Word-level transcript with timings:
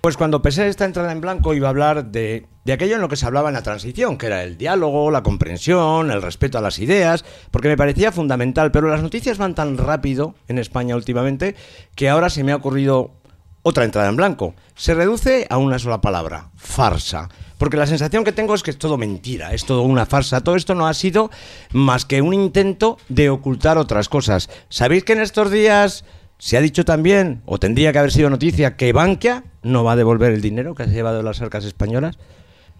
Pues 0.00 0.16
cuando 0.16 0.40
pensé 0.40 0.66
esta 0.66 0.86
entrada 0.86 1.12
en 1.12 1.20
blanco 1.20 1.52
iba 1.52 1.68
a 1.68 1.70
hablar 1.70 2.06
de, 2.06 2.46
de, 2.64 2.72
aquello 2.72 2.94
en 2.94 3.02
lo 3.02 3.08
que 3.10 3.16
se 3.16 3.26
hablaba 3.26 3.50
en 3.50 3.54
la 3.54 3.62
transición, 3.62 4.16
que 4.16 4.26
era 4.26 4.42
el 4.42 4.56
diálogo, 4.56 5.10
la 5.10 5.22
comprensión, 5.22 6.10
el 6.10 6.22
respeto 6.22 6.56
a 6.56 6.62
las 6.62 6.78
ideas, 6.78 7.22
porque 7.50 7.68
me 7.68 7.76
parecía 7.76 8.10
fundamental, 8.10 8.70
pero 8.70 8.88
las 8.88 9.02
noticias 9.02 9.36
van 9.36 9.54
tan 9.54 9.76
rápido 9.76 10.34
en 10.48 10.58
España 10.58 10.96
últimamente 10.96 11.54
que 11.94 12.08
ahora 12.08 12.30
se 12.30 12.44
me 12.44 12.52
ha 12.52 12.56
ocurrido 12.56 13.20
otra 13.62 13.84
entrada 13.84 14.08
en 14.08 14.16
blanco. 14.16 14.54
Se 14.74 14.94
reduce 14.94 15.46
a 15.50 15.58
una 15.58 15.78
sola 15.78 16.00
palabra, 16.00 16.50
farsa. 16.56 17.28
Porque 17.58 17.76
la 17.76 17.86
sensación 17.86 18.24
que 18.24 18.32
tengo 18.32 18.54
es 18.54 18.62
que 18.62 18.70
es 18.70 18.78
todo 18.78 18.96
mentira, 18.96 19.52
es 19.52 19.66
todo 19.66 19.82
una 19.82 20.06
farsa. 20.06 20.40
Todo 20.40 20.56
esto 20.56 20.74
no 20.74 20.86
ha 20.86 20.94
sido 20.94 21.30
más 21.72 22.06
que 22.06 22.22
un 22.22 22.32
intento 22.32 22.96
de 23.10 23.28
ocultar 23.28 23.76
otras 23.76 24.08
cosas. 24.08 24.48
¿Sabéis 24.70 25.04
que 25.04 25.12
en 25.12 25.20
estos 25.20 25.50
días 25.50 26.06
se 26.38 26.56
ha 26.56 26.62
dicho 26.62 26.86
también, 26.86 27.42
o 27.44 27.58
tendría 27.58 27.92
que 27.92 27.98
haber 27.98 28.12
sido 28.12 28.30
noticia, 28.30 28.78
que 28.78 28.94
Bankia 28.94 29.44
no 29.62 29.84
va 29.84 29.92
a 29.92 29.96
devolver 29.96 30.32
el 30.32 30.40
dinero 30.40 30.74
que 30.74 30.84
ha 30.84 30.86
llevado 30.86 31.22
las 31.22 31.40
arcas 31.40 31.64
españolas? 31.64 32.18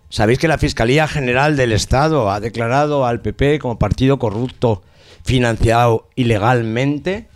¿Sabéis 0.08 0.38
que 0.38 0.48
la 0.48 0.58
Fiscalía 0.58 1.06
General 1.06 1.56
del 1.56 1.72
Estado 1.72 2.30
ha 2.30 2.40
declarado 2.40 3.06
al 3.06 3.20
PP 3.20 3.60
como 3.60 3.78
partido 3.78 4.18
corrupto 4.18 4.82
financiado 5.24 6.08
ilegalmente? 6.16 7.28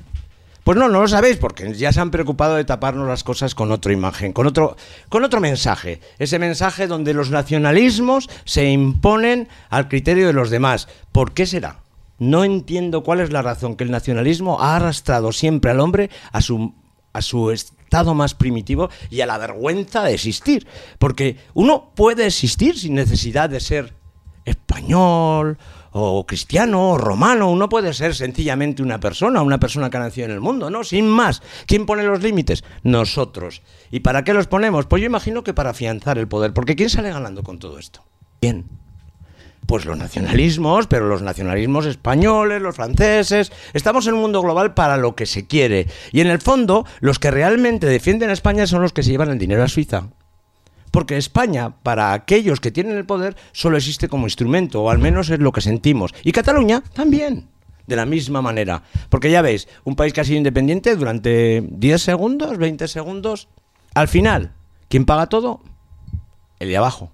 Pues 0.65 0.79
no, 0.79 0.89
no 0.89 1.03
lo 1.03 1.09
sabéis 1.09 1.37
porque 1.37 1.75
ya 1.75 1.93
se 1.93 2.01
han 2.01 2.11
preocupado 2.11 2.57
de 2.57 2.65
taparnos 2.65 3.07
las 3.07 3.23
cosas 3.23 3.55
con 3.55 3.71
otra 3.71 3.93
imagen, 3.93 4.33
con 4.33 4.47
otro, 4.47 4.77
con 5.11 5.23
otro 5.23 5.41
mensaje. 5.41 6.01
Ese 6.19 6.39
mensaje 6.39 6.87
donde 6.87 7.13
los 7.13 7.31
nacionalismos 7.31 8.31
se 8.45 8.71
imponen 8.71 9.49
al 9.69 9.89
criterio 9.89 10.27
de 10.27 10.33
los 10.33 10.49
demás. 10.49 10.89
¿Por 11.13 11.33
qué 11.33 11.45
será? 11.45 11.81
No 12.19 12.45
entiendo 12.45 13.03
cuál 13.03 13.21
es 13.21 13.31
la 13.31 13.43
razón 13.43 13.77
que 13.77 13.85
el 13.85 13.91
nacionalismo 13.91 14.59
ha 14.61 14.77
arrastrado 14.77 15.33
siempre 15.33 15.71
al 15.71 15.81
hombre 15.81 16.09
a 16.33 16.41
su, 16.41 16.73
a 17.13 17.21
su 17.21 17.51
estado 17.95 18.15
más 18.15 18.35
primitivo 18.35 18.91
y 19.09 19.21
a 19.21 19.27
la 19.27 19.39
vergüenza 19.39 20.03
de 20.03 20.15
existir. 20.15 20.67
Porque 20.99 21.37
uno 21.55 21.93
puede 21.95 22.27
existir 22.27 22.77
sin 22.77 22.95
necesidad 22.95 23.49
de 23.49 23.61
ser 23.61 23.95
español 24.45 25.59
o 25.93 26.27
cristiano 26.27 26.91
o 26.91 26.99
romano, 26.99 27.49
uno 27.49 27.69
puede 27.69 27.95
ser 27.95 28.17
sencillamente 28.17 28.83
una 28.83 28.99
persona, 28.99 29.43
una 29.43 29.61
persona 29.61 29.91
que 29.91 29.97
ha 29.97 30.01
nacido 30.01 30.25
en 30.25 30.33
el 30.33 30.41
mundo, 30.41 30.71
¿no? 30.71 30.83
Sin 30.83 31.07
más. 31.07 31.41
¿Quién 31.67 31.87
pone 31.87 32.03
los 32.03 32.21
límites? 32.21 32.65
Nosotros. 32.83 33.63
¿Y 33.93 34.01
para 34.01 34.25
qué 34.25 34.35
los 34.35 34.49
ponemos? 34.49 34.87
Pues 34.87 35.01
yo 35.01 35.07
imagino 35.07 35.45
que 35.45 35.55
para 35.55 35.71
afianzar 35.71 36.19
el 36.19 36.27
poder, 36.27 36.53
porque 36.53 36.75
¿quién 36.75 36.91
sale 36.91 37.13
ganando 37.13 37.45
con 37.45 37.61
todo 37.61 37.79
esto? 37.79 38.03
¿Quién? 38.41 38.65
Pues 39.67 39.87
los 39.87 39.97
nacionalismos, 39.97 40.87
pero 40.87 41.09
los 41.09 41.23
nacionalismos 41.23 41.87
españoles, 41.87 42.61
los 42.61 42.77
franceses. 42.77 43.51
Estamos 43.73 44.07
en 44.07 44.15
un 44.15 44.21
mundo 44.21 44.43
global 44.43 44.75
para 44.75 44.97
lo 44.97 45.15
que 45.15 45.27
se 45.27 45.47
quiere. 45.47 45.87
Y 46.13 46.21
en 46.21 46.27
el 46.27 46.41
fondo, 46.41 46.87
los 47.01 47.19
que 47.19 47.31
realmente 47.31 47.87
defienden 47.87 48.31
a 48.31 48.35
España 48.35 48.67
son 48.67 48.83
los 48.83 48.93
que 48.93 49.03
se 49.03 49.11
llevan 49.11 49.31
el 49.31 49.39
dinero 49.39 49.63
a 49.63 49.69
Suiza. 49.69 50.09
Porque 50.91 51.17
España, 51.17 51.75
para 51.83 52.13
aquellos 52.13 52.61
que 52.61 52.71
tienen 52.71 52.97
el 52.97 53.07
poder, 53.07 53.37
solo 53.53 53.77
existe 53.77 54.09
como 54.09 54.27
instrumento, 54.27 54.83
o 54.83 54.91
al 54.91 54.99
menos 54.99 55.29
es 55.31 55.41
lo 55.41 55.51
que 55.51 55.61
sentimos. 55.61 56.15
Y 56.23 56.31
Cataluña 56.31 56.85
también, 56.93 57.49
de 57.87 57.97
la 57.97 58.07
misma 58.07 58.43
manera. 58.43 58.83
Porque 59.09 59.31
ya 59.31 59.43
veis, 59.43 59.67
un 59.83 59.97
país 59.97 60.13
que 60.13 60.21
ha 60.21 60.25
sido 60.25 60.39
independiente 60.39 60.95
durante 60.95 61.65
10 61.69 62.01
segundos, 62.01 62.59
20 62.59 62.87
segundos, 62.87 63.49
al 63.95 64.09
final, 64.09 64.53
¿quién 64.89 65.05
paga 65.05 65.27
todo? 65.27 65.63
El 66.61 66.69
de 66.69 66.77
abajo. 66.77 67.11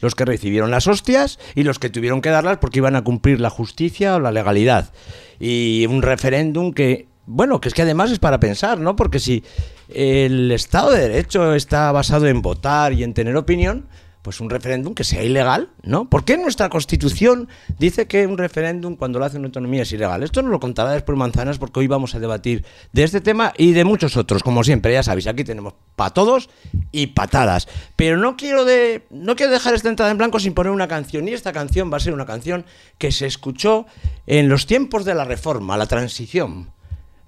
Los 0.00 0.14
que 0.14 0.24
recibieron 0.24 0.70
las 0.70 0.86
hostias 0.86 1.38
y 1.54 1.62
los 1.62 1.78
que 1.78 1.90
tuvieron 1.90 2.20
que 2.20 2.30
darlas 2.30 2.58
porque 2.58 2.78
iban 2.78 2.96
a 2.96 3.04
cumplir 3.04 3.40
la 3.40 3.50
justicia 3.50 4.16
o 4.16 4.20
la 4.20 4.32
legalidad. 4.32 4.92
Y 5.38 5.86
un 5.88 6.02
referéndum 6.02 6.72
que 6.72 7.10
bueno, 7.32 7.60
que 7.60 7.68
es 7.68 7.74
que 7.74 7.82
además 7.82 8.10
es 8.10 8.18
para 8.18 8.40
pensar, 8.40 8.80
¿no? 8.80 8.96
Porque 8.96 9.20
si 9.20 9.44
el 9.88 10.50
Estado 10.50 10.90
de 10.90 11.08
Derecho 11.08 11.54
está 11.54 11.92
basado 11.92 12.26
en 12.26 12.42
votar 12.42 12.92
y 12.92 13.04
en 13.04 13.14
tener 13.14 13.36
opinión, 13.36 13.86
pues 14.22 14.40
un 14.40 14.50
referéndum 14.50 14.94
que 14.94 15.04
sea 15.04 15.22
ilegal, 15.22 15.70
¿no? 15.82 16.10
¿Por 16.10 16.24
qué 16.24 16.36
nuestra 16.36 16.68
Constitución 16.68 17.48
dice 17.78 18.06
que 18.06 18.26
un 18.26 18.36
referéndum 18.36 18.96
cuando 18.96 19.18
lo 19.18 19.24
hace 19.24 19.38
una 19.38 19.46
autonomía 19.46 19.82
es 19.82 19.92
ilegal? 19.92 20.22
Esto 20.22 20.42
nos 20.42 20.50
lo 20.50 20.60
contará 20.60 20.90
después 20.92 21.16
Manzanas 21.16 21.58
porque 21.58 21.80
hoy 21.80 21.86
vamos 21.86 22.14
a 22.14 22.20
debatir 22.20 22.64
de 22.92 23.02
este 23.02 23.20
tema 23.20 23.54
y 23.56 23.72
de 23.72 23.84
muchos 23.84 24.16
otros, 24.16 24.42
como 24.42 24.62
siempre, 24.62 24.92
ya 24.92 25.02
sabéis, 25.02 25.26
aquí 25.26 25.42
tenemos 25.44 25.74
para 25.96 26.12
todos 26.12 26.50
y 26.92 27.08
patadas. 27.08 27.66
Pero 27.96 28.18
no 28.18 28.36
quiero, 28.36 28.64
de, 28.64 29.06
no 29.10 29.36
quiero 29.36 29.52
dejar 29.52 29.74
esta 29.74 29.88
entrada 29.88 30.10
en 30.10 30.18
blanco 30.18 30.38
sin 30.38 30.52
poner 30.52 30.72
una 30.72 30.88
canción, 30.88 31.26
y 31.26 31.32
esta 31.32 31.52
canción 31.52 31.90
va 31.90 31.96
a 31.96 32.00
ser 32.00 32.12
una 32.12 32.26
canción 32.26 32.66
que 32.98 33.12
se 33.12 33.26
escuchó 33.26 33.86
en 34.26 34.48
los 34.48 34.66
tiempos 34.66 35.04
de 35.04 35.14
la 35.14 35.24
reforma, 35.24 35.78
la 35.78 35.86
transición. 35.86 36.72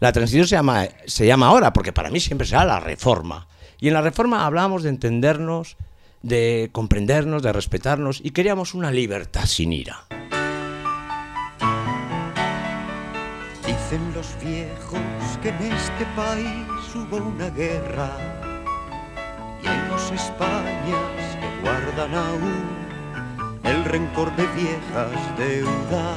La 0.01 0.13
transición 0.13 0.47
se 0.47 0.57
llama, 0.57 0.89
se 1.07 1.27
llama 1.27 1.47
ahora, 1.47 1.73
porque 1.73 1.93
para 1.93 2.11
mí 2.11 2.21
siempre 2.21 2.47
será 2.47 2.65
la 2.65 2.81
reforma. 2.81 3.47
Y 3.79 3.89
en 3.89 3.95
la 3.95 4.03
reforma 4.03 4.45
hablábamos 4.45 4.83
de 4.83 4.91
entendernos, 4.91 5.77
de 6.23 6.71
comprendernos, 6.73 7.43
de 7.43 7.53
respetarnos 7.53 8.21
y 8.23 8.31
queríamos 8.31 8.75
una 8.75 8.91
libertad 8.91 9.47
sin 9.47 9.73
ira. 9.73 10.05
Dicen 13.67 14.13
los 14.15 14.37
viejos 14.43 15.39
que 15.43 15.51
en 15.51 15.73
este 15.73 16.07
país 16.17 16.95
hubo 16.95 17.17
una 17.17 17.51
guerra 17.51 18.11
y 19.63 19.67
hay 19.67 19.89
dos 19.89 20.11
Españas 20.13 21.37
que 21.41 21.61
guardan 21.63 22.15
aún 22.15 22.83
el 23.65 23.85
rencor 23.85 24.35
de 24.37 24.47
viejas 24.49 25.39
deudas. 25.39 26.17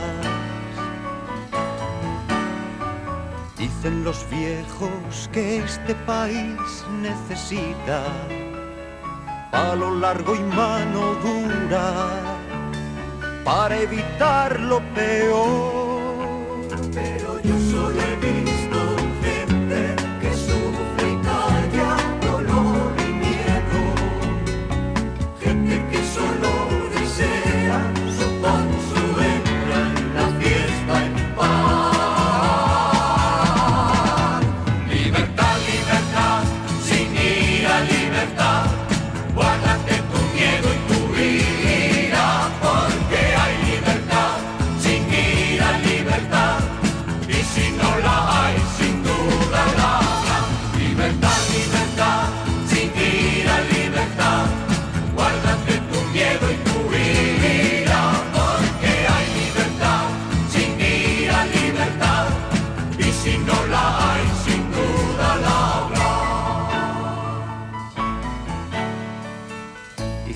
Dicen 3.58 4.04
los 4.04 4.30
viejos 4.30 5.30
que 5.32 5.58
este 5.58 5.96
país 6.06 6.86
necesita 7.02 8.04
palo 9.56 9.90
largo 9.96 10.36
y 10.36 10.44
mano 10.60 11.02
dura 11.24 11.88
para 13.46 13.74
evitar 13.80 14.60
lo 14.60 14.80
peor. 14.94 15.86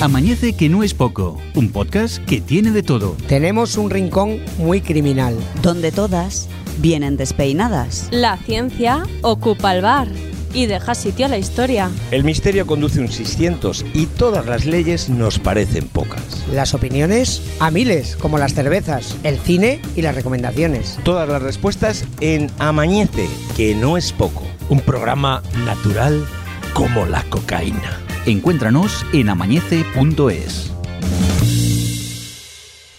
Amanece 0.00 0.52
que 0.52 0.68
no 0.68 0.84
es 0.84 0.94
poco, 0.94 1.40
un 1.56 1.72
podcast 1.72 2.24
que 2.24 2.40
tiene 2.40 2.70
de 2.70 2.84
todo. 2.84 3.16
Tenemos 3.26 3.76
un 3.76 3.90
rincón 3.90 4.38
muy 4.56 4.80
criminal. 4.80 5.36
donde 5.60 5.90
todas 5.90 6.48
vienen 6.78 7.16
despeinadas. 7.16 8.06
La 8.12 8.36
ciencia 8.36 9.02
ocupa 9.22 9.74
el 9.74 9.82
bar 9.82 10.06
y 10.54 10.66
deja 10.66 10.94
sitio 10.94 11.26
a 11.26 11.28
la 11.28 11.38
historia. 11.38 11.90
El 12.12 12.22
misterio 12.22 12.64
conduce 12.64 13.00
un 13.00 13.08
600 13.08 13.84
y 13.92 14.06
todas 14.06 14.46
las 14.46 14.66
leyes 14.66 15.08
nos 15.08 15.40
parecen 15.40 15.88
pocas. 15.88 16.44
Las 16.52 16.74
opiniones 16.74 17.42
a 17.58 17.72
miles, 17.72 18.14
como 18.14 18.38
las 18.38 18.54
cervezas, 18.54 19.16
el 19.24 19.36
cine 19.36 19.82
y 19.96 20.02
las 20.02 20.14
recomendaciones. 20.14 20.96
Todas 21.02 21.28
las 21.28 21.42
respuestas 21.42 22.04
en 22.20 22.52
Amañece, 22.60 23.28
que 23.56 23.74
no 23.74 23.96
es 23.96 24.12
poco. 24.12 24.44
Un 24.68 24.80
programa 24.80 25.42
natural 25.64 26.24
como 26.72 27.04
la 27.04 27.24
cocaína. 27.24 28.07
Encuéntranos 28.28 29.06
en 29.14 29.30
amañece.es. 29.30 30.70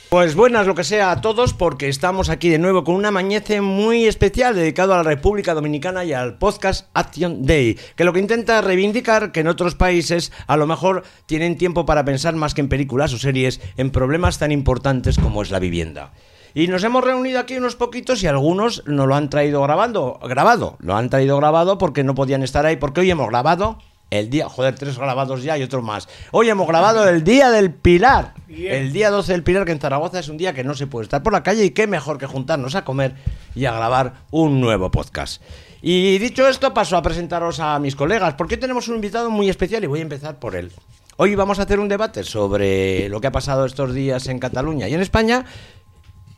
Pues 0.10 0.34
buenas 0.34 0.66
lo 0.66 0.74
que 0.74 0.84
sea 0.84 1.12
a 1.12 1.22
todos 1.22 1.54
porque 1.54 1.88
estamos 1.88 2.30
aquí 2.30 2.50
de 2.50 2.58
nuevo 2.58 2.84
con 2.84 2.96
un 2.96 3.06
amañece 3.06 3.62
muy 3.62 4.08
especial 4.08 4.56
dedicado 4.56 4.96
a 4.96 4.98
la 4.98 5.04
República 5.04 5.54
Dominicana 5.54 6.04
y 6.04 6.14
al 6.14 6.40
podcast 6.40 6.88
Action 6.96 7.46
Day, 7.46 7.78
que 7.96 8.06
lo 8.06 8.12
que 8.12 8.22
intenta 8.22 8.60
reivindicar 8.62 9.32
que 9.32 9.42
en 9.42 9.50
otros 9.50 9.76
países 9.76 10.32
a 10.48 10.58
lo 10.58 10.66
mejor 10.66 11.04
tienen 11.28 11.60
tiempo 11.60 11.86
para 11.86 12.06
pensar 12.06 12.34
más 12.34 12.56
que 12.56 12.62
en 12.62 12.70
películas 12.70 13.14
o 13.14 13.20
series 13.20 13.62
en 13.78 13.92
problemas 13.92 14.40
tan 14.40 14.52
importantes 14.52 15.20
como 15.20 15.44
es 15.44 15.52
la 15.52 15.60
vivienda. 15.60 16.12
Y 16.56 16.66
nos 16.70 16.84
hemos 16.84 17.04
reunido 17.04 17.40
aquí 17.40 17.56
unos 17.56 17.76
poquitos 17.76 18.24
y 18.24 18.28
algunos 18.28 18.82
nos 18.88 19.08
lo 19.08 19.14
han 19.14 19.30
traído 19.30 19.62
grabando, 19.62 20.20
grabado, 20.24 20.78
lo 20.80 20.96
han 20.96 21.12
traído 21.12 21.38
grabado 21.38 21.78
porque 21.78 22.04
no 22.04 22.16
podían 22.16 22.42
estar 22.42 22.66
ahí, 22.66 22.78
porque 22.78 23.02
hoy 23.02 23.12
hemos 23.12 23.30
grabado 23.30 23.78
el 24.10 24.30
día, 24.30 24.50
joder, 24.50 24.76
tres 24.76 24.98
grabados 24.98 25.44
ya 25.44 25.58
y 25.58 25.64
otro 25.64 25.82
más. 25.82 26.08
Hoy 26.32 26.50
hemos 26.50 26.68
grabado 26.68 27.08
el 27.08 27.24
Día 27.24 27.52
del 27.52 27.74
Pilar. 27.74 28.34
El 28.48 28.92
día 28.92 29.12
12 29.12 29.32
del 29.32 29.44
Pilar, 29.44 29.66
que 29.66 29.72
en 29.72 29.80
Zaragoza 29.80 30.20
es 30.20 30.30
un 30.30 30.38
día 30.38 30.54
que 30.54 30.64
no 30.64 30.74
se 30.74 30.88
puede 30.88 31.04
estar 31.04 31.22
por 31.22 31.34
la 31.34 31.44
calle 31.44 31.66
y 31.66 31.70
qué 31.72 31.88
mejor 31.88 32.18
que 32.18 32.26
juntarnos 32.26 32.76
a 32.76 32.84
comer 32.84 33.16
y 33.56 33.66
a 33.66 33.72
grabar 33.72 34.26
un 34.32 34.60
nuevo 34.60 34.90
podcast. 34.90 35.42
Y 35.82 36.18
dicho 36.18 36.48
esto, 36.48 36.74
paso 36.74 36.98
a 36.98 37.02
presentaros 37.02 37.60
a 37.60 37.80
mis 37.80 37.96
colegas, 37.96 38.34
porque 38.34 38.56
hoy 38.56 38.62
tenemos 38.62 38.88
un 38.88 38.96
invitado 38.96 39.30
muy 39.30 39.50
especial 39.50 39.84
y 39.84 39.88
voy 39.88 40.00
a 40.00 40.04
empezar 40.04 40.40
por 40.40 40.56
él. 40.56 40.72
Hoy 41.22 41.36
vamos 41.36 41.60
a 41.60 41.64
hacer 41.64 41.80
un 41.80 41.90
debate 41.90 42.24
sobre 42.24 43.10
lo 43.10 43.20
que 43.20 43.28
ha 43.28 43.32
pasado 43.32 43.66
estos 43.66 43.94
días 43.94 44.28
en 44.28 44.40
Cataluña 44.40 44.88
y 44.88 44.94
en 44.94 45.02
España. 45.02 45.46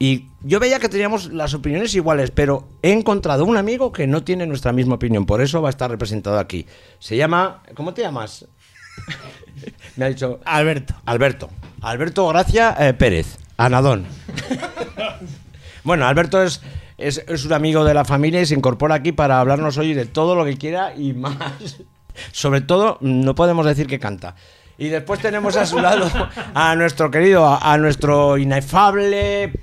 Y 0.01 0.29
yo 0.41 0.59
veía 0.59 0.79
que 0.79 0.89
teníamos 0.89 1.31
las 1.31 1.53
opiniones 1.53 1.93
iguales, 1.93 2.31
pero 2.31 2.67
he 2.81 2.91
encontrado 2.91 3.45
un 3.45 3.55
amigo 3.55 3.91
que 3.91 4.07
no 4.07 4.23
tiene 4.23 4.47
nuestra 4.47 4.73
misma 4.73 4.95
opinión, 4.95 5.27
por 5.27 5.41
eso 5.43 5.61
va 5.61 5.69
a 5.69 5.69
estar 5.69 5.91
representado 5.91 6.39
aquí. 6.39 6.65
Se 6.97 7.15
llama... 7.15 7.61
¿Cómo 7.75 7.93
te 7.93 8.01
llamas? 8.01 8.47
Me 9.97 10.05
ha 10.05 10.09
dicho... 10.09 10.39
Alberto. 10.43 10.95
Alberto. 11.05 11.51
Alberto 11.81 12.27
Gracia 12.29 12.75
eh, 12.79 12.95
Pérez. 12.95 13.37
Anadón. 13.57 14.07
bueno, 15.83 16.07
Alberto 16.07 16.41
es, 16.41 16.61
es, 16.97 17.23
es 17.27 17.45
un 17.45 17.53
amigo 17.53 17.85
de 17.85 17.93
la 17.93 18.03
familia 18.03 18.41
y 18.41 18.47
se 18.47 18.55
incorpora 18.55 18.95
aquí 18.95 19.11
para 19.11 19.39
hablarnos 19.39 19.77
hoy 19.77 19.93
de 19.93 20.07
todo 20.07 20.33
lo 20.33 20.45
que 20.45 20.57
quiera 20.57 20.95
y 20.95 21.13
más. 21.13 21.77
Sobre 22.31 22.61
todo, 22.61 22.97
no 23.01 23.35
podemos 23.35 23.67
decir 23.67 23.85
que 23.85 23.99
canta. 23.99 24.33
Y 24.79 24.89
después 24.89 25.19
tenemos 25.19 25.57
a 25.57 25.67
su 25.67 25.79
lado 25.79 26.09
a 26.55 26.75
nuestro 26.75 27.11
querido, 27.11 27.45
a, 27.45 27.71
a 27.71 27.77
nuestro 27.77 28.39
inefable 28.39 29.53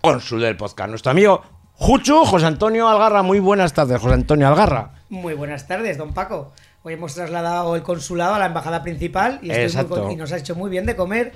cónsul 0.00 0.40
del 0.40 0.56
podcast, 0.56 0.88
nuestro 0.90 1.10
amigo 1.10 1.42
Juchu, 1.74 2.24
José 2.24 2.46
Antonio 2.46 2.88
Algarra. 2.88 3.22
Muy 3.22 3.38
buenas 3.40 3.72
tardes, 3.72 4.00
José 4.00 4.14
Antonio 4.14 4.48
Algarra. 4.48 4.92
Muy 5.08 5.34
buenas 5.34 5.66
tardes, 5.66 5.96
don 5.98 6.12
Paco. 6.12 6.52
Hoy 6.82 6.94
hemos 6.94 7.14
trasladado 7.14 7.76
el 7.76 7.82
consulado 7.82 8.34
a 8.34 8.38
la 8.38 8.46
embajada 8.46 8.82
principal 8.82 9.38
y, 9.42 9.50
estoy 9.50 9.56
muy 9.56 9.64
Exacto. 9.64 10.02
con- 10.02 10.10
y 10.12 10.16
nos 10.16 10.32
ha 10.32 10.36
hecho 10.38 10.54
muy 10.54 10.70
bien 10.70 10.86
de 10.86 10.96
comer, 10.96 11.32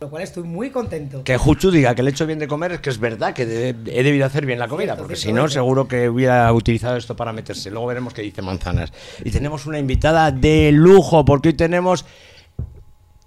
lo 0.00 0.08
cual 0.10 0.22
estoy 0.22 0.42
muy 0.44 0.70
contento. 0.70 1.24
Que 1.24 1.36
Juchu 1.36 1.70
diga 1.70 1.94
que 1.94 2.02
le 2.02 2.10
he 2.10 2.12
hecho 2.12 2.26
bien 2.26 2.38
de 2.38 2.48
comer 2.48 2.72
es 2.72 2.80
que 2.80 2.90
es 2.90 2.98
verdad 2.98 3.34
que 3.34 3.44
de- 3.46 3.70
he 3.86 4.02
debido 4.02 4.24
hacer 4.26 4.44
bien 4.46 4.58
la 4.58 4.68
comida, 4.68 4.88
Cierto, 4.92 5.02
porque 5.02 5.16
si 5.16 5.32
no, 5.32 5.48
seguro 5.48 5.88
que 5.88 6.08
hubiera 6.08 6.50
utilizado 6.52 6.96
esto 6.96 7.16
para 7.16 7.32
meterse. 7.32 7.70
Luego 7.70 7.86
veremos 7.86 8.12
qué 8.14 8.22
dice 8.22 8.40
Manzanas. 8.42 8.92
Y 9.24 9.30
tenemos 9.30 9.64
una 9.66 9.78
invitada 9.78 10.30
de 10.30 10.72
lujo, 10.72 11.24
porque 11.24 11.48
hoy 11.50 11.54
tenemos 11.54 12.04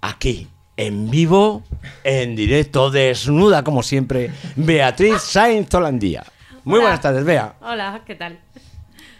aquí, 0.00 0.48
en 0.80 1.10
vivo, 1.10 1.62
en 2.04 2.34
directo, 2.34 2.90
desnuda, 2.90 3.62
como 3.62 3.82
siempre, 3.82 4.30
Beatriz 4.56 5.20
Sainz 5.20 5.72
Holandía. 5.74 6.24
Muy 6.64 6.76
Hola. 6.76 6.82
buenas 6.84 7.00
tardes, 7.00 7.24
Bea. 7.24 7.54
Hola, 7.60 8.02
¿qué 8.06 8.14
tal? 8.14 8.38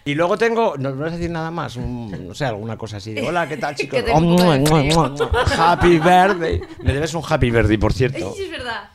Y 0.07 0.15
luego 0.15 0.39
tengo, 0.39 0.77
no, 0.79 0.91
no 0.91 1.03
vas 1.05 1.13
a 1.13 1.17
decir 1.17 1.31
nada 1.31 1.51
más, 1.51 1.77
un- 1.77 2.27
no 2.29 2.35
sé, 2.35 2.47
alguna 2.47 2.79
cosa 2.79 2.97
así 2.97 3.13
de 3.13 3.21
hola, 3.23 3.47
¿qué 3.47 3.59
tal, 3.59 3.75
chicos? 3.77 4.03
Oh, 4.13 4.21
mua, 4.21 4.57
mua, 4.57 4.83
mua. 4.83 5.15
happy 5.59 5.99
birthday. 5.99 6.61
Me 6.83 6.95
debes 6.95 7.13
un 7.13 7.23
happy 7.29 7.51
birthday, 7.51 7.77
por 7.77 7.93
cierto. 7.93 8.33
Sí, 8.37 8.45
es 8.45 8.51
verdad. 8.51 8.89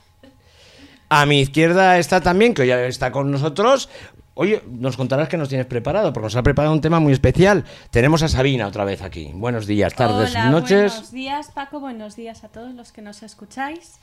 A 1.09 1.27
mi 1.27 1.41
izquierda 1.41 1.99
está 1.99 2.19
también, 2.19 2.55
que 2.55 2.63
hoy 2.63 2.71
está 2.71 3.11
con 3.11 3.29
nosotros. 3.31 3.89
Oye, 4.37 4.61
nos 4.67 4.97
contarás 4.97 5.29
que 5.29 5.37
nos 5.37 5.47
tienes 5.47 5.65
preparado, 5.65 6.11
porque 6.11 6.25
nos 6.25 6.35
ha 6.35 6.43
preparado 6.43 6.73
un 6.73 6.81
tema 6.81 6.99
muy 6.99 7.13
especial. 7.13 7.63
Tenemos 7.89 8.21
a 8.21 8.27
Sabina 8.27 8.67
otra 8.67 8.83
vez 8.83 9.01
aquí. 9.01 9.31
Buenos 9.33 9.65
días, 9.65 9.95
tardes, 9.95 10.31
Hola, 10.31 10.49
noches. 10.49 10.91
Buenos 10.91 11.11
días, 11.13 11.51
Paco. 11.53 11.79
Buenos 11.79 12.17
días 12.17 12.43
a 12.43 12.49
todos 12.49 12.73
los 12.75 12.91
que 12.91 13.01
nos 13.01 13.23
escucháis. 13.23 13.93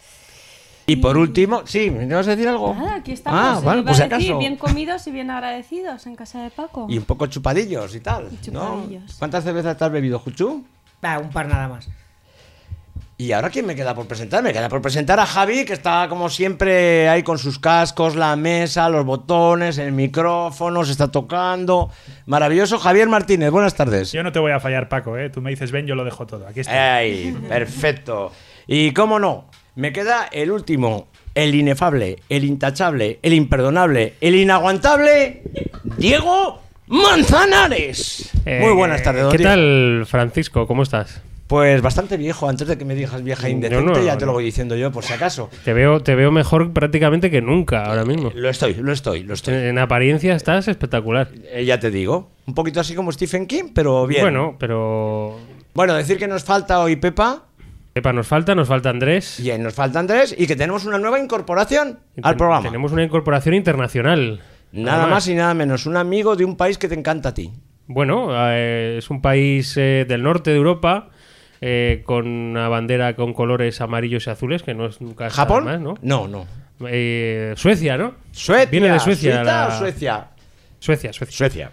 Y 0.87 0.97
por 0.97 1.19
último, 1.19 1.63
sí, 1.67 1.91
¿me 1.91 2.07
vas 2.07 2.27
a 2.29 2.31
decir 2.31 2.49
algo? 2.49 2.75
Nada, 2.75 2.95
aquí 2.97 3.13
estamos. 3.13 3.39
Ah, 3.39 3.59
eh, 3.61 3.65
vale, 3.65 3.81
iba 3.83 3.89
pues 3.89 3.99
si 3.99 4.03
a 4.05 4.09
decir, 4.09 4.27
acaso. 4.31 4.39
bien 4.39 4.57
comidos 4.57 5.07
y 5.07 5.11
bien 5.11 5.31
agradecidos 5.31 6.07
en 6.07 6.17
casa 6.17 6.43
de 6.43 6.49
Paco. 6.49 6.87
Y 6.89 6.97
un 6.97 7.05
poco 7.05 7.27
chupadillos 7.27 7.95
y 7.95 8.01
tal. 8.01 8.31
Y 8.43 8.51
¿no? 8.51 8.81
chupadillos. 8.81 9.15
¿Cuántas 9.19 9.45
cervezas 9.45 9.77
te 9.77 9.85
has 9.85 9.93
bebido, 9.93 10.19
Juchu? 10.19 10.65
Un 11.03 11.31
par 11.31 11.47
nada 11.47 11.69
más. 11.69 11.89
Y 13.19 13.31
ahora, 13.33 13.51
¿quién 13.51 13.67
me 13.67 13.77
queda 13.77 13.95
por 13.95 14.07
presentar? 14.09 14.43
Me 14.43 14.53
queda 14.53 14.69
por 14.69 14.83
presentar 14.83 15.21
a 15.21 15.27
Javi, 15.27 15.65
que 15.65 15.75
está 15.75 16.09
como 16.09 16.29
siempre 16.29 17.09
ahí 17.09 17.23
con 17.23 17.39
sus 17.39 17.59
cascos, 17.59 18.17
la 18.17 18.35
mesa, 18.35 18.89
los 18.89 19.05
botones, 19.05 19.79
el 19.79 19.93
micrófono, 19.93 20.85
se 20.85 20.91
está 20.93 21.09
tocando. 21.09 21.91
Maravilloso. 22.27 22.79
Javier 22.79 23.09
Martínez, 23.09 23.51
buenas 23.51 23.75
tardes. 23.77 24.11
Yo 24.11 24.25
no 24.25 24.33
te 24.33 24.41
voy 24.41 24.51
a 24.51 24.59
fallar, 24.59 24.89
Paco, 24.89 25.17
¿eh? 25.19 25.31
Tú 25.31 25.41
me 25.41 25.51
dices, 25.51 25.71
ven, 25.71 25.87
yo 25.87 25.95
lo 25.95 26.05
dejo 26.05 26.27
todo. 26.27 26.49
Aquí 26.49 26.61
estoy. 26.61 26.75
¡Ey! 26.77 27.33
Perfecto. 27.49 28.33
Y 28.67 28.93
cómo 28.93 29.21
no, 29.21 29.45
me 29.77 29.93
queda 29.93 30.29
el 30.33 30.51
último, 30.51 31.07
el 31.35 31.55
inefable, 31.55 32.17
el 32.29 32.45
intachable, 32.45 33.21
el 33.23 33.35
imperdonable, 33.35 34.15
el 34.21 34.35
inaguantable, 34.35 35.43
Diego 35.97 36.61
Manzanares. 36.89 38.31
Muy 38.45 38.53
Eh, 38.55 38.71
buenas 38.75 39.03
tardes, 39.03 39.23
don 39.25 39.33
¿Qué 39.33 39.43
tal, 39.43 40.05
Francisco? 40.09 40.67
¿Cómo 40.67 40.83
estás? 40.83 41.23
Pues 41.53 41.83
bastante 41.83 42.17
viejo, 42.17 42.49
antes 42.49 42.67
de 42.67 42.79
que 42.79 42.87
me 42.87 42.95
digas 42.95 43.23
vieja 43.23 43.47
indecente, 43.51 43.85
no, 43.85 44.03
ya 44.03 44.17
te 44.17 44.25
lo 44.25 44.33
voy 44.33 44.43
diciendo 44.43 44.75
yo, 44.75 44.91
por 44.91 45.05
si 45.05 45.13
acaso. 45.13 45.51
Te 45.67 45.75
veo, 45.75 46.03
te 46.03 46.15
veo 46.15 46.33
mejor 46.33 46.73
prácticamente 46.73 47.31
que 47.31 47.43
nunca 47.43 47.85
ahora 47.85 48.07
mismo. 48.07 48.33
Lo 48.35 48.49
estoy, 48.49 48.73
lo 48.73 48.91
estoy, 48.91 49.23
lo 49.25 49.35
estoy. 49.35 49.53
En 49.57 49.79
apariencia 49.79 50.35
estás 50.35 50.67
espectacular. 50.69 51.29
Eh, 51.51 51.67
ya 51.67 51.79
te 51.79 51.91
digo, 51.91 52.31
un 52.47 52.55
poquito 52.55 52.81
así 52.81 52.95
como 52.95 53.13
Stephen 53.13 53.47
King, 53.47 53.65
pero 53.75 54.07
bien. 54.07 54.23
Bueno, 54.23 54.57
pero. 54.59 55.37
Bueno, 55.75 55.93
decir 55.93 56.17
que 56.17 56.27
nos 56.27 56.43
falta 56.43 56.81
hoy 56.81 56.97
Pepa, 56.97 57.43
Pepa, 57.93 58.15
nos 58.15 58.27
falta, 58.27 58.55
nos 58.55 58.67
falta 58.67 58.89
Andrés. 58.89 59.39
y 59.39 59.53
nos 59.59 59.75
falta 59.75 59.99
Andrés, 59.99 60.35
y 60.39 60.47
que 60.47 60.57
tenemos 60.57 60.87
una 60.87 60.99
nueva 60.99 61.21
incorporación 61.21 61.99
al 62.23 62.35
programa. 62.39 62.63
Tenemos 62.63 62.93
una 62.93 63.05
incorporación 63.05 63.55
internacional. 63.55 64.41
Nada 64.73 65.07
más 65.07 65.29
y 65.29 65.35
nada 65.35 65.53
menos, 65.53 65.85
un 65.85 65.99
amigo 65.99 66.35
de 66.35 66.47
un 66.47 66.57
país 66.57 66.79
que 66.79 66.89
te 66.89 66.95
encanta 66.95 67.29
a 67.29 67.35
ti. 67.35 67.53
Bueno, 67.89 68.29
eh, 68.33 68.97
es 68.97 69.11
un 69.11 69.21
país 69.21 69.77
eh, 69.77 70.07
del 70.09 70.23
norte 70.23 70.51
de 70.51 70.57
Europa. 70.57 71.11
Eh, 71.63 72.03
con 72.05 72.27
una 72.29 72.69
bandera 72.69 73.17
con 73.17 73.33
colores 73.33 73.81
amarillos 73.81 74.27
y 74.27 74.31
azules, 74.31 74.63
que 74.63 74.75
no 74.75 74.85
es 74.87 75.01
nunca 75.01 75.31
¿Japón? 75.31 75.65
más, 75.65 75.81
¿no? 75.81 75.95
No, 76.03 76.29
no. 76.29 76.47
Eh, 76.87 77.55
Suecia, 77.57 77.97
¿no? 77.97 78.15
Suecia. 78.33 78.69
Viene 78.71 78.91
de 78.91 78.99
Suecia. 79.01 79.37
¿Suiza 79.37 79.45
la- 79.45 79.69
o 79.69 79.79
Suecia? 79.79 80.27
Suecia, 80.81 81.13
Suecia. 81.13 81.37
Suecia. 81.37 81.71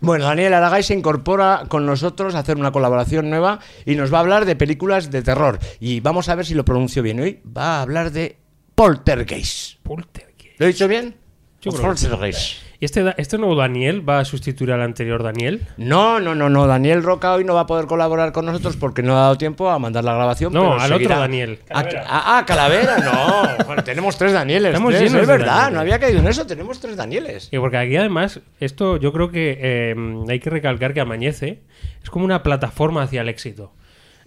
Bueno, 0.00 0.24
Daniel 0.26 0.54
Aragay 0.54 0.82
se 0.82 0.94
incorpora 0.94 1.64
con 1.68 1.84
nosotros 1.84 2.34
a 2.34 2.38
hacer 2.38 2.56
una 2.56 2.70
colaboración 2.70 3.28
nueva 3.28 3.58
y 3.84 3.96
nos 3.96 4.12
va 4.12 4.18
a 4.18 4.20
hablar 4.20 4.44
de 4.46 4.54
películas 4.56 5.10
de 5.10 5.22
terror. 5.22 5.58
Y 5.80 6.00
vamos 6.00 6.28
a 6.28 6.34
ver 6.34 6.46
si 6.46 6.54
lo 6.54 6.64
pronuncio 6.64 7.02
bien. 7.02 7.20
Hoy 7.20 7.40
va 7.56 7.78
a 7.78 7.82
hablar 7.82 8.10
de 8.12 8.36
Poltergeist. 8.74 9.80
Poltergeist. 9.82 10.58
¿Lo 10.60 10.66
he 10.66 10.68
dicho 10.68 10.88
bien? 10.88 11.16
Yo 11.60 11.72
creo 11.72 11.90
que 11.92 11.98
sí. 11.98 12.06
Poltergeist. 12.06 12.62
¿Y 12.80 12.84
este, 12.84 13.12
este 13.16 13.38
nuevo 13.38 13.56
Daniel 13.56 14.08
va 14.08 14.20
a 14.20 14.24
sustituir 14.24 14.70
al 14.70 14.82
anterior 14.82 15.20
Daniel? 15.24 15.62
No, 15.78 16.20
no, 16.20 16.36
no, 16.36 16.48
no. 16.48 16.68
Daniel 16.68 17.02
Roca 17.02 17.32
hoy 17.34 17.42
no 17.42 17.54
va 17.54 17.62
a 17.62 17.66
poder 17.66 17.86
colaborar 17.86 18.30
con 18.30 18.46
nosotros 18.46 18.76
porque 18.76 19.02
no 19.02 19.16
ha 19.18 19.22
dado 19.22 19.36
tiempo 19.36 19.68
a 19.68 19.80
mandar 19.80 20.04
la 20.04 20.14
grabación. 20.14 20.52
No, 20.52 20.60
pero 20.60 20.80
al 20.80 20.92
otro. 20.92 21.08
Daniel. 21.08 21.58
Ah, 21.70 21.84
ah, 22.06 22.38
ah, 22.38 22.44
Calavera, 22.46 22.98
no. 22.98 23.82
Tenemos 23.84 24.16
tres 24.16 24.32
Danieles. 24.32 24.68
Estamos 24.70 24.90
tres, 24.94 25.02
llenos 25.10 25.22
es 25.22 25.26
verdad, 25.26 25.46
Danieles. 25.56 25.74
no 25.74 25.80
había 25.80 25.98
caído 25.98 26.20
en 26.20 26.28
eso. 26.28 26.46
Tenemos 26.46 26.78
tres 26.80 26.96
Danieles. 26.96 27.48
Y 27.50 27.58
porque 27.58 27.78
aquí 27.78 27.96
además, 27.96 28.40
esto 28.60 28.96
yo 28.96 29.12
creo 29.12 29.32
que 29.32 29.58
eh, 29.60 29.96
hay 30.28 30.38
que 30.38 30.50
recalcar 30.50 30.94
que 30.94 31.00
Amanece 31.00 31.58
es 32.00 32.10
como 32.10 32.24
una 32.24 32.44
plataforma 32.44 33.02
hacia 33.02 33.22
el 33.22 33.28
éxito. 33.28 33.72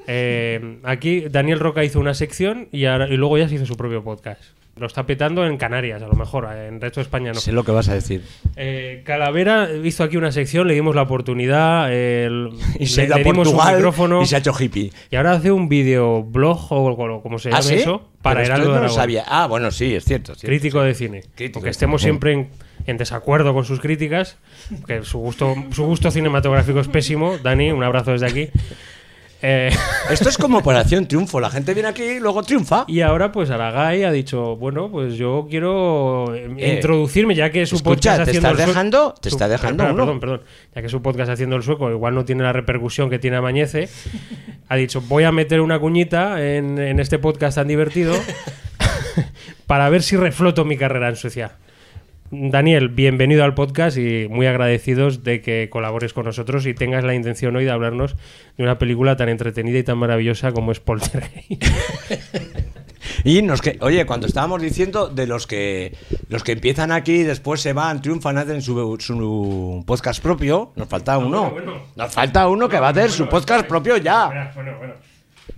Eh, 0.08 0.80
aquí 0.84 1.22
Daniel 1.30 1.60
Roca 1.62 1.86
hizo 1.86 2.02
una 2.02 2.14
sección 2.16 2.68
y, 2.74 2.84
ahora- 2.84 3.08
y 3.08 3.16
luego 3.16 3.38
ya 3.38 3.48
se 3.48 3.56
hizo 3.56 3.66
su 3.66 3.78
propio 3.78 4.04
podcast. 4.04 4.42
Lo 4.78 4.88
está 4.88 5.06
petando 5.06 5.46
en 5.46 5.58
Canarias, 5.58 6.02
a 6.02 6.08
lo 6.08 6.14
mejor, 6.14 6.46
en 6.46 6.76
el 6.76 6.82
resto 6.82 7.02
de 7.02 7.04
España 7.04 7.34
no. 7.34 7.40
Sé 7.40 7.52
lo 7.52 7.64
que 7.66 7.72
vas 7.72 7.90
a 7.90 7.94
decir. 7.94 8.24
Eh, 8.56 9.02
Calavera 9.06 9.68
hizo 9.84 10.04
aquí 10.04 10.16
una 10.18 10.32
sección, 10.32 10.68
le 10.68 10.74
dimos 10.74 10.96
la 10.96 11.02
oportunidad, 11.04 11.92
el- 11.94 12.50
Y 12.80 12.88
se 12.88 13.08
le, 13.08 13.16
le 13.16 13.24
dimos 13.24 13.48
un 13.50 13.54
Portugal 13.56 13.76
micrófono 13.76 14.22
y 14.22 14.26
se 14.26 14.36
ha 14.36 14.40
hecho 14.40 14.54
hippie. 14.58 14.92
y 15.12 15.16
ahora 15.18 15.34
hace 15.34 15.52
un 15.52 15.68
videoblog 15.68 16.72
o, 16.72 16.86
o 16.92 17.22
como 17.22 17.38
se 17.38 17.50
llama 17.50 17.60
¿Ah, 17.60 17.64
sí? 17.64 17.76
eso 17.76 18.10
para 18.22 18.44
Heraldo 18.44 18.68
de 18.68 18.70
no 18.70 18.74
lo 18.76 18.80
Aragón. 18.86 18.96
sabía. 18.96 19.24
Ah, 19.28 19.46
bueno, 19.48 19.72
sí, 19.72 19.94
es 19.94 20.06
cierto. 20.06 20.32
es 20.34 20.40
cierto, 20.40 20.52
Crítico 20.52 20.80
sí. 20.82 20.88
de 20.88 20.94
cine. 20.96 21.22
Crítico. 21.36 21.60
Aunque 21.60 21.70
estemos 21.70 22.02
siempre 22.02 22.32
en, 22.34 22.50
en 22.88 22.98
desacuerdo 22.98 23.54
con 23.54 23.66
sus 23.66 23.82
críticas, 23.82 24.38
que 24.88 25.04
su 25.04 25.20
gusto, 25.20 25.54
su 25.74 25.86
gusto 25.86 26.12
cinematográfico 26.12 26.80
es 26.80 26.88
pésimo. 26.88 27.38
Dani, 27.40 27.72
un 27.72 27.84
abrazo 27.84 28.12
desde 28.12 28.26
aquí. 28.28 28.50
Eh, 29.42 29.70
Esto 30.10 30.30
es 30.30 30.38
como 30.38 30.60
Operación 30.60 31.08
Triunfo. 31.08 31.40
La 31.40 31.50
gente 31.50 31.74
viene 31.74 31.90
aquí 31.90 32.04
y 32.04 32.20
luego 32.20 32.44
triunfa. 32.44 32.86
y 32.88 33.02
ahora, 33.02 33.32
pues 33.32 33.50
Aragay 33.50 34.04
ha 34.04 34.12
dicho: 34.12 34.56
Bueno, 34.58 34.90
pues 34.92 35.16
yo 35.16 35.48
quiero 35.50 36.34
eh, 36.36 36.48
Eh, 36.58 36.74
introducirme, 36.76 37.34
ya 37.36 37.50
que 37.50 37.66
su 37.66 37.76
escucha, 37.78 37.92
podcast 37.96 38.18
¿te 38.18 38.22
haciendo 38.32 38.50
estás 38.50 38.62
el 38.62 38.68
dejando? 38.68 39.16
¿Te 39.20 39.30
su- 39.30 39.36
está 39.36 39.48
dejando 39.48 39.84
uno? 39.86 39.96
Perdón, 39.96 40.20
perdón. 40.20 40.42
Ya 40.76 40.82
que 40.82 40.90
su 40.90 41.02
podcast 41.02 41.32
haciendo 41.32 41.56
el 41.56 41.64
sueco 41.64 41.90
igual 41.92 42.14
no 42.16 42.26
tiene 42.26 42.44
la 42.44 42.54
repercusión 42.54 43.10
que 43.10 43.20
tiene 43.20 43.38
Amañece, 43.38 43.90
ha 44.70 44.76
dicho: 44.76 45.02
Voy 45.02 45.24
a 45.24 45.32
meter 45.32 45.62
una 45.62 45.80
cuñita 45.80 46.44
en, 46.46 46.78
en 46.78 47.00
este 47.00 47.18
podcast 47.20 47.56
tan 47.58 47.68
divertido 47.68 48.14
para 49.68 49.90
ver 49.90 50.04
si 50.04 50.18
refloto 50.18 50.66
mi 50.66 50.78
carrera 50.78 51.10
en 51.10 51.16
Suecia. 51.16 51.52
Daniel, 52.34 52.88
bienvenido 52.88 53.44
al 53.44 53.54
podcast 53.54 53.98
y 53.98 54.28
muy 54.30 54.48
agradecidos 54.48 55.22
de 55.22 55.42
que 55.42 55.70
colabores 55.70 56.14
con 56.14 56.24
nosotros 56.26 56.66
y 56.66 56.74
tengas 56.74 57.04
la 57.04 57.14
intención 57.14 57.58
hoy 57.58 57.66
de 57.66 57.72
hablarnos 57.72 58.16
de 58.58 58.64
una 58.64 58.80
película 58.80 59.18
tan 59.18 59.28
entretenida 59.28 59.78
y 59.80 59.84
tan 59.84 59.98
maravillosa 59.98 60.54
como 60.54 60.72
es 60.72 60.80
Poltergeist. 60.80 61.64
Y 63.24 63.42
nos 63.42 63.62
que, 63.62 63.78
oye, 63.82 64.06
cuando 64.06 64.28
estábamos 64.28 64.62
diciendo 64.62 65.08
de 65.08 65.28
los 65.28 65.46
que 65.46 65.96
los 66.30 66.44
que 66.44 66.54
empiezan 66.54 66.92
aquí 66.92 67.14
y 67.14 67.24
después 67.24 67.60
se 67.60 67.74
van, 67.74 68.02
triunfan, 68.02 68.38
hacen 68.38 68.62
su, 68.62 68.98
su 69.00 69.84
podcast 69.86 70.22
propio, 70.22 70.72
nos 70.76 70.88
falta 70.88 71.18
uno. 71.18 71.52
bueno, 71.52 71.72
bueno. 71.74 71.84
Nos 71.96 72.14
falta 72.14 72.48
uno 72.48 72.70
que 72.70 72.80
va 72.80 72.88
a 72.88 72.92
hacer 72.92 73.12
su 73.12 73.28
podcast 73.28 73.68
propio 73.68 73.98
ya. 73.98 74.54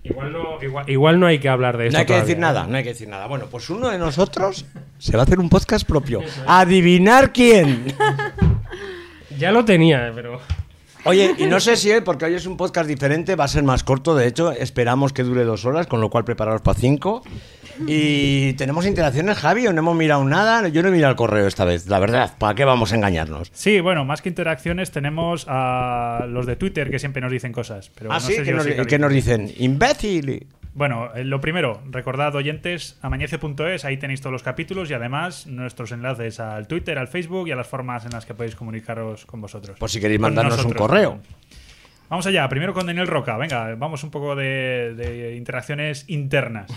Igual 0.03 0.33
no, 0.33 0.61
igual, 0.61 0.89
igual 0.89 1.19
no 1.19 1.27
hay 1.27 1.39
que 1.39 1.49
hablar 1.49 1.77
de 1.77 1.87
esto. 1.87 1.93
No 1.93 1.99
hay 1.99 2.05
que 2.05 2.13
todavía, 2.13 2.25
decir 2.25 2.37
¿eh? 2.37 2.41
nada, 2.41 2.67
no 2.67 2.77
hay 2.77 2.83
que 2.83 2.89
decir 2.89 3.07
nada. 3.07 3.27
Bueno, 3.27 3.45
pues 3.49 3.69
uno 3.69 3.89
de 3.89 3.97
nosotros 3.97 4.65
se 4.97 5.13
va 5.15 5.21
a 5.21 5.25
hacer 5.25 5.39
un 5.39 5.49
podcast 5.49 5.87
propio. 5.87 6.21
Adivinar 6.47 7.31
quién. 7.31 7.93
Ya 9.39 9.51
lo 9.51 9.65
tenía, 9.65 10.11
pero. 10.13 10.39
Oye, 11.05 11.35
y 11.37 11.45
no 11.45 11.59
sé 11.59 11.75
si 11.75 11.91
hoy, 11.91 12.01
porque 12.01 12.25
hoy 12.25 12.35
es 12.35 12.45
un 12.45 12.55
podcast 12.55 12.87
diferente, 12.87 13.35
va 13.35 13.43
a 13.43 13.47
ser 13.47 13.63
más 13.63 13.83
corto. 13.83 14.15
De 14.15 14.27
hecho, 14.27 14.51
esperamos 14.51 15.11
que 15.11 15.23
dure 15.23 15.43
dos 15.43 15.65
horas, 15.65 15.87
con 15.87 15.99
lo 15.99 16.09
cual 16.09 16.23
prepararos 16.23 16.61
para 16.61 16.79
cinco. 16.79 17.23
Y 17.87 18.53
tenemos 18.53 18.85
interacciones, 18.85 19.37
Javi, 19.37 19.67
o 19.67 19.73
no 19.73 19.79
hemos 19.79 19.95
mirado 19.95 20.23
nada. 20.23 20.67
Yo 20.67 20.81
no 20.81 20.89
he 20.89 20.91
mirado 20.91 21.11
el 21.11 21.17
correo 21.17 21.47
esta 21.47 21.65
vez, 21.65 21.87
la 21.87 21.99
verdad. 21.99 22.33
¿Para 22.37 22.55
qué 22.55 22.65
vamos 22.65 22.91
a 22.91 22.95
engañarnos? 22.95 23.49
Sí, 23.53 23.79
bueno, 23.79 24.05
más 24.05 24.21
que 24.21 24.29
interacciones 24.29 24.91
tenemos 24.91 25.45
a 25.47 26.25
los 26.27 26.45
de 26.45 26.55
Twitter 26.55 26.89
que 26.89 26.99
siempre 26.99 27.21
nos 27.21 27.31
dicen 27.31 27.51
cosas. 27.51 27.91
Pero 27.95 28.11
ah, 28.11 28.15
no 28.15 28.19
sí, 28.19 28.33
sé 28.33 28.45
si 28.45 28.51
nos, 28.51 28.63
sigue 28.63 28.85
que 28.85 28.99
nos 28.99 29.11
dicen, 29.11 29.51
imbécil. 29.57 30.47
Bueno, 30.75 31.11
eh, 31.13 31.23
lo 31.23 31.39
primero, 31.39 31.81
recordad 31.91 32.33
oyentes, 32.35 32.97
amañece.es, 33.01 33.85
ahí 33.85 33.97
tenéis 33.97 34.21
todos 34.21 34.31
los 34.31 34.43
capítulos 34.43 34.89
y 34.89 34.93
además 34.95 35.45
nuestros 35.45 35.91
enlaces 35.91 36.39
al 36.39 36.67
Twitter, 36.67 36.97
al 36.97 37.07
Facebook 37.07 37.47
y 37.47 37.51
a 37.51 37.55
las 37.55 37.67
formas 37.67 38.05
en 38.05 38.11
las 38.11 38.25
que 38.25 38.33
podéis 38.33 38.55
comunicaros 38.55 39.25
con 39.25 39.39
vosotros. 39.39 39.77
Por 39.77 39.89
si 39.89 39.99
queréis 39.99 40.19
mandarnos 40.19 40.65
un 40.65 40.73
correo. 40.73 41.19
Vamos 42.13 42.27
allá, 42.27 42.47
primero 42.47 42.75
con 42.75 42.85
Daniel 42.85 43.07
Roca. 43.07 43.35
Venga, 43.37 43.73
vamos 43.73 44.03
un 44.03 44.11
poco 44.11 44.35
de, 44.35 44.93
de 44.95 45.35
interacciones 45.35 46.05
internas. 46.07 46.69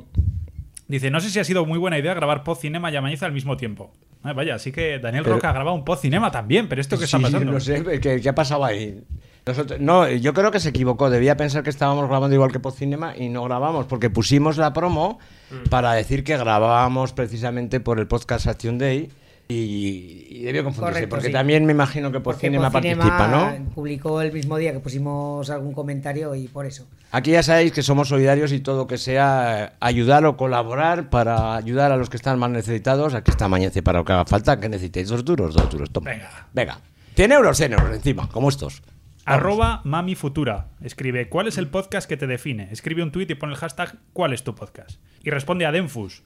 Dice, 0.88 1.10
no 1.10 1.20
sé 1.20 1.28
si 1.28 1.38
ha 1.38 1.44
sido 1.44 1.66
muy 1.66 1.78
buena 1.78 1.98
idea 1.98 2.14
grabar 2.14 2.42
Pod 2.44 2.56
Cinema 2.56 2.90
y 2.90 2.96
Amañece 2.96 3.26
al 3.26 3.32
mismo 3.32 3.58
tiempo. 3.58 3.92
Ah, 4.22 4.32
vaya, 4.32 4.54
así 4.54 4.72
que 4.72 4.98
Daniel 5.00 5.22
Pero- 5.24 5.36
Roca 5.36 5.50
ha 5.50 5.52
grabado 5.52 5.76
un 5.76 5.84
Pod 5.84 5.98
Cinema 5.98 6.30
también, 6.30 6.66
pero 6.70 6.80
¿esto 6.80 6.96
qué 6.96 7.04
está 7.04 7.18
Sí, 7.18 7.24
pasando? 7.24 7.52
No 7.52 7.60
sé, 7.60 8.00
¿qué, 8.00 8.22
qué 8.22 8.26
ha 8.30 8.34
pasado 8.34 8.64
ahí? 8.64 9.02
Nosotros- 9.44 9.78
no, 9.80 10.08
yo 10.10 10.32
creo 10.32 10.50
que 10.50 10.60
se 10.60 10.70
equivocó. 10.70 11.10
Debía 11.10 11.36
pensar 11.36 11.62
que 11.62 11.68
estábamos 11.68 12.08
grabando 12.08 12.34
igual 12.34 12.50
que 12.50 12.58
Podcinema 12.58 13.14
y 13.14 13.28
no 13.28 13.44
grabamos, 13.44 13.84
porque 13.84 14.08
pusimos 14.08 14.56
la 14.56 14.72
promo 14.72 15.18
Mm. 15.50 15.68
para 15.68 15.92
decir 15.92 16.24
que 16.24 16.38
grabábamos 16.38 17.12
precisamente 17.12 17.80
por 17.80 18.00
el 18.00 18.06
podcast 18.06 18.46
Action 18.46 18.78
Day 18.78 19.10
y, 19.48 20.26
y 20.30 20.42
debió 20.42 20.64
confundirse, 20.64 20.92
Correcto, 21.00 21.08
porque 21.10 21.26
sí. 21.26 21.32
también 21.32 21.66
me 21.66 21.72
imagino 21.72 22.10
que 22.10 22.20
Porque 22.20 22.48
Podcinema 22.48 22.70
Podcinema 22.70 23.04
participa, 23.04 23.58
¿no? 23.58 23.70
Publicó 23.74 24.20
el 24.22 24.32
mismo 24.32 24.56
día 24.56 24.72
que 24.72 24.80
pusimos 24.80 25.50
algún 25.50 25.72
comentario 25.74 26.34
y 26.34 26.48
por 26.48 26.66
eso. 26.66 26.86
Aquí 27.10 27.32
ya 27.32 27.42
sabéis 27.42 27.72
que 27.72 27.82
somos 27.82 28.08
solidarios 28.08 28.52
y 28.52 28.60
todo 28.60 28.86
que 28.86 28.96
sea 28.98 29.74
ayudar 29.80 30.24
o 30.24 30.36
colaborar 30.36 31.10
para 31.10 31.56
ayudar 31.56 31.92
a 31.92 31.96
los 31.96 32.08
que 32.10 32.16
están 32.16 32.38
más 32.38 32.50
necesitados. 32.50 33.14
Aquí 33.14 33.30
está 33.30 33.48
Mañece 33.48 33.82
para 33.82 33.98
lo 33.98 34.04
que 34.04 34.12
haga 34.12 34.24
falta. 34.24 34.58
que 34.58 34.68
necesitéis? 34.68 35.08
Dos 35.08 35.24
duros, 35.24 35.54
dos 35.54 35.68
duros. 35.70 35.90
Toma. 35.90 36.10
Venga. 36.10 36.48
Venga. 36.52 36.80
100 37.16 37.32
euros, 37.32 37.56
100 37.56 37.72
euros 37.74 37.94
encima, 37.94 38.28
como 38.28 38.48
estos. 38.48 38.82
Arroba 39.26 39.80
Mami 39.84 40.14
Futura. 40.16 40.68
Escribe, 40.82 41.28
¿cuál 41.28 41.48
es 41.48 41.56
el 41.58 41.68
podcast 41.68 42.08
que 42.08 42.16
te 42.16 42.26
define? 42.26 42.68
Escribe 42.72 43.02
un 43.02 43.12
tweet 43.12 43.26
y 43.30 43.34
pone 43.36 43.52
el 43.52 43.58
hashtag, 43.58 43.96
¿cuál 44.12 44.32
es 44.32 44.42
tu 44.42 44.54
podcast? 44.54 44.98
Y 45.22 45.30
responde 45.30 45.64
a 45.64 45.72
Denfus. 45.72 46.24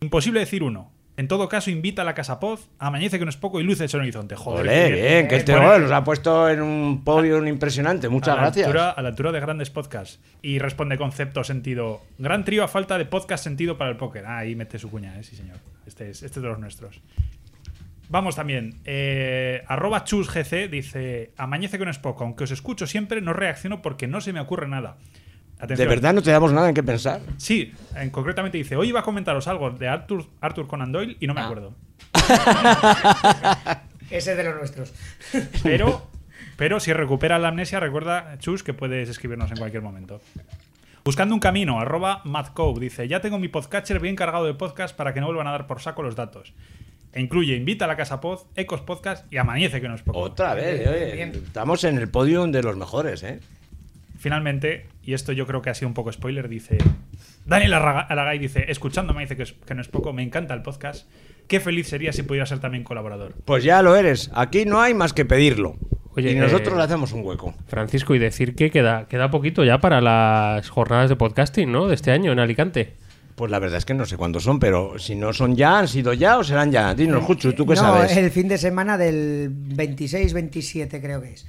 Imposible 0.00 0.40
decir 0.40 0.62
uno. 0.62 0.92
En 1.18 1.26
todo 1.26 1.48
caso, 1.48 1.72
invita 1.72 2.02
a 2.02 2.04
la 2.04 2.14
Casa 2.14 2.38
Pod, 2.38 2.60
amanece 2.78 3.18
que 3.18 3.24
no 3.24 3.28
es 3.28 3.36
poco 3.36 3.58
y 3.58 3.64
luce 3.64 3.86
el 3.86 3.96
horizonte. 3.96 4.36
Joder. 4.36 4.60
Olé, 4.60 4.92
bien, 4.92 5.26
que 5.26 5.34
este 5.34 5.52
gol 5.52 5.82
nos 5.82 5.90
ha 5.90 6.04
puesto 6.04 6.48
en 6.48 6.62
un 6.62 7.02
podio 7.02 7.44
impresionante. 7.44 8.08
Muchas 8.08 8.34
a 8.34 8.36
la 8.36 8.42
gracias. 8.42 8.66
Altura, 8.68 8.90
a 8.90 9.02
la 9.02 9.08
altura 9.08 9.32
de 9.32 9.40
grandes 9.40 9.68
podcasts. 9.68 10.20
Y 10.42 10.60
responde 10.60 10.96
concepto, 10.96 11.42
sentido. 11.42 12.02
Gran 12.18 12.44
trío 12.44 12.62
a 12.62 12.68
falta 12.68 12.96
de 12.98 13.04
podcast 13.04 13.42
sentido 13.42 13.76
para 13.76 13.90
el 13.90 13.96
póker. 13.96 14.26
Ah, 14.26 14.38
ahí 14.38 14.54
mete 14.54 14.78
su 14.78 14.92
cuña, 14.92 15.18
eh, 15.18 15.24
sí, 15.24 15.34
señor. 15.34 15.56
Este 15.86 16.10
es, 16.10 16.22
este 16.22 16.38
es 16.38 16.42
de 16.44 16.48
los 16.48 16.60
nuestros. 16.60 17.00
Vamos 18.08 18.36
también. 18.36 18.76
Eh, 18.84 19.64
arroba 19.66 20.04
chusgc 20.04 20.70
dice: 20.70 21.32
Amañece 21.36 21.80
que 21.80 21.84
no 21.84 21.90
es 21.90 21.98
poco. 21.98 22.22
Aunque 22.22 22.44
os 22.44 22.52
escucho 22.52 22.86
siempre, 22.86 23.20
no 23.20 23.32
reacciono 23.32 23.82
porque 23.82 24.06
no 24.06 24.20
se 24.20 24.32
me 24.32 24.38
ocurre 24.38 24.68
nada. 24.68 24.98
¿De 25.66 25.86
verdad 25.86 26.14
no 26.14 26.22
te 26.22 26.30
damos 26.30 26.52
nada 26.52 26.68
en 26.68 26.74
qué 26.74 26.82
pensar? 26.82 27.20
Sí, 27.36 27.72
en- 27.96 28.10
concretamente 28.10 28.58
dice: 28.58 28.76
Hoy 28.76 28.88
iba 28.90 29.00
a 29.00 29.02
comentaros 29.02 29.48
algo 29.48 29.70
de 29.70 29.88
Arthur, 29.88 30.24
Arthur 30.40 30.66
Conan 30.68 30.92
Doyle 30.92 31.16
y 31.20 31.26
no 31.26 31.34
me 31.34 31.40
Ah. 31.40 31.44
acuerdo. 31.44 31.74
Ese 34.10 34.30
es 34.32 34.36
de 34.36 34.44
los 34.44 34.54
nuestros. 34.56 34.94
Pero, 35.62 36.08
pero 36.56 36.80
si 36.80 36.92
recupera 36.92 37.38
la 37.38 37.48
amnesia, 37.48 37.80
recuerda, 37.80 38.36
Chus, 38.38 38.62
que 38.62 38.72
puedes 38.74 39.08
escribirnos 39.08 39.50
en 39.50 39.58
cualquier 39.58 39.82
momento. 39.82 40.20
Buscando 41.04 41.34
un 41.34 41.40
camino, 41.40 41.80
arroba 41.80 42.22
MattCove, 42.24 42.78
dice, 42.80 43.08
ya 43.08 43.20
tengo 43.20 43.38
mi 43.38 43.48
podcatcher 43.48 43.98
bien 44.00 44.16
cargado 44.16 44.44
de 44.46 44.54
podcast 44.54 44.94
para 44.96 45.12
que 45.14 45.20
no 45.20 45.26
vuelvan 45.26 45.46
a 45.46 45.52
dar 45.52 45.66
por 45.66 45.80
saco 45.80 46.02
los 46.02 46.16
datos. 46.16 46.52
E 47.12 47.20
incluye 47.20 47.56
Invita 47.56 47.86
a 47.86 47.88
la 47.88 47.96
Casa 47.96 48.20
Pod, 48.20 48.40
Ecos 48.54 48.82
Podcast 48.82 49.30
y 49.32 49.38
Amanece 49.38 49.80
que 49.80 49.88
no 49.88 49.94
es 49.94 50.02
poco. 50.02 50.18
Otra 50.18 50.54
vez, 50.54 50.86
oye, 50.86 51.12
Bien. 51.14 51.32
estamos 51.34 51.82
en 51.84 51.96
el 51.98 52.08
podium 52.08 52.52
de 52.52 52.62
los 52.62 52.76
mejores, 52.76 53.22
¿eh? 53.22 53.40
Finalmente, 54.18 54.88
y 55.02 55.14
esto 55.14 55.32
yo 55.32 55.46
creo 55.46 55.62
que 55.62 55.70
ha 55.70 55.74
sido 55.74 55.88
un 55.88 55.94
poco 55.94 56.12
spoiler, 56.12 56.48
dice... 56.48 56.78
Daniel 57.46 57.72
Aragay 57.74 58.38
dice, 58.38 58.66
escuchándome 58.68 59.22
dice 59.22 59.36
que, 59.36 59.44
es- 59.44 59.52
que 59.52 59.74
no 59.74 59.80
es 59.80 59.88
poco, 59.88 60.12
me 60.12 60.22
encanta 60.22 60.52
el 60.54 60.60
podcast. 60.62 61.08
Qué 61.46 61.60
feliz 61.60 61.88
sería 61.88 62.12
si 62.12 62.22
pudiera 62.22 62.44
ser 62.44 62.58
también 62.58 62.84
colaborador. 62.84 63.34
Pues 63.46 63.64
ya 63.64 63.80
lo 63.80 63.96
eres. 63.96 64.30
Aquí 64.34 64.66
no 64.66 64.80
hay 64.82 64.92
más 64.92 65.14
que 65.14 65.24
pedirlo. 65.24 65.76
Oye, 66.14 66.32
y 66.32 66.34
nosotros 66.34 66.74
eh, 66.74 66.76
le 66.76 66.82
hacemos 66.82 67.12
un 67.12 67.24
hueco. 67.24 67.54
Francisco, 67.68 68.14
y 68.14 68.18
decir 68.18 68.54
que 68.54 68.70
queda, 68.70 69.06
queda 69.08 69.30
poquito 69.30 69.64
ya 69.64 69.78
para 69.78 70.00
las 70.02 70.68
jornadas 70.68 71.08
de 71.08 71.16
podcasting, 71.16 71.70
¿no? 71.72 71.86
De 71.86 71.94
este 71.94 72.10
año 72.10 72.32
en 72.32 72.38
Alicante. 72.40 72.94
Pues 73.34 73.50
la 73.52 73.60
verdad 73.60 73.78
es 73.78 73.84
que 73.84 73.94
no 73.94 74.04
sé 74.04 74.16
cuántos 74.16 74.42
son, 74.42 74.58
pero 74.58 74.98
si 74.98 75.14
no 75.14 75.32
son 75.32 75.54
ya, 75.56 75.78
han 75.78 75.86
sido 75.88 76.12
ya 76.12 76.36
o 76.38 76.44
serán 76.44 76.72
ya. 76.72 76.92
Dinos, 76.94 77.22
Juchu, 77.24 77.52
¿tú 77.52 77.64
qué 77.64 77.76
no, 77.76 77.80
sabes? 77.80 78.16
el 78.16 78.30
fin 78.32 78.48
de 78.48 78.58
semana 78.58 78.98
del 78.98 79.50
26-27 79.52 81.00
creo 81.00 81.22
que 81.22 81.32
es. 81.34 81.46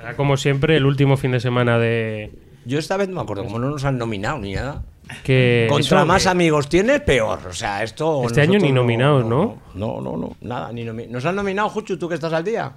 Será 0.00 0.16
como 0.16 0.36
siempre 0.36 0.76
el 0.76 0.86
último 0.86 1.16
fin 1.16 1.32
de 1.32 1.40
semana 1.40 1.78
de. 1.78 2.32
Yo 2.64 2.78
esta 2.78 2.96
vez 2.96 3.08
no 3.08 3.16
me 3.16 3.20
acuerdo, 3.22 3.44
como 3.44 3.58
no 3.58 3.68
nos 3.70 3.84
han 3.84 3.98
nominado 3.98 4.38
ni 4.38 4.54
nada. 4.54 4.82
Que 5.24 5.66
Contra 5.68 6.04
más 6.04 6.26
amigos 6.26 6.68
tienes, 6.68 7.00
peor. 7.00 7.40
O 7.48 7.52
sea, 7.52 7.82
esto. 7.82 8.22
Este 8.24 8.40
año 8.40 8.58
ni 8.60 8.70
nominados, 8.72 9.24
¿no? 9.24 9.58
No, 9.74 10.00
no, 10.00 10.16
no, 10.16 10.36
nada, 10.40 10.72
ni 10.72 10.84
nomi- 10.84 11.08
¿Nos 11.08 11.24
han 11.26 11.34
nominado, 11.36 11.68
Juchu, 11.68 11.98
tú 11.98 12.08
que 12.08 12.14
estás 12.14 12.32
al 12.32 12.44
día? 12.44 12.72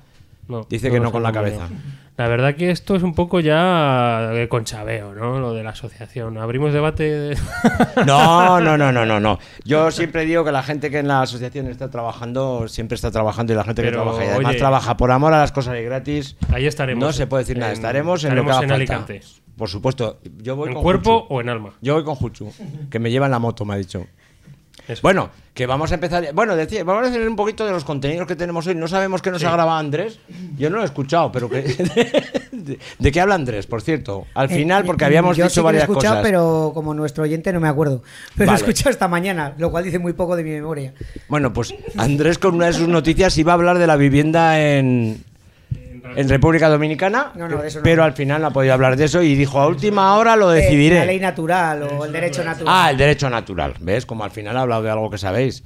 No, 0.47 0.65
Dice 0.69 0.89
que 0.91 0.99
no 0.99 1.11
con 1.11 1.23
la 1.23 1.31
cabeza. 1.31 1.69
La 2.15 2.27
verdad 2.27 2.55
que 2.55 2.69
esto 2.69 2.95
es 2.95 3.01
un 3.01 3.15
poco 3.15 3.39
ya 3.39 4.29
de 4.33 4.47
conchabeo, 4.47 5.15
¿no? 5.15 5.39
Lo 5.39 5.53
de 5.55 5.63
la 5.63 5.71
asociación. 5.71 6.37
Abrimos 6.37 6.71
debate. 6.71 7.03
de- 7.09 7.37
No, 8.05 8.59
no, 8.61 8.77
no, 8.77 8.91
no, 8.91 9.03
no, 9.03 9.19
no. 9.19 9.39
Yo 9.65 9.89
siempre 9.89 10.23
digo 10.25 10.43
que 10.45 10.51
la 10.51 10.61
gente 10.61 10.91
que 10.91 10.99
en 10.99 11.07
la 11.07 11.21
asociación 11.23 11.65
está 11.67 11.89
trabajando, 11.89 12.67
siempre 12.67 12.95
está 12.95 13.09
trabajando 13.09 13.53
y 13.53 13.55
la 13.55 13.63
gente 13.63 13.81
que 13.81 13.91
trabaja 13.91 14.23
y 14.23 14.27
además 14.27 14.49
oye- 14.51 14.59
trabaja 14.59 14.95
por 14.95 15.09
amor 15.11 15.33
a 15.33 15.39
las 15.39 15.51
cosas 15.51 15.75
y 15.79 15.83
gratis. 15.83 16.37
Ahí 16.53 16.67
estaremos. 16.67 17.03
No 17.03 17.11
se 17.13 17.25
puede 17.25 17.43
decir 17.43 17.57
nada. 17.57 17.71
En- 17.71 17.77
Estaremos 17.77 18.23
en 18.23 18.35
lo 18.35 18.43
que 18.43 18.49
estaremos 18.51 18.63
en. 18.71 18.71
Alicante. 18.75 19.21
Por 19.57 19.69
supuesto. 19.69 20.19
Yo 20.37 20.55
voy 20.55 20.67
¿En 20.69 20.73
con 20.75 20.83
cuerpo 20.83 21.21
Juchu. 21.21 21.33
o 21.35 21.41
en 21.41 21.49
alma? 21.49 21.69
Yo 21.81 21.95
voy 21.95 22.03
con 22.03 22.15
Juchu, 22.15 22.51
que 22.91 22.99
me 22.99 23.09
lleva 23.09 23.25
en 23.25 23.31
la 23.31 23.39
moto, 23.39 23.65
me 23.65 23.73
ha 23.73 23.77
dicho. 23.77 24.05
Eso. 24.87 24.99
Bueno, 25.01 25.29
que 25.53 25.65
vamos 25.65 25.91
a 25.91 25.95
empezar. 25.95 26.33
Bueno, 26.33 26.55
decía, 26.55 26.83
vamos 26.83 27.07
a 27.07 27.09
decir 27.09 27.25
un 27.27 27.35
poquito 27.35 27.65
de 27.65 27.71
los 27.71 27.83
contenidos 27.85 28.27
que 28.27 28.35
tenemos 28.35 28.67
hoy. 28.67 28.75
No 28.75 28.87
sabemos 28.87 29.21
qué 29.21 29.31
nos 29.31 29.43
ha 29.43 29.51
grabado 29.51 29.77
Andrés. 29.77 30.19
Yo 30.57 30.69
no 30.69 30.77
lo 30.77 30.81
he 30.81 30.85
escuchado, 30.85 31.31
pero 31.31 31.49
que. 31.49 31.61
¿De, 32.51 32.79
de 32.99 33.11
qué 33.11 33.21
habla 33.21 33.35
Andrés, 33.35 33.65
por 33.67 33.81
cierto? 33.81 34.25
Al 34.33 34.49
final, 34.49 34.83
Eh, 34.83 34.85
porque 34.85 35.05
habíamos 35.05 35.37
yo 35.37 35.43
dicho 35.45 35.49
sí 35.49 35.55
que 35.55 35.61
lo 35.61 35.69
he 35.69 35.71
varias 35.73 35.83
escuchado, 35.83 36.15
cosas. 36.15 36.25
pero 36.25 36.71
como 36.73 36.93
nuestro 36.93 37.23
oyente 37.23 37.53
no 37.53 37.59
me 37.59 37.67
acuerdo. 37.69 38.03
Pero 38.35 38.51
lo 38.51 38.57
he 38.57 38.59
escuchado 38.59 38.89
esta 38.89 39.07
mañana, 39.07 39.53
lo 39.57 39.71
cual 39.71 39.83
dice 39.85 39.99
muy 39.99 40.13
poco 40.13 40.35
de 40.35 40.43
mi 40.43 40.51
memoria. 40.51 40.93
Bueno, 41.29 41.53
pues 41.53 41.73
Andrés 41.97 42.37
con 42.37 42.55
una 42.55 42.65
de 42.67 42.73
sus 42.73 42.87
noticias 42.87 43.37
iba 43.37 43.53
a 43.53 43.55
hablar 43.55 43.77
de 43.77 43.87
la 43.87 43.95
vivienda 43.95 44.59
en, 44.61 45.23
en 46.15 46.29
República 46.29 46.69
Dominicana, 46.69 47.31
No, 47.35 47.47
no, 47.47 47.61
de 47.61 47.67
eso 47.67 47.79
no. 47.79 47.83
pero 47.83 48.03
al 48.03 48.13
final 48.13 48.41
no 48.41 48.47
ha 48.47 48.51
podido 48.51 48.73
hablar 48.73 48.95
de 48.97 49.05
eso 49.05 49.21
y 49.21 49.35
dijo 49.35 49.59
a 49.59 49.67
última 49.67 50.15
hora 50.17 50.35
lo 50.35 50.51
Eh, 50.53 50.55
La 50.55 50.61
ley 50.61 50.63
decidiré. 50.77 51.19
natural 51.19 51.83
o 51.83 52.05
el 52.05 52.11
derecho 52.11 52.43
natural. 52.43 52.67
Ah, 52.75 52.91
el 52.91 52.97
derecho 52.97 53.29
natural, 53.29 53.73
¿ves? 53.79 54.05
Como 54.05 54.23
al 54.23 54.31
final 54.31 54.57
ha 54.57 54.61
hablado 54.61 54.83
de 54.83 54.89
algo 54.89 55.09
que 55.09 55.17
sabéis. 55.17 55.63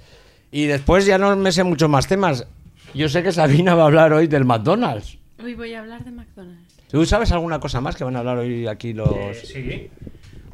Y 0.51 0.65
después 0.65 1.05
ya 1.05 1.17
no 1.17 1.35
me 1.35 1.51
sé 1.51 1.63
muchos 1.63 1.89
más 1.89 2.07
temas. 2.07 2.47
Yo 2.93 3.09
sé 3.09 3.21
que 3.23 3.31
Sabina 3.31 3.75
va 3.75 3.83
a 3.83 3.85
hablar 3.87 4.13
hoy 4.13 4.27
del 4.27 4.45
McDonald's. 4.45 5.17
Hoy 5.43 5.53
voy 5.55 5.73
a 5.73 5.79
hablar 5.81 6.03
de 6.03 6.11
McDonald's. 6.11 6.75
¿Tú 6.89 7.05
sabes 7.05 7.31
alguna 7.33 7.59
cosa 7.59 7.81
más 7.81 7.95
que 7.95 8.03
van 8.05 8.15
a 8.15 8.19
hablar 8.19 8.37
hoy 8.37 8.65
aquí 8.67 8.93
los... 8.93 9.09
Sí. 9.43 9.89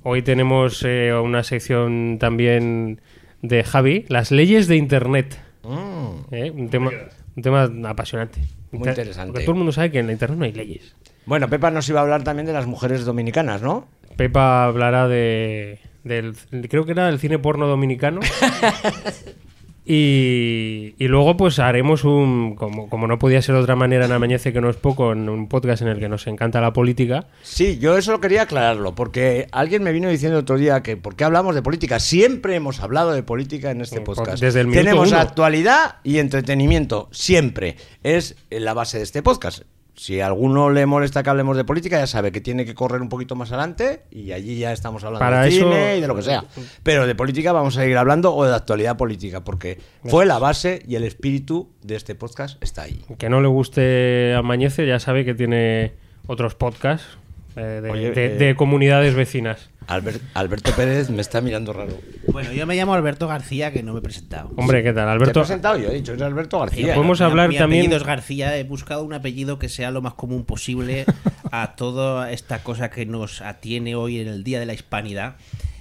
Hoy 0.02 0.22
tenemos 0.24 0.84
eh, 0.86 1.14
una 1.14 1.44
sección 1.44 2.18
también 2.20 3.00
de 3.42 3.64
Javi, 3.64 4.06
las 4.10 4.32
leyes 4.32 4.68
de 4.68 4.76
Internet. 4.78 5.40
Mm. 5.64 6.34
Eh, 6.34 6.52
Un, 6.52 6.70
tema, 6.70 6.90
un 7.38 7.44
tema 7.44 7.70
apasionante. 7.88 8.42
Muy 8.74 8.80
Inter- 8.90 8.94
interesante. 8.94 9.32
Porque 9.32 9.46
todo 9.46 9.52
el 9.54 9.58
mundo 9.58 9.72
sabe 9.72 9.92
que 9.92 10.00
en 10.00 10.08
la 10.08 10.14
Internet 10.14 10.38
no 10.40 10.46
hay 10.46 10.52
leyes. 10.54 10.96
Bueno, 11.26 11.50
Pepa 11.50 11.72
nos 11.72 11.88
iba 11.90 12.00
a 12.00 12.04
hablar 12.04 12.24
también 12.24 12.46
de 12.46 12.54
las 12.54 12.68
mujeres 12.68 13.06
dominicanas, 13.06 13.62
¿no? 13.62 13.88
Pepa 14.18 14.66
hablará 14.66 15.08
de. 15.08 15.80
Del, 16.04 16.36
creo 16.70 16.86
que 16.86 16.92
era 16.92 17.06
del 17.08 17.18
cine 17.20 17.40
porno 17.40 17.66
dominicano. 17.68 18.20
Y, 19.86 20.96
y 20.98 21.08
luego 21.08 21.36
pues 21.36 21.60
haremos 21.60 22.04
un, 22.06 22.56
como, 22.56 22.90
como 22.90 23.08
no 23.08 23.20
podía 23.20 23.42
ser 23.42 23.56
de 23.56 23.62
otra 23.62 23.76
manera 23.76 24.06
en 24.06 24.12
Amañece 24.14 24.54
que 24.54 24.62
no 24.62 24.70
es 24.70 24.78
poco, 24.78 25.12
en 25.12 25.28
un 25.28 25.48
podcast 25.48 25.82
en 25.82 25.90
el 25.90 26.00
que 26.00 26.08
nos 26.08 26.26
encanta 26.28 26.62
la 26.62 26.72
política. 26.72 27.28
Sí, 27.42 27.78
yo 27.80 27.98
eso 27.98 28.20
quería 28.22 28.44
aclararlo, 28.44 28.96
porque 28.96 29.48
alguien 29.52 29.84
me 29.84 29.92
vino 29.92 30.10
diciendo 30.10 30.40
otro 30.40 30.58
día 30.58 30.82
que 30.84 30.96
¿por 30.96 31.16
qué 31.16 31.26
hablamos 31.26 31.54
de 31.56 31.62
política? 31.62 32.00
Siempre 32.00 32.56
hemos 32.56 32.80
hablado 32.80 33.12
de 33.12 33.24
política 33.24 33.72
en 33.72 33.82
este 33.82 34.02
podcast. 34.02 34.42
desde 34.42 34.62
el 34.62 34.68
minuto 34.68 34.86
Tenemos 34.86 35.10
uno. 35.10 35.18
actualidad 35.20 35.98
y 36.04 36.20
entretenimiento, 36.20 37.10
siempre. 37.12 37.76
Es 38.04 38.36
la 38.50 38.74
base 38.74 38.98
de 38.98 39.04
este 39.04 39.22
podcast. 39.22 39.64
Si 39.96 40.20
a 40.22 40.26
alguno 40.26 40.72
le 40.72 40.86
molesta 40.88 41.22
que 41.22 41.30
hablemos 41.30 41.56
de 41.56 41.64
política, 41.66 42.00
ya 42.00 42.08
sabe 42.08 42.32
que 42.32 42.42
tiene 42.42 42.66
que 42.66 42.74
correr 42.74 43.02
un 43.02 43.10
poquito 43.10 43.36
más 43.36 43.52
adelante 43.52 44.02
y 44.10 44.32
allí 44.32 44.58
ya 44.58 44.72
estamos 44.74 45.04
hablando 45.04 45.20
Para 45.20 45.44
de 45.44 45.50
eso- 45.50 45.70
cine 45.70 45.98
y 45.98 46.02
de 46.02 46.08
lo 46.08 46.16
que 46.16 46.24
sea. 46.24 46.44
Pero 46.82 47.06
de 47.06 47.14
política 47.14 47.52
vamos 47.52 47.78
a 47.78 47.82
seguir 47.82 47.98
hablando 47.98 48.34
o 48.36 48.44
de 48.44 48.56
actualidad 48.56 48.98
política, 48.98 49.44
porque 49.44 49.80
fue 50.06 50.26
la 50.26 50.40
base 50.40 50.82
y 50.88 50.96
el 50.96 51.04
espíritu 51.04 51.70
de 51.84 51.96
este 51.96 52.16
podcast 52.16 52.62
está 52.64 52.82
ahí. 52.84 53.06
Que 53.20 53.30
no 53.30 53.40
le 53.40 53.48
guste 53.48 54.34
Amañece 54.36 54.88
ya 54.88 55.00
sabe 55.00 55.26
que 55.26 55.36
tiene 55.36 55.94
otros 56.26 56.56
podcasts 56.56 57.20
eh, 57.56 57.62
de, 57.84 57.90
Oye, 57.92 58.12
de- 58.12 58.26
eh, 58.26 58.30
de 58.38 58.56
comunidades 58.56 59.14
vecinas. 59.14 59.70
Albert- 59.88 60.22
Alberto 60.34 60.72
Pérez 60.74 61.10
me 61.10 61.22
está 61.22 61.42
mirando 61.42 61.74
raro. 61.74 61.98
Bueno, 62.28 62.52
yo 62.54 62.66
me 62.66 62.76
llamo 62.76 62.94
Alberto 62.94 63.28
García, 63.28 63.72
que 63.74 63.84
no 63.84 63.94
me 63.94 64.00
he 64.00 64.02
presentado. 64.02 64.52
Hombre, 64.56 64.84
¿qué 64.84 64.94
tal? 64.94 65.06
Te 65.06 65.10
he 65.10 65.14
Alberto, 65.14 65.40
presentado 65.42 65.78
yo, 65.78 65.90
he 65.90 65.96
dicho, 65.96 66.12
eres 66.14 66.24
Alberto 66.24 66.60
García. 66.60 66.94
Podemos 66.96 67.20
Mi- 67.20 67.26
hablar 67.26 67.50
mi 67.50 67.58
también- 67.58 67.82
apellido 67.84 67.98
es 67.98 68.04
García. 68.04 68.58
He 68.58 68.64
buscado 68.64 69.04
un 69.04 69.14
apellido 69.14 69.60
que 69.60 69.70
sea 69.70 69.92
lo 69.92 70.02
más 70.02 70.14
común 70.14 70.46
posible 70.46 71.06
a 71.52 71.74
toda 71.76 72.32
esta 72.32 72.64
cosa 72.64 72.90
que 72.90 73.06
nos 73.06 73.42
atiene 73.42 73.96
hoy 73.96 74.20
en 74.20 74.28
el 74.28 74.44
Día 74.44 74.60
de 74.60 74.66
la 74.66 74.74
Hispanidad. 74.74 75.36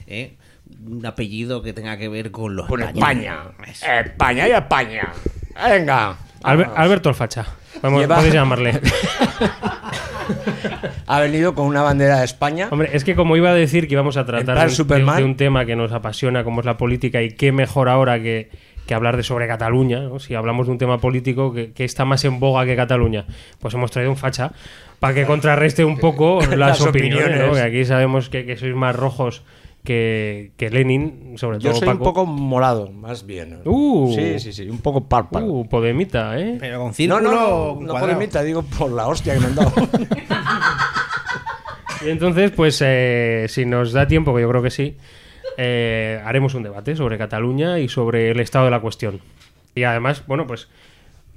¿eh? 0.07 0.37
Un 0.87 1.05
apellido 1.07 1.63
que 1.63 1.73
tenga 1.73 1.97
que 1.99 2.09
ver 2.09 2.31
con 2.31 2.57
los 2.57 2.67
Con 2.67 2.83
españoles. 2.83 3.29
España. 3.69 4.01
España 4.01 4.49
y 4.49 4.53
España. 4.53 5.13
Venga. 5.69 6.17
Alberto 6.43 7.09
el 7.11 7.15
Facha. 7.15 7.47
Vamos, 7.83 8.01
Lleva- 8.01 8.17
podéis 8.17 8.35
llamarle. 8.35 8.81
Ha 11.15 11.21
venido 11.21 11.55
con 11.55 11.67
una 11.67 11.83
bandera 11.83 12.19
de 12.19 12.25
España. 12.25 12.69
Hombre, 12.71 12.91
es 12.93 13.05
que 13.05 13.15
como 13.15 13.37
iba 13.37 13.51
a 13.51 13.55
decir 13.55 13.87
que 13.87 13.95
íbamos 13.95 14.17
a 14.17 14.25
tratar 14.25 14.69
de, 14.71 14.83
un- 14.83 15.17
de 15.17 15.25
un 15.25 15.37
tema 15.37 15.65
que 15.67 15.77
nos 15.77 15.93
apasiona 15.93 16.43
como 16.45 16.61
es 16.61 16.67
la 16.67 16.77
política 16.77 17.21
y 17.23 17.31
qué 17.33 17.53
mejor 17.53 17.89
ahora 17.89 18.21
que, 18.23 18.49
que 18.87 18.95
hablar 18.95 19.17
de 19.17 19.23
sobre 19.23 19.47
Cataluña, 19.47 20.01
¿no? 20.01 20.19
si 20.19 20.35
hablamos 20.35 20.67
de 20.67 20.73
un 20.73 20.79
tema 20.79 20.99
político 20.99 21.53
que, 21.53 21.73
que 21.73 21.85
está 21.85 22.05
más 22.05 22.25
en 22.25 22.41
boga 22.41 22.65
que 22.65 22.75
Cataluña, 22.77 23.27
pues 23.61 23.75
hemos 23.75 23.91
traído 23.91 24.11
un 24.11 24.17
facha 24.17 24.53
para 25.01 25.15
que 25.15 25.27
contrarreste 25.27 25.85
un 25.85 25.99
poco 25.99 26.41
las, 26.51 26.57
Las 26.59 26.81
opiniones, 26.81 27.25
opiniones. 27.27 27.47
¿no? 27.49 27.53
que 27.55 27.61
aquí 27.61 27.85
sabemos 27.85 28.29
que, 28.31 28.47
que 28.47 28.57
sois 28.57 28.75
más 28.75 28.97
rojos 28.97 29.43
que, 29.85 30.53
que 30.57 30.71
Lenin, 30.71 31.35
sobre 31.37 31.59
Yo 31.59 31.71
todo 31.71 31.81
soy 31.81 31.89
un 31.89 31.95
Paco. 31.95 32.05
poco 32.05 32.25
morado, 32.27 32.93
más 32.93 33.27
bien. 33.27 33.59
Uh. 33.65 34.13
sí, 34.15 34.39
sí, 34.39 34.53
sí, 34.53 34.69
un 34.71 34.79
poco 34.79 35.09
párpado. 35.09 35.45
Uh, 35.45 35.69
Podemita, 35.69 36.39
¿eh? 36.39 36.57
Pero 36.61 36.79
con 36.79 36.87
no, 36.89 36.93
círculo 36.95 37.21
no, 37.21 37.31
no, 37.81 37.81
no 37.95 37.99
por 38.01 38.17
mitad, 38.17 38.45
digo 38.45 38.63
por 38.63 38.93
la 38.93 39.09
hostia 39.09 39.35
que 39.35 39.41
me 39.41 39.47
han 39.47 39.55
dado. 39.57 39.73
Y 42.05 42.11
entonces, 42.11 42.51
pues, 42.51 42.81
eh, 42.85 43.47
si 43.49 43.65
nos 43.65 43.93
da 43.93 44.07
tiempo, 44.07 44.35
que 44.35 44.43
yo 44.43 44.49
creo 44.49 44.63
que 44.63 44.71
sí, 44.71 44.97
eh, 45.59 46.21
haremos 46.25 46.55
un 46.55 46.63
debate 46.63 46.97
sobre 46.97 47.19
Cataluña 47.19 47.79
y 47.79 47.89
sobre 47.89 48.31
el 48.31 48.41
estado 48.41 48.65
de 48.67 48.71
la 48.71 48.81
cuestión. 48.81 49.21
Y 49.75 49.85
además, 49.85 50.25
bueno, 50.27 50.47
pues 50.47 50.69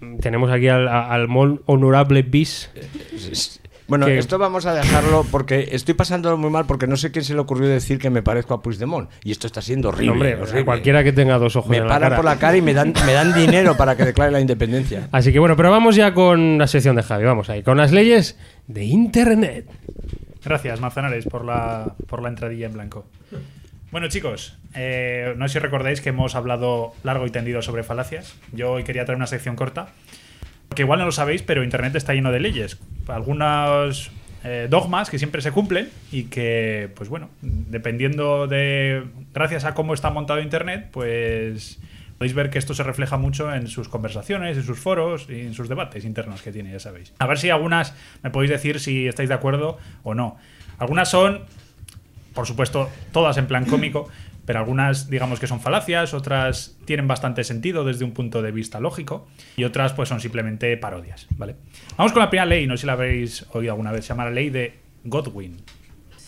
mm, 0.02 0.18
tenemos 0.20 0.52
aquí 0.52 0.68
al, 0.68 0.88
al 0.88 1.28
molt 1.28 1.62
honorable 1.68 2.22
bis. 2.24 2.70
bueno, 3.88 4.06
Que- 4.08 4.18
esto 4.18 4.38
vamos 4.38 4.66
a 4.66 4.74
dejarlo 4.74 5.26
porque 5.32 5.70
estoy 5.72 5.94
pasándolo 5.94 6.38
muy 6.38 6.50
mal 6.50 6.66
porque 6.66 6.88
no 6.88 6.98
sé 6.98 7.12
quién 7.12 7.24
se 7.24 7.34
le 7.34 7.40
ocurrió 7.40 7.68
decir 7.68 7.98
que 8.00 8.10
me 8.10 8.22
parezco 8.24 8.54
a 8.56 8.62
Puigdemont. 8.62 9.10
Y 9.24 9.32
esto 9.32 9.48
está 9.48 9.62
siendo 9.62 9.90
horrible. 9.90 10.12
Hombre, 10.12 10.36
o 10.36 10.48
sea, 10.48 10.66
cualquiera 10.66 11.04
que 11.04 11.12
tenga 11.14 11.38
dos 11.38 11.56
ojos 11.56 11.70
Me 11.70 11.78
en 11.78 11.84
la 11.84 11.90
paran 11.90 12.10
cara. 12.10 12.16
por 12.16 12.26
la 12.26 12.38
cara 12.40 12.58
y 12.58 12.62
me 12.62 12.74
dan, 12.74 12.94
me 13.06 13.14
dan 13.14 13.34
dinero 13.34 13.78
para 13.78 13.96
que 13.96 14.04
declare 14.06 14.32
la 14.32 14.40
independencia. 14.42 15.08
Así 15.12 15.32
que 15.32 15.40
bueno, 15.40 15.56
pero 15.56 15.70
vamos 15.72 15.96
ya 15.96 16.14
con 16.14 16.58
la 16.58 16.68
sección 16.68 16.96
de 16.96 17.04
Javi, 17.04 17.24
vamos 17.26 17.50
ahí, 17.50 17.62
con 17.64 17.78
las 17.78 17.92
leyes 17.92 18.38
de 18.68 18.84
Internet. 18.86 19.68
Gracias, 20.46 20.80
Manzanares, 20.80 21.26
por 21.26 21.44
la, 21.44 21.96
por 22.08 22.22
la 22.22 22.30
entradilla 22.30 22.68
en 22.68 22.74
blanco. 22.74 23.06
Bueno, 23.92 24.08
chicos, 24.10 24.58
eh, 24.76 25.34
no 25.38 25.48
sé 25.48 25.54
si 25.54 25.60
recordáis 25.60 26.02
que 26.02 26.10
hemos 26.10 26.36
hablado 26.36 26.94
largo 27.04 27.26
y 27.26 27.32
tendido 27.32 27.62
sobre 27.62 27.84
falacias. 27.84 28.36
Yo 28.52 28.74
hoy 28.74 28.84
quería 28.84 29.06
traer 29.06 29.18
una 29.18 29.28
sección 29.28 29.56
corta. 29.56 29.88
Que 30.76 30.82
igual 30.82 31.00
no 31.00 31.06
lo 31.06 31.12
sabéis, 31.12 31.42
pero 31.42 31.64
Internet 31.64 31.96
está 31.96 32.14
lleno 32.14 32.32
de 32.32 32.40
leyes. 32.40 32.78
Algunos 33.08 34.12
eh, 34.44 34.68
dogmas 34.70 35.10
que 35.10 35.18
siempre 35.18 35.42
se 35.42 35.52
cumplen 35.52 35.90
y 36.12 36.26
que, 36.26 36.92
pues 36.96 37.10
bueno, 37.10 37.30
dependiendo 37.42 38.48
de. 38.48 39.04
Gracias 39.34 39.66
a 39.66 39.74
cómo 39.74 39.94
está 39.94 40.10
montado 40.10 40.42
Internet, 40.42 40.90
pues 40.92 41.80
podéis 42.18 42.34
ver 42.34 42.50
que 42.50 42.60
esto 42.60 42.74
se 42.74 42.84
refleja 42.84 43.18
mucho 43.18 43.54
en 43.54 43.68
sus 43.68 43.90
conversaciones, 43.90 44.58
en 44.58 44.64
sus 44.64 44.80
foros 44.80 45.28
y 45.30 45.42
en 45.42 45.54
sus 45.54 45.70
debates 45.70 46.06
internos 46.06 46.42
que 46.42 46.52
tiene, 46.52 46.72
ya 46.72 46.80
sabéis. 46.80 47.14
A 47.20 47.28
ver 47.28 47.38
si 47.38 47.50
algunas 47.50 47.94
me 48.24 48.30
podéis 48.30 48.52
decir 48.52 48.80
si 48.80 49.08
estáis 49.08 49.30
de 49.30 49.36
acuerdo 49.36 49.78
o 50.04 50.14
no. 50.14 50.38
Algunas 50.78 51.10
son, 51.10 51.46
por 52.34 52.48
supuesto, 52.48 52.90
todas 53.12 53.38
en 53.38 53.48
plan 53.48 53.66
cómico, 53.66 54.10
pero 54.46 54.60
algunas 54.60 55.10
digamos 55.10 55.40
que 55.40 55.48
son 55.48 55.60
falacias, 55.60 56.14
otras 56.14 56.78
tienen 56.86 57.08
bastante 57.08 57.44
sentido 57.44 57.84
desde 57.84 58.06
un 58.06 58.12
punto 58.12 58.42
de 58.42 58.52
vista 58.52 58.80
lógico 58.80 59.28
y 59.58 59.64
otras 59.64 59.94
pues 59.94 60.10
son 60.10 60.22
simplemente 60.22 60.76
parodias, 60.78 61.28
¿vale? 61.38 61.56
Vamos 61.98 62.14
con 62.14 62.22
la 62.22 62.30
primera 62.30 62.46
ley, 62.46 62.68
no 62.68 62.78
sé 62.78 62.82
si 62.82 62.88
la 62.88 62.94
habéis 62.94 63.46
oído 63.52 63.72
alguna 63.72 63.92
vez, 63.92 64.06
se 64.06 64.10
llama 64.10 64.26
la 64.26 64.32
ley 64.32 64.50
de 64.50 64.80
Godwin. 65.04 65.58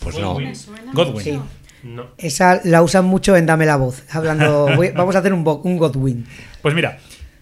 Pues 0.00 0.18
no. 0.18 0.38
Me 0.38 0.54
suena 0.54 0.92
Godwin. 0.92 1.24
Sí. 1.24 1.40
No. 1.82 2.06
Esa 2.18 2.60
la 2.64 2.82
usan 2.82 3.04
mucho 3.04 3.36
en 3.36 3.46
Dame 3.46 3.66
la 3.66 3.76
Voz, 3.76 4.02
hablando. 4.10 4.68
voy- 4.76 4.90
vamos 4.90 5.14
a 5.16 5.20
hacer 5.20 5.32
un, 5.32 5.46
un 5.64 5.76
Godwin. 5.78 6.26
Pues 6.62 6.74
mira, 6.74 6.98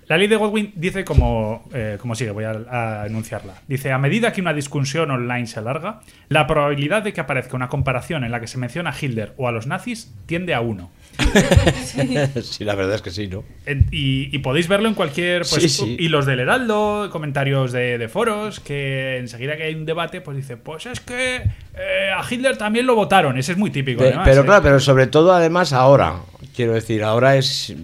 la 0.09 0.17
ley 0.19 0.29
de 0.29 0.37
Godwin 0.37 0.73
dice 0.77 1.05
como, 1.05 1.69
eh, 1.75 1.99
como 2.01 2.15
sigue, 2.15 2.31
voy 2.31 2.45
a, 2.45 3.03
a 3.03 3.07
enunciarla. 3.07 3.55
Dice, 3.67 3.91
a 3.93 3.99
medida 3.99 4.33
que 4.33 4.41
una 4.41 4.53
discusión 4.55 5.11
online 5.11 5.47
se 5.47 5.59
alarga, 5.59 6.01
la 6.29 6.47
probabilidad 6.47 7.03
de 7.03 7.13
que 7.13 7.21
aparezca 7.21 7.57
una 7.57 7.69
comparación 7.69 8.23
en 8.25 8.31
la 8.31 8.41
que 8.41 8.47
se 8.47 8.59
menciona 8.59 8.91
a 8.91 8.95
Hitler 9.01 9.33
o 9.37 9.49
a 9.49 9.53
los 9.53 9.67
nazis 9.67 10.13
tiende 10.27 10.55
a 10.55 10.61
uno. 10.61 10.91
sí, 12.43 12.65
la 12.65 12.75
verdad 12.75 12.95
es 12.97 13.03
que 13.03 13.11
sí, 13.11 13.27
¿no? 13.29 13.45
En- 13.65 13.87
Y, 13.91 14.35
y 14.35 14.39
podéis 14.41 14.69
verlo 14.69 14.89
en 14.89 14.95
cualquier 14.95 15.43
pues, 15.49 15.63
Sí, 15.63 15.69
sí. 15.69 15.97
hilos 15.99 16.27
del 16.27 16.41
Heraldo, 16.41 17.09
comentarios 17.11 17.73
de, 17.73 17.99
de 17.99 18.09
foros, 18.09 18.61
que 18.61 19.17
enseguida 19.19 19.57
que 19.57 19.65
hay 19.65 19.75
un 19.75 19.87
debate, 19.87 20.21
pues 20.21 20.37
dice, 20.37 20.57
pues 20.57 20.87
es 20.87 21.01
que 21.01 21.37
eh, 21.37 22.11
a 22.17 22.23
Hitler 22.29 22.57
también 22.57 22.87
lo 22.87 22.95
votaron. 22.95 23.39
Ese 23.39 23.53
es 23.53 23.59
muy 23.59 23.71
típico. 23.71 24.01
Pe- 24.01 24.09
además, 24.09 24.29
pero 24.29 24.43
¿eh? 24.43 24.45
claro, 24.45 24.63
pero 24.63 24.81
sobre 24.81 25.07
todo 25.07 25.33
además 25.33 25.73
ahora. 25.73 26.17
Quiero 26.57 26.73
decir, 26.73 27.05
ahora 27.05 27.37
es, 27.37 27.75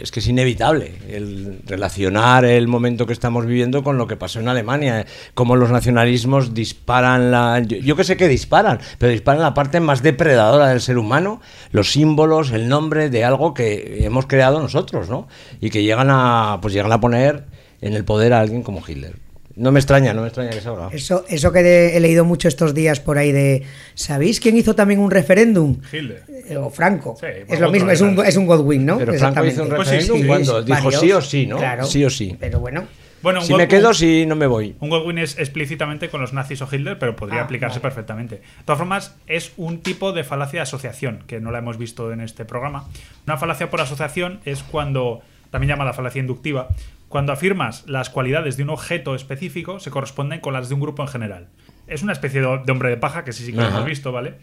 es 0.00 0.12
que 0.12 0.20
es 0.20 0.28
inevitable 0.28 0.94
el 1.08 1.58
relacionar 1.66 2.44
el 2.44 2.68
momento 2.68 3.04
que 3.04 3.12
estamos 3.12 3.46
viviendo 3.46 3.82
con 3.82 3.98
lo 3.98 4.06
que 4.06 4.16
pasó 4.16 4.38
en 4.38 4.46
Alemania. 4.46 5.04
Cómo 5.34 5.56
los 5.56 5.72
nacionalismos 5.72 6.54
disparan 6.54 7.32
la. 7.32 7.58
Yo, 7.58 7.78
yo 7.78 7.96
que 7.96 8.04
sé 8.04 8.16
que 8.16 8.28
disparan, 8.28 8.78
pero 8.98 9.10
disparan 9.10 9.42
la 9.42 9.54
parte 9.54 9.80
más 9.80 10.04
depredadora 10.04 10.68
del 10.68 10.80
ser 10.80 10.98
humano, 10.98 11.40
los 11.72 11.90
símbolos, 11.90 12.52
el 12.52 12.68
nombre 12.68 13.10
de 13.10 13.24
algo 13.24 13.54
que 13.54 14.04
hemos 14.04 14.26
creado 14.26 14.60
nosotros, 14.60 15.08
¿no? 15.10 15.26
Y 15.60 15.70
que 15.70 15.82
llegan 15.82 16.06
a, 16.08 16.60
pues 16.62 16.74
llegan 16.74 16.92
a 16.92 17.00
poner 17.00 17.46
en 17.80 17.94
el 17.94 18.04
poder 18.04 18.34
a 18.34 18.40
alguien 18.40 18.62
como 18.62 18.84
Hitler. 18.86 19.25
No 19.56 19.72
me 19.72 19.80
extraña, 19.80 20.12
no 20.12 20.20
me 20.20 20.28
extraña 20.28 20.50
que 20.50 20.60
salga. 20.60 20.90
Eso, 20.92 21.24
eso 21.28 21.50
que 21.50 21.62
de- 21.62 21.96
he 21.96 22.00
leído 22.00 22.24
mucho 22.26 22.46
estos 22.46 22.74
días 22.74 23.00
por 23.00 23.16
ahí 23.16 23.32
de. 23.32 23.62
¿Sabéis 23.94 24.38
quién 24.38 24.56
hizo 24.56 24.74
también 24.74 25.00
un 25.00 25.10
referéndum? 25.10 25.78
Hitler. 25.92 26.22
Eh, 26.48 26.56
O 26.58 26.68
Franco. 26.70 27.16
Sí, 27.18 27.26
es 27.48 27.58
lo 27.60 27.70
mismo, 27.72 27.90
es 27.90 28.00
un, 28.02 28.22
es 28.24 28.36
un 28.36 28.46
Godwin, 28.46 28.84
¿no? 28.84 28.98
Pero 28.98 29.14
Franco 29.14 29.44
hizo 29.46 29.62
un 29.64 29.72
Exactamente. 29.72 29.76
Pues 29.76 29.88
sí, 29.88 29.94
referéndum 29.94 30.16
sí, 30.18 30.22
sí, 30.22 30.64
dijo 30.66 30.84
varios. 30.84 31.00
sí 31.00 31.12
o 31.12 31.20
sí, 31.22 31.46
¿no? 31.46 31.56
Claro. 31.56 31.84
Sí 31.86 32.04
o 32.04 32.10
sí. 32.10 32.36
Pero 32.38 32.60
bueno. 32.60 32.84
Bueno, 33.22 33.40
Si 33.40 33.52
Godwin- 33.54 33.56
me 33.56 33.68
quedo, 33.68 33.94
si 33.94 34.26
no 34.26 34.36
me 34.36 34.46
voy. 34.46 34.76
Un 34.78 34.90
Godwin 34.90 35.18
es 35.18 35.38
explícitamente 35.38 36.10
con 36.10 36.20
los 36.20 36.32
nazis 36.34 36.60
o 36.60 36.68
Hitler, 36.70 36.98
pero 36.98 37.16
podría 37.16 37.40
Ah, 37.40 37.44
aplicarse 37.44 37.78
vale. 37.78 37.82
perfectamente. 37.94 38.34
De 38.36 38.42
todas 38.66 38.78
formas, 38.78 39.16
es 39.26 39.52
un 39.56 39.80
tipo 39.80 40.12
de 40.12 40.22
falacia 40.22 40.58
de 40.58 40.62
asociación, 40.64 41.24
que 41.26 41.40
no 41.40 41.50
la 41.50 41.58
hemos 41.58 41.78
visto 41.78 42.12
en 42.12 42.20
este 42.20 42.44
programa. 42.44 42.88
Una 43.26 43.38
falacia 43.38 43.70
por 43.70 43.80
asociación 43.80 44.40
es 44.44 44.62
cuando, 44.62 45.22
también 45.50 45.70
llamada 45.70 45.94
falacia 45.94 46.20
inductiva, 46.20 46.68
cuando 47.16 47.32
afirmas 47.32 47.82
las 47.86 48.10
cualidades 48.10 48.58
de 48.58 48.62
un 48.64 48.68
objeto 48.68 49.14
específico 49.14 49.80
se 49.80 49.90
corresponden 49.90 50.40
con 50.40 50.52
las 50.52 50.68
de 50.68 50.74
un 50.74 50.82
grupo 50.82 51.00
en 51.02 51.08
general. 51.08 51.48
Es 51.86 52.02
una 52.02 52.12
especie 52.12 52.42
de 52.42 52.46
hombre 52.46 52.90
de 52.90 52.98
paja, 52.98 53.24
que 53.24 53.32
sí, 53.32 53.42
sí 53.42 53.52
que 53.52 53.58
lo 53.62 53.68
hemos 53.68 53.86
visto, 53.86 54.12
¿vale? 54.12 54.34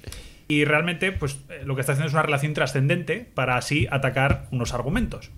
Y 0.48 0.66
realmente, 0.66 1.12
pues 1.12 1.38
eh, 1.50 1.62
lo 1.66 1.76
que 1.76 1.82
está 1.82 1.92
haciendo 1.92 2.08
es 2.08 2.14
una 2.14 2.24
relación 2.24 2.56
trascendente 2.56 3.30
para 3.36 3.58
así 3.58 3.88
atacar 3.92 4.48
unos 4.50 4.74
argumentos. 4.74 5.30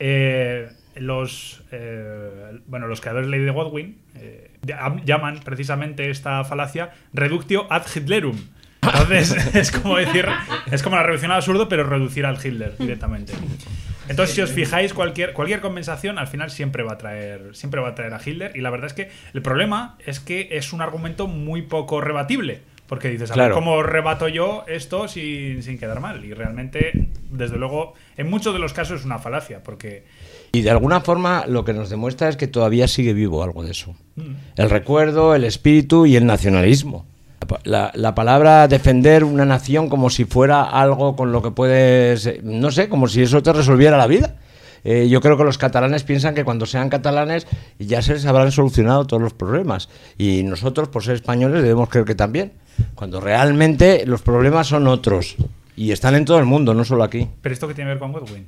Eh, 0.00 0.70
los, 0.96 1.62
eh, 1.72 2.58
bueno, 2.66 2.86
los 2.86 3.02
creadores 3.02 3.30
de 3.30 3.38
de 3.38 3.50
Godwin 3.50 3.98
eh, 4.14 4.50
llam- 4.62 5.04
llaman 5.04 5.40
precisamente 5.44 6.08
esta 6.08 6.42
falacia 6.44 6.92
reductio 7.12 7.70
ad 7.70 7.82
Hitlerum. 7.94 8.38
Entonces, 8.80 9.36
es 9.54 9.70
como 9.72 9.98
decir, 9.98 10.24
es 10.72 10.82
como 10.82 10.96
la 10.96 11.02
reducción 11.02 11.32
al 11.32 11.36
absurdo, 11.36 11.68
pero 11.68 11.84
reducir 11.84 12.24
al 12.24 12.38
Hitler 12.42 12.78
directamente. 12.78 13.34
Entonces, 14.08 14.34
si 14.34 14.40
os 14.40 14.50
fijáis, 14.50 14.94
cualquier, 14.94 15.32
cualquier 15.32 15.60
compensación 15.60 16.18
al 16.18 16.26
final 16.26 16.50
siempre 16.50 16.82
va 16.82 16.92
a 16.94 16.98
traer, 16.98 17.54
siempre 17.54 17.80
va 17.80 17.88
a 17.88 17.94
traer 17.94 18.14
a 18.14 18.20
Hitler. 18.24 18.52
Y 18.56 18.60
la 18.60 18.70
verdad 18.70 18.86
es 18.86 18.92
que 18.94 19.10
el 19.34 19.42
problema 19.42 19.96
es 20.06 20.20
que 20.20 20.48
es 20.52 20.72
un 20.72 20.80
argumento 20.80 21.26
muy 21.26 21.62
poco 21.62 22.00
rebatible. 22.00 22.62
Porque 22.86 23.10
dices, 23.10 23.30
a 23.30 23.34
ver, 23.34 23.40
Claro. 23.48 23.54
¿cómo 23.54 23.82
rebato 23.82 24.28
yo 24.28 24.64
esto 24.66 25.08
sin, 25.08 25.62
sin 25.62 25.78
quedar 25.78 26.00
mal? 26.00 26.24
Y 26.24 26.32
realmente, 26.32 27.08
desde 27.30 27.58
luego, 27.58 27.92
en 28.16 28.30
muchos 28.30 28.54
de 28.54 28.60
los 28.60 28.72
casos 28.72 29.00
es 29.00 29.04
una 29.04 29.18
falacia, 29.18 29.62
porque 29.62 30.04
Y 30.52 30.62
de 30.62 30.70
alguna 30.70 31.02
forma 31.02 31.44
lo 31.46 31.66
que 31.66 31.74
nos 31.74 31.90
demuestra 31.90 32.30
es 32.30 32.38
que 32.38 32.46
todavía 32.46 32.88
sigue 32.88 33.12
vivo 33.12 33.42
algo 33.42 33.62
de 33.62 33.72
eso. 33.72 33.94
El 34.56 34.70
recuerdo, 34.70 35.34
el 35.34 35.44
espíritu 35.44 36.06
y 36.06 36.16
el 36.16 36.24
nacionalismo. 36.24 37.04
La 37.40 37.46
pa- 37.46 37.60
La, 37.64 37.90
la 37.94 38.14
palabra 38.14 38.68
defender 38.68 39.24
una 39.24 39.44
nación 39.44 39.88
como 39.88 40.10
si 40.10 40.24
fuera 40.24 40.62
algo 40.64 41.16
con 41.16 41.32
lo 41.32 41.42
que 41.42 41.50
puedes, 41.50 42.42
no 42.42 42.70
sé, 42.70 42.88
como 42.88 43.08
si 43.08 43.22
eso 43.22 43.42
te 43.42 43.52
resolviera 43.52 43.96
la 43.96 44.06
vida. 44.06 44.34
Eh, 44.84 45.08
yo 45.10 45.20
creo 45.20 45.36
que 45.36 45.42
los 45.44 45.58
catalanes 45.58 46.04
piensan 46.04 46.34
que 46.34 46.44
cuando 46.44 46.64
sean 46.64 46.88
catalanes 46.88 47.46
ya 47.80 48.00
se 48.00 48.14
les 48.14 48.24
habrán 48.26 48.52
solucionado 48.52 49.06
todos 49.06 49.22
los 49.22 49.34
problemas. 49.34 49.88
Y 50.16 50.42
nosotros, 50.44 50.88
por 50.88 51.02
ser 51.02 51.16
españoles, 51.16 51.62
debemos 51.62 51.88
creer 51.88 52.06
que 52.06 52.14
también. 52.14 52.52
Cuando 52.94 53.20
realmente 53.20 54.04
los 54.06 54.22
problemas 54.22 54.68
son 54.68 54.86
otros. 54.86 55.34
Y 55.76 55.90
están 55.92 56.14
en 56.14 56.24
todo 56.24 56.38
el 56.38 56.44
mundo, 56.44 56.74
no 56.74 56.84
solo 56.84 57.02
aquí. 57.04 57.28
¿Pero 57.42 57.52
esto 57.52 57.66
qué 57.68 57.74
tiene 57.74 57.88
que 57.90 57.94
ver 57.94 57.98
con 57.98 58.12
Godwin? 58.12 58.46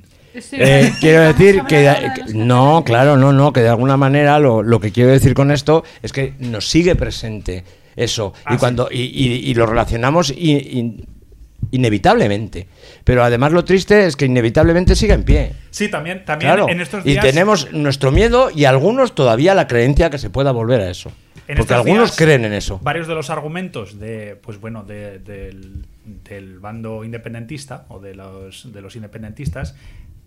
Eh, 0.53 0.93
quiero 1.01 1.21
decir 1.21 1.63
que, 1.67 1.93
que- 2.25 2.33
no, 2.33 2.83
claro, 2.85 3.17
no, 3.17 3.33
no, 3.33 3.51
que 3.51 3.59
de 3.61 3.69
alguna 3.69 3.97
manera 3.97 4.39
lo, 4.39 4.63
lo 4.63 4.79
que 4.79 4.91
quiero 4.93 5.11
decir 5.11 5.33
con 5.33 5.51
esto 5.51 5.83
es 6.01 6.13
que 6.13 6.33
nos 6.39 6.69
sigue 6.69 6.95
presente 6.95 7.63
eso 7.95 8.33
Ah, 8.45 8.55
y 8.55 8.57
cuando 8.57 8.89
y, 8.91 9.01
y- 9.01 9.49
y 9.49 9.53
lo 9.53 9.65
relacionamos 9.65 10.31
in- 10.35 11.05
inevitablemente. 11.71 12.67
Pero 13.03 13.23
además 13.23 13.51
lo 13.51 13.63
triste 13.63 14.05
es 14.05 14.15
que 14.15 14.25
inevitablemente 14.25 14.95
sigue 14.95 15.13
en 15.13 15.23
pie. 15.23 15.53
Sí, 15.69 15.89
también, 15.89 16.25
también 16.25 16.49
Claro. 16.53 16.69
en 16.69 16.81
estos 16.81 17.05
Y 17.05 17.11
días. 17.11 17.23
tenemos 17.25 17.71
nuestro 17.71 18.11
miedo 18.11 18.49
y 18.53 18.65
algunos 18.65 19.15
todavía 19.15 19.53
la 19.53 19.67
creencia 19.67 20.09
que 20.09 20.17
se 20.17 20.29
pueda 20.29 20.51
volver 20.51 20.81
a 20.81 20.89
eso. 20.89 21.11
en 21.47 21.57
Porque 21.57 21.73
algunos 21.73 22.09
días, 22.11 22.17
creen 22.17 22.45
en 22.45 22.53
eso. 22.53 22.79
Varios 22.81 23.07
de 23.07 23.15
los 23.15 23.29
argumentos 23.29 23.99
de, 23.99 24.37
pues 24.41 24.59
bueno, 24.61 24.83
de- 24.83 25.19
del, 25.19 25.85
del 26.23 26.59
bando 26.59 27.03
independentista 27.03 27.85
o 27.89 27.99
de 27.99 28.15
los, 28.15 28.71
de 28.71 28.81
los 28.81 28.95
independentistas 28.95 29.75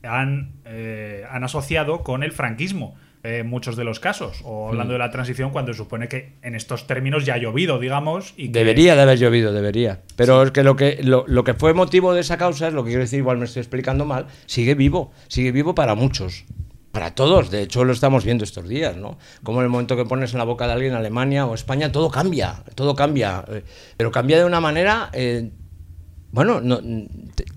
han, 0.03 0.51
eh, 0.67 1.25
han 1.31 1.43
asociado 1.45 2.03
con 2.03 2.23
el 2.25 2.33
franquismo. 2.33 2.95
Eh, 3.25 3.43
muchos 3.43 3.75
de 3.77 3.85
los 3.85 3.99
casos, 4.01 4.43
o 4.45 4.69
hablando 4.69 4.93
Mm. 4.93 4.95
de 4.95 4.99
la 4.99 5.11
transición, 5.11 5.51
cuando 5.51 5.73
se 5.73 5.79
supone 5.79 6.09
que 6.09 6.35
en 6.43 6.55
estos 6.55 6.87
términos 6.87 7.25
ya 7.25 7.35
ha 7.35 7.39
llovido, 7.39 7.79
digamos. 7.79 8.35
Y 8.37 8.49
que- 8.53 8.59
Debería 8.61 8.95
de 8.95 9.03
haber 9.03 9.19
llovido, 9.19 9.53
debería. 9.53 10.03
Pero 10.15 10.43
es 10.43 10.51
que 10.51 10.63
lo 10.63 10.77
que 10.77 11.01
lo, 11.03 11.25
lo 11.27 11.43
que 11.43 11.55
fue 11.55 11.75
motivo 11.75 12.13
de 12.15 12.21
esa 12.21 12.37
causa, 12.37 12.69
es 12.69 12.75
lo 12.75 12.85
que 12.85 12.91
quiero 12.91 13.03
decir, 13.03 13.19
igual 13.19 13.39
me 13.39 13.47
estoy 13.47 13.61
explicando 13.61 14.05
mal, 14.05 14.27
sigue 14.47 14.75
vivo, 14.75 15.11
sigue 15.29 15.51
vivo 15.53 15.75
para 15.75 15.95
muchos. 15.95 16.45
Para 16.93 17.13
todos, 17.15 17.51
de 17.51 17.63
hecho 17.63 17.83
lo 17.83 17.93
estamos 17.93 18.25
viendo 18.25 18.45
estos 18.45 18.69
días, 18.69 18.97
¿no? 18.97 19.19
Como 19.43 19.59
en 19.59 19.65
el 19.65 19.71
momento 19.71 19.97
que 19.97 20.05
pones 20.05 20.33
en 20.33 20.39
la 20.39 20.45
boca 20.45 20.67
de 20.69 20.75
alguien 20.75 20.93
Alemania 20.95 21.45
o 21.45 21.55
España, 21.55 21.91
todo 21.91 22.09
cambia, 22.11 22.63
todo 22.77 22.95
cambia. 22.95 23.45
eh, 23.49 23.65
Pero 23.97 24.13
cambia 24.13 24.39
de 24.39 24.45
una 24.45 24.61
manera, 24.61 25.11
eh, 25.13 25.51
bueno, 26.35 26.61
no- 26.61 26.81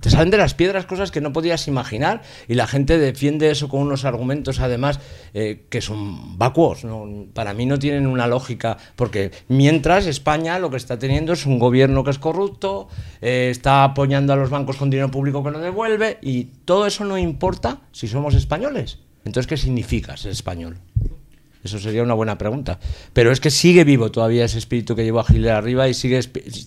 te, 0.02 0.10
salen 0.10 0.30
de 0.30 0.38
las 0.38 0.54
piedras 0.54 0.86
cosas 0.86 1.10
que 1.10 1.20
no 1.20 1.34
podías 1.34 1.68
imaginar 1.68 2.22
y 2.48 2.54
la 2.54 2.68
gente 2.68 3.00
defiende 3.00 3.50
eso 3.50 3.70
con 3.70 3.82
unos 3.82 4.06
argumentos 4.06 4.60
además 4.60 5.00
eh, 5.34 5.66
que 5.70 5.82
son 5.82 6.38
vacuos. 6.38 6.84
¿no? 6.86 7.26
Para 7.34 7.54
mí 7.56 7.66
no 7.66 7.80
tienen 7.80 8.06
una 8.06 8.28
lógica 8.28 8.78
porque 8.96 9.32
mientras 9.48 10.06
España 10.06 10.60
lo 10.60 10.70
que 10.70 10.78
está 10.78 11.00
teniendo 11.00 11.34
es 11.34 11.48
un 11.48 11.58
gobierno 11.58 12.04
que 12.04 12.12
es 12.12 12.20
corrupto, 12.20 12.88
eh, 13.22 13.50
está 13.52 13.84
apoyando 13.84 14.32
a 14.34 14.36
los 14.36 14.52
bancos 14.52 14.78
con 14.78 14.92
dinero 14.92 15.10
público 15.10 15.44
que 15.44 15.50
no 15.50 15.60
devuelve 15.60 16.20
y 16.22 16.44
todo 16.66 16.86
eso 16.86 17.04
no 17.04 17.18
importa 17.18 17.82
si 17.92 18.08
somos 18.08 18.36
españoles. 18.36 19.00
Entonces, 19.26 19.48
¿qué 19.48 19.58
significa 19.58 20.16
ser 20.16 20.32
español? 20.32 20.78
Eso 21.67 21.80
sería 21.80 22.03
una 22.03 22.13
buena 22.13 22.38
pregunta. 22.38 22.80
Pero 23.13 23.32
es 23.32 23.39
que 23.39 23.51
sigue 23.51 23.84
vivo 23.84 24.12
todavía 24.12 24.45
ese 24.45 24.58
espíritu 24.58 24.95
que 24.95 25.03
llevó 25.03 25.19
a 25.19 25.25
Hitler 25.27 25.51
arriba 25.51 25.88
y 25.88 25.93
sigue 25.93 26.19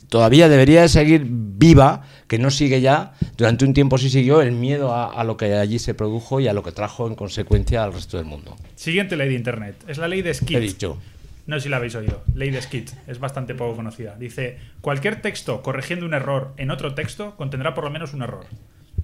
todavía 0.08 0.48
debería 0.48 0.82
de 0.82 0.88
seguir 0.88 1.26
viva, 1.26 2.02
que 2.28 2.38
no 2.38 2.50
sigue 2.50 2.80
ya. 2.80 3.14
Durante 3.36 3.64
un 3.64 3.74
tiempo 3.74 3.98
sí 3.98 4.10
siguió 4.10 4.42
el 4.42 4.52
miedo 4.52 4.92
a, 4.92 5.12
a 5.12 5.24
lo 5.24 5.36
que 5.36 5.54
allí 5.54 5.78
se 5.78 5.94
produjo 5.94 6.40
y 6.40 6.48
a 6.48 6.52
lo 6.52 6.62
que 6.62 6.72
trajo 6.72 7.06
en 7.06 7.14
consecuencia 7.14 7.82
al 7.82 7.92
resto 7.92 8.16
del 8.16 8.26
mundo. 8.26 8.56
Siguiente 8.76 9.16
ley 9.16 9.28
de 9.28 9.34
Internet. 9.34 9.76
Es 9.88 9.98
la 9.98 10.08
ley 10.08 10.22
de 10.22 10.34
Skid. 10.34 10.56
He 10.56 10.60
dicho. 10.60 10.98
No 11.46 11.56
sé 11.56 11.62
si 11.64 11.68
la 11.68 11.78
habéis 11.78 11.94
oído. 11.96 12.22
Ley 12.34 12.50
de 12.50 12.62
Skid. 12.62 12.90
Es 13.08 13.18
bastante 13.18 13.56
poco 13.56 13.74
conocida. 13.76 14.14
Dice, 14.16 14.58
cualquier 14.80 15.20
texto 15.20 15.62
corrigiendo 15.62 16.06
un 16.06 16.14
error 16.14 16.54
en 16.58 16.70
otro 16.70 16.94
texto 16.94 17.34
contendrá 17.36 17.74
por 17.74 17.82
lo 17.84 17.90
menos 17.90 18.14
un 18.14 18.22
error. 18.22 18.46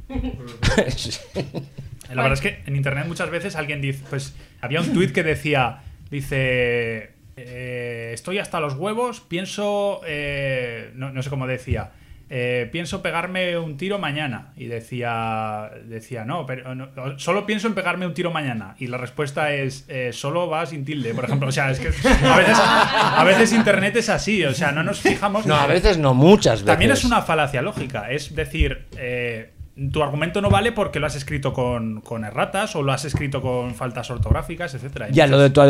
La 2.09 2.23
verdad 2.23 2.35
es 2.35 2.41
que 2.41 2.63
en 2.67 2.77
internet 2.77 3.07
muchas 3.09 3.31
veces 3.31 3.57
alguien 3.57 3.81
dice, 3.81 4.05
pues 4.09 4.33
había 4.61 4.81
un 4.81 4.93
tuit 4.93 5.11
que 5.11 5.25
decía, 5.25 5.81
dice, 6.11 7.15
eh, 7.37 8.11
estoy 8.13 8.39
hasta 8.39 8.61
los 8.61 8.75
huevos, 8.75 9.21
pienso, 9.21 10.01
eh, 10.07 10.91
no, 10.95 11.13
no 11.13 11.23
sé 11.23 11.31
cómo 11.31 11.47
decía, 11.47 11.93
eh, 12.29 12.69
pienso 12.73 13.03
pegarme 13.03 13.57
un 13.57 13.77
tiro 13.77 13.99
mañana. 13.99 14.53
Y 14.57 14.67
decía, 14.67 15.71
decía 15.85 16.25
no, 16.25 16.45
pero 16.45 16.75
no, 16.75 16.89
solo 17.19 17.47
pienso 17.47 17.69
en 17.69 17.75
pegarme 17.75 18.07
un 18.07 18.15
tiro 18.15 18.31
mañana. 18.31 18.75
Y 18.79 18.89
la 18.89 18.99
respuesta 18.99 19.53
es, 19.53 19.85
eh, 19.89 20.13
solo 20.13 20.49
va 20.49 20.67
sin 20.67 20.85
tilde, 20.85 21.15
por 21.15 21.25
ejemplo. 21.25 21.49
O 21.49 21.53
sea, 21.53 21.71
es 21.71 21.79
que 21.79 21.89
a 21.89 22.37
veces, 22.37 22.59
a 22.59 23.25
veces 23.25 23.53
internet 23.53 23.97
es 23.97 24.09
así, 24.09 24.45
o 24.45 24.53
sea, 24.53 24.73
no 24.73 24.83
nos 24.83 25.01
fijamos. 25.01 25.47
No, 25.47 25.55
a 25.55 25.67
veces 25.67 25.99
no, 25.99 26.15
muchas 26.15 26.55
veces. 26.55 26.67
También 26.67 26.91
es 26.91 27.05
una 27.05 27.23
falacia 27.23 27.63
lógica. 27.63 28.11
Es 28.11 28.35
decir, 28.35 28.87
eh, 28.97 29.53
tu 29.93 30.03
argumento 30.03 30.41
no 30.41 30.49
vale 30.49 30.73
porque 30.73 31.01
lo 31.01 31.07
has 31.07 31.17
escrito 31.17 31.53
con, 31.53 32.01
con 32.01 32.25
erratas 32.25 32.75
o 32.77 32.83
lo 32.83 32.93
has 32.93 33.05
escrito 33.05 33.43
con 33.43 33.75
faltas 33.75 34.11
ortográficas, 34.11 34.75
etcétera. 34.75 35.09
Ya, 35.11 35.27
lo 35.27 35.39
de, 35.39 35.51
tu, 35.51 35.61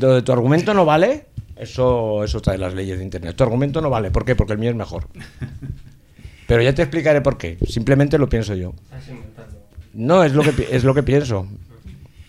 lo 0.00 0.14
de 0.14 0.22
tu 0.22 0.32
argumento 0.32 0.74
no 0.74 0.84
vale, 0.84 1.26
eso, 1.56 2.24
eso 2.24 2.40
trae 2.40 2.58
las 2.58 2.74
leyes 2.74 2.98
de 2.98 3.04
Internet. 3.04 3.36
Tu 3.36 3.42
argumento 3.42 3.80
no 3.80 3.88
vale, 3.88 4.10
¿por 4.10 4.24
qué? 4.24 4.36
Porque 4.36 4.52
el 4.52 4.58
mío 4.58 4.70
es 4.70 4.76
mejor. 4.76 5.08
Pero 6.46 6.62
ya 6.62 6.74
te 6.74 6.82
explicaré 6.82 7.20
por 7.20 7.36
qué. 7.36 7.58
Simplemente 7.66 8.18
lo 8.18 8.28
pienso 8.28 8.54
yo. 8.54 8.72
No, 9.94 10.24
es 10.24 10.32
lo 10.32 10.42
que, 10.42 10.68
es 10.70 10.84
lo 10.84 10.94
que 10.94 11.02
pienso. 11.02 11.46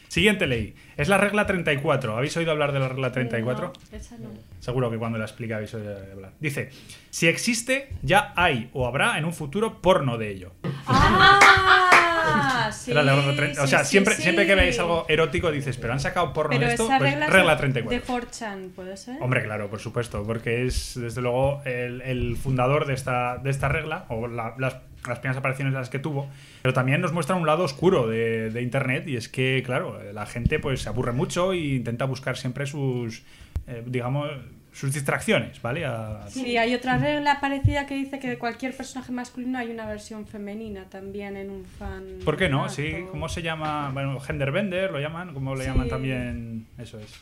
Siguiente 0.10 0.48
ley. 0.48 0.74
Es 0.98 1.08
la 1.08 1.17
regla 1.17 1.45
34. 1.45 2.17
¿Habéis 2.17 2.36
oído 2.36 2.52
hablar 2.52 2.72
de 2.74 2.80
la 2.80 2.89
regla 2.89 3.12
34? 3.12 3.74
No, 3.91 3.98
esa 3.98 4.17
no. 4.17 4.30
Seguro 4.60 4.89
que 4.91 4.98
cuando 4.98 5.17
la 5.19 5.26
explique 5.26 5.54
habéis 5.54 5.74
oído 5.76 5.95
hablar. 6.12 6.32
Dice, 6.39 6.72
si 7.12 7.28
existe, 7.28 7.89
ya 8.02 8.34
hay 8.36 8.69
o 8.74 8.88
habrá 8.88 9.17
en 9.19 9.26
un 9.26 9.34
futuro 9.34 9.82
porno 9.82 10.17
de 10.17 10.30
ello. 10.32 10.52
Ah, 10.88 12.69
sí, 12.74 12.91
Era 12.91 13.04
la 13.04 13.15
regla 13.15 13.36
30. 13.36 13.63
O 13.63 13.67
sea, 13.67 13.84
sí, 13.84 13.91
siempre, 13.91 14.15
sí. 14.15 14.24
siempre 14.24 14.45
que 14.48 14.56
veáis 14.56 14.80
algo 14.80 15.06
erótico 15.08 15.52
dices, 15.52 15.78
pero 15.78 15.93
han 15.93 16.00
sacado 16.00 16.34
porno 16.34 16.52
Pero 16.52 16.65
de 16.65 16.72
esto, 16.74 16.86
esa 16.86 16.98
pues 16.98 17.12
regla, 17.12 17.26
es 17.28 17.32
regla 17.32 17.52
de- 17.56 17.60
34. 17.60 18.00
de 18.00 18.06
4chan, 18.28 18.72
¿puede 18.72 18.98
ser? 18.98 19.17
Hombre, 19.22 19.43
claro, 19.43 19.69
por 19.69 19.80
supuesto, 19.80 20.24
porque 20.24 20.65
es 20.65 21.00
desde 21.00 21.22
luego 21.22 21.62
el, 21.65 22.02
el 22.02 22.36
fundador 22.38 22.86
de 22.88 22.93
esta, 22.95 23.38
de 23.38 23.50
esta 23.50 23.69
regla, 23.69 24.06
o 24.10 24.28
la- 24.28 24.56
las 24.58 24.76
las 25.08 25.20
primeras 25.20 25.38
apariciones 25.38 25.74
las 25.74 25.90
que 25.90 26.00
tuvo, 26.00 26.30
pero 26.62 26.74
también 26.74 27.02
nos 27.02 27.14
muestra 27.14 27.36
un 27.36 27.46
lado 27.48 27.64
oscuro 27.64 28.08
de, 28.08 28.50
de 28.52 28.62
Internet 28.62 29.08
y 29.08 29.16
es 29.16 29.30
que, 29.30 29.64
claro, 29.66 30.00
la 30.14 30.26
gente 30.26 30.60
pues 30.60 30.82
se 30.82 30.90
aburre 30.90 31.12
mucho 31.14 31.54
e 31.54 31.58
intenta 31.76 32.06
buscar 32.06 32.38
siempre 32.38 32.66
sus, 32.66 33.24
eh, 33.68 33.84
digamos, 33.86 34.30
sus 34.72 34.94
distracciones, 34.94 35.62
¿vale? 35.62 35.86
A- 35.86 36.26
Sí, 36.30 36.56
hay 36.58 36.76
otra 36.76 36.98
regla 36.98 37.40
parecida 37.42 37.86
que 37.88 37.96
dice 37.96 38.20
que 38.20 38.28
de 38.30 38.38
cualquier 38.38 38.76
personaje 38.78 39.12
masculino 39.12 39.58
hay 39.58 39.70
una 39.72 39.88
versión 39.88 40.28
femenina 40.28 40.84
también 40.90 41.38
en 41.38 41.50
un 41.50 41.66
fan. 41.66 42.04
¿Por 42.24 42.38
qué 42.38 42.50
no? 42.50 42.70
Sí, 42.70 42.94
¿cómo 43.10 43.30
se 43.30 43.42
llama? 43.42 43.90
Bueno, 43.94 44.20
genderbender 44.20 44.92
lo 44.92 45.00
llaman, 45.00 45.34
¿cómo 45.34 45.56
le 45.56 45.64
Sí. 45.64 45.70
llaman 45.70 45.90
también? 45.90 46.68
Eso 46.78 47.00
es. 47.00 47.20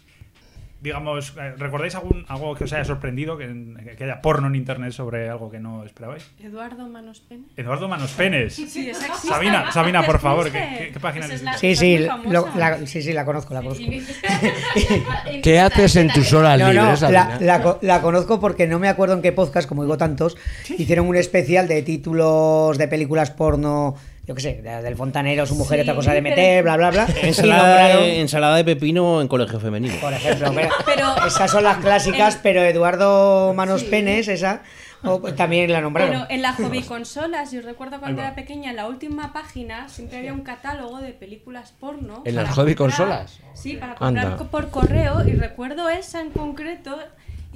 Digamos, 0.79 1.33
eh, 1.37 1.53
¿recordáis 1.57 1.95
algún, 1.95 2.23
algo 2.27 2.53
que 2.55 2.65
os 2.65 2.73
haya 2.73 2.85
sorprendido, 2.85 3.37
que, 3.37 3.95
que 3.97 4.03
haya 4.03 4.21
porno 4.21 4.47
en 4.47 4.55
internet 4.55 4.91
sobre 4.91 5.27
algo 5.27 5.49
que 5.49 5.59
no 5.59 5.83
esperabais? 5.83 6.29
Eduardo 6.39 6.87
Manos 6.87 7.19
Pene. 7.21 7.43
Eduardo. 7.57 7.87
Sí, 8.67 8.89
esa 8.89 9.07
existe. 9.07 9.27
Sabina, 9.27 9.71
Sabina, 9.71 10.03
por 10.05 10.19
favor. 10.19 10.51
¿qué, 10.51 10.75
qué, 10.77 10.89
qué 10.93 10.99
página 10.99 11.25
es 11.25 11.41
la-? 11.41 11.57
Sí, 11.57 11.75
sí, 11.75 11.97
lo- 12.27 12.47
la, 12.55 12.85
sí, 12.85 13.01
sí, 13.01 13.11
la 13.13 13.25
conozco, 13.25 13.53
la 13.53 13.61
conozco. 13.61 13.83
¿Qué 15.43 15.59
haces 15.59 15.95
en 15.95 16.09
tus 16.09 16.31
horas 16.33 16.59
No, 16.59 16.67
no, 16.67 16.81
libres, 16.83 17.01
la, 17.01 17.77
la 17.81 18.01
conozco 18.01 18.39
porque 18.39 18.67
no 18.67 18.79
me 18.79 18.87
acuerdo 18.89 19.15
en 19.15 19.21
qué 19.21 19.31
podcast, 19.31 19.67
como 19.67 19.83
digo 19.83 19.97
tantos, 19.97 20.37
hicieron 20.77 21.07
un 21.07 21.15
especial 21.15 21.67
de 21.67 21.81
títulos 21.81 22.77
de 22.77 22.87
películas 22.87 23.31
porno, 23.31 23.95
yo 24.27 24.35
qué 24.35 24.41
sé, 24.41 24.61
de- 24.61 24.81
del 24.81 24.95
fontanero, 24.97 25.45
su 25.45 25.55
mujer, 25.55 25.77
Sí, 25.79 25.81
otra 25.83 25.95
cosa 25.95 26.13
de 26.13 26.21
pero- 26.21 26.35
meter, 26.35 26.63
bla, 26.63 26.75
bla, 26.77 26.91
bla. 26.91 27.07
Ensalada 27.23 27.63
nombraron, 27.79 28.03
de, 28.03 28.19
ensalada 28.19 28.55
de 28.57 28.63
pepino 28.65 29.21
en 29.21 29.27
colegio 29.29 29.59
femenino. 29.59 29.95
por 30.01 30.13
ejemplo, 30.13 30.51
pero- 30.53 30.69
Pero- 30.85 31.25
esas 31.27 31.49
son 31.49 31.63
las 31.63 31.77
clásicas, 31.77 32.37
pero 32.43 32.61
Eduardo 32.61 33.53
Manos 33.53 33.83
Penes, 33.85 34.27
esa, 34.27 34.61
o- 35.03 35.19
también 35.33 35.71
la 35.71 35.79
nombraron. 35.79 36.11
Pero 36.13 36.25
en 36.29 36.41
la 36.41 36.53
hobby 36.53 36.81
consolas, 36.81 37.51
yo 37.51 37.61
recuerdo 37.61 37.99
cuando 37.99 38.21
era 38.21 38.35
pequeña, 38.35 38.71
en 38.71 38.75
la 38.75 38.87
última 38.87 39.31
página 39.31 39.87
siempre 39.89 40.17
había 40.17 40.33
un 40.33 40.41
catálogo 40.41 40.99
de 40.99 41.13
películas 41.13 41.73
porno. 41.79 42.21
¿En 42.25 42.35
las 42.35 42.49
hobby 42.49 42.75
comprar. 42.75 42.97
consolas? 42.97 43.39
Sí, 43.53 43.77
para 43.77 43.95
comprar 43.95 44.25
Anda. 44.25 44.37
por 44.49 44.69
correo 44.71 45.25
y 45.25 45.31
recuerdo 45.33 45.87
esa 45.89 46.19
en 46.21 46.31
concreto 46.31 46.97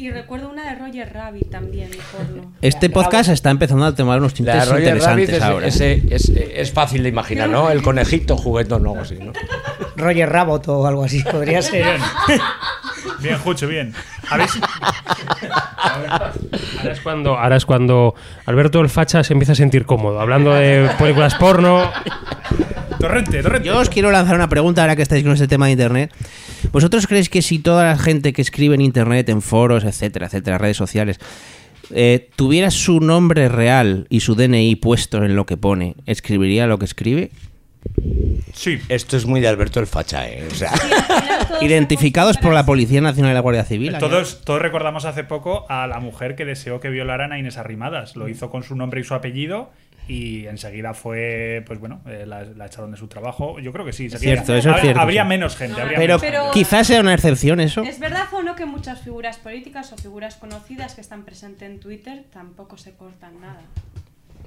y 0.01 0.09
recuerdo 0.11 0.49
una 0.49 0.69
de 0.69 0.75
Roger 0.79 1.13
Rabbit 1.13 1.49
también, 1.51 1.89
porno. 2.11 2.51
Este 2.61 2.89
podcast 2.89 3.29
está 3.29 3.51
empezando 3.51 3.85
a 3.85 3.93
tomar 3.95 4.19
unos 4.19 4.33
tintes 4.33 4.67
Roger 4.67 4.97
Rabbit 4.99 5.29
interesantes 5.29 5.35
es, 5.37 5.41
ahora. 5.43 5.67
ese- 5.67 6.03
es, 6.09 6.29
es 6.29 6.71
fácil 6.71 7.03
de 7.03 7.09
imaginar, 7.09 7.47
¿no? 7.49 7.69
El 7.69 7.81
conejito 7.83 8.35
juguetón 8.35 8.85
o 8.87 8.91
algo 8.91 9.01
así, 9.03 9.15
¿no? 9.21 9.31
Roger 9.95 10.29
Rabbit 10.29 10.67
o 10.69 10.87
algo 10.87 11.03
así 11.03 11.21
podría 11.23 11.61
ser. 11.61 11.99
Bien, 13.19 13.37
Jucho, 13.37 13.67
bien. 13.67 13.93
¿Habéis, 14.29 14.51
Ahora 15.77 16.91
es 16.93 16.99
cuando, 17.01 17.37
ahora 17.37 17.55
es 17.57 17.65
cuando 17.65 18.15
Alberto 18.45 18.79
el 18.79 18.89
Facha 18.89 19.23
se 19.23 19.33
empieza 19.33 19.51
a 19.53 19.55
sentir 19.55 19.85
cómodo, 19.85 20.19
hablando 20.19 20.51
de 20.53 20.89
películas 20.97 21.35
porno. 21.35 21.91
Torrente, 23.01 23.41
torrente. 23.41 23.67
Yo 23.67 23.79
os 23.79 23.89
quiero 23.89 24.11
lanzar 24.11 24.35
una 24.35 24.47
pregunta 24.47 24.81
ahora 24.81 24.95
que 24.95 25.01
estáis 25.01 25.23
con 25.23 25.33
este 25.33 25.47
tema 25.47 25.65
de 25.65 25.71
internet. 25.71 26.13
¿Vosotros 26.71 27.07
creéis 27.07 27.29
que 27.29 27.41
si 27.41 27.57
toda 27.57 27.83
la 27.85 27.97
gente 27.97 28.31
que 28.31 28.43
escribe 28.43 28.75
en 28.75 28.81
internet, 28.81 29.27
en 29.29 29.41
foros, 29.41 29.83
etcétera, 29.83 30.27
etcétera, 30.27 30.59
redes 30.59 30.77
sociales, 30.77 31.19
eh, 31.89 32.29
tuviera 32.35 32.69
su 32.69 32.99
nombre 32.99 33.49
real 33.49 34.05
y 34.09 34.19
su 34.19 34.35
DNI 34.35 34.75
puesto 34.75 35.23
en 35.23 35.35
lo 35.35 35.47
que 35.47 35.57
pone, 35.57 35.95
¿escribiría 36.05 36.67
lo 36.67 36.77
que 36.77 36.85
escribe? 36.85 37.31
Sí. 38.53 38.79
Esto 38.89 39.17
es 39.17 39.25
muy 39.25 39.41
de 39.41 39.47
Alberto 39.47 39.79
el 39.79 39.87
Facha, 39.87 40.29
¿eh? 40.29 40.47
O 40.49 40.53
sea, 40.53 40.71
Identificados 41.61 42.37
por 42.37 42.53
la 42.53 42.65
Policía 42.65 43.01
Nacional 43.01 43.31
y 43.31 43.33
la 43.33 43.39
Guardia 43.39 43.63
Civil. 43.63 43.97
Todos, 43.97 44.41
todos 44.45 44.61
recordamos 44.61 45.05
hace 45.05 45.23
poco 45.23 45.65
a 45.69 45.87
la 45.87 45.99
mujer 45.99 46.35
que 46.35 46.45
deseó 46.45 46.79
que 46.79 46.89
violaran 46.89 47.31
a 47.31 47.39
Inés 47.39 47.57
Arrimadas. 47.57 48.15
Lo 48.15 48.29
hizo 48.29 48.51
con 48.51 48.61
su 48.61 48.75
nombre 48.75 49.01
y 49.01 49.03
su 49.03 49.15
apellido 49.15 49.71
y 50.07 50.45
enseguida 50.47 50.93
fue, 50.93 51.63
pues 51.65 51.79
bueno, 51.79 52.01
eh, 52.05 52.25
la, 52.27 52.43
la 52.43 52.65
echaron 52.65 52.91
de 52.91 52.97
su 52.97 53.07
trabajo. 53.07 53.59
Yo 53.59 53.71
creo 53.71 53.85
que 53.85 53.93
sí. 53.93 54.09
sería- 54.09 54.35
Cierto, 54.35 54.53
eso 54.55 54.57
es 54.57 54.65
habría- 54.67 54.81
cierto, 54.81 54.99
Habría 55.01 55.23
sí. 55.23 55.29
menos 55.29 55.55
gente. 55.55 55.81
habría 55.81 55.97
Pero, 55.97 56.19
menos 56.19 56.41
gente. 56.43 56.47
Quizás 56.53 56.87
sea 56.87 57.01
una 57.01 57.13
excepción 57.13 57.59
eso. 57.59 57.83
¿Es 57.83 57.99
verdad 57.99 58.25
o 58.33 58.41
no 58.43 58.55
que 58.55 58.65
muchas 58.65 59.01
figuras 59.01 59.37
políticas 59.37 59.91
o 59.93 59.97
figuras 59.97 60.35
conocidas 60.35 60.95
que 60.95 61.01
están 61.01 61.23
presentes 61.23 61.69
en 61.69 61.79
Twitter 61.79 62.23
tampoco 62.33 62.77
se 62.77 62.91
cortan 62.93 63.39
nada? 63.41 63.61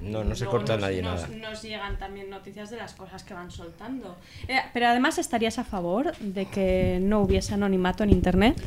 no, 0.03 0.23
no 0.23 0.35
se 0.35 0.45
Luego 0.45 0.59
corta 0.59 0.75
nos, 0.75 0.83
nadie 0.83 1.01
nos- 1.03 1.23
nada. 1.31 1.37
Nos 1.51 1.62
llegan 1.62 1.99
también 1.99 2.29
noticias 2.29 2.69
de 2.69 2.77
las 2.77 2.93
cosas 2.93 3.23
que 3.25 3.33
van 3.33 3.51
soltando. 3.51 4.19
Eh, 4.49 4.59
pero 4.75 4.88
además, 4.88 5.17
¿estarías 5.19 5.59
a 5.59 5.64
favor 5.64 6.14
de 6.19 6.45
que 6.45 6.99
no 7.01 7.21
hubiese 7.21 7.55
anonimato 7.55 8.03
en 8.05 8.11
Internet? 8.11 8.61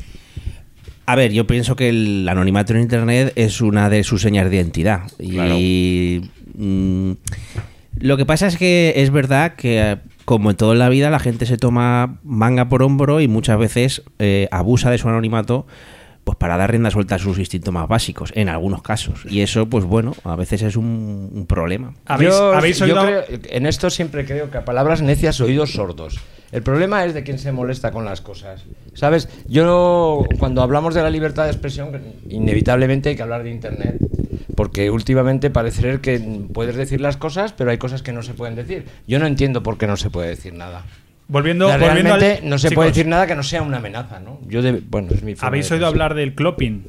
A 1.06 1.14
ver, 1.14 1.32
yo 1.32 1.46
pienso 1.46 1.76
que 1.76 1.90
el 1.90 2.28
anonimato 2.28 2.74
en 2.74 2.80
Internet 2.80 3.32
es 3.36 3.60
una 3.60 3.88
de 3.88 4.02
sus 4.04 4.20
señas 4.22 4.50
de 4.50 4.56
identidad. 4.56 5.02
Y 5.20 6.22
mm, 6.58 7.12
lo 8.00 8.16
que 8.16 8.26
pasa 8.26 8.46
es 8.46 8.56
que 8.56 8.94
es 8.96 9.10
verdad 9.10 9.54
que, 9.54 9.80
eh, 9.80 9.96
como 10.24 10.50
en 10.50 10.56
toda 10.56 10.74
la 10.74 10.88
vida, 10.88 11.10
la 11.10 11.18
gente 11.18 11.46
se 11.46 11.56
toma 11.56 12.18
manga 12.22 12.68
por 12.68 12.82
hombro 12.82 13.20
y 13.20 13.28
muchas 13.28 13.58
veces 13.58 14.02
eh, 14.18 14.48
abusa 14.50 14.90
de 14.90 14.98
su 14.98 15.08
anonimato 15.08 15.66
pues 16.24 16.36
para 16.36 16.58
dar 16.58 16.70
rienda 16.70 16.90
suelta 16.90 17.14
a 17.14 17.18
sus 17.18 17.38
instintos 17.38 17.72
más 17.72 17.88
básicos, 17.88 18.32
en 18.34 18.50
algunos 18.50 18.82
casos. 18.82 19.24
Y 19.30 19.40
eso, 19.40 19.70
pues 19.70 19.84
bueno, 19.86 20.14
a 20.24 20.36
veces 20.36 20.60
es 20.60 20.76
un, 20.76 21.30
un 21.34 21.46
problema. 21.46 21.94
¿Habéis, 22.04 22.30
yo, 22.32 22.52
habéis 22.52 22.78
yo 22.80 22.84
oído- 22.84 23.00
creo- 23.02 23.24
en 23.48 23.64
esto 23.64 23.88
siempre 23.88 24.26
creo 24.26 24.50
que 24.50 24.58
a 24.58 24.64
palabras 24.66 25.00
necias 25.00 25.40
oídos 25.40 25.72
sordos. 25.72 26.18
El 26.52 26.62
problema 26.62 27.02
es 27.06 27.14
de 27.14 27.22
quien 27.22 27.38
se 27.38 27.50
molesta 27.50 27.92
con 27.92 28.04
las 28.04 28.20
cosas. 28.20 28.62
¿Sabes? 28.92 29.30
Yo, 29.48 30.26
cuando 30.38 30.60
hablamos 30.62 30.94
de 30.94 31.02
la 31.02 31.08
libertad 31.08 31.44
de 31.44 31.50
expresión, 31.52 31.98
inevitablemente 32.28 33.08
hay 33.08 33.16
que 33.16 33.22
hablar 33.22 33.42
de 33.42 33.50
Internet. 33.50 33.96
Porque 34.58 34.90
últimamente 34.90 35.50
parece 35.50 35.82
ser 35.82 36.00
que 36.00 36.18
puedes 36.52 36.74
decir 36.74 37.00
las 37.00 37.16
cosas, 37.16 37.52
pero 37.52 37.70
hay 37.70 37.78
cosas 37.78 38.02
que 38.02 38.12
no 38.12 38.22
se 38.24 38.34
pueden 38.34 38.56
decir. 38.56 38.86
Yo 39.06 39.20
no 39.20 39.26
entiendo 39.28 39.62
por 39.62 39.78
qué 39.78 39.86
no 39.86 39.96
se 39.96 40.10
puede 40.10 40.30
decir 40.30 40.52
nada. 40.52 40.82
Volviendo, 41.28 41.68
sea, 41.68 41.76
volviendo 41.78 42.14
al- 42.14 42.20
realmente 42.20 42.48
no 42.48 42.58
se 42.58 42.68
chicos, 42.70 42.74
puede 42.74 42.88
decir 42.90 43.06
nada 43.06 43.28
que 43.28 43.36
no 43.36 43.44
sea 43.44 43.62
una 43.62 43.76
amenaza, 43.76 44.18
¿no? 44.18 44.40
Yo 44.48 44.60
de- 44.60 44.82
bueno, 44.90 45.10
es 45.14 45.22
mi 45.22 45.36
¿Habéis 45.38 45.68
de 45.68 45.76
oído 45.76 45.86
hablar 45.86 46.14
del 46.14 46.34
clopping? 46.34 46.86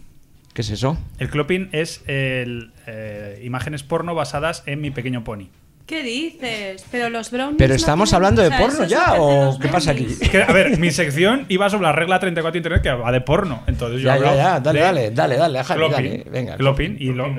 ¿Qué 0.53 0.61
es 0.63 0.71
eso? 0.71 0.97
El 1.19 1.29
clopping 1.29 1.69
es 1.71 2.01
el, 2.07 2.71
eh, 2.87 3.39
imágenes 3.43 3.83
porno 3.83 4.15
basadas 4.15 4.63
en 4.65 4.81
mi 4.81 4.89
pequeño 4.89 5.23
pony. 5.23 5.49
¿Qué 5.89 6.03
dices? 6.03 6.85
Pero 6.91 7.09
los 7.09 7.31
brownies. 7.31 7.57
Pero 7.57 7.69
no 7.69 7.75
estamos 7.75 8.09
tienen- 8.09 8.15
hablando 8.17 8.41
de 8.43 8.47
o 8.47 8.51
sea, 8.51 8.59
porno 8.59 8.73
eso 8.75 8.83
es 8.83 8.89
ya, 8.91 8.99
lo 8.99 9.05
que 9.05 9.09
hacen 9.09 9.21
o 9.39 9.45
los 9.45 9.59
qué 9.59 9.67
pasa 9.69 9.91
aquí? 9.91 9.99
brownies. 10.03 10.21
Es 10.21 10.29
que, 10.29 10.43
a 10.43 10.51
ver, 10.53 10.77
mi 10.77 10.91
sección 10.91 11.45
iba 11.49 11.69
sobre 11.69 11.83
la 11.87 11.91
regla 11.93 12.19
34 12.19 12.53
de 12.53 12.57
internet 12.59 12.81
que 12.83 12.91
va 12.91 13.11
de 13.11 13.21
porno. 13.21 13.63
Entonces 13.65 14.01
yo 14.01 14.05
Ya, 14.07 14.13
hablo 14.13 14.25
ya, 14.27 14.35
ya, 14.35 14.59
dale, 14.59 14.79
de 14.79 14.85
dale, 14.85 15.09
dale, 15.11 15.37
dale, 15.37 15.63
Javi, 15.63 15.79
clopping, 15.79 16.05
dale, 16.11 16.25
venga. 16.29 16.57
clopping 16.57 16.97
y 16.99 17.05
lo, 17.11 17.35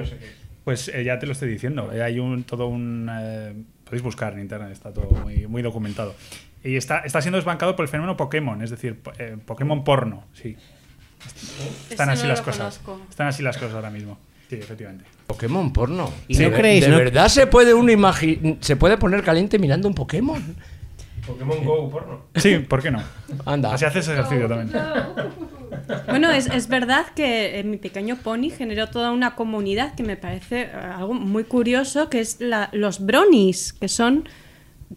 pues 0.65 0.89
eh, 0.89 1.05
ya 1.05 1.19
te 1.21 1.27
lo 1.27 1.33
estoy 1.33 1.49
diciendo. 1.49 1.91
eh, 1.93 2.03
hay 2.03 2.19
un 2.19 2.43
todo 2.43 2.67
un 2.67 3.09
eh, 3.13 3.55
podéis 3.85 4.03
buscar 4.03 4.33
en 4.33 4.41
internet, 4.41 4.71
está 4.73 4.93
todo 4.93 5.09
muy, 5.23 5.47
muy 5.47 5.63
documentado. 5.63 6.15
Y 6.65 6.75
está, 6.77 6.99
está 7.01 7.23
siendo 7.23 7.37
desbancado 7.39 7.77
por 7.77 7.85
el 7.85 7.89
fenómeno 7.89 8.17
Pokémon, 8.17 8.61
es 8.63 8.71
decir, 8.71 8.99
po- 9.01 9.13
eh, 9.19 9.37
Pokémon 9.47 9.85
porno, 9.85 10.25
sí. 10.35 10.57
Están 11.91 12.11
Ese 12.11 12.13
así 12.13 12.23
no 12.25 12.29
las 12.31 12.39
lo 12.41 12.45
cosas. 12.45 12.79
conozco. 12.79 13.07
Están 13.11 13.27
así 13.29 13.43
las 13.43 13.57
cosas 13.59 13.75
ahora 13.75 13.91
mismo. 13.91 14.19
Sí, 14.51 14.57
efectivamente. 14.57 15.05
Pokémon 15.29 15.73
porno. 15.73 16.13
¿Y 16.27 16.37
no 16.39 16.51
¿De- 16.51 16.57
creéis, 16.57 16.85
¿De 16.85 16.91
no? 16.91 16.97
verdad 16.99 17.29
se 17.29 17.47
puede 17.47 17.73
uno 17.73 17.93
se 18.61 18.75
puede 18.75 18.99
poner 18.99 19.23
caliente 19.23 19.59
mirando 19.61 19.87
un 19.87 19.95
Pokémon? 19.95 20.43
Pokémon 21.25 21.65
Go 21.65 21.89
porno. 21.89 22.23
Sí, 22.35 22.59
¿por 22.59 22.83
qué 22.83 22.91
no? 22.91 23.01
Anda. 23.47 23.73
Así 23.73 23.85
haces 23.85 24.09
ejercicio 24.09 24.49
también. 24.49 24.73
Bueno, 26.09 26.31
es, 26.31 26.47
es 26.49 26.67
verdad 26.69 27.07
que 27.15 27.61
eh, 27.61 27.65
mi 27.65 27.77
pequeño 27.77 28.17
pony 28.17 28.51
generó 28.51 28.89
toda 28.89 29.13
una 29.13 29.37
comunidad 29.37 29.95
que 29.95 30.03
me 30.03 30.17
parece 30.17 30.63
eh, 30.63 30.71
algo 30.73 31.15
muy 31.15 31.45
curioso, 31.45 32.11
que 32.11 32.19
es 32.21 32.41
la- 32.41 32.69
los 32.73 33.05
bronies, 33.07 33.73
que 33.73 33.87
son 33.89 34.29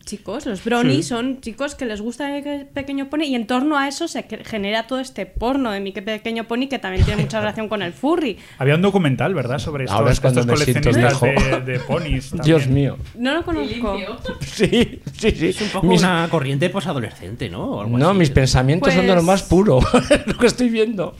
chicos, 0.05 0.45
los 0.45 0.63
bronies 0.63 1.07
son 1.07 1.39
chicos 1.39 1.75
que 1.75 1.85
les 1.85 2.01
gusta 2.01 2.35
el 2.37 2.65
pequeño 2.65 3.09
pony 3.09 3.23
y 3.25 3.35
en 3.35 3.45
torno 3.47 3.77
a 3.77 3.87
eso 3.87 4.07
se 4.07 4.23
genera 4.43 4.87
todo 4.87 4.99
este 4.99 5.25
porno 5.25 5.71
de 5.71 5.79
mi 5.79 5.91
pequeño 5.91 6.45
pony 6.45 6.67
que 6.69 6.79
también 6.79 7.05
tiene 7.05 7.21
mucha 7.21 7.39
relación 7.39 7.69
con 7.69 7.81
el 7.81 7.93
furry. 7.93 8.37
Había 8.57 8.75
un 8.75 8.81
documental, 8.81 9.33
¿verdad? 9.33 9.59
Sobre 9.59 9.85
estos, 9.85 9.97
Ahora 9.99 10.11
es 10.11 10.19
cuando 10.19 10.41
estos 10.41 10.59
coleccionistas 10.59 11.21
de, 11.21 11.61
de 11.73 11.79
ponis. 11.79 12.29
también. 12.31 12.43
Dios 12.45 12.67
mío. 12.67 12.97
No 13.15 13.33
lo 13.35 13.43
conozco. 13.43 13.97
Sí, 14.41 14.99
sí, 15.17 15.31
sí. 15.31 15.47
Es 15.47 15.61
un 15.61 15.69
poco 15.69 15.87
Mis- 15.87 16.01
una 16.01 16.27
corriente 16.29 16.69
posadolescente, 16.69 17.49
¿no? 17.49 17.63
O 17.77 17.81
algo 17.81 17.97
No, 17.97 18.09
así. 18.09 18.19
mis 18.19 18.29
pensamientos 18.31 18.93
son 18.93 19.03
de 19.03 19.07
lo 19.09 19.13
Pues- 19.15 19.25
más 19.25 19.43
puro, 19.43 19.79
es 19.79 20.27
lo 20.27 20.37
que 20.37 20.47
estoy 20.47 20.69
viendo. 20.69 21.15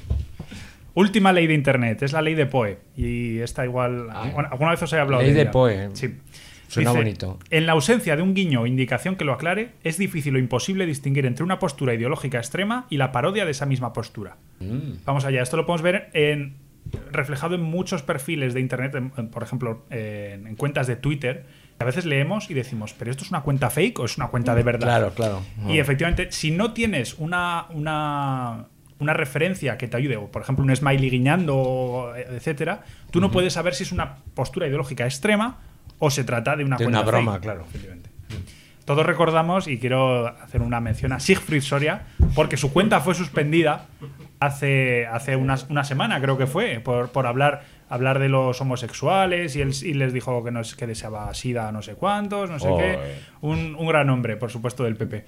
Última 0.96 1.34
ley 1.34 1.48
de 1.48 1.56
Internet, 1.56 2.04
es 2.04 2.12
la 2.14 2.22
ley 2.22 2.36
de 2.36 2.46
Poe. 2.46 2.78
Y 2.96 3.40
esta 3.40 3.66
igual... 3.66 4.10
bueno, 4.34 4.50
¿Alguna 4.52 4.72
vez 4.72 4.84
os 4.84 4.94
he 4.94 5.00
hablado 5.00 5.24
Ley 5.24 5.32
de 5.34 5.46
de? 5.46 5.50
Poe. 5.50 5.90
Sí. 5.94 6.14
Suena 6.74 6.92
bonito. 6.92 7.40
En 7.50 7.66
la 7.66 7.72
ausencia 7.74 8.16
de 8.16 8.22
un 8.22 8.34
guiño 8.34 8.62
o 8.62 8.68
indicación 8.68 9.16
que 9.16 9.26
lo 9.26 9.34
aclare, 9.34 9.72
es 9.84 9.98
difícil 9.98 10.36
o 10.36 10.40
imposible 10.40 10.86
distinguir 10.86 11.26
entre 11.26 11.44
una 11.44 11.60
postura 11.60 11.94
ideológica 11.94 12.38
extrema 12.38 12.86
y 12.90 12.98
la 12.98 13.12
parodia 13.12 13.46
de 13.46 13.52
esa 13.52 13.66
misma 13.66 13.94
postura. 13.94 14.38
Mm. 14.60 15.04
Vamos 15.06 15.26
allá, 15.26 15.42
esto 15.42 15.58
lo 15.58 15.66
podemos 15.66 15.82
ver 15.82 16.10
en, 16.14 16.56
reflejado 17.12 17.56
en 17.56 17.62
muchos 17.62 18.02
perfiles 18.04 18.54
de 18.54 18.60
Internet, 18.60 18.96
en- 18.96 19.12
en, 19.18 19.28
por 19.30 19.44
ejemplo, 19.44 19.86
en, 19.90 20.48
en 20.48 20.56
cuentas 20.56 20.88
de 20.88 20.96
Twitter. 20.96 21.46
A 21.80 21.86
veces 21.86 22.06
leemos 22.06 22.50
y 22.50 22.54
decimos, 22.54 22.94
¿pero 22.98 23.12
esto 23.12 23.24
es 23.24 23.30
una 23.32 23.42
cuenta 23.42 23.70
fake 23.70 24.00
o 24.00 24.06
es 24.06 24.16
una 24.18 24.28
cuenta 24.28 24.54
de 24.56 24.64
verdad? 24.64 24.88
Claro, 24.88 25.14
claro. 25.14 25.42
Y 25.68 25.80
efectivamente, 25.80 26.32
si 26.32 26.52
no 26.52 26.72
tienes 26.72 27.16
una, 27.18 27.66
una, 27.72 28.68
una 29.00 29.14
referencia 29.14 29.78
que 29.78 29.88
te 29.88 29.98
ayude, 29.98 30.16
o 30.16 30.32
por 30.32 30.44
ejemplo 30.44 30.64
un 30.64 30.74
smiley 30.74 31.10
guiñando, 31.10 32.14
etcétera, 32.16 32.84
tú 33.12 33.20
no 33.20 33.32
puedes 33.32 33.54
saber 33.54 33.74
si 33.74 33.84
es 33.84 33.92
una 33.92 34.18
postura 34.36 34.68
ideológica 34.68 35.04
extrema 35.06 35.58
o 36.06 36.10
se 36.12 36.26
trata 36.26 36.56
de 36.58 36.66
una 36.66 36.76
De 36.76 36.84
cuenta 36.84 37.00
una 37.02 37.08
broma, 37.10 37.32
fake. 37.34 37.44
claro. 37.44 37.66
Todos 38.86 39.06
recordamos, 39.06 39.70
y 39.70 39.78
quiero 39.80 40.28
hacer 40.28 40.62
una 40.62 40.82
mención 40.82 41.14
a 41.14 41.20
Siegfried 41.22 41.62
Soria, 41.62 42.04
porque 42.36 42.58
su 42.58 42.74
cuenta 42.74 43.00
fue 43.00 43.16
suspendida 43.16 43.86
hace, 44.42 45.08
hace 45.08 45.38
unas- 45.38 45.68
una 45.70 45.86
semana, 45.86 46.20
creo 46.20 46.38
que 46.38 46.48
fue, 46.48 46.82
por, 46.82 47.10
por 47.14 47.26
hablar, 47.26 47.64
hablar 47.88 48.20
de 48.20 48.28
los 48.28 48.60
homosexuales 48.60 49.56
y, 49.56 49.62
él, 49.62 49.72
y 49.84 49.94
les 49.94 50.12
dijo 50.12 50.44
que, 50.44 50.52
no, 50.52 50.60
es- 50.60 50.76
que 50.76 50.86
deseaba 50.86 51.34
sida 51.34 51.70
a 51.70 51.72
no 51.72 51.82
sé 51.82 51.94
cuántos, 51.96 52.50
no 52.50 52.60
sé 52.60 52.68
Oh, 52.68 52.78
qué. 52.78 52.94
eh. 52.96 53.20
Un, 53.40 53.76
un 53.80 53.88
gran 53.88 54.10
hombre, 54.10 54.36
por 54.36 54.52
supuesto, 54.52 54.84
del 54.84 54.98
PP. 54.98 55.24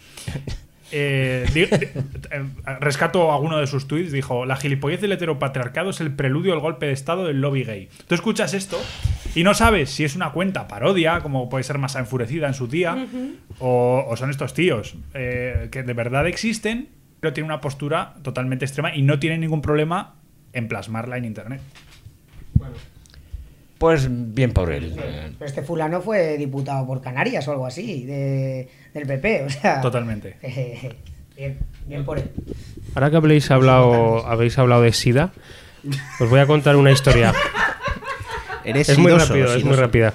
Eh, 0.98 1.46
di- 1.54 1.66
di- 1.66 1.86
eh, 2.32 2.44
rescato 2.80 3.34
alguno 3.34 3.58
de 3.58 3.68
sus 3.68 3.86
tweets. 3.86 4.14
Dijo: 4.14 4.46
La 4.46 4.56
gilipollez 4.56 5.02
del 5.02 5.12
heteropatriarcado 5.12 5.90
es 5.90 6.00
el 6.00 6.14
preludio 6.16 6.54
al 6.54 6.60
golpe 6.62 6.86
de 6.86 6.94
estado 6.94 7.26
del 7.26 7.42
lobby 7.42 7.64
gay. 7.66 7.90
Tú 8.08 8.16
escuchas 8.16 8.54
esto 8.54 8.80
y 9.36 9.44
no 9.44 9.54
sabes 9.54 9.90
si 9.90 10.06
es 10.06 10.16
una 10.16 10.32
cuenta 10.32 10.70
parodia, 10.70 11.20
como 11.20 11.50
puede 11.50 11.66
ser 11.66 11.80
más 11.80 11.96
enfurecida 11.96 12.48
en 12.48 12.54
su 12.54 12.68
día, 12.68 13.08
o, 13.60 14.06
o 14.08 14.16
son 14.16 14.30
estos 14.30 14.54
tíos 14.54 14.96
eh, 15.14 15.68
que 15.70 15.84
de 15.84 15.94
verdad 15.94 16.28
existen, 16.28 16.88
pero 17.20 17.34
tienen 17.34 17.52
una 17.52 17.60
postura 17.60 18.14
totalmente 18.22 18.64
extrema 18.64 18.96
y 18.96 19.02
no 19.02 19.20
tienen 19.20 19.42
ningún 19.42 19.62
problema 19.62 20.16
en 20.54 20.70
plasmarla 20.70 21.18
en 21.18 21.26
internet. 21.26 21.60
Pues 23.78 24.08
bien 24.10 24.54
por 24.54 24.72
él. 24.72 24.94
Pero 24.96 25.46
este 25.46 25.62
fulano 25.62 26.00
fue 26.02 26.38
diputado 26.38 26.88
por 26.88 27.02
Canarias 27.02 27.46
o 27.48 27.52
algo 27.52 27.66
así, 27.66 28.06
de- 28.06 28.70
del 28.96 29.08
PP, 29.08 29.44
o 29.46 29.50
sea... 29.50 29.82
Totalmente. 29.82 30.38
eh, 30.42 30.96
bien, 31.38 31.60
bien 31.86 32.06
por 32.06 32.18
él. 32.18 32.32
Ahora 32.96 33.12
que 33.12 33.18
habéis 33.18 33.52
hablado, 33.52 34.26
habéis 34.26 34.58
hablado 34.58 34.82
de 34.82 34.94
SIDA, 34.94 35.32
os 36.20 36.30
voy 36.30 36.40
a 36.40 36.48
contar 36.48 36.76
una 36.78 36.92
historia. 36.92 37.34
Eres 38.64 38.90
es 38.90 38.98
muy 38.98 39.12
sidoso, 39.12 39.28
rápido, 39.28 39.46
es 39.48 39.54
muy 39.54 39.62
sidoso. 39.76 39.82
rápida. 39.82 40.14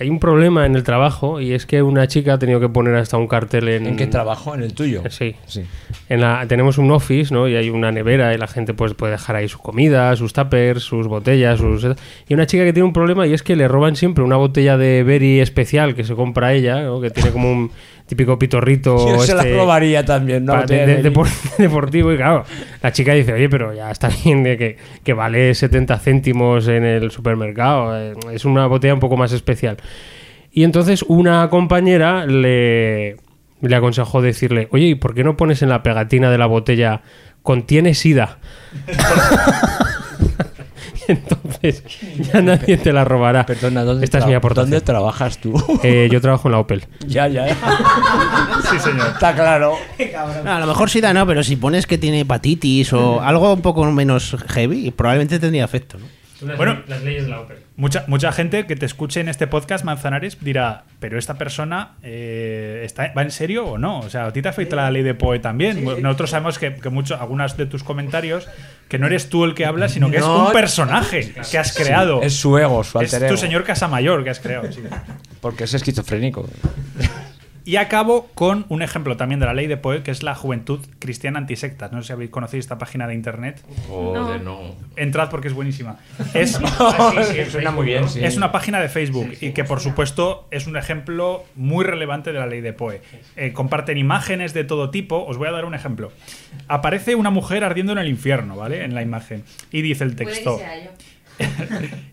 Hay 0.00 0.10
un 0.10 0.20
problema 0.20 0.64
en 0.64 0.76
el 0.76 0.84
trabajo 0.84 1.40
y 1.40 1.52
es 1.52 1.66
que 1.66 1.82
una 1.82 2.06
chica 2.06 2.34
ha 2.34 2.38
tenido 2.38 2.60
que 2.60 2.68
poner 2.68 2.94
hasta 2.94 3.16
un 3.16 3.26
cartel 3.26 3.68
en... 3.68 3.86
¿En 3.86 3.96
qué 3.96 4.06
trabajo? 4.06 4.54
¿En 4.54 4.62
el 4.62 4.72
tuyo? 4.72 5.02
Sí. 5.10 5.34
Sí. 5.46 5.64
En 6.08 6.20
la, 6.20 6.44
tenemos 6.46 6.78
un 6.78 6.90
office, 6.92 7.34
¿no? 7.34 7.48
Y 7.48 7.56
hay 7.56 7.68
una 7.70 7.90
nevera 7.90 8.32
y 8.32 8.38
la 8.38 8.46
gente 8.46 8.74
pues 8.74 8.94
puede 8.94 9.12
dejar 9.12 9.34
ahí 9.36 9.48
su 9.48 9.58
comida, 9.58 10.14
sus 10.16 10.32
tuppers, 10.32 10.82
sus 10.82 11.08
botellas, 11.08 11.58
sus... 11.58 11.84
Y 12.28 12.34
una 12.34 12.46
chica 12.46 12.64
que 12.64 12.72
tiene 12.72 12.86
un 12.86 12.92
problema 12.92 13.26
y 13.26 13.32
es 13.34 13.42
que 13.42 13.56
le 13.56 13.66
roban 13.66 13.96
siempre 13.96 14.22
una 14.22 14.36
botella 14.36 14.76
de 14.76 15.02
Berry 15.02 15.40
especial 15.40 15.94
que 15.96 16.04
se 16.04 16.14
compra 16.14 16.52
ella, 16.54 16.80
¿no? 16.82 17.00
Que 17.00 17.10
tiene 17.10 17.30
como 17.30 17.50
un 17.50 17.70
típico 18.06 18.38
pitorrito... 18.38 18.96
Yo 19.16 19.18
se 19.20 19.34
la 19.34 19.42
este, 19.42 19.54
probaría 19.54 20.04
también, 20.04 20.44
¿no? 20.44 20.62
de- 20.64 20.86
de- 21.02 21.02
deportivo 21.58 22.12
y 22.12 22.16
claro, 22.16 22.44
la 22.82 22.92
chica 22.92 23.12
dice, 23.12 23.32
oye, 23.32 23.48
pero 23.48 23.74
ya 23.74 23.90
está 23.90 24.08
bien 24.24 24.42
de 24.44 24.56
que, 24.56 24.76
que 25.04 25.12
vale 25.12 25.54
70 25.54 25.98
céntimos 25.98 26.68
en 26.68 26.84
el 26.84 27.10
supermercado, 27.10 27.98
eh, 28.00 28.14
es 28.32 28.44
una 28.44 28.66
botella 28.66 28.94
un 28.94 29.00
poco 29.00 29.16
más 29.16 29.32
especial. 29.32 29.76
Y 30.50 30.64
entonces 30.64 31.04
una 31.06 31.48
compañera 31.50 32.26
le, 32.26 33.16
le 33.60 33.76
aconsejó 33.76 34.22
decirle, 34.22 34.68
oye, 34.72 34.86
¿y 34.86 34.94
por 34.94 35.14
qué 35.14 35.24
no 35.24 35.36
pones 35.36 35.62
en 35.62 35.68
la 35.68 35.82
pegatina 35.82 36.30
de 36.30 36.38
la 36.38 36.46
botella 36.46 37.02
contiene 37.42 37.94
sida? 37.94 38.38
entonces 41.08 41.82
ya 42.32 42.40
nadie 42.40 42.76
te 42.76 42.92
la 42.92 43.04
robará. 43.04 43.46
Perdona, 43.46 43.84
¿dónde, 43.84 44.04
Esta 44.04 44.18
es 44.18 44.26
mi 44.26 44.34
aportación. 44.34 44.70
¿dónde 44.70 44.84
trabajas 44.84 45.38
tú? 45.38 45.54
Eh, 45.82 46.08
yo 46.10 46.20
trabajo 46.20 46.48
en 46.48 46.52
la 46.52 46.58
Opel. 46.58 46.84
ya, 47.06 47.28
ya. 47.28 47.46
Sí, 48.70 48.78
señor. 48.78 49.08
Está 49.08 49.34
claro. 49.34 49.74
No, 50.44 50.52
a 50.52 50.60
lo 50.60 50.66
mejor 50.66 50.90
SIDA 50.90 51.14
no, 51.14 51.26
pero 51.26 51.42
si 51.42 51.56
pones 51.56 51.86
que 51.86 51.96
tiene 51.96 52.20
hepatitis 52.20 52.92
o 52.92 53.20
algo 53.20 53.54
un 53.54 53.62
poco 53.62 53.84
menos 53.86 54.36
heavy, 54.48 54.90
probablemente 54.90 55.38
tendría 55.38 55.64
efecto. 55.64 55.98
¿no? 55.98 56.04
Bueno, 56.56 56.82
las 56.86 57.02
leyes 57.02 57.24
de 57.24 57.30
la. 57.30 57.42
Mucha, 57.76 58.04
mucha 58.06 58.30
gente 58.32 58.66
que 58.66 58.76
te 58.76 58.86
escuche 58.86 59.20
en 59.20 59.28
este 59.28 59.46
podcast, 59.46 59.84
Manzanares, 59.84 60.38
dirá, 60.40 60.84
pero 61.00 61.18
esta 61.18 61.34
persona 61.34 61.92
eh, 62.02 62.82
está, 62.84 63.12
va 63.16 63.22
en 63.22 63.30
serio 63.30 63.66
o 63.66 63.78
no. 63.78 63.98
O 64.00 64.08
sea, 64.10 64.26
a 64.26 64.32
ti 64.32 64.40
te 64.42 64.48
afecta 64.48 64.76
la 64.76 64.90
ley 64.90 65.02
de 65.02 65.14
Poe 65.14 65.38
también. 65.40 65.84
Nosotros 65.84 66.30
sabemos 66.30 66.58
que, 66.58 66.74
que 66.76 66.90
mucho, 66.90 67.20
algunas 67.20 67.56
de 67.56 67.66
tus 67.66 67.82
comentarios, 67.82 68.48
que 68.88 68.98
no 68.98 69.06
eres 69.06 69.28
tú 69.28 69.44
el 69.44 69.54
que 69.54 69.66
habla, 69.66 69.88
sino 69.88 70.10
que 70.10 70.18
No. 70.20 70.42
es 70.42 70.46
un 70.48 70.52
personaje 70.52 71.32
que 71.50 71.58
has 71.58 71.74
creado. 71.76 72.22
Es 72.22 72.34
su 72.34 72.56
ego, 72.58 72.84
su 72.84 73.00
Es 73.00 73.12
alter 73.14 73.28
tu 73.28 73.34
ego. 73.34 73.42
señor 73.42 73.64
Casamayor 73.64 74.22
que 74.24 74.30
has 74.30 74.40
creado. 74.40 74.70
sí. 74.72 74.80
Porque 75.40 75.64
es 75.64 75.74
esquizofrénico. 75.74 76.48
Y 77.68 77.76
acabo 77.76 78.30
con 78.34 78.64
un 78.70 78.80
ejemplo 78.80 79.18
también 79.18 79.40
de 79.40 79.44
la 79.44 79.52
ley 79.52 79.66
de 79.66 79.76
Poe, 79.76 80.02
que 80.02 80.10
es 80.10 80.22
la 80.22 80.34
Juventud 80.34 80.80
Cristiana 81.00 81.38
Antisectas. 81.38 81.92
No 81.92 82.00
sé 82.00 82.06
si 82.06 82.12
habéis 82.14 82.30
conocido 82.30 82.60
esta 82.60 82.78
página 82.78 83.06
de 83.06 83.12
internet. 83.12 83.62
Joder, 83.88 84.40
no. 84.40 84.74
Entrad 84.96 85.28
porque 85.28 85.48
es 85.48 85.54
buenísima. 85.54 85.98
Es, 86.32 86.52
Suena 87.50 87.70
muy 87.70 87.84
bien, 87.84 88.08
sí. 88.08 88.24
Es 88.24 88.38
una 88.38 88.52
página 88.52 88.80
de 88.80 88.88
Facebook 88.88 89.34
y 89.42 89.50
que 89.50 89.64
por 89.64 89.80
supuesto 89.80 90.48
es 90.50 90.66
un 90.66 90.78
ejemplo 90.78 91.44
muy 91.56 91.84
relevante 91.84 92.32
de 92.32 92.38
la 92.38 92.46
ley 92.46 92.62
de 92.62 92.72
Poe. 92.72 93.02
Eh, 93.36 93.52
comparten 93.52 93.98
imágenes 93.98 94.54
de 94.54 94.64
todo 94.64 94.88
tipo. 94.88 95.26
Os 95.26 95.36
voy 95.36 95.48
a 95.48 95.52
dar 95.52 95.66
un 95.66 95.74
ejemplo. 95.74 96.10
Aparece 96.68 97.16
una 97.16 97.28
mujer 97.28 97.64
ardiendo 97.64 97.92
en 97.92 97.98
el 97.98 98.08
infierno, 98.08 98.56
¿vale? 98.56 98.82
En 98.82 98.94
la 98.94 99.02
imagen. 99.02 99.44
Y 99.70 99.82
dice 99.82 100.04
el 100.04 100.16
texto. 100.16 100.58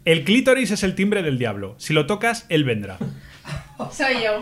El 0.04 0.26
clítoris 0.26 0.72
es 0.72 0.84
el 0.84 0.96
timbre 0.96 1.24
del 1.24 1.40
diablo. 1.40 1.76
Si 1.78 1.94
lo 1.94 2.08
tocas, 2.08 2.46
él 2.50 2.66
vendrá. 2.66 2.98
Soy 3.92 4.24
yo. 4.24 4.42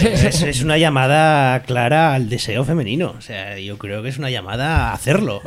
Es, 0.00 0.42
es 0.42 0.62
una 0.62 0.78
llamada 0.78 1.60
clara 1.62 2.14
al 2.14 2.28
deseo 2.28 2.64
femenino. 2.64 3.14
O 3.18 3.20
sea, 3.20 3.58
yo 3.58 3.76
creo 3.78 4.02
que 4.02 4.08
es 4.08 4.18
una 4.18 4.30
llamada 4.30 4.88
a 4.88 4.92
hacerlo. 4.94 5.42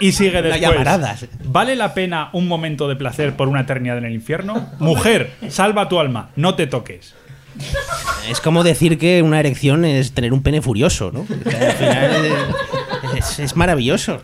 Y 0.00 0.12
sigue 0.12 0.42
después. 0.42 0.60
llamarada. 0.60 1.16
¿Vale 1.44 1.76
la 1.76 1.94
pena 1.94 2.30
un 2.32 2.48
momento 2.48 2.88
de 2.88 2.96
placer 2.96 3.36
por 3.36 3.48
una 3.48 3.60
eternidad 3.60 3.98
en 3.98 4.04
el 4.04 4.14
infierno? 4.14 4.68
Mujer, 4.78 5.32
salva 5.48 5.88
tu 5.88 6.00
alma, 6.00 6.30
no 6.36 6.54
te 6.56 6.66
toques. 6.66 7.14
Es 8.28 8.40
como 8.40 8.64
decir 8.64 8.98
que 8.98 9.22
una 9.22 9.38
erección 9.40 9.84
es 9.84 10.12
tener 10.12 10.32
un 10.32 10.42
pene 10.42 10.60
furioso, 10.62 11.12
¿no? 11.12 11.20
Al 11.30 11.72
final 11.72 12.10
es, 13.16 13.38
es- 13.38 13.56
maravilloso. 13.56 14.22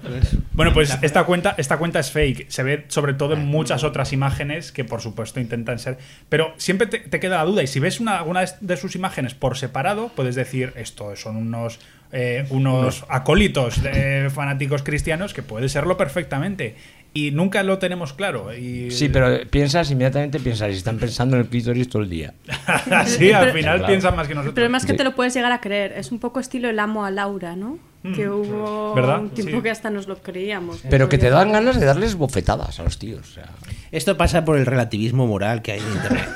Bueno, 0.52 0.72
pues 0.74 0.96
esta 1.02 1.24
cuenta, 1.24 1.54
esta 1.56 1.78
cuenta 1.78 2.00
es 2.00 2.10
fake. 2.10 2.46
Se 2.50 2.62
ve 2.62 2.84
sobre 2.88 3.14
todo 3.14 3.34
en 3.34 3.46
muchas 3.46 3.84
otras 3.84 4.12
imágenes 4.12 4.72
que 4.72 4.84
por 4.84 5.00
supuesto 5.00 5.40
intentan 5.40 5.78
ser. 5.78 5.98
Pero 6.28 6.52
siempre 6.56 6.86
te, 6.88 6.98
te 6.98 7.20
queda 7.20 7.36
la 7.38 7.44
duda. 7.44 7.62
Y 7.62 7.66
si 7.68 7.80
ves 7.80 8.00
una, 8.00 8.18
alguna 8.18 8.40
de- 8.40 8.50
de 8.60 8.76
sus 8.76 8.94
imágenes 8.96 9.34
por 9.34 9.56
separado, 9.56 10.10
puedes 10.14 10.34
decir, 10.34 10.72
esto 10.76 11.14
son 11.16 11.36
unos, 11.36 11.78
eh, 12.12 12.44
unos 12.50 13.04
acólitos 13.08 13.82
de 13.82 14.30
fanáticos 14.34 14.82
cristianos 14.82 15.32
que 15.32 15.42
puede 15.42 15.68
serlo 15.68 15.96
perfectamente. 15.96 16.74
Y 17.14 17.30
nunca 17.30 17.62
lo 17.62 17.78
tenemos 17.78 18.12
claro. 18.14 18.54
Y, 18.54 18.90
Sí, 18.90 19.08
pero 19.10 19.40
piensas, 19.50 19.90
inmediatamente 19.90 20.40
piensas, 20.40 20.70
y 20.70 20.76
están 20.76 20.98
pensando 20.98 21.36
en 21.36 21.42
el 21.42 21.48
clítoris 21.48 21.88
todo 21.88 22.02
el 22.02 22.08
día. 22.08 22.32
sí, 23.06 23.30
al 23.32 23.42
Pero- 23.42 23.52
final 23.54 23.78
Claro. 23.78 23.86
piensan 23.86 24.16
más 24.16 24.26
que 24.26 24.32
El 24.32 24.36
nosotros. 24.36 24.54
problema 24.54 24.78
es 24.78 24.86
que 24.86 24.92
Sí. 24.92 24.96
te 24.98 25.04
lo 25.04 25.14
puedes 25.14 25.34
llegar 25.34 25.52
a 25.52 25.60
creer. 25.60 25.92
Es 25.92 26.10
un 26.10 26.18
poco 26.18 26.40
estilo 26.40 26.70
el 26.70 26.78
amo 26.78 27.04
a 27.04 27.10
Laura, 27.10 27.54
¿no? 27.54 27.78
Que 28.16 28.28
hubo 28.28 28.94
¿Verdad? 28.94 29.20
un 29.20 29.30
tiempo 29.30 29.58
Sí. 29.58 29.62
que 29.62 29.70
hasta 29.70 29.88
nos 29.88 30.08
lo 30.08 30.16
creíamos. 30.16 30.80
Pero 30.90 31.08
que 31.08 31.18
te 31.18 31.30
dan 31.30 31.52
ganas 31.52 31.78
de 31.78 31.86
darles 31.86 32.16
bofetadas 32.16 32.80
a 32.80 32.82
los 32.82 32.98
tíos. 32.98 33.20
o 33.20 33.32
sea. 33.34 33.44
Esto 33.92 34.16
pasa 34.16 34.46
por 34.46 34.56
el 34.56 34.64
relativismo 34.64 35.26
moral 35.26 35.60
que 35.60 35.72
hay 35.72 35.80
en 35.80 35.92
Internet. 35.92 36.26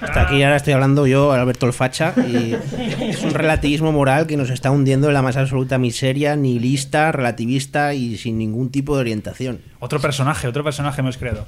Hasta 0.00 0.22
aquí 0.22 0.42
ahora 0.42 0.56
estoy 0.56 0.72
hablando 0.72 1.06
yo, 1.06 1.30
Alberto 1.30 1.66
el 1.66 1.72
Facha, 1.72 2.12
y 2.16 2.56
es 3.00 3.22
un 3.22 3.30
relativismo 3.30 3.92
moral 3.92 4.26
que 4.26 4.36
nos 4.36 4.50
está 4.50 4.72
hundiendo 4.72 5.06
en 5.06 5.14
la 5.14 5.22
más 5.22 5.36
absoluta 5.36 5.78
miseria, 5.78 6.34
nihilista, 6.34 7.12
relativista 7.12 7.94
y 7.94 8.16
sin 8.16 8.36
ningún 8.36 8.70
tipo 8.70 8.96
de 8.96 9.02
orientación. 9.02 9.60
Otro 9.78 10.00
personaje, 10.00 10.48
otro 10.48 10.64
personaje 10.64 11.00
hemos 11.00 11.18
creado. 11.18 11.46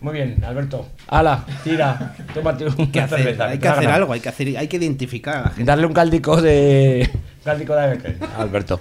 Muy 0.00 0.12
bien, 0.14 0.44
Alberto. 0.44 0.86
Ala, 1.08 1.44
tira. 1.64 2.14
Tómate 2.32 2.66
Hay 2.78 2.86
que 2.86 3.00
hacer, 3.00 3.18
cerveza, 3.18 3.48
hay 3.48 3.58
que 3.58 3.66
hacer 3.66 3.88
algo, 3.88 4.12
hay 4.12 4.20
que, 4.20 4.28
hacer, 4.28 4.56
hay 4.56 4.68
que 4.68 4.76
identificar 4.76 5.36
a 5.36 5.42
la 5.42 5.48
gente. 5.48 5.64
Darle 5.64 5.86
un 5.86 5.94
caldico 5.94 6.40
de. 6.40 7.10
Caldico 7.44 7.74
de 7.74 7.88
Becker. 7.88 8.18
Alberto. 8.38 8.80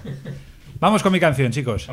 Vamos 0.79 1.01
con 1.01 1.11
mi 1.11 1.19
canción, 1.19 1.51
chicos. 1.51 1.89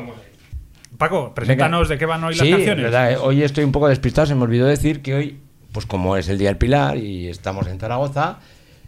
Paco, 0.97 1.33
preséntanos 1.33 1.89
de 1.89 1.97
qué 1.97 2.05
van 2.05 2.23
hoy 2.23 2.35
las 2.35 2.45
sí, 2.45 2.51
canciones. 2.51 2.83
verdad, 2.83 3.11
eh, 3.11 3.17
hoy 3.17 3.43
estoy 3.43 3.63
un 3.63 3.71
poco 3.71 3.87
despistado. 3.87 4.27
Se 4.27 4.35
me 4.35 4.43
olvidó 4.43 4.65
decir 4.67 5.01
que 5.01 5.13
hoy, 5.15 5.39
pues 5.71 5.85
como 5.85 6.15
es 6.17 6.29
el 6.29 6.37
Día 6.37 6.49
del 6.49 6.57
Pilar 6.57 6.97
y 6.97 7.27
estamos 7.27 7.67
en 7.67 7.79
Zaragoza, 7.79 8.39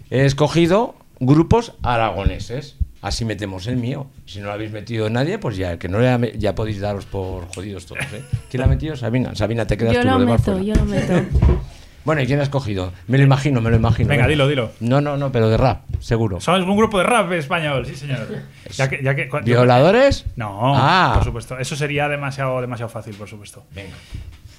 he 0.09 0.25
escogido 0.25 0.95
grupos 1.19 1.73
aragoneses. 1.83 2.77
Así 3.01 3.23
metemos 3.23 3.67
el 3.67 3.77
mío. 3.77 4.07
Si 4.25 4.39
no 4.39 4.45
lo 4.47 4.53
habéis 4.53 4.71
metido 4.71 5.09
nadie, 5.11 5.37
pues 5.37 5.57
ya 5.57 5.71
el 5.73 5.77
que 5.77 5.87
no 5.87 5.99
le 5.99 6.09
ha 6.09 6.17
me- 6.17 6.31
ya 6.37 6.55
podéis 6.55 6.79
daros 6.79 7.05
por 7.05 7.47
jodidos 7.53 7.85
todos. 7.85 8.01
¿eh? 8.13 8.23
¿Quién 8.49 8.61
lo 8.61 8.65
ha 8.65 8.69
metido? 8.69 8.95
Sabina. 8.95 9.35
Sabina, 9.35 9.67
te 9.67 9.77
quedas 9.77 9.93
Yo 9.93 10.01
tú 10.01 10.07
lo 10.07 10.19
meto, 10.19 10.37
fuera. 10.43 10.61
yo 10.63 10.73
lo 10.75 10.85
meto. 10.85 11.13
Bueno, 12.05 12.21
¿y 12.21 12.27
quién 12.27 12.39
ha 12.39 12.43
escogido? 12.43 12.93
Me 13.07 13.17
lo 13.17 13.23
imagino, 13.23 13.61
me 13.61 13.69
lo 13.71 13.75
imagino. 13.75 14.07
Venga, 14.09 14.27
dilo, 14.27 14.47
dilo. 14.47 14.71
No, 14.79 15.01
no, 15.01 15.17
no, 15.17 15.31
pero 15.31 15.49
de 15.49 15.57
rap, 15.57 15.81
seguro. 15.99 16.39
Somos 16.39 16.61
un 16.61 16.77
grupo 16.77 16.99
de 16.99 17.03
rap 17.03 17.31
español, 17.33 17.85
sí, 17.85 17.95
señor. 17.95 18.27
Ya 18.71 18.87
que, 18.89 19.01
ya 19.03 19.15
que, 19.15 19.27
¿Violadores? 19.43 20.25
No, 20.35 20.73
Ah. 20.75 21.13
por 21.15 21.23
supuesto. 21.23 21.57
Eso 21.57 21.75
sería 21.75 22.07
demasiado, 22.07 22.61
demasiado 22.61 22.89
fácil, 22.89 23.15
por 23.15 23.27
supuesto. 23.27 23.65
Venga. 23.73 23.95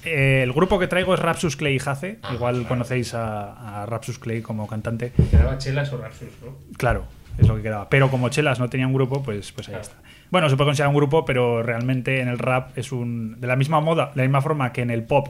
Eh, 0.03 0.41
el 0.43 0.53
grupo 0.53 0.77
que 0.79 0.87
traigo 0.87 1.13
es 1.13 1.19
Rapsus 1.19 1.55
Clay 1.55 1.75
y 1.75 1.79
Jace. 1.79 2.19
Igual 2.33 2.67
conocéis 2.67 3.13
a, 3.13 3.81
a 3.81 3.85
Rapsus 3.85 4.19
Clay 4.19 4.41
como 4.41 4.67
cantante. 4.67 5.11
Quedaba 5.31 5.57
chelas 5.57 5.91
o 5.93 5.97
rapsus, 5.97 6.29
¿no? 6.45 6.55
Claro, 6.77 7.05
es 7.37 7.47
lo 7.47 7.55
que 7.55 7.61
quedaba. 7.63 7.89
Pero 7.89 8.09
como 8.11 8.29
Chelas 8.29 8.59
no 8.59 8.69
tenía 8.69 8.87
un 8.87 8.93
grupo, 8.93 9.23
pues, 9.23 9.51
pues 9.51 9.69
ahí 9.69 9.75
está. 9.79 9.95
Bueno, 10.29 10.49
se 10.49 10.55
puede 10.57 10.67
considerar 10.69 10.89
un 10.89 10.95
grupo, 10.95 11.23
pero 11.25 11.63
realmente 11.63 12.19
en 12.21 12.27
el 12.27 12.37
rap 12.39 12.77
es 12.77 12.91
un. 12.91 13.39
De 13.39 13.47
la 13.47 13.55
misma 13.55 13.79
moda, 13.81 14.11
de 14.13 14.17
la 14.21 14.23
misma 14.23 14.41
forma 14.41 14.71
que 14.73 14.81
en 14.81 14.91
el 14.91 15.03
pop 15.03 15.29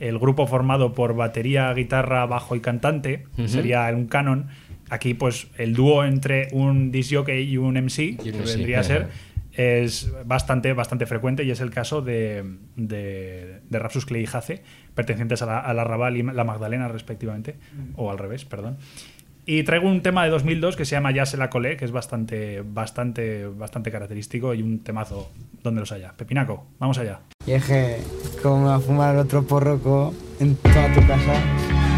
el 0.00 0.18
grupo 0.18 0.46
formado 0.46 0.94
por 0.94 1.14
batería, 1.14 1.72
guitarra, 1.72 2.26
bajo 2.26 2.56
y 2.56 2.60
cantante, 2.60 3.26
sería 3.46 3.88
un 3.94 4.06
canon. 4.06 4.48
Aquí, 4.88 5.14
pues, 5.14 5.48
el 5.56 5.74
dúo 5.74 6.04
entre 6.04 6.48
un 6.52 6.90
disc 6.90 7.14
jockey 7.14 7.48
y 7.48 7.58
un 7.58 7.74
MC, 7.74 8.16
que 8.16 8.32
MC, 8.32 8.44
vendría 8.44 8.80
a 8.80 8.82
ser, 8.82 9.08
es 9.52 10.10
bastante, 10.24 10.72
bastante 10.72 11.06
frecuente 11.06 11.44
y 11.44 11.50
es 11.50 11.60
el 11.60 11.70
caso 11.70 12.02
de, 12.02 12.44
de, 12.76 13.60
de 13.68 13.78
Rapsus 13.78 14.06
Clay 14.06 14.22
y 14.22 14.26
Jace, 14.26 14.62
pertenecientes 14.94 15.42
a 15.42 15.46
la, 15.46 15.60
a 15.60 15.74
la 15.74 15.84
Raval 15.84 16.16
y 16.16 16.22
la 16.22 16.44
Magdalena, 16.44 16.88
respectivamente, 16.88 17.56
o 17.94 18.10
al 18.10 18.18
revés, 18.18 18.44
perdón. 18.44 18.78
Y 19.46 19.62
traigo 19.64 19.88
un 19.88 20.02
tema 20.02 20.24
de 20.24 20.30
2002 20.30 20.76
que 20.76 20.84
se 20.84 20.92
llama 20.96 21.10
Ya 21.10 21.26
se 21.26 21.36
la 21.36 21.50
colé, 21.50 21.76
que 21.76 21.84
es 21.84 21.92
bastante, 21.92 22.62
bastante, 22.64 23.46
bastante 23.46 23.90
característico 23.90 24.54
y 24.54 24.62
un 24.62 24.80
temazo 24.80 25.30
donde 25.62 25.80
los 25.80 25.92
haya. 25.92 26.12
Pepinaco, 26.16 26.66
vamos 26.78 26.98
allá. 26.98 27.20
Y 27.46 27.52
es 27.52 27.64
que, 27.64 27.96
¿cómo 28.42 28.58
me 28.58 28.64
va 28.66 28.74
a 28.76 28.80
fumar 28.80 29.16
otro 29.16 29.42
porroco 29.42 30.14
en 30.38 30.56
toda 30.56 30.92
tu 30.94 31.00
casa? 31.06 31.32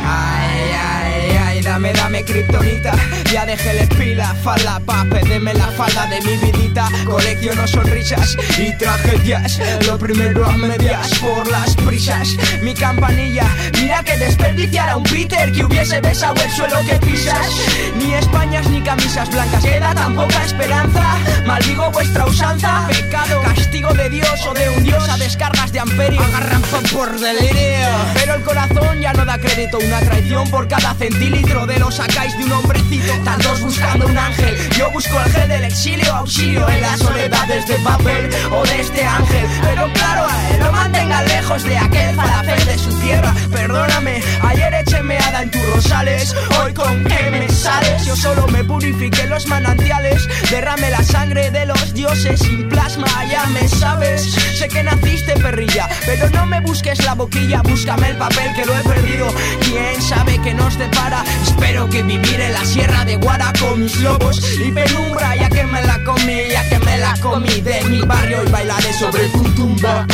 Ay, 0.04 0.70
ay, 0.74 1.36
ay, 1.38 1.51
dame, 1.72 1.92
dame 1.92 2.24
kriptonita. 2.24 2.92
Ya 3.32 3.46
dejé 3.46 3.72
la 3.72 3.86
pila, 3.96 4.34
falda, 4.42 4.78
pape, 4.84 5.20
deme 5.26 5.54
la 5.54 5.68
falda 5.68 6.06
de 6.06 6.20
mi 6.20 6.36
vidita. 6.36 6.88
Colecciono 7.06 7.66
sonrisas 7.66 8.36
y 8.58 8.76
tragedias 8.76 9.58
Lo 9.86 9.98
primero 9.98 10.44
a 10.44 10.56
medias 10.56 11.08
por 11.18 11.46
las 11.50 11.74
prisas. 11.76 12.28
Mi 12.62 12.74
campanilla, 12.74 13.46
mira 13.80 14.02
que 14.02 14.16
desperdiciara 14.18 14.96
un 14.96 15.04
Peter 15.04 15.50
Que 15.52 15.64
hubiese 15.64 16.00
besado 16.00 16.42
el 16.42 16.50
suelo 16.50 16.78
que 16.86 17.06
pisas. 17.06 17.48
Ni 17.96 18.12
Españas 18.14 18.68
ni 18.68 18.82
camisas 18.82 19.30
blancas 19.30 19.64
Queda 19.64 19.94
tan 19.94 20.14
poca 20.14 20.44
esperanza. 20.44 21.16
Maldigo 21.46 21.90
vuestra 21.90 22.26
usanza 22.26 22.86
Pecado, 22.88 23.40
castigo 23.42 23.92
de 23.94 24.10
Dios 24.10 24.46
o 24.46 24.54
de 24.54 24.68
un 24.70 24.84
dios 24.84 25.08
A 25.08 25.16
descargas 25.16 25.72
de 25.72 25.80
amperio. 25.80 26.20
Agarran 26.20 26.62
por 26.92 27.18
delirio. 27.18 27.88
Pero 28.14 28.34
el 28.34 28.42
corazón 28.42 29.00
ya 29.00 29.12
no 29.12 29.24
da 29.24 29.38
crédito 29.38 29.78
Una 29.78 30.00
traición 30.00 30.50
por 30.50 30.68
cada 30.68 30.94
centímetro 30.94 31.61
De 31.66 31.78
lo 31.78 31.92
sacáis 31.92 32.36
de 32.36 32.44
un 32.44 32.52
hombrecito. 32.52 33.12
Tantos 33.24 33.60
buscando 33.60 34.06
un 34.06 34.18
ángel. 34.18 34.56
Yo 34.76 34.90
busco 34.90 35.16
el 35.24 35.32
gel 35.32 35.48
del 35.48 35.64
exilio 35.64 36.12
Auxilio 36.12 36.68
en 36.68 36.80
las 36.80 36.98
soledades 36.98 37.68
de 37.68 37.74
papel 37.76 38.30
O 38.50 38.64
de 38.64 38.80
este 38.80 39.04
ángel. 39.04 39.46
Pero 39.62 39.92
claro, 39.92 40.26
a 40.28 40.50
él 40.50 40.60
lo 40.60 40.72
mantengan 40.72 41.24
lejos 41.26 41.62
De 41.62 41.78
aquel 41.78 42.16
falafel 42.16 42.66
de 42.66 42.78
su 42.78 42.98
tierra. 42.98 43.32
Perdóname, 43.52 44.20
ayer 44.42 44.74
eché 44.74 45.02
meada 45.02 45.42
en 45.42 45.50
tus 45.52 45.62
rosales 45.74 46.34
Hoy 46.60 46.72
con 46.74 47.04
qué 47.04 47.30
me 47.30 47.48
sales. 47.48 48.04
Yo 48.06 48.16
solo 48.16 48.48
me 48.48 48.64
purifiqué 48.64 49.26
los 49.28 49.46
manantiales 49.46 50.26
Derrame 50.50 50.90
la 50.90 51.04
sangre 51.04 51.50
de 51.52 51.66
los 51.66 51.94
dioses 51.94 52.40
Sin 52.40 52.68
plasma, 52.68 53.06
ya 53.30 53.46
me 53.46 53.68
sabes. 53.68 54.32
Sé 54.58 54.66
que 54.66 54.82
naciste 54.82 55.34
perrilla 55.34 55.88
Pero 56.06 56.28
no 56.30 56.46
me 56.46 56.60
busques 56.60 57.04
la 57.04 57.14
boquilla 57.14 57.62
Búscame 57.62 58.08
el 58.08 58.16
papel 58.16 58.52
que 58.56 58.66
lo 58.66 58.76
he 58.76 58.82
perdido. 58.82 59.28
Quién 59.60 60.02
sabe 60.02 60.40
qué 60.42 60.54
nos 60.54 60.76
depara 60.76 61.22
Espero 61.42 61.88
que 61.88 62.02
vivir 62.02 62.40
en 62.40 62.52
la 62.52 62.64
sierra 62.64 63.04
de 63.04 63.16
Guara 63.16 63.52
Con 63.58 63.82
mis 63.82 63.96
lobos 64.00 64.40
y 64.58 64.70
penumbra 64.70 65.36
Ya 65.36 65.48
que 65.48 65.64
me 65.64 65.82
la 65.82 66.02
comí, 66.04 66.42
ya 66.50 66.68
que 66.68 66.78
me 66.80 66.98
la 66.98 67.14
comí 67.20 67.60
De 67.60 67.82
mi 67.84 68.00
barrio 68.02 68.42
y 68.46 68.50
bailaré 68.50 68.92
sobre 68.92 69.28
tu 69.28 69.42
tumba. 69.54 70.06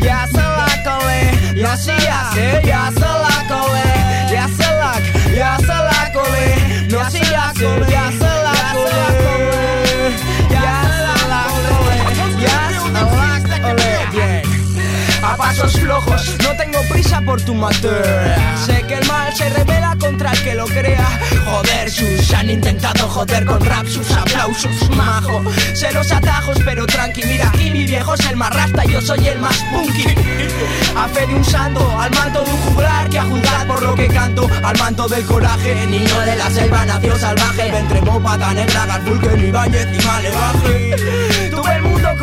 Ya 0.00 0.26
se 0.26 0.36
la 0.36 0.68
colé, 0.84 1.60
ya 1.60 1.76
sí, 1.76 1.92
ya 2.64 2.90
se 2.92 3.00
la 3.00 3.28
ya 4.30 4.46
se 4.46 4.62
la, 4.62 5.00
ya 5.34 5.56
se 5.58 5.66
la 5.66 6.12
colé 6.12 6.78
ya 6.88 7.10
sé, 7.10 7.20
ya 7.20 7.52
se 7.52 8.20
la 8.20 8.27
pasos 15.38 15.72
flojos, 15.72 16.36
no 16.42 16.56
tengo 16.56 16.80
prisa 16.90 17.20
por 17.22 17.40
tu 17.40 17.54
mater 17.54 18.36
Sé 18.66 18.82
que 18.86 18.94
el 18.94 19.06
mal 19.06 19.32
se 19.34 19.48
revela 19.48 19.96
contra 19.98 20.32
el 20.32 20.42
que 20.42 20.54
lo 20.54 20.66
crea. 20.66 21.06
Joder, 21.46 21.90
sus 21.90 22.34
han 22.34 22.50
intentado 22.50 23.08
joder 23.08 23.46
con 23.46 23.64
rap 23.64 23.86
sus 23.86 24.10
aplausos 24.10 24.90
Majo, 24.90 25.42
sé 25.74 25.92
los 25.92 26.10
atajos 26.10 26.58
pero 26.64 26.84
tranqui 26.86 27.22
Mira 27.24 27.48
aquí 27.48 27.70
mi 27.70 27.86
viejo 27.86 28.14
es 28.14 28.26
el 28.26 28.36
más 28.36 28.50
rasta 28.50 28.84
yo 28.84 29.00
soy 29.00 29.26
el 29.28 29.38
más 29.38 29.56
punky. 29.72 30.04
A 30.96 31.08
fe 31.08 31.26
de 31.26 31.34
un 31.36 31.44
santo, 31.44 31.80
al 31.98 32.10
manto 32.10 32.42
de 32.42 32.50
un 32.50 32.60
juglar 32.62 33.08
Que 33.08 33.18
a 33.18 33.24
juzgar 33.24 33.66
por 33.66 33.82
lo 33.82 33.94
que 33.94 34.08
canto. 34.08 34.48
Al 34.62 34.76
manto 34.78 35.06
del 35.08 35.24
coraje, 35.24 35.86
niño 35.86 36.20
de 36.20 36.36
la 36.36 36.50
selva 36.50 36.84
nació 36.84 37.16
salvaje. 37.16 37.70
Ventre 37.70 38.02
pata 38.22 38.52
negra, 38.52 38.86
Garfunkel, 38.86 39.44
Ibáñez 39.44 39.86
y 39.92 40.06
Malevaje 40.06 41.27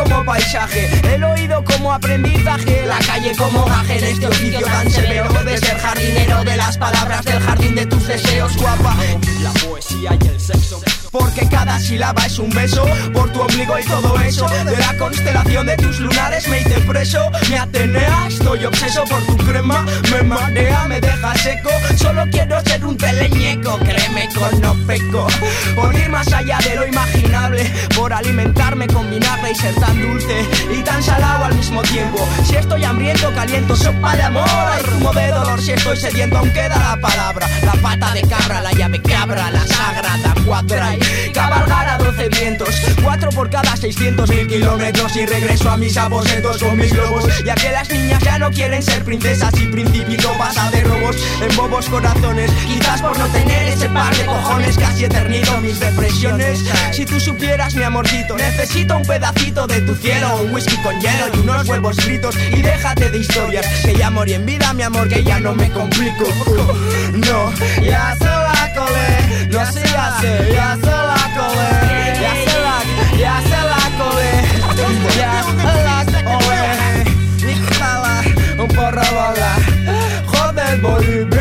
como 0.09 0.25
paisaje 0.25 0.89
El 1.13 1.23
oído 1.23 1.63
como 1.63 1.93
aprendizaje 1.93 2.85
La 2.85 2.99
calle 2.99 3.31
como 3.37 3.65
gaje 3.65 3.97
en 3.97 4.03
este 4.05 4.27
oficio 4.27 4.61
tan 4.61 4.89
severo 4.89 5.29
De 5.43 5.57
ser 5.57 5.77
jardinero 5.77 6.43
de 6.43 6.57
las 6.57 6.77
palabras 6.77 7.23
del 7.25 7.39
jardín 7.39 7.75
de 7.75 7.85
tus 7.85 8.07
deseos 8.07 8.55
guapa 8.57 8.95
La 9.41 9.51
poesía 9.51 10.17
y 10.21 10.27
el 10.27 10.39
sexo 10.39 10.81
porque 11.17 11.47
cada 11.47 11.79
sílaba 11.79 12.25
es 12.25 12.37
un 12.39 12.49
beso 12.49 12.85
por 13.13 13.31
tu 13.31 13.39
ombligo 13.39 13.79
y 13.79 13.83
todo 13.83 14.19
eso. 14.19 14.45
De 14.65 14.75
la 14.75 14.97
constelación 14.97 15.65
de 15.65 15.77
tus 15.77 15.99
lunares 16.01 16.45
me 16.49 16.59
hice 16.59 16.81
preso. 16.81 17.19
Me 17.49 17.57
atenea, 17.57 18.27
estoy 18.27 18.65
obseso 18.65 19.05
por 19.05 19.25
tu 19.25 19.37
crema. 19.37 19.85
Me 20.11 20.23
marea, 20.23 20.85
me 20.89 20.99
deja 20.99 21.33
seco. 21.37 21.69
Solo 21.95 22.25
quiero 22.29 22.59
ser 22.61 22.85
un 22.85 22.97
teleñeco, 22.97 23.77
créeme 23.79 24.27
con 24.35 24.59
no 24.59 24.75
peco. 24.85 25.27
Por 25.75 25.95
ir 25.95 26.09
más 26.09 26.31
allá 26.33 26.57
de 26.57 26.75
lo 26.75 26.85
imaginable. 26.85 27.71
Por 27.95 28.11
alimentarme 28.11 28.85
con 28.87 29.09
vinagre 29.09 29.51
y 29.51 29.55
ser 29.55 29.75
tan 29.75 29.94
dulce 29.95 30.45
y 30.71 30.83
tan 30.83 31.01
salado 31.03 31.45
al 31.45 31.55
mismo 31.55 31.81
tiempo. 31.83 32.27
Si 32.43 32.55
estoy 32.55 32.83
hambriento, 32.83 33.33
caliento 33.33 33.75
sopa 33.75 34.15
de 34.15 34.23
amor. 34.23 34.49
Hay 34.49 34.83
zumo 34.83 35.13
de 35.13 35.27
dolor 35.27 35.61
si 35.61 35.71
estoy 35.71 35.97
sediento, 35.97 36.37
aún 36.37 36.51
queda 36.51 36.77
la 36.77 36.97
palabra. 36.99 37.47
La 37.63 37.73
pata 37.73 38.13
de 38.13 38.21
cabra, 38.21 38.61
la 38.61 38.71
llave 38.71 39.01
cabra, 39.01 39.51
la 39.51 39.65
sagrada 39.65 40.35
cuadra 40.45 40.95
cabalgar 41.33 41.89
a 41.89 41.97
12 41.97 42.29
vientos. 42.29 42.69
Cuatro 43.03 43.29
por 43.31 43.49
cada 43.49 43.75
600 43.75 44.29
mil 44.29 44.47
kilómetros 44.47 45.15
y 45.15 45.25
regreso 45.25 45.69
a 45.69 45.77
mis 45.77 45.97
aposentos 45.97 46.57
con 46.61 46.77
mis 46.77 46.93
globos. 46.93 47.25
Ya 47.43 47.55
que 47.55 47.71
las 47.71 47.89
niñas 47.89 48.23
ya 48.23 48.39
no 48.39 48.49
quieren 48.51 48.81
ser 48.81 49.03
princesas 49.03 49.53
y 49.59 49.67
principito 49.67 50.31
pasa 50.37 50.69
de 50.71 50.81
robos 50.81 51.15
en 51.41 51.55
bobos 51.55 51.89
corazones. 51.89 52.51
Quizás 52.67 53.01
por 53.01 53.17
no 53.17 53.27
tener 53.27 53.67
ese 53.67 53.89
par 53.89 54.15
de 54.15 54.25
cojones 54.25 54.77
casi 54.77 55.05
eternizo 55.05 55.59
mis 55.61 55.79
depresiones. 55.79 56.63
Si 56.91 57.05
tú 57.05 57.19
supieras 57.19 57.75
mi 57.75 57.83
amorcito, 57.83 58.37
necesito 58.37 58.97
un 58.97 59.03
pedacito 59.03 59.67
de 59.67 59.74
tu 59.81 59.95
cielo, 59.95 60.41
un 60.43 60.53
whisky 60.53 60.77
con 60.77 60.99
hielo 60.99 61.27
y 61.33 61.39
unos 61.39 61.67
huevos 61.67 61.95
fritos. 61.97 62.35
Y 62.51 62.61
déjate 62.61 63.09
de 63.09 63.17
historias, 63.19 63.65
que 63.83 63.95
ya 63.95 64.09
morí 64.09 64.33
en 64.33 64.45
vida, 64.45 64.73
mi 64.73 64.83
amor, 64.83 65.07
que 65.07 65.23
ya 65.23 65.39
no 65.39 65.53
me 65.53 65.69
complico. 65.71 66.25
No, 67.15 67.51
ya 67.81 68.13
se 68.19 68.25
la 68.25 68.73
colé, 68.75 69.47
no 69.49 69.71
sé, 69.71 69.81
ya 69.87 70.17
sé, 70.19 70.51
ya 70.53 70.75
se 70.75 70.85
la 70.85 71.31
colé, 71.37 71.71
ya 72.21 72.33
se 72.45 72.59
la, 72.59 72.77
ya 73.17 73.41
se 73.41 73.49
la 73.49 73.83
colé, 73.97 74.31
ya 75.15 75.43
se 75.55 76.11
la 76.11 76.23
colé. 76.23 77.51
Y 77.51 77.73
jala 77.73 78.21
un 78.59 78.67
porro 78.67 79.01
bola, 79.11 79.55
joder, 80.27 80.81
boli, 80.81 81.34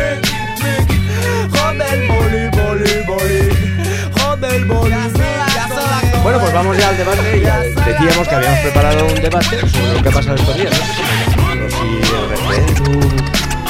Bueno, 6.25 6.41
pues 6.41 6.55
vamos 6.55 6.79
ya 6.79 6.89
al 6.89 6.97
debate. 6.97 7.21
Decíamos 7.85 8.27
que 8.27 8.35
habíamos 8.35 8.61
preparado 8.61 9.07
un 9.07 9.15
debate 9.15 9.61
sobre 9.69 9.93
lo 9.93 10.03
que 10.03 10.09
ha 10.09 10.13
pasado 10.13 10.37
estos 10.37 10.57
días. 10.57 10.73
¿no? 10.73 11.69
Si 11.69 12.15
el 12.15 12.29
referéndum 12.31 13.17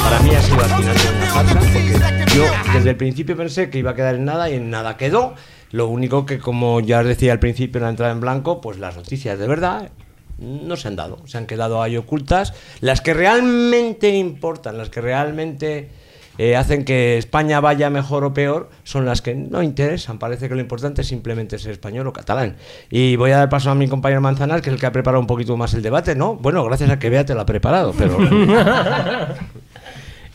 para 0.01 0.19
mí 0.21 0.29
ha 0.33 0.41
sido 0.41 0.63
al 0.63 0.69
final 0.69 0.95
una 1.17 1.25
farsa, 1.25 1.59
porque 1.59 2.33
yo 2.33 2.45
desde 2.73 2.91
el 2.91 2.95
principio 2.95 3.35
pensé 3.35 3.69
que 3.69 3.79
iba 3.79 3.91
a 3.91 3.93
quedar 3.93 4.15
en 4.15 4.23
nada 4.23 4.49
y 4.49 4.53
en 4.53 4.69
nada 4.69 4.95
quedó. 4.95 5.35
Lo 5.71 5.89
único 5.89 6.25
que, 6.25 6.39
como 6.39 6.79
ya 6.79 6.99
os 7.01 7.05
decía 7.05 7.33
al 7.33 7.39
principio 7.39 7.79
en 7.79 7.83
la 7.83 7.89
entrada 7.89 8.13
en 8.13 8.21
blanco, 8.21 8.61
pues 8.61 8.79
las 8.79 8.95
noticias 8.95 9.37
de 9.37 9.47
verdad 9.49 9.91
no 10.37 10.77
se 10.77 10.87
han 10.87 10.95
dado, 10.95 11.27
se 11.27 11.37
han 11.37 11.47
quedado 11.47 11.81
ahí 11.81 11.97
ocultas. 11.97 12.53
Las 12.79 13.01
que 13.01 13.13
realmente 13.13 14.15
importan, 14.15 14.77
las 14.77 14.89
que 14.89 15.01
realmente 15.01 15.89
eh, 16.37 16.55
hacen 16.55 16.83
que 16.85 17.17
España 17.17 17.59
vaya 17.59 17.89
mejor 17.89 18.23
o 18.23 18.33
peor, 18.33 18.69
son 18.83 19.05
las 19.05 19.21
que 19.21 19.35
no 19.35 19.63
interesan. 19.63 20.19
Parece 20.19 20.49
que 20.49 20.55
lo 20.55 20.61
importante 20.61 21.01
es 21.01 21.07
simplemente 21.07 21.57
ser 21.57 21.71
español 21.71 22.07
o 22.07 22.13
catalán. 22.13 22.55
Y 22.89 23.15
voy 23.15 23.31
a 23.31 23.37
dar 23.37 23.49
paso 23.49 23.71
a 23.71 23.75
mi 23.75 23.87
compañero 23.87 24.21
Manzanar, 24.21 24.61
que 24.61 24.69
es 24.69 24.73
el 24.73 24.79
que 24.79 24.85
ha 24.85 24.91
preparado 24.91 25.21
un 25.21 25.27
poquito 25.27 25.55
más 25.57 25.73
el 25.73 25.81
debate, 25.81 26.15
¿no? 26.15 26.35
Bueno, 26.35 26.63
gracias 26.65 26.89
a 26.89 26.99
que 26.99 27.09
Bea 27.09 27.25
te 27.25 27.33
lo 27.33 27.41
ha 27.41 27.45
preparado, 27.45 27.93
pero... 27.97 28.17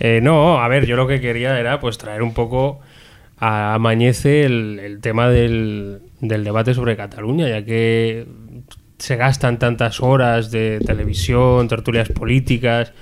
Eh, 0.03 0.20
no, 0.22 0.59
a 0.59 0.66
ver, 0.68 0.86
yo 0.86 0.96
lo 0.96 1.07
que 1.07 1.20
quería 1.20 1.61
era 1.61 1.78
pues 1.78 1.98
traer 1.98 2.22
un 2.22 2.32
poco 2.32 2.80
a 3.36 3.76
Mañece 3.78 4.44
el, 4.44 4.98
tema 5.03 5.28
del, 5.28 6.01
del 6.20 6.42
debate 6.42 6.72
sobre 6.72 6.96
Cataluña, 6.96 7.46
ya 7.51 7.62
que 7.66 8.26
se 8.96 9.16
gastan 9.16 9.59
tantas 9.59 10.01
horas 10.01 10.51
de 10.51 10.80
televisión, 10.86 11.68
tertulias 11.68 12.09
políticas, 12.09 12.94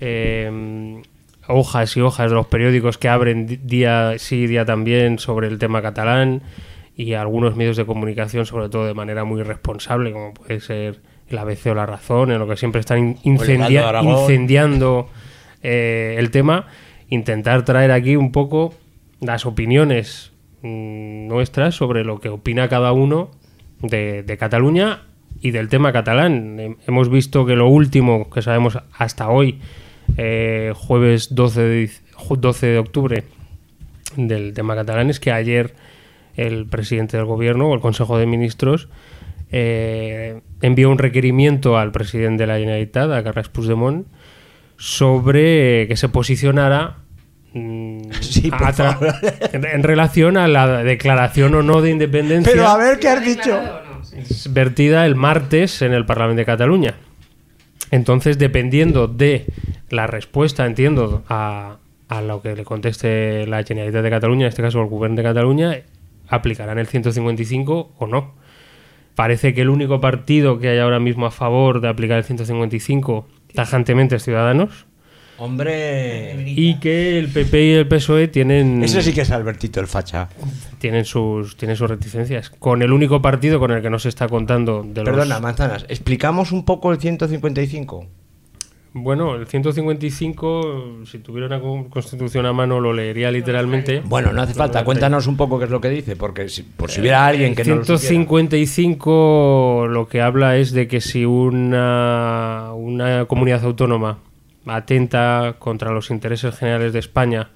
eh, 0.00 1.02
hojas 1.50 1.96
y 1.96 2.00
hojas 2.00 2.30
de 2.30 2.34
los 2.36 2.46
periódicos 2.46 2.98
que 2.98 3.08
abren 3.08 3.60
día 3.66 4.14
sí, 4.18 4.46
día 4.46 4.64
también 4.64 5.18
sobre 5.18 5.48
el 5.48 5.58
tema 5.58 5.82
catalán 5.82 6.42
y 6.96 7.14
algunos 7.14 7.56
medios 7.56 7.76
de 7.76 7.86
comunicación, 7.86 8.46
sobre 8.46 8.68
todo 8.68 8.86
de 8.86 8.94
manera 8.94 9.24
muy 9.24 9.42
responsable, 9.42 10.12
como 10.12 10.34
puede 10.34 10.60
ser 10.60 11.00
el 11.28 11.38
ABC 11.38 11.66
o 11.66 11.74
La 11.74 11.86
Razón, 11.86 12.30
en 12.32 12.38
lo 12.38 12.48
que 12.48 12.56
siempre 12.56 12.80
están 12.80 13.16
incendia- 13.22 13.80
incendiando 14.22 15.08
eh, 15.62 16.16
el 16.18 16.30
tema, 16.30 16.66
intentar 17.08 17.64
traer 17.64 17.90
aquí 17.92 18.16
un 18.16 18.32
poco 18.32 18.74
las 19.20 19.46
opiniones 19.46 20.32
mm, 20.62 21.28
nuestras 21.28 21.74
sobre 21.74 22.04
lo 22.04 22.20
que 22.20 22.28
opina 22.30 22.68
cada 22.68 22.92
uno 22.92 23.30
de, 23.80 24.22
de 24.22 24.36
Cataluña 24.36 25.02
y 25.40 25.52
del 25.52 25.68
tema 25.68 25.92
catalán. 25.92 26.58
Hem- 26.58 26.76
Hemos 26.86 27.08
visto 27.08 27.46
que 27.46 27.56
lo 27.56 27.68
último 27.68 28.28
que 28.28 28.42
sabemos 28.42 28.78
hasta 28.98 29.28
hoy, 29.30 29.60
eh, 30.16 30.72
jueves 30.74 31.34
12 31.34 31.60
de, 31.62 31.84
dic- 31.84 32.00
ju- 32.14 32.36
12 32.38 32.66
de 32.66 32.78
octubre, 32.78 33.24
del 34.16 34.52
tema 34.54 34.74
catalán 34.74 35.10
es 35.10 35.20
que 35.20 35.30
ayer 35.32 35.74
el 36.36 36.66
presidente 36.66 37.16
del 37.16 37.26
gobierno 37.26 37.68
o 37.68 37.74
el 37.74 37.80
Consejo 37.80 38.18
de 38.18 38.26
Ministros 38.26 38.88
eh, 39.52 40.40
envió 40.62 40.90
un 40.90 40.98
requerimiento 40.98 41.76
al 41.78 41.92
presidente 41.92 42.44
de 42.44 42.46
la 42.46 42.58
Generalitat, 42.58 43.10
a 43.10 43.22
Carles 43.22 43.48
Puigdemont, 43.48 44.06
sobre 44.76 45.86
que 45.88 45.96
se 45.96 46.08
posicionara 46.08 46.96
mm, 47.52 48.00
por 48.58 48.72
favor. 48.72 49.14
en, 49.52 49.82
relación 49.82 50.36
a 50.36 50.48
la 50.48 50.82
declaración 50.82 51.54
o 51.54 51.62
no 51.62 51.82
de 51.82 51.90
independencia 51.90 52.50
Pero 52.52 52.66
a 52.68 52.76
ver 52.78 52.98
qué 52.98 53.08
has 53.08 53.24
dicho. 53.24 53.58
vertida 54.50 55.04
el 55.06 55.16
martes 55.16 55.82
en 55.82 55.92
el 55.92 56.06
Parlamento 56.06 56.38
de 56.40 56.46
Cataluña. 56.46 56.94
Entonces, 57.90 58.38
dependiendo 58.38 59.08
de 59.08 59.46
la 59.88 60.06
respuesta, 60.06 60.66
entiendo, 60.66 61.24
a, 61.28 61.78
a 62.08 62.22
lo 62.22 62.42
que 62.42 62.54
le 62.54 62.64
conteste 62.64 63.46
la 63.46 63.62
Generalitat 63.62 64.02
de 64.02 64.10
Cataluña, 64.10 64.46
en 64.46 64.48
este 64.48 64.62
caso 64.62 64.80
el 64.80 64.88
Gobierno 64.88 65.16
de 65.16 65.22
Cataluña, 65.22 65.82
aplicarán 66.28 66.78
el 66.78 66.86
155 66.86 67.92
o 67.98 68.06
no. 68.06 68.34
Parece 69.14 69.52
que 69.52 69.62
el 69.62 69.68
único 69.68 70.00
partido 70.00 70.58
que 70.58 70.68
hay 70.68 70.78
ahora 70.78 71.00
mismo 71.00 71.26
a 71.26 71.30
favor 71.30 71.80
de 71.80 71.88
aplicar 71.88 72.18
el 72.18 72.24
155 72.24 73.26
tajantemente 73.54 74.16
es 74.16 74.24
Ciudadanos 74.24 74.86
Hombre. 75.40 76.44
y 76.46 76.74
que 76.80 77.18
el 77.18 77.28
PP 77.28 77.64
y 77.64 77.70
el 77.72 77.88
PSOE 77.88 78.28
tienen 78.28 78.82
Ese 78.84 79.02
sí 79.02 79.12
que 79.12 79.22
es 79.22 79.30
Albertito 79.30 79.80
el 79.80 79.86
facha. 79.86 80.28
tienen 80.78 81.04
sus 81.04 81.56
tienen 81.56 81.76
sus 81.76 81.88
reticencias. 81.90 82.50
Con 82.50 82.82
el 82.82 82.92
único 82.92 83.20
partido 83.22 83.58
con 83.58 83.70
el 83.72 83.80
que 83.82 83.90
no 83.90 83.98
se 83.98 84.08
está 84.10 84.28
contando 84.28 84.82
de 84.86 85.02
los 85.02 85.04
Perdona, 85.14 85.40
manzanas. 85.40 85.86
¿Explicamos 85.88 86.52
un 86.52 86.64
poco 86.64 86.92
el 86.92 86.98
155? 87.00 88.06
Bueno, 88.92 89.36
el 89.36 89.46
155, 89.46 91.04
si 91.06 91.18
tuviera 91.20 91.46
una 91.46 91.60
con- 91.60 91.84
constitución 91.90 92.44
a 92.46 92.52
mano, 92.52 92.80
lo 92.80 92.92
leería 92.92 93.30
literalmente. 93.30 94.02
Bueno, 94.04 94.32
no 94.32 94.42
hace 94.42 94.52
falta. 94.54 94.84
Cuéntanos 94.84 95.28
un 95.28 95.36
poco 95.36 95.58
qué 95.60 95.66
es 95.66 95.70
lo 95.70 95.80
que 95.80 95.90
dice, 95.90 96.16
porque 96.16 96.48
si, 96.48 96.64
por 96.64 96.90
si 96.90 97.00
hubiera 97.00 97.24
alguien 97.24 97.54
que 97.54 97.62
no 97.64 97.76
lo 97.76 97.84
supiera. 97.84 97.98
155 98.00 99.86
lo 99.88 100.08
que 100.08 100.20
habla 100.20 100.56
es 100.56 100.72
de 100.72 100.88
que 100.88 101.00
si 101.00 101.24
una, 101.24 102.72
una 102.74 103.26
comunidad 103.26 103.64
autónoma 103.64 104.18
atenta 104.66 105.56
contra 105.58 105.90
los 105.92 106.10
intereses 106.10 106.56
generales 106.56 106.92
de 106.92 106.98
España 106.98 107.48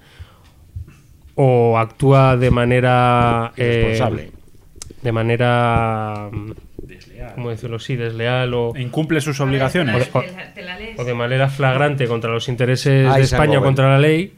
o 1.35 1.77
actúa 1.77 2.37
de 2.37 2.49
manera 2.51 3.51
eh, 3.57 3.83
Irresponsable. 3.83 4.31
de 5.01 5.11
manera 5.11 6.29
mm, 6.31 6.51
¿cómo 7.35 7.49
decirlo? 7.49 7.79
Sí, 7.79 7.95
desleal 7.95 8.53
o 8.53 8.73
incumple 8.77 9.21
sus 9.21 9.39
obligaciones. 9.39 10.09
o, 10.13 10.23
o 10.97 11.03
de 11.03 11.13
manera 11.13 11.49
flagrante 11.49 12.07
contra 12.07 12.31
los 12.31 12.47
intereses 12.47 13.07
Ay, 13.09 13.17
de 13.17 13.23
España 13.23 13.59
o 13.59 13.63
contra 13.63 13.89
la 13.89 13.99
ley. 13.99 14.33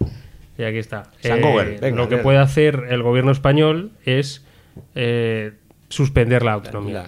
Y 0.57 0.63
aquí 0.63 0.77
está. 0.77 1.11
Eh, 1.23 1.77
venga, 1.79 1.97
lo 1.97 2.09
que 2.09 2.17
puede 2.17 2.39
hacer 2.39 2.85
el 2.89 3.03
gobierno 3.03 3.31
español 3.31 3.91
es 4.05 4.43
eh, 4.95 5.53
suspender 5.89 6.43
la 6.43 6.53
autonomía. 6.53 7.07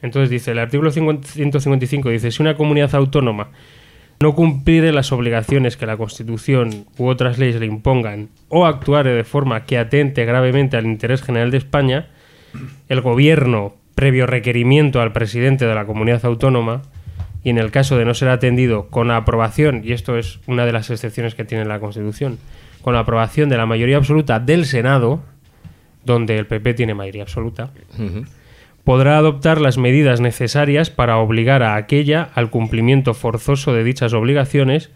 Entonces 0.00 0.30
dice, 0.30 0.52
el 0.52 0.58
artículo 0.58 0.90
50 0.90 1.28
155 1.28 2.08
dice, 2.08 2.30
si 2.30 2.42
una 2.42 2.56
comunidad 2.56 2.94
autónoma 2.94 3.50
no 4.22 4.34
cumpliere 4.34 4.92
las 4.92 5.12
obligaciones 5.12 5.76
que 5.76 5.84
la 5.84 5.96
Constitución 5.96 6.86
u 6.96 7.08
otras 7.08 7.38
leyes 7.38 7.60
le 7.60 7.66
impongan 7.66 8.28
o 8.48 8.66
actuare 8.66 9.10
de 9.10 9.24
forma 9.24 9.64
que 9.64 9.78
atente 9.78 10.24
gravemente 10.24 10.76
al 10.76 10.86
interés 10.86 11.22
general 11.22 11.50
de 11.50 11.58
España, 11.58 12.06
el 12.88 13.00
gobierno, 13.00 13.74
previo 13.94 14.26
requerimiento 14.26 15.00
al 15.00 15.12
presidente 15.12 15.66
de 15.66 15.74
la 15.74 15.86
comunidad 15.86 16.24
autónoma, 16.24 16.82
y 17.44 17.50
en 17.50 17.58
el 17.58 17.72
caso 17.72 17.98
de 17.98 18.04
no 18.04 18.14
ser 18.14 18.28
atendido 18.28 18.88
con 18.88 19.08
la 19.08 19.16
aprobación, 19.16 19.82
y 19.84 19.92
esto 19.92 20.16
es 20.16 20.38
una 20.46 20.64
de 20.64 20.72
las 20.72 20.90
excepciones 20.90 21.34
que 21.34 21.44
tiene 21.44 21.64
la 21.64 21.80
Constitución, 21.80 22.38
con 22.80 22.94
la 22.94 23.00
aprobación 23.00 23.48
de 23.48 23.56
la 23.56 23.66
mayoría 23.66 23.96
absoluta 23.96 24.38
del 24.38 24.66
Senado, 24.66 25.22
donde 26.04 26.38
el 26.38 26.46
PP 26.46 26.74
tiene 26.74 26.94
mayoría 26.94 27.22
absoluta, 27.22 27.70
podrá 28.84 29.16
adoptar 29.18 29.60
las 29.60 29.78
medidas 29.78 30.20
necesarias 30.20 30.90
para 30.90 31.18
obligar 31.18 31.62
a 31.62 31.76
aquella 31.76 32.30
al 32.34 32.50
cumplimiento 32.50 33.14
forzoso 33.14 33.72
de 33.72 33.84
dichas 33.84 34.12
obligaciones 34.12 34.90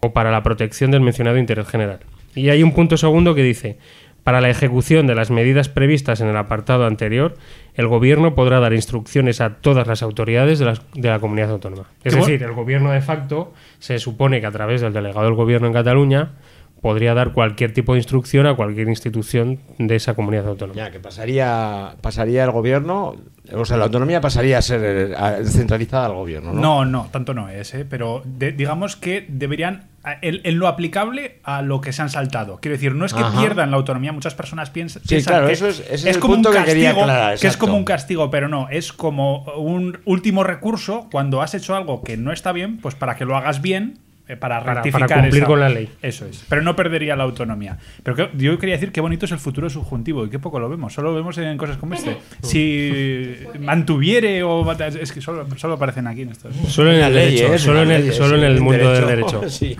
o 0.00 0.12
para 0.12 0.30
la 0.30 0.42
protección 0.42 0.90
del 0.90 1.00
mencionado 1.02 1.38
interés 1.38 1.68
general. 1.68 2.00
Y 2.34 2.50
hay 2.50 2.62
un 2.62 2.72
punto 2.72 2.96
segundo 2.96 3.34
que 3.34 3.42
dice, 3.42 3.78
para 4.24 4.40
la 4.40 4.50
ejecución 4.50 5.06
de 5.06 5.14
las 5.14 5.30
medidas 5.30 5.68
previstas 5.68 6.20
en 6.20 6.28
el 6.28 6.36
apartado 6.36 6.84
anterior, 6.86 7.36
el 7.74 7.86
Gobierno 7.88 8.34
podrá 8.34 8.60
dar 8.60 8.74
instrucciones 8.74 9.40
a 9.40 9.54
todas 9.56 9.86
las 9.86 10.02
autoridades 10.02 10.58
de, 10.58 10.66
las- 10.66 10.82
de 10.94 11.08
la 11.08 11.18
comunidad 11.18 11.50
autónoma. 11.50 11.84
Es 12.04 12.12
decir, 12.26 12.42
el 12.42 12.52
Gobierno 12.52 12.90
de 12.90 13.00
facto 13.00 13.54
se 13.78 13.98
supone 13.98 14.40
que 14.40 14.46
a 14.46 14.50
través 14.52 14.80
del 14.82 14.92
delegado 14.92 15.24
del 15.24 15.34
Gobierno 15.34 15.66
en 15.68 15.72
Cataluña 15.72 16.32
podría 16.80 17.14
dar 17.14 17.32
cualquier 17.32 17.72
tipo 17.72 17.94
de 17.94 17.98
instrucción 18.00 18.46
a 18.46 18.54
cualquier 18.54 18.88
institución 18.88 19.58
de 19.78 19.96
esa 19.96 20.14
comunidad 20.14 20.46
autónoma. 20.48 20.76
Ya, 20.76 20.90
que 20.90 21.00
pasaría, 21.00 21.94
pasaría 22.00 22.44
el 22.44 22.50
gobierno, 22.50 23.16
o 23.52 23.64
sea, 23.64 23.76
la 23.76 23.84
autonomía 23.84 24.20
pasaría 24.20 24.58
a 24.58 24.62
ser 24.62 24.80
eh, 24.84 25.44
centralizada 25.44 26.06
al 26.06 26.14
gobierno, 26.14 26.52
¿no? 26.52 26.60
No, 26.60 26.84
no, 26.84 27.08
tanto 27.10 27.34
no 27.34 27.48
es, 27.48 27.74
¿eh? 27.74 27.84
pero 27.88 28.22
de- 28.24 28.52
digamos 28.52 28.96
que 28.96 29.26
deberían, 29.28 29.84
en, 30.22 30.40
en 30.44 30.58
lo 30.58 30.68
aplicable 30.68 31.40
a 31.44 31.62
lo 31.62 31.80
que 31.80 31.92
se 31.92 32.00
han 32.02 32.10
saltado. 32.10 32.58
Quiero 32.60 32.76
decir, 32.76 32.94
no 32.94 33.04
es 33.04 33.12
que 33.14 33.20
Ajá. 33.22 33.40
pierdan 33.40 33.70
la 33.70 33.76
autonomía, 33.76 34.12
muchas 34.12 34.34
personas 34.34 34.70
piensan, 34.70 35.02
Sí, 35.02 35.08
piensan 35.08 35.32
claro, 35.32 35.46
que 35.48 35.52
eso 35.54 35.66
es- 35.68 35.80
ese 35.80 36.10
es 36.10 36.16
el 36.16 36.20
como 36.20 36.34
punto 36.34 36.50
un 36.50 36.54
que 36.56 36.64
quería 36.64 36.90
castigo, 36.90 37.02
aclarar, 37.10 37.38
que 37.38 37.46
es 37.46 37.56
como 37.56 37.76
un 37.76 37.84
castigo, 37.84 38.30
pero 38.30 38.48
no, 38.48 38.68
es 38.70 38.92
como 38.92 39.42
un 39.56 39.98
último 40.04 40.44
recurso 40.44 41.08
cuando 41.10 41.42
has 41.42 41.54
hecho 41.54 41.74
algo 41.74 42.02
que 42.02 42.16
no 42.16 42.32
está 42.32 42.52
bien, 42.52 42.78
pues 42.78 42.94
para 42.94 43.16
que 43.16 43.24
lo 43.24 43.36
hagas 43.36 43.60
bien. 43.62 43.98
Eh, 44.28 44.36
Para, 44.36 44.60
Para- 44.60 44.74
rectificar 44.74 45.08
para 45.08 45.20
cumplir 45.22 45.42
esa- 45.42 45.46
con 45.46 45.60
la 45.60 45.68
ley. 45.70 45.88
Eso 46.02 46.26
es. 46.26 46.44
Pero 46.48 46.60
no 46.62 46.76
perdería 46.76 47.16
la 47.16 47.24
autonomía. 47.24 47.78
Pero 48.02 48.14
que- 48.16 48.30
yo 48.36 48.58
quería 48.58 48.74
decir 48.74 48.92
qué 48.92 49.00
bonito 49.00 49.24
es 49.24 49.32
el 49.32 49.38
futuro 49.38 49.70
subjuntivo 49.70 50.26
y 50.26 50.30
qué 50.30 50.38
poco 50.38 50.60
lo 50.60 50.68
vemos. 50.68 50.92
Solo 50.92 51.10
lo 51.10 51.16
vemos 51.16 51.36
en 51.38 51.56
cosas 51.56 51.78
como 51.78 51.94
este. 51.94 52.16
Si 52.42 53.32
mantuviere 53.60 54.42
o. 54.42 54.70
Es 54.72 55.12
que 55.12 55.20
solo, 55.20 55.46
solo 55.56 55.74
aparecen 55.74 56.06
aquí 56.06 56.22
en 56.22 56.30
estos. 56.30 56.54
Solo 56.68 56.92
en 56.92 57.00
el 57.02 57.12
derecho, 57.12 57.58
solo 57.58 57.82
en 57.82 57.90
el, 57.90 58.12
solo 58.12 58.36
en 58.36 58.44
el 58.44 58.60
mundo 58.60 58.92
del 58.92 59.06
derecho. 59.06 59.42
Sí. 59.48 59.76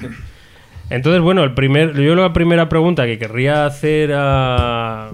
Entonces, 0.90 1.20
bueno, 1.20 1.44
el 1.44 1.52
primer, 1.52 1.92
yo 2.00 2.14
la 2.14 2.32
primera 2.32 2.68
pregunta 2.70 3.04
que 3.04 3.18
querría 3.18 3.66
hacer 3.66 4.12
a, 4.14 5.10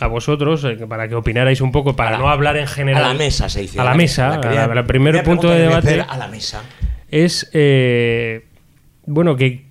a 0.00 0.06
vosotros, 0.06 0.64
eh, 0.64 0.78
para 0.88 1.08
que 1.08 1.14
opinarais 1.14 1.60
un 1.60 1.70
poco, 1.72 1.94
para 1.94 2.16
no 2.16 2.30
hablar 2.30 2.56
en 2.56 2.66
general. 2.66 3.04
a 3.04 3.08
la 3.08 3.14
mesa 3.14 3.48
se 3.50 3.60
dice. 3.60 3.78
A 3.78 3.84
la 3.84 3.94
mesa, 3.94 4.40
La 4.42 4.64
el 4.64 4.84
primer 4.86 5.22
punto 5.22 5.50
de 5.50 5.58
debate. 5.60 6.00
A 6.08 6.16
la 6.16 6.28
mesa. 6.28 6.62
es 7.10 7.50
eh, 7.52 8.46
bueno 9.10 9.36
que 9.36 9.66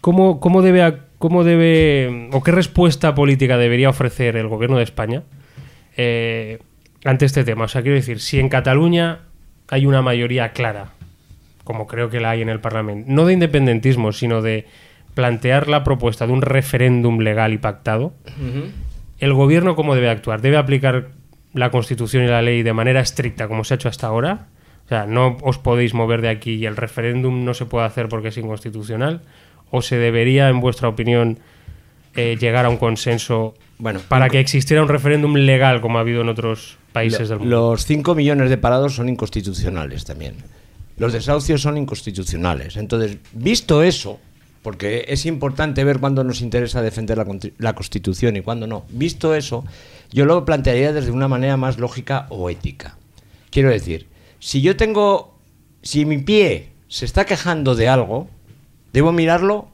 cómo, 0.00 0.40
cómo 0.40 0.62
debe 0.62 0.82
cómo 1.18 1.44
debe 1.44 2.28
o 2.32 2.42
qué 2.42 2.52
respuesta 2.52 3.14
política 3.14 3.56
debería 3.56 3.88
ofrecer 3.88 4.36
el 4.36 4.48
gobierno 4.48 4.76
de 4.76 4.84
España 4.84 5.22
eh, 5.96 6.58
ante 7.04 7.24
este 7.24 7.44
tema. 7.44 7.64
O 7.64 7.68
sea, 7.68 7.82
quiero 7.82 7.96
decir, 7.96 8.20
si 8.20 8.38
en 8.38 8.48
Cataluña 8.48 9.20
hay 9.68 9.86
una 9.86 10.02
mayoría 10.02 10.52
clara, 10.52 10.90
como 11.64 11.86
creo 11.86 12.10
que 12.10 12.20
la 12.20 12.30
hay 12.30 12.42
en 12.42 12.48
el 12.48 12.60
Parlamento, 12.60 13.10
no 13.10 13.24
de 13.24 13.32
independentismo, 13.32 14.12
sino 14.12 14.42
de 14.42 14.66
plantear 15.14 15.68
la 15.68 15.82
propuesta 15.82 16.26
de 16.26 16.32
un 16.32 16.42
referéndum 16.42 17.20
legal 17.20 17.52
y 17.52 17.58
pactado, 17.58 18.12
¿el 19.18 19.32
gobierno 19.32 19.74
cómo 19.74 19.94
debe 19.94 20.10
actuar? 20.10 20.42
¿Debe 20.42 20.58
aplicar 20.58 21.08
la 21.54 21.70
Constitución 21.70 22.24
y 22.24 22.26
la 22.26 22.42
ley 22.42 22.62
de 22.62 22.74
manera 22.74 23.00
estricta 23.00 23.48
como 23.48 23.64
se 23.64 23.74
ha 23.74 23.76
hecho 23.76 23.88
hasta 23.88 24.06
ahora? 24.06 24.48
O 24.86 24.88
sea, 24.88 25.04
no 25.04 25.36
os 25.42 25.58
podéis 25.58 25.94
mover 25.94 26.22
de 26.22 26.28
aquí 26.28 26.54
y 26.54 26.66
el 26.66 26.76
referéndum 26.76 27.44
no 27.44 27.54
se 27.54 27.66
puede 27.66 27.86
hacer 27.86 28.08
porque 28.08 28.28
es 28.28 28.38
inconstitucional. 28.38 29.20
¿O 29.72 29.82
se 29.82 29.96
debería, 29.96 30.48
en 30.48 30.60
vuestra 30.60 30.88
opinión, 30.88 31.40
eh, 32.14 32.36
llegar 32.38 32.66
a 32.66 32.68
un 32.68 32.76
consenso 32.76 33.54
Bueno, 33.78 34.00
para 34.08 34.28
que 34.30 34.38
existiera 34.38 34.80
un 34.82 34.88
referéndum 34.88 35.34
legal 35.34 35.80
como 35.80 35.98
ha 35.98 36.02
habido 36.02 36.20
en 36.20 36.28
otros 36.28 36.78
países 36.92 37.28
del 37.28 37.40
mundo? 37.40 37.72
Los 37.72 37.84
5 37.84 38.14
millones 38.14 38.48
de 38.48 38.58
parados 38.58 38.94
son 38.94 39.08
inconstitucionales 39.08 40.04
también. 40.04 40.36
Los 40.98 41.12
desahucios 41.12 41.60
son 41.60 41.76
inconstitucionales. 41.76 42.76
Entonces, 42.76 43.18
visto 43.32 43.82
eso, 43.82 44.20
porque 44.62 45.04
es 45.08 45.26
importante 45.26 45.84
ver 45.84 45.98
cuándo 45.98 46.24
nos 46.24 46.40
interesa 46.40 46.80
defender 46.80 47.18
la, 47.58 47.74
Constitución 47.74 48.36
y 48.36 48.40
cuándo 48.40 48.66
no, 48.66 48.84
visto 48.88 49.34
eso, 49.34 49.64
yo 50.10 50.24
lo 50.24 50.44
plantearía 50.44 50.92
desde 50.92 51.10
una 51.10 51.28
manera 51.28 51.56
más 51.56 51.78
lógica 51.78 52.26
o 52.30 52.48
ética. 52.50 52.96
Quiero 53.50 53.68
decir, 53.68 54.06
si 54.46 54.62
yo 54.62 54.76
tengo, 54.76 55.40
si 55.82 56.04
mi 56.04 56.18
pie 56.18 56.70
se 56.86 57.04
está 57.04 57.24
quejando 57.24 57.74
de 57.74 57.88
algo, 57.88 58.28
¿debo 58.92 59.10
mirarlo 59.10 59.66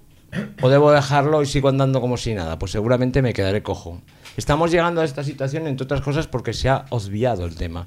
o 0.62 0.70
debo 0.70 0.92
dejarlo 0.92 1.42
y 1.42 1.46
sigo 1.46 1.68
andando 1.68 2.00
como 2.00 2.16
si 2.16 2.32
nada? 2.32 2.58
Pues 2.58 2.72
seguramente 2.72 3.20
me 3.20 3.34
quedaré 3.34 3.62
cojo. 3.62 4.00
Estamos 4.38 4.70
llegando 4.70 5.02
a 5.02 5.04
esta 5.04 5.24
situación, 5.24 5.66
entre 5.66 5.84
otras 5.84 6.00
cosas, 6.00 6.26
porque 6.26 6.54
se 6.54 6.70
ha 6.70 6.86
obviado 6.88 7.44
el 7.44 7.54
tema. 7.54 7.86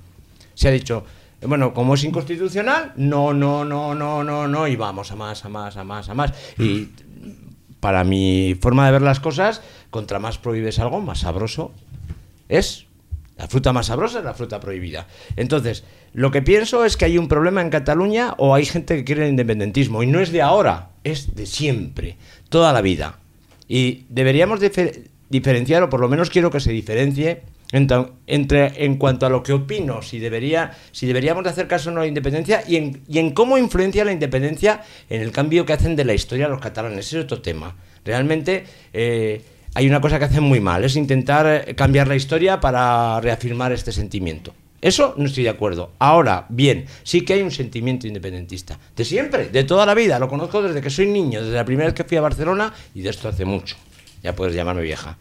Se 0.53 0.67
ha 0.67 0.71
dicho, 0.71 1.03
Bueno, 1.41 1.73
como 1.73 1.95
es 1.95 2.03
inconstitucional, 2.03 2.93
no, 2.97 3.33
no, 3.33 3.65
no, 3.65 3.95
no, 3.95 4.23
no, 4.23 4.47
no, 4.47 4.67
y 4.67 4.75
vamos 4.75 5.11
a 5.11 5.15
más, 5.15 5.43
a 5.43 5.49
más, 5.49 5.77
a 5.77 5.83
más, 5.83 6.07
a 6.07 6.13
más. 6.13 6.33
Y 6.59 6.89
para 7.79 8.03
mi 8.03 8.55
forma 8.61 8.86
de 8.86 8.91
ver 8.91 9.01
las 9.01 9.19
cosas, 9.19 9.63
contra 9.89 10.19
más 10.19 10.38
prohíbes 10.38 10.77
algo, 10.77 11.01
más 11.01 11.21
sabroso 11.21 11.71
es. 12.47 12.86
La 13.38 13.47
fruta 13.47 13.73
más 13.73 13.88
sabrosa 13.88 14.19
es 14.19 14.25
la 14.25 14.33
fruta 14.33 14.59
prohibida. 14.59 15.07
Entonces, 15.36 15.83
lo 16.13 16.31
que 16.31 16.41
pienso 16.41 16.86
es 16.86 16.95
que 16.95 17.05
hay 17.05 17.17
un 17.17 17.27
problema 17.27 17.61
en 17.61 17.69
Cataluña 17.69 18.33
o 18.38 18.55
hay 18.55 18.65
gente 18.65 18.95
que 18.95 19.03
quiere 19.03 19.23
el 19.23 19.31
independentismo. 19.31 20.03
Y 20.03 20.07
no 20.07 20.21
es 20.21 20.31
de 20.31 20.41
ahora, 20.41 20.91
es 21.03 21.36
de 21.36 21.45
siempre, 21.45 22.17
toda 22.49 22.71
la 22.71 22.81
vida. 22.81 23.19
Y 23.67 24.05
deberíamos 24.09 24.61
difer- 24.61 25.09
diferenciar, 25.29 25.83
o 25.83 25.89
por 25.89 25.99
lo 25.99 26.07
menos 26.07 26.29
quiero 26.29 26.49
que 26.49 26.59
se 26.61 26.71
diferencie, 26.71 27.41
entre, 27.71 28.86
en 28.86 28.95
cuanto 28.95 29.25
a 29.25 29.29
lo 29.29 29.43
que 29.43 29.51
opino, 29.51 30.01
si, 30.01 30.19
debería, 30.19 30.77
si 30.93 31.07
deberíamos 31.07 31.43
de 31.43 31.49
hacer 31.49 31.67
caso 31.67 31.89
o 31.89 31.93
no 31.93 31.99
a 31.99 32.03
la 32.03 32.07
independencia 32.07 32.63
y 32.65 32.77
en, 32.77 33.01
y 33.09 33.19
en 33.19 33.31
cómo 33.31 33.57
influencia 33.57 34.05
la 34.05 34.13
independencia 34.13 34.83
en 35.09 35.19
el 35.19 35.31
cambio 35.31 35.65
que 35.65 35.73
hacen 35.73 35.97
de 35.97 36.05
la 36.05 36.13
historia 36.13 36.47
los 36.47 36.61
catalanes. 36.61 37.07
Ese 37.07 37.17
es 37.17 37.23
otro 37.25 37.41
tema. 37.41 37.75
Realmente 38.05 38.63
eh, 38.93 39.41
hay 39.76 39.88
una 39.88 40.01
cosa 40.01 40.17
que 40.17 40.26
hacen 40.26 40.41
muy 40.43 40.59
mal, 40.59 40.84
es 40.84 40.95
intentar 40.95 41.45
eh, 41.67 41.76
cambiar 41.76 42.07
la 42.07 42.15
historia 42.15 42.59
para 42.59 43.21
reafirmar 43.21 43.71
este 43.71 43.91
sentimiento. 43.91 44.53
Eso 44.82 45.13
no 45.17 45.26
estoy 45.26 45.43
de 45.43 45.49
acuerdo. 45.49 45.91
Ahora, 45.99 46.45
bien, 46.49 46.86
sí 47.03 47.21
que 47.21 47.34
hay 47.34 47.41
un 47.41 47.51
sentimiento 47.51 48.07
independentista. 48.07 48.78
De 48.95 49.03
siempre, 49.05 49.49
de 49.49 49.63
toda 49.63 49.86
la 49.86 49.93
vida. 49.95 50.19
Lo 50.19 50.28
conozco 50.30 50.61
desde 50.61 50.82
que 50.82 50.89
soy 50.89 51.07
niño, 51.07 51.41
desde 51.41 51.55
la 51.55 51.65
primera 51.65 51.88
vez 51.88 51.95
que 51.95 52.03
fui 52.03 52.17
a 52.17 52.21
Barcelona 52.21 52.71
y 52.93 53.01
de 53.01 53.09
esto 53.09 53.28
hace 53.30 53.45
mucho. 53.45 53.76
Ya 54.23 54.36
puedes 54.36 54.55
llamarme 54.55 54.82
vieja. 54.84 55.17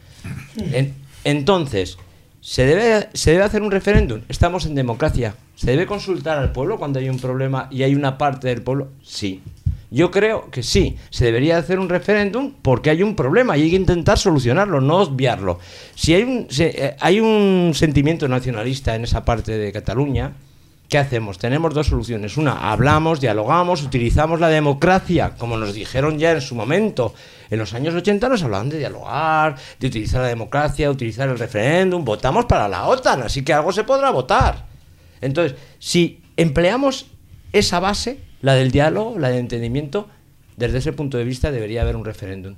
En- 0.72 0.94
entonces, 1.24 1.96
¿se 2.42 2.66
debe, 2.66 3.08
¿se 3.14 3.30
debe 3.32 3.44
hacer 3.44 3.62
un 3.62 3.70
referéndum? 3.70 4.20
Estamos 4.28 4.66
en 4.66 4.74
democracia. 4.74 5.34
¿Se 5.56 5.70
debe 5.70 5.86
consultar 5.86 6.36
al 6.38 6.52
pueblo 6.52 6.78
cuando 6.78 6.98
hay 6.98 7.08
un 7.08 7.18
problema 7.18 7.68
y 7.70 7.84
hay 7.84 7.94
una 7.94 8.18
parte 8.18 8.48
del 8.48 8.60
pueblo? 8.60 8.88
Sí. 9.02 9.40
Yo 9.94 10.10
creo 10.10 10.50
que 10.50 10.64
sí, 10.64 10.96
se 11.10 11.24
debería 11.24 11.56
hacer 11.56 11.78
un 11.78 11.88
referéndum 11.88 12.52
porque 12.62 12.90
hay 12.90 13.04
un 13.04 13.14
problema 13.14 13.56
y 13.56 13.62
hay 13.62 13.70
que 13.70 13.76
intentar 13.76 14.18
solucionarlo, 14.18 14.80
no 14.80 14.96
obviarlo. 14.98 15.60
Si 15.94 16.12
hay 16.14 16.24
un, 16.24 16.46
se- 16.50 16.84
eh, 16.86 16.96
hay 16.98 17.20
un 17.20 17.70
sentimiento 17.76 18.26
nacionalista 18.26 18.96
en 18.96 19.04
esa 19.04 19.24
parte 19.24 19.56
de 19.56 19.70
Cataluña, 19.70 20.32
¿qué 20.88 20.98
hacemos? 20.98 21.38
Tenemos 21.38 21.72
dos 21.74 21.86
soluciones. 21.86 22.36
Una, 22.36 22.72
hablamos, 22.72 23.20
dialogamos, 23.20 23.82
utilizamos 23.84 24.40
la 24.40 24.48
democracia, 24.48 25.34
como 25.38 25.56
nos 25.56 25.74
dijeron 25.74 26.18
ya 26.18 26.32
en 26.32 26.40
su 26.40 26.56
momento. 26.56 27.14
En 27.48 27.60
los 27.60 27.72
años 27.72 27.94
80 27.94 28.28
nos 28.28 28.42
hablaban 28.42 28.70
de 28.70 28.78
dialogar, 28.78 29.54
de 29.78 29.86
utilizar 29.86 30.22
la 30.22 30.28
democracia, 30.28 30.90
utilizar 30.90 31.28
el 31.28 31.38
referéndum. 31.38 32.04
Votamos 32.04 32.46
para 32.46 32.66
la 32.68 32.86
OTAN, 32.88 33.22
así 33.22 33.44
que 33.44 33.52
algo 33.52 33.70
se 33.70 33.84
podrá 33.84 34.10
votar. 34.10 34.66
Entonces, 35.20 35.56
si 35.78 36.20
empleamos 36.36 37.06
esa 37.52 37.78
base, 37.78 38.18
la 38.44 38.54
del 38.54 38.70
diálogo, 38.70 39.18
la 39.18 39.30
del 39.30 39.38
entendimiento, 39.38 40.06
desde 40.58 40.76
ese 40.76 40.92
punto 40.92 41.16
de 41.16 41.24
vista 41.24 41.50
debería 41.50 41.80
haber 41.80 41.96
un 41.96 42.04
referéndum. 42.04 42.56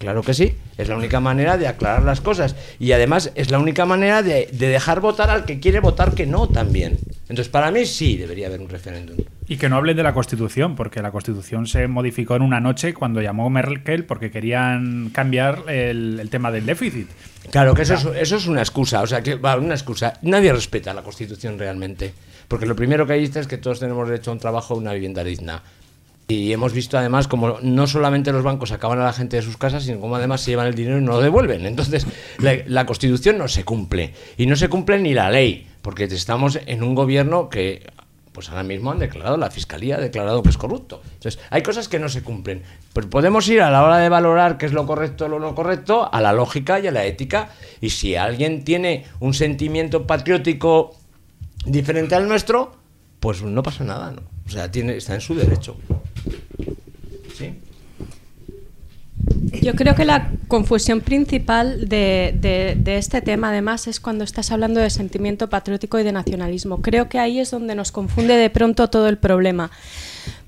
Claro 0.00 0.22
que 0.22 0.32
sí, 0.32 0.54
es 0.78 0.88
la 0.88 0.96
única 0.96 1.20
manera 1.20 1.58
de 1.58 1.68
aclarar 1.68 2.04
las 2.04 2.22
cosas 2.22 2.56
y 2.78 2.92
además 2.92 3.32
es 3.34 3.50
la 3.50 3.58
única 3.58 3.84
manera 3.84 4.22
de, 4.22 4.48
de 4.50 4.68
dejar 4.68 5.00
votar 5.00 5.28
al 5.28 5.44
que 5.44 5.60
quiere 5.60 5.80
votar 5.80 6.14
que 6.14 6.24
no 6.24 6.48
también. 6.48 6.98
Entonces, 7.28 7.50
para 7.50 7.70
mí 7.70 7.84
sí 7.84 8.16
debería 8.16 8.46
haber 8.46 8.62
un 8.62 8.70
referéndum. 8.70 9.18
Y 9.46 9.58
que 9.58 9.68
no 9.68 9.76
hablen 9.76 9.98
de 9.98 10.02
la 10.02 10.14
Constitución, 10.14 10.74
porque 10.74 11.02
la 11.02 11.10
Constitución 11.10 11.66
se 11.66 11.86
modificó 11.86 12.34
en 12.34 12.40
una 12.40 12.60
noche 12.60 12.94
cuando 12.94 13.20
llamó 13.20 13.50
Merkel 13.50 14.06
porque 14.06 14.30
querían 14.30 15.10
cambiar 15.10 15.64
el, 15.68 16.18
el 16.18 16.30
tema 16.30 16.50
del 16.50 16.64
déficit. 16.64 17.08
Claro 17.50 17.74
que 17.74 17.82
eso 17.82 17.94
es, 17.94 18.06
eso 18.06 18.36
es 18.36 18.46
una 18.46 18.60
excusa, 18.60 19.02
o 19.02 19.06
sea, 19.06 19.20
que 19.20 19.34
va, 19.34 19.56
una 19.56 19.74
excusa. 19.74 20.14
Nadie 20.22 20.50
respeta 20.50 20.94
la 20.94 21.02
Constitución 21.02 21.58
realmente, 21.58 22.14
porque 22.48 22.64
lo 22.64 22.74
primero 22.74 23.06
que 23.06 23.14
dice 23.14 23.40
es 23.40 23.46
que 23.46 23.58
todos 23.58 23.80
tenemos 23.80 24.08
derecho 24.08 24.30
a 24.30 24.34
un 24.34 24.40
trabajo, 24.40 24.72
a 24.72 24.78
una 24.78 24.94
vivienda 24.94 25.22
digna. 25.22 25.62
Y 26.30 26.52
hemos 26.52 26.72
visto 26.72 26.96
además 26.96 27.26
como 27.26 27.58
no 27.60 27.88
solamente 27.88 28.30
los 28.30 28.44
bancos 28.44 28.70
acaban 28.70 29.00
a 29.00 29.04
la 29.04 29.12
gente 29.12 29.34
de 29.36 29.42
sus 29.42 29.56
casas, 29.56 29.82
sino 29.82 29.98
como 29.98 30.14
además 30.14 30.40
se 30.40 30.52
llevan 30.52 30.68
el 30.68 30.76
dinero 30.76 30.98
y 30.98 31.00
no 31.00 31.12
lo 31.12 31.20
devuelven. 31.20 31.66
Entonces, 31.66 32.06
la, 32.38 32.86
Constitución 32.86 33.36
no 33.36 33.48
se 33.48 33.64
cumple. 33.64 34.14
Y 34.36 34.46
no 34.46 34.54
se 34.54 34.68
cumple 34.68 35.00
ni 35.00 35.12
la 35.12 35.28
ley, 35.28 35.66
porque 35.82 36.04
estamos 36.04 36.60
en 36.66 36.84
un 36.84 36.94
gobierno 36.94 37.48
que 37.48 37.84
pues 38.30 38.48
ahora 38.48 38.62
mismo 38.62 38.92
han 38.92 39.00
declarado, 39.00 39.36
la 39.38 39.50
Fiscalía 39.50 39.96
ha 39.96 40.00
declarado 40.00 40.40
que 40.44 40.50
es 40.50 40.56
corrupto. 40.56 41.02
Entonces, 41.14 41.40
hay 41.50 41.64
cosas 41.64 41.88
que 41.88 41.98
no 41.98 42.08
se 42.08 42.22
cumplen. 42.22 42.62
Pues 42.92 43.06
podemos 43.06 43.48
ir 43.48 43.60
a 43.60 43.72
la 43.72 43.82
hora 43.82 43.98
de 43.98 44.08
valorar 44.08 44.56
qué 44.56 44.66
es 44.66 44.72
lo 44.72 44.86
correcto 44.86 45.24
o 45.24 45.28
lo 45.28 45.40
no 45.40 45.56
correcto, 45.56 46.08
a 46.12 46.20
la 46.20 46.32
lógica 46.32 46.78
y 46.78 46.86
a 46.86 46.92
la 46.92 47.04
ética. 47.04 47.50
Y 47.80 47.90
si 47.90 48.14
alguien 48.14 48.62
tiene 48.62 49.04
un 49.18 49.34
sentimiento 49.34 50.06
patriótico 50.06 50.94
diferente 51.66 52.14
al 52.14 52.28
nuestro, 52.28 52.76
pues 53.18 53.42
no 53.42 53.62
pasa 53.64 53.82
nada, 53.82 54.12
¿no? 54.12 54.22
O 54.46 54.52
sea, 54.52 54.70
tiene, 54.70 54.96
está 54.96 55.14
en 55.14 55.20
su 55.20 55.34
derecho. 55.34 55.76
¿Sí? 57.36 57.54
Yo 59.62 59.74
creo 59.74 59.94
que 59.94 60.04
la 60.04 60.30
confusión 60.48 61.00
principal 61.00 61.88
de, 61.88 62.34
de- 62.40 62.76
de 62.78 62.96
este 62.98 63.20
tema, 63.20 63.48
además, 63.50 63.86
es 63.88 63.98
cuando 64.00 64.24
estás 64.24 64.50
hablando 64.52 64.80
de 64.80 64.90
sentimiento 64.90 65.48
patriótico 65.50 65.98
y 65.98 66.02
de 66.04 66.12
nacionalismo. 66.12 66.80
Creo 66.82 67.08
que 67.08 67.18
ahí 67.18 67.40
es 67.40 67.50
donde 67.50 67.74
nos 67.74 67.90
confunde 67.92 68.36
de 68.36 68.50
pronto 68.50 68.88
todo 68.88 69.08
el 69.08 69.18
problema. 69.18 69.70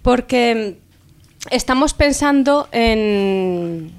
Porque 0.03 0.79
estamos 1.51 1.95
pensando 1.95 2.69
en, 2.73 3.91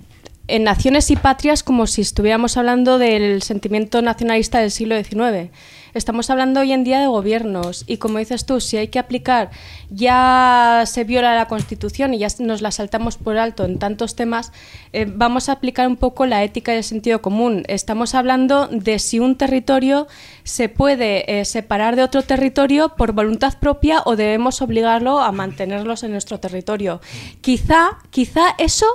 en 0.47 0.63
naciones 0.63 1.09
y 1.09 1.15
patrias 1.15 1.63
como 1.63 1.87
si 1.87 2.01
estuviéramos 2.01 2.57
hablando 2.57 2.97
del 2.97 3.41
sentimiento 3.41 4.01
nacionalista 4.01 4.59
del 4.59 4.71
siglo 4.71 5.01
XIX. 5.01 5.51
Estamos 5.93 6.31
hablando 6.31 6.59
hoy 6.59 6.73
en 6.73 6.83
día 6.83 6.99
de 6.99 7.07
gobiernos 7.07 7.83
y 7.85 7.97
como 7.97 8.17
dices 8.17 8.45
tú, 8.45 8.59
si 8.59 8.77
hay 8.77 8.87
que 8.87 8.97
aplicar, 8.97 9.51
ya 9.89 10.83
se 10.87 11.03
viola 11.03 11.35
la 11.35 11.47
Constitución 11.47 12.13
y 12.13 12.17
ya 12.17 12.27
nos 12.39 12.61
la 12.61 12.71
saltamos 12.71 13.17
por 13.17 13.37
alto 13.37 13.63
en 13.63 13.77
tantos 13.77 14.15
temas, 14.15 14.51
eh, 14.91 15.05
vamos 15.07 15.49
a 15.49 15.53
aplicar 15.53 15.87
un 15.87 15.95
poco 15.95 16.25
la 16.25 16.43
ética 16.43 16.73
y 16.73 16.77
el 16.77 16.83
sentido 16.83 17.21
común. 17.21 17.63
Estamos 17.67 18.15
hablando 18.15 18.67
de 18.67 18.97
si 18.97 19.19
un 19.19 19.37
territorio 19.37 20.07
se 20.43 20.67
puede 20.67 21.39
eh, 21.39 21.45
separar 21.45 21.95
de 21.95 22.03
otro 22.03 22.23
territorio 22.23 22.95
por 22.95 23.13
voluntad 23.13 23.59
propia 23.59 24.01
o 24.05 24.15
debemos 24.15 24.63
obligarlo 24.63 25.21
a 25.21 25.31
mantenerlos 25.31 26.03
en 26.03 26.11
nuestro 26.11 26.39
territorio. 26.39 27.01
Quizá, 27.41 27.99
quizá 28.09 28.55
eso 28.57 28.87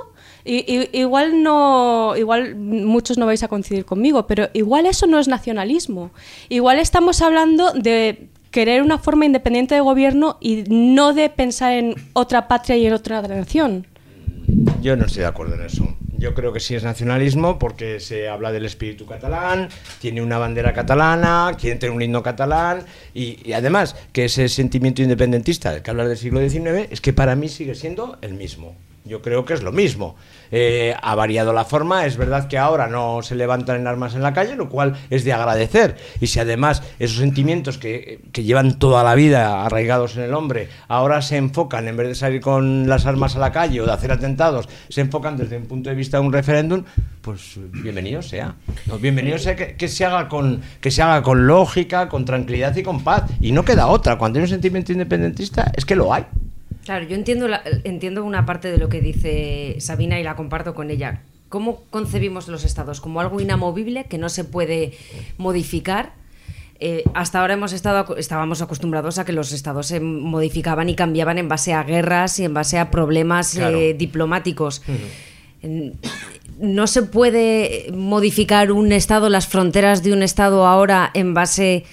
I- 0.45 0.89
igual 0.93 1.43
no, 1.43 2.15
igual 2.17 2.55
muchos 2.55 3.17
no 3.17 3.25
vais 3.25 3.43
a 3.43 3.47
coincidir 3.47 3.85
conmigo, 3.85 4.25
pero 4.27 4.49
igual 4.53 4.85
eso 4.85 5.05
no 5.07 5.19
es 5.19 5.27
nacionalismo. 5.27 6.11
Igual 6.49 6.79
estamos 6.79 7.21
hablando 7.21 7.71
de 7.73 8.27
querer 8.51 8.81
una 8.81 8.97
forma 8.97 9.25
independiente 9.25 9.75
de 9.75 9.81
gobierno 9.81 10.37
y 10.41 10.63
no 10.69 11.13
de 11.13 11.29
pensar 11.29 11.73
en 11.73 11.95
otra 12.13 12.47
patria 12.47 12.77
y 12.77 12.85
en 12.87 12.93
otra 12.93 13.21
nación. 13.21 13.85
Yo 14.81 14.95
no 14.95 15.05
estoy 15.05 15.21
de 15.21 15.27
acuerdo 15.27 15.55
en 15.55 15.61
eso. 15.61 15.95
Yo 16.17 16.33
creo 16.33 16.51
que 16.51 16.59
sí 16.59 16.75
es 16.75 16.83
nacionalismo 16.83 17.59
porque 17.59 17.99
se 18.01 18.27
habla 18.27 18.51
del 18.51 18.65
espíritu 18.65 19.05
catalán, 19.05 19.69
tiene 20.01 20.21
una 20.21 20.37
bandera 20.37 20.73
catalana, 20.73 21.55
quiere 21.59 21.77
tener 21.77 21.95
un 21.95 22.01
himno 22.01 22.23
catalán 22.23 22.83
y, 23.13 23.37
y 23.47 23.53
además 23.53 23.95
que 24.11 24.25
ese 24.25 24.49
sentimiento 24.49 25.01
independentista 25.01 25.71
del 25.71 25.81
que 25.81 25.91
hablas 25.91 26.09
del 26.09 26.17
siglo 26.17 26.41
XIX 26.41 26.87
es 26.91 26.99
que 26.99 27.13
para 27.13 27.35
mí 27.35 27.47
sigue 27.47 27.73
siendo 27.75 28.17
el 28.21 28.33
mismo. 28.33 28.75
Yo 29.09 29.23
creo 29.23 29.43
que 29.43 29.55
es 29.55 29.63
lo 29.63 29.71
mismo. 29.71 30.15
Eh, 30.51 30.95
ha 31.01 31.15
variado 31.15 31.51
la 31.51 31.65
forma, 31.65 32.05
es 32.05 32.15
verdad 32.15 32.47
que 32.47 32.59
ahora 32.59 32.87
no 32.87 33.23
se 33.23 33.33
levantan 33.33 33.81
en 33.81 33.87
armas 33.87 34.13
en 34.13 34.21
la 34.21 34.33
calle, 34.33 34.55
lo 34.55 34.69
cual 34.69 34.95
es 35.09 35.23
de 35.23 35.33
agradecer. 35.33 35.97
Y 36.21 36.27
si 36.27 36.39
además 36.39 36.83
esos 36.99 37.17
sentimientos 37.17 37.79
que, 37.79 38.21
que 38.31 38.43
llevan 38.43 38.77
toda 38.77 39.03
la 39.03 39.15
vida 39.15 39.65
arraigados 39.65 40.15
en 40.15 40.23
el 40.23 40.33
hombre, 40.35 40.69
ahora 40.87 41.23
se 41.23 41.37
enfocan, 41.37 41.87
en 41.87 41.97
vez 41.97 42.07
de 42.07 42.15
salir 42.15 42.39
con 42.39 42.87
las 42.87 43.07
armas 43.07 43.35
a 43.35 43.39
la 43.39 43.51
calle 43.51 43.81
o 43.81 43.85
de 43.87 43.91
hacer 43.91 44.11
atentados, 44.11 44.69
se 44.89 45.01
enfocan 45.01 45.37
desde 45.37 45.57
un 45.57 45.65
punto 45.65 45.89
de 45.89 45.95
vista 45.95 46.19
de 46.19 46.25
un 46.27 46.31
referéndum, 46.31 46.83
pues 47.21 47.59
bienvenido 47.71 48.21
sea. 48.21 48.55
Bienvenido 49.01 49.39
sea 49.39 49.55
que 49.55 49.87
se 49.87 50.05
haga 50.05 50.29
con, 50.29 50.61
que 50.81 50.91
se 50.91 51.01
haga 51.01 51.23
con 51.23 51.47
lógica, 51.47 52.09
con 52.09 52.25
tranquilidad 52.25 52.75
y 52.75 52.83
con 52.83 53.03
paz. 53.03 53.23
Y 53.41 53.51
no 53.53 53.65
queda 53.65 53.87
otra. 53.87 54.19
Cuando 54.19 54.37
hay 54.37 54.43
un 54.43 54.49
sentimiento 54.49 54.91
independentista, 54.91 55.71
es 55.75 55.83
que 55.83 55.95
lo 55.95 56.13
hay. 56.13 56.25
Claro, 56.89 57.05
yo 57.05 57.13
entiendo, 57.15 57.47
la- 57.47 57.61
entiendo 57.83 58.23
una 58.25 58.47
parte 58.47 58.71
de 58.71 58.79
lo 58.79 58.89
que 58.89 58.99
dice 58.99 59.75
Sabina 59.79 60.19
y 60.19 60.23
la 60.23 60.35
comparto 60.35 60.73
con 60.73 60.89
ella. 60.89 61.21
¿Cómo 61.47 61.83
concebimos 61.91 62.47
los 62.47 62.63
estados? 62.63 62.99
¿Como 62.99 63.21
algo 63.21 63.39
inamovible 63.39 64.05
que 64.05 64.17
no 64.17 64.27
se 64.27 64.43
puede 64.43 64.93
modificar? 65.37 66.13
Eh, 66.79 67.03
hasta 67.13 67.41
ahora 67.41 67.53
hemos 67.53 67.73
estado, 67.73 68.17
estábamos 68.17 68.63
acostumbrados 68.63 69.19
a 69.19 69.23
que 69.25 69.33
los 69.33 69.51
estados 69.51 69.85
se 69.85 69.99
modificaban 69.99 70.89
y 70.89 70.95
cambiaban 70.95 71.37
en 71.37 71.47
base 71.47 71.73
a 71.75 71.83
guerras 71.83 72.39
y 72.39 72.45
en 72.45 72.55
base 72.55 72.79
a 72.79 72.89
problemas 72.89 73.51
Claro. 73.53 73.77
eh, 73.77 73.93
diplomáticos. 73.93 74.81
No 76.57 76.87
se 76.87 77.03
puede 77.03 77.91
modificar 77.93 78.71
un 78.71 78.91
estado, 78.93 79.29
las 79.29 79.45
fronteras 79.47 80.01
de 80.01 80.11
un 80.11 80.23
estado 80.23 80.65
ahora 80.65 81.11
en 81.13 81.35
base 81.35 81.85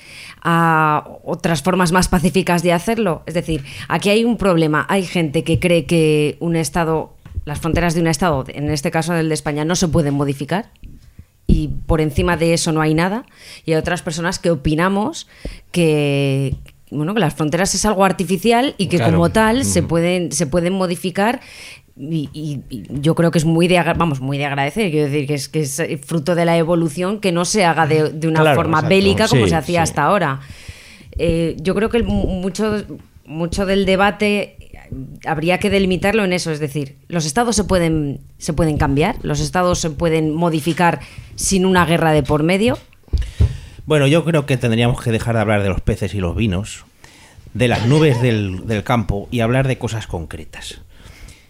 a 0.48 1.04
otras 1.24 1.60
formas 1.60 1.90
más 1.90 2.06
pacíficas 2.06 2.62
de 2.62 2.72
hacerlo. 2.72 3.24
Es 3.26 3.34
decir, 3.34 3.64
aquí 3.88 4.10
hay 4.10 4.24
un 4.24 4.36
problema. 4.36 4.86
Hay 4.88 5.04
gente 5.04 5.42
que 5.42 5.58
cree 5.58 5.86
que 5.86 6.36
un 6.38 6.54
estado, 6.54 7.14
las 7.44 7.58
fronteras 7.58 7.94
de 7.94 8.00
un 8.00 8.06
estado, 8.06 8.44
en 8.46 8.70
este 8.70 8.92
caso 8.92 9.12
del 9.12 9.28
de 9.28 9.34
España, 9.34 9.64
no 9.64 9.74
se 9.74 9.88
pueden 9.88 10.14
modificar 10.14 10.70
y 11.48 11.68
por 11.86 12.00
encima 12.00 12.36
de 12.36 12.54
eso 12.54 12.70
no 12.70 12.80
hay 12.80 12.94
nada. 12.94 13.26
Y 13.64 13.72
hay 13.72 13.76
otras 13.78 14.02
personas 14.02 14.38
que 14.38 14.52
opinamos 14.52 15.26
que, 15.72 16.54
bueno, 16.92 17.12
que 17.12 17.20
las 17.20 17.34
fronteras 17.34 17.74
es 17.74 17.84
algo 17.84 18.04
artificial 18.04 18.76
y 18.78 18.86
que 18.86 18.98
Claro. 18.98 19.14
como 19.14 19.30
tal 19.30 19.64
se 19.64 19.82
pueden 19.82 20.30
se 20.30 20.46
pueden 20.46 20.74
modificar 20.74 21.40
y, 21.98 22.28
y- 22.32 22.60
y 22.68 22.82
yo 23.00 23.14
creo 23.14 23.30
que 23.30 23.38
es 23.38 23.44
muy 23.44 23.68
de 23.68 23.82
vamos 23.96 24.20
muy 24.20 24.36
de 24.38 24.44
agradecer 24.44 24.90
quiero 24.90 25.06
decir 25.10 25.26
que 25.26 25.34
es 25.34 25.48
que 25.48 25.60
es 25.60 25.78
eh, 25.80 25.96
fruto 25.98 26.34
de 26.34 26.44
la 26.44 26.56
evolución 26.58 27.20
que 27.20 27.32
no 27.32 27.44
se 27.46 27.64
haga 27.64 27.86
de, 27.86 28.10
de 28.10 28.28
una 28.28 28.40
Claro, 28.40 28.56
forma 28.56 28.78
exacto. 28.78 28.94
bélica 28.94 29.28
como 29.28 29.44
Sí, 29.44 29.50
se 29.50 29.56
hacía 29.56 29.80
sí. 29.80 29.90
hasta 29.90 30.02
ahora 30.04 30.40
Eh, 31.18 31.56
yo 31.62 31.74
creo 31.74 31.88
que 31.88 31.96
el 31.96 32.04
mucho 32.04 32.84
mucho 33.24 33.64
del 33.64 33.86
debate 33.86 34.56
eh, 34.60 34.78
habría 35.26 35.58
que 35.58 35.70
delimitarlo 35.70 36.24
en 36.24 36.34
eso 36.34 36.50
es 36.52 36.60
decir 36.60 36.96
los 37.08 37.24
estados 37.24 37.56
se 37.56 37.64
pueden 37.64 38.20
se 38.36 38.52
pueden 38.52 38.76
cambiar 38.76 39.16
los 39.22 39.40
estados 39.40 39.78
se 39.78 39.88
pueden 39.90 40.34
modificar 40.34 41.00
sin 41.34 41.64
una 41.64 41.86
guerra 41.86 42.12
de 42.12 42.22
por 42.22 42.42
medio 42.42 42.76
Bueno, 43.86 44.06
yo 44.06 44.24
creo 44.24 44.44
que 44.44 44.56
tendríamos 44.58 45.00
que 45.02 45.10
dejar 45.12 45.36
de 45.36 45.40
hablar 45.40 45.62
de 45.62 45.68
los 45.70 45.80
peces 45.80 46.12
y 46.14 46.18
los 46.20 46.34
vinos, 46.36 46.84
de 47.54 47.68
las 47.68 47.86
nubes 47.86 48.20
del, 48.20 48.66
del 48.66 48.82
campo 48.82 49.28
y 49.30 49.40
hablar 49.40 49.66
de 49.68 49.78
cosas 49.78 50.06
concretas. 50.06 50.80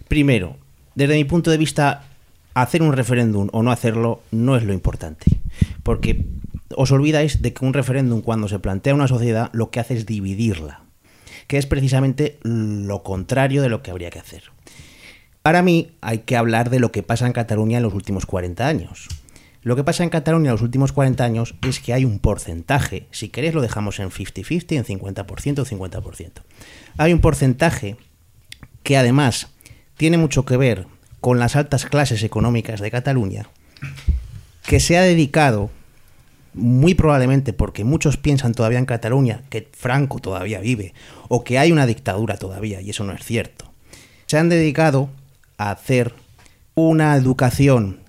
Primero, 0.09 0.57
desde 0.95 1.15
mi 1.15 1.25
punto 1.25 1.51
de 1.51 1.59
vista, 1.59 2.05
hacer 2.55 2.83
un 2.83 2.93
referéndum 2.93 3.49
o 3.53 3.63
no 3.63 3.71
hacerlo 3.71 4.23
no 4.31 4.57
es 4.57 4.65
lo 4.65 4.73
importante. 4.73 5.27
Porque 5.83 6.25
os 6.75 6.91
olvidáis 6.91 7.43
de 7.43 7.53
que 7.53 7.65
un 7.65 7.75
referéndum 7.75 8.23
cuando 8.23 8.49
se 8.49 8.59
plantea 8.59 8.95
una 8.95 9.09
sociedad 9.09 9.51
lo 9.53 9.71
que 9.71 9.81
hace 9.81 9.95
es 9.95 10.07
dividirla, 10.07 10.83
que 11.47 11.59
es 11.59 11.67
precisamente 11.67 12.39
lo 12.43 13.03
contrario 13.03 13.63
de 13.63 13.69
lo 13.69 13.83
que 13.83 13.91
habría 13.91 14.11
que 14.11 14.19
hacer. 14.19 14.45
Para 15.43 15.63
mí 15.63 15.93
hay 16.01 16.21
que 16.21 16.37
hablar 16.37 16.71
de 16.71 16.81
lo 16.81 16.91
que 16.91 17.03
pasa 17.03 17.27
en 17.27 17.33
Cataluña 17.33 17.77
en 17.77 17.85
los 17.85 17.95
últimos 17.95 18.27
40 18.27 18.67
años. 18.67 19.09
Lo 19.63 19.77
que 19.77 19.85
pasa 19.85 20.03
en 20.03 20.11
Cataluña 20.11 20.51
en 20.51 20.53
los 20.53 20.63
últimos 20.63 20.93
40 20.93 21.25
años 21.25 21.55
es 21.67 21.81
que 21.81 21.93
hay 21.93 22.05
un 22.05 22.21
porcentaje, 22.21 23.07
si 23.11 23.29
queréis 23.29 23.55
lo 23.55 23.61
dejamos 23.61 23.99
en 23.99 24.11
50-50, 24.11 24.77
en 24.77 24.85
50% 24.85 25.59
o 25.59 25.65
50%. 25.65 26.31
Hay 26.97 27.13
un 27.13 27.21
porcentaje 27.21 27.97
que 28.83 28.97
además 28.97 29.49
tiene 29.97 30.19
mucho 30.19 30.45
que 30.45 30.57
ver 30.57 30.87
con 31.21 31.39
las 31.39 31.57
altas 31.57 31.87
clases 31.87 32.23
económicas 32.23 32.81
de 32.81 32.91
Cataluña, 32.91 33.49
que 34.67 34.81
se 34.81 34.97
ha 34.97 35.03
dedicado, 35.03 35.71
muy 36.55 36.95
probablemente 36.95 37.53
porque 37.53 37.85
muchos 37.85 38.17
piensan 38.17 38.53
todavía 38.53 38.79
en 38.79 38.87
Cataluña 38.87 39.43
que 39.51 39.69
Franco 39.73 40.19
todavía 40.19 40.61
vive, 40.61 40.95
o 41.29 41.45
que 41.45 41.59
hay 41.59 41.73
una 41.73 41.87
dictadura 41.87 42.37
todavía, 42.37 42.81
y 42.81 42.91
eso 42.91 43.05
no 43.05 43.13
es 43.13 43.25
cierto. 43.25 43.73
Se 44.27 44.39
han 44.39 44.49
dedicado 44.49 45.11
a 45.59 45.71
hacer 45.71 46.15
una 46.75 47.17
educación, 47.17 48.01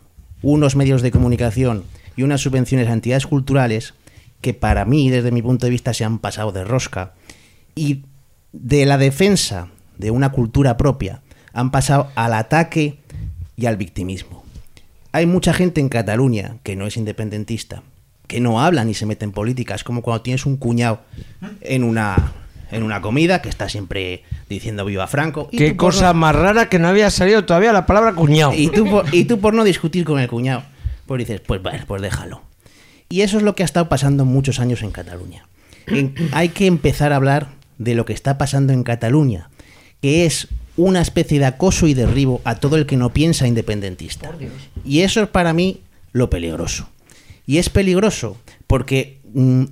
unos 0.41 0.75
medios 0.75 1.01
de 1.01 1.11
comunicación 1.11 1.83
y 2.15 2.23
unas 2.23 2.41
subvenciones 2.41 2.87
a 2.87 2.93
entidades 2.93 3.27
culturales 3.27 3.93
que 4.41 4.53
para 4.53 4.85
mí, 4.85 5.09
desde 5.09 5.31
mi 5.31 5.41
punto 5.41 5.65
de 5.65 5.71
vista, 5.71 5.93
se 5.93 6.03
han 6.03 6.19
pasado 6.19 6.51
de 6.51 6.63
rosca. 6.63 7.13
Y 7.75 8.03
de 8.51 8.85
la 8.85 8.97
defensa 8.97 9.69
de 9.97 10.11
una 10.11 10.31
cultura 10.31 10.77
propia 10.77 11.21
han 11.57 11.71
pasado 11.71 12.11
al 12.15 12.33
ataque 12.33 12.97
y 13.55 13.65
al 13.65 13.77
victimismo. 13.77 14.43
Hay 15.11 15.25
mucha 15.25 15.53
gente 15.53 15.81
en 15.81 15.89
Cataluña 15.89 16.57
que 16.63 16.75
no 16.75 16.85
es 16.85 16.97
independentista, 16.97 17.81
que 18.27 18.39
no 18.39 18.61
habla 18.61 18.85
ni 18.85 18.93
se 18.93 19.05
mete 19.07 19.25
en 19.25 19.31
política. 19.31 19.73
Es 19.73 19.83
como 19.83 20.01
cuando 20.03 20.21
tienes 20.21 20.45
un 20.45 20.57
cuñado 20.57 21.01
en 21.61 21.83
una, 21.83 22.33
en 22.71 22.83
una 22.83 23.01
comida 23.01 23.41
que 23.41 23.49
está 23.49 23.69
siempre 23.69 24.23
diciendo 24.49 24.85
viva 24.85 25.07
Franco. 25.07 25.49
y 25.51 25.57
Qué 25.57 25.75
cosa 25.75 26.13
no- 26.13 26.19
más 26.19 26.35
rara 26.35 26.69
que 26.69 26.77
no 26.77 26.87
había 26.89 27.09
salido 27.09 27.43
todavía 27.45 27.73
la 27.73 27.85
palabra 27.87 28.13
cuñado. 28.13 28.53
y 28.53 28.67
tú, 28.69 28.87
por, 28.87 29.05
y 29.13 29.25
tú 29.25 29.39
por 29.39 29.53
no 29.55 29.63
discutir 29.63 30.03
con 30.05 30.19
el 30.19 30.27
cuñado, 30.27 30.63
pues 31.07 31.19
dices, 31.19 31.41
pues 31.41 31.61
bueno, 31.63 31.83
pues 31.87 32.01
déjalo. 32.03 32.41
Y 33.09 33.21
eso 33.21 33.37
es 33.37 33.43
lo 33.43 33.55
que 33.55 33.63
ha 33.63 33.65
estado 33.65 33.89
pasando 33.89 34.25
muchos 34.25 34.59
años 34.59 34.83
en 34.83 34.91
Cataluña. 34.91 35.47
En- 35.87 36.13
hay 36.33 36.49
que 36.49 36.67
empezar 36.67 37.13
a 37.13 37.15
hablar 37.15 37.47
de 37.79 37.95
lo 37.95 38.05
que 38.05 38.13
está 38.13 38.37
pasando 38.37 38.73
en 38.73 38.83
Cataluña, 38.83 39.49
que 40.01 40.25
es 40.27 40.49
una 40.77 41.01
especie 41.01 41.39
de 41.39 41.45
acoso 41.45 41.87
y 41.87 41.93
derribo 41.93 42.39
a 42.43 42.55
todo 42.55 42.77
el 42.77 42.85
que 42.85 42.97
no 42.97 43.11
piensa 43.11 43.47
independentista. 43.47 44.31
Y 44.85 45.01
eso 45.01 45.21
es 45.21 45.27
para 45.27 45.53
mí 45.53 45.81
lo 46.13 46.29
peligroso. 46.29 46.87
Y 47.45 47.57
es 47.57 47.69
peligroso 47.69 48.37
porque 48.67 49.19
mm, 49.33 49.63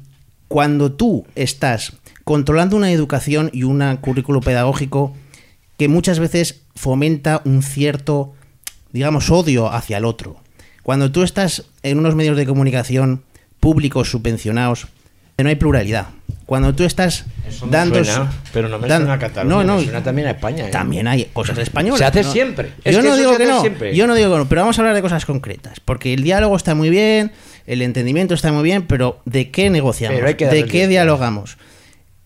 cuando 0.47 0.91
tú 0.91 1.25
estás 1.35 1.93
controlando 2.23 2.75
una 2.75 2.91
educación 2.91 3.49
y 3.53 3.63
un 3.63 3.97
currículo 3.97 4.41
pedagógico 4.41 5.13
que 5.77 5.87
muchas 5.87 6.19
veces 6.19 6.61
fomenta 6.75 7.41
un 7.45 7.61
cierto, 7.61 8.33
digamos, 8.91 9.29
odio 9.29 9.71
hacia 9.71 9.97
el 9.97 10.05
otro. 10.05 10.37
Cuando 10.83 11.11
tú 11.11 11.23
estás 11.23 11.65
en 11.83 11.99
unos 11.99 12.15
medios 12.15 12.37
de 12.37 12.45
comunicación 12.45 13.23
públicos 13.59 14.09
subvencionados, 14.09 14.87
no 15.37 15.49
hay 15.49 15.55
pluralidad. 15.55 16.07
Cuando 16.45 16.75
tú 16.75 16.83
estás 16.83 17.25
Eso 17.47 17.65
me 17.65 17.71
dando... 17.71 18.03
suena, 18.05 18.31
pero 18.53 18.69
no 18.69 18.77
me 18.77 18.87
dan- 18.87 19.01
suena 19.01 19.13
a 19.15 19.19
Cataluña, 19.19 19.55
No, 19.55 19.63
no, 19.63 19.77
me 19.77 19.83
suena 19.83 20.03
también 20.03 20.27
a 20.27 20.31
España. 20.31 20.67
¿eh? 20.67 20.71
También 20.71 21.07
hay 21.07 21.25
cosas 21.33 21.57
españolas. 21.57 21.99
Se 21.99 22.05
hace 22.05 22.23
¿no? 22.23 22.31
siempre. 22.31 22.71
Yo 22.85 23.01
no 23.01 23.15
digo 23.17 23.35
que 23.37 23.45
no. 23.45 23.61
siempre. 23.61 23.95
Yo 23.95 24.05
no 24.05 24.13
digo 24.15 24.31
que 24.31 24.37
no, 24.37 24.45
pero 24.47 24.61
vamos 24.61 24.77
a 24.77 24.81
hablar 24.81 24.93
de 24.95 25.01
cosas 25.01 25.25
concretas. 25.25 25.79
Porque 25.79 26.13
el 26.13 26.21
diálogo 26.23 26.55
está 26.55 26.75
muy 26.75 26.89
bien, 26.91 27.31
el 27.65 27.81
entendimiento 27.81 28.35
está 28.35 28.51
muy 28.51 28.63
bien, 28.63 28.83
pero 28.85 29.19
¿de 29.25 29.49
qué 29.49 29.69
negociamos? 29.71 30.15
Pero 30.17 30.27
hay 30.27 30.35
que 30.35 30.45
darle 30.45 30.63
¿De 30.63 30.69
qué 30.69 30.87
dialogamos? 30.87 31.57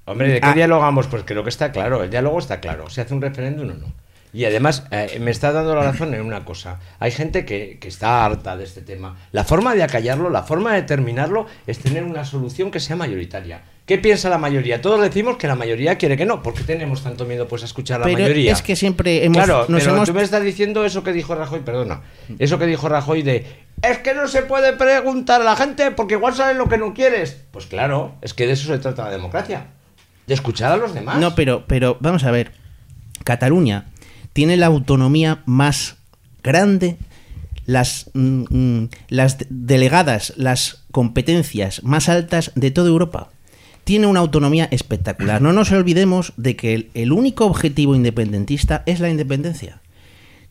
Hombre, 0.06 0.28
¿de 0.34 0.42
qué 0.42 0.48
Ah. 0.48 0.54
dialogamos? 0.54 1.08
Pues 1.08 1.24
creo 1.26 1.44
que 1.44 1.50
está 1.50 1.72
claro. 1.72 2.04
El 2.04 2.10
diálogo 2.10 2.40
está 2.40 2.60
claro. 2.60 2.90
¿Se 2.90 3.00
hace 3.02 3.14
un 3.14 3.22
referéndum 3.22 3.70
o 3.70 3.74
no? 3.74 3.94
Y 4.32 4.46
además, 4.46 4.84
eh, 4.92 5.18
me 5.20 5.32
está 5.32 5.52
dando 5.52 5.74
la 5.76 5.82
razón 5.84 6.14
en 6.14 6.22
una 6.22 6.46
cosa. 6.46 6.80
Hay 7.00 7.10
gente 7.12 7.46
que, 7.46 7.78
que 7.80 7.88
está 7.88 8.26
harta 8.26 8.58
de 8.58 8.64
este 8.64 8.82
tema. 8.82 9.18
La 9.32 9.44
forma 9.44 9.74
de 9.74 9.82
acallarlo, 9.82 10.30
la 10.30 10.44
forma 10.44 10.74
de 10.76 10.84
terminarlo, 10.84 11.48
es 11.66 11.80
tener 11.80 12.04
una 12.04 12.26
solución 12.26 12.70
que 12.70 12.80
sea 12.80 12.96
mayoritaria. 12.96 13.62
¿Qué 13.90 13.98
piensa 13.98 14.30
la 14.30 14.38
mayoría? 14.38 14.82
Todos 14.84 15.02
decimos 15.02 15.38
que 15.38 15.48
la 15.48 15.56
mayoría 15.56 15.98
quiere 15.98 16.16
que 16.16 16.24
no. 16.24 16.44
¿Por 16.44 16.54
qué 16.54 16.62
tenemos 16.62 17.02
tanto 17.02 17.26
miedo 17.26 17.48
pues, 17.48 17.64
a 17.64 17.66
escuchar 17.66 18.00
a 18.04 18.06
la 18.06 18.14
mayoría? 18.14 18.52
es 18.52 18.62
que 18.62 18.76
siempre 18.76 19.26
hemos- 19.26 19.38
Claro, 19.44 19.66
nos 19.68 19.82
pero 19.82 19.96
hemos- 19.96 20.08
tú 20.08 20.14
me 20.14 20.22
estás 20.22 20.44
diciendo 20.44 20.86
eso 20.86 21.02
que 21.04 21.12
dijo 21.12 21.34
Rajoy, 21.34 21.62
perdona. 21.62 22.02
Eso 22.38 22.60
que 22.60 22.68
dijo 22.68 22.88
Rajoy 22.88 23.24
de. 23.24 23.48
Es 23.82 23.98
que 23.98 24.14
no 24.14 24.28
se 24.28 24.44
puede 24.44 24.74
preguntar 24.74 25.42
a 25.42 25.44
la 25.44 25.56
gente 25.56 25.90
porque 25.90 26.14
igual 26.14 26.36
sabes 26.36 26.56
lo 26.56 26.70
que 26.70 26.78
no 26.78 26.94
quieres. 26.94 27.36
Pues 27.50 27.66
claro, 27.66 28.14
es 28.22 28.36
que 28.36 28.46
de 28.46 28.54
eso 28.54 28.68
se 28.68 28.78
trata 28.78 29.06
la 29.06 29.10
democracia. 29.10 29.66
De 30.28 30.36
escuchar 30.36 30.72
a 30.72 30.78
los 30.78 30.94
demás. 30.94 31.18
No, 31.18 31.34
pero, 31.34 31.64
pero 31.66 31.98
vamos 32.00 32.24
a 32.26 32.30
ver. 32.30 32.52
Cataluña 33.24 33.86
tiene 34.34 34.56
la 34.56 34.68
autonomía 34.68 35.42
más 35.48 35.96
grande, 36.44 36.98
las, 37.66 38.12
mm, 38.14 38.44
mm, 38.84 38.90
las 39.08 39.40
de- 39.40 39.48
delegadas, 39.50 40.34
las 40.38 40.84
competencias 40.92 41.82
más 41.84 42.08
altas 42.08 42.52
de 42.54 42.70
toda 42.70 42.90
Europa. 42.90 43.30
Tiene 43.90 44.06
una 44.06 44.20
autonomía 44.20 44.68
espectacular. 44.70 45.42
No 45.42 45.52
nos 45.52 45.72
olvidemos 45.72 46.34
de 46.38 46.56
que 46.56 46.76
el, 46.76 46.92
el 46.94 47.12
único 47.12 47.48
objetivo 47.48 47.96
independentista 47.96 48.84
es 48.86 49.00
la 49.00 49.10
independencia. 49.10 49.82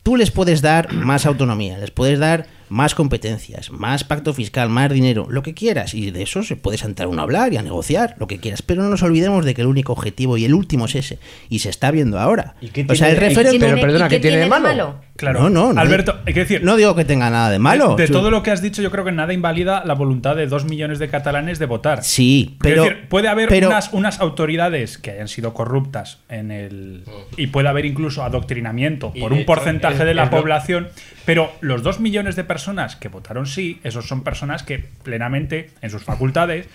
Tú 0.03 0.16
les 0.16 0.32
puedes 0.32 0.61
dar 0.61 0.93
más 0.93 1.24
autonomía, 1.24 1.78
les 1.78 1.93
puedes 1.93 2.18
dar 2.18 2.49
más 2.68 2.94
competencias, 2.94 3.70
más 3.70 4.04
pacto 4.04 4.34
fiscal, 4.34 4.68
más 4.68 4.90
dinero, 4.92 5.26
lo 5.30 5.42
que 5.42 5.54
quieras. 5.54 5.94
Y 5.94 6.10
de 6.10 6.22
eso 6.22 6.42
se 6.42 6.56
puede 6.56 6.78
sentar 6.78 7.06
uno 7.06 7.20
a 7.20 7.24
hablar 7.24 7.52
y 7.52 7.56
a 7.56 7.62
negociar, 7.62 8.14
lo 8.18 8.26
que 8.26 8.38
quieras. 8.38 8.62
Pero 8.62 8.82
no 8.82 8.88
nos 8.88 9.02
olvidemos 9.02 9.44
de 9.44 9.54
que 9.54 9.62
el 9.62 9.66
único 9.68 9.92
objetivo 9.92 10.36
y 10.36 10.44
el 10.44 10.54
último 10.54 10.86
es 10.86 10.94
ese. 10.94 11.18
Y 11.48 11.60
se 11.60 11.70
está 11.70 11.90
viendo 11.90 12.18
ahora. 12.18 12.54
qué 12.72 12.86
o 12.88 12.94
sea, 12.94 13.08
el 13.10 13.18
tiene- 13.18 13.32
y- 13.32 13.34
referéndum... 13.34 13.60
pero 13.68 13.80
perdona, 13.80 14.08
¿qué 14.08 14.18
tiene 14.20 14.36
de 14.38 14.46
malo? 14.46 15.00
Claro. 15.16 15.40
No, 15.42 15.50
no, 15.50 15.72
no. 15.72 15.80
Alberto, 15.80 16.20
hay 16.26 16.32
que 16.32 16.40
decir. 16.40 16.62
No 16.62 16.76
digo 16.76 16.94
que 16.94 17.04
tenga 17.04 17.28
nada 17.28 17.50
de 17.50 17.58
malo. 17.58 17.96
De, 17.96 18.06
todo 18.06 18.30
lo 18.30 18.44
que 18.44 18.52
has 18.52 18.62
dicho, 18.62 18.82
yo 18.82 18.90
creo 18.92 19.04
que 19.04 19.10
nada 19.10 19.32
invalida 19.32 19.82
la 19.84 19.94
voluntad 19.94 20.36
de 20.36 20.46
dos 20.46 20.64
millones 20.64 21.00
de 21.00 21.08
catalanes 21.08 21.58
de 21.58 21.66
votar. 21.66 22.04
Sí, 22.04 22.56
pero... 22.60 22.84
decir, 22.84 23.08
puede 23.08 23.26
haber 23.26 23.48
pero- 23.48 23.66
unas, 23.68 23.92
unas 23.92 24.20
autoridades 24.20 24.96
que 24.96 25.10
hayan 25.10 25.26
sido 25.26 25.54
corruptas 25.54 26.18
en 26.28 26.52
el 26.52 27.02
y 27.36 27.48
puede 27.48 27.66
haber 27.68 27.84
incluso 27.84 28.22
adoctrinamiento 28.22 29.10
Y 29.14 29.20
por 29.20 29.32
un 29.32 29.44
porcentaje 29.44 30.04
de 30.04 30.14
la 30.14 30.30
población, 30.30 30.88
pero 31.29 31.53
los 31.61 31.83
dos 31.83 32.01
millones 32.01 32.37
de 32.37 32.45
personas 32.45 32.97
que 32.97 33.11
votaron 33.11 33.45
sí, 33.45 33.81
esos 33.85 34.09
son 34.09 34.24
personas 34.24 34.62
que 34.62 34.79
plenamente 34.79 35.68
en 35.83 35.91
sus 35.91 36.03
facultades 36.03 36.70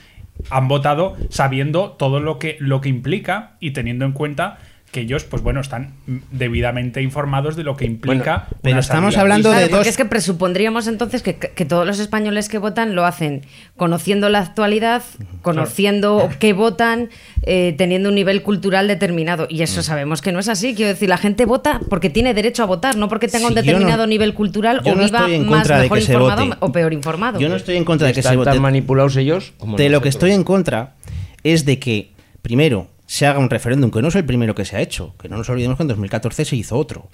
han 0.51 0.68
votado 0.68 1.18
sabiendo 1.30 1.93
todo 1.93 2.20
lo 2.20 2.38
que 2.38 2.58
lo 2.60 2.80
que 2.80 2.88
implica 2.88 3.54
y 3.60 3.72
teniendo 3.72 4.06
en 4.06 4.12
cuenta 4.12 4.60
que 4.93 5.01
ellos, 5.01 5.25
pues 5.25 5.41
bueno, 5.43 5.59
están 5.59 5.95
mm, 6.07 6.17
debidamente 6.31 7.01
informados 7.01 7.57
de 7.57 7.63
lo 7.65 7.75
que 7.75 7.83
implica. 7.85 8.47
pero 8.61 8.75
una 8.75 8.79
estamos 8.79 9.17
hablando 9.17 9.49
Claro, 9.49 9.61
de 9.65 9.69
porque 9.69 9.79
dos- 9.79 9.87
es 9.87 9.97
que 9.97 10.05
presupondríamos 10.05 10.87
entonces 10.87 11.21
que, 11.21 11.35
que 11.35 11.65
todos 11.65 11.85
los 11.85 11.99
españoles 11.99 12.47
que 12.47 12.59
votan 12.59 12.95
lo 12.95 13.03
hacen 13.05 13.41
conociendo 13.75 14.29
la 14.29 14.39
actualidad, 14.39 15.01
conociendo 15.41 16.29
qué 16.39 16.53
votan, 16.53 17.09
eh, 17.41 17.75
teniendo 17.77 18.09
un 18.09 18.15
nivel 18.15 18.41
cultural 18.43 18.87
determinado. 18.87 19.47
Y 19.49 19.59
Mm. 19.59 19.63
eso 19.63 19.83
sabemos 19.83 20.21
que 20.21 20.31
no 20.31 20.39
es 20.39 20.47
así. 20.47 20.73
Quiero 20.75 20.89
decir, 20.89 21.09
la 21.09 21.17
gente 21.17 21.45
vota 21.45 21.81
porque 21.89 22.09
tiene 22.09 22.33
derecho 22.33 22.63
a 22.63 22.65
votar, 22.65 22.95
no 22.95 23.09
porque 23.09 23.27
tenga 23.27 23.47
Sí, 23.47 23.51
un 23.51 23.55
determinado 23.55 24.03
no- 24.03 24.07
nivel 24.07 24.33
cultural 24.33 24.79
o 24.85 24.95
no 24.95 25.03
viva 25.03 25.27
más 25.39 25.67
mejor 25.69 25.99
informado 25.99 26.55
o 26.59 26.71
peor 26.71 26.93
informado. 26.93 27.39
Yo 27.39 27.49
no 27.49 27.55
estoy 27.55 27.75
en 27.77 27.83
contra 27.85 28.07
de 28.07 28.13
que 28.13 28.19
Están 28.21 28.33
se 28.33 28.37
vote. 28.37 28.51
tan 28.51 28.61
manipulados 28.61 29.15
ellos 29.17 29.53
como 29.57 29.75
de 29.75 29.89
lo 29.89 30.01
que 30.01 30.09
estoy 30.09 30.31
en 30.31 30.43
contra 30.43 30.93
es 31.43 31.65
de 31.65 31.79
que, 31.79 32.11
primero, 32.41 32.87
se 33.14 33.28
haga 33.28 33.38
un 33.38 33.49
referéndum, 33.51 33.91
que 33.91 34.01
no 34.01 34.07
es 34.07 34.16
el 34.16 34.26
primero 34.26 34.55
que 34.55 34.66
se 34.66 34.76
ha 34.76 34.82
hecho, 34.82 35.14
que 35.22 35.30
no 35.30 35.38
nos 35.38 35.47
olvidemos 35.47 35.78
que 35.78 35.84
en 35.84 35.88
2014 35.89 36.45
se 36.45 36.55
hizo 36.55 36.76
otro. 36.78 37.09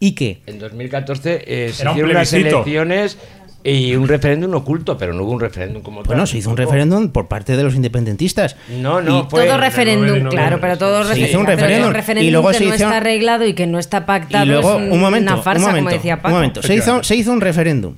Y 0.00 0.12
que 0.12 0.40
En 0.46 0.58
2014 0.58 1.44
eh, 1.46 1.70
se 1.70 1.84
un 1.84 1.90
hicieron 1.90 2.10
unas 2.12 2.32
elecciones 2.32 3.18
Y 3.62 3.94
un 3.94 4.08
referéndum 4.08 4.54
oculto, 4.54 4.96
pero 4.96 5.12
no 5.12 5.22
hubo 5.22 5.32
un 5.32 5.40
referéndum 5.40 5.82
como 5.82 5.98
tal. 6.00 6.06
Bueno, 6.06 6.26
se 6.26 6.38
hizo 6.38 6.48
un 6.50 6.56
referéndum 6.56 7.08
por 7.10 7.28
parte 7.28 7.56
de 7.58 7.62
los 7.62 7.74
independentistas. 7.74 8.56
No, 8.70 9.00
no, 9.02 9.20
Y- 9.20 9.30
fue- 9.30 9.46
todo 9.46 9.58
referéndum, 9.58 10.28
claro, 10.30 10.58
pero 10.62 10.76
todo 10.78 11.04
Se 11.04 11.14
refer- 11.14 11.28
hizo 11.28 11.40
un 11.40 11.46
referéndum. 11.46 11.88
un 11.88 11.94
referéndum 11.94 12.28
Y 12.28 12.30
luego 12.30 12.48
que 12.48 12.54
se 12.54 12.60
no 12.64 12.74
hizo- 12.74 12.84
está 12.84 12.96
arreglado 12.98 13.46
y 13.46 13.52
que 13.54 13.66
no 13.66 13.78
está 13.78 14.06
pactado 14.06 14.44
Y 14.44 14.48
luego, 14.48 14.78
es 14.80 14.92
un 14.92 15.00
momento, 15.00 15.32
una 15.32 15.42
farsa, 15.42 15.60
un 15.60 15.66
momento, 15.70 15.88
como 15.90 15.96
decía 15.96 16.14
un 16.16 16.20
Paco. 16.22 16.34
momento. 16.34 16.62
Se 16.62 16.74
hizo, 16.74 17.02
se 17.02 17.16
hizo 17.16 17.32
un 17.32 17.40
referéndum 17.42 17.96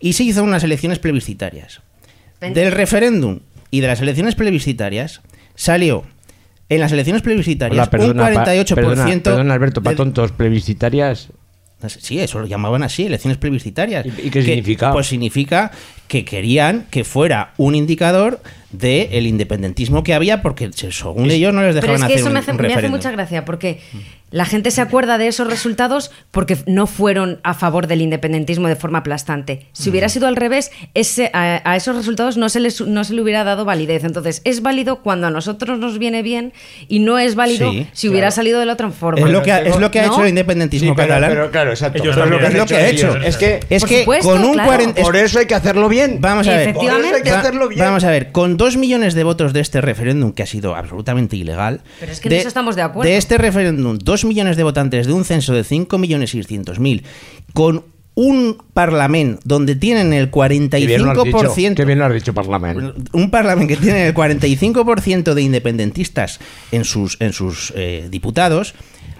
y 0.00 0.12
se 0.12 0.22
hizo 0.24 0.42
unas 0.44 0.62
elecciones 0.64 0.98
plebiscitarias. 1.00 1.80
Del 2.40 2.70
referéndum 2.72 3.40
y 3.72 3.80
de 3.80 3.86
las 3.88 4.00
elecciones 4.00 4.34
plebiscitarias 4.36 5.20
salió 5.56 6.04
en 6.68 6.80
las 6.80 6.92
elecciones 6.92 7.22
plebiscitarias 7.22 7.72
Hola, 7.88 7.90
perdona, 7.90 8.28
un 8.28 8.34
pa- 8.34 8.44
48%. 8.44 8.74
perdona, 8.74 9.06
perdona, 9.22 9.54
Alberto, 9.54 9.82
para 9.82 9.96
tontos 9.96 10.32
plebiscitarias. 10.32 11.28
Sí, 11.86 12.18
eso 12.18 12.40
lo 12.40 12.46
llamaban 12.46 12.82
así, 12.82 13.06
elecciones 13.06 13.38
plebiscitarias. 13.38 14.04
¿Y- 14.06 14.26
y 14.26 14.30
qué 14.30 14.42
significa? 14.42 14.92
Pues 14.92 15.06
significa 15.06 15.70
que 16.08 16.24
querían 16.24 16.86
que 16.90 17.04
fuera 17.04 17.52
un 17.58 17.74
indicador 17.74 18.40
del 18.72 19.08
el 19.12 19.26
independentismo 19.26 20.02
que 20.02 20.12
había, 20.14 20.42
porque 20.42 20.70
según 20.72 21.30
ellos 21.30 21.54
no 21.54 21.62
les 21.62 21.74
Pero 21.76 21.92
dejaban 21.94 21.94
es 21.96 22.00
que 22.00 22.04
hacer 22.14 22.18
eso 22.18 22.26
un, 22.26 22.32
me 22.34 22.38
hace, 22.40 22.50
un 22.50 22.56
me 22.56 22.62
hace 22.66 22.68
referéndum. 22.74 22.98
mucha 22.98 23.10
gracia 23.10 23.44
porque 23.46 23.80
la 24.30 24.44
gente 24.44 24.70
se 24.70 24.82
acuerda 24.82 25.16
de 25.16 25.26
esos 25.26 25.48
resultados 25.48 26.10
porque 26.30 26.58
no 26.66 26.86
fueron 26.86 27.40
a 27.44 27.54
favor 27.54 27.86
del 27.86 28.02
independentismo 28.02 28.68
de 28.68 28.76
forma 28.76 28.98
aplastante. 28.98 29.66
Si 29.72 29.88
hubiera 29.88 30.10
sido 30.10 30.28
al 30.28 30.36
revés, 30.36 30.70
ese, 30.92 31.30
a, 31.32 31.62
a 31.64 31.76
esos 31.76 31.96
resultados 31.96 32.36
no 32.36 32.50
se, 32.50 32.60
les, 32.60 32.78
no 32.82 33.04
se 33.04 33.14
le 33.14 33.22
hubiera 33.22 33.42
dado 33.44 33.64
validez. 33.64 34.04
Entonces, 34.04 34.42
es 34.44 34.60
válido 34.60 34.96
cuando 35.02 35.28
a 35.28 35.30
nosotros 35.30 35.78
nos 35.78 35.98
viene 35.98 36.20
bien 36.22 36.52
y 36.88 36.98
no 36.98 37.18
es 37.18 37.36
válido 37.36 37.72
Sí, 37.72 37.86
si 37.94 38.10
hubiera 38.10 38.30
salido 38.30 38.60
de 38.60 38.66
la 38.66 38.74
otra 38.74 38.90
forma. 38.90 39.26
Es 39.26 39.32
lo 39.32 39.42
que 39.42 39.50
ha, 39.52 39.60
es 39.62 39.78
lo 39.78 39.90
que 39.90 40.00
ha 40.00 40.06
¿No? 40.08 40.12
hecho 40.12 40.22
el 40.24 40.28
independentismo 40.28 40.90
Sí, 40.90 40.94
pero- 40.94 41.08
catalán. 41.08 41.30
pero 41.30 41.50
claro, 41.50 41.70
exacto. 41.70 42.02
Ellos 42.02 42.14
Pero 42.14 42.28
también. 42.28 42.44
han 42.44 42.52
es 42.52 42.58
lo 42.58 42.66
que 42.66 42.76
ha 42.76 42.86
hecho. 42.88 43.16
Es 43.16 43.36
que, 43.38 43.60
Es 43.70 43.80
Por 43.80 43.88
que 43.88 43.98
supuesto, 44.00 44.28
con 44.30 44.44
un 44.44 44.52
claro. 44.52 44.68
40 44.68 45.00
es- 45.00 45.06
por 45.06 45.16
eso 45.16 45.38
hay 45.38 45.46
que 45.46 45.54
hacerlo 45.54 45.88
bien. 45.88 45.97
Vamos 46.20 46.48
a 46.48 46.52
ver. 46.52 46.68
Efectivamente. 46.68 47.16
Hay 47.16 47.22
que 47.22 47.30
hacerlo 47.30 47.68
bien. 47.68 47.80
Vamos 47.80 48.04
a 48.04 48.10
ver, 48.10 48.32
con 48.32 48.56
dos 48.56 48.76
millones 48.76 49.14
de 49.14 49.24
votos 49.24 49.52
de 49.52 49.60
este 49.60 49.80
referéndum, 49.80 50.32
que 50.32 50.42
ha 50.42 50.46
sido 50.46 50.74
absolutamente 50.74 51.36
ilegal. 51.36 51.80
Pero 52.00 52.12
es 52.12 52.20
que 52.20 52.28
en 52.28 52.34
eso 52.34 52.48
estamos 52.48 52.76
de 52.76 52.82
acuerdo. 52.82 53.08
De 53.08 53.16
este 53.16 53.38
referéndum, 53.38 53.98
dos 53.98 54.24
millones 54.24 54.56
de 54.56 54.62
votantes 54.62 55.06
de 55.06 55.12
un 55.12 55.24
censo 55.24 55.52
de 55.52 55.62
5.600.000, 55.62 57.02
con 57.52 57.84
un 58.18 58.58
parlamento 58.74 59.40
donde 59.44 59.76
tienen 59.76 60.12
el 60.12 60.28
Qué 60.28 60.86
bien 60.86 61.04
lo 61.04 61.12
has 61.12 61.22
dicho. 61.22 61.38
45%. 61.38 61.74
Qué 61.74 61.84
bien 61.84 62.00
lo 62.00 62.06
has 62.06 62.14
dicho, 62.14 62.34
Parlamento. 62.34 62.92
un 63.12 63.30
parlamento 63.30 63.74
que 63.74 63.80
tiene 63.80 64.08
el 64.08 64.14
45% 64.14 65.34
de 65.34 65.42
independentistas 65.42 66.40
en 66.72 66.84
sus, 66.84 67.16
en 67.20 67.32
sus 67.32 67.72
eh, 67.76 68.08
diputados, 68.10 68.74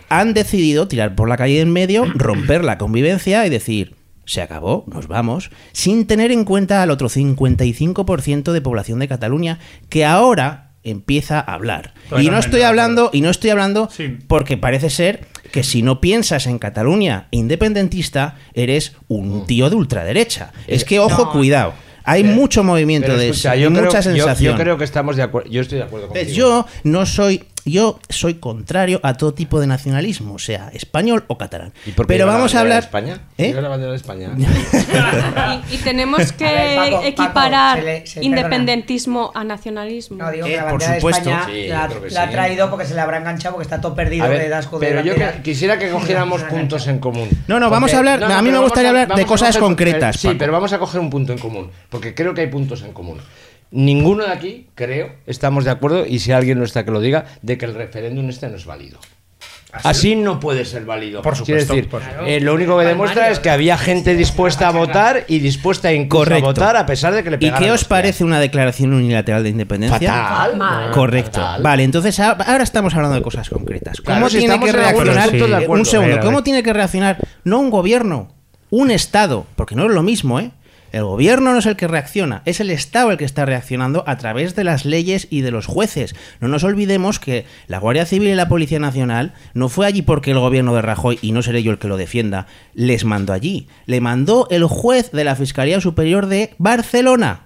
han 0.08 0.34
decidido 0.34 0.88
tirar 0.88 1.14
por 1.14 1.28
la 1.28 1.36
calle 1.36 1.60
en 1.60 1.72
medio, 1.72 2.06
romper 2.14 2.64
la 2.64 2.76
convivencia 2.76 3.46
y 3.46 3.50
decir, 3.50 3.94
se 4.28 4.42
acabó, 4.42 4.84
nos 4.86 5.08
vamos, 5.08 5.50
sin 5.72 6.06
tener 6.06 6.30
en 6.32 6.44
cuenta 6.44 6.82
al 6.82 6.90
otro 6.90 7.08
55% 7.08 8.52
de 8.52 8.60
población 8.60 8.98
de 8.98 9.08
Cataluña 9.08 9.58
que 9.88 10.04
ahora 10.04 10.70
empieza 10.84 11.38
a 11.40 11.54
hablar. 11.54 11.92
Y 12.18 12.30
no 12.30 12.38
estoy 12.38 12.62
hablando, 12.62 13.10
y 13.12 13.20
no 13.20 13.30
estoy 13.30 13.50
hablando 13.50 13.88
Sí. 13.90 14.16
porque 14.26 14.56
parece 14.56 14.90
ser 14.90 15.26
que 15.52 15.62
si 15.62 15.82
no 15.82 16.00
piensas 16.00 16.46
en 16.46 16.58
Cataluña 16.58 17.26
independentista, 17.30 18.36
eres 18.54 18.92
un 19.08 19.46
tío 19.46 19.70
de 19.70 19.76
ultraderecha. 19.76 20.52
Es 20.66 20.84
que, 20.84 20.98
ojo, 20.98 21.30
cuidado. 21.32 21.72
Hay 22.04 22.24
mucho 22.24 22.64
movimiento 22.64 23.16
de 23.18 23.30
eso, 23.30 23.54
yo 23.54 23.68
y 23.68 23.72
creo- 23.72 23.84
mucha 23.84 24.00
yo- 24.00 24.10
sensación. 24.14 24.56
Yo, 24.56 24.62
creo 24.62 24.78
que 24.78 24.84
estamos 24.84 25.16
de 25.16 25.22
acuerdo. 25.24 25.50
Yo 25.50 25.60
estoy 25.60 25.76
de 25.78 25.84
acuerdo 25.84 26.08
contigo. 26.08 26.30
yo 26.34 26.66
no 26.84 27.04
soy, 27.04 27.44
yo 27.70 27.98
soy 28.08 28.34
contrario 28.34 29.00
a 29.02 29.14
todo 29.14 29.34
tipo 29.34 29.60
de 29.60 29.66
nacionalismo, 29.66 30.38
sea 30.38 30.70
español 30.72 31.24
o 31.28 31.38
catalán. 31.38 31.72
¿Y 31.86 31.92
por 31.92 32.06
qué 32.06 32.14
Pero 32.14 32.26
la 32.26 32.32
vamos 32.32 32.54
a 32.54 32.60
hablar. 32.60 32.80
de 32.82 32.86
España? 32.86 33.20
¿Eh? 33.38 33.52
La 33.54 33.68
bandera 33.68 33.90
de 33.92 33.96
España. 33.96 34.30
Y, 35.70 35.74
y 35.74 35.78
tenemos 35.78 36.32
que 36.32 36.46
A 36.46 36.52
ver, 36.52 36.76
Paco, 36.76 36.90
Paco, 36.96 37.06
equiparar 37.06 37.78
se 37.78 37.84
le- 37.84 38.06
se- 38.06 38.24
independentismo 38.24 39.30
a 39.34 39.44
nacionalismo. 39.44 40.16
No, 40.18 40.30
digo 40.30 40.46
Eh, 40.46 40.50
que 40.50 40.56
la 40.56 40.62
por 40.62 40.70
bandera 40.72 40.92
de 40.92 41.00
supuesto. 41.00 41.30
España 41.30 41.46
Sí, 41.46 41.68
la, 41.68 41.88
que 41.88 42.10
la 42.10 42.22
ha 42.22 42.26
sí. 42.26 42.32
traído 42.32 42.70
porque 42.70 42.84
se 42.86 42.94
le 42.94 43.00
habrá 43.00 43.18
enganchado 43.18 43.54
porque 43.54 43.64
está 43.64 43.80
todo 43.80 43.94
perdido 43.94 44.24
A 44.24 44.28
de 44.28 44.38
ver, 44.38 44.54
asco 44.54 44.78
de 44.78 44.86
pero 44.86 45.00
yo 45.02 45.14
que- 45.14 45.42
quisiera 45.42 45.78
que 45.78 45.90
cogiéramos 45.90 46.42
puntos 46.44 46.86
en 46.86 46.98
común. 46.98 47.28
No, 47.46 47.60
no, 47.60 47.70
vamos 47.70 47.92
a 47.94 47.98
hablar- 47.98 48.22
a 48.24 48.42
mí 48.42 48.50
me 48.50 48.58
gustaría 48.58 48.90
hablar 48.90 49.08
de 49.14 49.22
a 49.22 49.26
cosas 49.26 49.56
coger- 49.56 49.60
concretas, 49.60 50.16
Sí, 50.20 50.28
Paco. 50.28 50.38
pero 50.38 50.52
vamos 50.52 50.72
a 50.72 50.78
coger 50.78 51.00
un 51.00 51.10
punto 51.10 51.32
en 51.32 51.38
común, 51.38 51.70
porque 51.90 52.14
creo 52.14 52.34
que 52.34 52.42
hay 52.42 52.46
puntos 52.48 52.82
en 52.82 52.92
común. 52.92 53.18
Ninguno 53.70 54.24
de 54.24 54.32
aquí, 54.32 54.66
creo, 54.74 55.12
estamos 55.26 55.64
de 55.64 55.70
acuerdo, 55.70 56.06
y 56.06 56.20
si 56.20 56.32
alguien 56.32 56.58
no 56.58 56.64
está 56.64 56.84
que 56.84 56.90
lo 56.90 57.00
diga, 57.00 57.26
de 57.42 57.58
que 57.58 57.66
el 57.66 57.74
referéndum 57.74 58.28
este 58.28 58.48
no 58.48 58.56
es 58.56 58.64
válido. 58.64 58.98
Así 59.70 60.16
no 60.16 60.40
puede 60.40 60.64
ser 60.64 60.86
válido. 60.86 61.20
Por 61.20 61.36
supuesto, 61.36 61.74
decir, 61.74 61.90
por 61.90 62.00
supuesto. 62.00 62.24
eh, 62.24 62.40
lo 62.40 62.54
único 62.54 62.78
que 62.78 62.86
demuestra 62.86 63.28
es 63.30 63.38
que 63.38 63.50
había 63.50 63.76
gente 63.76 64.14
dispuesta 64.14 64.68
a 64.68 64.70
votar 64.70 65.24
y 65.28 65.40
dispuesta 65.40 65.92
incluso 65.92 66.34
a 66.34 66.38
votar 66.38 66.74
a 66.76 66.86
pesar 66.86 67.12
de 67.14 67.22
que 67.22 67.30
le 67.32 67.36
¿Y 67.38 67.50
qué 67.52 67.70
os 67.70 67.84
parece 67.84 68.24
una 68.24 68.40
declaración 68.40 68.94
unilateral 68.94 69.42
de 69.42 69.50
independencia? 69.50 70.10
Fatal. 70.10 70.90
Correcto. 70.94 71.40
Fatal. 71.40 71.62
Vale, 71.62 71.82
entonces 71.82 72.18
ahora 72.18 72.62
estamos 72.62 72.94
hablando 72.94 73.16
de 73.16 73.22
cosas 73.22 73.50
concretas. 73.50 74.00
¿Cómo 74.00 74.16
Claro, 74.16 74.30
tiene 74.30 74.58
que 74.58 74.72
reaccionar? 74.72 75.68
un 75.68 75.84
segundo, 75.84 76.20
¿cómo 76.20 76.42
tiene 76.42 76.62
que 76.62 76.72
reaccionar? 76.72 77.18
No 77.44 77.58
un 77.60 77.68
gobierno, 77.68 78.34
un 78.70 78.90
Estado, 78.90 79.44
porque 79.54 79.74
no 79.74 79.84
es 79.84 79.90
lo 79.92 80.02
mismo, 80.02 80.40
¿eh? 80.40 80.50
El 80.92 81.04
gobierno 81.04 81.52
no 81.52 81.58
es 81.58 81.66
el 81.66 81.76
que 81.76 81.86
reacciona, 81.86 82.40
es 82.46 82.60
el 82.60 82.70
Estado 82.70 83.10
el 83.10 83.18
que 83.18 83.24
está 83.26 83.44
reaccionando 83.44 84.04
a 84.06 84.16
través 84.16 84.54
de 84.56 84.64
las 84.64 84.84
leyes 84.86 85.26
y 85.30 85.42
de 85.42 85.50
los 85.50 85.66
jueces. 85.66 86.14
No 86.40 86.48
nos 86.48 86.64
olvidemos 86.64 87.18
que 87.18 87.44
la 87.66 87.78
Guardia 87.78 88.06
Civil 88.06 88.28
y 88.28 88.34
la 88.34 88.48
Policía 88.48 88.78
Nacional 88.78 89.34
no 89.54 89.68
fue 89.68 89.86
allí 89.86 90.00
porque 90.02 90.30
el 90.30 90.38
gobierno 90.38 90.74
de 90.74 90.82
Rajoy, 90.82 91.18
y 91.20 91.32
no 91.32 91.42
seré 91.42 91.62
yo 91.62 91.72
el 91.72 91.78
que 91.78 91.88
lo 91.88 91.96
defienda, 91.98 92.46
les 92.74 93.04
mandó 93.04 93.32
allí. 93.34 93.68
Le 93.86 94.00
mandó 94.00 94.48
el 94.50 94.64
juez 94.64 95.10
de 95.12 95.24
la 95.24 95.36
Fiscalía 95.36 95.80
Superior 95.80 96.26
de 96.26 96.54
Barcelona. 96.58 97.42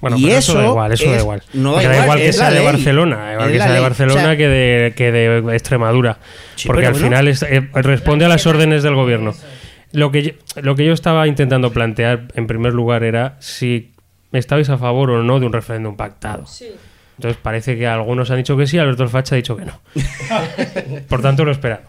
Bueno, 0.00 0.16
Y 0.16 0.26
pero 0.26 0.36
eso, 0.38 0.54
da 0.58 0.66
igual, 0.66 0.92
eso 0.92 1.04
da 1.10 1.16
es- 1.16 1.22
igual. 1.22 1.42
no 1.54 1.72
da 1.74 2.02
igual, 2.02 2.18
que 2.18 2.32
sea 2.32 2.50
de. 2.52 2.60
Barcelona, 2.64 3.32
igual 3.32 3.50
que 3.50 3.58
sea 3.58 3.72
de. 3.72 3.80
Barcelona 3.80 4.20
O 4.20 4.24
sea- 4.26 4.36
que, 4.36 4.46
de, 4.48 4.94
que 4.96 5.10
de 5.10 5.54
Extremadura. 5.54 6.18
Sí, 6.54 6.68
porque 6.68 6.86
al 6.86 6.92
bueno. 6.92 7.06
final 7.08 7.26
es- 7.28 7.42
eh, 7.42 7.68
responde 7.74 8.24
a 8.24 8.28
las 8.28 8.46
órdenes 8.46 8.84
del 8.84 8.94
gobierno. 8.94 9.34
Lo 9.92 10.10
que, 10.10 10.22
yo, 10.22 10.32
lo 10.62 10.74
que 10.74 10.84
yo 10.84 10.92
estaba 10.92 11.26
intentando 11.26 11.72
plantear, 11.72 12.28
en 12.34 12.46
primer 12.46 12.74
lugar, 12.74 13.02
era 13.04 13.36
si 13.40 13.92
estabais 14.32 14.68
a 14.68 14.78
favor 14.78 15.10
o 15.10 15.22
no 15.22 15.40
de 15.40 15.46
un 15.46 15.52
referéndum 15.52 15.96
pactado. 15.96 16.44
Entonces 17.16 17.40
parece 17.42 17.76
que 17.76 17.86
algunos 17.86 18.30
han 18.30 18.36
dicho 18.36 18.56
que 18.56 18.66
sí, 18.66 18.78
Alberto 18.78 19.08
Facha 19.08 19.34
ha 19.34 19.36
dicho 19.36 19.56
que 19.56 19.64
no. 19.64 19.80
Por 21.08 21.20
tanto, 21.22 21.44
lo 21.44 21.50
esperado. 21.50 21.82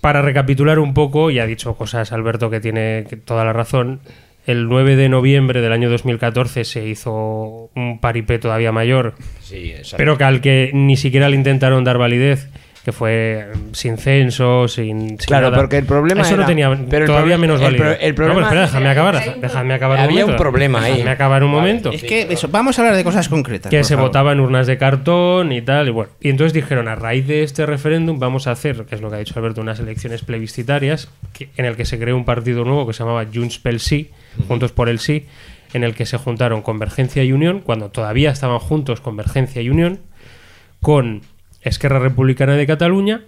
Para 0.00 0.20
recapitular 0.20 0.78
un 0.80 0.94
poco, 0.94 1.30
y 1.30 1.38
ha 1.38 1.46
dicho 1.46 1.74
cosas 1.76 2.12
Alberto 2.12 2.50
que 2.50 2.60
tiene 2.60 3.04
toda 3.24 3.44
la 3.44 3.52
razón, 3.52 4.00
el 4.46 4.68
9 4.68 4.96
de 4.96 5.08
noviembre 5.08 5.60
del 5.60 5.72
año 5.72 5.88
2014 5.88 6.64
se 6.64 6.86
hizo 6.88 7.70
un 7.74 8.00
paripé 8.00 8.38
todavía 8.40 8.72
mayor, 8.72 9.14
Sí, 9.40 9.72
pero 9.96 10.18
que 10.18 10.24
al 10.24 10.40
que 10.40 10.70
ni 10.74 10.96
siquiera 10.96 11.28
le 11.28 11.36
intentaron 11.36 11.84
dar 11.84 11.98
validez, 11.98 12.48
que 12.84 12.90
fue 12.90 13.46
sin 13.72 13.96
censo, 13.96 14.66
sin, 14.66 15.10
sin 15.10 15.16
Claro, 15.18 15.50
nada. 15.50 15.58
porque 15.62 15.78
el 15.78 15.84
problema 15.84 16.22
Eso 16.22 16.36
no 16.36 16.44
tenía 16.46 16.76
pero 16.90 17.06
todavía 17.06 17.38
menos 17.38 17.60
el 17.60 17.64
validez. 17.66 17.82
pro- 17.96 18.00
el 18.00 18.10
No, 18.10 18.14
problema- 18.16 18.48
pero 18.48 18.62
espera, 18.64 18.66
déjame 18.66 18.88
acabar, 18.88 19.40
déjame 19.40 19.74
acabar 19.74 19.98
un 19.98 20.04
Había 20.04 20.16
un 20.16 20.30
momento. 20.32 20.42
problema 20.42 20.82
ahí. 20.82 20.92
Déjame 20.94 21.10
acabar 21.12 21.44
un 21.44 21.50
momento 21.52 21.92
Es 21.92 22.02
que 22.02 22.26
eso, 22.30 22.48
vamos 22.48 22.76
a 22.78 22.82
hablar 22.82 22.96
de 22.96 23.04
cosas 23.04 23.28
concretas. 23.28 23.70
que 23.70 23.76
por 23.78 23.84
se 23.84 23.94
favor. 23.94 24.08
votaba 24.10 24.32
en 24.32 24.40
urnas 24.40 24.66
de 24.66 24.78
cartón 24.78 25.52
y 25.52 25.62
tal. 25.62 25.86
Y 25.86 25.90
bueno, 25.92 26.10
y 26.20 26.30
entonces 26.30 26.52
dijeron, 26.52 26.88
a 26.88 26.96
raíz 26.96 27.26
de 27.28 27.44
este 27.44 27.66
referéndum 27.66 28.18
vamos 28.18 28.48
a 28.48 28.50
hacer, 28.50 28.84
que 28.84 28.96
es 28.96 29.00
lo 29.00 29.10
que 29.10 29.14
ha 29.16 29.18
dicho 29.20 29.34
Alberto, 29.38 29.60
unas 29.60 29.78
elecciones 29.78 30.22
plebiscitarias 30.24 31.08
que- 31.32 31.50
en 31.56 31.66
el 31.66 31.76
que 31.76 31.84
se 31.84 32.00
creó 32.00 32.16
un 32.16 32.24
partido 32.24 32.64
nuevo 32.64 32.84
que 32.88 32.94
se 32.94 33.04
llamaba 33.04 33.24
Junts 33.32 33.60
pel 33.60 33.78
Sí, 33.78 34.10
Juntos 34.48 34.72
por 34.72 34.88
el 34.88 34.98
Sí, 34.98 35.26
en 35.72 35.84
el 35.84 35.94
que 35.94 36.04
se 36.04 36.16
juntaron 36.18 36.62
Convergencia 36.62 37.22
y 37.22 37.30
Unión, 37.32 37.60
cuando 37.60 37.90
todavía 37.90 38.30
estaban 38.30 38.58
juntos 38.58 39.00
Convergencia 39.00 39.62
y 39.62 39.70
Unión, 39.70 40.00
con 40.80 41.22
Esquerra 41.62 41.98
Republicana 41.98 42.54
de 42.54 42.66
Cataluña 42.66 43.22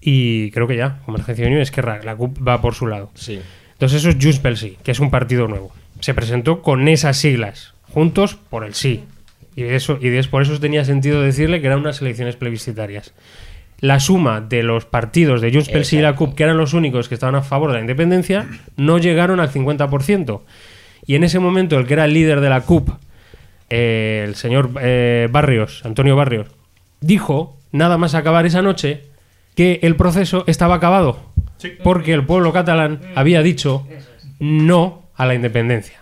y 0.00 0.50
creo 0.50 0.66
que 0.66 0.76
ya, 0.76 0.98
Convergencia 1.04 1.44
y 1.44 1.46
Unión, 1.48 1.60
Esquerra, 1.62 2.00
la 2.02 2.16
CUP 2.16 2.46
va 2.46 2.60
por 2.60 2.74
su 2.74 2.86
lado. 2.86 3.10
Sí. 3.14 3.40
Entonces 3.74 3.98
eso 4.00 4.08
es 4.10 4.16
Junts 4.20 4.38
pel 4.40 4.56
Sí, 4.56 4.76
que 4.82 4.90
es 4.92 5.00
un 5.00 5.10
partido 5.10 5.48
nuevo. 5.48 5.72
Se 6.00 6.14
presentó 6.14 6.62
con 6.62 6.88
esas 6.88 7.16
siglas, 7.16 7.74
juntos 7.92 8.36
por 8.50 8.64
el 8.64 8.74
sí. 8.74 9.04
Y, 9.54 9.62
eso, 9.64 9.98
y 10.00 10.08
des- 10.08 10.28
por 10.28 10.42
eso 10.42 10.58
tenía 10.58 10.84
sentido 10.84 11.20
decirle 11.20 11.60
que 11.60 11.66
eran 11.66 11.80
unas 11.80 12.00
elecciones 12.00 12.36
plebiscitarias. 12.36 13.12
La 13.80 14.00
suma 14.00 14.40
de 14.40 14.62
los 14.62 14.84
partidos 14.86 15.40
de 15.40 15.52
Junts 15.52 15.68
pel 15.68 15.84
Sí 15.84 15.98
y 15.98 16.00
la 16.02 16.14
CUP, 16.16 16.34
que 16.34 16.44
eran 16.44 16.56
los 16.56 16.72
únicos 16.72 17.08
que 17.08 17.14
estaban 17.14 17.34
a 17.34 17.42
favor 17.42 17.70
de 17.70 17.76
la 17.76 17.80
independencia, 17.80 18.46
no 18.76 18.98
llegaron 18.98 19.40
al 19.40 19.50
50%. 19.50 20.40
Y 21.06 21.16
en 21.16 21.24
ese 21.24 21.38
momento 21.40 21.78
el 21.78 21.86
que 21.86 21.94
era 21.94 22.04
el 22.04 22.14
líder 22.14 22.40
de 22.40 22.48
la 22.48 22.60
CUP, 22.62 22.88
eh, 23.70 24.24
el 24.26 24.36
señor 24.36 24.70
eh, 24.80 25.28
Barrios, 25.30 25.84
Antonio 25.84 26.14
Barrios, 26.16 26.46
dijo, 27.02 27.58
nada 27.72 27.98
más 27.98 28.14
acabar 28.14 28.46
esa 28.46 28.62
noche, 28.62 29.02
que 29.54 29.80
el 29.82 29.96
proceso 29.96 30.44
estaba 30.46 30.76
acabado. 30.76 31.18
Porque 31.84 32.12
el 32.12 32.24
pueblo 32.24 32.52
catalán 32.52 33.00
había 33.14 33.42
dicho 33.42 33.86
no 34.40 35.02
a 35.16 35.26
la 35.26 35.34
independencia. 35.34 36.00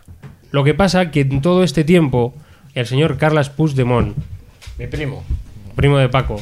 Lo 0.50 0.64
que 0.64 0.74
pasa 0.74 1.10
que 1.10 1.20
en 1.20 1.42
todo 1.42 1.62
este 1.62 1.84
tiempo, 1.84 2.34
el 2.74 2.86
señor 2.86 3.18
Carles 3.18 3.50
Puigdemont, 3.50 4.16
Mi 4.78 4.86
primo. 4.86 5.22
primo 5.76 5.98
de 5.98 6.08
Paco, 6.08 6.40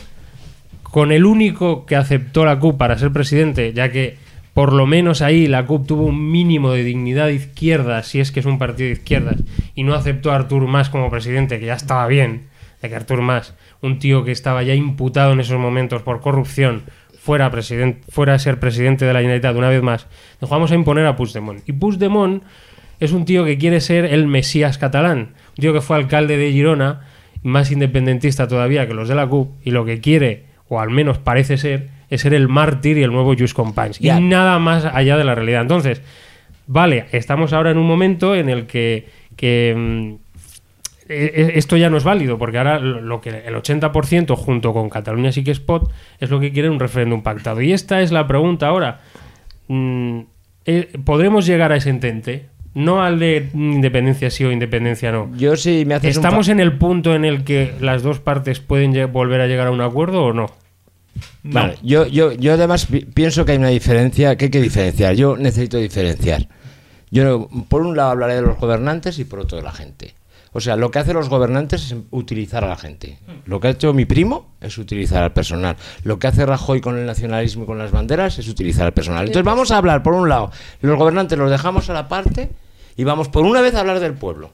con 0.83 1.13
el 1.13 1.27
único 1.27 1.85
que 1.87 1.97
aceptó 1.97 2.45
la 2.45 2.59
CUP 2.59 2.79
para 2.79 2.99
ser 2.99 3.13
presidente, 3.13 3.73
ya 3.73 3.91
que 3.91 4.17
por 4.55 4.73
lo 4.73 4.87
menos 4.87 5.23
ahí 5.23 5.47
la 5.47 5.67
CUP 5.67 5.87
tuvo 5.87 6.05
un 6.07 6.31
mínimo 6.31 6.71
de 6.73 6.85
dignidad 6.85 7.27
de 7.27 7.35
izquierda, 7.35 8.03
si 8.03 8.21
es 8.21 8.33
que 8.33 8.41
es 8.41 8.47
un 8.47 8.59
partido 8.59 8.87
de 8.87 8.95
izquierdas, 8.95 9.37
y 9.75 9.83
no 9.83 9.95
aceptó 9.95 10.33
a 10.33 10.37
Artur 10.37 10.67
Mas 10.67 10.89
como 10.89 11.11
presidente, 11.11 11.61
que 11.61 11.67
ya 11.67 11.75
estaba 11.75 12.07
bien, 12.07 12.48
de 12.83 12.89
que 12.89 12.95
Artur 12.95 13.23
Mas, 13.23 13.55
un 13.83 13.99
tío 13.99 14.25
que 14.25 14.33
estaba 14.33 14.63
ya 14.63 14.75
imputado 14.75 15.33
en 15.33 15.41
esos 15.41 15.59
momentos 15.59 16.03
por 16.03 16.21
corrupción, 16.21 16.83
fuera, 17.19 17.51
fuera 18.09 18.35
a 18.35 18.39
ser 18.39 18.61
presidente 18.61 19.05
de 19.05 19.13
la 19.13 19.21
Generalitat 19.21 19.57
una 19.57 19.69
vez 19.69 19.83
más, 19.83 20.07
dijo, 20.41 20.51
vamos 20.51 20.73
a 20.73 20.75
imponer 20.75 21.07
a 21.07 21.17
Puigdemont. 21.17 21.69
Y 21.69 21.73
Puigdemont 21.73 22.43
es 23.01 23.13
un 23.13 23.25
tío 23.25 23.45
que 23.45 23.59
quiere 23.59 23.81
ser 23.81 24.05
el 24.07 24.27
Mesías 24.27 24.79
catalán, 24.79 25.35
un 25.51 25.61
tío 25.61 25.73
que 25.73 25.81
fue 25.81 25.97
alcalde 25.97 26.37
de 26.37 26.53
Girona, 26.53 27.03
más 27.43 27.71
independentista 27.71 28.49
todavía 28.49 28.87
que 28.87 28.95
los 28.95 29.09
de 29.09 29.15
la 29.15 29.27
CUP, 29.27 29.51
y 29.65 29.71
lo 29.71 29.85
que 29.85 30.01
quiere, 30.01 30.47
o 30.69 30.81
al 30.81 30.91
menos 30.91 31.19
parece 31.19 31.59
ser, 31.59 31.89
es 32.11 32.23
ser 32.23 32.35
el 32.35 32.49
mártir 32.49 32.99
y 32.99 33.03
el 33.03 33.13
nuevo 33.13 33.35
Just 33.39 33.55
Companys. 33.55 34.01
Y 34.01 34.09
nada 34.09 34.59
más 34.59 34.85
allá 34.85 35.17
de 35.17 35.25
la 35.25 35.35
realidad. 35.35 35.63
Entonces, 35.63 36.03
vale, 36.67 37.07
estamos 37.13 37.53
ahora 37.53 37.71
en 37.71 37.79
un 37.79 37.87
momento 37.87 38.35
en 38.35 38.49
el 38.49 38.67
que, 38.67 39.07
que, 39.37 39.75
mm, 39.77 40.28
esto 41.09 41.77
ya 41.77 41.91
no 41.91 41.97
es 41.97 42.05
válido, 42.05 42.39
porque 42.39 42.59
ahora 42.59 42.79
lo 42.79 43.21
que 43.21 43.31
el 43.31 43.55
80% 43.55 44.37
junto 44.37 44.73
con 44.73 44.91
Cataluña 44.91 45.33
sí 45.33 45.43
que 45.45 45.51
es 45.51 45.61
pot 45.61 45.91
es 46.21 46.31
lo 46.31 46.39
que 46.41 46.53
quiere 46.53 46.69
un 46.71 46.79
referéndum 46.81 47.23
pactado. 47.23 47.61
Y 47.63 47.73
esta 47.73 48.01
es 48.03 48.13
la 48.13 48.27
pregunta 48.27 48.69
ahora. 48.69 49.01
Mm, 49.69 50.21
eh, 50.67 50.89
¿Podremos 51.05 51.47
llegar 51.47 51.73
a 51.73 51.77
ese 51.77 51.91
entente? 51.91 52.47
No 52.75 53.03
al 53.03 53.19
de 53.19 53.49
independencia 53.55 54.31
sí 54.31 54.45
o 54.45 54.53
independencia 54.53 55.11
no. 55.11 55.31
Yo 55.37 55.57
sí 55.57 55.85
me 55.87 55.95
haces 55.95 56.17
¿Estamos 56.17 56.49
en 56.49 56.61
el 56.61 56.75
punto 56.79 57.15
en 57.15 57.25
el 57.25 57.43
que 57.43 57.73
las 57.81 58.03
dos 58.03 58.21
partes 58.21 58.61
pueden 58.61 59.11
volver 59.13 59.41
a 59.41 59.47
llegar 59.47 59.67
a 59.69 59.71
un 59.71 59.81
acuerdo 59.81 60.23
o 60.25 60.33
no? 60.33 60.47
Vale, 61.43 61.77
yo, 61.83 62.07
yo, 62.07 62.33
yo 62.33 62.53
además 62.53 62.87
pi- 62.87 63.05
pienso 63.07 63.45
que 63.45 63.53
hay 63.53 63.59
una 63.59 63.69
diferencia, 63.69 64.37
que 64.37 64.45
hay 64.47 64.51
que 64.51 64.61
diferenciar. 64.61 65.15
Yo 65.17 65.37
necesito 65.37 65.79
diferenciar. 65.79 66.47
Yo, 67.11 67.49
por 67.69 67.83
un 67.83 67.97
lado, 67.97 68.11
hablaré 68.11 68.35
de 68.35 68.43
los 68.43 68.59
gobernantes 68.59 69.19
y 69.19 69.25
por 69.25 69.41
otro 69.41 69.57
de 69.59 69.65
la 69.65 69.73
gente. 69.73 70.15
O 70.59 70.61
sea, 70.61 70.77
lo 70.77 70.91
que 70.91 70.99
hacen 70.99 71.15
los 71.15 71.29
gobernantes 71.29 71.85
es 71.85 71.97
utilizar 72.11 72.65
a 72.65 72.69
la 72.69 72.77
gente. 72.77 73.19
Lo 73.47 73.61
que 73.61 73.69
ha 73.69 73.71
hecho 73.71 73.95
mi 73.95 74.05
primo 74.05 74.55
es 74.61 74.77
utilizar 74.77 75.23
al 75.23 75.33
personal. 75.33 75.77
Lo 76.03 76.19
que 76.19 76.27
hace 76.27 76.45
Rajoy 76.45 76.81
con 76.81 76.99
el 76.99 77.07
nacionalismo 77.07 77.63
y 77.63 77.67
con 77.67 77.79
las 77.79 77.93
banderas 77.93 78.39
es 78.39 78.49
utilizar 78.49 78.87
al 78.87 78.93
personal. 78.93 79.27
Entonces 79.27 79.45
vamos 79.45 79.71
a 79.71 79.77
hablar, 79.77 80.03
por 80.03 80.15
un 80.15 80.29
lado, 80.29 80.51
los 80.81 80.99
gobernantes 80.99 81.39
los 81.39 81.51
dejamos 81.51 81.89
a 81.91 81.95
la 81.95 82.09
parte 82.09 82.51
y 82.97 83.05
vamos 83.05 83.29
por 83.29 83.45
una 83.45 83.61
vez 83.61 83.77
a 83.77 83.81
hablar 83.81 84.01
del 84.01 84.15
pueblo, 84.15 84.51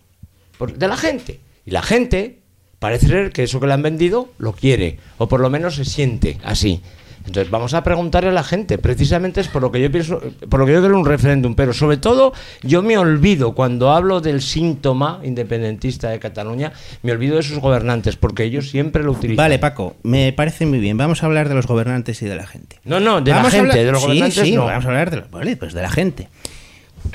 de 0.76 0.88
la 0.88 0.98
gente. 0.98 1.40
Y 1.64 1.70
la 1.70 1.80
gente 1.80 2.40
parece 2.78 3.08
ser 3.08 3.32
que 3.32 3.44
eso 3.44 3.58
que 3.60 3.66
le 3.66 3.72
han 3.72 3.82
vendido 3.82 4.28
lo 4.36 4.52
quiere, 4.52 4.98
o 5.16 5.26
por 5.26 5.40
lo 5.40 5.48
menos 5.48 5.76
se 5.76 5.86
siente 5.86 6.38
así. 6.44 6.82
Entonces 7.26 7.50
vamos 7.50 7.72
a 7.72 7.82
preguntarle 7.82 8.28
a 8.28 8.32
la 8.32 8.44
gente, 8.44 8.76
precisamente 8.76 9.40
es 9.40 9.48
por 9.48 9.62
lo 9.62 9.72
que 9.72 9.80
yo 9.80 9.90
pienso, 9.90 10.20
por 10.50 10.60
lo 10.60 10.66
que 10.66 10.72
yo 10.74 10.80
quiero 10.80 10.98
un 10.98 11.06
referéndum, 11.06 11.54
pero 11.54 11.72
sobre 11.72 11.96
todo 11.96 12.32
yo 12.62 12.82
me 12.82 12.98
olvido 12.98 13.54
cuando 13.54 13.92
hablo 13.92 14.20
del 14.20 14.42
síntoma 14.42 15.20
independentista 15.24 16.10
de 16.10 16.18
Cataluña, 16.18 16.72
me 17.02 17.12
olvido 17.12 17.36
de 17.36 17.42
sus 17.42 17.58
gobernantes, 17.60 18.16
porque 18.16 18.44
ellos 18.44 18.68
siempre 18.68 19.02
lo 19.02 19.12
utilizan. 19.12 19.42
Vale, 19.42 19.58
Paco, 19.58 19.96
me 20.02 20.32
parece 20.34 20.66
muy 20.66 20.78
bien. 20.80 20.98
Vamos 20.98 21.22
a 21.22 21.26
hablar 21.26 21.48
de 21.48 21.54
los 21.54 21.66
gobernantes 21.66 22.20
y 22.20 22.26
de 22.26 22.36
la 22.36 22.46
gente. 22.46 22.78
No, 22.84 23.00
no, 23.00 23.22
de 23.22 23.30
Vamos 23.32 23.52
la 23.54 23.58
gente, 23.58 23.70
hablar- 23.72 23.86
de 23.86 23.92
los 23.92 24.00
Sí, 24.02 24.06
gobernantes 24.06 24.42
sí, 24.44 24.52
no. 24.56 24.66
vamos 24.66 24.84
a 24.84 24.88
hablar 24.88 25.10
de, 25.10 25.16
los- 25.16 25.30
vale, 25.30 25.56
pues 25.56 25.72
de 25.72 25.82
la 25.82 25.90
gente. 25.90 26.28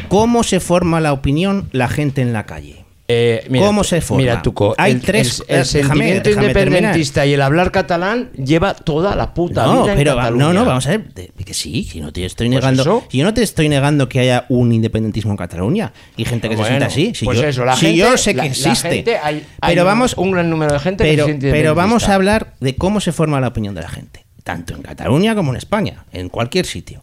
¿Cómo 0.07 0.43
se 0.43 0.60
forma 0.60 0.99
la 1.01 1.14
opinión 1.14 1.70
la 1.72 1.88
gente 1.88 2.22
en 2.22 2.34
la 2.34 2.45
calle? 2.45 2.86
Eh, 3.12 3.43
mira, 3.49 3.66
¿Cómo 3.66 3.84
se 3.84 4.01
forma? 4.01 4.22
Mira, 4.22 4.41
Tuco, 4.43 4.76
Hay 4.78 4.91
el, 4.91 5.01
tres- 5.01 5.43
el- 5.47 5.55
el 5.55 5.62
eh, 5.62 5.64
déjame- 5.64 5.66
sentimiento 5.66 6.30
déjame 6.30 6.47
independentista 6.49 7.26
y 7.26 7.34
el 7.34 7.41
hablar 7.41 7.72
catalán 7.72 8.30
lleva 8.34 8.76
toda 8.76 9.16
la 9.16 9.34
puta 9.34 9.66
No, 9.66 9.82
vida 9.84 9.95
pero 9.95 10.16
Cataluña. 10.16 10.43
no, 10.45 10.53
no, 10.53 10.64
vamos 10.64 10.86
a 10.86 10.91
ver, 10.91 11.05
que 11.43 11.53
sí, 11.55 11.86
si 11.86 12.01
no 12.01 12.14
te 12.14 12.24
estoy 12.24 12.49
Pues 12.49 12.62
negando, 12.62 13.03
si 13.10 13.18
yo 13.18 13.24
no 13.24 13.34
te 13.34 13.41
estoy 13.41 13.68
negando 13.68 14.07
que 14.07 14.20
haya 14.20 14.45
un 14.49 14.72
independentismo 14.72 15.32
en 15.32 15.38
Cataluña 15.38 15.91
y 16.18 16.26
gente 16.26 16.49
que 16.49 16.55
se 16.57 16.64
sienta 16.66 16.86
así, 16.86 17.14
si 17.16 17.26
pues 17.26 17.39
yo, 17.39 17.47
eso, 17.47 17.66
la 17.66 17.76
si 17.76 17.88
gente- 17.88 17.97
yo 17.97 18.16
sé 18.16 18.32
que 18.34 18.38
la 18.38 18.45
existe, 18.45 19.18
hay- 19.18 19.43
hay 19.60 19.74
pero 19.74 19.86
vamos 19.86 20.14
un 20.16 20.30
gran 20.30 20.47
número 20.47 20.72
de 20.72 20.80
gente 20.80 21.03
que 21.03 21.10
pero, 21.10 21.26
se 21.26 21.34
pero 21.34 21.74
vamos 21.74 22.07
a 22.10 22.14
hablar 22.14 22.53
de 22.60 22.76
cómo 22.76 22.99
se 23.01 23.12
forma 23.12 23.41
la 23.41 23.47
opinión 23.47 23.74
de 23.74 23.82
la 23.82 23.89
gente, 23.89 24.24
tanto 24.43 24.76
en 24.76 24.84
Cataluña 24.84 25.34
como 25.34 25.49
en 25.49 25.57
España, 25.57 26.05
en 26.12 26.30
cualquier 26.30 26.68
sitio. 26.68 27.01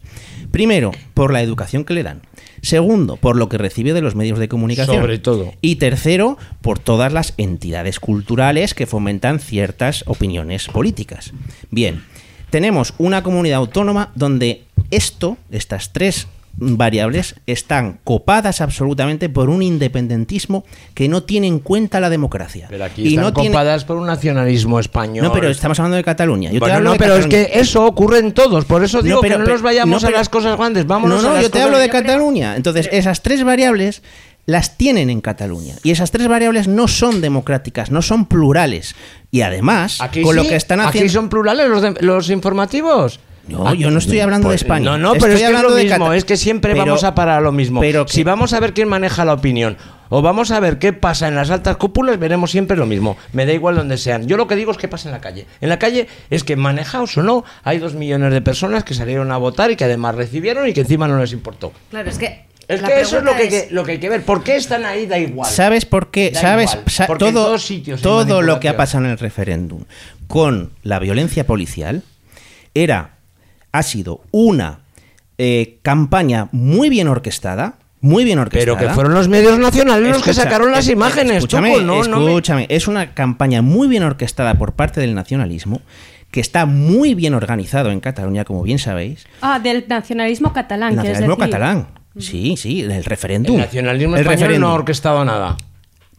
Primero, 0.51 0.91
por 1.13 1.33
la 1.33 1.41
educación 1.41 1.83
que 1.83 1.93
le 1.93 2.03
dan. 2.03 2.21
Segundo, 2.61 3.17
por 3.17 3.35
lo 3.35 3.49
que 3.49 3.57
recibe 3.57 3.93
de 3.93 4.01
los 4.01 4.15
medios 4.15 4.39
de 4.39 4.47
comunicación. 4.47 4.97
Sobre 5.01 5.19
todo. 5.19 5.53
Y 5.61 5.75
tercero, 5.75 6.37
por 6.61 6.79
todas 6.79 7.13
las 7.13 7.33
entidades 7.37 7.99
culturales 7.99 8.73
que 8.73 8.85
fomentan 8.85 9.39
ciertas 9.39 10.03
opiniones 10.07 10.67
políticas. 10.67 11.33
Bien, 11.71 12.03
tenemos 12.49 12.93
una 12.97 13.23
comunidad 13.23 13.57
autónoma 13.59 14.11
donde 14.15 14.63
esto, 14.91 15.37
estas 15.51 15.93
tres 15.93 16.27
variables, 16.59 17.35
están 17.45 17.99
copadas 18.03 18.61
absolutamente 18.61 19.29
por 19.29 19.49
un 19.49 19.61
independentismo 19.61 20.65
que 20.93 21.07
no 21.07 21.23
tiene 21.23 21.47
en 21.47 21.59
cuenta 21.59 21.99
la 21.99 22.09
democracia. 22.09 22.67
Pero 22.69 22.83
aquí 22.85 23.03
y 23.03 23.07
están 23.09 23.23
no 23.25 23.33
tiene- 23.33 23.49
copadas 23.49 23.85
por 23.85 23.97
un 23.97 24.07
nacionalismo 24.07 24.79
español. 24.79 25.23
No, 25.25 25.31
pero 25.31 25.49
estamos 25.49 25.79
hablando 25.79 25.97
de 25.97 26.03
Cataluña. 26.03 26.49
Yo 26.49 26.55
te 26.55 26.59
Bueno, 26.61 26.75
hablo 26.75 26.89
no, 26.89 26.93
de 26.93 26.99
pero 26.99 27.13
Cataluña. 27.15 27.39
es 27.41 27.47
que 27.47 27.59
eso 27.59 27.85
ocurre 27.85 28.19
en 28.19 28.33
todos. 28.33 28.65
Por 28.65 28.83
eso 28.83 29.01
digo 29.01 29.21
que 29.21 29.29
no 29.29 29.39
nos 29.39 29.61
vayamos 29.61 30.01
no, 30.01 30.07
a 30.07 30.09
pero- 30.09 30.17
las 30.19 30.29
cosas 30.29 30.57
grandes. 30.57 30.87
Vámonos 30.87 31.21
no, 31.21 31.29
no, 31.29 31.31
a 31.31 31.33
las 31.35 31.43
yo 31.43 31.51
te 31.51 31.61
hablo 31.61 31.77
de 31.77 31.89
Cataluña. 31.89 32.55
Entonces, 32.55 32.89
esas 32.91 33.21
tres 33.21 33.43
variables 33.43 34.01
las 34.47 34.77
tienen 34.77 35.09
en 35.09 35.19
Cataluña. 35.21 35.75
Y 35.83 35.91
esas 35.91 36.09
tres 36.09 36.27
variables 36.27 36.67
no 36.69 36.87
son 36.87 37.19
democráticas, 37.21 37.91
no 37.91 38.01
son 38.01 38.25
plurales. 38.27 38.95
Y 39.29 39.41
además, 39.41 39.99
Aquí 40.01 40.21
con 40.21 40.35
lo 40.37 40.43
que 40.43 40.55
están 40.55 40.79
Aquí 40.79 40.89
haciendo. 40.99 41.11
son 41.13 41.29
plurales 41.29 41.67
los, 41.69 41.81
de- 41.81 41.95
los 41.99 42.29
informativos. 42.29 43.19
No, 43.47 43.73
yo 43.73 43.89
no 43.91 43.99
estoy 43.99 44.19
hablando 44.19 44.49
de 44.49 44.53
Pues, 44.53 44.61
España. 44.63 44.85
No, 44.85 44.97
no, 44.97 45.13
Estoy 45.13 45.21
pero 45.21 45.33
es 45.33 45.39
que 45.39 45.43
es 45.43 45.47
hablando 45.47 45.69
lo 45.69 45.83
mismo. 45.83 46.13
Es 46.13 46.25
que 46.25 46.37
siempre 46.37 46.73
Pero- 46.73 46.85
vamos 46.85 47.03
a 47.03 47.15
parar 47.15 47.37
a 47.39 47.41
lo 47.41 47.51
mismo. 47.51 47.79
pero 47.81 48.05
que- 48.05 48.13
si 48.13 48.23
vamos 48.23 48.53
a 48.53 48.59
ver 48.59 48.73
quién 48.73 48.87
maneja 48.89 49.23
la 49.25 49.33
opinión 49.33 49.77
o 50.09 50.21
vamos 50.21 50.51
a 50.51 50.59
ver 50.59 50.79
qué 50.79 50.93
pasa 50.93 51.27
en 51.27 51.35
las 51.35 51.49
altas 51.49 51.77
cúpulas, 51.77 52.17
veremos 52.19 52.51
siempre 52.51 52.77
lo 52.77 52.85
mismo. 52.85 53.17
Me 53.33 53.45
da 53.45 53.53
igual 53.53 53.75
donde 53.75 53.97
sean. 53.97 54.27
Yo 54.27 54.37
lo 54.37 54.47
que 54.47 54.55
digo 54.55 54.71
es 54.71 54.77
qué 54.77 54.87
pasa 54.87 55.09
en 55.09 55.13
la 55.13 55.21
calle. 55.21 55.45
En 55.61 55.69
la 55.69 55.79
calle 55.79 56.07
es 56.29 56.43
que 56.43 56.55
manejaos 56.55 57.17
o 57.17 57.23
no, 57.23 57.43
hay 57.63 57.77
dos 57.79 57.93
millones 57.93 58.31
de 58.33 58.41
personas 58.41 58.83
que 58.83 58.93
salieron 58.93 59.31
a 59.31 59.37
votar 59.37 59.71
y 59.71 59.75
que 59.75 59.83
además 59.85 60.15
recibieron 60.15 60.67
y 60.67 60.73
que 60.73 60.81
encima 60.81 61.07
no 61.07 61.19
les 61.19 61.31
importó. 61.33 61.71
Claro, 61.89 62.09
es 62.09 62.17
que. 62.17 62.45
Es 62.67 62.81
la 62.81 62.89
que 62.89 62.99
eso 62.99 63.19
es 63.19 63.23
lo 63.23 63.31
que, 63.31 63.37
pregunta 63.37 63.55
hay 63.57 63.67
que- 63.69 63.73
lo 63.73 63.83
que 63.85 63.91
hay 63.93 63.97
que 63.97 64.09
ver. 64.09 64.23
¿Por 64.23 64.43
qué 64.43 64.57
están 64.57 64.85
ahí? 64.85 65.05
Da 65.05 65.17
igual. 65.17 65.49
¿Sabes 65.49 65.85
por 65.85 66.11
qué? 66.11 66.31
Da 66.31 66.41
¿Sabes? 66.41 66.71
igual, 66.73 66.89
Sa- 66.91 67.07
porque 67.07 67.27
en 67.29 67.33
todo 67.33 67.45
todos 67.45 67.65
sitios 67.65 68.01
todo 68.01 68.41
lo 68.41 68.59
que 68.59 68.67
ha 68.67 68.75
pasado 68.75 69.05
en 69.05 69.11
el 69.11 69.17
referéndum 69.17 69.85
con 70.27 70.71
la 70.83 70.99
violencia 70.99 71.47
policial 71.47 72.03
era 72.73 73.16
ha 73.71 73.83
sido 73.83 74.21
una 74.31 74.79
eh, 75.37 75.77
campaña 75.81 76.49
muy 76.51 76.89
bien 76.89 77.07
orquestada. 77.07 77.75
Muy 77.99 78.23
bien 78.23 78.37
orquestada. 78.37 78.77
Pero 78.77 78.87
que 78.87 78.93
fueron 78.93 79.15
los 79.15 79.27
medios 79.27 79.57
nacionales 79.57 80.11
los 80.11 80.23
que 80.23 80.33
sacaron 80.33 80.71
las 80.71 80.87
eh, 80.87 80.91
imágenes. 80.93 81.37
Escúchame, 81.37 81.81
no, 81.81 82.03
no 82.03 82.19
me- 82.19 82.25
escúchame. 82.27 82.67
Es 82.69 82.87
una 82.87 83.13
campaña 83.15 83.61
muy 83.63 83.87
bien 83.87 84.03
orquestada 84.03 84.53
por 84.53 84.73
parte 84.73 85.01
del 85.01 85.15
nacionalismo, 85.15 85.81
que 86.29 86.39
está 86.39 86.67
muy 86.67 87.15
bien 87.15 87.33
organizado 87.33 87.89
en 87.89 87.99
Cataluña, 87.99 88.45
como 88.45 88.61
bien 88.61 88.77
sabéis. 88.77 89.25
Ah, 89.41 89.59
del 89.59 89.85
nacionalismo 89.87 90.53
catalán. 90.53 90.91
El 90.91 90.95
nacionalismo 90.97 91.35
decir. 91.37 91.51
catalán. 91.51 91.87
Sí, 92.19 92.55
sí, 92.57 92.81
el 92.81 93.03
referéndum. 93.03 93.55
El 93.55 93.61
nacionalismo 93.61 94.15
El 94.15 94.21
español 94.21 94.39
referéndum. 94.41 94.69
no 94.69 94.73
ha 94.75 94.77
orquestado 94.77 95.25
nada. 95.25 95.57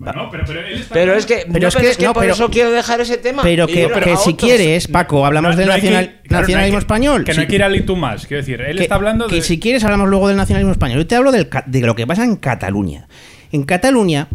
Bueno, 0.00 0.28
pero, 0.30 0.44
pero 0.46 0.60
él 0.60 0.78
está 0.80 0.94
Pero 0.94 1.14
es 1.14 1.26
que, 1.26 1.44
Pero 1.46 1.58
no, 1.58 1.68
es 1.68 1.74
pero 1.74 1.82
que- 1.84 1.90
es 1.90 1.96
que 1.96 2.04
no, 2.04 2.12
por 2.14 2.22
pero- 2.22 2.34
eso 2.34 2.48
quiero 2.50 2.70
dejar 2.70 3.00
ese 3.00 3.16
tema. 3.18 3.42
Pero 3.42 3.66
que, 3.66 3.88
que 4.04 4.16
si 4.16 4.34
quieres, 4.34 4.86
Paco, 4.86 5.26
hablamos 5.26 5.56
del 5.56 5.66
no 5.66 5.74
que- 5.74 5.80
nacional- 5.80 6.20
nacionalismo 6.30 6.78
que- 6.78 6.82
español. 6.82 7.24
Que 7.24 7.34
no 7.34 7.40
hay 7.40 7.46
que 7.48 7.54
ir 7.56 7.62
al 7.64 7.84
tú 7.84 7.96
más. 7.96 8.26
Quiero 8.26 8.40
decir, 8.42 8.60
él 8.60 8.76
que, 8.76 8.82
está 8.84 8.94
hablando 8.94 9.26
que 9.26 9.36
de. 9.36 9.42
si 9.42 9.58
quieres 9.58 9.82
hablamos 9.82 10.08
luego 10.08 10.28
del 10.28 10.36
nacionalismo 10.36 10.70
español. 10.70 10.98
Yo 10.98 11.06
te 11.08 11.16
hablo 11.16 11.32
del 11.32 11.48
de 11.66 11.80
lo 11.80 11.96
que 11.96 12.06
pasa 12.06 12.22
en 12.24 12.36
Cataluña. 12.36 13.08
En 13.50 13.64
Cataluña 13.64 14.28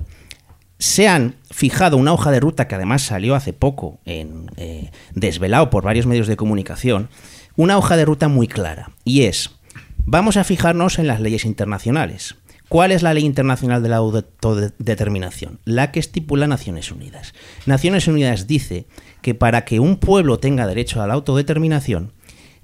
se 0.79 1.07
han 1.07 1.35
fijado 1.49 1.95
una 1.95 2.11
hoja 2.11 2.29
de 2.31 2.41
ruta 2.41 2.67
que 2.67 2.75
además 2.75 3.03
salió 3.03 3.33
hace 3.35 3.53
poco, 3.53 3.99
en, 4.03 4.51
eh, 4.57 4.91
desvelado 5.13 5.69
por 5.69 5.83
varios 5.83 6.05
medios 6.07 6.27
de 6.27 6.35
comunicación, 6.35 7.07
una 7.55 7.77
hoja 7.77 7.95
de 7.95 8.03
ruta 8.03 8.27
muy 8.27 8.47
clara. 8.49 8.89
Y 9.05 9.23
es, 9.23 9.51
vamos 9.99 10.35
a 10.35 10.43
fijarnos 10.43 10.99
en 10.99 11.07
las 11.07 11.21
leyes 11.21 11.45
internacionales. 11.45 12.35
¿Cuál 12.73 12.91
es 12.91 13.03
la 13.03 13.13
ley 13.13 13.23
internacional 13.23 13.83
de 13.83 13.89
la 13.89 13.97
autodeterminación? 13.97 15.59
La 15.63 15.91
que 15.91 15.99
estipula 15.99 16.47
Naciones 16.47 16.91
Unidas. 16.91 17.35
Naciones 17.67 18.07
Unidas 18.07 18.47
dice 18.47 18.87
que 19.21 19.35
para 19.35 19.63
que 19.63 19.79
un 19.79 19.97
pueblo 19.97 20.39
tenga 20.39 20.65
derecho 20.65 20.99
a 20.99 21.05
la 21.05 21.13
autodeterminación, 21.13 22.13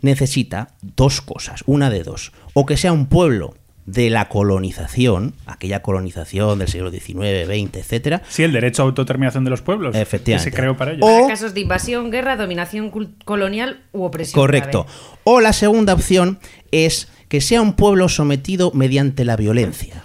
necesita 0.02 0.70
dos 0.82 1.22
cosas, 1.22 1.62
una 1.68 1.92
de 1.92 2.02
dos. 2.02 2.32
O 2.56 2.66
que 2.66 2.76
sea 2.76 2.92
un 2.92 3.06
pueblo 3.06 3.54
de 3.86 4.10
la 4.10 4.30
colonización, 4.30 5.36
aquella 5.46 5.84
colonización 5.84 6.58
del 6.58 6.70
siglo 6.70 6.90
XIX, 6.90 7.46
XX, 7.46 7.78
etcétera. 7.78 8.24
Sí, 8.30 8.42
el 8.42 8.52
derecho 8.52 8.82
a 8.82 8.86
autodeterminación 8.86 9.44
de 9.44 9.52
los 9.52 9.62
pueblos. 9.62 9.96
Efectivamente. 9.96 10.50
Que 10.50 10.56
se 10.56 10.60
creó 10.60 10.76
para 10.76 10.94
ello. 10.94 11.02
Para 11.02 11.28
casos 11.28 11.54
de 11.54 11.62
invasión, 11.62 12.10
guerra, 12.10 12.36
dominación 12.36 12.90
colonial 13.26 13.84
u 13.92 14.06
opresión. 14.06 14.42
Correcto. 14.42 14.88
O 15.24 15.40
la 15.40 15.54
segunda 15.54 15.94
opción 15.94 16.40
es 16.72 17.10
que 17.30 17.40
sea 17.40 17.62
un 17.62 17.74
pueblo 17.74 18.10
sometido 18.10 18.72
mediante 18.74 19.24
la 19.24 19.38
violencia. 19.38 20.04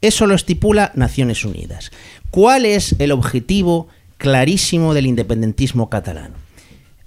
Eso 0.00 0.26
lo 0.26 0.34
estipula 0.34 0.90
Naciones 0.94 1.44
Unidas. 1.44 1.92
¿Cuál 2.30 2.64
es 2.64 2.96
el 2.98 3.12
objetivo 3.12 3.88
clarísimo 4.16 4.94
del 4.94 5.06
independentismo 5.06 5.90
catalán? 5.90 6.32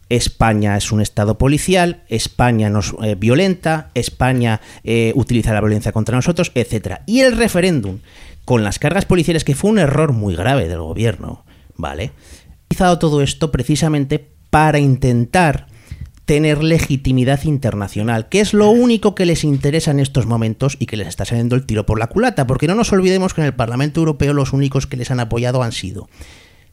España 0.10 0.78
es 0.78 0.92
un 0.92 1.02
Estado 1.02 1.38
policial, 1.40 2.04
España 2.08 2.70
nos 2.70 2.94
eh, 3.02 3.16
violenta, 3.16 3.90
España 3.96 4.62
eh, 4.84 5.12
utiliza 5.16 5.54
la 5.54 5.62
violencia 5.62 5.92
contra 5.92 6.16
nosotros, 6.16 6.52
etc. 6.54 7.00
Y 7.08 7.22
el 7.22 7.36
referéndum, 7.36 8.00
con 8.46 8.64
las 8.64 8.78
cargas 8.78 9.06
policiales, 9.06 9.44
que 9.44 9.56
fue 9.56 9.72
un 9.72 9.80
error 9.80 10.14
muy 10.14 10.36
grave 10.36 10.68
del 10.68 10.80
gobierno, 10.80 11.46
¿vale? 11.76 12.12
Todo 13.00 13.22
esto 13.22 13.52
precisamente 13.52 14.28
para 14.50 14.80
intentar 14.80 15.68
tener 16.26 16.64
legitimidad 16.64 17.44
internacional, 17.44 18.30
que 18.30 18.40
es 18.40 18.54
lo 18.54 18.70
único 18.70 19.14
que 19.14 19.26
les 19.26 19.44
interesa 19.44 19.92
en 19.92 20.00
estos 20.00 20.26
momentos 20.26 20.78
y 20.80 20.86
que 20.86 20.98
les 20.98 21.08
está 21.08 21.26
saliendo 21.26 21.56
el 21.56 21.66
tiro 21.66 21.86
por 21.86 22.00
la 22.00 22.08
culata, 22.08 22.48
porque 22.48 22.68
no 22.68 22.76
nos 22.76 22.94
olvidemos 22.94 23.34
que 23.34 23.42
en 23.42 23.48
el 23.48 23.56
Parlamento 23.56 24.00
Europeo 24.00 24.34
los 24.34 24.54
únicos 24.54 24.88
que 24.88 24.98
les 24.98 25.12
han 25.12 25.20
apoyado 25.20 25.64
han 25.64 25.74
sido 25.74 26.08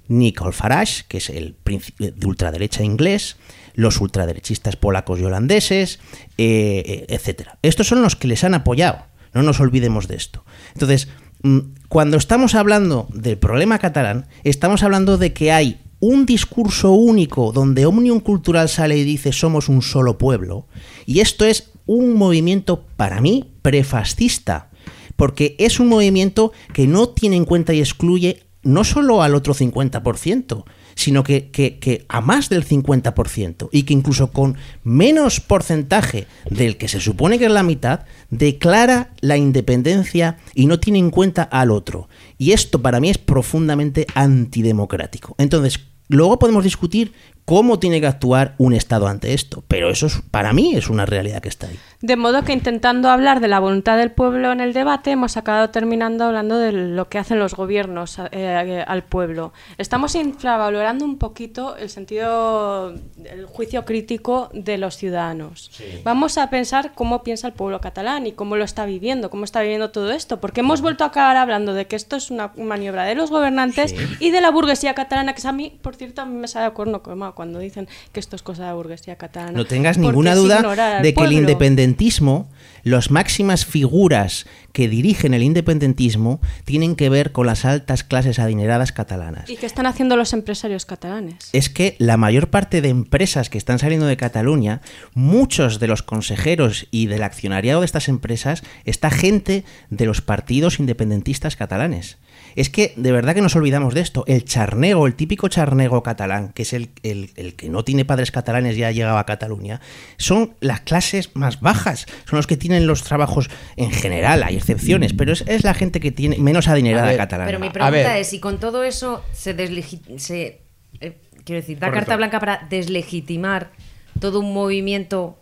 Nigel 0.08 0.52
Farage, 0.52 1.04
que 1.08 1.18
es 1.18 1.30
el 1.30 1.56
de 1.98 2.26
ultraderecha 2.26 2.82
inglés, 2.82 3.36
los 3.74 4.00
ultraderechistas 4.00 4.76
polacos 4.76 5.20
y 5.20 5.24
holandeses, 5.24 6.00
eh, 6.36 6.82
eh, 6.84 7.06
etcétera. 7.08 7.58
Estos 7.62 7.86
son 7.86 8.02
los 8.02 8.16
que 8.16 8.28
les 8.28 8.44
han 8.44 8.54
apoyado. 8.54 9.06
No 9.32 9.42
nos 9.42 9.60
olvidemos 9.60 10.08
de 10.08 10.16
esto. 10.16 10.44
Entonces, 10.74 11.08
mm, 11.42 11.58
cuando 11.88 12.16
estamos 12.16 12.54
hablando 12.56 13.08
del 13.12 13.38
problema 13.38 13.78
catalán, 13.78 14.26
estamos 14.42 14.82
hablando 14.82 15.16
de 15.16 15.32
que 15.32 15.52
hay 15.52 15.80
un 16.00 16.26
discurso 16.26 16.92
único 16.92 17.52
donde 17.52 17.86
Omnium 17.86 18.20
Cultural 18.20 18.68
sale 18.68 18.96
y 18.96 19.04
dice 19.04 19.32
somos 19.32 19.68
un 19.68 19.82
solo 19.82 20.18
pueblo, 20.18 20.66
y 21.06 21.20
esto 21.20 21.44
es 21.44 21.70
un 21.86 22.14
movimiento 22.14 22.84
para 22.96 23.20
mí 23.20 23.50
prefascista, 23.62 24.70
porque 25.16 25.56
es 25.58 25.78
un 25.80 25.88
movimiento 25.88 26.52
que 26.72 26.86
no 26.86 27.08
tiene 27.10 27.36
en 27.36 27.44
cuenta 27.44 27.74
y 27.74 27.80
excluye 27.80 28.42
no 28.62 28.84
solo 28.84 29.22
al 29.22 29.34
otro 29.34 29.54
50%, 29.54 30.64
sino 30.94 31.22
que, 31.24 31.50
que- 31.50 31.78
que 31.78 32.04
a 32.08 32.20
más 32.20 32.48
del 32.50 32.64
50%, 32.66 33.68
y 33.72 33.84
que 33.84 33.94
incluso 33.94 34.32
con 34.32 34.56
menos 34.84 35.40
porcentaje 35.40 36.26
del 36.50 36.76
que 36.76 36.88
se 36.88 37.00
supone 37.00 37.38
que 37.38 37.46
es 37.46 37.50
la 37.50 37.62
mitad, 37.62 38.00
declara 38.28 39.10
la 39.20 39.38
independencia 39.38 40.38
y 40.54 40.66
no 40.66 40.78
tiene 40.78 40.98
en 40.98 41.10
cuenta 41.10 41.42
al 41.42 41.70
otro. 41.70 42.08
Y 42.36 42.52
esto 42.52 42.82
para 42.82 43.00
mí 43.00 43.08
es 43.08 43.18
profundamente 43.18 44.06
antidemocrático. 44.14 45.34
Entonces, 45.38 45.80
luego 46.16 46.38
podemos 46.38 46.64
discutir 46.64 47.12
cómo 47.44 47.78
tiene 47.78 48.00
que 48.00 48.06
actuar 48.06 48.54
un 48.58 48.74
Estado 48.74 49.08
ante 49.08 49.34
esto, 49.34 49.64
pero 49.68 49.90
eso 49.90 50.06
es, 50.06 50.22
para 50.30 50.52
mí 50.52 50.74
es 50.74 50.88
una 50.88 51.06
realidad 51.06 51.42
que 51.42 51.48
está 51.48 51.66
ahí. 51.66 51.78
De 52.00 52.16
modo 52.16 52.44
que 52.44 52.52
intentando 52.52 53.10
hablar 53.10 53.40
de 53.40 53.48
la 53.48 53.58
voluntad 53.58 53.98
del 53.98 54.10
pueblo 54.10 54.52
en 54.52 54.60
el 54.60 54.72
debate, 54.72 55.10
hemos 55.10 55.36
acabado 55.36 55.68
terminando 55.70 56.24
hablando 56.24 56.58
de 56.58 56.72
lo 56.72 57.08
que 57.08 57.18
hacen 57.18 57.38
los 57.38 57.54
gobiernos 57.54 58.18
eh, 58.30 58.84
al 58.86 59.04
pueblo. 59.04 59.52
Estamos 59.76 60.14
infravalorando 60.14 61.04
un 61.04 61.18
poquito 61.18 61.76
el 61.76 61.90
sentido, 61.90 62.94
el 63.24 63.46
juicio 63.46 63.84
crítico 63.84 64.48
de 64.54 64.78
los 64.78 64.96
ciudadanos. 64.96 65.70
Vamos 66.04 66.38
a 66.38 66.48
pensar 66.50 66.92
cómo 66.94 67.22
piensa 67.22 67.48
el 67.48 67.52
pueblo 67.52 67.80
catalán 67.80 68.26
y 68.26 68.32
cómo 68.32 68.56
lo 68.56 68.64
está 68.64 68.86
viviendo, 68.86 69.28
cómo 69.28 69.44
está 69.44 69.60
viviendo 69.60 69.90
todo 69.90 70.10
esto, 70.10 70.40
porque 70.40 70.60
hemos 70.60 70.80
vuelto 70.80 71.04
a 71.04 71.08
acabar 71.08 71.36
hablando 71.36 71.74
de 71.74 71.86
que 71.86 71.96
esto 71.96 72.16
es 72.16 72.30
una 72.30 72.52
maniobra 72.56 73.04
de 73.04 73.14
los 73.14 73.30
gobernantes 73.30 73.94
y 74.20 74.30
de 74.30 74.40
la 74.40 74.50
burguesía 74.50 74.94
catalana, 74.94 75.34
que 75.34 75.40
es 75.40 75.46
a 75.46 75.52
mí, 75.52 75.78
por 75.82 75.96
cierto, 75.96 76.22
a 76.22 76.26
mí 76.26 76.38
me 76.38 76.48
sale 76.48 76.66
de 76.66 76.72
cuerno 76.72 77.02
como 77.02 77.29
cuando 77.32 77.58
dicen 77.58 77.88
que 78.12 78.20
esto 78.20 78.36
es 78.36 78.42
cosa 78.42 78.66
de 78.66 78.72
burguesía 78.72 79.16
catalana. 79.16 79.56
No 79.56 79.64
tengas 79.64 79.98
ninguna 79.98 80.34
duda 80.34 81.00
de 81.02 81.14
que 81.14 81.24
el 81.24 81.32
independentismo, 81.32 82.48
las 82.82 83.10
máximas 83.10 83.64
figuras 83.64 84.46
que 84.72 84.88
dirigen 84.88 85.34
el 85.34 85.42
independentismo, 85.42 86.40
tienen 86.64 86.96
que 86.96 87.08
ver 87.08 87.32
con 87.32 87.46
las 87.46 87.64
altas 87.64 88.04
clases 88.04 88.38
adineradas 88.38 88.92
catalanas. 88.92 89.50
¿Y 89.50 89.56
qué 89.56 89.66
están 89.66 89.86
haciendo 89.86 90.16
los 90.16 90.32
empresarios 90.32 90.86
catalanes? 90.86 91.50
Es 91.52 91.68
que 91.68 91.96
la 91.98 92.16
mayor 92.16 92.50
parte 92.50 92.80
de 92.80 92.88
empresas 92.88 93.50
que 93.50 93.58
están 93.58 93.78
saliendo 93.78 94.06
de 94.06 94.16
Cataluña, 94.16 94.80
muchos 95.14 95.80
de 95.80 95.88
los 95.88 96.02
consejeros 96.02 96.86
y 96.90 97.06
del 97.06 97.22
accionariado 97.22 97.80
de 97.80 97.86
estas 97.86 98.08
empresas, 98.08 98.62
está 98.84 99.10
gente 99.10 99.64
de 99.90 100.06
los 100.06 100.20
partidos 100.20 100.78
independentistas 100.78 101.56
catalanes. 101.56 102.18
Es 102.56 102.70
que 102.70 102.92
de 102.96 103.12
verdad 103.12 103.34
que 103.34 103.40
nos 103.42 103.54
olvidamos 103.56 103.94
de 103.94 104.00
esto. 104.00 104.24
El 104.26 104.44
charnego, 104.44 105.06
el 105.06 105.14
típico 105.14 105.48
charnego 105.48 106.02
catalán, 106.02 106.52
que 106.52 106.62
es 106.62 106.72
el, 106.72 106.90
el- 107.02 107.30
el 107.36 107.54
que 107.54 107.68
no 107.68 107.84
tiene 107.84 108.04
padres 108.04 108.30
catalanes 108.30 108.76
y 108.76 108.84
ha 108.84 108.90
llegado 108.92 109.18
a 109.18 109.26
Cataluña, 109.26 109.80
son 110.16 110.54
las 110.60 110.80
clases 110.80 111.30
más 111.34 111.60
bajas. 111.60 112.06
Son 112.28 112.36
los 112.36 112.46
que 112.46 112.56
tienen 112.56 112.86
los 112.86 113.02
trabajos 113.04 113.50
en 113.76 113.90
general, 113.90 114.42
hay 114.42 114.56
excepciones, 114.56 115.12
pero 115.12 115.32
es, 115.32 115.44
es 115.46 115.64
la 115.64 115.74
gente 115.74 116.00
que 116.00 116.10
tiene 116.12 116.38
menos 116.38 116.68
adinerada 116.68 117.08
ver, 117.08 117.16
catalana. 117.16 117.46
Pero 117.48 117.60
mi 117.60 117.70
pregunta 117.70 118.18
es, 118.18 118.28
si 118.28 118.40
con 118.40 118.58
todo 118.58 118.82
eso 118.84 119.24
se 119.32 119.54
deslegitima, 119.54 120.18
se, 120.18 120.60
eh, 121.00 121.16
quiero 121.44 121.60
decir, 121.60 121.78
da 121.78 121.88
Correcto. 121.88 122.06
carta 122.06 122.16
blanca 122.16 122.40
para 122.40 122.66
deslegitimar 122.68 123.70
todo 124.18 124.40
un 124.40 124.52
movimiento 124.52 125.38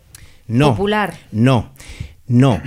no, 0.47 0.71
popular. 0.71 1.17
No, 1.31 1.71
no. 2.27 2.61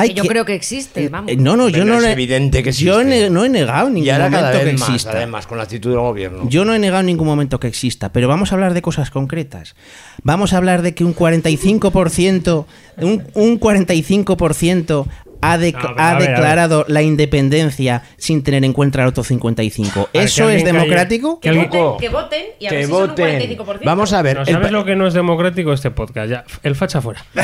Hay 0.00 0.08
que 0.10 0.14
yo 0.16 0.24
creo 0.24 0.44
que 0.44 0.54
existe, 0.54 1.08
vamos. 1.08 1.32
Eh, 1.32 1.36
No, 1.36 1.56
no, 1.56 1.68
yo 1.68 1.82
Hombre, 1.82 1.96
no 1.96 2.02
es 2.02 2.12
evidente 2.12 2.62
que 2.62 2.72
Yo 2.72 3.00
existe. 3.00 3.20
ne- 3.24 3.30
no 3.30 3.44
he 3.44 3.48
negado 3.48 3.88
en 3.88 3.96
Y 3.98 4.00
ningún 4.02 4.12
ahora 4.12 4.30
cada 4.30 4.42
momento 4.42 4.58
que 4.60 4.64
vez 4.64 4.80
más, 4.80 4.88
exista. 4.90 5.10
además, 5.12 5.46
con 5.46 5.58
la 5.58 5.64
actitud 5.64 5.90
del 5.90 6.00
gobierno. 6.00 6.48
Yo 6.48 6.64
no 6.64 6.74
he 6.74 6.78
negado 6.78 7.00
en 7.00 7.06
ningún 7.06 7.26
momento 7.26 7.58
que 7.60 7.66
exista, 7.68 8.12
pero 8.12 8.28
vamos 8.28 8.52
a 8.52 8.54
hablar 8.54 8.74
de 8.74 8.82
cosas 8.82 9.10
concretas. 9.10 9.74
Vamos 10.22 10.52
a 10.52 10.56
hablar 10.58 10.82
de 10.82 10.94
que 10.94 11.04
un 11.04 11.14
45%, 11.14 12.66
un, 12.98 13.24
un 13.34 13.60
45% 13.60 15.06
ha, 15.40 15.58
de- 15.58 15.72
No, 15.72 15.94
ha 15.96 16.14
declarado 16.18 16.84
la 16.88 17.02
independencia 17.02 18.02
sin 18.16 18.42
tener 18.42 18.64
en 18.64 18.72
cuenta 18.72 19.02
el 19.02 19.08
otro 19.08 19.22
55. 19.24 20.08
que 20.12 20.22
¿Eso 20.22 20.48
es 20.50 20.64
democrático? 20.64 21.40
que 21.40 21.48
alguien- 21.50 21.70
Que 21.98 22.08
voten 22.08 22.44
y 22.58 22.66
a 22.66 22.68
Que 22.70 22.76
ver 22.76 22.84
si 22.86 22.90
son 22.90 23.02
un 23.02 23.08
voten. 23.08 23.38
45%. 23.40 23.80
Vamos 23.84 24.12
a 24.12 24.22
ver, 24.22 24.38
¿No 24.38 24.44
¿Sabes 24.46 24.70
lo 24.72 24.84
que 24.84 24.96
no 24.96 25.06
es 25.06 25.14
democrático 25.14 25.72
este 25.72 25.90
podcast? 25.90 26.30
Ya, 26.30 26.44
el 26.62 26.74
facha 26.74 27.00
fuera. 27.00 27.24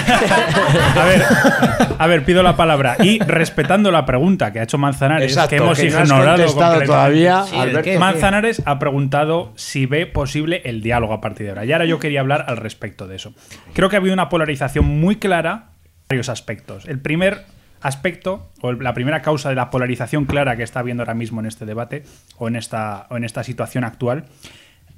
A 0.96 1.04
ver, 1.04 1.22
a 1.98 2.06
ver, 2.06 2.24
pido 2.24 2.42
la 2.42 2.56
palabra. 2.56 2.96
Y 3.00 3.18
respetando 3.20 3.90
la 3.90 4.04
pregunta 4.06 4.52
que 4.52 4.60
ha 4.60 4.62
hecho 4.64 4.78
Manzanares, 4.78 5.30
Exacto, 5.32 5.50
que 5.50 5.56
hemos 5.56 5.78
que 5.78 5.90
no 5.90 6.00
ignorado 6.02 6.44
completamente. 6.46 6.86
todavía, 6.86 7.44
Sí, 7.48 7.54
¿el 7.56 7.60
Alberto. 7.62 7.82
qué? 7.82 7.98
Manzanares 7.98 8.62
ha 8.64 8.78
preguntado 8.78 9.52
si 9.56 9.86
ve 9.86 10.06
posible 10.06 10.62
el 10.64 10.82
diálogo 10.82 11.12
a 11.14 11.20
partir 11.20 11.46
de 11.46 11.50
ahora. 11.50 11.64
Y 11.64 11.72
ahora 11.72 11.84
yo 11.84 11.98
quería 11.98 12.20
hablar 12.20 12.44
al 12.48 12.56
respecto 12.56 13.06
de 13.06 13.16
eso. 13.16 13.34
Creo 13.72 13.88
que 13.88 13.96
ha 13.96 13.98
habido 13.98 14.14
una 14.14 14.28
polarización 14.28 14.84
muy 14.84 15.16
clara 15.16 15.70
en 15.74 16.08
varios 16.08 16.28
aspectos. 16.28 16.86
El 16.86 17.00
primer 17.00 17.44
aspecto, 17.84 18.50
o 18.62 18.72
la 18.72 18.94
primera 18.94 19.20
causa 19.20 19.50
de 19.50 19.54
la 19.54 19.70
polarización 19.70 20.24
clara 20.24 20.56
que 20.56 20.62
está 20.62 20.80
habiendo 20.80 21.02
ahora 21.02 21.12
mismo 21.12 21.40
en 21.40 21.46
este 21.46 21.66
debate, 21.66 22.02
o 22.38 22.48
en 22.48 22.56
esta, 22.56 23.06
o 23.10 23.18
en 23.18 23.24
esta 23.24 23.44
situación 23.44 23.84
actual, 23.84 24.24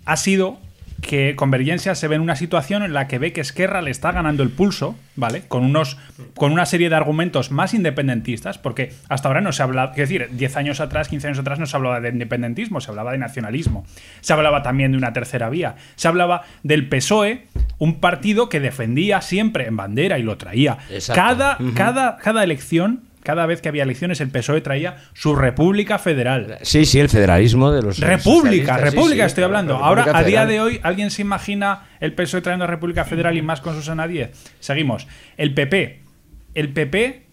ha 0.05 0.17
sido 0.17 0.59
que 1.01 1.37
Convergencia 1.37 1.95
se 1.95 2.09
ve 2.09 2.17
en 2.17 2.23
una 2.23 2.37
situación 2.37 2.83
en 2.83 2.93
la 2.93 3.09
que 3.09 3.19
ve 3.19 3.33
que 3.33 3.41
Esquerra 3.41 3.83
le 3.83 3.91
está 3.91 4.13
ganando 4.13 4.43
el 4.43 4.51
pulso, 4.51 4.97
¿vale? 5.15 5.43
Con 5.47 5.65
unos 5.65 5.99
con 6.35 6.53
una 6.53 6.67
serie 6.67 6.89
de 6.89 6.95
argumentos 6.95 7.51
más 7.51 7.75
independentistas, 7.75 8.59
porque 8.59 8.93
hasta 9.09 9.29
ahora 9.29 9.41
no 9.41 9.53
se 9.53 9.63
habla, 9.63 9.91
es 9.91 9.97
decir, 9.97 10.29
10 10.33 10.57
años 10.57 10.81
atrás, 10.81 11.09
15 11.09 11.29
años 11.29 11.39
atrás 11.39 11.59
no 11.59 11.67
se 11.67 11.77
hablaba 11.77 12.01
de 12.01 12.09
independentismo, 12.11 12.81
se 12.81 12.91
hablaba 12.91 13.13
de 13.13 13.19
nacionalismo. 13.19 13.87
Se 14.21 14.33
hablaba 14.33 14.63
también 14.63 14.93
de 14.93 14.99
una 14.99 15.13
tercera 15.13 15.49
vía. 15.51 15.77
Se 15.97 16.09
hablaba 16.09 16.43
del 16.63 16.89
PSOE, 16.89 17.47
un 17.79 18.01
partido 18.01 18.49
que 18.49 18.61
defendía 18.61 19.21
siempre 19.21 19.67
en 19.67 19.77
bandera 19.77 20.19
y 20.19 20.23
lo 20.23 20.37
traía. 20.37 20.79
Exacto. 20.91 21.23
Cada, 21.23 21.59
cada, 21.75 22.17
cada 22.17 22.45
elección, 22.45 23.03
cada 23.27 23.45
vez 23.45 23.61
que 23.61 23.69
había 23.69 23.83
elecciones, 23.83 24.21
el 24.21 24.31
PSOE 24.31 24.61
traía 24.61 24.99
su 25.13 25.35
República 25.35 25.99
Federal. 25.99 26.59
Sí, 26.63 26.85
sí, 26.85 27.01
el 27.01 27.09
federalismo 27.09 27.73
de 27.73 27.83
los. 27.83 27.99
República, 27.99 28.77
República 28.77 29.25
sí, 29.25 29.27
estoy 29.27 29.43
hablando. 29.43 29.77
la 29.77 29.85
Ahora, 29.85 30.07
a 30.15 30.23
día 30.23 30.47
de 30.47 30.61
hoy, 30.61 30.79
¿alguien 30.85 31.11
se 31.11 31.23
imagina 31.23 31.89
el 31.99 32.13
PSOE 32.13 32.41
trayendo 32.41 32.69
República 32.69 33.05
Federal 33.05 33.37
y 33.37 33.43
más 33.43 33.61
con 33.61 33.75
Susana 33.75 34.07
Díez? 34.07 34.31
Seguimos. 34.61 35.09
El 35.37 35.55
PP. 35.55 36.03
El 36.55 36.73
PP 36.73 37.27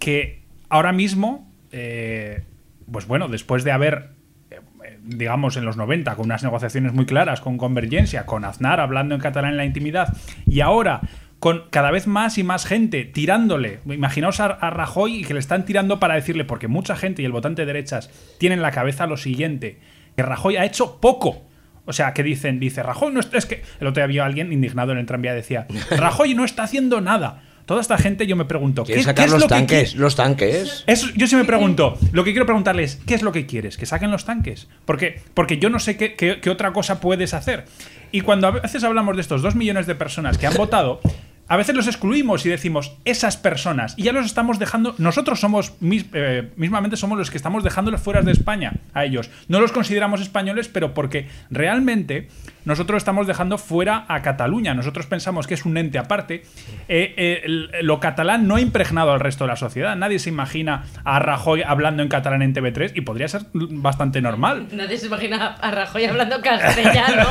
que 0.00 0.42
ahora 0.68 0.90
mismo, 0.90 1.48
eh, 1.70 2.42
pues 2.90 3.06
bueno, 3.06 3.28
después 3.28 3.62
de 3.62 3.70
haber, 3.70 4.14
eh, 4.50 4.58
digamos, 5.04 5.56
en 5.56 5.64
los 5.64 5.76
90, 5.76 6.16
con 6.16 6.24
unas 6.24 6.42
negociaciones 6.42 6.92
muy 6.92 7.06
claras 7.06 7.40
con 7.40 7.56
Convergencia, 7.56 8.26
con 8.26 8.44
Aznar 8.44 8.80
hablando 8.80 9.14
en 9.14 9.20
catalán 9.20 9.52
en 9.52 9.58
la 9.58 9.64
intimidad, 9.64 10.12
y 10.44 10.58
ahora 10.58 11.02
con 11.46 11.62
cada 11.70 11.92
vez 11.92 12.08
más 12.08 12.38
y 12.38 12.42
más 12.42 12.66
gente 12.66 13.04
tirándole, 13.04 13.78
imaginaos 13.86 14.40
a, 14.40 14.46
a 14.46 14.70
Rajoy 14.70 15.18
y 15.20 15.22
que 15.24 15.32
le 15.32 15.38
están 15.38 15.64
tirando 15.64 16.00
para 16.00 16.14
decirle, 16.16 16.44
porque 16.44 16.66
mucha 16.66 16.96
gente 16.96 17.22
y 17.22 17.24
el 17.24 17.30
votante 17.30 17.62
de 17.62 17.66
derechas 17.66 18.10
tienen 18.38 18.58
en 18.58 18.62
la 18.64 18.72
cabeza 18.72 19.06
lo 19.06 19.16
siguiente, 19.16 19.78
que 20.16 20.22
Rajoy 20.24 20.56
ha 20.56 20.64
hecho 20.64 20.98
poco. 21.00 21.44
O 21.84 21.92
sea, 21.92 22.12
que 22.14 22.24
dicen, 22.24 22.58
dice, 22.58 22.82
Rajoy 22.82 23.12
no 23.12 23.20
está, 23.20 23.38
es 23.38 23.46
que 23.46 23.62
el 23.78 23.86
otro 23.86 24.00
día 24.00 24.04
había 24.06 24.24
alguien 24.24 24.52
indignado 24.52 24.90
en 24.90 24.98
el 24.98 25.06
tranvía 25.06 25.34
decía, 25.34 25.68
Rajoy 25.96 26.34
no 26.34 26.44
está 26.44 26.64
haciendo 26.64 27.00
nada. 27.00 27.44
Toda 27.64 27.80
esta 27.80 27.96
gente 27.96 28.26
yo 28.26 28.34
me 28.34 28.44
pregunto, 28.44 28.82
¿qué, 28.82 28.94
Quiere 28.94 29.00
qué 29.02 29.04
sacar 29.04 29.26
es 29.26 29.30
los 29.32 29.40
lo 29.42 29.46
que 29.46 29.54
tanques, 29.54 29.94
qui- 29.94 29.98
los 29.98 30.16
tanques. 30.16 30.82
eso, 30.88 31.06
yo 31.14 31.26
sí 31.28 31.36
me 31.36 31.44
pregunto, 31.44 31.96
lo 32.10 32.24
que 32.24 32.30
quiero 32.32 32.46
preguntarles, 32.46 33.00
¿qué 33.06 33.14
es 33.14 33.22
lo 33.22 33.30
que 33.30 33.46
quieres? 33.46 33.76
¿Que 33.76 33.86
saquen 33.86 34.10
los 34.10 34.24
tanques? 34.24 34.66
Porque, 34.84 35.20
porque 35.34 35.58
yo 35.58 35.70
no 35.70 35.78
sé 35.78 35.96
qué, 35.96 36.14
qué- 36.14 36.40
qué 36.40 36.50
otra 36.50 36.72
cosa 36.72 36.98
puedes 37.00 37.34
hacer. 37.34 37.64
Y 38.12 38.20
cuando 38.22 38.46
a 38.48 38.50
veces 38.52 38.82
hablamos 38.84 39.16
de 39.16 39.22
estos 39.22 39.42
dos 39.42 39.54
millones 39.56 39.86
de 39.88 39.94
personas 39.96 40.38
que 40.38 40.46
han 40.46 40.54
votado, 40.54 41.00
a 41.48 41.56
veces 41.56 41.74
los 41.76 41.86
excluimos 41.86 42.44
y 42.44 42.48
decimos 42.48 42.96
esas 43.04 43.36
personas 43.36 43.94
y 43.96 44.02
ya 44.04 44.12
los 44.12 44.26
estamos 44.26 44.58
dejando 44.58 44.94
nosotros 44.98 45.38
somos 45.40 45.74
mis- 45.80 46.06
eh, 46.12 46.50
mismamente 46.56 46.96
somos 46.96 47.18
los 47.18 47.30
que 47.30 47.36
estamos 47.36 47.62
dejándolos 47.64 48.00
fuera 48.00 48.22
de 48.22 48.32
España 48.32 48.72
a 48.94 49.04
ellos 49.04 49.30
no 49.48 49.60
los 49.60 49.72
consideramos 49.72 50.20
españoles 50.20 50.68
pero 50.68 50.92
porque 50.94 51.28
realmente 51.50 52.28
nosotros 52.64 52.98
estamos 52.98 53.26
dejando 53.28 53.58
fuera 53.58 54.04
a 54.08 54.22
Cataluña 54.22 54.74
nosotros 54.74 55.06
pensamos 55.06 55.46
que 55.46 55.54
es 55.54 55.64
un 55.64 55.76
ente 55.76 55.98
aparte 55.98 56.42
Eh, 56.88 57.14
eh, 57.16 57.40
el- 57.44 57.70
lo 57.82 58.00
catalán 58.00 58.46
no 58.48 58.56
ha 58.56 58.60
impregnado 58.60 59.12
al 59.12 59.20
resto 59.20 59.44
de 59.44 59.48
la 59.48 59.56
sociedad 59.56 59.94
nadie 59.96 60.18
se 60.18 60.28
imagina 60.30 60.84
a 61.04 61.18
Rajoy 61.18 61.62
hablando 61.62 62.02
en 62.02 62.08
catalán 62.08 62.42
en 62.42 62.54
TV3 62.54 62.92
y 62.94 63.00
podría 63.02 63.28
ser 63.28 63.42
bastante 63.52 64.20
normal 64.20 64.66
Nadie 64.72 64.98
se 64.98 65.06
imagina 65.06 65.54
a 65.60 65.70
Rajoy 65.70 66.04
hablando 66.04 66.40
castellano. 66.40 67.26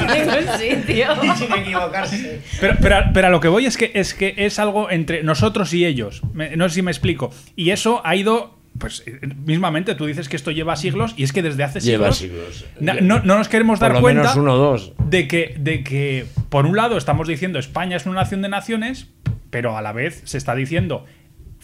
en 0.00 0.06
ningún 0.06 0.58
sitio. 0.58 1.06
Sin 1.36 1.52
equivocarse. 1.52 2.42
Pero, 2.60 2.74
pero, 2.80 3.03
pero 3.12 3.26
a 3.26 3.30
lo 3.30 3.40
que 3.40 3.48
voy 3.48 3.66
es 3.66 3.76
que 3.76 3.90
es 3.94 4.14
que 4.14 4.34
es 4.38 4.58
algo 4.58 4.90
entre 4.90 5.22
nosotros 5.22 5.72
y 5.74 5.84
ellos. 5.84 6.22
Me- 6.32 6.56
no 6.56 6.68
sé 6.68 6.76
si 6.76 6.82
me 6.82 6.90
explico. 6.90 7.30
Y 7.56 7.70
eso 7.70 8.00
ha 8.04 8.16
ido. 8.16 8.58
Pues 8.78 9.04
eh, 9.06 9.20
mismamente 9.44 9.94
tú 9.94 10.04
dices 10.06 10.28
que 10.28 10.34
esto 10.34 10.50
lleva 10.50 10.74
siglos 10.74 11.14
y 11.16 11.22
es 11.22 11.32
que 11.32 11.42
desde 11.42 11.62
hace 11.62 11.78
Lleva 11.78 12.10
siglos, 12.10 12.56
siglos. 12.56 12.70
na- 12.80 12.94
no, 12.94 13.20
no 13.20 13.38
nos 13.38 13.46
queremos 13.48 13.78
Por 13.78 13.88
dar 13.88 13.96
lo 13.96 14.00
cuenta 14.00 14.22
menos 14.22 14.36
uno 14.36 14.56
dos. 14.56 14.92
de 14.98 15.28
que 15.28 15.54
de 15.58 15.84
que 15.84 16.26
por 16.48 16.66
un 16.66 16.74
lado 16.76 16.96
estamos 16.96 17.28
diciendo 17.28 17.60
España 17.60 17.96
es 17.96 18.04
una 18.06 18.16
nación 18.22 18.42
de 18.42 18.48
naciones, 18.48 19.06
pero 19.50 19.76
a 19.76 19.82
la 19.82 19.92
vez 19.92 20.22
se 20.24 20.38
está 20.38 20.56
diciendo 20.56 21.06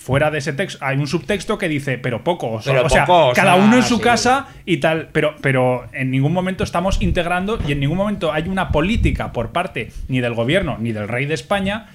fuera 0.03 0.31
de 0.31 0.39
ese 0.39 0.55
texto 0.55 0.83
hay 0.83 0.97
un 0.97 1.07
subtexto 1.07 1.59
que 1.59 1.69
dice 1.69 1.99
pero 1.99 2.25
poco, 2.25 2.51
o 2.53 2.63
sea, 2.63 2.73
Pero 2.73 2.87
o 2.87 2.89
sea, 2.89 3.05
poco, 3.05 3.29
o 3.29 3.33
cada 3.35 3.55
sea, 3.57 3.63
uno 3.63 3.77
en 3.77 3.83
su 3.83 3.97
sí. 3.97 4.03
casa 4.03 4.47
y 4.65 4.79
tal, 4.79 5.09
pero 5.13 5.35
pero 5.43 5.85
en 5.93 6.11
ningún 6.11 6.33
momento 6.33 6.65
estamos 6.65 7.03
integrando 7.03 7.59
y 7.69 7.73
en 7.73 7.81
ningún 7.81 7.99
momento 7.99 8.33
hay 8.33 8.49
una 8.49 8.71
política 8.71 9.31
por 9.33 9.51
parte 9.51 9.93
ni 10.09 10.21
del 10.21 10.33
gobierno 10.33 10.79
ni 10.81 10.93
del 10.93 11.07
rey 11.07 11.27
de 11.27 11.35
España 11.35 11.89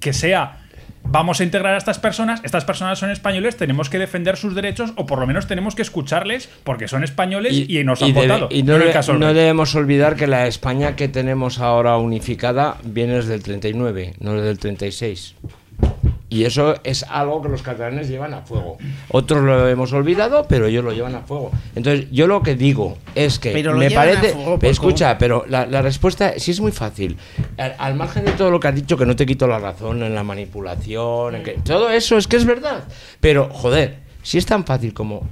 que 0.00 0.12
sea 0.12 0.58
vamos 1.04 1.40
a 1.40 1.44
integrar 1.44 1.74
a 1.74 1.78
estas 1.78 1.98
personas, 1.98 2.40
estas 2.44 2.64
personas 2.64 2.98
son 2.98 3.10
españoles, 3.10 3.56
tenemos 3.56 3.88
que 3.90 3.98
defender 3.98 4.36
sus 4.36 4.54
derechos 4.56 4.92
o 4.96 5.06
por 5.06 5.18
lo 5.20 5.26
menos 5.26 5.46
tenemos 5.46 5.74
que 5.76 5.82
escucharles 5.82 6.48
porque 6.64 6.88
son 6.88 7.04
españoles 7.04 7.54
y, 7.68 7.82
nos 7.84 8.02
han 8.02 8.08
y 8.08 8.12
debe- 8.12 8.26
votado. 8.28 8.48
y 8.50 8.62
no, 8.64 8.76
caso 8.92 9.14
no 9.14 9.34
debemos 9.34 9.74
olvidar 9.76 10.16
que 10.16 10.26
la 10.26 10.46
España 10.48 10.94
que 10.96 11.08
tenemos 11.08 11.58
ahora 11.60 11.96
unificada 11.96 12.76
viene 12.84 13.14
desde 13.14 13.34
el 13.34 13.42
39, 13.42 14.14
no 14.20 14.34
desde 14.34 14.50
el 14.50 14.58
36. 14.58 15.34
Y 16.32 16.46
eso 16.46 16.76
es 16.82 17.02
algo 17.10 17.42
que 17.42 17.50
los 17.50 17.60
catalanes 17.60 18.08
llevan 18.08 18.32
a 18.32 18.40
fuego. 18.40 18.78
Otros 19.10 19.44
lo 19.44 19.68
hemos 19.68 19.92
olvidado, 19.92 20.46
pero 20.48 20.66
ellos 20.66 20.82
lo 20.82 20.90
llevan 20.92 21.14
a 21.14 21.20
fuego. 21.20 21.50
Entonces, 21.74 22.06
yo 22.10 22.26
lo 22.26 22.42
que 22.42 22.54
digo 22.54 22.96
es 23.14 23.38
que 23.38 23.50
Pero 23.50 23.76
me 23.76 23.90
parece. 23.90 24.30
fuego, 24.30 24.44
pero 24.44 24.58
¿por 24.58 24.70
escucha, 24.70 25.18
pero 25.18 25.44
la, 25.46 25.66
la 25.66 25.82
respuesta 25.82 26.32
sí 26.38 26.52
es 26.52 26.60
muy 26.60 26.72
fácil. 26.72 27.18
Al, 27.58 27.74
al 27.76 27.94
margen 27.96 28.24
de 28.24 28.32
todo 28.32 28.50
lo 28.50 28.58
que 28.58 28.68
has 28.68 28.74
dicho, 28.74 28.96
que 28.96 29.04
no 29.04 29.14
te 29.14 29.26
quito 29.26 29.46
la 29.46 29.58
razón 29.58 30.02
en 30.02 30.14
la 30.14 30.22
manipulación, 30.22 31.34
en 31.34 31.42
que, 31.42 31.52
todo 31.52 31.90
eso 31.90 32.16
es 32.16 32.26
que 32.26 32.36
es 32.36 32.46
verdad. 32.46 32.84
Pero, 33.20 33.50
joder, 33.52 33.98
si 34.22 34.38
es 34.38 34.46
tan 34.46 34.64
fácil 34.64 34.94
como 34.94 35.28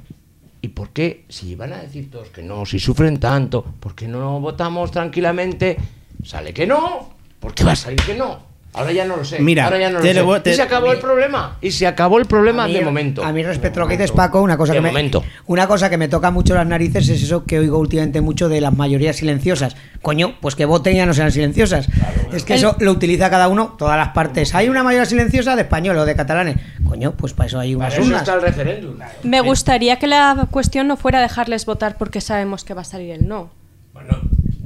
¿Y 0.61 0.69
por 0.69 0.91
qué, 0.91 1.25
si 1.31 1.55
van 1.55 1.73
a 1.73 1.79
decir 1.79 2.11
todos 2.11 2.29
que 2.29 2.43
no, 2.43 2.67
si 2.67 2.79
sufren 2.79 3.19
tanto, 3.19 3.65
¿por 3.81 3.95
qué 3.95 4.07
no 4.07 4.39
votamos 4.39 4.91
tranquilamente? 4.91 5.79
Sale 6.23 6.53
que 6.53 6.67
no. 6.67 7.15
¿Por 7.41 7.55
qué 7.55 7.65
va 7.65 7.73
a 7.73 7.77
salir 7.77 8.03
que 8.03 8.15
no? 8.15 8.50
Ahora 8.73 8.93
ya 8.93 9.05
no 9.05 9.17
lo 9.17 9.25
sé. 9.25 9.41
Mira, 9.41 9.65
ahora 9.65 9.79
ya 9.81 9.91
no 9.91 9.99
lo 9.99 10.05
te 10.05 10.15
sé. 10.15 10.23
voy- 10.23 10.41
te- 10.41 10.53
y 10.53 10.55
se 10.55 10.63
acabó 10.63 10.93
el 10.93 10.99
problema. 11.01 11.57
Y 11.61 11.73
se 11.73 11.89
acabó 11.89 12.19
el 12.21 12.27
problema 12.27 12.67
mí- 12.69 12.73
de 12.75 12.83
momento. 12.83 13.25
A 13.25 13.33
mí 13.33 13.43
respecto 13.43 13.81
a 13.81 13.83
lo 13.83 13.89
que 13.89 13.95
dices 13.97 14.13
Paco, 14.13 14.41
una 14.43 14.57
cosa 14.57 14.73
De 14.73 14.79
que 14.79 14.83
me 14.83 14.89
momento. 14.91 15.25
una 15.47 15.67
cosa 15.67 15.91
que 15.91 15.97
me 15.99 16.07
toca 16.07 16.31
mucho 16.31 16.55
las 16.55 16.67
narices 16.69 17.09
es 17.09 17.21
eso 17.23 17.45
que 17.45 17.59
oigo 17.59 17.79
últimamente 17.79 18.21
mucho 18.21 18.49
de 18.49 18.61
las 18.61 18.73
mayorías 18.77 19.17
silenciosas. 19.17 19.75
Coño, 20.03 20.35
pues 20.41 20.55
que 20.55 20.67
voten 20.67 20.95
y 20.95 20.97
ya 20.99 21.07
no 21.07 21.15
sean 21.15 21.33
silenciosas. 21.33 21.89
es 22.33 22.45
que 22.45 22.53
El- 22.53 22.59
eso 22.61 22.77
lo 22.79 22.93
utiliza 22.93 23.29
cada 23.29 23.49
uno, 23.49 23.75
todas 23.77 23.97
las 23.99 24.11
partes. 24.11 24.55
Hay 24.55 24.69
una 24.69 24.85
mayoría 24.85 25.05
silenciosa 25.05 25.57
de 25.57 25.63
español 25.63 25.99
o 25.99 26.05
de 26.05 26.15
catalanes. 26.15 26.57
Coño, 26.85 27.13
pues 27.17 27.33
para 27.33 27.49
eso 27.49 27.59
hay 27.59 27.75
unas 27.75 27.89
Para 27.91 28.01
eso 28.03 28.07
urnas. 28.07 28.23
está 28.23 28.35
el 28.35 28.43
referéndum. 28.43 28.95
Me 29.25 29.41
gustaría 29.41 29.99
que 29.99 30.07
la 30.07 30.47
cuestión 30.53 30.87
no 30.87 30.97
fuera 30.97 31.21
dejarles 31.21 31.67
votar 31.67 31.97
porque 31.99 32.21
sabemos 32.21 32.63
que 32.65 32.75
va 32.75 32.83
a 32.83 32.85
salir 32.85 33.11
el 33.11 33.27
no. 33.27 33.51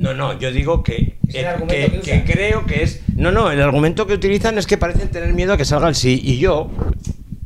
No, 0.04 0.14
no, 0.14 0.38
yo 0.38 0.52
digo 0.52 0.82
que, 0.82 1.16
Es 1.26 1.34
el 1.34 1.44
eh, 1.44 1.48
argumento 1.48 1.92
que, 1.92 2.00
que 2.00 2.24
que 2.24 2.32
creo 2.32 2.66
que 2.66 2.82
es... 2.82 3.00
No, 3.16 3.32
no, 3.32 3.50
el 3.50 3.60
argumento 3.62 4.06
que 4.06 4.12
utilizan 4.14 4.58
es 4.58 4.66
que 4.66 4.76
parecen 4.76 5.08
tener 5.10 5.32
miedo 5.32 5.52
a 5.54 5.56
que 5.56 5.64
salga 5.64 5.88
el 5.88 5.94
sí. 5.94 6.20
Y 6.22 6.38
yo, 6.38 6.70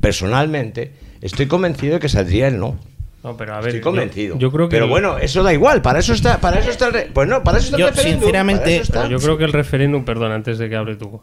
personalmente, 0.00 0.92
estoy 1.22 1.46
convencido 1.46 1.94
de 1.94 2.00
que 2.00 2.08
saldría 2.08 2.48
el 2.48 2.58
no. 2.58 2.76
No, 3.22 3.36
pero 3.36 3.54
a 3.54 3.58
ver, 3.58 3.68
Estoy 3.68 3.80
yo- 3.80 3.84
convencido. 3.84 4.38
Yo, 4.38 4.50
creo 4.52 4.68
que 4.68 4.74
Pero 4.76 4.84
el- 4.86 4.90
bueno, 4.90 5.18
eso 5.18 5.42
da 5.42 5.52
igual. 5.52 5.82
Para 5.82 5.98
eso 6.00 6.12
está, 6.12 6.38
para 6.40 6.58
eso 6.60 6.70
está 6.70 6.86
el... 6.88 6.92
re- 6.92 7.10
Pues 7.12 7.28
no, 7.28 7.42
para 7.42 7.58
eso 7.58 7.66
está 7.66 7.78
Yo, 7.78 7.86
el 7.88 7.92
referéndum. 7.94 8.20
sinceramente, 8.22 8.62
para 8.62 8.72
eso 8.74 8.82
está. 8.82 9.08
Yo 9.08 9.18
creo 9.18 9.38
que 9.38 9.44
el 9.44 9.52
referéndum, 9.52 10.04
perdón, 10.04 10.32
antes 10.32 10.58
de 10.58 10.68
que 10.68 10.76
hable 10.76 10.96
tú, 10.96 11.20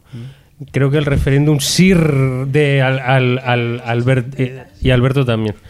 creo 0.72 0.90
que 0.90 0.98
el 0.98 1.04
referéndum 1.06 1.58
sí 1.60 1.92
de 1.94 2.82
al, 2.82 2.98
al, 2.98 3.38
al- 3.38 3.82
Albert- 3.84 4.34
eh, 4.38 4.64
y 4.80 4.90
Alberto 4.90 5.24
también. 5.24 5.54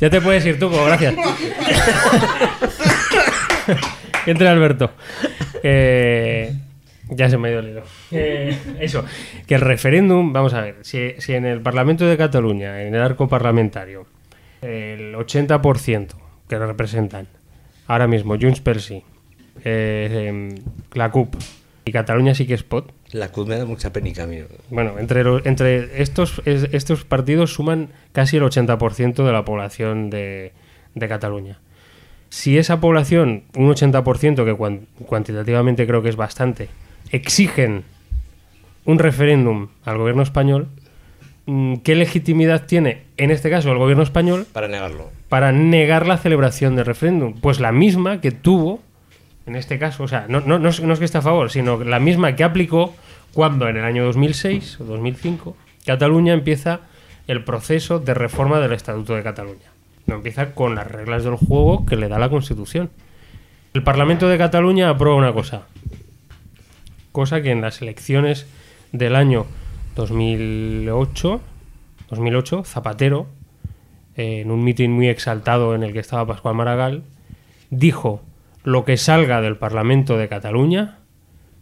ya 0.00 0.10
te 0.10 0.20
puedes 0.20 0.44
ir 0.46 0.58
tú, 0.58 0.70
gracias. 0.70 1.14
Entre 4.26 4.48
Alberto. 4.48 4.90
Eh, 5.62 6.52
ya 7.08 7.30
se 7.30 7.38
me 7.38 7.48
ha 7.48 7.50
ido 7.52 7.60
el 7.60 7.68
hilo. 7.70 7.82
Eh, 8.10 8.58
eso, 8.80 9.04
que 9.46 9.54
el 9.54 9.60
referéndum, 9.60 10.32
vamos 10.32 10.54
a 10.54 10.60
ver, 10.60 10.76
si, 10.82 11.14
si 11.18 11.34
en 11.34 11.46
el 11.46 11.60
Parlamento 11.60 12.06
de 12.06 12.16
Cataluña, 12.16 12.82
en 12.82 12.94
el 12.94 13.02
arco 13.02 13.28
parlamentario, 13.28 14.06
el 14.62 15.14
80% 15.14 16.08
que 16.48 16.56
lo 16.56 16.66
representan 16.66 17.28
ahora 17.86 18.06
mismo 18.06 18.36
Junts 18.40 18.60
per 18.60 18.80
sí, 18.80 19.02
eh, 19.64 20.26
em, 20.28 20.54
la 20.92 21.10
CUP 21.10 21.34
y 21.84 21.92
Cataluña 21.92 22.34
sí 22.34 22.46
que 22.46 22.54
es 22.54 22.62
pot. 22.62 22.92
La 23.12 23.28
CUT 23.30 23.46
me 23.48 23.56
da 23.56 23.64
mucha 23.64 23.92
penica 23.92 24.24
a 24.24 24.26
mí. 24.26 24.38
Bueno, 24.70 24.98
entre, 24.98 25.22
lo- 25.24 25.44
entre 25.46 26.02
estos, 26.02 26.42
es- 26.44 26.68
estos 26.72 27.04
partidos 27.04 27.52
suman 27.54 27.88
casi 28.12 28.36
el 28.36 28.42
80% 28.42 29.24
de 29.24 29.32
la 29.32 29.44
población 29.44 30.10
de, 30.10 30.52
de 30.94 31.08
Cataluña. 31.08 31.58
Si 32.28 32.58
esa 32.58 32.80
población, 32.80 33.44
un 33.54 33.68
80%, 33.72 34.44
que 34.44 34.54
cuan- 34.54 34.86
cuantitativamente 35.06 35.86
creo 35.86 36.02
que 36.02 36.08
es 36.08 36.16
bastante, 36.16 36.68
exigen 37.12 37.84
un 38.84 38.98
referéndum 38.98 39.68
al 39.84 39.98
gobierno 39.98 40.22
español, 40.22 40.68
mm, 41.46 41.76
¿qué 41.76 41.94
legitimidad 41.94 42.66
tiene, 42.66 43.02
en 43.16 43.30
este 43.30 43.48
caso, 43.50 43.70
el 43.70 43.78
gobierno 43.78 44.02
español 44.02 44.46
Para 44.52 44.66
negarlo. 44.68 45.10
para 45.28 45.52
negar 45.52 46.06
la 46.06 46.18
celebración 46.18 46.74
del 46.76 46.86
referéndum? 46.86 47.34
Pues 47.40 47.60
la 47.60 47.70
misma 47.72 48.20
que 48.20 48.32
tuvo, 48.32 48.80
en 49.46 49.54
este 49.54 49.78
caso, 49.78 50.02
o 50.02 50.08
sea, 50.08 50.26
no, 50.28 50.68
es, 50.68 50.80
que 50.80 51.04
esté 51.04 51.18
a 51.18 51.22
favor, 51.22 51.50
sino 51.50 51.82
la 51.82 52.00
misma 52.00 52.34
que 52.34 52.44
aplicó 52.44 52.94
cuando 53.32 53.68
en 53.68 53.76
el 53.76 53.84
año 53.84 54.04
2006 54.04 54.80
o 54.80 54.84
2005 54.84 55.56
Cataluña 55.84 56.32
empieza 56.32 56.80
el 57.28 57.44
proceso 57.44 58.00
de 58.00 58.12
reforma 58.14 58.58
del 58.58 58.72
Estatuto 58.72 59.14
de 59.14 59.22
Cataluña. 59.22 59.70
No 60.06 60.16
empieza 60.16 60.52
con 60.52 60.74
las 60.74 60.86
reglas 60.90 61.24
del 61.24 61.36
juego 61.36 61.86
que 61.86 61.96
le 61.96 62.08
da 62.08 62.18
la 62.18 62.28
Constitución. 62.28 62.90
El 63.72 63.82
Parlamento 63.82 64.28
de 64.28 64.38
Cataluña 64.38 64.88
aprueba 64.88 65.16
una 65.16 65.32
cosa, 65.32 65.66
cosa 67.12 67.40
que 67.40 67.50
en 67.50 67.60
las 67.60 67.82
elecciones 67.82 68.46
del 68.92 69.14
año 69.14 69.46
2008, 69.94 71.40
2008 72.10 72.64
Zapatero, 72.64 73.26
en 74.16 74.50
un 74.50 74.64
mitin 74.64 74.92
muy 74.92 75.08
exaltado 75.08 75.74
en 75.74 75.82
el 75.82 75.92
que 75.92 76.00
estaba 76.00 76.26
Pascual 76.26 76.54
Maragall, 76.54 77.02
dijo, 77.70 78.22
lo 78.66 78.84
que 78.84 78.96
salga 78.96 79.40
del 79.40 79.56
Parlamento 79.56 80.18
de 80.18 80.26
Cataluña 80.26 80.98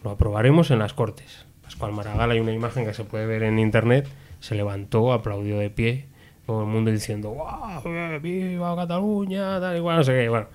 lo 0.03 0.13
aprobaremos 0.13 0.71
en 0.71 0.79
las 0.79 0.95
Cortes. 0.95 1.45
Pascual 1.63 1.93
Maragall, 1.93 2.31
hay 2.31 2.41
una 2.41 2.55
imagen 2.55 2.87
que 2.87 2.95
se 2.95 3.05
puede 3.05 3.27
ver 3.27 3.43
en 3.43 3.59
internet, 3.59 4.09
se 4.41 4.55
levantó, 4.55 5.13
aplaudió 5.13 5.59
de 5.59 5.69
pie, 5.69 6.07
todo 6.47 6.63
el 6.63 6.67
mundo 6.67 6.91
diciendo, 6.91 7.29
¡Guau, 7.29 7.83
eh, 7.85 8.19
viva 8.23 8.75
Cataluña! 8.75 9.61
Tal 9.61 9.77
y 9.77 9.81
cual, 9.83 9.99
no 9.99 10.05
sé 10.05 10.13
qué. 10.13 10.29
Bueno, 10.31 10.47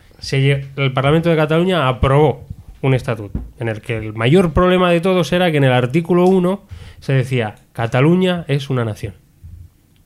el 0.78 0.92
Parlamento 0.92 1.30
de 1.30 1.36
Cataluña 1.36 1.88
aprobó 1.88 2.48
un 2.82 2.96
estatuto 2.96 3.40
en 3.60 3.70
el 3.70 3.82
que 3.82 3.98
el 3.98 4.14
mayor 4.14 4.52
problema 4.52 4.90
de 4.90 5.02
todos 5.02 5.32
era 5.32 5.52
que 5.52 5.58
en 5.58 5.66
el 5.66 5.74
artículo 5.74 6.26
1 6.26 6.64
se 7.00 7.14
decía, 7.14 7.58
Cataluña 7.74 8.46
es 8.48 8.72
una 8.72 8.84
nación. 8.84 9.14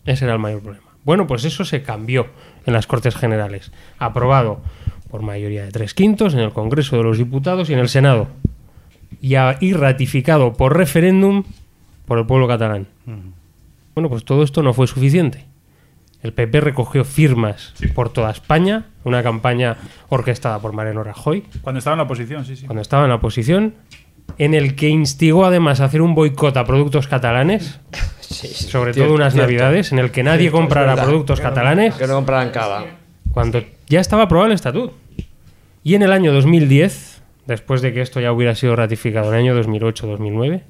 Ese 0.04 0.26
era 0.26 0.34
el 0.34 0.40
mayor 0.40 0.62
problema. 0.62 0.88
Bueno, 1.06 1.26
pues 1.26 1.46
eso 1.46 1.64
se 1.64 1.84
cambió 1.84 2.28
en 2.66 2.74
las 2.74 2.86
Cortes 2.86 3.16
Generales. 3.16 3.72
Aprobado 3.98 4.62
por 5.14 5.22
mayoría 5.22 5.64
de 5.64 5.70
tres 5.70 5.94
quintos 5.94 6.34
en 6.34 6.40
el 6.40 6.50
Congreso 6.54 6.98
de 6.98 7.04
los 7.04 7.20
Diputados 7.20 7.70
y 7.70 7.74
en 7.74 7.78
el 7.78 7.88
Senado. 7.88 8.30
Y, 9.22 9.36
a- 9.36 9.58
y 9.62 9.74
ratificado 9.74 10.54
por 10.54 10.76
referéndum 10.76 11.44
por 12.08 12.18
el 12.18 12.26
pueblo 12.26 12.48
catalán. 12.48 12.88
Bueno, 13.94 14.10
pues 14.10 14.26
todo 14.26 14.42
esto 14.42 14.64
no 14.64 14.74
fue 14.74 14.88
suficiente. 14.88 15.46
El 16.24 16.34
PP 16.34 16.62
recogió 16.62 17.06
firmas 17.06 17.76
por 17.94 18.10
toda 18.12 18.32
España, 18.32 18.86
una 19.04 19.22
campaña 19.22 19.78
orquestada 20.10 20.58
por 20.58 20.74
Mariano 20.74 21.04
Rajoy, 21.04 21.44
Cuando 21.62 21.78
estaba 21.78 21.94
en 21.94 21.98
la 22.00 22.04
oposición, 22.06 22.44
sí, 22.44 22.56
sí. 22.56 22.66
cuando 22.66 22.82
estaba 22.82 23.04
en 23.04 23.10
la 23.10 23.16
oposición, 23.18 23.76
en 24.40 24.56
el 24.56 24.74
que 24.76 24.90
instigó 24.90 25.46
además 25.46 25.80
a 25.80 25.86
hacer 25.86 26.02
un 26.02 26.16
boicot 26.16 26.58
a 26.58 26.66
productos 26.66 27.06
catalanes, 27.08 27.80
sobre 28.20 28.94
cierto, 28.94 29.10
todo 29.10 29.14
unas 29.16 29.34
cierto. 29.34 29.46
navidades, 29.52 29.92
en 29.92 30.00
el 30.00 30.10
que 30.10 30.24
nadie 30.24 30.40
Cierto, 30.50 30.58
comprara 30.58 30.88
verdad. 30.96 31.04
productos 31.06 31.40
Que 31.40 31.44
no- 31.44 31.50
catalanes, 31.52 31.94
Que 31.94 32.08
no 32.08 32.16
compraran 32.16 32.50
cava. 32.50 32.86
Cuando 33.34 33.62
ya 33.88 34.00
estaba 34.00 34.24
aprobado 34.24 34.48
el 34.48 34.56
estatuto. 34.56 34.94
Y 35.84 35.96
en 35.96 36.04
el 36.04 36.12
año 36.14 36.32
2010, 36.32 37.22
después 37.46 37.82
de 37.82 37.94
que 37.94 38.02
esto 38.02 38.20
ya 38.22 38.32
hubiera 38.32 38.56
sido 38.56 38.76
ratificado 38.76 39.34
en 39.34 39.40
el 39.40 39.52
año 39.52 39.62
2008-2009, 39.64 40.62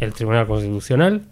el 0.00 0.12
Tribunal 0.12 0.46
Constitucional 0.46 1.22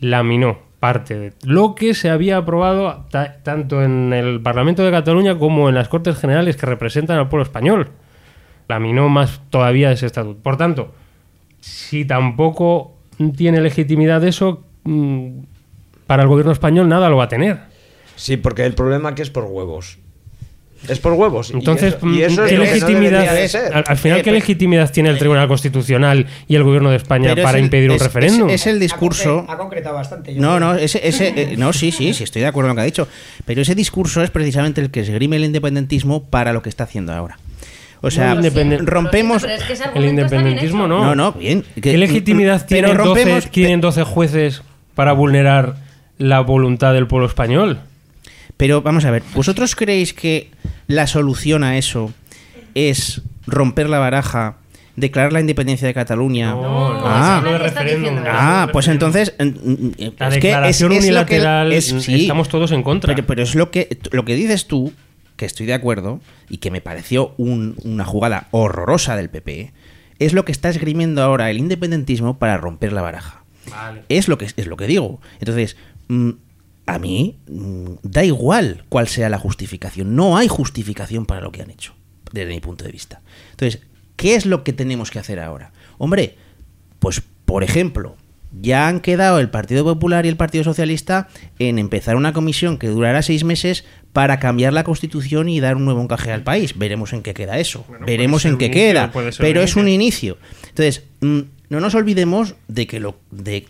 laminó 0.00 0.58
parte 0.80 1.18
de 1.18 1.32
lo 1.44 1.74
que 1.74 1.94
se 1.94 2.08
había 2.10 2.36
aprobado 2.36 3.06
ta- 3.10 3.38
tanto 3.42 3.82
en 3.82 4.12
el 4.12 4.40
Parlamento 4.40 4.84
de 4.84 4.90
Cataluña 4.92 5.36
como 5.38 5.68
en 5.68 5.74
las 5.74 5.88
Cortes 5.88 6.16
Generales 6.18 6.56
que 6.56 6.66
representan 6.66 7.18
al 7.18 7.28
pueblo 7.28 7.42
español. 7.44 7.90
Laminó 8.68 9.08
más 9.08 9.40
todavía 9.50 9.90
ese 9.90 10.06
estatuto. 10.06 10.40
Por 10.40 10.56
tanto, 10.56 10.92
si 11.60 12.04
tampoco 12.04 12.94
tiene 13.36 13.60
legitimidad 13.60 14.22
eso, 14.24 14.62
mm, 14.84 15.38
para 16.06 16.22
el 16.22 16.28
gobierno 16.28 16.52
español 16.52 16.88
nada 16.88 17.08
lo 17.08 17.16
va 17.16 17.24
a 17.24 17.28
tener. 17.28 17.58
Sí, 18.14 18.36
porque 18.36 18.64
el 18.66 18.74
problema 18.74 19.14
que 19.14 19.22
es 19.22 19.30
por 19.30 19.44
huevos. 19.44 19.98
Es 20.86 21.00
por 21.00 21.14
huevos. 21.14 21.50
y 21.50 21.54
Entonces, 21.54 21.94
eso- 21.96 22.06
y 22.06 22.22
eso 22.22 22.44
¿qué 22.46 22.56
no 22.56 22.62
legitimidad, 22.62 23.26
al, 23.72 23.84
al 23.86 23.96
final, 23.96 24.18
Eh, 24.18 24.22
¿qué 24.22 24.30
pero- 24.30 24.34
legitimidad 24.34 24.92
tiene 24.92 25.08
el 25.10 25.18
Tribunal 25.18 25.48
Constitucional 25.48 26.26
y 26.46 26.54
el 26.54 26.62
Gobierno 26.62 26.90
de 26.90 26.96
España 26.96 27.34
para 27.34 27.58
el- 27.58 27.64
impedir 27.64 27.90
un 27.90 27.96
es- 27.96 28.02
referéndum? 28.02 28.48
Es, 28.48 28.60
es 28.60 28.66
el 28.68 28.78
discurso. 28.78 29.44
Ha 29.48 29.56
concretado 29.58 29.96
bastante. 29.96 30.34
yo 30.34 30.40
No, 30.40 30.56
creo. 30.56 30.60
no, 30.60 30.74
ese, 30.76 31.00
ese, 31.06 31.28
eh, 31.36 31.56
no, 31.56 31.72
sí, 31.72 31.90
sí, 31.90 32.14
sí, 32.14 32.22
estoy 32.24 32.42
de 32.42 32.48
acuerdo 32.48 32.68
con 32.68 32.76
lo 32.76 32.80
que 32.80 32.82
ha 32.82 32.86
dicho. 32.86 33.08
Pero 33.44 33.60
ese 33.62 33.74
discurso 33.74 34.22
es 34.22 34.30
precisamente 34.30 34.80
el 34.80 34.90
que 34.90 35.00
esgrime 35.00 35.36
el 35.36 35.44
independentismo 35.44 36.22
para 36.24 36.52
lo 36.52 36.62
que 36.62 36.68
está 36.68 36.84
haciendo 36.84 37.12
ahora. 37.12 37.38
O 38.00 38.12
sea, 38.12 38.34
No, 38.34 38.40
independen- 38.40 38.86
rompemos. 38.86 39.42
Pero 39.42 39.54
es 39.54 39.64
que 39.64 39.72
ese 39.72 39.84
el 39.96 40.04
independentismo 40.04 40.86
no. 40.86 41.04
No, 41.04 41.14
no, 41.16 41.32
bien. 41.32 41.64
¿Qué 41.82 41.98
legitimidad 41.98 42.64
tienen, 42.64 42.96
12, 42.96 43.24
rompemos- 43.24 43.50
tienen 43.50 43.80
12 43.80 44.04
jueces 44.04 44.62
para 44.94 45.12
vulnerar 45.12 45.74
la 46.18 46.38
voluntad 46.40 46.94
del 46.94 47.08
pueblo 47.08 47.26
español? 47.26 47.80
Pero 48.56 48.82
vamos 48.82 49.04
a 49.04 49.10
ver, 49.12 49.22
¿vosotros 49.34 49.76
creéis 49.76 50.12
que 50.12 50.50
la 50.88 51.06
solución 51.06 51.62
a 51.62 51.78
eso 51.78 52.12
es 52.74 53.22
romper 53.46 53.88
la 53.88 53.98
baraja, 53.98 54.56
declarar 54.96 55.32
la 55.32 55.40
independencia 55.40 55.86
de 55.86 55.94
Cataluña? 55.94 56.50
No, 56.50 56.62
no, 56.94 57.06
ah, 57.06 57.36
hablo 57.38 57.52
de 57.52 57.58
referéndum. 57.58 58.16
Ah, 58.26 58.68
pues 58.72 58.88
entonces 58.88 59.34
La 59.38 59.44
es 59.46 60.34
que 60.34 60.48
declaración 60.48 60.92
es- 60.92 61.04
es 61.04 61.10
lo 61.14 61.26
que- 61.26 61.34
unilateral, 61.36 61.72
es- 61.72 61.86
sí, 62.00 62.22
estamos 62.22 62.48
todos 62.48 62.72
en 62.72 62.82
contra. 62.82 63.14
Pero, 63.14 63.26
pero 63.26 63.42
es 63.44 63.54
lo 63.54 63.70
que 63.70 63.98
lo 64.10 64.24
que 64.24 64.34
dices 64.34 64.66
tú, 64.66 64.92
que 65.36 65.46
estoy 65.46 65.66
de 65.66 65.74
acuerdo 65.74 66.20
y 66.48 66.56
que 66.56 66.70
me 66.72 66.80
pareció 66.80 67.32
un- 67.36 67.76
una 67.84 68.04
jugada 68.04 68.48
horrorosa 68.50 69.14
del 69.14 69.30
PP, 69.30 69.72
es 70.18 70.32
lo 70.32 70.44
que 70.44 70.50
está 70.50 70.68
esgrimiendo 70.68 71.22
ahora 71.22 71.48
el 71.50 71.58
independentismo 71.58 72.38
para 72.38 72.56
romper 72.56 72.92
la 72.92 73.02
baraja. 73.02 73.44
Vale. 73.70 74.02
Es 74.08 74.26
lo 74.26 74.36
que 74.36 74.46
es 74.46 74.66
lo 74.66 74.76
que 74.76 74.86
digo. 74.88 75.20
Entonces, 75.38 75.76
mm, 76.08 76.30
a 76.88 76.98
mí 76.98 77.36
mm, 77.46 77.96
da 78.02 78.24
igual 78.24 78.84
cuál 78.88 79.08
sea 79.08 79.28
la 79.28 79.38
justificación. 79.38 80.16
No 80.16 80.38
hay 80.38 80.48
justificación 80.48 81.26
para 81.26 81.42
lo 81.42 81.52
que 81.52 81.60
han 81.60 81.70
hecho, 81.70 81.92
desde 82.32 82.48
mi 82.48 82.60
punto 82.60 82.84
de 82.84 82.92
vista. 82.92 83.20
Entonces, 83.50 83.82
¿qué 84.16 84.34
es 84.34 84.46
lo 84.46 84.64
que 84.64 84.72
tenemos 84.72 85.10
que 85.10 85.18
hacer 85.18 85.38
ahora? 85.38 85.70
Hombre, 85.98 86.36
pues 86.98 87.22
por 87.44 87.62
ejemplo, 87.62 88.16
ya 88.58 88.88
han 88.88 89.00
quedado 89.00 89.38
el 89.38 89.50
Partido 89.50 89.84
Popular 89.84 90.24
y 90.24 90.30
el 90.30 90.38
Partido 90.38 90.64
Socialista 90.64 91.28
en 91.58 91.78
empezar 91.78 92.16
una 92.16 92.32
comisión 92.32 92.78
que 92.78 92.88
durará 92.88 93.20
seis 93.20 93.44
meses 93.44 93.84
para 94.14 94.38
cambiar 94.38 94.72
la 94.72 94.84
Constitución 94.84 95.50
y 95.50 95.60
dar 95.60 95.76
un 95.76 95.84
nuevo 95.84 96.00
encaje 96.00 96.32
al 96.32 96.42
país. 96.42 96.78
Veremos 96.78 97.12
en 97.12 97.22
qué 97.22 97.34
queda 97.34 97.58
eso. 97.58 97.84
Veremos 98.06 98.46
en 98.46 98.56
qué 98.56 98.70
queda. 98.70 99.12
Pero 99.38 99.60
es 99.60 99.76
un 99.76 99.88
inicio. 99.88 100.38
Entonces, 100.70 101.04
mm, 101.20 101.40
no 101.68 101.80
nos 101.80 101.94
olvidemos 101.94 102.54
de 102.66 102.86
que 102.86 102.98
lo 102.98 103.16
de 103.30 103.66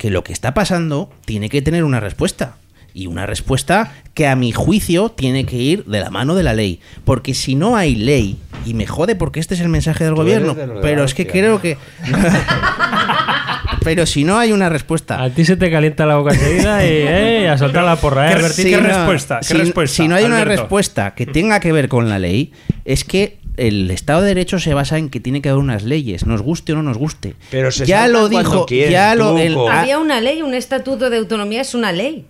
que 0.00 0.08
lo 0.08 0.24
que 0.24 0.32
está 0.32 0.54
pasando 0.54 1.10
tiene 1.26 1.50
que 1.50 1.60
tener 1.60 1.84
una 1.84 2.00
respuesta. 2.00 2.54
Y 2.94 3.06
una 3.06 3.26
respuesta 3.26 3.92
que 4.14 4.26
a 4.26 4.34
mi 4.34 4.50
juicio 4.50 5.10
tiene 5.10 5.44
que 5.44 5.56
ir 5.56 5.84
de 5.84 6.00
la 6.00 6.08
mano 6.08 6.34
de 6.34 6.42
la 6.42 6.54
ley. 6.54 6.80
Porque 7.04 7.34
si 7.34 7.54
no 7.54 7.76
hay 7.76 7.96
ley, 7.96 8.38
y 8.64 8.72
me 8.72 8.86
jode 8.86 9.14
porque 9.14 9.40
este 9.40 9.54
es 9.54 9.60
el 9.60 9.68
mensaje 9.68 10.04
del 10.04 10.14
Tú 10.14 10.22
gobierno, 10.22 10.54
de 10.54 10.66
pero 10.80 11.04
es 11.04 11.12
que 11.12 11.26
creo 11.26 11.60
que... 11.60 11.76
pero 13.84 14.06
si 14.06 14.24
no 14.24 14.38
hay 14.38 14.52
una 14.52 14.70
respuesta... 14.70 15.22
A 15.22 15.28
ti 15.28 15.44
se 15.44 15.58
te 15.58 15.70
calienta 15.70 16.06
la 16.06 16.16
boca 16.16 16.32
enseguida 16.32 16.82
y 16.82 16.88
eh, 16.88 17.48
a 17.50 17.58
soltar 17.58 17.84
la 17.84 17.96
porra. 17.96 18.32
¿eh, 18.32 18.52
¿Qué? 18.56 18.62
¿qué 18.70 18.80
no- 18.80 18.88
respuesta? 18.88 19.40
¿Qué 19.40 19.48
si, 19.48 19.54
respuesta, 19.54 19.96
si 19.96 20.08
no 20.08 20.14
hay 20.14 20.24
una 20.24 20.46
respuesta 20.46 21.14
que 21.14 21.26
tenga 21.26 21.60
que 21.60 21.72
ver 21.72 21.88
con 21.88 22.08
la 22.08 22.18
ley, 22.18 22.52
es 22.86 23.04
que 23.04 23.36
el 23.56 23.90
Estado 23.90 24.22
de 24.22 24.28
Derecho 24.28 24.58
se 24.58 24.74
basa 24.74 24.98
en 24.98 25.08
que 25.10 25.20
tiene 25.20 25.42
que 25.42 25.48
haber 25.48 25.62
unas 25.62 25.82
leyes, 25.84 26.26
nos 26.26 26.42
guste 26.42 26.72
o 26.72 26.76
no 26.76 26.82
nos 26.82 26.96
guste. 26.98 27.34
Pero 27.50 27.70
se 27.70 27.86
ya 27.86 28.08
lo 28.08 28.28
dijo, 28.28 28.66
quieren, 28.66 28.92
ya 28.92 29.14
lo 29.14 29.36
el- 29.38 29.56
Había 29.70 29.98
una 29.98 30.20
ley, 30.20 30.42
un 30.42 30.54
estatuto 30.54 31.10
de 31.10 31.18
autonomía 31.18 31.60
es 31.60 31.74
una 31.74 31.92
ley. 31.92 32.26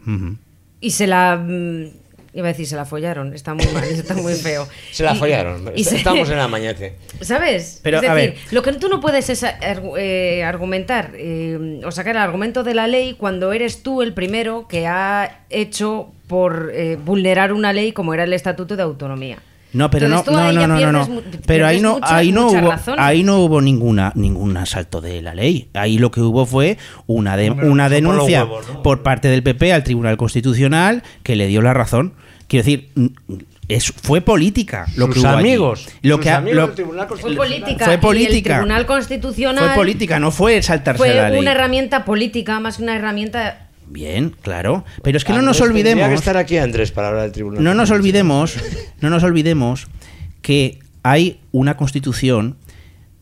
Y 0.81 0.91
se 0.91 1.07
la. 1.07 1.37
mm, 1.37 2.01
Iba 2.33 2.47
a 2.47 2.53
decir, 2.53 2.65
se 2.65 2.77
la 2.77 2.85
follaron. 2.85 3.35
Está 3.35 3.55
muy 3.55 3.67
mal, 3.75 3.83
está 3.91 4.15
muy 4.15 4.35
feo. 4.35 4.69
Se 4.93 5.03
la 5.03 5.15
Y- 5.15 5.19
follaron. 5.19 5.73
y 5.75 5.83
se- 5.83 5.97
Estamos 5.97 6.29
en 6.29 6.35
el 6.35 6.41
amañece. 6.41 6.95
¿Sabes? 7.23 7.81
Pero, 7.83 7.99
es 8.01 8.09
a 8.09 8.15
decir, 8.15 8.31
ver. 8.35 8.41
lo 8.53 8.63
que 8.63 8.73
tú 8.75 8.89
no 8.89 9.01
puedes 9.01 9.29
es 9.31 9.43
argu- 9.43 9.99
eh, 9.99 10.45
argumentar 10.45 11.11
eh, 11.17 11.81
o 11.85 11.91
sacar 11.91 12.15
el 12.15 12.23
argumento 12.23 12.63
de 12.63 12.75
la 12.75 12.87
ley 12.87 13.15
cuando 13.15 13.53
eres 13.53 13.83
tú 13.83 14.01
el 14.01 14.15
primero 14.15 14.69
que 14.69 14.87
ha 14.87 15.41
hecho 15.51 16.13
por 16.29 16.71
eh, 16.73 16.97
vulnerar 17.05 17.53
una 17.53 17.73
ley 17.73 17.91
como 17.91 18.15
era 18.15 18.23
el 18.23 18.33
Estatuto 18.33 18.77
de 18.77 18.85
Autonomía. 18.85 19.39
No, 19.73 19.91
pero 19.91 20.07
Entonces, 20.07 20.27
no, 20.27 20.33
tú 20.33 20.39
no, 20.41 20.49
ahí 20.49 20.55
no, 20.55 20.61
ya 20.81 20.93
no, 20.93 21.07
no, 21.07 21.15
no. 21.15 21.23
Pero 21.47 21.67
ahí 21.67 21.81
no, 21.81 21.95
mucha- 21.95 22.17
ahí 22.17 22.33
no 22.33 22.49
hubo, 22.49 22.71
razón. 22.71 22.97
ahí 22.99 23.23
no 23.23 23.39
hubo 23.39 23.61
ninguna, 23.61 24.13
ningún 24.17 24.57
asalto 24.57 25.01
de 25.01 25.23
la 25.23 25.35
ley. 25.35 25.69
Ahí 25.75 25.99
lo 25.99 26.11
que 26.11 26.21
hubo 26.21 26.45
fue 26.47 26.77
una, 27.07 27.37
de- 27.37 27.51
una 27.51 27.61
son 27.61 27.75
por 27.77 27.91
denuncia 27.91 28.45
huevos, 28.45 28.67
¿no? 28.69 28.83
por 28.83 29.03
parte 29.03 29.29
del 29.29 29.43
PP 29.43 29.73
al 29.73 29.85
Tribunal 29.85 30.17
Constitucional 30.17 31.03
que 31.23 31.37
le 31.37 31.47
dio 31.47 31.63
la 31.63 31.73
razón. 31.75 32.15
Quiero 32.49 32.65
decir, 32.65 32.91
es, 33.69 33.93
fue 33.93 34.21
política 34.21 34.87
lo 34.97 35.07
Sus 35.07 35.15
que 35.15 35.21
hubo 35.21 35.29
allí. 35.29 35.39
amigos, 35.39 35.87
Lo 36.03 36.17
sus 36.17 36.25
que 36.25 36.31
ha- 36.31 36.37
amigos 36.39 36.57
lo- 36.71 36.75
Tribunal 36.75 37.07
Fue 37.07 37.17
Constitucional. 37.21 37.49
política. 37.61 37.85
Fue 37.85 37.93
y 37.93 37.95
el 37.95 38.01
política. 38.01 38.55
Tribunal 38.55 38.87
Constitucional 38.87 39.65
fue 39.67 39.75
política, 39.77 40.19
no 40.19 40.31
fue 40.33 40.61
saltarse 40.63 40.99
fue 40.99 41.15
la 41.15 41.31
ley. 41.31 41.39
una 41.39 41.53
herramienta 41.53 42.05
política 42.05 42.59
más 42.59 42.79
que 42.79 42.83
una 42.83 42.97
herramienta. 42.97 43.69
Bien, 43.91 44.35
claro. 44.41 44.85
Pero 45.03 45.19
es 45.19 45.25
que 45.25 45.33
no 45.33 45.43
nos 45.43 45.61
olvidemos. 45.61 46.09
que 46.09 46.15
estar 46.15 46.37
aquí 46.37 46.57
Andrés 46.57 46.93
para 46.93 47.09
hablar 47.09 47.25
del 47.25 47.33
tribunal. 47.33 47.63
No 47.63 47.75
nos 47.75 47.91
olvidemos, 47.91 48.57
no 49.01 49.11
nos 49.11 49.23
olvidemos 49.25 49.89
que 50.43 50.79
hay 51.03 51.41
una 51.53 51.77
constitución 51.77 52.57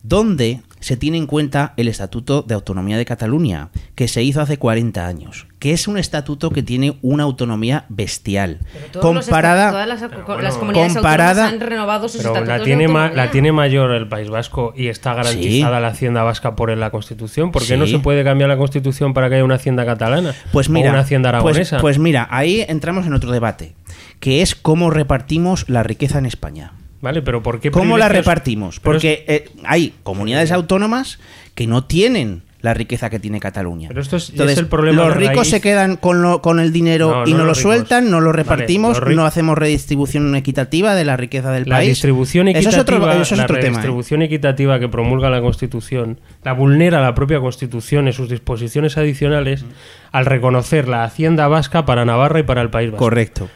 donde 0.03 0.61
se 0.79 0.97
tiene 0.97 1.17
en 1.17 1.27
cuenta 1.27 1.73
el 1.77 1.87
Estatuto 1.87 2.41
de 2.41 2.53
Autonomía 2.55 2.97
de 2.97 3.05
Cataluña, 3.05 3.69
que 3.95 4.07
se 4.07 4.23
hizo 4.23 4.41
hace 4.41 4.57
40 4.57 5.05
años, 5.07 5.47
que 5.59 5.73
es 5.73 5.87
un 5.87 5.97
estatuto 5.97 6.51
que 6.51 6.63
tiene 6.63 6.97
una 7.01 7.23
autonomía 7.23 7.85
bestial, 7.89 8.59
Pero 8.73 8.87
todos 9.01 9.15
los 9.15 9.25
comparada 9.25 9.71
todas 9.71 9.87
las, 9.87 9.99
bueno, 10.25 10.41
las 10.41 10.55
comunidades 10.57 10.93
comparada- 10.93 11.29
autónomas 11.45 11.53
han 11.63 11.69
renovado 11.69 12.07
sus 12.07 12.17
Pero 12.21 12.29
estatutos 12.29 12.47
la 12.47 12.57
de 12.59 12.63
tiene, 12.65 12.87
ma- 12.87 13.09
la 13.11 13.31
tiene 13.31 13.51
mayor 13.51 13.91
el 13.91 14.07
País 14.07 14.29
Vasco 14.29 14.73
y 14.75 14.87
está 14.87 15.13
garantizada 15.13 15.79
la 15.79 15.87
hacienda 15.89 16.23
vasca 16.23 16.55
por 16.55 16.75
la 16.75 16.89
Constitución. 16.91 17.51
¿Por 17.51 17.65
qué 17.65 17.75
no 17.77 17.85
se 17.87 17.99
puede 17.99 18.23
cambiar 18.23 18.49
la 18.49 18.57
Constitución 18.57 19.13
para 19.13 19.27
que 19.29 19.35
haya 19.35 19.43
una 19.43 19.55
hacienda 19.55 19.85
catalana? 19.85 20.33
Pues 20.53 20.69
o 20.69 20.71
una 20.71 20.99
hacienda 20.99 21.29
pues, 21.41 21.43
aragonesa. 21.55 21.77
pues 21.79 21.99
mira, 21.99 22.27
ahí 22.31 22.63
entramos 22.67 23.05
en 23.05 23.13
otro 23.13 23.31
debate, 23.31 23.73
que 24.19 24.41
es 24.41 24.55
cómo 24.55 24.89
repartimos 24.89 25.67
la 25.67 25.83
riqueza 25.83 26.19
en 26.19 26.25
España. 26.25 26.71
Vale, 27.01 27.21
pero 27.21 27.41
¿por 27.41 27.59
qué 27.59 27.71
¿Cómo 27.71 27.97
la 27.97 28.09
repartimos? 28.09 28.75
Es- 28.75 28.79
Porque 28.81 29.23
eh, 29.27 29.49
hay 29.65 29.93
comunidades 30.03 30.51
autónomas 30.51 31.19
que 31.55 31.65
no 31.67 31.83
tienen 31.85 32.43
la 32.61 32.73
riqueza 32.73 33.09
que 33.09 33.19
tiene 33.19 33.39
Cataluña. 33.39 33.87
Pero 33.87 34.01
esto 34.01 34.17
es- 34.17 34.23
es 34.25 34.29
Entonces, 34.31 34.57
el 34.57 34.67
problema 34.67 35.05
los 35.05 35.15
ricos 35.15 35.35
raíz. 35.37 35.49
se 35.49 35.61
quedan 35.61 35.95
con, 35.95 36.21
lo- 36.21 36.41
con 36.41 36.59
el 36.59 36.73
dinero 36.73 37.09
No, 37.23 37.25
y 37.25 37.31
no 37.31 37.37
no, 37.37 37.43
lo 37.45 37.51
ricos. 37.53 37.61
sueltan, 37.61 38.11
no 38.11 38.19
lo 38.19 38.33
repartimos, 38.33 39.01
no 39.01 39.25
hacemos 39.25 39.57
redistribución 39.57 40.35
equitativa 40.35 40.93
de 40.93 41.05
la 41.05 41.15
riqueza 41.15 41.51
del 41.53 41.69
La 41.69 41.77
país. 41.77 41.87
distribución 41.91 42.49
Eso 42.49 42.57
equitativa, 42.57 42.77
es 42.77 42.81
otro, 42.81 43.11
eso 43.21 43.33
es 43.33 43.37
la 43.37 43.43
otro 43.45 43.55
tema. 43.55 43.67
¿eh? 43.67 43.71
redistribución 43.71 44.21
equitativa 44.23 44.77
que 44.77 44.89
promulga 44.89 45.29
la 45.29 45.39
Constitución 45.39 46.19
la 46.43 46.51
vulnera 46.51 46.99
la 46.99 47.15
propia 47.15 47.39
Constitución 47.39 48.07
en 48.07 48.13
sus 48.13 48.27
disposiciones 48.29 48.97
adicionales 48.97 49.63
al 50.11 50.25
reconocer 50.25 50.89
la 50.89 51.05
hacienda 51.05 51.47
vasca 51.47 51.85
para 51.85 52.03
Navarra 52.03 52.41
y 52.41 52.43
para 52.43 52.61
el 52.61 52.69
País 52.69 52.91
Vasco. 52.91 53.05
Correcto. 53.05 53.47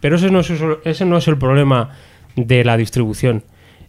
Pero 0.00 0.16
ese 0.16 0.30
no, 0.30 0.40
es, 0.40 0.50
ese 0.84 1.04
no 1.04 1.18
es 1.18 1.28
el 1.28 1.36
problema 1.36 1.90
de 2.36 2.64
la 2.64 2.76
distribución. 2.76 3.42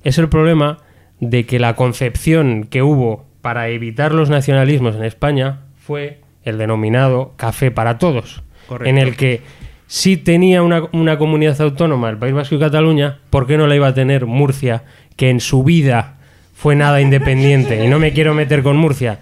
Es 0.04 0.18
el 0.18 0.30
problema 0.30 0.80
de 1.20 1.46
que 1.46 1.60
la 1.60 1.76
concepción 1.76 2.66
que 2.70 2.82
hubo 2.82 3.26
para 3.42 3.70
evitar 3.70 4.14
los 4.14 4.30
nacionalismos 4.30 4.96
en 4.96 5.04
España 5.04 5.62
fue 5.78 6.22
el 6.44 6.58
denominado 6.58 7.34
café 7.38 7.72
para 7.72 7.98
todos. 7.98 8.44
Correcto. 8.68 8.90
En 8.90 8.98
el 8.98 9.16
que 9.16 9.42
si 9.88 10.18
tenía 10.18 10.62
una, 10.64 10.84
una 10.92 11.18
comunidad 11.18 11.60
autónoma, 11.62 12.10
el 12.10 12.18
País 12.18 12.34
Vasco 12.34 12.56
y 12.56 12.60
Cataluña, 12.60 13.20
¿por 13.30 13.48
qué 13.48 13.58
no 13.58 13.68
la 13.68 13.76
iba 13.76 13.88
a 13.88 13.94
tener 13.94 14.26
Murcia, 14.26 14.84
que 15.16 15.30
en 15.30 15.40
su 15.40 15.64
vida 15.64 16.18
fue 16.54 16.76
nada 16.76 17.00
independiente? 17.02 17.84
Y 17.84 17.88
no 17.88 18.00
me 18.00 18.12
quiero 18.12 18.34
meter 18.34 18.64
con 18.64 18.76
Murcia. 18.78 19.20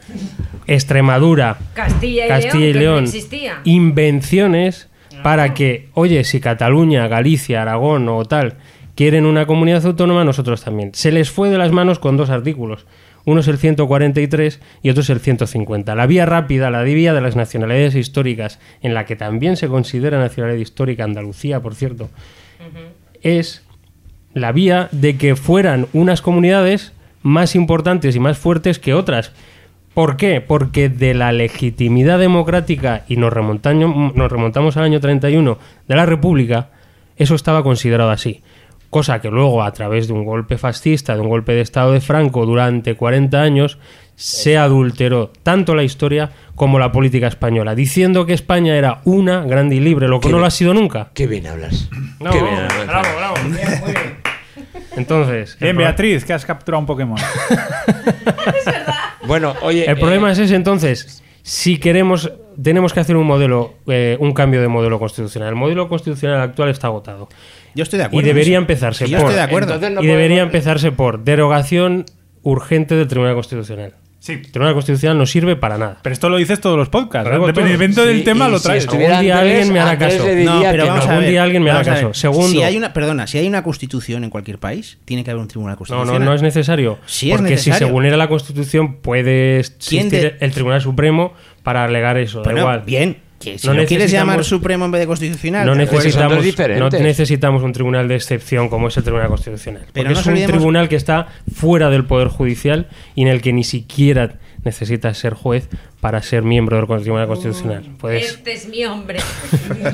Extremadura, 0.68 1.58
Castilla 1.74 2.26
y 2.26 2.28
Castilla 2.30 2.66
y 2.66 2.74
León, 2.74 2.74
no 2.74 2.82
León, 2.82 3.04
existía. 3.04 3.62
invenciones 3.64 4.90
para 5.22 5.54
que, 5.54 5.90
oye, 5.94 6.24
si 6.24 6.40
Cataluña, 6.40 7.08
Galicia, 7.08 7.62
Aragón 7.62 8.10
o 8.10 8.26
tal 8.26 8.56
quieren 8.96 9.26
una 9.26 9.46
comunidad 9.46 9.86
autónoma, 9.86 10.24
nosotros 10.24 10.64
también. 10.64 10.94
Se 10.94 11.12
les 11.12 11.30
fue 11.30 11.50
de 11.50 11.58
las 11.58 11.72
manos 11.72 12.00
con 12.00 12.18
dos 12.18 12.30
artículos. 12.30 12.86
Uno 13.26 13.42
es 13.42 13.48
el 13.48 13.58
143 13.58 14.62
y 14.84 14.90
otro 14.90 15.02
es 15.02 15.10
el 15.10 15.20
150. 15.20 15.96
La 15.96 16.06
vía 16.06 16.26
rápida, 16.26 16.70
la 16.70 16.84
vía 16.84 17.14
de 17.14 17.22
las 17.22 17.36
nacionalidades 17.36 17.96
históricas, 17.96 18.60
en 18.82 18.94
la 18.94 19.06
que 19.06 19.16
también 19.16 19.58
se 19.58 19.68
considera 19.68 20.20
nacionalidad 20.20 20.60
histórica 20.60 21.04
Andalucía, 21.04 21.62
por 21.62 21.76
cierto, 21.76 22.10
es 23.22 23.64
la 24.34 24.52
vía 24.52 24.90
de 24.92 25.18
que 25.18 25.36
fueran 25.36 25.88
unas 25.94 26.22
comunidades 26.22 26.94
más 27.24 27.56
importantes 27.56 28.16
y 28.16 28.20
más 28.20 28.38
fuertes 28.38 28.78
que 28.78 28.94
otras. 28.94 29.32
¿Por 29.96 30.18
qué? 30.18 30.42
Porque 30.42 30.90
de 30.90 31.16
la 31.16 31.32
legitimidad 31.32 32.20
democrática, 32.20 33.06
y 33.08 33.16
nos 33.16 33.34
remontamos, 33.34 34.14
nos 34.14 34.32
remontamos 34.32 34.78
al 34.78 34.84
año 34.84 35.00
31 35.00 35.58
de 35.88 35.96
la 35.96 36.06
República, 36.06 36.70
eso 37.18 37.34
estaba 37.34 37.64
considerado 37.64 38.12
así. 38.12 38.44
Cosa 38.96 39.20
que 39.20 39.30
luego, 39.30 39.62
a 39.62 39.74
través 39.74 40.08
de 40.08 40.14
un 40.14 40.24
golpe 40.24 40.58
fascista, 40.58 41.16
de 41.16 41.20
un 41.20 41.28
golpe 41.28 41.52
de 41.52 41.60
Estado 41.60 41.92
de 41.92 42.00
Franco 42.00 42.46
durante 42.46 42.96
40 42.96 43.42
años, 43.42 43.78
se 44.16 44.58
adulteró 44.58 45.34
tanto 45.44 45.76
la 45.76 45.84
historia 45.84 46.32
como 46.56 46.80
la 46.80 46.94
política 46.94 47.28
española, 47.28 47.76
diciendo 47.76 48.26
que 48.26 48.32
España 48.32 48.78
era 48.78 49.02
una 49.04 49.42
grande 49.44 49.76
y 49.76 49.80
libre, 49.82 50.08
lo 50.08 50.22
que 50.22 50.30
no 50.30 50.36
lo 50.36 50.38
bien. 50.38 50.48
ha 50.48 50.52
sido 50.52 50.74
nunca. 50.74 51.10
Qué 51.14 51.28
bien 51.28 51.46
hablas. 51.46 51.90
No, 52.22 52.32
Qué 52.32 52.42
bien 52.42 52.56
hablas. 52.56 52.88
bravo, 52.88 53.08
bravo. 53.18 53.36
Entonces, 54.96 55.58
Bien, 55.60 55.72
el 55.72 55.76
pro- 55.76 55.84
Beatriz, 55.84 56.24
que 56.24 56.32
has 56.32 56.46
capturado 56.46 56.80
un 56.80 56.86
Pokémon. 56.86 57.18
Bueno, 59.28 59.56
oye. 59.62 59.90
El 59.90 59.98
problema 59.98 60.30
eh, 60.30 60.34
es 60.34 60.40
ese 60.40 60.56
entonces. 60.56 61.22
Si 61.42 61.80
queremos, 61.80 62.32
tenemos 62.62 62.94
que 62.94 63.00
hacer 63.02 63.18
un 63.18 63.26
modelo, 63.28 63.74
eh, 63.88 64.16
un 64.22 64.34
cambio 64.34 64.62
de 64.62 64.68
modelo 64.68 65.00
constitucional. 65.00 65.50
El 65.50 65.56
modelo 65.56 65.90
constitucional 65.90 66.40
actual 66.42 66.70
está 66.70 66.88
agotado. 66.88 67.28
Yo 67.76 67.84
estoy 67.84 67.98
de 67.98 68.04
Y 68.04 68.08
acuerdo. 68.08 68.28
en 68.30 68.36
debería 68.36 68.58
empezarse 68.58 69.06
Sí, 69.06 69.12
yo 69.12 69.18
por, 69.20 69.26
estoy 69.28 69.36
de 69.36 69.42
acuerdo. 69.42 69.78
No 69.92 70.02
y 70.02 70.08
debería 70.08 70.38
podemos- 70.38 70.54
empezarse 70.56 70.92
por 70.92 71.24
derogación 71.24 72.06
urgente 72.42 72.96
del 72.96 73.08
Tribunal 73.08 73.36
Constitucional. 73.36 73.94
Sí. 74.20 74.34
El 74.34 74.52
Tribunal 74.52 74.74
Constitucional 74.74 75.20
no 75.20 75.28
sirve 75.28 75.56
para 75.56 75.78
nada. 75.78 76.00
Pero 76.02 76.14
esto 76.14 76.30
lo 76.30 76.38
dices 76.38 76.60
todos 76.60 76.78
los 76.78 76.90
podcasts. 76.90 77.30
Independientemente 77.32 77.96
todos. 77.98 78.08
del 78.08 78.24
tema, 78.24 78.48
y 78.48 78.52
lo 78.52 78.60
traes. 78.60 78.88
Algún 78.88 79.00
día 79.22 79.40
alguien 79.40 79.72
me 79.72 79.80
hará 79.80 79.98
caso. 80.00 80.18
No, 80.18 80.24
que 80.24 80.68
pero 80.72 80.84
no. 80.86 80.90
vamos 80.90 81.06
a 81.06 81.10
Algún 81.10 81.22
ver. 81.22 81.30
día 81.30 81.44
alguien 81.44 81.62
me 81.64 81.70
hará 81.70 81.80
vamos 81.84 81.92
a 81.92 81.94
caso. 82.08 82.14
Segundo. 82.16 82.48
Si 82.50 82.64
hay 82.64 82.76
una, 82.76 82.92
perdona, 82.92 83.28
si 83.28 83.38
hay 83.38 83.48
una 83.48 83.62
constitución 83.62 84.24
en 84.24 84.32
cualquier 84.32 84.58
país, 84.58 84.98
tiene 85.06 85.24
que 85.24 85.30
haber 85.30 85.42
un 85.42 85.48
tribunal 85.48 85.74
No, 85.74 85.78
constitucional. 85.78 86.20
no, 86.22 86.26
no 86.26 86.34
es 86.34 86.42
necesario. 86.42 86.98
Sí 87.06 87.30
es 87.32 87.38
porque 87.38 87.58
si 87.58 87.72
se 87.72 87.86
vulnera 87.86 88.18
la 88.18 88.28
Constitución 88.28 88.96
puede 88.96 89.62
¿Quién 89.88 90.08
existir 90.08 90.10
de- 90.12 90.36
el 90.40 90.52
Tribunal 90.52 90.82
Supremo 90.82 91.34
para 91.62 91.84
alegar 91.84 92.18
eso. 92.18 92.42
da 92.42 92.52
igual. 92.58 92.82
bien. 92.84 93.18
Que 93.46 93.60
si 93.60 93.68
No 93.68 93.74
lo 93.74 93.86
quieres 93.86 94.10
llamar 94.12 94.38
necesitamos- 94.38 94.48
supremo 94.48 94.86
en 94.86 94.92
vez 94.92 95.02
de 95.02 95.08
constitucional. 95.08 95.66
No 95.66 95.74
son 95.74 95.80
dos 95.86 95.90
necesitamos, 95.94 96.54
no 96.80 96.90
necesitamos 97.00 97.64
un 97.64 97.74
tribunal 97.74 98.08
de 98.08 98.16
excepción 98.16 98.70
como 98.70 98.88
es 98.88 98.98
el 98.98 99.04
Tribunal 99.04 99.28
Constitucional. 99.28 99.84
Pero 99.94 100.10
Porque 100.10 100.14
no 100.14 100.20
es 100.20 100.42
un 100.44 100.52
tribunal 100.52 100.90
que 100.90 100.96
está 100.96 101.28
fuera 101.54 101.90
del 101.90 102.06
Poder 102.06 102.28
Judicial 102.30 102.88
y 103.14 103.22
en 103.22 103.28
el 103.28 103.42
que 103.42 103.54
ni 103.54 103.64
siquiera 103.64 104.34
necesitas 104.64 105.18
ser 105.20 105.36
juez 105.36 105.70
para 106.02 106.22
ser 106.24 106.42
miembro 106.42 106.78
del 106.78 107.02
Tribunal 107.02 107.28
Constitucional. 107.28 107.84
Puedes, 108.00 108.32
Este 108.32 108.54
es 108.54 108.68
mi 108.68 108.84
hombre. 108.86 109.20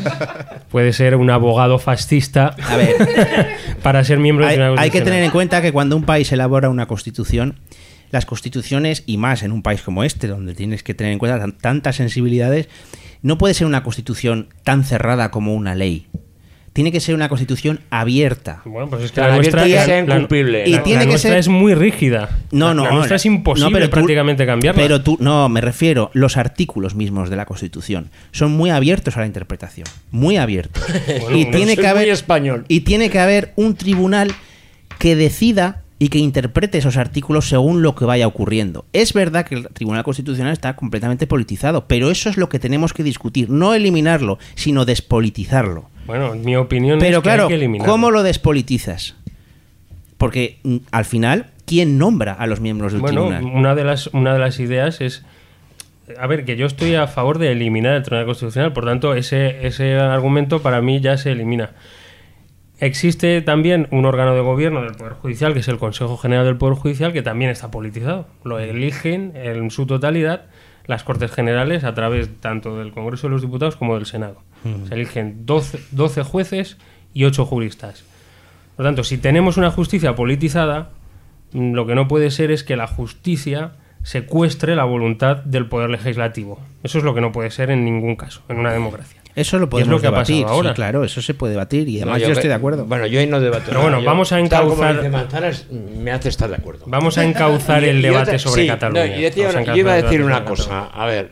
puede 0.72 0.94
ser 0.94 1.16
un 1.16 1.30
abogado 1.30 1.80
fascista 1.80 2.56
A 2.70 2.78
ver, 2.78 2.96
para 3.84 4.04
ser 4.04 4.20
miembro 4.20 4.46
del 4.46 4.52
hay, 4.52 4.56
Tribunal 4.58 4.80
hay 4.84 4.90
que 4.90 5.00
Constitucional. 5.00 5.06
tener 5.14 5.24
en 5.26 5.32
cuenta 5.32 5.62
que 5.62 5.72
cuando 5.72 5.96
un 5.96 6.04
país 6.04 6.32
elabora 6.32 6.70
una 6.70 6.88
constitución, 6.88 7.60
las 8.12 8.26
constituciones, 8.26 9.04
y 9.06 9.18
más 9.18 9.44
en 9.44 9.52
un 9.52 9.64
país 9.64 9.82
como 9.82 10.04
este, 10.04 10.28
donde 10.28 10.54
tienes 10.54 10.84
que 10.84 10.94
tener 10.94 11.14
en 11.14 11.20
cuenta 11.20 11.40
tan- 11.40 11.58
tantas 11.58 11.96
sensibilidades, 11.96 12.68
no 13.22 13.38
puede 13.38 13.54
ser 13.54 13.68
una 13.68 13.84
constitución 13.84 14.50
tan 14.64 14.84
cerrada 14.84 15.32
como 15.32 15.54
una 15.56 15.76
ley. 15.76 16.08
Tiene 16.74 16.94
que 16.94 17.02
ser 17.02 17.16
una 17.16 17.28
constitución 17.28 17.82
abierta. 17.90 18.62
Bueno, 18.64 18.90
pues 18.90 19.04
es 19.04 19.12
que 19.12 19.20
la 19.20 19.36
nuestra, 19.36 19.66
sea 19.66 19.86
la- 20.06 20.16
incumplible. 20.16 20.64
Y 20.66 20.72
la- 20.72 20.84
tiene 20.84 21.00
la 21.00 21.06
que 21.06 21.10
nuestra 21.12 21.32
ser- 21.32 21.40
es 21.40 21.48
muy 21.50 21.74
rígida. 21.74 22.30
No, 22.52 22.70
La- 22.70 22.74
no. 22.74 22.84
La 22.86 22.92
nuestra 22.92 23.18
es 23.18 23.26
imposible 23.26 23.70
no, 23.70 23.74
pero 23.74 23.90
tú- 23.90 23.92
prácticamente 23.96 24.46
cambiarla. 24.46 24.82
Pero 24.82 25.02
tú, 25.02 25.18
no, 25.20 25.50
me 25.50 25.60
refiero, 25.60 26.12
los 26.14 26.38
artículos 26.38 26.96
mismos 26.96 27.30
de 27.30 27.36
la 27.36 27.46
Constitución 27.46 28.10
son 28.32 28.54
muy 28.54 28.70
abiertos 28.70 29.18
a 29.18 29.20
la 29.20 29.26
interpretación. 29.26 29.86
Muy 30.12 30.38
abiertos. 30.38 30.82
y, 31.36 31.46
tiene 31.52 31.76
que 31.76 31.88
haber, 31.88 32.08
español. 32.08 32.64
y 32.70 32.80
tiene 32.82 33.10
que 33.10 33.20
haber 33.20 33.52
un 33.58 33.76
tribunal 33.76 34.32
que 34.98 35.18
decida 35.18 35.81
y 36.02 36.10
que 36.10 36.18
interprete 36.18 36.80
esos 36.80 36.98
artículos 36.98 37.48
según 37.48 37.84
lo 37.84 37.94
que 37.94 38.06
vaya 38.06 38.26
ocurriendo. 38.26 38.86
Es 38.92 39.14
verdad 39.14 39.46
que 39.46 39.54
el 39.54 39.68
Tribunal 39.68 40.04
Constitucional 40.04 40.52
está 40.52 40.76
completamente 40.76 41.28
politizado, 41.28 41.86
pero 41.86 42.10
eso 42.10 42.28
es 42.28 42.38
lo 42.38 42.50
que 42.50 42.58
tenemos 42.58 42.92
que 42.92 43.04
discutir, 43.04 43.52
no 43.52 43.76
eliminarlo, 43.76 44.40
sino 44.56 44.84
despolitizarlo. 44.86 45.92
Bueno, 46.08 46.34
mi 46.34 46.56
opinión 46.56 46.98
Pero 46.98 47.18
es 47.18 47.22
que 47.22 47.22
claro, 47.22 47.44
hay 47.44 47.50
que 47.50 47.54
eliminarlo. 47.54 47.94
¿cómo 47.94 48.10
lo 48.10 48.24
despolitizas? 48.24 49.14
Porque 50.18 50.58
mm, 50.64 50.78
al 50.90 51.06
final, 51.06 51.52
¿quién 51.68 52.00
nombra 52.00 52.34
a 52.34 52.48
los 52.48 52.62
miembros 52.62 52.94
del 52.94 53.02
Bueno, 53.02 53.28
tribunal? 53.28 53.44
una 53.56 53.76
de 53.76 53.84
las 53.84 54.08
una 54.08 54.34
de 54.34 54.40
las 54.40 54.60
ideas 54.60 55.02
es 55.02 55.24
a 56.20 56.26
ver, 56.26 56.46
que 56.46 56.58
yo 56.58 56.66
estoy 56.66 56.96
a 56.96 57.06
favor 57.06 57.38
de 57.38 57.52
eliminar 57.52 57.94
el 57.94 58.02
Tribunal 58.02 58.26
Constitucional, 58.26 58.74
por 58.74 58.86
tanto, 58.86 59.14
ese, 59.14 59.68
ese 59.68 60.00
argumento 60.00 60.64
para 60.64 60.82
mí 60.82 61.00
ya 61.00 61.16
se 61.18 61.32
elimina. 61.32 61.70
Existe 62.82 63.44
también 63.44 63.88
un 63.92 64.06
órgano 64.06 64.34
de 64.34 64.42
gobierno 64.42 64.82
del 64.82 64.96
Poder 64.96 65.14
Judicial, 65.14 65.54
que 65.54 65.60
es 65.60 65.68
el 65.68 65.78
Consejo 65.78 66.18
General 66.18 66.44
del 66.44 66.58
Poder 66.58 66.76
Judicial, 66.76 67.14
que 67.14 67.22
también 67.22 67.52
está 67.52 67.70
politizado. 67.70 68.26
Lo 68.44 68.58
eligen 68.58 69.34
en 69.36 69.70
su 69.70 69.86
totalidad 69.86 70.46
las 70.88 71.04
Cortes 71.04 71.32
Generales 71.32 71.84
a 71.84 71.94
través 71.94 72.40
tanto 72.40 72.80
del 72.80 72.92
Congreso 72.92 73.28
de 73.28 73.34
los 73.34 73.44
Diputados 73.44 73.76
como 73.76 73.94
del 73.94 74.08
Senado. 74.08 74.42
Se 74.88 74.96
eligen 74.96 75.46
12, 75.46 75.80
12 75.92 76.24
jueces 76.24 76.78
y 77.14 77.26
8 77.26 77.46
juristas. 77.46 78.04
Por 78.76 78.84
lo 78.84 78.90
tanto, 78.90 79.04
si 79.04 79.20
tenemos 79.20 79.58
una 79.58 79.70
justicia 79.70 80.16
politizada, 80.16 80.90
mm, 81.54 81.74
lo 81.74 81.86
que 81.86 81.94
no 81.94 82.08
puede 82.08 82.32
ser 82.32 82.50
es 82.50 82.64
que 82.64 82.76
la 82.78 82.88
justicia 82.88 83.74
secuestre 84.02 84.76
la 84.76 84.86
voluntad 84.86 85.38
del 85.38 85.68
poder 85.68 85.92
legislativo. 85.92 86.60
Eso 86.82 86.98
es 86.98 87.04
lo 87.04 87.14
que 87.14 87.22
no 87.22 87.32
puede 87.32 87.52
ser 87.52 87.70
en 87.70 87.86
ningún 87.86 88.16
caso, 88.16 88.42
en 88.50 88.58
una 88.58 88.72
democracia. 88.74 89.21
Eso 89.36 89.58
lo 89.60 89.66
es 89.66 89.70
podemos 89.70 89.92
lo 89.92 90.00
que 90.02 90.08
ha 90.08 90.12
debatir, 90.12 90.46
ahora. 90.46 90.70
sí, 90.70 90.76
claro, 90.76 91.04
eso 91.04 91.22
se 91.22 91.34
puede 91.34 91.52
debatir 91.54 91.88
y 91.90 91.98
además 92.02 92.22
No, 92.22 92.28
yo, 92.28 92.34
estoy 92.34 92.50
de 92.50 92.56
acuerdo. 92.56 92.86
Bueno, 92.86 93.06
yo 93.08 93.20
ahí 93.20 93.28
no 93.28 93.40
debato. 93.40 93.64
Pero 93.68 93.82
bueno, 93.82 94.00
Yo, 94.00 94.06
vamos 94.06 94.32
a 94.32 94.36
como 94.36 94.46
encauzar- 94.48 94.96
dice 94.98 95.10
Manzanas, 95.10 95.68
me 95.72 96.12
hace 96.12 96.30
estar 96.30 96.50
de 96.50 96.56
acuerdo. 96.58 96.86
Vamos 96.88 97.18
a 97.18 97.24
encauzar 97.24 97.84
el 97.84 98.02
debate 98.02 98.38
sobre 98.40 98.64
sí, 98.64 98.68
Cataluña. 98.68 99.06
no, 99.08 99.16
y 99.18 99.22
decía 99.22 99.48
Vamos 99.48 99.56
a 99.56 99.60
una- 99.64 99.74
yo 99.74 99.80
iba 99.80 99.94
a 99.94 100.02
decir 100.02 100.22
una 100.24 100.44
cosa. 100.46 100.86
A 100.94 101.06
ver, 101.06 101.32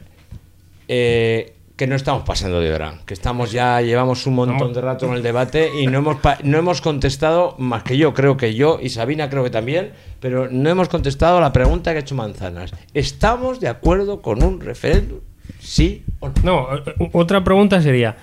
eh, 0.87 1.55
que 1.75 1.87
no 1.87 1.95
estamos 1.95 2.23
pasando 2.23 2.59
de 2.59 2.73
hora, 2.73 2.95
que 3.05 3.13
estamos 3.13 3.53
ya, 3.53 3.79
llevamos 3.81 4.25
un 4.27 4.35
montón 4.35 4.73
de 4.73 4.81
rato 4.81 5.05
en 5.05 5.13
el 5.13 5.23
debate 5.23 5.69
y 5.79 5.87
no 5.87 5.99
hemos, 5.99 6.17
pa- 6.17 6.37
no 6.43 6.57
hemos 6.57 6.81
contestado, 6.81 7.55
más 7.57 7.83
que 7.83 7.95
yo, 7.95 8.13
creo 8.13 8.35
que 8.35 8.53
yo 8.53 8.79
y 8.81 8.89
Sabina 8.89 9.29
creo 9.29 9.45
que 9.45 9.49
también, 9.49 9.93
pero 10.19 10.49
no 10.51 10.69
hemos 10.69 10.89
contestado 10.89 11.37
a 11.37 11.41
la 11.41 11.53
pregunta 11.53 11.91
que 11.91 11.97
ha 11.97 12.01
hecho 12.01 12.15
Manzanas. 12.15 12.71
¿Estamos 12.93 13.61
de 13.61 13.69
acuerdo 13.69 14.21
con 14.21 14.43
un 14.43 14.59
referéndum? 14.59 15.19
¿Sí 15.59 16.03
o 16.19 16.29
no? 16.43 16.43
No, 16.43 16.77
eh, 16.77 17.09
otra 17.13 17.43
pregunta 17.43 17.81
sería, 17.81 18.17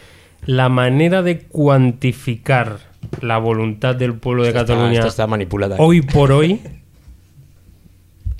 ¿la 0.45 0.69
manera 0.69 1.23
de 1.23 1.41
cuantificar 1.41 2.79
la 3.21 3.39
voluntad 3.39 3.95
del 3.95 4.15
pueblo 4.15 4.43
de 4.43 4.51
Esta 4.51 4.61
Cataluña 4.61 5.07
está 5.07 5.27
manipulada. 5.27 5.77
hoy 5.79 6.03
por 6.03 6.33
hoy 6.33 6.61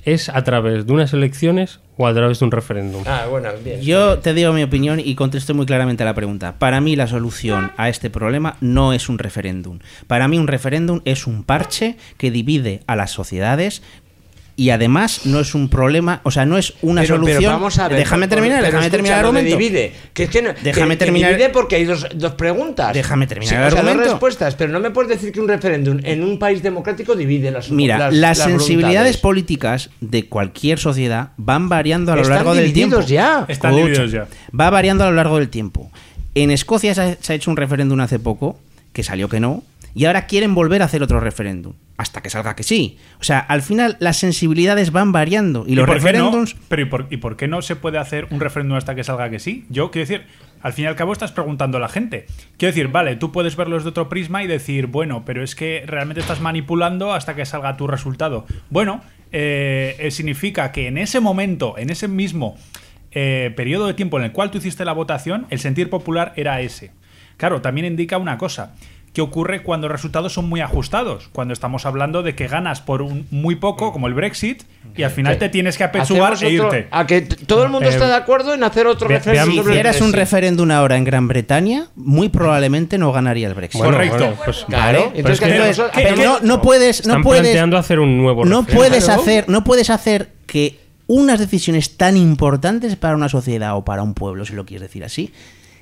es 0.03 0.29
a 0.29 0.41
través 0.43 0.85
de 0.85 0.93
unas 0.93 1.11
elecciones 1.13 1.81
o 1.97 2.07
a 2.07 2.13
través 2.13 2.39
de 2.39 2.45
un 2.45 2.51
referéndum? 2.51 3.03
Ah, 3.05 3.25
bueno, 3.29 3.49
bien. 3.63 3.81
Yo 3.81 4.19
te 4.19 4.33
digo 4.33 4.53
mi 4.53 4.63
opinión 4.63 5.01
y 5.03 5.15
contesto 5.15 5.53
muy 5.53 5.65
claramente 5.65 6.03
a 6.03 6.05
la 6.05 6.13
pregunta. 6.13 6.57
Para 6.59 6.79
mí 6.79 6.95
la 6.95 7.07
solución 7.07 7.71
a 7.75 7.89
este 7.89 8.09
problema 8.09 8.55
no 8.61 8.93
es 8.93 9.09
un 9.09 9.19
referéndum. 9.19 9.79
Para 10.07 10.29
mí 10.29 10.37
un 10.37 10.47
referéndum 10.47 11.01
es 11.03 11.27
un 11.27 11.43
parche 11.43 11.97
que 12.17 12.31
divide 12.31 12.83
a 12.87 12.95
las 12.95 13.11
sociedades 13.11 13.81
y 14.59 14.71
además 14.71 15.27
no 15.27 15.39
es 15.39 15.53
un 15.53 15.69
problema, 15.69 16.19
o 16.23 16.31
sea, 16.31 16.43
no 16.47 16.57
es 16.57 16.73
una 16.81 17.03
Pero- 17.03 17.15
pero 17.21 17.27
solución. 17.27 17.53
vamos 17.53 17.77
a 17.77 17.87
ver, 17.89 17.99
déjame 17.99 18.27
terminar, 18.27 18.57
pero 18.61 18.71
déjame 18.71 18.89
terminar 18.89 19.19
el 19.19 19.25
argumento. 19.25 19.55
divide, 19.55 19.93
que 20.13 20.23
es 20.23 20.29
que 20.31 20.41
no- 20.41 20.49
Déjame 20.63 20.95
que- 20.95 20.97
que 20.97 21.05
terminar- 21.05 21.31
divide 21.31 21.49
porque 21.49 21.75
hay 21.75 21.85
dos, 21.85 22.07
dos 22.15 22.31
preguntas. 22.33 22.91
Déjame 22.91 23.27
terminar 23.27 23.49
Sí, 23.49 23.55
el 23.55 23.61
o 23.61 23.63
sea, 23.69 23.69
dos 23.69 23.79
argumento. 23.87 24.11
respuestas, 24.13 24.55
pero 24.55 24.71
no 24.73 24.79
me 24.79 24.89
puedes 24.89 25.09
decir 25.09 25.31
que 25.31 25.39
un 25.39 25.47
referéndum 25.47 25.99
en 26.03 26.23
un 26.23 26.39
país 26.39 26.63
democrático 26.63 27.15
divide 27.15 27.51
las 27.51 27.69
Mira, 27.69 27.99
las, 27.99 28.13
las, 28.15 28.37
las 28.39 28.47
sensibilidades 28.47 29.17
políticas 29.17 29.91
de 30.01 30.25
cualquier 30.25 30.79
sociedad 30.79 31.29
van 31.37 31.69
variando 31.69 32.11
a 32.11 32.15
lo 32.15 32.23
Están 32.23 32.37
largo 32.37 32.55
del 32.55 32.73
tiempo. 32.73 32.95
divididos 32.97 33.09
ya. 33.11 33.45
Están 33.47 33.71
Escucha, 33.75 33.85
divididos 34.01 34.11
ya. 34.11 34.27
Va 34.59 34.69
variando 34.71 35.03
a 35.03 35.09
lo 35.11 35.15
largo 35.15 35.37
del 35.37 35.49
tiempo. 35.49 35.91
En 36.33 36.49
Escocia 36.49 36.95
se 36.95 37.01
ha, 37.01 37.17
se 37.21 37.33
ha 37.33 37.35
hecho 37.35 37.51
un 37.51 37.57
referéndum 37.57 37.99
hace 37.99 38.17
poco, 38.17 38.59
que 38.91 39.03
salió 39.03 39.29
que 39.29 39.39
no, 39.39 39.63
y 39.97 40.05
ahora 40.05 40.27
quieren 40.27 40.53
volver 40.53 40.83
a 40.83 40.85
hacer 40.85 41.01
otro 41.01 41.19
referéndum, 41.19 41.73
hasta 41.97 42.21
que 42.21 42.29
salga 42.29 42.55
que 42.55 42.63
sí. 42.63 42.99
O 43.19 43.23
sea, 43.23 43.39
al 43.39 43.63
final 43.63 43.97
las 43.99 44.17
sensibilidades 44.17 44.91
van 44.91 45.11
variando 45.11 45.65
y 45.67 45.73
los 45.73 45.87
no? 45.87 45.93
referéndums... 45.93 46.55
pero 46.69 46.83
¿y 46.83 46.85
por, 46.85 47.07
¿y 47.09 47.17
por 47.17 47.35
qué 47.35 47.47
no 47.47 47.61
se 47.63 47.75
puede 47.75 47.97
hacer 47.97 48.27
un 48.29 48.39
referéndum 48.39 48.77
hasta 48.77 48.93
que 48.93 49.03
salga 49.03 49.29
que 49.31 49.39
sí? 49.39 49.65
Yo 49.69 49.89
quiero 49.89 50.07
decir, 50.07 50.27
al 50.61 50.73
fin 50.73 50.85
y 50.85 50.87
al 50.87 50.95
cabo 50.95 51.13
estás 51.13 51.31
preguntando 51.31 51.77
a 51.77 51.81
la 51.81 51.89
gente. 51.89 52.27
Quiero 52.57 52.73
decir, 52.73 52.89
vale, 52.89 53.15
tú 53.15 53.31
puedes 53.31 53.55
verlos 53.55 53.83
de 53.83 53.89
otro 53.89 54.07
prisma 54.07 54.43
y 54.43 54.47
decir, 54.47 54.85
bueno, 54.85 55.23
pero 55.25 55.43
es 55.43 55.55
que 55.55 55.83
realmente 55.87 56.21
estás 56.21 56.41
manipulando 56.41 57.13
hasta 57.13 57.35
que 57.35 57.45
salga 57.45 57.75
tu 57.75 57.87
resultado. 57.87 58.45
Bueno, 58.69 59.01
eh, 59.31 59.95
eh, 59.99 60.11
significa 60.11 60.71
que 60.71 60.87
en 60.87 60.97
ese 60.97 61.19
momento, 61.19 61.75
en 61.77 61.89
ese 61.89 62.07
mismo 62.07 62.55
eh, 63.11 63.51
periodo 63.55 63.87
de 63.87 63.93
tiempo 63.93 64.19
en 64.19 64.25
el 64.25 64.31
cual 64.31 64.51
tú 64.51 64.59
hiciste 64.59 64.85
la 64.85 64.93
votación, 64.93 65.47
el 65.49 65.59
sentir 65.59 65.89
popular 65.89 66.33
era 66.35 66.61
ese. 66.61 66.91
Claro, 67.37 67.61
también 67.61 67.85
indica 67.85 68.17
una 68.17 68.37
cosa, 68.37 68.75
qué 69.17 69.21
ocurre 69.23 69.63
cuando 69.63 69.87
los 69.87 69.93
resultados 69.97 70.31
son 70.31 70.47
muy 70.47 70.61
ajustados. 70.61 71.27
Cuando 71.33 71.51
estamos 71.51 71.87
hablando 71.87 72.21
de 72.21 72.35
que 72.35 72.47
ganas 72.47 72.81
por 72.81 73.01
un 73.01 73.25
muy 73.31 73.55
poco, 73.55 73.91
como 73.91 74.05
el 74.05 74.13
Brexit, 74.13 74.61
y 74.95 75.01
al 75.01 75.09
final 75.09 75.39
te 75.39 75.49
tienes 75.49 75.75
que 75.75 75.83
apechugar 75.85 76.35
e 76.39 76.51
irte. 76.51 76.87
A 76.91 77.07
que 77.07 77.21
todo 77.21 77.63
el 77.63 77.69
mundo 77.69 77.87
Eh, 77.89 77.93
está 77.93 78.05
de 78.07 78.13
acuerdo 78.13 78.53
en 78.53 78.63
hacer 78.63 78.85
otro 78.85 79.07
referéndum. 79.07 79.53
Si 79.53 79.59
hicieras 79.71 79.95
un 80.01 80.11
Brexit. 80.11 80.15
referéndum 80.15 80.69
ahora 80.69 80.97
en 80.97 81.03
Gran 81.03 81.27
Bretaña, 81.27 81.87
muy 81.95 82.29
probablemente 82.29 82.99
no 82.99 83.11
ganaría 83.11 83.47
el 83.47 83.55
Brexit. 83.55 83.79
Bueno, 83.81 83.95
Correcto. 83.97 84.17
bueno, 84.19 84.35
pues- 84.45 84.65
Claro, 84.65 85.11
entonces, 85.15 85.39
Pero 85.39 85.89
¿qué 85.91 86.03
es 86.03 86.13
que- 86.13 86.23
no, 86.23 86.39
no 86.41 86.61
puedes, 86.61 87.07
no 87.07 87.13
Están 87.13 87.23
puedes, 87.23 87.41
planteando 87.41 87.77
hacer 87.77 87.99
un 87.99 88.17
nuevo 88.19 88.45
no 88.45 88.59
referéndum. 88.61 88.75
puedes 88.75 89.05
Claro. 89.05 89.21
hacer, 89.21 89.49
no 89.49 89.63
puedes 89.63 89.89
hacer 89.89 90.29
que 90.45 90.77
unas 91.07 91.39
decisiones 91.39 91.97
tan 91.97 92.17
importantes 92.17 92.95
para 92.97 93.15
una 93.15 93.29
sociedad 93.29 93.75
o 93.75 93.83
para 93.83 94.03
un 94.03 94.13
pueblo, 94.13 94.45
si 94.45 94.53
lo 94.53 94.63
quieres 94.67 94.83
decir 94.87 95.03
así, 95.03 95.33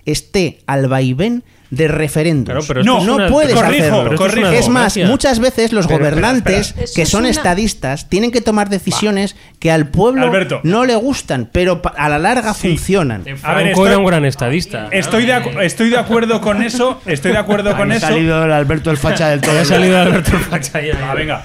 esté 0.05 0.59
al 0.67 0.87
vaivén 0.87 1.43
de 1.69 1.87
referéndums. 1.87 2.45
Claro, 2.45 2.63
pero 2.67 2.83
No, 2.83 3.01
es 3.01 3.07
una- 3.07 3.27
puedes 3.27 3.53
corrijo, 3.53 3.85
hacerlo. 3.85 4.03
pero 4.17 4.25
esto 4.25 4.47
es 4.51 4.59
es 4.59 4.69
más, 4.69 4.97
muchas 4.97 5.39
veces 5.39 5.73
los 5.73 5.87
Pero, 5.87 5.97
espera, 6.05 6.11
gobernantes 6.15 6.67
espera. 6.67 6.83
Eso 6.85 6.93
que 6.95 7.01
es 7.01 7.09
son 7.09 7.21
una- 7.21 7.29
estadistas 7.29 8.07
tienen 8.09 8.31
que 8.31 8.41
tomar 8.41 8.69
decisiones 8.69 9.35
que 9.59 9.71
al 9.71 9.87
pueblo 9.87 10.27
Alberto. 10.27 10.61
no 10.63 10.85
le 10.85 10.95
gustan, 10.95 11.49
pero 11.51 11.81
a 11.97 12.09
la 12.09 12.19
larga 12.19 12.53
funcionan. 12.53 13.23
A 13.43 13.53
ver, 13.55 13.67
estoy- 13.67 13.87
era 13.89 13.97
un 13.97 14.05
gran 14.05 14.25
estadista. 14.25 14.87
Estoy 14.91 15.25
de, 15.25 15.33
acu- 15.35 15.61
estoy 15.61 15.89
de 15.89 15.97
acuerdo 15.97 16.39
con 16.41 16.61
eso. 16.61 17.01
Estoy 17.05 17.31
de 17.31 17.37
acuerdo 17.39 17.75
con 17.77 17.91
Ha 17.91 17.95
eso. 17.95 18.07
salido 18.07 18.43
el 18.45 18.51
Alberto 18.51 18.91
el 18.91 18.97
facha 18.97 19.29
del 19.29 19.41
todo. 19.41 19.59
Ha 19.59 19.65
salido 19.65 19.97
Alberto 19.99 20.31
Facha 20.37 20.77
ahí, 20.79 20.89
ahí. 20.91 20.97
Ah, 21.03 21.13
venga. 21.15 21.43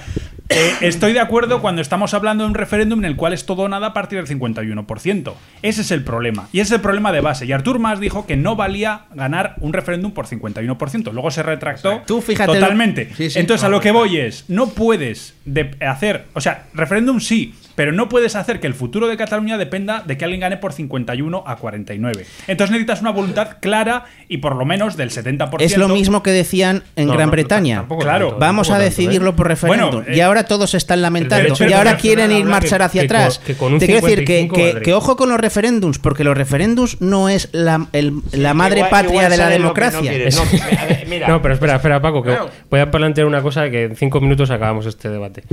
Eh, 0.53 0.73
estoy 0.81 1.13
de 1.13 1.19
acuerdo 1.19 1.61
cuando 1.61 1.81
estamos 1.81 2.13
hablando 2.13 2.43
de 2.43 2.49
un 2.49 2.55
referéndum 2.55 2.99
en 2.99 3.05
el 3.05 3.15
cual 3.15 3.33
es 3.33 3.45
todo 3.45 3.63
o 3.63 3.69
nada 3.69 3.87
a 3.87 3.93
partir 3.93 4.21
del 4.23 4.27
51%. 4.39 5.33
Ese 5.61 5.81
es 5.81 5.91
el 5.91 6.03
problema. 6.03 6.47
Y 6.51 6.59
ese 6.59 6.73
es 6.73 6.77
el 6.77 6.81
problema 6.81 7.11
de 7.11 7.21
base. 7.21 7.45
Y 7.45 7.51
Artur 7.53 7.79
Mas 7.79 7.99
dijo 7.99 8.25
que 8.27 8.35
no 8.35 8.55
valía 8.55 9.05
ganar 9.13 9.55
un 9.59 9.71
referéndum 9.73 10.11
por 10.11 10.27
51%. 10.27 11.11
Luego 11.13 11.31
se 11.31 11.43
retractó 11.43 12.01
Tú 12.05 12.21
fíjate 12.21 12.53
lo- 12.53 12.59
totalmente. 12.59 13.09
Sí, 13.15 13.29
sí. 13.29 13.39
Entonces, 13.39 13.63
a 13.63 13.69
lo 13.69 13.79
que 13.79 13.91
voy 13.91 14.17
es, 14.17 14.45
no 14.49 14.67
puedes 14.69 15.35
de- 15.45 15.75
hacer, 15.87 16.25
o 16.33 16.41
sea, 16.41 16.65
referéndum 16.73 17.19
sí, 17.19 17.55
pero 17.75 17.91
no 17.91 18.09
puedes 18.09 18.35
hacer 18.35 18.59
que 18.59 18.67
el 18.67 18.73
futuro 18.73 19.07
de 19.07 19.17
Cataluña 19.17 19.57
dependa 19.57 20.03
de 20.05 20.17
que 20.17 20.25
alguien 20.25 20.41
gane 20.41 20.57
por 20.57 20.73
51 20.73 21.43
a 21.45 21.55
49. 21.57 22.25
Entonces 22.47 22.71
necesitas 22.71 23.01
una 23.01 23.11
voluntad 23.11 23.57
clara 23.61 24.05
y 24.27 24.37
por 24.37 24.55
lo 24.55 24.65
menos 24.65 24.97
del 24.97 25.09
70%. 25.11 25.61
Es 25.61 25.77
lo 25.77 25.87
mismo 25.89 26.23
que 26.23 26.31
decían 26.31 26.83
en 26.95 27.07
No, 27.07 27.13
Gran 27.13 27.27
no, 27.27 27.31
Bretaña. 27.31 27.75
tampoco 27.77 28.01
Claro. 28.03 28.25
tanto, 28.27 28.39
Vamos 28.39 28.67
tampoco 28.67 28.73
a 28.75 28.77
tanto, 28.79 28.81
¿eh? 29.01 29.03
decidirlo 29.05 29.35
por 29.35 29.47
referéndum. 29.47 29.89
Bueno, 29.91 30.05
y 30.15 30.19
eh, 30.19 30.23
ahora 30.23 30.43
todos 30.45 30.71
se 30.71 30.77
están 30.77 31.01
lamentando. 31.01 31.53
Y 31.67 31.73
ahora 31.73 31.97
quieren 31.97 32.31
ir 32.31 32.45
marchar 32.45 32.79
que- 32.79 32.83
hacia 32.85 33.01
que 33.03 33.07
con- 33.07 33.17
atrás. 33.17 33.39
que 33.39 33.55
con 33.55 33.73
un 33.73 33.79
Te 33.79 33.85
quiero 33.85 34.01
decir 34.01 34.25
que, 34.25 34.41
55 34.41 34.55
que- 34.79 34.81
que 34.83 34.93
ojo 34.93 35.15
con 35.15 35.29
los 35.29 35.39
referéndums, 35.39 35.99
porque 35.99 36.23
los 36.23 36.37
referéndums 36.37 36.99
no 37.01 37.29
es 37.29 37.49
la, 37.51 37.87
el- 37.93 38.13
la 38.31 38.53
madre 38.53 38.79
Igual- 38.79 38.89
patria 38.89 39.11
igual 39.11 39.29
de 39.31 39.37
la 39.37 39.47
que 39.47 39.53
democracia. 39.53 40.11
No, 40.11 40.41
a 40.81 40.85
ver, 40.85 41.05
mira. 41.07 41.27
No, 41.27 41.41
pero 41.41 41.53
espera, 41.53 41.75
espera, 41.75 42.01
Paco, 42.01 42.21
que 42.23 42.29
Claro. 42.29 42.49
voy 42.69 42.79
a 42.79 42.91
plantear 42.91 43.27
una 43.27 43.41
cosa 43.41 43.69
que 43.69 43.83
en 43.85 43.95
cinco 43.95 44.19
minutos 44.21 44.49
acabamos 44.51 44.85
este 44.85 45.09
debate. 45.09 45.43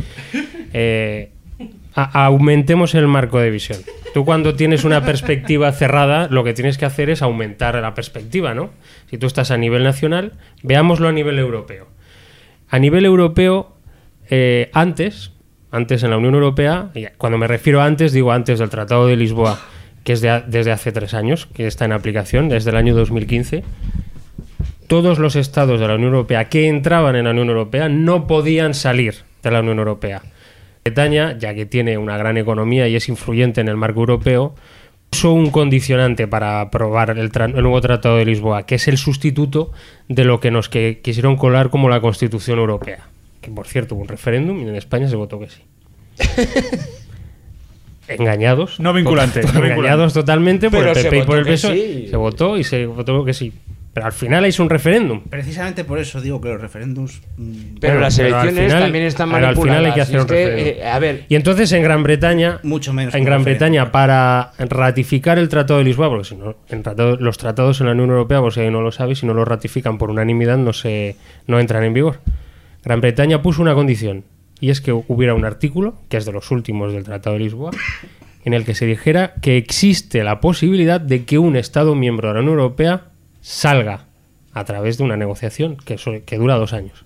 Eh, 0.72 1.30
aumentemos 1.94 2.94
el 2.94 3.06
marco 3.06 3.38
de 3.40 3.50
visión. 3.50 3.78
Tú 4.14 4.24
cuando 4.24 4.54
tienes 4.54 4.84
una 4.84 5.04
perspectiva 5.04 5.72
cerrada, 5.72 6.28
lo 6.28 6.44
que 6.44 6.54
tienes 6.54 6.78
que 6.78 6.84
hacer 6.84 7.10
es 7.10 7.22
aumentar 7.22 7.74
la 7.76 7.94
perspectiva, 7.94 8.54
¿no? 8.54 8.70
Si 9.10 9.18
tú 9.18 9.26
estás 9.26 9.50
a 9.50 9.56
nivel 9.56 9.84
nacional, 9.84 10.32
veámoslo 10.62 11.08
a 11.08 11.12
nivel 11.12 11.38
europeo. 11.38 11.88
A 12.68 12.78
nivel 12.78 13.04
europeo, 13.04 13.76
eh, 14.30 14.70
antes, 14.72 15.32
antes 15.70 16.02
en 16.02 16.10
la 16.10 16.18
Unión 16.18 16.34
Europea, 16.34 16.90
cuando 17.16 17.38
me 17.38 17.46
refiero 17.46 17.80
a 17.80 17.86
antes, 17.86 18.12
digo 18.12 18.32
antes 18.32 18.58
del 18.58 18.70
Tratado 18.70 19.06
de 19.06 19.16
Lisboa, 19.16 19.58
que 20.04 20.12
es 20.12 20.20
de 20.20 20.42
desde 20.46 20.72
hace 20.72 20.92
tres 20.92 21.14
años, 21.14 21.46
que 21.46 21.66
está 21.66 21.84
en 21.84 21.92
aplicación, 21.92 22.48
desde 22.48 22.70
el 22.70 22.76
año 22.76 22.94
2015, 22.94 23.64
todos 24.86 25.18
los 25.18 25.36
estados 25.36 25.80
de 25.80 25.86
la 25.86 25.94
Unión 25.94 26.14
Europea 26.14 26.48
que 26.48 26.66
entraban 26.66 27.14
en 27.14 27.24
la 27.24 27.30
Unión 27.30 27.48
Europea 27.48 27.88
no 27.88 28.26
podían 28.26 28.74
salir 28.74 29.16
de 29.42 29.50
la 29.50 29.60
Unión 29.60 29.78
Europea. 29.78 30.22
Bretaña, 30.92 31.36
ya 31.38 31.54
que 31.54 31.66
tiene 31.66 31.98
una 31.98 32.16
gran 32.16 32.36
economía 32.38 32.88
y 32.88 32.96
es 32.96 33.08
influyente 33.08 33.60
en 33.60 33.68
el 33.68 33.76
marco 33.76 34.00
europeo, 34.00 34.54
puso 35.10 35.32
un 35.32 35.50
condicionante 35.50 36.26
para 36.26 36.60
aprobar 36.60 37.10
el, 37.10 37.30
nuevo 37.52 37.80
Tratado 37.80 38.16
de 38.16 38.24
Lisboa, 38.24 38.64
que 38.64 38.76
es 38.76 38.88
el 38.88 38.96
sustituto 38.98 39.70
de 40.08 40.24
lo 40.24 40.40
que 40.40 40.50
nos 40.50 40.68
que- 40.68 41.00
quisieron 41.02 41.36
colar 41.36 41.70
como 41.70 41.88
la 41.88 42.00
Constitución 42.00 42.58
Europea. 42.58 43.06
Que 43.40 43.50
por 43.50 43.66
cierto 43.66 43.94
hubo 43.94 44.02
un 44.02 44.08
referéndum 44.08 44.58
y 44.60 44.68
en 44.68 44.76
España 44.76 45.08
se 45.08 45.16
votó 45.16 45.38
que 45.38 45.48
sí. 45.48 45.62
Engañados. 48.08 48.80
No 48.80 48.92
vinculante, 48.94 49.40
no 49.42 49.46
vinculante. 49.48 49.74
Engañados 49.74 50.14
totalmente 50.14 50.70
por 50.70 50.80
Pero 50.80 50.92
el 50.92 51.04
PP 51.04 51.18
y 51.18 51.22
por 51.22 51.38
el 51.38 51.44
PSOE. 51.44 51.74
sí. 51.76 52.06
Se 52.08 52.16
votó 52.16 52.56
y 52.56 52.64
se 52.64 52.86
votó 52.86 53.24
que 53.24 53.34
sí. 53.34 53.52
Pero 53.92 54.06
al 54.06 54.12
final 54.12 54.46
hizo 54.46 54.62
un 54.62 54.70
referéndum. 54.70 55.22
Precisamente 55.28 55.82
por 55.82 55.98
eso 55.98 56.20
digo 56.20 56.40
que 56.40 56.48
los 56.50 56.60
referéndums. 56.60 57.20
mm, 57.36 57.52
Pero 57.80 57.94
Bueno, 57.94 58.00
las 58.00 58.16
pero 58.16 58.28
elecciones 58.28 58.64
final- 58.66 58.82
también 58.82 59.04
están 59.06 59.28
pero 59.30 59.36
al 59.38 59.42
manipuladas. 59.42 59.76
final 59.78 59.84
hay 59.86 59.94
que 59.94 60.00
hacer 60.00 60.16
es 60.16 60.22
un 60.22 60.28
que, 60.28 60.34
referéndum. 60.46 60.82
eh, 60.82 60.86
a 60.88 60.98
ver, 61.00 61.24
Y 61.28 61.34
entonces 61.34 61.72
en 61.72 61.82
Gran 61.82 62.02
Bretaña, 62.04 62.60
Mucho 62.62 62.92
menos 62.92 63.14
en 63.14 63.24
Gran 63.24 63.42
Bretaña, 63.44 63.90
para 63.90 64.52
ratificar 64.58 65.38
el 65.38 65.48
Tratado 65.48 65.78
de 65.78 65.84
Lisboa, 65.84 66.08
porque 66.10 66.24
si 66.28 66.36
no, 66.36 66.54
en 66.68 66.82
tratado- 66.82 67.16
los 67.16 67.38
tratados 67.38 67.80
en 67.80 67.86
la 67.86 67.92
Unión 67.92 68.10
Europea, 68.10 68.40
por 68.40 68.52
si 68.52 68.60
alguien 68.60 68.74
no 68.74 68.82
lo 68.82 68.92
sabe, 68.92 69.14
si 69.16 69.26
no 69.26 69.34
lo 69.34 69.44
ratifican 69.44 69.98
por 69.98 70.10
unanimidad, 70.10 70.58
no 70.58 70.72
se 70.72 71.16
no 71.46 71.58
entran 71.58 71.82
en 71.82 71.94
vigor. 71.94 72.20
Gran 72.84 73.00
Bretaña 73.00 73.42
puso 73.42 73.62
una 73.62 73.74
condición, 73.74 74.22
y 74.60 74.70
es 74.70 74.80
que 74.80 74.92
hubiera 74.92 75.34
un 75.34 75.44
artículo, 75.44 75.94
que 76.08 76.18
es 76.18 76.24
de 76.24 76.32
los 76.32 76.50
últimos 76.52 76.92
del 76.92 77.02
Tratado 77.04 77.34
de 77.34 77.40
Lisboa, 77.42 77.72
en 78.44 78.54
el 78.54 78.64
que 78.64 78.74
se 78.74 78.86
dijera 78.86 79.34
que 79.42 79.56
existe 79.56 80.22
la 80.22 80.40
posibilidad 80.40 81.00
de 81.00 81.24
que 81.24 81.38
un 81.38 81.56
Estado 81.56 81.94
miembro 81.96 82.28
de 82.28 82.34
la 82.34 82.40
Unión 82.40 82.58
Europea 82.58 83.02
salga 83.40 84.06
a 84.52 84.64
través 84.64 84.98
de 84.98 85.04
una 85.04 85.16
negociación 85.16 85.76
que, 85.76 85.96
que 86.24 86.38
dura 86.38 86.56
dos 86.56 86.72
años. 86.72 87.04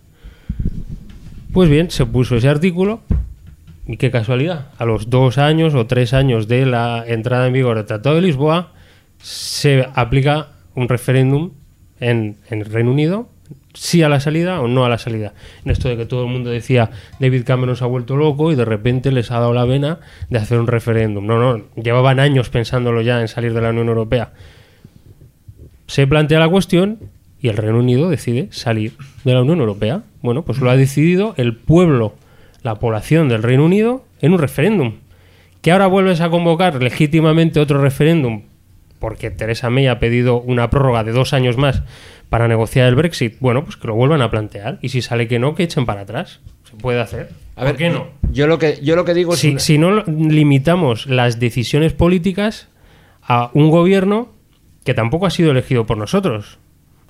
Pues 1.52 1.68
bien, 1.68 1.90
se 1.90 2.06
puso 2.06 2.36
ese 2.36 2.48
artículo 2.48 3.00
y 3.86 3.96
qué 3.96 4.10
casualidad, 4.10 4.68
a 4.78 4.84
los 4.84 5.10
dos 5.10 5.38
años 5.38 5.74
o 5.74 5.86
tres 5.86 6.14
años 6.14 6.48
de 6.48 6.66
la 6.66 7.04
entrada 7.06 7.46
en 7.46 7.52
vigor 7.52 7.76
del 7.76 7.86
Tratado 7.86 8.16
de 8.16 8.22
Lisboa 8.22 8.72
se 9.20 9.86
aplica 9.94 10.48
un 10.74 10.88
referéndum 10.88 11.50
en, 12.00 12.36
en 12.48 12.64
Reino 12.64 12.90
Unido, 12.90 13.28
sí 13.74 14.02
a 14.02 14.08
la 14.08 14.20
salida 14.20 14.60
o 14.60 14.68
no 14.68 14.84
a 14.84 14.88
la 14.88 14.98
salida. 14.98 15.34
En 15.64 15.72
esto 15.72 15.88
de 15.88 15.96
que 15.96 16.06
todo 16.06 16.24
el 16.24 16.30
mundo 16.30 16.50
decía 16.50 16.90
David 17.18 17.44
Cameron 17.44 17.76
se 17.76 17.84
ha 17.84 17.86
vuelto 17.86 18.16
loco 18.16 18.52
y 18.52 18.54
de 18.54 18.64
repente 18.64 19.12
les 19.12 19.30
ha 19.30 19.38
dado 19.38 19.52
la 19.52 19.64
vena 19.64 19.98
de 20.30 20.38
hacer 20.38 20.58
un 20.58 20.66
referéndum. 20.66 21.26
No, 21.26 21.38
no, 21.38 21.64
llevaban 21.74 22.20
años 22.20 22.50
pensándolo 22.50 23.02
ya 23.02 23.20
en 23.20 23.28
salir 23.28 23.52
de 23.54 23.60
la 23.60 23.70
Unión 23.70 23.88
Europea. 23.88 24.32
Se 25.86 26.06
plantea 26.06 26.38
la 26.40 26.48
cuestión 26.48 26.98
y 27.40 27.48
el 27.48 27.56
Reino 27.56 27.78
Unido 27.78 28.08
decide 28.08 28.48
salir 28.50 28.92
de 29.24 29.34
la 29.34 29.42
Unión 29.42 29.60
Europea. 29.60 30.02
Bueno, 30.22 30.42
pues 30.44 30.58
lo 30.58 30.70
ha 30.70 30.76
decidido 30.76 31.34
el 31.36 31.56
pueblo, 31.56 32.14
la 32.62 32.76
población 32.76 33.28
del 33.28 33.42
Reino 33.42 33.64
Unido 33.64 34.04
en 34.20 34.32
un 34.32 34.38
referéndum. 34.38 34.94
Que 35.60 35.72
ahora 35.72 35.86
vuelves 35.86 36.20
a 36.20 36.30
convocar 36.30 36.82
legítimamente 36.82 37.60
otro 37.60 37.80
referéndum 37.80 38.42
porque 38.98 39.30
Teresa 39.32 39.68
May 39.68 39.88
ha 39.88 39.98
pedido 39.98 40.40
una 40.40 40.70
prórroga 40.70 41.02
de 41.02 41.10
dos 41.10 41.32
años 41.32 41.56
más 41.56 41.82
para 42.28 42.46
negociar 42.46 42.88
el 42.88 42.94
Brexit. 42.94 43.34
Bueno, 43.40 43.64
pues 43.64 43.76
que 43.76 43.88
lo 43.88 43.94
vuelvan 43.96 44.22
a 44.22 44.30
plantear. 44.30 44.78
Y 44.80 44.90
si 44.90 45.02
sale 45.02 45.26
que 45.26 45.40
no, 45.40 45.56
que 45.56 45.64
echen 45.64 45.86
para 45.86 46.02
atrás. 46.02 46.38
Se 46.70 46.76
puede 46.76 47.00
hacer. 47.00 47.30
a 47.56 47.64
ver, 47.64 47.72
¿Por 47.72 47.78
qué 47.78 47.90
no? 47.90 48.06
Yo 48.30 48.46
lo 48.46 48.60
que, 48.60 48.78
yo 48.80 48.94
lo 48.94 49.04
que 49.04 49.12
digo 49.14 49.34
es. 49.34 49.40
Si, 49.40 49.50
una- 49.50 49.58
si 49.60 49.76
no 49.78 50.02
limitamos 50.04 51.06
las 51.06 51.40
decisiones 51.40 51.92
políticas 51.92 52.68
a 53.22 53.50
un 53.54 53.70
gobierno 53.70 54.28
que 54.84 54.94
tampoco 54.94 55.26
ha 55.26 55.30
sido 55.30 55.50
elegido 55.50 55.86
por 55.86 55.98
nosotros. 55.98 56.58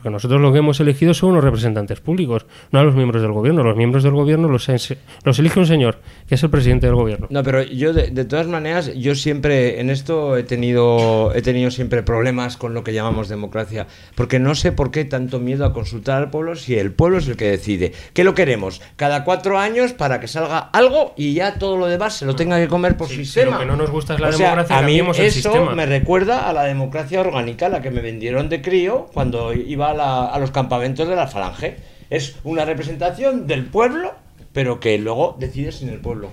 Porque 0.02 0.10
nosotros 0.14 0.40
lo 0.40 0.52
que 0.52 0.58
hemos 0.58 0.80
elegido 0.80 1.14
son 1.14 1.32
los 1.36 1.44
representantes 1.44 2.00
públicos, 2.00 2.44
no 2.72 2.80
a 2.80 2.82
los 2.82 2.96
miembros 2.96 3.22
del 3.22 3.30
gobierno. 3.30 3.62
Los 3.62 3.76
miembros 3.76 4.02
del 4.02 4.10
gobierno 4.14 4.48
los, 4.48 4.68
elige 4.68 5.60
un 5.60 5.66
señor, 5.66 6.00
que 6.26 6.34
es 6.34 6.42
el 6.42 6.50
presidente 6.50 6.86
del 6.86 6.96
gobierno. 6.96 7.28
No, 7.30 7.44
pero 7.44 7.62
yo 7.62 7.92
de, 7.92 8.08
de 8.10 8.24
todas 8.24 8.48
maneras, 8.48 8.92
yo 8.96 9.14
siempre 9.14 9.78
en 9.80 9.90
esto 9.90 10.36
he 10.36 10.42
tenido, 10.42 11.32
he 11.36 11.42
tenido 11.42 11.70
siempre 11.70 12.02
problemas 12.02 12.56
con 12.56 12.74
lo 12.74 12.82
que 12.82 12.92
llamamos 12.92 13.28
democracia, 13.28 13.86
porque 14.16 14.40
no 14.40 14.56
sé 14.56 14.72
por 14.72 14.90
qué 14.90 15.04
tanto 15.04 15.38
miedo 15.38 15.64
a 15.64 15.72
consultar 15.72 16.18
al 16.20 16.30
pueblo 16.30 16.56
si 16.56 16.76
el 16.76 16.90
pueblo 16.90 17.18
es 17.18 17.28
el 17.28 17.36
que 17.36 17.44
decide. 17.48 17.92
¿Qué 18.12 18.24
lo 18.24 18.34
queremos? 18.34 18.82
Cada 18.96 19.22
cuatro 19.22 19.60
años 19.60 19.92
para 19.92 20.18
que 20.18 20.26
salga 20.26 20.58
algo 20.58 21.14
y 21.16 21.34
ya 21.34 21.60
todo 21.60 21.76
lo 21.76 21.86
demás 21.86 22.14
se 22.14 22.26
lo 22.26 22.34
tenga 22.34 22.58
que 22.58 22.66
comer 22.66 22.96
por 22.96 23.06
Sí, 23.06 23.18
si 23.18 23.24
sistema. 23.26 23.52
lo 23.52 23.58
que 23.60 23.66
no 23.66 23.76
nos 23.76 23.90
gusta 23.92 24.14
es 24.14 24.20
la 24.20 24.30
O 24.30 24.32
sea, 24.32 24.50
democracia, 24.50 24.78
a 24.78 24.82
mí 24.82 24.98
el 24.98 25.06
eso 25.10 25.30
sistema. 25.30 25.76
me 25.76 25.86
recuerda 25.86 26.48
a 26.48 26.52
la 26.52 26.64
democracia 26.64 27.20
orgánica, 27.20 27.68
la 27.68 27.80
que 27.82 27.92
me 27.92 28.00
vendieron 28.00 28.48
de 28.48 28.62
crío 28.62 29.06
cuando 29.14 29.52
iba 29.54 29.91
a, 29.92 29.94
la- 29.94 30.26
a 30.26 30.38
los 30.38 30.50
campamentos 30.50 31.08
de 31.08 31.16
la 31.16 31.26
falange. 31.28 31.76
Es 32.10 32.36
una 32.44 32.64
representación 32.64 33.46
del 33.46 33.64
pueblo, 33.66 34.12
pero 34.52 34.80
que 34.80 34.98
luego 34.98 35.36
decide 35.38 35.72
sin 35.72 35.88
el 35.88 36.00
pueblo. 36.00 36.28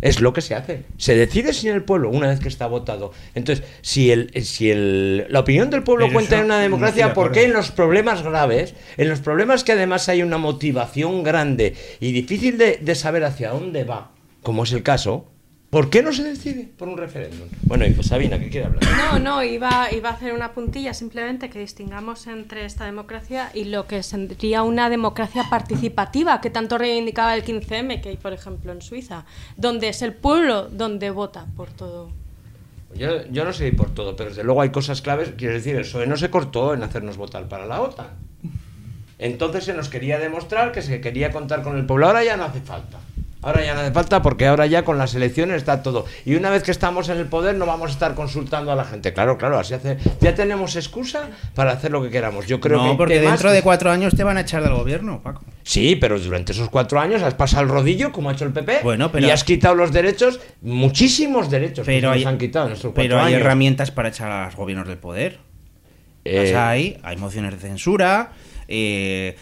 Es 0.00 0.22
lo 0.22 0.32
que 0.32 0.40
se 0.40 0.54
hace. 0.54 0.84
Se 0.96 1.14
decide 1.14 1.52
sin 1.52 1.72
el 1.72 1.82
pueblo 1.84 2.08
una 2.08 2.28
vez 2.28 2.40
que 2.40 2.48
está 2.48 2.66
votado. 2.66 3.12
Entonces, 3.34 3.66
si, 3.82 4.10
el, 4.10 4.30
si 4.42 4.70
el, 4.70 5.26
la 5.28 5.40
opinión 5.40 5.68
del 5.68 5.82
pueblo 5.82 6.06
Pero 6.06 6.14
cuenta 6.14 6.38
en 6.38 6.46
una 6.46 6.56
no 6.56 6.62
democracia, 6.62 7.08
de 7.08 7.14
¿por 7.14 7.32
qué 7.32 7.44
en 7.44 7.52
los 7.52 7.70
problemas 7.70 8.22
graves, 8.22 8.74
en 8.96 9.10
los 9.10 9.20
problemas 9.20 9.62
que 9.62 9.72
además 9.72 10.08
hay 10.08 10.22
una 10.22 10.38
motivación 10.38 11.22
grande 11.22 11.74
y 12.00 12.12
difícil 12.12 12.56
de, 12.56 12.78
de 12.80 12.94
saber 12.94 13.24
hacia 13.24 13.50
dónde 13.50 13.84
va, 13.84 14.10
como 14.42 14.64
es 14.64 14.72
el 14.72 14.82
caso, 14.82 15.26
¿Por 15.70 15.88
qué 15.88 16.02
no 16.02 16.12
se 16.12 16.24
decide 16.24 16.68
por 16.76 16.88
un 16.88 16.98
referéndum? 16.98 17.46
Bueno, 17.62 17.86
y 17.86 17.92
pues 17.92 18.08
Sabina, 18.08 18.40
¿qué 18.40 18.50
quiere 18.50 18.66
hablar? 18.66 18.82
No, 18.82 19.18
no, 19.20 19.44
iba, 19.44 19.86
iba 19.92 20.08
a 20.08 20.12
hacer 20.14 20.34
una 20.34 20.52
puntilla 20.52 20.94
simplemente 20.94 21.48
que 21.48 21.60
distingamos 21.60 22.26
entre 22.26 22.64
esta 22.64 22.86
democracia 22.86 23.52
y 23.54 23.64
lo 23.64 23.86
que 23.86 24.02
sería 24.02 24.64
una 24.64 24.90
democracia 24.90 25.44
participativa 25.48 26.40
que 26.40 26.50
tanto 26.50 26.76
reivindicaba 26.76 27.36
el 27.36 27.44
15M 27.44 28.00
que 28.00 28.08
hay, 28.08 28.16
por 28.16 28.32
ejemplo, 28.32 28.72
en 28.72 28.82
Suiza, 28.82 29.26
donde 29.56 29.90
es 29.90 30.02
el 30.02 30.12
pueblo 30.12 30.68
donde 30.68 31.10
vota 31.10 31.46
por 31.56 31.70
todo. 31.70 32.10
Yo, 32.96 33.24
yo 33.30 33.44
no 33.44 33.52
sé 33.52 33.70
por 33.70 33.94
todo, 33.94 34.16
pero 34.16 34.30
desde 34.30 34.42
luego 34.42 34.62
hay 34.62 34.70
cosas 34.70 35.00
claves. 35.00 35.34
Quiero 35.36 35.54
decir, 35.54 35.76
el 35.76 35.82
PSOE 35.82 36.08
no 36.08 36.16
se 36.16 36.30
cortó 36.30 36.74
en 36.74 36.82
hacernos 36.82 37.16
votar 37.16 37.48
para 37.48 37.66
la 37.66 37.80
OTAN. 37.80 38.08
Entonces 39.20 39.64
se 39.64 39.74
nos 39.74 39.88
quería 39.88 40.18
demostrar 40.18 40.72
que 40.72 40.82
se 40.82 41.00
quería 41.00 41.30
contar 41.30 41.62
con 41.62 41.76
el 41.76 41.86
pueblo. 41.86 42.06
Ahora 42.06 42.24
ya 42.24 42.36
no 42.36 42.44
hace 42.44 42.60
falta. 42.60 42.98
Ahora 43.42 43.64
ya 43.64 43.72
no 43.74 43.80
hace 43.80 43.90
falta 43.92 44.20
porque 44.20 44.46
ahora 44.46 44.66
ya 44.66 44.84
con 44.84 44.98
las 44.98 45.14
elecciones 45.14 45.56
está 45.56 45.82
todo. 45.82 46.04
Y 46.26 46.34
una 46.34 46.50
vez 46.50 46.62
que 46.62 46.70
estamos 46.70 47.08
en 47.08 47.16
el 47.16 47.24
poder 47.26 47.54
no 47.56 47.64
vamos 47.64 47.88
a 47.90 47.92
estar 47.94 48.14
consultando 48.14 48.70
a 48.70 48.74
la 48.76 48.84
gente. 48.84 49.14
Claro, 49.14 49.38
claro, 49.38 49.58
así 49.58 49.72
hace. 49.72 49.96
Ya 50.20 50.34
tenemos 50.34 50.76
excusa 50.76 51.30
para 51.54 51.72
hacer 51.72 51.90
lo 51.90 52.02
que 52.02 52.10
queramos. 52.10 52.46
Yo 52.46 52.60
creo 52.60 52.82
no, 52.82 52.90
que 52.92 52.96
porque 52.98 53.18
dentro 53.20 53.50
de 53.50 53.62
cuatro 53.62 53.90
años 53.90 54.14
te 54.14 54.24
van 54.24 54.36
a 54.36 54.42
echar 54.42 54.62
del 54.62 54.74
gobierno, 54.74 55.22
Paco. 55.22 55.42
Sí, 55.62 55.96
pero 55.96 56.18
durante 56.18 56.52
esos 56.52 56.68
cuatro 56.68 57.00
años 57.00 57.22
has 57.22 57.32
pasado 57.34 57.62
el 57.62 57.70
rodillo, 57.70 58.12
como 58.12 58.28
ha 58.28 58.32
hecho 58.34 58.44
el 58.44 58.52
PP, 58.52 58.80
Bueno, 58.82 59.10
pero- 59.10 59.26
y 59.26 59.30
has 59.30 59.42
quitado 59.44 59.74
los 59.74 59.90
derechos, 59.90 60.38
muchísimos 60.60 61.48
derechos 61.50 61.86
que 61.86 61.92
Pero 61.92 62.08
se 62.10 62.14
hay, 62.18 62.24
nos 62.24 62.32
han 62.32 62.38
quitado 62.38 62.66
en 62.66 62.72
estos 62.74 62.92
pero 62.94 63.14
cuatro 63.14 63.26
hay 63.26 63.32
años. 63.34 63.40
herramientas 63.46 63.90
para 63.90 64.08
echar 64.10 64.30
a 64.30 64.44
los 64.46 64.56
gobiernos 64.56 64.86
del 64.86 64.98
poder. 64.98 65.38
Eh, 66.24 66.52
Las 66.52 66.62
hay, 66.62 66.98
hay 67.02 67.16
mociones 67.16 67.52
de 67.52 67.58
censura, 67.58 68.32
eh, 68.68 69.36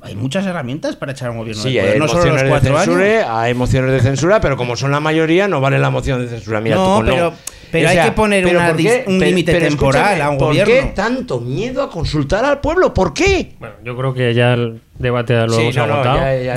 hay 0.00 0.14
muchas 0.14 0.46
herramientas 0.46 0.96
para 0.96 1.12
echar 1.12 1.28
a 1.28 1.30
un 1.32 1.38
gobierno 1.38 1.62
Sí, 1.62 1.70
poder, 1.76 1.92
hay 1.94 1.98
no 1.98 2.06
solo 2.08 2.18
los 2.20 2.26
mociones 2.26 2.42
de 2.44 2.48
cuatro 2.50 2.76
censura, 2.78 3.04
años. 3.18 3.26
hay 3.30 3.54
mociones 3.54 3.92
de 3.92 4.00
censura, 4.00 4.40
pero 4.40 4.56
como 4.56 4.76
son 4.76 4.90
la 4.92 5.00
mayoría, 5.00 5.48
no 5.48 5.60
vale 5.60 5.78
la 5.78 5.90
moción 5.90 6.20
de 6.22 6.28
censura. 6.28 6.60
Mira, 6.60 6.76
No, 6.76 7.00
tú, 7.00 7.04
pero- 7.06 7.32
pero 7.70 7.86
O 7.86 7.90
hay 7.90 7.96
sea, 7.96 8.04
que 8.06 8.12
poner 8.12 8.44
¿pero 8.44 8.58
una 8.60 8.68
por 8.68 8.76
dis- 8.78 9.02
un 9.06 9.18
límite 9.20 9.54
temporal 9.60 10.22
a 10.22 10.30
un 10.30 10.38
¿Por 10.38 10.48
gobierno? 10.48 10.72
qué 10.72 10.82
tanto 10.94 11.40
miedo 11.40 11.82
a 11.82 11.90
consultar 11.90 12.44
al 12.44 12.60
pueblo? 12.60 12.94
¿Por 12.94 13.12
qué? 13.12 13.56
Bueno, 13.58 13.74
yo 13.84 13.94
creo 13.96 14.14
que 14.14 14.32
ya 14.32 14.54
el 14.54 14.80
debate 14.98 15.34
lo 15.34 15.50
Sí, 15.50 15.62
hemos 15.62 15.76
no, 15.76 15.86
no, 15.86 15.94
agotado. 15.94 16.18
ya- 16.18 16.42
ya- 16.42 16.54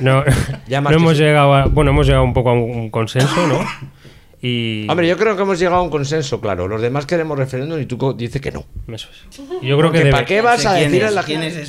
no, 0.00 0.24
ya 0.68 0.80
no 0.80 0.82
más 0.84 0.90
que 0.92 0.96
hemos 0.96 1.16
sí. 1.16 1.22
llegado 1.24 1.54
a, 1.54 1.64
bueno, 1.66 1.90
hemos 1.90 2.06
llegado 2.06 2.22
un 2.24 2.32
poco 2.34 2.50
a 2.50 2.52
un, 2.52 2.70
un 2.70 2.90
consenso, 2.90 3.46
¿no? 3.48 3.58
Y 4.44 4.88
Hombre, 4.90 5.06
yo 5.06 5.16
creo 5.16 5.36
que 5.36 5.42
hemos 5.42 5.58
llegado 5.60 5.76
a 5.76 5.82
un 5.82 5.90
consenso, 5.90 6.40
claro. 6.40 6.66
Los 6.66 6.82
demás 6.82 7.06
queremos 7.06 7.38
referéndum 7.38 7.80
y 7.80 7.86
tú 7.86 8.12
dices 8.18 8.40
que 8.40 8.50
no. 8.50 8.64
Eso 8.88 9.08
es. 9.12 9.36
yo 9.38 9.46
creo 9.60 9.76
que 9.76 9.82
Porque 9.82 9.98
debe- 10.00 10.10
¿Para 10.10 10.24
qué 10.26 10.40
vas 10.40 10.66
a 10.66 10.74
¿Quién 10.74 10.90
decir 10.90 11.02
es? 11.04 11.08
a 11.08 11.14
la 11.14 11.22
¿Quién 11.22 11.42
gente? 11.42 11.64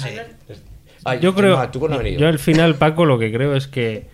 Ay, 1.05 1.19
yo 1.21 1.33
creo, 1.35 1.69
tú 1.69 1.87
no 1.87 2.01
yo 2.01 2.27
al 2.27 2.39
final, 2.39 2.75
Paco, 2.75 3.05
lo 3.05 3.19
que 3.19 3.31
creo 3.31 3.55
es 3.55 3.67
que 3.67 4.05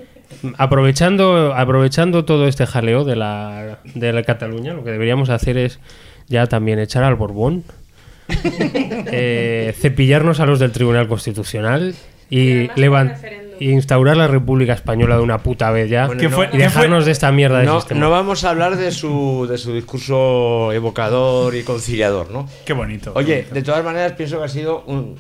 mm, 0.44 0.50
aprovechando, 0.58 1.54
aprovechando 1.56 2.26
todo 2.26 2.48
este 2.48 2.66
jaleo 2.66 3.04
de 3.04 3.16
la, 3.16 3.80
de 3.96 4.14
la 4.14 4.24
Cataluña, 4.24 4.74
lo 4.74 4.84
que 4.84 4.92
deberíamos 4.92 5.30
hacer 5.30 5.58
es 5.58 5.80
ya 6.28 6.48
también 6.48 6.80
echar 6.80 7.04
al 7.04 7.16
Borbón, 7.16 7.64
eh, 9.12 9.74
cepillarnos 9.80 10.40
a 10.40 10.46
los 10.46 10.60
del 10.60 10.72
Tribunal 10.72 11.08
Constitucional 11.08 11.96
y 12.30 12.68
levant- 12.70 13.18
y 13.60 13.72
instaurar 13.72 14.16
la 14.16 14.28
República 14.28 14.72
Española 14.74 15.18
de 15.18 15.24
una 15.24 15.40
puta 15.40 15.70
vez 15.72 15.90
ya 15.90 16.06
Bueno, 16.06 16.22
¿Qué 16.22 16.30
no- 16.30 16.36
fue- 16.36 16.50
y 16.54 16.58
dejarnos 16.58 17.06
de 17.06 17.12
esta 17.12 17.32
mierda 17.32 17.60
de 17.60 17.66
no, 17.66 17.80
sistema. 17.82 18.00
no 18.00 18.10
vamos 18.10 18.44
a 18.46 18.52
hablar 18.52 18.78
de 18.78 18.92
su, 18.92 19.48
de 19.50 19.58
su 19.58 19.74
discurso 19.74 20.72
evocador 20.72 21.56
y 21.56 21.64
conciliador, 21.64 22.30
¿no? 22.32 22.48
Qué 22.66 22.72
bonito. 22.74 23.12
Oye, 23.16 23.48
de 23.52 23.62
todas 23.62 23.84
maneras 23.84 24.14
pienso 24.14 24.38
que 24.40 24.46
ha 24.46 24.48
sido 24.50 24.84
un, 24.86 25.16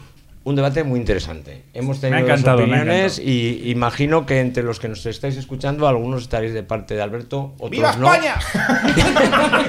un 0.49 0.55
debate 0.55 0.83
muy 0.83 0.99
interesante. 0.99 1.63
Hemos 1.73 1.99
tenido 2.01 2.17
Me 2.19 2.25
ha 2.25 2.29
dos 2.35 2.39
encantado, 2.39 2.57
me 2.67 2.75
ha 2.75 2.81
opiniones 2.81 3.19
y 3.19 3.69
imagino 3.69 4.25
que 4.25 4.39
entre 4.39 4.63
los 4.63 4.79
que 4.79 4.87
nos 4.87 5.05
estáis 5.05 5.37
escuchando 5.37 5.87
algunos 5.87 6.23
estaréis 6.23 6.53
de 6.53 6.63
parte 6.63 6.95
de 6.95 7.01
Alberto, 7.01 7.53
otros 7.57 7.71
¡Viva 7.71 7.95
no. 7.97 8.11
España! 8.13 8.35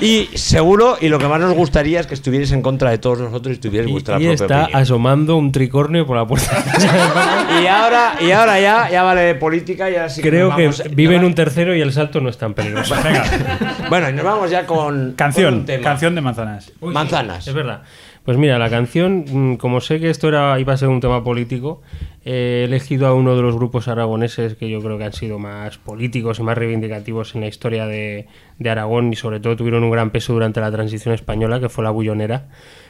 Y 0.00 0.26
seguro, 0.34 0.96
y 1.00 1.08
lo 1.08 1.18
que 1.20 1.28
más 1.28 1.40
nos 1.40 1.54
gustaría 1.54 2.00
es 2.00 2.06
que 2.08 2.14
estuvierais 2.14 2.50
en 2.50 2.62
contra 2.62 2.90
de 2.90 2.98
todos 2.98 3.20
nosotros 3.20 3.56
y 3.56 3.60
tuvierais 3.60 3.88
y, 3.88 3.92
vuestra 3.92 4.16
y 4.16 4.26
propia 4.26 4.32
está 4.34 4.62
opinión. 4.64 4.82
asomando 4.82 5.36
un 5.36 5.52
tricornio 5.52 6.04
por 6.06 6.16
la 6.16 6.26
puerta. 6.26 6.50
Y 7.62 7.66
ahora, 7.68 8.16
y 8.20 8.32
ahora 8.32 8.58
ya, 8.58 8.90
ya 8.90 9.04
vale 9.04 9.20
de 9.20 9.34
política 9.36 9.88
y 9.88 9.94
ahora 9.94 10.08
sí 10.08 10.20
que 10.20 10.28
Creo 10.28 10.54
que 10.56 10.62
vamos- 10.64 10.82
vive 10.90 11.14
en 11.14 11.24
un 11.24 11.34
tercero 11.34 11.74
y 11.76 11.80
el 11.80 11.92
salto 11.92 12.20
no 12.20 12.28
es 12.28 12.36
tan 12.36 12.52
peligroso. 12.54 12.94
va- 12.96 13.88
Bueno, 13.88 14.10
y 14.10 14.12
nos 14.12 14.24
vamos 14.24 14.50
ya 14.50 14.66
con 14.66 14.74
con 14.76 15.12
Canción, 15.12 15.54
un 15.54 15.64
tema. 15.64 15.82
canción 15.84 16.14
de 16.16 16.20
manzanas. 16.20 16.72
Manzanas. 16.80 17.46
Es 17.46 17.54
verdad. 17.54 17.82
Pues 18.24 18.38
mira, 18.38 18.58
la 18.58 18.70
canción, 18.70 19.24
mm, 19.30 19.56
como 19.56 19.80
sé 19.82 20.00
que 20.00 20.08
esto 20.08 20.28
era, 20.28 20.58
iba 20.58 20.72
a 20.72 20.76
ser 20.78 20.88
un 20.88 21.00
tema 21.00 21.22
político, 21.22 21.82
eh, 22.24 22.60
he 22.62 22.64
elegido 22.64 23.06
a 23.06 23.12
uno 23.12 23.36
de 23.36 23.42
los 23.42 23.54
grupos 23.54 23.86
aragoneses 23.86 24.54
que 24.54 24.70
yo 24.70 24.80
creo 24.80 24.96
que 24.96 25.04
han 25.04 25.12
sido 25.12 25.38
más 25.38 25.76
políticos 25.76 26.38
y 26.38 26.42
más 26.42 26.56
reivindicativos 26.56 27.34
en 27.34 27.42
la 27.42 27.48
historia 27.48 27.86
de, 27.86 28.26
de 28.58 28.70
Aragón 28.70 29.12
y 29.12 29.16
sobre 29.16 29.40
todo 29.40 29.56
tuvieron 29.56 29.84
un 29.84 29.90
gran 29.90 30.08
peso 30.10 30.32
durante 30.32 30.60
la 30.60 30.70
transición 30.72 31.12
española, 31.14 31.60
que 31.60 31.68
fue 31.68 31.84
la 31.84 31.90
Bullonera. 31.90 32.46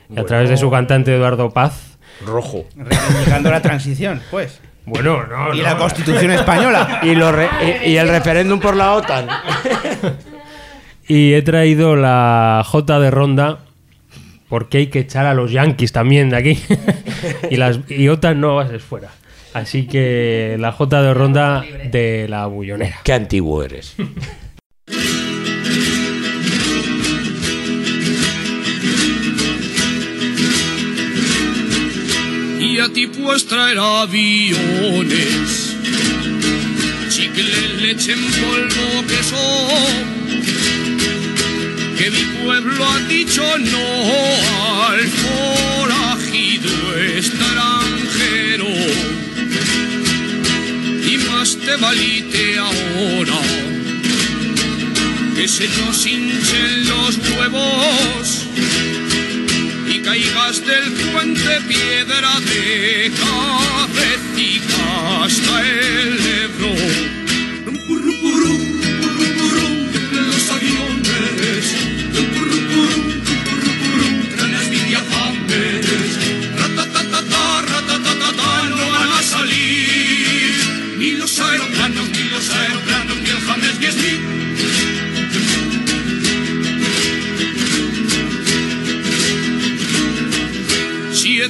Y 0.09 0.13
a 0.13 0.15
Bueno. 0.15 0.27
través 0.27 0.51
de 0.51 0.57
su 0.57 0.71
cantante 0.71 1.13
Eduardo 1.17 1.51
Paz. 1.51 1.99
Rojo. 2.25 2.65
Reivindicando 2.77 3.51
la 3.51 3.61
transición, 3.61 4.21
pues. 4.31 4.61
Bueno, 4.87 5.25
no, 5.27 5.53
Y 5.53 5.59
no. 5.59 5.63
la 5.65 5.77
Constitución 5.79 6.31
española. 6.31 7.01
Y, 7.03 7.15
lo 7.17 7.33
re- 7.33 7.49
y, 7.87 7.91
y 7.91 7.97
el 7.97 8.09
referéndum 8.09 8.61
por 8.61 8.77
la 8.77 8.93
OTAN. 8.95 9.27
Y 11.07 11.35
he 11.35 11.43
traído 11.43 11.97
la 11.97 12.63
J 12.65 12.99
de 12.99 13.11
Ronda 13.11 13.59
porque 14.55 14.79
hay 14.79 14.87
que 14.87 15.01
echar 15.01 15.27
a 15.27 15.35
los 15.35 15.51
Yankees 15.51 15.91
también 15.91 16.31
de 16.31 16.37
aquí. 16.37 16.63
y 17.51 17.57
las 17.57 17.81
y 17.89 18.07
OTAN 18.07 18.41
no 18.41 18.55
vas 18.55 18.71
fuera. 18.81 19.11
Así 19.53 19.89
que 19.89 20.55
la 20.61 20.71
J 20.71 21.03
de 21.03 21.13
Ronda 21.13 21.65
de 21.91 22.29
la 22.29 22.47
bullonera. 22.47 23.01
Qué 23.03 23.15
antiguo 23.15 23.65
eres. 23.65 23.97
y 32.61 32.79
a 32.79 32.89
ti 32.93 33.09
pues 33.09 33.49
traer 33.49 33.79
aviones, 33.81 35.77
chicle, 37.09 37.83
leche 37.83 38.13
en 38.13 38.23
polvo, 38.23 39.05
queso, 39.09 40.24
que 42.05 42.11
mi 42.11 42.25
pueblo 42.45 42.85
ha 42.87 42.99
dicho 43.09 43.43
no 43.59 43.87
al 44.89 45.09
forajido 45.09 46.99
extranjero, 47.17 48.69
y 51.09 51.17
más 51.31 51.57
te 51.57 51.77
valite 51.77 52.59
ahora 52.59 53.41
que 55.35 55.49
se 55.49 55.67
nos 55.79 56.07
hinchen 56.07 56.89
los 56.91 57.17
huevos 57.39 58.47
y 59.89 59.99
caigas 60.01 60.67
del 60.67 60.93
puente 61.11 61.61
piedra 61.69 62.39
de 62.41 63.13
cabecita 63.23 64.85
hasta 65.25 65.69
el 65.69 66.19
Ebro. 66.45 67.24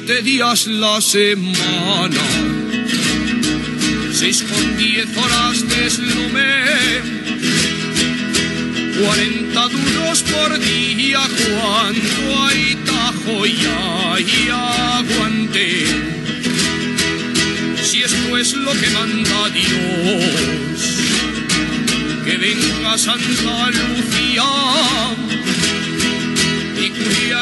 Siete 0.06 0.22
días 0.22 0.66
la 0.66 1.00
semana, 1.00 2.20
seis 4.12 4.42
con 4.42 4.76
diez 4.76 5.06
horas 5.16 5.66
de 5.66 5.76
deslume, 5.76 6.52
cuarenta 9.00 9.68
duros 9.68 10.22
por 10.24 10.58
día 10.58 11.20
cuando 11.38 12.44
hay 12.44 12.76
tajo 12.84 13.46
y 13.46 13.56
aguante. 14.50 15.86
Si 17.82 18.02
esto 18.02 18.36
es 18.36 18.52
lo 18.52 18.72
que 18.72 18.90
manda 18.90 19.48
Dios, 19.54 20.80
que 22.26 22.36
venga 22.36 22.98
Santa 22.98 23.70
Lucía 23.70 24.44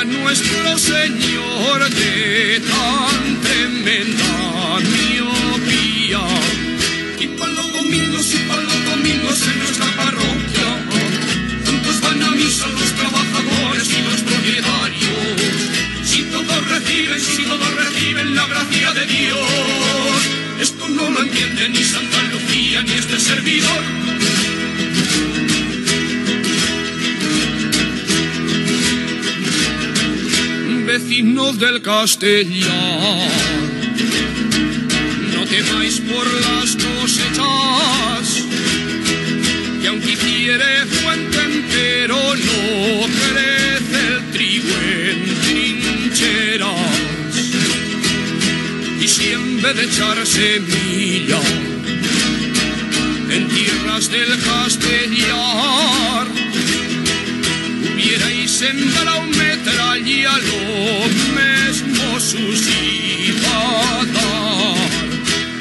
nuestro 0.04 0.78
Señor 0.78 1.90
de 1.90 2.60
tan 2.60 3.40
tremenda 3.40 4.78
miopía. 4.80 6.20
Y 7.20 7.26
para 7.38 7.52
los 7.52 7.72
domingos 7.72 8.34
y 8.34 8.38
para 8.48 8.62
los 8.62 8.84
domingos 8.84 9.42
en 9.46 9.58
nuestra 9.58 9.86
parroquia, 9.96 10.68
juntos 11.66 12.00
van 12.00 12.22
a 12.22 12.30
misa 12.32 12.66
los 12.68 12.92
trabajadores 12.94 13.88
y 13.90 14.02
los 14.02 14.20
propietarios. 14.22 15.52
Si 16.04 16.22
todos 16.24 16.68
reciben, 16.68 17.20
si 17.20 17.42
todos 17.44 17.74
reciben 17.74 18.34
la 18.34 18.46
gracia 18.46 18.92
de 18.92 19.06
Dios, 19.06 20.18
esto 20.60 20.88
no 20.88 21.10
lo 21.10 21.22
entiende 21.22 21.68
ni 21.68 21.82
Santa 21.84 22.22
Lucía 22.32 22.51
vecinos 30.92 31.58
del 31.58 31.80
Castellar. 31.80 33.30
No 35.34 35.46
temáis 35.46 36.00
por 36.00 36.26
las 36.46 36.76
cosechas, 36.86 38.26
que 39.80 39.88
aunque 39.88 40.14
quiere 40.16 40.84
fuente 41.00 41.38
entero, 41.50 42.18
no 42.48 42.60
crece 43.22 43.98
el 44.12 44.18
trigo 44.32 44.74
en 45.06 45.18
trincheras. 45.44 47.36
Y 49.00 49.08
si 49.08 49.32
en 49.32 49.62
vez 49.62 49.74
de 49.74 49.84
echar 49.84 50.26
semilla, 50.26 51.40
en 53.30 53.48
tierras 53.48 54.10
del 54.10 54.38
Castellar, 54.42 56.41
hubierais 58.62 58.92
sembrado 58.92 59.22
metralla 59.22 60.38
lo 60.38 61.08
mismo 61.34 62.20
suscitar. 62.20 64.06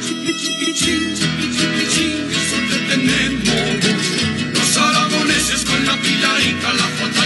Chiquichín, 0.02 1.16
chiquichín, 1.16 2.14
que 2.30 2.38
eso 2.38 2.58
te 2.70 2.78
tenemos. 2.96 3.76
Los 4.54 4.78
aragoneses 4.78 5.62
con 5.66 5.86
la 5.86 5.96
pilarica, 5.98 6.74
la 6.74 6.88
jota 7.00 7.21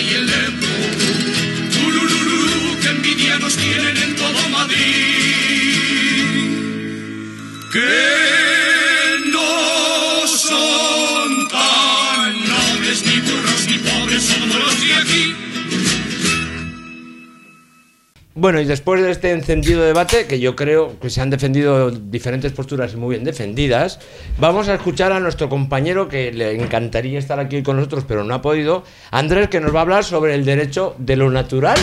Bueno, 18.38 18.60
y 18.60 18.66
después 18.66 19.02
de 19.02 19.12
este 19.12 19.32
encendido 19.32 19.82
debate, 19.82 20.28
que 20.28 20.42
yo 20.42 20.58
creo 20.58 21.00
que 21.00 21.10
se 21.10 21.22
han 21.22 21.30
defendido 21.30 21.90
diferentes 21.90 22.52
posturas 22.52 22.94
y 22.94 22.98
muy 22.98 23.16
bien 23.16 23.24
defendidas, 23.24 23.98
vamos 24.38 24.68
a 24.68 24.74
escuchar 24.74 25.14
a 25.14 25.22
nuestro 25.22 25.48
compañero 25.48 26.10
que 26.10 26.34
le 26.34 26.54
encantaría 26.62 27.18
estar 27.18 27.40
aquí 27.40 27.64
con 27.64 27.78
nosotros, 27.78 28.04
pero 28.06 28.26
no 28.26 28.34
ha 28.34 28.42
podido, 28.42 28.84
Andrés, 29.10 29.48
que 29.48 29.62
nos 29.62 29.74
va 29.74 29.80
a 29.80 29.82
hablar 29.84 30.04
sobre 30.04 30.36
el 30.36 30.44
derecho 30.44 30.96
de 30.98 31.16
lo 31.16 31.32
natural 31.32 31.78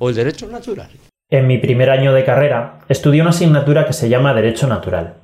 o 0.00 0.08
el 0.08 0.16
derecho 0.16 0.48
natural. 0.48 0.90
En 1.30 1.46
mi 1.46 1.58
primer 1.58 1.88
año 1.88 2.12
de 2.12 2.24
carrera 2.24 2.80
estudié 2.88 3.20
una 3.20 3.30
asignatura 3.30 3.86
que 3.86 3.92
se 3.92 4.08
llama 4.08 4.34
Derecho 4.34 4.66
Natural. 4.66 5.14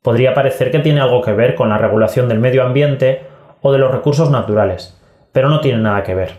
Podría 0.00 0.32
parecer 0.32 0.70
que 0.70 0.78
tiene 0.78 1.00
algo 1.00 1.22
que 1.22 1.32
ver 1.32 1.56
con 1.56 1.70
la 1.70 1.78
regulación 1.78 2.28
del 2.28 2.38
medio 2.38 2.62
ambiente 2.62 3.22
o 3.62 3.72
de 3.72 3.78
los 3.78 3.90
recursos 3.90 4.30
naturales, 4.30 4.96
pero 5.32 5.48
no 5.48 5.60
tiene 5.60 5.82
nada 5.82 6.04
que 6.04 6.14
ver. 6.14 6.36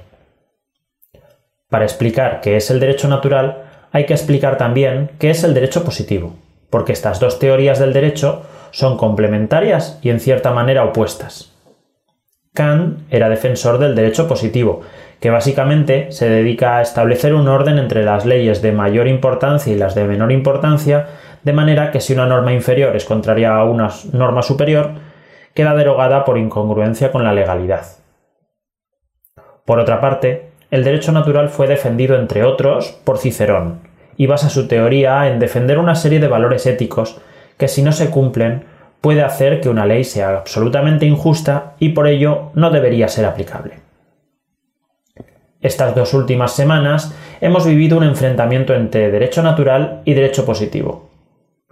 Para 1.69 1.83
explicar 1.83 2.39
qué 2.39 2.55
es 2.55 2.71
el 2.71 2.79
derecho 2.79 3.09
natural, 3.09 3.64
hay 3.95 4.05
que 4.05 4.13
explicar 4.13 4.57
también 4.57 5.11
qué 5.19 5.29
es 5.29 5.45
el 5.45 5.53
derecho 5.53 5.85
positivo, 5.85 6.35
porque 6.69 6.91
estas 6.91 7.21
dos 7.21 7.39
teorías 7.39 7.79
del 7.79 7.93
derecho 7.93 8.41
son 8.71 8.97
complementarias 8.97 9.99
y 10.01 10.09
en 10.09 10.19
cierta 10.19 10.51
manera 10.51 10.83
opuestas. 10.83 11.53
Kant 12.53 12.99
era 13.09 13.29
defensor 13.29 13.77
del 13.77 13.95
derecho 13.95 14.27
positivo, 14.27 14.81
que 15.21 15.29
básicamente 15.29 16.11
se 16.11 16.29
dedica 16.29 16.75
a 16.75 16.81
establecer 16.81 17.33
un 17.33 17.47
orden 17.47 17.77
entre 17.77 18.03
las 18.03 18.25
leyes 18.25 18.61
de 18.61 18.73
mayor 18.73 19.07
importancia 19.07 19.71
y 19.71 19.77
las 19.77 19.95
de 19.95 20.03
menor 20.03 20.33
importancia, 20.33 21.07
de 21.43 21.53
manera 21.53 21.91
que 21.91 22.01
si 22.01 22.11
una 22.11 22.25
norma 22.25 22.51
inferior 22.51 22.97
es 22.97 23.05
contraria 23.05 23.55
a 23.55 23.63
una 23.63 23.91
norma 24.11 24.41
superior, 24.41 24.91
queda 25.53 25.73
derogada 25.73 26.25
por 26.25 26.37
incongruencia 26.37 27.13
con 27.13 27.23
la 27.23 27.31
legalidad. 27.31 27.85
Por 29.63 29.79
otra 29.79 30.01
parte, 30.01 30.49
el 30.71 30.83
derecho 30.83 31.11
natural 31.11 31.49
fue 31.49 31.67
defendido, 31.67 32.15
entre 32.15 32.43
otros, 32.43 32.99
por 33.03 33.17
Cicerón, 33.17 33.79
y 34.17 34.27
basa 34.27 34.49
su 34.49 34.67
teoría 34.67 35.27
en 35.27 35.39
defender 35.39 35.77
una 35.77 35.95
serie 35.95 36.19
de 36.19 36.27
valores 36.27 36.65
éticos 36.65 37.19
que 37.57 37.67
si 37.67 37.81
no 37.81 37.91
se 37.91 38.09
cumplen 38.09 38.65
puede 39.01 39.21
hacer 39.21 39.61
que 39.61 39.69
una 39.69 39.85
ley 39.85 40.03
sea 40.03 40.29
absolutamente 40.29 41.05
injusta 41.05 41.75
y 41.79 41.89
por 41.89 42.07
ello 42.07 42.51
no 42.55 42.71
debería 42.71 43.07
ser 43.07 43.25
aplicable. 43.25 43.79
Estas 45.61 45.95
dos 45.95 46.13
últimas 46.13 46.53
semanas 46.53 47.15
hemos 47.41 47.65
vivido 47.65 47.97
un 47.97 48.03
enfrentamiento 48.03 48.73
entre 48.73 49.11
derecho 49.11 49.41
natural 49.43 50.01
y 50.05 50.13
derecho 50.13 50.45
positivo. 50.45 51.09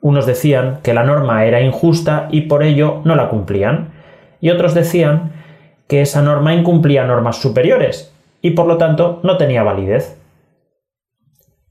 Unos 0.01 0.25
decían 0.25 0.79
que 0.83 0.93
la 0.93 1.03
norma 1.03 1.45
era 1.45 1.61
injusta 1.61 2.27
y 2.31 2.41
por 2.41 2.63
ello 2.63 3.01
no 3.03 3.15
la 3.15 3.29
cumplían, 3.29 3.93
y 4.41 4.49
otros 4.49 4.73
decían 4.73 5.31
que 5.87 6.01
esa 6.01 6.21
norma 6.21 6.53
incumplía 6.53 7.05
normas 7.05 7.37
superiores 7.37 8.12
y 8.43 8.51
por 8.51 8.67
lo 8.67 8.77
tanto 8.77 9.19
no 9.23 9.37
tenía 9.37 9.63
validez. 9.63 10.19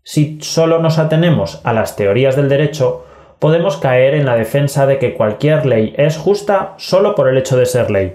Si 0.03 0.41
solo 0.41 0.81
nos 0.81 0.99
atenemos 0.99 1.61
a 1.63 1.73
las 1.73 1.95
teorías 1.95 2.35
del 2.35 2.49
derecho, 2.49 3.05
podemos 3.39 3.77
caer 3.77 4.15
en 4.15 4.25
la 4.25 4.35
defensa 4.35 4.87
de 4.87 4.99
que 4.99 5.15
cualquier 5.15 5.67
ley 5.67 5.95
es 5.97 6.17
justa 6.17 6.73
solo 6.79 7.15
por 7.15 7.29
el 7.29 7.37
hecho 7.37 7.57
de 7.57 7.67
ser 7.67 7.91
ley, 7.91 8.15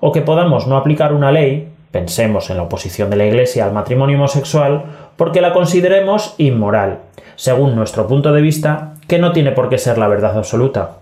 o 0.00 0.12
que 0.12 0.20
podamos 0.20 0.66
no 0.66 0.76
aplicar 0.76 1.14
una 1.14 1.30
ley, 1.30 1.68
pensemos 1.92 2.50
en 2.50 2.56
la 2.56 2.64
oposición 2.64 3.08
de 3.08 3.16
la 3.16 3.26
Iglesia 3.26 3.64
al 3.64 3.72
matrimonio 3.72 4.18
homosexual, 4.18 4.84
porque 5.16 5.40
la 5.40 5.52
consideremos 5.52 6.34
inmoral, 6.38 6.98
según 7.36 7.76
nuestro 7.76 8.08
punto 8.08 8.32
de 8.32 8.42
vista, 8.42 8.94
que 9.06 9.18
no 9.18 9.32
tiene 9.32 9.52
por 9.52 9.68
qué 9.68 9.78
ser 9.78 9.96
la 9.96 10.08
verdad 10.08 10.36
absoluta. 10.36 10.98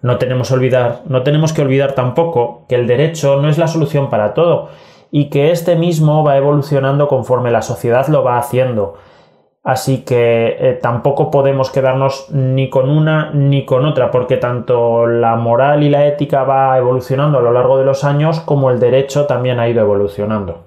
No 0.00 0.18
tenemos, 0.18 0.54
no 1.06 1.22
tenemos 1.22 1.52
que 1.52 1.62
olvidar 1.62 1.92
tampoco 1.92 2.66
que 2.68 2.76
el 2.76 2.86
derecho 2.86 3.40
no 3.42 3.48
es 3.48 3.58
la 3.58 3.68
solución 3.68 4.10
para 4.10 4.32
todo, 4.34 4.70
y 5.16 5.30
que 5.30 5.52
este 5.52 5.76
mismo 5.76 6.24
va 6.24 6.36
evolucionando 6.36 7.06
conforme 7.06 7.52
la 7.52 7.62
sociedad 7.62 8.08
lo 8.08 8.24
va 8.24 8.36
haciendo. 8.36 8.96
Así 9.62 10.04
que 10.04 10.56
eh, 10.58 10.72
tampoco 10.82 11.30
podemos 11.30 11.70
quedarnos 11.70 12.26
ni 12.32 12.68
con 12.68 12.90
una 12.90 13.30
ni 13.32 13.64
con 13.64 13.86
otra, 13.86 14.10
porque 14.10 14.38
tanto 14.38 15.06
la 15.06 15.36
moral 15.36 15.84
y 15.84 15.88
la 15.88 16.04
ética 16.08 16.42
va 16.42 16.76
evolucionando 16.78 17.38
a 17.38 17.42
lo 17.42 17.52
largo 17.52 17.78
de 17.78 17.84
los 17.84 18.02
años, 18.02 18.40
como 18.40 18.72
el 18.72 18.80
derecho 18.80 19.26
también 19.26 19.60
ha 19.60 19.68
ido 19.68 19.82
evolucionando. 19.82 20.64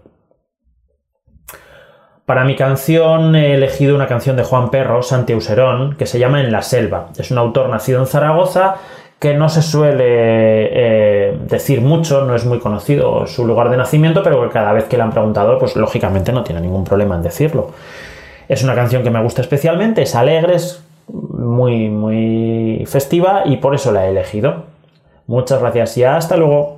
Para 2.25 2.45
mi 2.45 2.55
canción 2.55 3.35
he 3.35 3.53
elegido 3.53 3.95
una 3.95 4.07
canción 4.07 4.37
de 4.37 4.43
Juan 4.43 4.69
Perro, 4.69 5.03
Santi 5.03 5.33
Auserón, 5.33 5.97
que 5.97 6.05
se 6.05 6.19
llama 6.19 6.39
En 6.39 6.53
la 6.53 6.61
selva. 6.61 7.07
Es 7.17 7.31
un 7.31 7.37
autor 7.37 7.67
nacido 7.67 7.99
en 7.99 8.07
Zaragoza 8.07 8.75
que 9.19 9.33
no 9.33 9.49
se 9.49 9.61
suele 9.61 10.05
eh, 10.05 11.37
decir 11.47 11.81
mucho, 11.81 12.25
no 12.25 12.35
es 12.35 12.45
muy 12.45 12.59
conocido 12.59 13.25
su 13.25 13.45
lugar 13.45 13.69
de 13.69 13.77
nacimiento, 13.77 14.21
pero 14.21 14.41
que 14.43 14.49
cada 14.49 14.73
vez 14.73 14.85
que 14.85 14.97
le 14.97 15.03
han 15.03 15.11
preguntado, 15.11 15.57
pues 15.57 15.75
lógicamente 15.75 16.31
no 16.31 16.43
tiene 16.43 16.61
ningún 16.61 16.83
problema 16.83 17.15
en 17.15 17.23
decirlo. 17.23 17.71
Es 18.47 18.63
una 18.63 18.75
canción 18.75 19.03
que 19.03 19.09
me 19.09 19.21
gusta 19.21 19.41
especialmente, 19.41 20.03
es 20.03 20.15
alegre, 20.15 20.55
es 20.55 20.83
muy, 21.07 21.89
muy 21.89 22.85
festiva 22.87 23.43
y 23.45 23.57
por 23.57 23.73
eso 23.73 23.91
la 23.91 24.05
he 24.05 24.11
elegido. 24.11 24.65
Muchas 25.25 25.59
gracias 25.59 25.97
y 25.97 26.03
hasta 26.03 26.37
luego. 26.37 26.76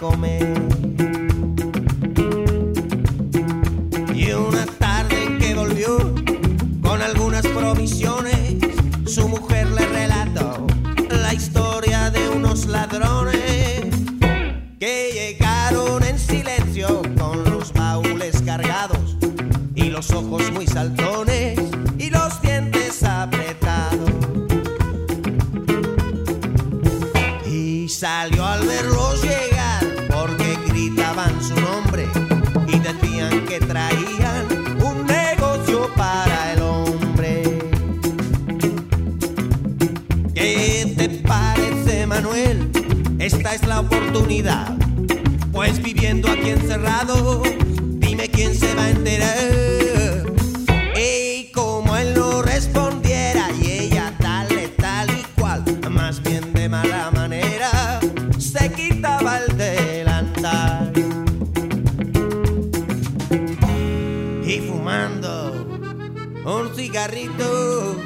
Comer. 0.00 0.39
Pues 45.52 45.82
viviendo 45.82 46.30
aquí 46.30 46.50
encerrado, 46.50 47.42
dime 47.98 48.28
quién 48.28 48.54
se 48.54 48.72
va 48.76 48.84
a 48.84 48.90
enterar. 48.90 50.32
Y 50.96 51.50
como 51.50 51.96
él 51.96 52.14
no 52.14 52.40
respondiera 52.40 53.48
y 53.60 53.72
ella 53.72 54.14
tal, 54.20 54.46
tal 54.76 55.10
y 55.10 55.24
cual, 55.38 55.64
más 55.90 56.22
bien 56.22 56.52
de 56.52 56.68
mala 56.68 57.10
manera, 57.10 57.98
se 58.38 58.70
quitaba 58.72 59.38
el 59.38 59.58
delantal. 59.58 60.92
Y 64.46 64.60
fumando 64.60 65.66
un 66.44 66.72
cigarrito, 66.76 68.00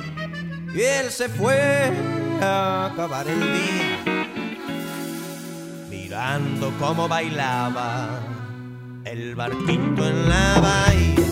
y 0.74 0.80
él 0.80 1.10
se 1.10 1.28
fue 1.28 1.92
a 2.40 2.86
acabar 2.86 3.28
el 3.28 3.40
día 3.40 4.03
mirando 6.24 6.72
cómo 6.78 7.06
bailaba 7.06 8.08
el 9.04 9.34
barquito 9.34 10.06
en 10.06 10.28
la 10.28 10.60
bahía. 10.60 11.23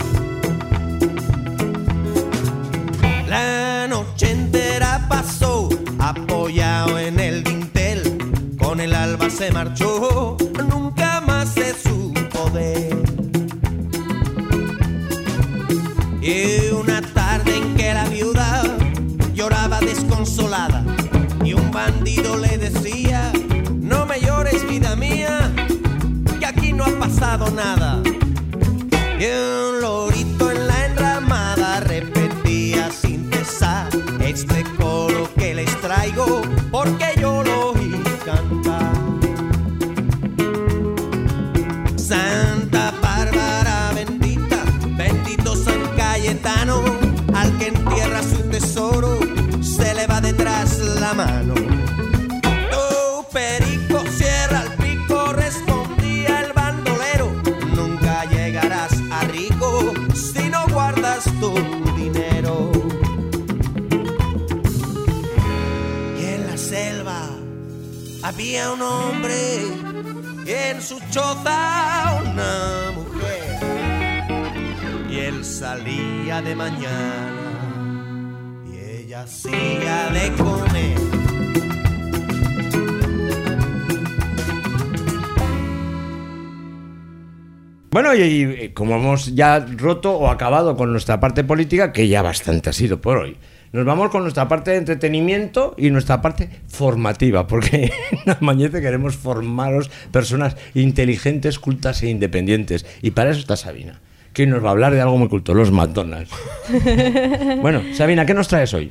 Ya 89.17 89.59
roto 89.59 90.13
o 90.17 90.29
acabado 90.29 90.77
con 90.77 90.93
nuestra 90.93 91.21
parte 91.21 91.45
política, 91.45 91.93
que 91.93 92.09
ya 92.09 92.23
bastante 92.23 92.71
ha 92.71 92.73
sido 92.73 93.01
por 93.01 93.19
hoy, 93.19 93.37
nos 93.73 93.87
vamos 93.87 94.11
con 94.11 94.23
nuestra 94.23 94.49
parte 94.49 94.73
de 94.73 94.77
entretenimiento 94.77 95.75
y 95.79 95.89
nuestra 95.91 96.21
parte 96.21 96.51
formativa, 96.69 97.47
porque 97.47 97.91
en 98.11 98.33
Amañece 98.39 98.83
queremos 98.83 99.17
formaros 99.17 99.91
personas 100.11 100.57
inteligentes, 100.75 101.59
cultas 101.59 102.03
e 102.03 102.11
independientes. 102.11 102.85
Y 103.01 103.13
para 103.13 103.31
eso 103.31 103.41
está 103.41 103.57
Sabina, 103.57 104.01
que 104.35 104.47
nos 104.47 104.63
va 104.63 104.69
a 104.69 104.73
hablar 104.73 104.93
de 104.93 105.01
algo 105.01 105.17
muy 105.17 105.29
culto, 105.29 105.55
los 105.55 105.71
McDonald's. 105.71 106.31
Bueno, 107.63 107.83
Sabina, 107.95 108.27
¿qué 108.27 108.35
nos 108.35 108.49
traes 108.49 108.75
hoy? 108.75 108.91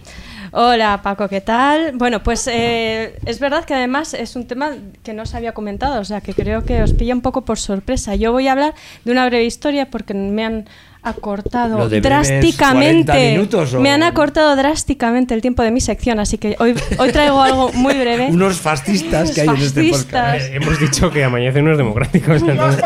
Hola 0.54 1.00
Paco, 1.02 1.30
¿qué 1.30 1.40
tal? 1.40 1.94
Bueno, 1.96 2.24
pues 2.24 2.46
eh, 2.52 3.18
es 3.26 3.40
verdad 3.40 3.64
que 3.64 3.74
además 3.74 4.14
es 4.14 4.36
un 4.36 4.48
tema 4.48 4.72
que 5.02 5.14
no 5.14 5.24
os 5.24 5.34
había 5.34 5.54
comentado, 5.54 6.02
o 6.02 6.04
sea 6.04 6.20
que 6.20 6.34
creo 6.34 6.66
que 6.66 6.84
os 6.84 6.92
pilla 6.94 7.14
un 7.14 7.22
poco 7.22 7.44
por 7.46 7.58
sorpresa. 7.58 8.16
Yo 8.16 8.34
voy 8.34 8.50
a 8.50 8.52
hablar 8.52 8.74
de 9.06 9.12
una 9.14 9.26
breve 9.28 9.46
historia 9.46 9.90
porque 9.90 10.14
me 10.14 10.44
han 10.44 10.66
acortado 11.04 11.78
¿Lo 11.78 11.90
de 11.90 12.02
breves 12.02 12.28
40 12.28 12.42
drásticamente. 12.42 13.32
minutos 13.32 13.74
Me 13.76 13.90
han 13.92 14.04
acortado 14.04 14.56
drásticamente 14.58 15.34
el 15.34 15.42
tiempo 15.42 15.64
de 15.64 15.72
mi 15.72 15.80
sección, 15.80 16.20
así 16.20 16.38
que 16.38 16.58
hoy, 16.60 16.76
hoy 16.98 17.12
traigo 17.14 17.42
algo 17.42 17.72
muy 17.72 17.94
breve. 17.94 18.28
Unos 18.30 18.60
fascistas 18.60 19.32
que 19.32 19.42
hay 19.42 19.48
en 19.48 19.56
este 19.56 19.90
podcast. 19.90 20.46
Eh, 20.48 20.56
hemos 20.58 20.78
dicho 20.82 21.10
que 21.12 21.24
Amanece 21.24 21.62
no 21.62 21.72
es 21.72 21.78
democrático. 21.78 22.34
entonces- 22.34 22.84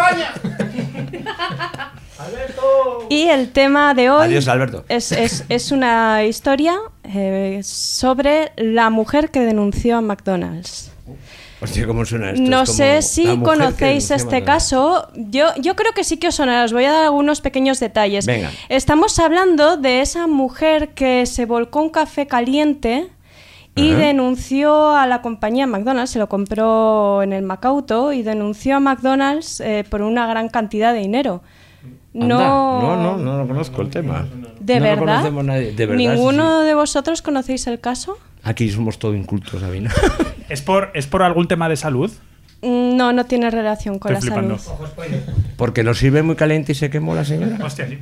Y 3.09 3.23
el 3.23 3.51
tema 3.51 3.93
de 3.93 4.09
hoy 4.09 4.25
Adiós, 4.27 4.47
Alberto. 4.47 4.85
Es, 4.89 5.11
es- 5.11 5.43
es 5.49 5.71
una 5.71 6.23
historia 6.23 6.75
eh, 7.03 7.61
sobre 7.63 8.51
la 8.57 8.89
mujer 8.89 9.29
que 9.31 9.41
denunció 9.41 9.97
a 9.97 10.01
McDonald's. 10.01 10.91
Hostia, 11.61 11.87
¿cómo 11.87 12.05
suena 12.05 12.31
esto? 12.31 12.41
No 12.43 12.63
Es 12.63 12.73
sé 12.75 13.01
si 13.01 13.37
conocéis 13.39 14.11
este 14.11 14.43
caso. 14.43 15.07
Yo, 15.15 15.47
yo 15.59 15.75
creo 15.75 15.93
que 15.93 16.03
sí 16.03 16.17
que 16.17 16.27
os 16.27 16.35
sonará. 16.35 16.65
Os 16.65 16.73
voy 16.73 16.83
a 16.85 16.91
dar 16.91 17.03
algunos 17.03 17.41
pequeños 17.41 17.79
detalles. 17.79 18.25
Venga. 18.25 18.51
Estamos 18.69 19.17
hablando 19.19 19.77
de 19.77 20.01
esa 20.01 20.27
mujer 20.27 20.89
que 20.89 21.25
se 21.25 21.45
volcó 21.45 21.81
un 21.81 21.89
café 21.89 22.27
caliente 22.27 23.07
y 23.73 23.91
Ajá. 23.91 23.99
denunció 24.01 24.91
a 24.95 25.07
la 25.07 25.21
compañía 25.21 25.65
McDonald's, 25.65 26.11
se 26.11 26.19
lo 26.19 26.29
compró 26.29 27.23
en 27.23 27.33
el 27.33 27.43
Macauto 27.43 28.13
y 28.13 28.21
denunció 28.21 28.75
a 28.77 28.79
McDonald's 28.79 29.59
eh, 29.61 29.85
por 29.89 30.01
una 30.01 30.27
gran 30.27 30.49
cantidad 30.49 30.93
de 30.93 30.99
dinero. 30.99 31.41
Anda. 32.13 32.27
No, 32.37 32.81
no, 32.81 32.95
no, 32.97 33.17
no 33.17 33.37
lo 33.39 33.47
conozco 33.47 33.81
el 33.81 33.89
tema. 33.89 34.25
¿De 34.59 34.75
no 34.79 34.85
Lo 34.85 34.89
verdad? 34.91 35.05
conocemos 35.17 35.45
nadie. 35.45 35.71
De 35.73 35.85
verdad. 35.85 36.01
sí, 36.01 36.07
¿Ninguno 36.07 36.61
de 36.61 36.73
vosotros 36.73 37.21
conocéis 37.21 37.67
el 37.67 37.79
caso? 37.79 38.15
sí. 38.15 38.21
Aquí 38.43 38.69
somos 38.69 38.99
todo 38.99 39.15
incultos, 39.15 39.59
Sabina. 39.61 39.91
¿Es 40.49 40.61
por, 40.61 40.91
¿Es 40.93 41.07
por 41.07 41.23
algún 41.23 41.47
tema 41.47 41.67
de 41.67 41.75
salud? 41.77 42.11
Mm, 42.65 42.95
No, 42.97 43.13
no 43.13 43.25
tiene 43.25 43.49
relación 43.51 43.99
con 43.99 44.13
Estoy 44.13 44.29
la 44.29 44.35
flipando. 44.35 44.57
salud. 44.59 44.79
Porque 45.57 45.83
lo 45.83 45.93
sirve 45.93 46.23
muy 46.23 46.35
caliente 46.35 46.71
y 46.71 46.75
se 46.75 46.89
quemó 46.89 47.13
la 47.15 47.23
señora. 47.23 47.63
Hostia, 47.63 47.87
sí. 47.87 47.97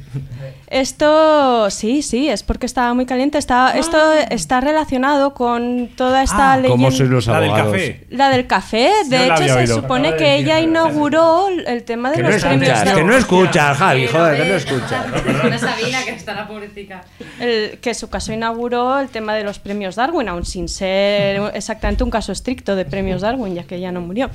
Esto 0.68 1.70
sí, 1.70 2.02
sí, 2.02 2.30
es 2.30 2.42
porque 2.44 2.66
estaba 2.66 2.94
muy 2.94 3.06
caliente. 3.06 3.38
Está, 3.38 3.78
Esto 3.78 3.98
está 4.32 4.60
relacionado 4.62 5.34
con 5.36 5.90
toda 5.96 6.24
esta 6.24 6.56
leyenda. 6.56 6.70
¿Cómo 6.70 6.92
sois 6.92 7.10
los 7.10 7.28
La 7.28 7.40
del 7.40 7.50
abogados? 7.50 7.74
café. 7.74 8.06
La 8.10 8.30
del 8.30 8.48
café. 8.48 8.90
De 9.08 9.20
no 9.20 9.26
la 9.28 9.34
hecho, 9.36 9.44
había 9.44 9.54
se 9.54 9.60
oído. 9.60 9.76
supone 9.82 10.16
que 10.16 10.36
ella 10.36 10.60
inauguró 10.60 11.48
el 11.50 11.84
tema 11.84 12.10
de 12.10 12.16
Que 12.18 12.24
no 12.24 12.30
los 12.30 12.42
premios. 12.42 12.70
escuchas, 12.70 12.94
que 12.96 13.04
no 13.04 13.16
escuchas, 13.16 13.78
Javi, 13.78 14.08
joder, 14.08 14.42
que 14.42 14.50
no 14.50 14.56
escuchas. 14.56 15.06
Una 15.46 15.58
Sabina 15.60 16.04
que 16.04 16.12
está 16.12 16.34
la 16.34 16.48
pobrecita. 16.48 17.04
El- 17.40 17.78
que 17.80 17.94
su 17.94 18.10
caso 18.10 18.34
inauguró 18.34 19.00
el 19.00 19.10
tema 19.10 19.36
de 19.36 19.44
los 19.44 19.60
premios 19.60 19.96
Darwin, 19.96 20.28
aún 20.30 20.46
sin 20.46 20.68
ser 20.70 21.40
exactamente 21.54 22.04
un 22.04 22.10
caso 22.10 22.32
estricto 22.32 22.76
de 22.76 22.86
premios 22.86 23.22
Darwin, 23.22 23.54
ya 23.54 23.64
que 23.64 23.76
ella 23.76 23.92
no 23.92 24.02
murió. 24.02 24.30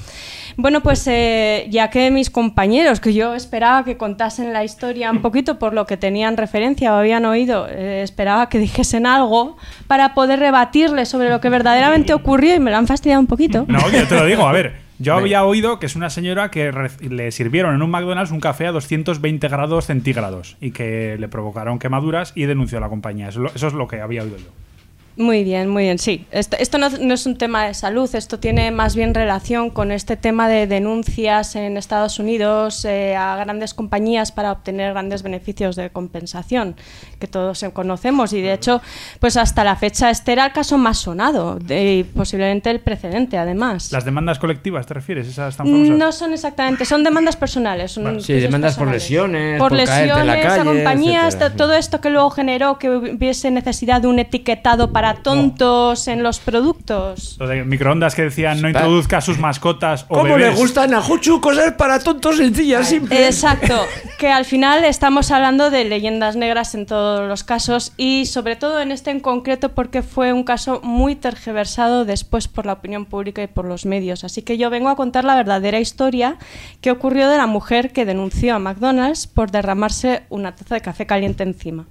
Bueno, 0.57 0.81
pues 0.83 1.07
eh, 1.07 1.67
ya 1.71 1.89
que 1.91 2.11
mis 2.11 2.31
compañeros, 2.31 3.01
que 3.01 3.15
yo 3.15 3.35
esperaba 3.35 3.85
que 3.85 3.97
contasen 3.97 4.53
la 4.53 4.65
historia 4.65 5.11
un 5.13 5.23
poquito 5.23 5.59
por 5.59 5.73
lo 5.73 5.87
que 5.87 5.97
tenían 5.97 6.37
referencia 6.37 6.93
o 6.93 6.97
habían 6.97 7.25
oído, 7.27 7.69
eh, 7.69 8.03
esperaba 8.03 8.49
que 8.49 8.59
dijesen 8.59 9.07
algo 9.07 9.57
para 9.87 10.15
poder 10.15 10.39
rebatirles 10.41 11.09
sobre 11.09 11.31
lo 11.31 11.41
que 11.41 11.49
verdaderamente 11.49 12.13
ocurrió 12.15 12.55
y 12.55 12.61
me 12.61 12.71
lo 12.71 12.77
han 12.77 12.87
fastidiado 12.87 13.21
un 13.21 13.27
poquito. 13.29 13.65
No, 13.69 13.79
yo 13.91 14.07
te 14.09 14.15
lo 14.17 14.25
digo, 14.27 14.47
a 14.49 14.53
ver. 14.53 14.89
Yo 15.01 15.15
había 15.15 15.45
oído 15.45 15.79
que 15.79 15.87
es 15.87 15.95
una 15.95 16.11
señora 16.11 16.51
que 16.51 16.73
le 17.09 17.31
sirvieron 17.31 17.73
en 17.73 17.83
un 17.83 17.91
McDonald's 17.91 18.33
un 18.33 18.41
café 18.41 18.67
a 18.67 18.73
220 18.73 19.47
grados 19.47 19.87
centígrados 19.87 20.57
y 20.61 20.73
que 20.73 21.17
le 21.21 21.29
provocaron 21.29 21.79
quemaduras 21.79 22.33
y 22.35 22.47
denunció 22.47 22.79
a 22.79 22.81
la 22.81 22.89
compañía. 22.89 23.29
Eso, 23.29 23.39
es 23.39 23.43
lo- 23.45 23.55
eso 23.55 23.67
es 23.69 23.75
lo 23.75 23.87
que 23.87 24.01
había 24.01 24.25
oído 24.25 24.39
yo. 24.39 24.47
Muy 25.19 25.43
bien, 25.43 25.69
muy 25.69 25.83
bien, 25.83 25.99
sí. 25.99 26.25
Esto, 26.31 26.57
esto 26.61 26.79
no, 26.79 26.89
no 26.91 27.13
es 27.13 27.27
un 27.27 27.37
tema 27.37 27.67
de 27.67 27.75
salud, 27.75 28.09
esto 28.15 28.39
tiene 28.39 28.71
más 28.71 28.95
bien 28.95 29.15
relación 29.15 29.69
con 29.71 29.91
este 29.91 30.17
tema 30.17 30.49
de 30.49 30.69
denuncias 30.69 31.57
en 31.57 31.77
Estados 31.77 32.21
Unidos 32.21 32.85
eh, 32.85 33.17
a 33.17 33.35
grandes 33.35 33.75
compañías 33.75 34.31
para 34.31 34.53
obtener 34.53 34.93
grandes 34.93 35.25
beneficios 35.25 35.75
de 35.75 35.91
compensación, 35.91 36.77
que 37.19 37.27
todos 37.27 37.65
conocemos. 37.73 38.33
Y 38.33 38.41
de 38.43 38.53
hecho, 38.53 38.81
pues 39.19 39.37
hasta 39.37 39.65
la 39.65 39.75
fecha 39.75 40.09
este 40.09 40.31
era 40.35 40.47
el 40.47 40.53
caso 40.53 40.79
más 40.79 40.99
sonado, 40.99 41.59
de- 41.59 41.97
y 41.97 42.05
posiblemente 42.05 42.71
el 42.71 42.79
precedente 42.79 43.39
además. 43.39 43.91
¿Las 43.91 44.05
demandas 44.05 44.39
colectivas 44.39 44.87
te 44.87 44.95
refieres? 44.95 45.27
¿Esas 45.27 45.57
tan 45.57 45.67
famosas? 45.67 45.97
No 45.99 46.13
son 46.13 46.33
exactamente, 46.33 46.85
son 46.85 47.03
demandas 47.03 47.35
personales. 47.37 47.91
son 47.91 48.21
Sí, 48.21 48.35
demandas 48.35 48.77
por 48.77 48.87
personales. 48.87 49.03
lesiones, 49.03 49.59
por 49.59 49.71
por 49.71 49.85
caerte 49.85 50.13
en 50.21 50.27
la 50.29 50.35
lesiones 50.37 50.45
a 50.61 50.65
calle, 50.65 50.77
compañías, 50.85 51.27
etcétera. 51.35 51.51
to- 51.51 51.57
todo 51.57 51.75
esto 51.75 52.01
que 52.01 52.11
luego 52.11 52.31
generó 52.31 52.79
que 52.79 52.89
hubiese 52.89 53.51
necesidad 53.51 54.01
de 54.01 54.07
un 54.07 54.21
etiquetado 54.21 54.93
para 54.93 55.08
tontos 55.15 56.09
en 56.09 56.23
los 56.23 56.39
productos. 56.39 57.37
Lo 57.39 57.47
de 57.47 57.65
microondas 57.65 58.15
que 58.15 58.23
decían 58.23 58.61
no 58.61 58.69
introduzca 58.69 59.19
a 59.19 59.21
sus 59.21 59.39
mascotas 59.39 60.07
o 60.09 60.15
¿Cómo 60.15 60.39
le 60.39 60.51
gustan 60.51 60.95
a 60.95 61.01
Juchu 61.03 61.41
cosas 61.41 61.73
para 61.73 61.99
tontos 61.99 62.37
sencillas, 62.37 62.89
simples? 62.89 63.21
Exacto, 63.21 63.75
que 64.19 64.29
al 64.29 64.45
final 64.45 64.85
estamos 64.85 65.31
hablando 65.31 65.71
de 65.71 65.85
leyendas 65.85 66.37
negras 66.37 66.75
en 66.75 66.87
todos 66.87 67.29
los 67.29 67.45
casos 67.45 67.93
y 67.97 68.27
sobre 68.27 68.57
todo 68.57 68.81
en 68.81 68.93
este 68.93 69.11
en 69.11 69.21
concreto 69.21 69.71
porque 69.71 70.03
fue 70.03 70.33
un 70.33 70.45
caso 70.45 70.81
muy 70.83 71.17
tergiversado 71.17 72.05
después 72.05 72.49
por 72.49 72.67
la 72.67 72.75
opinión 72.75 73.07
pública 73.07 73.43
y 73.43 73.47
por 73.47 73.65
los 73.65 73.87
medios. 73.87 74.25
Así 74.25 74.43
que 74.43 74.59
yo 74.59 74.71
vengo 74.71 74.89
a 74.89 74.97
contar 74.97 75.25
la 75.25 75.37
verdadera 75.37 75.81
historia 75.81 76.37
que 76.81 76.91
ocurrió 76.91 77.29
de 77.29 77.37
la 77.37 77.47
mujer 77.47 77.93
que 77.93 78.05
denunció 78.05 78.55
a 78.55 78.59
McDonald's 78.59 79.27
por 79.27 79.51
derramarse 79.51 80.23
una 80.29 80.55
taza 80.55 80.75
de 80.75 80.81
café 80.81 81.07
caliente 81.07 81.43
encima. 81.43 81.87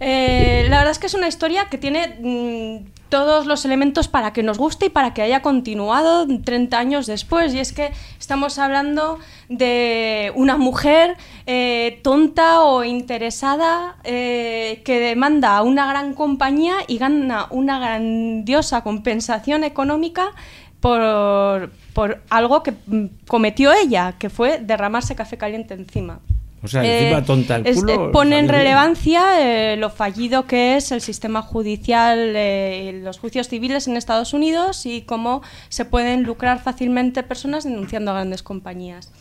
Eh, 0.00 0.66
la 0.68 0.78
verdad 0.78 0.92
es 0.92 0.98
que 0.98 1.06
es 1.06 1.14
una 1.14 1.28
historia 1.28 1.66
que 1.70 1.78
tiene 1.78 2.16
mm, 2.20 2.90
todos 3.08 3.46
los 3.46 3.64
elementos 3.64 4.08
para 4.08 4.32
que 4.32 4.42
nos 4.42 4.58
guste 4.58 4.86
y 4.86 4.88
para 4.88 5.14
que 5.14 5.22
haya 5.22 5.40
continuado 5.40 6.26
30 6.26 6.78
años 6.78 7.06
después. 7.06 7.54
Y 7.54 7.60
es 7.60 7.72
que 7.72 7.92
estamos 8.18 8.58
hablando 8.58 9.18
de 9.48 10.32
una 10.34 10.56
mujer 10.56 11.16
eh, 11.46 12.00
tonta 12.02 12.62
o 12.62 12.82
interesada 12.82 13.96
eh, 14.04 14.82
que 14.84 14.98
demanda 14.98 15.56
a 15.56 15.62
una 15.62 15.86
gran 15.86 16.14
compañía 16.14 16.74
y 16.88 16.98
gana 16.98 17.46
una 17.50 17.78
grandiosa 17.78 18.82
compensación 18.82 19.62
económica 19.62 20.32
por, 20.80 21.70
por 21.92 22.20
algo 22.30 22.62
que 22.62 22.72
mm, 22.72 23.06
cometió 23.26 23.72
ella, 23.72 24.16
que 24.18 24.28
fue 24.28 24.58
derramarse 24.58 25.14
café 25.14 25.38
caliente 25.38 25.74
encima. 25.74 26.20
O 26.64 26.68
sea, 26.68 26.82
encima 26.82 27.22
tonta 27.22 27.56
el 27.56 27.74
culo, 27.74 28.08
eh, 28.08 28.10
pone 28.10 28.38
en 28.38 28.48
relevancia 28.48 29.22
eh, 29.38 29.76
lo 29.76 29.90
fallido 29.90 30.46
que 30.46 30.76
es 30.76 30.92
el 30.92 31.02
sistema 31.02 31.42
judicial, 31.42 32.32
eh, 32.34 33.00
los 33.02 33.18
juicios 33.18 33.48
civiles 33.48 33.86
en 33.86 33.98
Estados 33.98 34.32
Unidos 34.32 34.86
y 34.86 35.02
cómo 35.02 35.42
se 35.68 35.84
pueden 35.84 36.22
lucrar 36.22 36.62
fácilmente 36.62 37.22
personas 37.22 37.64
denunciando 37.64 38.12
a 38.12 38.14
grandes 38.14 38.42
compañías. 38.42 39.12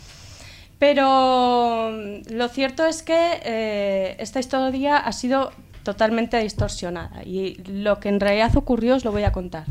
Pero 0.83 1.91
mm, 1.93 2.33
lo 2.33 2.49
cierto 2.49 2.85
es 2.85 3.03
que 3.03 3.39
eh, 3.43 4.15
esta 4.19 4.41
historia 4.41 4.97
ha 4.97 5.11
sido 5.13 5.51
totalmente 5.83 6.37
distorsionada 6.39 7.23
y 7.23 7.55
lo 7.65 8.01
que 8.01 8.09
en 8.09 8.19
realidad 8.19 8.55
ocurrió 8.57 8.95
os 8.95 9.05
lo 9.05 9.13
voy 9.13 9.23
a 9.23 9.31
contar. 9.31 9.65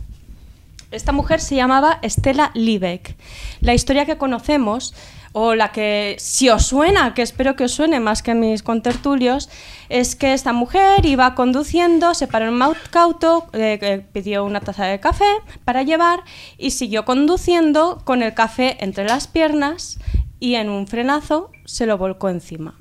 Esta 0.90 1.12
mujer 1.12 1.40
se 1.40 1.54
llamaba 1.54 1.98
Estela 2.00 2.50
Liebeck. 2.54 3.16
La 3.60 3.74
historia 3.74 4.06
que 4.06 4.16
conocemos, 4.16 4.94
o 5.32 5.54
la 5.54 5.72
que 5.72 6.16
si 6.18 6.50
os 6.50 6.66
suena, 6.66 7.14
que 7.14 7.22
espero 7.22 7.56
que 7.56 7.64
os 7.64 7.72
suene 7.72 8.00
más 8.00 8.22
que 8.22 8.32
a 8.32 8.34
mis 8.34 8.62
contertulios, 8.62 9.48
es 9.88 10.14
que 10.14 10.34
esta 10.34 10.52
mujer 10.52 11.04
iba 11.06 11.34
conduciendo, 11.34 12.14
se 12.14 12.26
paró 12.26 12.48
en 12.48 12.54
un 12.54 12.62
auto, 12.62 13.46
eh, 13.54 14.04
pidió 14.12 14.44
una 14.44 14.60
taza 14.60 14.84
de 14.84 15.00
café 15.00 15.30
para 15.64 15.82
llevar 15.82 16.22
y 16.58 16.72
siguió 16.72 17.04
conduciendo 17.04 18.02
con 18.04 18.22
el 18.22 18.34
café 18.34 18.76
entre 18.80 19.04
las 19.04 19.26
piernas 19.26 19.98
y 20.38 20.56
en 20.56 20.68
un 20.68 20.86
frenazo 20.86 21.50
se 21.64 21.86
lo 21.86 21.96
volcó 21.96 22.28
encima. 22.28 22.78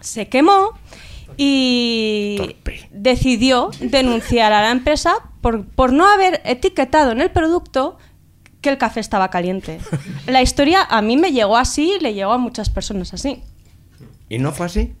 Se 0.00 0.28
quemó 0.28 0.72
y 1.36 2.56
decidió 2.90 3.70
denunciar 3.80 4.52
a 4.52 4.62
la 4.62 4.70
empresa 4.70 5.14
por, 5.40 5.64
por 5.64 5.92
no 5.92 6.06
haber 6.06 6.42
etiquetado 6.44 7.12
en 7.12 7.20
el 7.20 7.30
producto 7.30 7.96
que 8.64 8.70
el 8.70 8.78
café 8.78 8.98
estaba 8.98 9.28
caliente. 9.28 9.78
La 10.26 10.40
historia 10.40 10.82
a 10.82 11.02
mí 11.02 11.18
me 11.18 11.32
llegó 11.32 11.56
así, 11.58 11.98
le 12.00 12.14
llegó 12.14 12.32
a 12.32 12.38
muchas 12.38 12.70
personas 12.70 13.12
así. 13.12 13.42
¿Y 14.30 14.38
no 14.38 14.52
fue 14.52 14.66
así? 14.66 14.94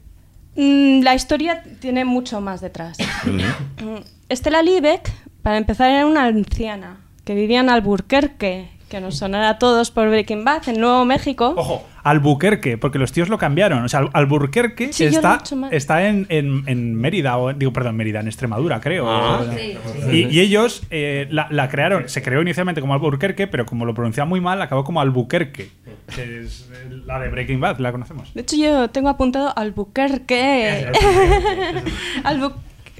Mm, 0.54 1.00
La 1.02 1.14
historia 1.14 1.64
tiene 1.80 2.04
mucho 2.04 2.40
más 2.42 2.60
detrás. 2.60 2.98
Mm, 3.24 4.02
Estela 4.28 4.62
Liebeck, 4.62 5.10
para 5.42 5.56
empezar, 5.56 5.90
era 5.90 6.06
una 6.06 6.26
anciana 6.26 7.00
que 7.24 7.34
vivía 7.34 7.60
en 7.60 7.70
Alburquerque, 7.70 8.68
que 8.90 9.00
nos 9.00 9.16
sonará 9.16 9.48
a 9.48 9.58
todos 9.58 9.90
por 9.90 10.08
Breaking 10.10 10.44
Bad, 10.44 10.68
en 10.68 10.80
Nuevo 10.80 11.06
México. 11.06 11.54
Ojo, 11.56 11.82
Albuquerque, 12.04 12.78
porque 12.78 12.98
los 12.98 13.10
tíos 13.12 13.28
lo 13.28 13.38
cambiaron. 13.38 13.82
O 13.82 13.88
sea, 13.88 14.00
Al- 14.00 14.10
Alburquerque 14.12 14.92
Sí, 14.92 15.04
está, 15.04 15.42
está 15.70 16.06
en, 16.06 16.26
en- 16.28 16.62
en 16.66 16.94
Mérida, 16.94 17.36
o 17.38 17.52
digo, 17.52 17.72
perdón, 17.72 17.96
Mérida, 17.96 18.20
en 18.20 18.26
Extremadura, 18.28 18.80
creo. 18.80 19.10
Ah. 19.10 19.40
O- 19.40 19.52
Sí, 19.54 19.76
y, 20.12 20.26
y 20.36 20.40
ellos 20.40 20.82
eh, 20.90 21.26
la, 21.30 21.48
la 21.50 21.68
crearon, 21.68 22.08
se 22.08 22.22
creó 22.22 22.42
inicialmente 22.42 22.80
como 22.80 22.94
Alburquerque, 22.94 23.46
pero 23.46 23.64
como 23.66 23.84
lo 23.86 23.94
pronunciaban 23.94 24.28
muy 24.28 24.40
mal, 24.40 24.60
acabó 24.62 24.84
como 24.84 25.00
Albuquerque. 25.00 25.70
Que 26.14 26.42
es 26.42 26.68
la 27.06 27.18
de 27.18 27.28
Breaking 27.30 27.60
Bad, 27.60 27.78
la 27.78 27.90
conocemos. 27.90 28.32
De 28.34 28.42
hecho, 28.42 28.56
yo 28.56 28.88
tengo 28.90 29.08
apuntado 29.08 29.52
Albuquerque. 29.56 30.92
Albu- 32.24 32.54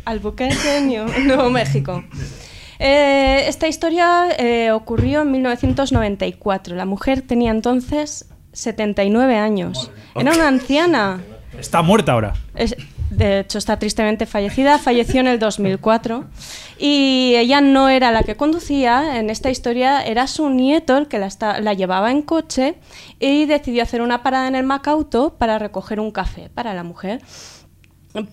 Albuquerque, 0.07 0.81
New- 0.83 1.07
Nuevo 1.27 1.51
México. 1.51 2.03
Eh, 2.79 3.45
esta 3.49 3.69
historia 3.69 4.29
eh, 4.39 4.71
ocurrió 4.73 5.23
en 5.23 5.31
1994. 5.33 6.75
La 6.77 6.85
mujer 6.87 7.23
tenía 7.23 7.51
entonces 7.51 8.29
79 8.55 9.37
años. 9.37 9.91
Era 10.15 10.33
una 10.33 10.49
anciana. 10.49 11.21
Está 11.59 11.83
muerta 11.83 12.13
ahora. 12.13 12.33
Es- 12.55 12.77
de 13.11 13.41
hecho, 13.41 13.59
está 13.59 13.79
tristemente 13.79 14.27
fallecida. 14.27 14.77
Falleció 14.79 15.21
en 15.21 15.29
el 15.29 15.39
2004. 15.39 16.25
Y 16.79 17.35
ella 17.37 17.61
no 17.61 17.89
era 17.89 18.11
la 18.11 18.25
que 18.25 18.35
conducía. 18.35 19.19
En 19.19 19.31
esta 19.31 19.51
historia 19.51 20.03
era 20.05 20.27
su 20.27 20.51
nieto 20.51 20.97
el 20.97 21.07
que 21.07 21.19
la, 21.21 21.29
la 21.61 21.75
llevaba 21.75 22.11
en 22.11 22.23
coche 22.23 22.75
y 23.21 23.45
decidió 23.47 23.85
hacer 23.85 24.03
una 24.03 24.25
parada 24.25 24.49
en 24.49 24.57
el 24.57 24.65
Macauto 24.65 25.35
para 25.39 25.61
recoger 25.61 26.01
un 26.01 26.11
café 26.11 26.51
para 26.53 26.75
la 26.75 26.83
mujer. 26.83 27.21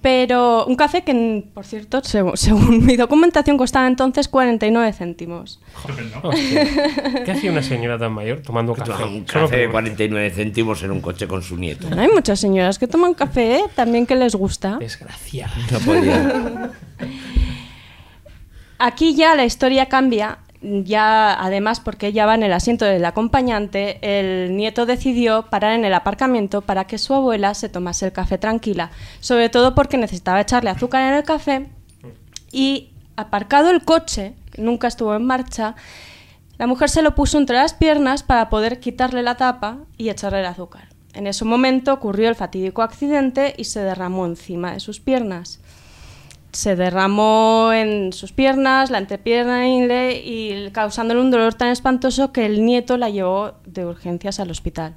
Pero 0.01 0.65
un 0.67 0.75
café 0.75 1.03
que, 1.03 1.43
por 1.55 1.65
cierto, 1.65 2.01
seg- 2.03 2.35
según 2.35 2.85
mi 2.85 2.95
documentación, 2.97 3.57
costaba 3.57 3.87
entonces 3.87 4.27
49 4.27 4.93
céntimos. 4.93 5.59
Hostia. 6.21 7.23
¿Qué 7.25 7.31
hacía 7.31 7.51
una 7.51 7.63
señora 7.63 7.97
tan 7.97 8.13
mayor 8.13 8.41
tomando 8.43 8.75
café? 8.75 9.03
Un 9.05 9.23
café 9.23 9.57
de 9.57 9.63
por- 9.65 9.71
49 9.81 10.29
céntimos 10.29 10.83
en 10.83 10.91
un 10.91 11.01
coche 11.01 11.27
con 11.27 11.41
su 11.41 11.57
nieto. 11.57 11.87
Bueno, 11.87 12.03
hay 12.03 12.09
muchas 12.09 12.39
señoras 12.39 12.77
que 12.77 12.87
toman 12.87 13.15
café 13.15 13.55
¿eh? 13.55 13.63
también 13.75 14.05
que 14.05 14.15
les 14.15 14.35
gusta. 14.35 14.77
Desgraciada. 14.77 15.51
No 15.71 15.79
podía. 15.79 16.71
Aquí 18.77 19.15
ya 19.15 19.35
la 19.35 19.45
historia 19.45 19.87
cambia, 19.87 20.39
ya 20.61 21.33
además 21.33 21.79
porque 21.79 22.07
ella 22.07 22.25
va 22.25 22.35
en 22.35 22.43
el 22.43 22.53
asiento 22.53 22.85
del 22.85 23.03
acompañante, 23.05 23.97
el 24.01 24.55
nieto 24.55 24.85
decidió 24.85 25.43
parar 25.49 25.73
en 25.73 25.85
el 25.85 25.93
aparcamiento 25.93 26.61
para 26.61 26.85
que 26.85 26.97
su 26.97 27.13
abuela 27.13 27.53
se 27.53 27.69
tomase 27.69 28.07
el 28.07 28.11
café 28.11 28.37
tranquila, 28.37 28.91
sobre 29.19 29.49
todo 29.49 29.73
porque 29.73 29.97
necesitaba 29.97 30.41
echarle 30.41 30.69
azúcar 30.69 31.07
en 31.07 31.17
el 31.17 31.23
café 31.23 31.69
y 32.51 32.89
aparcado 33.15 33.71
el 33.71 33.83
coche, 33.83 34.33
nunca 34.57 34.87
estuvo 34.87 35.15
en 35.15 35.25
marcha, 35.25 35.75
la 36.57 36.67
mujer 36.67 36.89
se 36.89 37.01
lo 37.01 37.15
puso 37.15 37.39
entre 37.39 37.55
las 37.55 37.73
piernas 37.73 38.21
para 38.21 38.49
poder 38.49 38.79
quitarle 38.79 39.23
la 39.23 39.35
tapa 39.35 39.77
y 39.97 40.09
echarle 40.09 40.41
el 40.41 40.45
azúcar. 40.45 40.89
En 41.13 41.27
ese 41.27 41.43
momento 41.43 41.91
ocurrió 41.91 42.29
el 42.29 42.35
fatídico 42.35 42.83
accidente 42.83 43.53
y 43.57 43.65
se 43.65 43.81
derramó 43.81 44.25
encima 44.25 44.73
de 44.73 44.79
sus 44.79 44.99
piernas 44.99 45.59
se 46.51 46.75
derramó 46.75 47.71
en 47.73 48.13
sus 48.13 48.31
piernas, 48.31 48.89
la 48.89 48.97
entrepierna 48.97 49.67
ingle, 49.67 50.21
y 50.23 50.69
causándole 50.71 51.21
un 51.21 51.31
dolor 51.31 51.53
tan 51.53 51.69
espantoso 51.69 52.31
que 52.31 52.45
el 52.45 52.65
nieto 52.65 52.97
la 52.97 53.09
llevó 53.09 53.53
de 53.65 53.85
urgencias 53.85 54.39
al 54.39 54.51
hospital. 54.51 54.95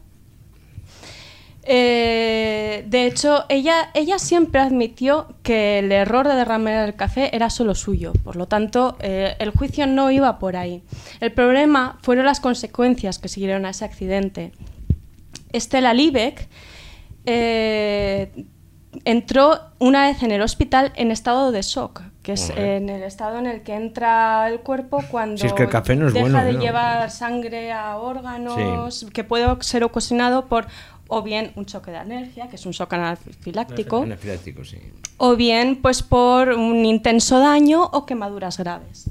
Eh, 1.67 2.85
de 2.87 3.07
hecho, 3.07 3.45
ella, 3.49 3.91
ella 3.95 4.19
siempre 4.19 4.61
admitió 4.61 5.29
que 5.43 5.79
el 5.79 5.93
error 5.93 6.29
de 6.29 6.35
derramar 6.35 6.89
el 6.89 6.95
café 6.95 7.35
era 7.35 7.49
solo 7.49 7.75
suyo, 7.75 8.13
por 8.23 8.37
lo 8.37 8.47
tanto, 8.47 8.97
eh, 9.01 9.35
el 9.39 9.51
juicio 9.51 9.87
no 9.87 10.11
iba 10.11 10.39
por 10.39 10.57
ahí. 10.57 10.83
El 11.21 11.33
problema 11.33 11.99
fueron 12.03 12.27
las 12.27 12.41
consecuencias 12.41 13.19
que 13.19 13.29
siguieron 13.29 13.65
a 13.65 13.71
ese 13.71 13.85
accidente. 13.85 14.53
Estela 15.53 15.95
Liebeck 15.95 16.49
eh, 17.25 18.45
entró 19.05 19.59
una 19.79 20.07
vez 20.07 20.23
en 20.23 20.31
el 20.33 20.43
hospital 20.43 20.93
en 20.97 21.11
estado 21.11 21.53
de 21.53 21.63
shock, 21.63 22.03
que 22.23 22.33
es 22.33 22.49
Joder. 22.49 22.59
en 22.83 22.89
el 22.89 23.03
estado 23.03 23.39
en 23.39 23.47
el 23.47 23.63
que 23.63 23.75
entra 23.75 24.49
el 24.49 24.61
cuerpo 24.61 25.03
cuando 25.11 25.39
Si 25.39 25.47
es 25.47 25.53
que 25.53 25.65
el 25.65 25.69
café 25.69 25.95
no 25.97 26.09
es 26.09 26.15
deja 26.15 26.25
bueno, 26.29 26.45
de 26.45 26.53
¿no? 26.55 26.61
llevar 26.61 27.11
sangre 27.11 27.73
a 27.73 27.97
órganos, 27.97 29.07
que 29.13 29.25
puede 29.25 29.47
ser 29.63 29.85
ocasionado 29.85 30.47
por 30.47 30.67
o 31.09 31.23
bien 31.23 31.53
un 31.57 31.67
choque 31.67 31.91
de 31.91 31.99
alergia, 31.99 32.49
que 32.49 32.57
es 32.57 32.65
un 32.65 32.73
shock 32.73 32.93
anafiláctico, 32.95 34.03
Anafiláctico, 34.03 34.65
sí. 34.65 34.79
o 35.19 35.37
bien 35.37 35.81
pues 35.83 36.03
por 36.03 36.49
un 36.51 36.85
intenso 36.87 37.39
daño 37.41 37.83
o 37.85 38.07
quemaduras 38.07 38.57
graves. 38.59 39.11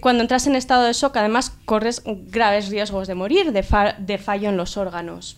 Cuando 0.00 0.22
entras 0.22 0.46
en 0.46 0.56
estado 0.56 0.84
de 0.84 0.94
shock, 0.94 1.14
además, 1.18 1.50
corres 1.66 2.02
graves 2.06 2.70
riesgos 2.70 3.06
de 3.06 3.14
morir, 3.14 3.52
de, 3.52 3.62
fa- 3.62 3.92
de 3.98 4.16
fallo 4.16 4.48
en 4.48 4.56
los 4.56 4.78
órganos. 4.78 5.36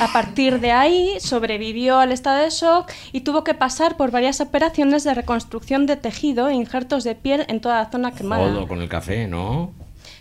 A 0.00 0.12
partir 0.12 0.60
de 0.60 0.72
ahí, 0.72 1.16
sobrevivió 1.20 1.98
al 1.98 2.10
estado 2.10 2.42
de 2.42 2.50
shock 2.50 2.90
y 3.12 3.20
tuvo 3.20 3.44
que 3.44 3.52
pasar 3.52 3.96
por 3.96 4.10
varias 4.10 4.40
operaciones 4.40 5.04
de 5.04 5.12
reconstrucción 5.12 5.86
de 5.86 5.96
tejido 5.96 6.48
e 6.48 6.54
injertos 6.54 7.04
de 7.04 7.14
piel 7.14 7.44
en 7.48 7.60
toda 7.60 7.82
la 7.82 7.90
zona 7.90 8.12
quemada. 8.12 8.44
Jodo 8.50 8.66
con 8.66 8.80
el 8.80 8.88
café, 8.88 9.28
¿no? 9.28 9.72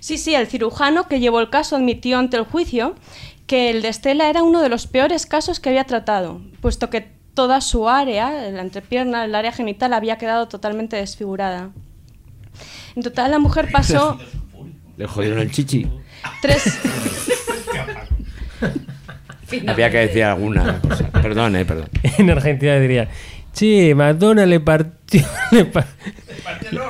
Sí, 0.02 0.18
sí, 0.18 0.35
el 0.35 0.48
cirujano 0.48 1.07
que 1.07 1.22
llevó 1.22 1.40
el 1.40 1.49
caso 1.49 1.77
admitió 1.77 2.19
ante 2.19 2.35
el 2.35 2.44
juicio 2.44 2.95
que 3.48 3.69
el 3.69 3.81
de 3.81 3.88
Estela 3.90 4.30
era 4.30 4.44
uno 4.44 4.61
de 4.61 4.69
los 4.69 4.85
peores 4.88 5.26
casos 5.26 5.61
que 5.61 5.69
había 5.69 5.85
tratado, 5.85 6.41
puesto 6.61 6.90
que 6.90 7.14
toda 7.34 7.61
su 7.61 7.88
área, 7.90 8.31
la 8.52 8.61
entrepierna, 8.61 9.26
el 9.26 9.34
área 9.34 9.52
genital, 9.52 9.94
había 9.94 10.18
quedado 10.18 10.48
totalmente 10.48 10.98
desfigurada. 10.98 11.72
En 12.95 13.03
total, 13.03 13.31
la 13.31 13.40
mujer 13.40 13.69
pasó 13.72 14.19
Le 14.98 15.07
jodieron 15.07 15.40
el 15.40 15.52
chichi. 15.52 15.88
tres... 16.41 16.64
Había 19.67 19.89
que 19.89 19.97
decir 19.97 20.23
alguna 20.23 20.80
cosa. 20.80 21.05
Perdón, 21.11 21.55
eh, 21.55 21.65
perdón. 21.65 21.89
En 22.17 22.30
Argentina 22.30 22.75
diría, 22.80 23.07
che, 23.53 23.93
Madonna 23.95 24.45
le 24.45 24.59
partió, 24.59 25.21
le, 25.51 25.65
pa- 25.65 25.85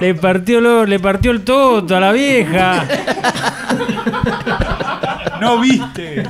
le 0.01 0.15
partió 0.15 0.61
lo- 0.61 0.85
le 0.85 0.99
partió 0.99 1.31
el 1.31 1.41
toto 1.41 1.95
a 1.95 1.99
la 1.99 2.11
vieja. 2.11 2.85
No 5.41 5.59
viste 5.59 6.23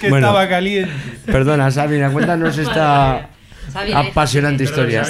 que 0.00 0.10
Bueno. 0.10 0.26
estaba 0.26 0.48
caliente. 0.48 0.92
Perdona, 1.24 1.70
Sabina, 1.70 2.10
cuéntanos 2.10 2.58
esta. 2.58 3.28
Apasionante 3.94 4.64
historia. 4.64 5.02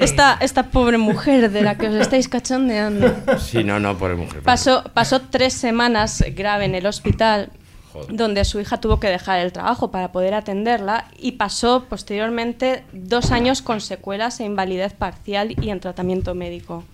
Esta, 0.00 0.36
esta 0.40 0.64
pobre 0.64 0.98
mujer 0.98 1.50
de 1.52 1.62
la 1.62 1.76
que 1.76 1.88
os 1.88 1.94
estáis 1.94 2.26
cachondeando. 2.28 3.14
Sí, 3.38 3.62
no, 3.62 3.78
no, 3.78 3.96
por 3.96 4.16
mujer. 4.16 4.40
Pasó, 4.42 4.82
pasó 4.94 5.20
tres 5.20 5.52
semanas 5.54 6.24
grave 6.34 6.64
en 6.64 6.74
el 6.74 6.86
hospital 6.86 7.50
donde 8.08 8.44
su 8.44 8.60
hija 8.60 8.80
tuvo 8.80 9.00
que 9.00 9.08
dejar 9.08 9.40
el 9.40 9.52
trabajo 9.52 9.90
para 9.90 10.12
poder 10.12 10.34
atenderla 10.34 11.06
y 11.18 11.32
pasó 11.32 11.84
posteriormente 11.88 12.84
dos 12.92 13.30
años 13.30 13.62
con 13.62 13.80
secuelas 13.80 14.40
e 14.40 14.44
invalidez 14.44 14.92
parcial 14.92 15.54
y 15.60 15.70
en 15.70 15.80
tratamiento 15.80 16.34
médico. 16.34 16.84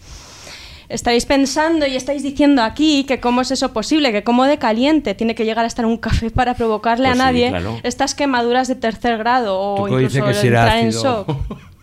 Estaréis 0.89 1.27
pensando 1.27 1.85
y 1.87 1.97
estáis 1.97 2.23
diciendo 2.23 2.63
aquí 2.63 3.05
que 3.05 3.19
cómo 3.19 3.41
es 3.41 3.51
eso 3.51 3.73
posible, 3.73 4.13
que 4.13 4.23
cómo 4.23 4.45
de 4.45 4.59
caliente 4.59 5.15
tiene 5.15 5.35
que 5.35 5.45
llegar 5.45 5.65
a 5.65 5.69
estar 5.69 5.85
un 5.85 5.97
café 5.97 6.31
para 6.31 6.55
provocarle 6.55 7.09
Pues 7.09 7.21
a 7.21 7.23
sí, 7.23 7.27
nadie 7.27 7.49
claro. 7.49 7.81
estas 7.83 8.15
quemaduras 8.15 8.69
de 8.69 8.77
tercer 8.77 9.19
grado 9.19 9.59
o 9.59 9.89
incluso 9.89 10.19
entrar 10.29 10.79
en 10.79 10.91
shock. 10.91 11.29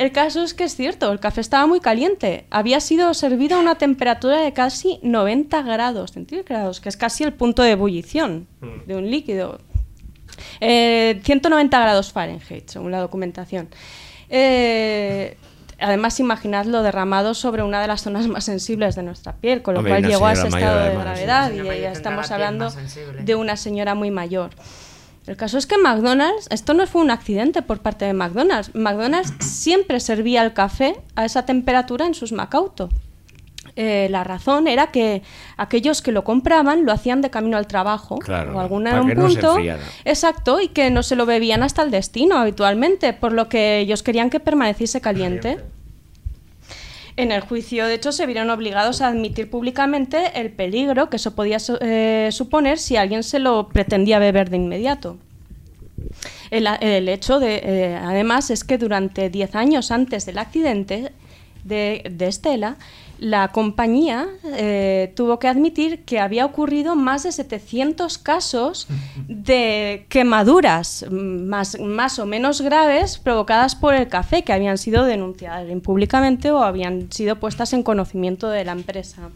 El 0.00 0.12
caso 0.12 0.42
es 0.42 0.54
que 0.54 0.64
es 0.64 0.74
cierto, 0.76 1.12
el 1.12 1.20
café 1.20 1.42
estaba 1.42 1.66
muy 1.66 1.78
caliente. 1.78 2.46
Había 2.48 2.80
sido 2.80 3.12
servido 3.12 3.58
a 3.58 3.60
una 3.60 3.74
temperatura 3.74 4.40
de 4.40 4.54
casi 4.54 4.98
90 5.02 5.60
grados 5.60 6.12
centígrados, 6.12 6.80
que 6.80 6.88
es 6.88 6.96
casi 6.96 7.22
el 7.22 7.34
punto 7.34 7.62
de 7.62 7.72
ebullición 7.72 8.46
de 8.86 8.96
un 8.96 9.10
líquido. 9.10 9.60
Eh, 10.58 11.20
190 11.22 11.78
grados 11.78 12.12
Fahrenheit, 12.12 12.70
según 12.70 12.92
la 12.92 13.00
documentación. 13.00 13.68
Eh, 14.30 15.36
además, 15.78 16.18
imaginadlo 16.18 16.82
derramado 16.82 17.34
sobre 17.34 17.62
una 17.62 17.82
de 17.82 17.88
las 17.88 18.00
zonas 18.00 18.26
más 18.26 18.44
sensibles 18.44 18.94
de 18.94 19.02
nuestra 19.02 19.34
piel, 19.34 19.60
con 19.60 19.74
lo 19.74 19.80
Hombre, 19.80 19.92
cual 19.92 20.06
llegó 20.06 20.24
a 20.24 20.32
ese 20.32 20.48
estado 20.48 20.82
de 20.82 20.96
gravedad 20.96 21.50
Sí, 21.50 21.58
y 21.60 21.80
ya 21.82 21.92
estamos 21.92 22.30
hablando 22.30 22.72
de 23.22 23.34
una 23.34 23.58
señora 23.58 23.94
muy 23.94 24.10
mayor. 24.10 24.48
El 25.30 25.36
caso 25.36 25.58
es 25.58 25.66
que 25.68 25.78
McDonald's, 25.78 26.48
esto 26.50 26.74
no 26.74 26.84
fue 26.88 27.02
un 27.02 27.12
accidente 27.12 27.62
por 27.62 27.78
parte 27.78 28.04
de 28.04 28.12
McDonald's. 28.12 28.74
McDonald's 28.74 29.32
siempre 29.38 30.00
servía 30.00 30.42
el 30.42 30.54
café 30.54 30.96
a 31.14 31.24
esa 31.24 31.46
temperatura 31.46 32.04
en 32.04 32.14
sus 32.14 32.32
Macauto. 32.32 32.88
Eh, 33.76 34.08
la 34.10 34.24
razón 34.24 34.66
era 34.66 34.88
que 34.88 35.22
aquellos 35.56 36.02
que 36.02 36.10
lo 36.10 36.24
compraban 36.24 36.84
lo 36.84 36.90
hacían 36.90 37.20
de 37.20 37.30
camino 37.30 37.56
al 37.56 37.68
trabajo 37.68 38.18
Claro, 38.18 38.56
o 38.56 38.60
algún 38.60 38.82
para 38.82 39.02
un 39.02 39.08
no 39.08 39.14
punto 39.14 39.56
exacto 40.04 40.60
y 40.60 40.66
que 40.66 40.90
no 40.90 41.04
se 41.04 41.14
lo 41.14 41.26
bebían 41.26 41.62
hasta 41.62 41.82
el 41.82 41.92
destino 41.92 42.36
habitualmente 42.36 43.12
por 43.12 43.30
lo 43.30 43.48
que 43.48 43.78
ellos 43.78 44.02
querían 44.02 44.30
que 44.30 44.40
permaneciese 44.40 45.00
caliente. 45.00 45.58
En 47.20 47.32
el 47.32 47.42
juicio, 47.42 47.86
de 47.86 47.96
hecho, 47.96 48.12
se 48.12 48.24
vieron 48.24 48.48
obligados 48.48 49.02
a 49.02 49.08
admitir 49.08 49.50
públicamente 49.50 50.40
el 50.40 50.50
peligro 50.50 51.10
que 51.10 51.16
eso 51.16 51.34
podía 51.34 51.58
eh, 51.82 52.30
suponer 52.32 52.78
si 52.78 52.96
alguien 52.96 53.22
se 53.22 53.38
lo 53.38 53.68
pretendía 53.68 54.18
beber 54.18 54.48
de 54.48 54.56
inmediato. 54.56 55.18
El, 56.50 56.66
hecho, 57.10 57.38
de, 57.38 57.60
eh, 57.62 58.00
además, 58.02 58.48
es 58.50 58.64
que 58.64 58.78
durante 58.78 59.28
10 59.28 59.54
años 59.54 59.90
antes 59.90 60.24
del 60.24 60.38
accidente 60.38 61.12
de, 61.62 62.10
de 62.10 62.26
Estela, 62.26 62.78
la 63.20 63.48
compañía 63.48 64.28
eh, 64.44 65.12
tuvo 65.14 65.38
que 65.38 65.46
admitir 65.46 66.04
que 66.04 66.18
había 66.18 66.46
ocurrido 66.46 66.96
más 66.96 67.22
de 67.22 67.32
700 67.32 68.16
casos 68.16 68.88
de 69.28 70.06
quemaduras 70.08 71.04
más, 71.10 71.78
más 71.78 72.18
o 72.18 72.24
menos 72.24 72.62
graves 72.62 73.18
provocadas 73.18 73.76
por 73.76 73.94
el 73.94 74.08
café 74.08 74.42
que 74.42 74.54
habían 74.54 74.78
sido 74.78 75.04
denunciadas 75.04 75.66
públicamente 75.82 76.50
o 76.50 76.62
habían 76.62 77.12
sido 77.12 77.36
puestas 77.36 77.74
en 77.74 77.82
conocimiento 77.82 78.48
de 78.48 78.64
la 78.64 78.72
empresa. 78.72 79.30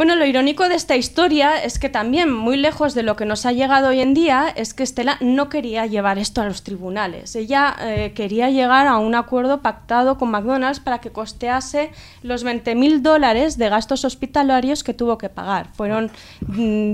Bueno, 0.00 0.16
lo 0.16 0.24
irónico 0.24 0.66
de 0.66 0.76
esta 0.76 0.96
historia 0.96 1.62
es 1.62 1.78
que 1.78 1.90
también, 1.90 2.32
muy 2.32 2.56
lejos 2.56 2.94
de 2.94 3.02
lo 3.02 3.16
que 3.16 3.26
nos 3.26 3.44
ha 3.44 3.52
llegado 3.52 3.88
hoy 3.88 4.00
en 4.00 4.14
día, 4.14 4.48
es 4.48 4.72
que 4.72 4.82
Estela 4.82 5.18
no 5.20 5.50
quería 5.50 5.84
llevar 5.84 6.18
esto 6.18 6.40
a 6.40 6.46
los 6.46 6.62
tribunales. 6.62 7.36
Ella 7.36 7.76
eh, 7.82 8.12
quería 8.14 8.48
llegar 8.48 8.86
a 8.86 8.96
un 8.96 9.14
acuerdo 9.14 9.60
pactado 9.60 10.16
con 10.16 10.30
McDonald's 10.30 10.80
para 10.80 11.02
que 11.02 11.10
costease 11.10 11.90
los 12.22 12.46
20.000 12.46 13.02
dólares 13.02 13.58
de 13.58 13.68
gastos 13.68 14.06
hospitalarios 14.06 14.84
que 14.84 14.94
tuvo 14.94 15.18
que 15.18 15.28
pagar. 15.28 15.68
Fueron 15.74 16.10
mm, 16.46 16.92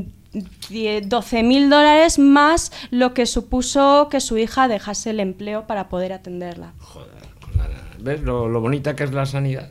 die- 0.69 1.01
12.000 1.09 1.69
dólares 1.69 2.19
más 2.19 2.73
lo 2.91 3.15
que 3.15 3.27
supuso 3.27 4.09
que 4.11 4.19
su 4.19 4.37
hija 4.37 4.67
dejase 4.67 5.11
el 5.11 5.21
empleo 5.21 5.69
para 5.69 5.89
poder 5.89 6.13
atenderla. 6.13 6.73
¿Ves 8.01 8.21
lo, 8.23 8.49
lo 8.49 8.61
bonita 8.61 8.97
que 8.97 9.05
es 9.05 9.13
la 9.13 9.27
sanidad? 9.27 9.71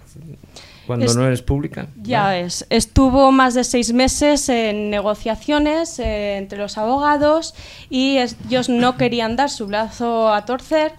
Cuando 0.88 1.06
Es- 1.06 1.16
no 1.16 1.28
es 1.30 1.41
pública. 1.41 1.88
Ya 2.02 2.38
es. 2.38 2.66
Estuvo 2.70 3.32
más 3.32 3.53
de 3.53 3.64
seis 3.64 3.91
meses 3.94 4.48
en 4.49 4.90
negociaciones 4.90 5.98
eh, 5.99 6.38
entre 6.38 6.57
los 6.60 6.78
abogados 6.78 7.53
y 7.90 8.18
es- 8.18 8.36
ellos 8.48 8.70
no 8.70 8.95
querían 8.98 9.36
dar 9.36 9.49
su 9.49 9.68
brazo 9.68 10.34
a 10.34 10.45
torcer. 10.45 10.94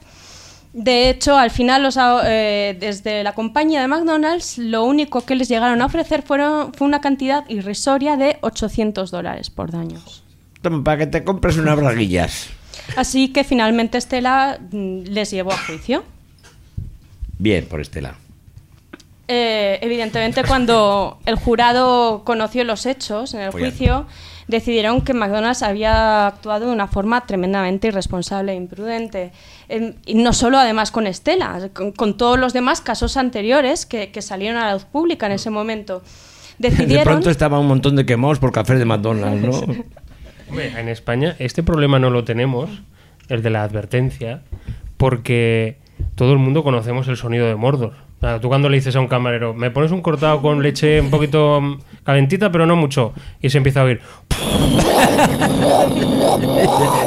De 0.72 1.08
hecho, 1.08 1.38
al 1.38 1.50
final, 1.50 1.82
los, 1.82 1.96
eh, 2.24 2.76
desde 2.78 3.22
la 3.22 3.34
compañía 3.34 3.80
de 3.80 3.86
McDonald's, 3.88 4.58
lo 4.58 4.84
único 4.84 5.22
que 5.24 5.34
les 5.34 5.48
llegaron 5.48 5.80
a 5.80 5.86
ofrecer 5.86 6.22
fueron, 6.22 6.74
fue 6.74 6.86
una 6.86 7.00
cantidad 7.00 7.48
irrisoria 7.48 8.16
de 8.18 8.36
800 8.42 9.10
dólares 9.10 9.48
por 9.48 9.70
daños. 9.70 10.22
Toma, 10.60 10.84
para 10.84 10.98
que 10.98 11.06
te 11.06 11.24
compres 11.24 11.56
unas 11.56 11.76
braguillas. 11.76 12.48
Así 12.96 13.28
que 13.28 13.42
finalmente 13.42 13.96
Estela 13.96 14.58
mm, 14.70 15.04
les 15.04 15.30
llevó 15.30 15.52
a 15.52 15.56
juicio. 15.56 16.04
Bien, 17.38 17.64
por 17.66 17.80
Estela. 17.80 18.16
Eh, 19.28 19.78
evidentemente, 19.82 20.44
cuando 20.44 21.18
el 21.26 21.36
jurado 21.36 22.22
conoció 22.24 22.64
los 22.64 22.86
hechos 22.86 23.34
en 23.34 23.40
el 23.40 23.50
juicio, 23.50 24.06
decidieron 24.48 25.02
que 25.02 25.14
McDonald's 25.14 25.62
había 25.62 26.28
actuado 26.28 26.66
de 26.66 26.72
una 26.72 26.86
forma 26.86 27.26
tremendamente 27.26 27.88
irresponsable 27.88 28.52
e 28.52 28.54
imprudente. 28.54 29.32
Em, 29.68 29.94
y 30.06 30.14
no 30.14 30.32
solo, 30.32 30.58
además, 30.58 30.90
con 30.90 31.06
Estela, 31.06 31.70
con, 31.72 31.92
con 31.92 32.16
todos 32.16 32.38
los 32.38 32.52
demás 32.52 32.80
casos 32.80 33.16
anteriores 33.16 33.86
que, 33.86 34.10
que 34.10 34.22
salieron 34.22 34.58
a 34.58 34.66
la 34.66 34.74
luz 34.74 34.84
pública 34.84 35.26
en 35.26 35.32
ese 35.32 35.50
momento. 35.50 36.02
De 36.58 37.00
pronto 37.04 37.28
estaba 37.28 37.58
un 37.58 37.66
montón 37.66 37.96
de 37.96 38.06
quemados 38.06 38.38
por 38.38 38.50
café 38.50 38.76
de 38.76 38.84
McDonald's, 38.86 39.42
¿no? 39.42 39.74
Hombre, 40.48 40.72
en 40.78 40.88
España 40.88 41.36
este 41.38 41.62
problema 41.62 41.98
no 41.98 42.08
lo 42.10 42.24
tenemos, 42.24 42.70
el 43.28 43.42
de 43.42 43.50
la 43.50 43.62
advertencia, 43.62 44.42
porque 44.96 45.76
todo 46.14 46.32
el 46.32 46.38
mundo 46.38 46.62
conocemos 46.62 47.08
el 47.08 47.16
sonido 47.16 47.46
de 47.46 47.56
Mordor. 47.56 48.05
O 48.16 48.20
sea, 48.20 48.40
tú 48.40 48.48
cuando 48.48 48.68
le 48.68 48.76
dices 48.78 48.96
a 48.96 49.00
un 49.00 49.08
camarero, 49.08 49.52
me 49.54 49.70
pones 49.70 49.92
un 49.92 50.00
cortado 50.00 50.40
con 50.40 50.62
leche 50.62 51.00
un 51.00 51.10
poquito 51.10 51.60
calentita, 52.02 52.50
pero 52.50 52.64
no 52.66 52.74
mucho, 52.76 53.12
y 53.42 53.50
se 53.50 53.58
empieza 53.58 53.82
a 53.82 53.84
oír. 53.84 54.00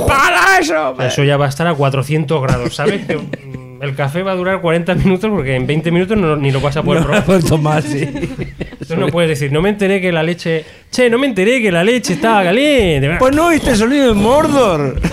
¡Para 0.08 0.60
eso! 0.60 0.96
Eso 1.02 1.24
ya 1.24 1.38
va 1.38 1.46
a 1.46 1.50
estar 1.50 1.68
a 1.68 1.74
400 1.74 2.42
grados, 2.42 2.76
¿sabes? 2.76 3.06
Que, 3.06 3.18
mm, 3.18 3.82
el 3.82 3.96
café 3.96 4.22
va 4.24 4.34
a 4.34 4.36
durar 4.36 4.60
40 4.62 4.94
minutos 4.96 5.30
porque 5.32 5.56
en 5.56 5.66
20 5.66 5.92
minutos 5.92 6.18
no- 6.18 6.36
ni 6.36 6.52
lo 6.52 6.60
vas 6.62 6.76
a 6.78 6.84
poder 6.84 7.02
No, 7.02 7.08
probar. 7.08 7.26
pues 7.26 7.46
tomar, 7.46 7.82
sí. 7.82 8.02
Entonces 8.04 8.98
no 8.98 9.08
puedes 9.08 9.30
decir, 9.30 9.52
no 9.52 9.62
me 9.62 9.70
enteré 9.70 10.00
que 10.02 10.12
la 10.12 10.22
leche. 10.24 10.66
Che, 10.92 11.10
no 11.10 11.18
me 11.18 11.28
enteré 11.28 11.62
que 11.62 11.72
la 11.72 11.84
leche 11.84 12.14
estaba 12.14 12.44
caliente. 12.44 13.16
Pues 13.20 13.36
no 13.36 13.52
el 13.52 13.62
sonido 13.76 14.08
de 14.10 14.14
Mordor. 14.14 15.00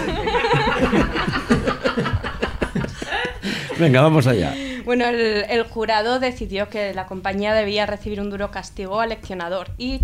Venga, 3.79 4.01
vamos 4.03 4.27
allá. 4.27 4.55
Bueno, 4.87 5.05
el, 5.05 5.45
el 5.51 5.65
jurado 5.65 6.21
decidió 6.21 6.71
que 6.71 6.95
la 6.95 7.07
compañía 7.07 7.53
debía 7.53 7.85
recibir 7.85 8.21
un 8.21 8.31
duro 8.31 8.51
castigo 8.51 9.01
al 9.01 9.11
leccionador 9.11 9.73
y 9.77 10.01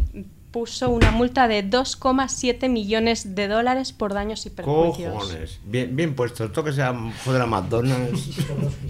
puso 0.53 0.91
una 0.91 1.11
multa 1.11 1.49
de 1.49 1.65
2,7 1.65 2.69
millones 2.69 3.35
de 3.35 3.49
dólares 3.49 3.93
por 3.93 4.13
daños 4.13 4.45
y 4.45 4.51
perjuicios. 4.51 5.15
Cojones. 5.15 5.61
Bien, 5.65 5.97
bien 5.97 6.15
puesto. 6.15 6.45
Esto 6.45 6.63
que 6.63 6.73
sea 6.73 6.95
joder 7.25 7.43
a 7.43 7.47
McDonald's. 7.47 8.39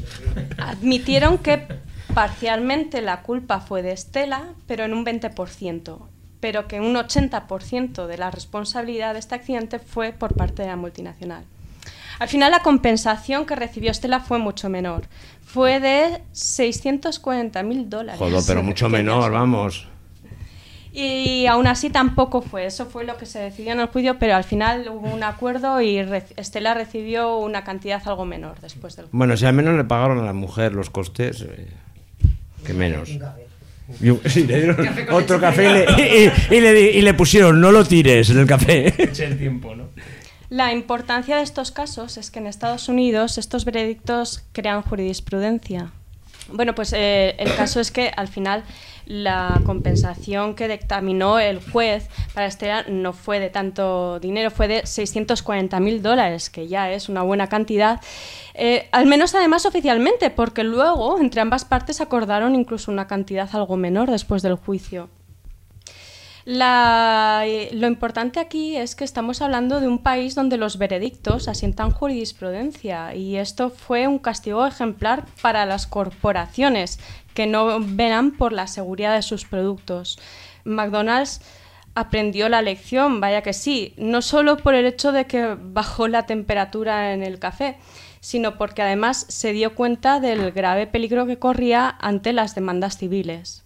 Admitieron 0.58 1.38
que 1.38 1.66
parcialmente 2.14 3.00
la 3.00 3.22
culpa 3.22 3.60
fue 3.60 3.82
de 3.82 3.92
Estela, 3.92 4.54
pero 4.66 4.84
en 4.84 4.92
un 4.92 5.06
20%, 5.06 5.98
pero 6.40 6.66
que 6.66 6.80
un 6.80 6.94
80% 6.94 8.06
de 8.06 8.18
la 8.18 8.30
responsabilidad 8.30 9.12
de 9.12 9.20
este 9.20 9.36
accidente 9.36 9.78
fue 9.78 10.12
por 10.12 10.34
parte 10.34 10.62
de 10.62 10.68
la 10.68 10.76
multinacional. 10.76 11.44
Al 12.18 12.28
final 12.28 12.50
la 12.50 12.60
compensación 12.60 13.46
que 13.46 13.56
recibió 13.56 13.90
Estela 13.90 14.20
fue 14.20 14.38
mucho 14.38 14.68
menor. 14.68 15.06
Fue 15.52 15.80
de 15.80 16.22
640 16.32 17.62
mil 17.62 17.90
dólares. 17.90 18.18
Joder, 18.18 18.40
pero 18.46 18.62
mucho 18.62 18.88
menor, 18.88 19.30
vamos. 19.32 19.86
Y 20.94 21.46
aún 21.46 21.66
así 21.66 21.88
tampoco 21.90 22.42
fue. 22.42 22.66
Eso 22.66 22.86
fue 22.86 23.04
lo 23.04 23.16
que 23.16 23.24
se 23.26 23.38
decidió 23.38 23.72
en 23.72 23.80
el 23.80 23.86
juicio, 23.86 24.18
pero 24.18 24.34
al 24.34 24.44
final 24.44 24.88
hubo 24.90 25.08
un 25.12 25.22
acuerdo 25.22 25.80
y 25.80 26.02
re- 26.02 26.24
Estela 26.36 26.74
recibió 26.74 27.38
una 27.38 27.64
cantidad 27.64 28.02
algo 28.06 28.24
menor 28.26 28.60
después 28.60 28.96
del 28.96 29.06
Bueno, 29.10 29.36
si 29.36 29.46
al 29.46 29.54
menos 29.54 29.74
le 29.76 29.84
pagaron 29.84 30.18
a 30.20 30.24
la 30.24 30.32
mujer 30.34 30.74
los 30.74 30.90
costes, 30.90 31.42
eh, 31.48 31.66
que 32.64 32.74
menos. 32.74 33.08
Y 34.00 34.06
le 34.06 34.56
dieron 34.56 34.76
Café 34.76 35.06
otro 35.10 35.38
café 35.40 35.64
y 35.68 35.72
le, 35.72 36.30
y- 36.50 36.56
y 36.56 36.60
le 36.60 36.72
di- 36.72 36.88
y 36.98 37.02
le 37.02 37.12
pusieron, 37.12 37.60
no 37.60 37.72
lo 37.72 37.84
tires 37.84 38.30
en 38.30 38.38
el 38.38 38.46
café. 38.46 38.86
Eche 38.96 39.26
el 39.26 39.36
tiempo, 39.36 39.74
¿no? 39.74 39.88
La 40.52 40.70
importancia 40.74 41.38
de 41.38 41.42
estos 41.42 41.70
casos 41.70 42.18
es 42.18 42.30
que 42.30 42.38
en 42.38 42.46
Estados 42.46 42.90
Unidos 42.90 43.38
estos 43.38 43.64
veredictos 43.64 44.44
crean 44.52 44.82
jurisprudencia. 44.82 45.92
Bueno, 46.52 46.74
pues 46.74 46.92
eh, 46.92 47.34
el 47.38 47.54
caso 47.56 47.80
es 47.80 47.90
que 47.90 48.12
al 48.14 48.28
final 48.28 48.62
la 49.06 49.62
compensación 49.64 50.54
que 50.54 50.68
dictaminó 50.68 51.38
el 51.38 51.58
juez 51.70 52.06
para 52.34 52.48
Estela 52.48 52.84
no 52.86 53.14
fue 53.14 53.40
de 53.40 53.48
tanto 53.48 54.20
dinero, 54.20 54.50
fue 54.50 54.68
de 54.68 54.84
640 54.84 55.80
mil 55.80 56.02
dólares, 56.02 56.50
que 56.50 56.68
ya 56.68 56.92
es 56.92 57.08
una 57.08 57.22
buena 57.22 57.46
cantidad. 57.46 58.02
Eh, 58.52 58.90
al 58.92 59.06
menos 59.06 59.34
además 59.34 59.64
oficialmente, 59.64 60.28
porque 60.28 60.64
luego 60.64 61.18
entre 61.18 61.40
ambas 61.40 61.64
partes 61.64 62.02
acordaron 62.02 62.54
incluso 62.54 62.92
una 62.92 63.06
cantidad 63.06 63.48
algo 63.54 63.78
menor 63.78 64.10
después 64.10 64.42
del 64.42 64.56
juicio. 64.56 65.08
Eh, 66.44 67.70
lo 67.72 67.86
importante 67.86 68.40
aquí 68.40 68.76
es 68.76 68.96
que 68.96 69.04
estamos 69.04 69.42
hablando 69.42 69.80
de 69.80 69.86
un 69.86 69.98
país 69.98 70.34
donde 70.34 70.56
los 70.56 70.76
veredictos 70.76 71.46
asientan 71.48 71.92
jurisprudencia 71.92 73.14
y 73.14 73.36
esto 73.36 73.70
fue 73.70 74.08
un 74.08 74.18
castigo 74.18 74.66
ejemplar 74.66 75.24
para 75.40 75.66
las 75.66 75.86
corporaciones 75.86 76.98
que 77.34 77.46
no 77.46 77.78
velan 77.80 78.32
por 78.32 78.52
la 78.52 78.66
seguridad 78.66 79.14
de 79.14 79.22
sus 79.22 79.44
productos. 79.44 80.18
McDonald's 80.64 81.40
aprendió 81.94 82.48
la 82.48 82.62
lección, 82.62 83.20
vaya 83.20 83.42
que 83.42 83.52
sí, 83.52 83.94
no 83.96 84.22
solo 84.22 84.56
por 84.56 84.74
el 84.74 84.86
hecho 84.86 85.12
de 85.12 85.26
que 85.26 85.56
bajó 85.60 86.08
la 86.08 86.26
temperatura 86.26 87.12
en 87.12 87.22
el 87.22 87.38
café, 87.38 87.76
sino 88.20 88.56
porque 88.56 88.82
además 88.82 89.26
se 89.28 89.52
dio 89.52 89.74
cuenta 89.74 90.18
del 90.20 90.52
grave 90.52 90.86
peligro 90.86 91.26
que 91.26 91.38
corría 91.38 91.94
ante 92.00 92.32
las 92.32 92.54
demandas 92.54 92.96
civiles. 92.96 93.64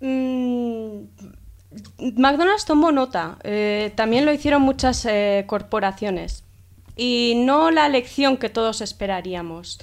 Mm, 0.00 1.04
McDonald's 1.98 2.64
tomó 2.64 2.90
nota, 2.90 3.38
eh, 3.44 3.92
también 3.94 4.24
lo 4.26 4.32
hicieron 4.32 4.62
muchas 4.62 5.04
eh, 5.04 5.44
corporaciones 5.46 6.44
y 6.96 7.34
no 7.36 7.70
la 7.70 7.88
lección 7.88 8.36
que 8.36 8.48
todos 8.48 8.80
esperaríamos. 8.80 9.78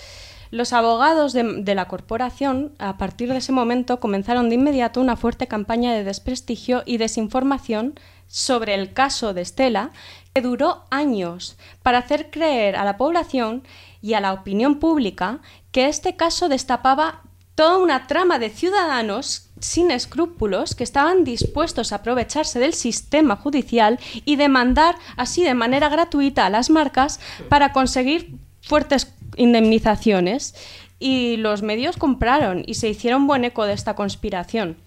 Los 0.51 0.71
abogados 0.73 1.33
de, 1.33 1.61
de 1.61 1.75
la 1.75 1.87
corporación, 1.87 2.73
a 2.77 2.97
partir 2.97 3.29
de 3.29 3.37
ese 3.37 3.51
momento, 3.51 3.99
comenzaron 3.99 4.49
de 4.49 4.55
inmediato 4.55 5.01
una 5.01 5.15
fuerte 5.17 5.47
campaña 5.47 5.93
de 5.93 6.03
desprestigio 6.03 6.83
y 6.85 6.97
desinformación 6.97 7.99
sobre 8.27 8.73
el 8.75 8.93
caso 8.93 9.33
de 9.33 9.43
Stella, 9.43 9.91
que 10.33 10.41
duró 10.41 10.83
años, 10.89 11.57
para 11.83 11.99
hacer 11.99 12.29
creer 12.29 12.75
a 12.75 12.85
la 12.85 12.97
población 12.97 13.63
y 14.01 14.13
a 14.13 14.21
la 14.21 14.33
opinión 14.33 14.79
pública 14.79 15.39
que 15.71 15.87
este 15.87 16.15
caso 16.15 16.49
destapaba 16.49 17.21
toda 17.55 17.77
una 17.77 18.07
trama 18.07 18.39
de 18.39 18.49
ciudadanos 18.49 19.46
sin 19.59 19.91
escrúpulos 19.91 20.75
que 20.75 20.83
estaban 20.83 21.23
dispuestos 21.23 21.91
a 21.91 21.97
aprovecharse 21.97 22.59
del 22.59 22.73
sistema 22.73 23.35
judicial 23.35 23.99
y 24.25 24.35
demandar 24.35 24.95
así 25.15 25.43
de 25.43 25.53
manera 25.53 25.89
gratuita 25.89 26.45
a 26.45 26.49
las 26.49 26.69
marcas 26.69 27.19
para 27.49 27.71
conseguir 27.71 28.35
fuertes 28.61 29.13
indemnizaciones. 29.35 30.55
Y 30.99 31.37
los 31.37 31.61
medios 31.61 31.97
compraron 31.97 32.63
y 32.65 32.73
se 32.73 32.89
hicieron 32.89 33.27
buen 33.27 33.45
eco 33.45 33.65
de 33.65 33.73
esta 33.73 33.95
conspiración. 33.95 34.77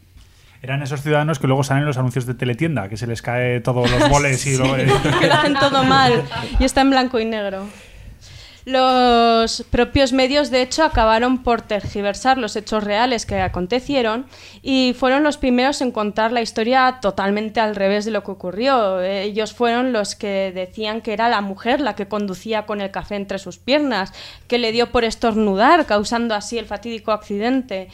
Eran 0.63 0.83
esos 0.83 1.03
ciudadanos 1.03 1.39
que 1.39 1.47
luego 1.47 1.65
salen 1.65 1.83
en 1.83 1.87
los 1.87 1.97
anuncios 1.97 2.27
de 2.27 2.35
teletienda, 2.35 2.89
que 2.89 2.97
se 2.97 3.07
les 3.07 3.23
cae 3.23 3.61
todos 3.61 3.91
los 3.91 4.11
boles 4.11 4.45
y 4.47 4.57
luego... 4.59 4.75
que 5.21 5.27
lo 5.27 5.35
hacen 5.35 5.55
todo 5.55 5.85
mal 5.85 6.23
y 6.59 6.65
está 6.65 6.83
en 6.83 6.91
blanco 6.91 7.19
y 7.19 7.25
negro. 7.25 7.67
Los 8.67 9.65
propios 9.71 10.13
medios, 10.13 10.51
de 10.51 10.61
hecho, 10.61 10.85
acabaron 10.85 11.43
por 11.43 11.63
tergiversar 11.63 12.37
los 12.37 12.57
hechos 12.57 12.85
reales 12.85 13.25
que 13.25 13.41
acontecieron 13.41 14.27
y 14.61 14.95
fueron 14.99 15.23
los 15.23 15.39
primeros 15.39 15.81
en 15.81 15.93
contar 15.93 16.31
la 16.31 16.43
historia 16.43 16.99
totalmente 17.01 17.61
al 17.61 17.75
revés 17.75 18.05
de 18.05 18.11
lo 18.11 18.23
que 18.23 18.33
ocurrió. 18.33 19.01
Ellos 19.01 19.55
fueron 19.55 19.95
los 19.95 20.15
que 20.15 20.53
decían 20.55 21.01
que 21.01 21.15
era 21.15 21.31
la 21.31 21.41
mujer 21.41 21.81
la 21.81 21.95
que 21.97 22.07
conducía 22.07 22.67
con 22.67 22.83
el 22.83 22.91
café 22.91 23.17
entre 23.17 23.39
sus 23.39 23.57
piernas, 23.57 24.13
que 24.47 24.59
le 24.59 24.73
dio 24.73 24.91
por 24.91 25.05
estornudar, 25.05 25.87
causando 25.87 26.35
así 26.35 26.59
el 26.59 26.67
fatídico 26.67 27.13
accidente. 27.13 27.89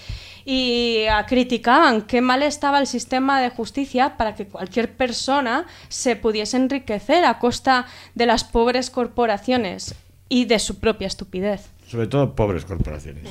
Y 0.45 1.05
ah, 1.11 1.27
criticaban 1.27 2.03
qué 2.03 2.21
mal 2.21 2.43
estaba 2.43 2.81
el 2.81 2.87
sistema 2.89 3.41
de 3.41 3.51
justicia 3.51 4.17
para 4.17 4.35
que 4.35 4.47
cualquier 4.47 4.97
persona 4.97 5.67
se 5.89 6.17
pudiese 6.17 6.57
enriquecer 6.57 7.25
a 7.25 7.39
costa 7.39 7.87
de 8.15 8.27
las 8.27 8.43
pobres 8.43 8.91
corporaciones 8.91 9.95
y 10.29 10.45
de 10.45 10.59
su 10.59 10.79
propia 10.79 11.07
estupidez. 11.07 11.71
Sobre 11.89 12.07
todo 12.07 12.35
pobres 12.35 12.65
corporaciones. 12.65 13.29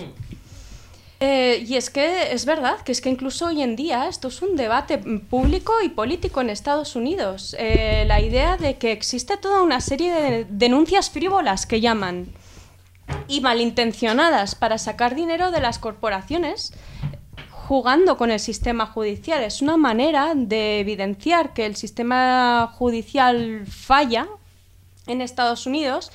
Eh, 1.19 1.65
y 1.65 1.75
es 1.75 1.89
que 1.89 2.33
es 2.33 2.45
verdad 2.45 2.81
que 2.81 2.91
es 2.91 2.99
que 2.99 3.09
incluso 3.09 3.47
hoy 3.47 3.61
en 3.61 3.75
día 3.75 4.07
esto 4.07 4.27
es 4.27 4.41
un 4.41 4.57
debate 4.57 4.97
público 4.97 5.73
y 5.81 5.89
político 5.89 6.41
en 6.41 6.49
Estados 6.49 6.95
Unidos. 6.95 7.55
Eh, 7.57 8.03
la 8.05 8.19
idea 8.19 8.57
de 8.57 8.77
que 8.77 8.91
existe 8.91 9.37
toda 9.37 9.63
una 9.63 9.79
serie 9.79 10.13
de 10.13 10.45
denuncias 10.49 11.09
frívolas 11.09 11.65
que 11.65 11.79
llaman 11.79 12.27
y 13.27 13.41
malintencionadas 13.41 14.55
para 14.55 14.77
sacar 14.77 15.15
dinero 15.15 15.51
de 15.51 15.61
las 15.61 15.79
corporaciones 15.79 16.73
jugando 17.49 18.17
con 18.17 18.29
el 18.29 18.39
sistema 18.39 18.85
judicial. 18.85 19.43
Es 19.43 19.61
una 19.61 19.77
manera 19.77 20.33
de 20.35 20.79
evidenciar 20.79 21.53
que 21.53 21.65
el 21.65 21.75
sistema 21.75 22.71
judicial 22.75 23.65
falla 23.65 24.27
en 25.07 25.21
Estados 25.21 25.65
Unidos 25.65 26.11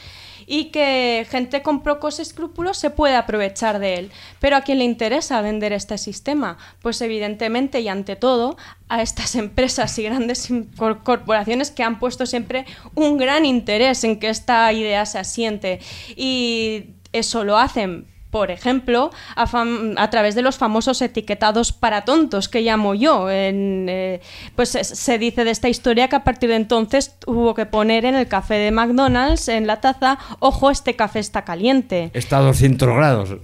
y 0.53 0.73
que 0.73 1.25
gente 1.31 1.63
con 1.63 1.85
pocos 1.85 2.19
escrúpulos 2.19 2.77
se 2.77 2.91
puede 2.91 3.15
aprovechar 3.15 3.79
de 3.79 3.95
él. 3.95 4.11
Pero 4.41 4.57
a 4.57 4.63
quién 4.63 4.79
le 4.79 4.85
interesa 4.85 5.41
vender 5.43 5.73
este 5.73 5.97
sistema? 5.97 6.59
Pues 6.83 7.01
evidentemente 7.03 7.81
y 7.81 7.87
ante 7.87 8.17
todo 8.17 8.57
a 8.89 9.01
estas 9.01 9.35
empresas 9.37 9.97
y 10.01 10.03
grandes 10.03 10.49
cor- 10.77 11.05
corporaciones 11.05 11.71
que 11.71 11.85
han 11.85 12.01
puesto 12.01 12.27
siempre 12.27 12.67
un 12.97 13.17
gran 13.17 13.47
interés 13.47 14.03
en 14.03 14.19
que 14.19 14.29
esta 14.29 14.73
idea 14.73 15.07
se 15.07 15.21
asiente. 15.21 15.79
Y 16.17 16.87
eso 17.13 17.45
lo 17.45 17.57
hacen 17.57 18.07
por 18.31 18.51
ejemplo, 18.51 19.11
a, 19.35 20.11
través 20.11 20.35
de 20.35 20.43
los 20.43 20.57
famosos 20.57 21.02
etiquetados 21.02 21.73
para 21.73 22.05
tontos 22.05 22.48
que 22.48 22.62
llamo 22.62 22.94
yo. 22.94 23.28
En, 23.31 23.86
eh, 23.89 24.20
pues 24.55 24.70
se, 24.70 25.19
dice 25.19 25.44
de 25.44 25.51
esta 25.51 25.69
historia 25.69 26.09
que 26.09 26.16
a 26.16 26.24
partir 26.24 26.48
de 26.48 26.57
entonces 26.57 27.16
hubo 27.27 27.55
que 27.55 27.66
poner 27.66 28.05
en 28.05 28.15
el 28.15 28.28
café 28.28 28.55
de 28.55 28.70
McDonald's, 28.70 29.48
en 29.48 29.66
la 29.66 29.81
taza, 29.81 30.19
ojo, 30.39 30.70
este 30.70 30.94
café 30.94 31.19
está 31.19 31.43
caliente. 31.43 32.11
Está 32.15 32.39
a 32.39 32.43
200 32.43 32.89
grados. 32.89 33.31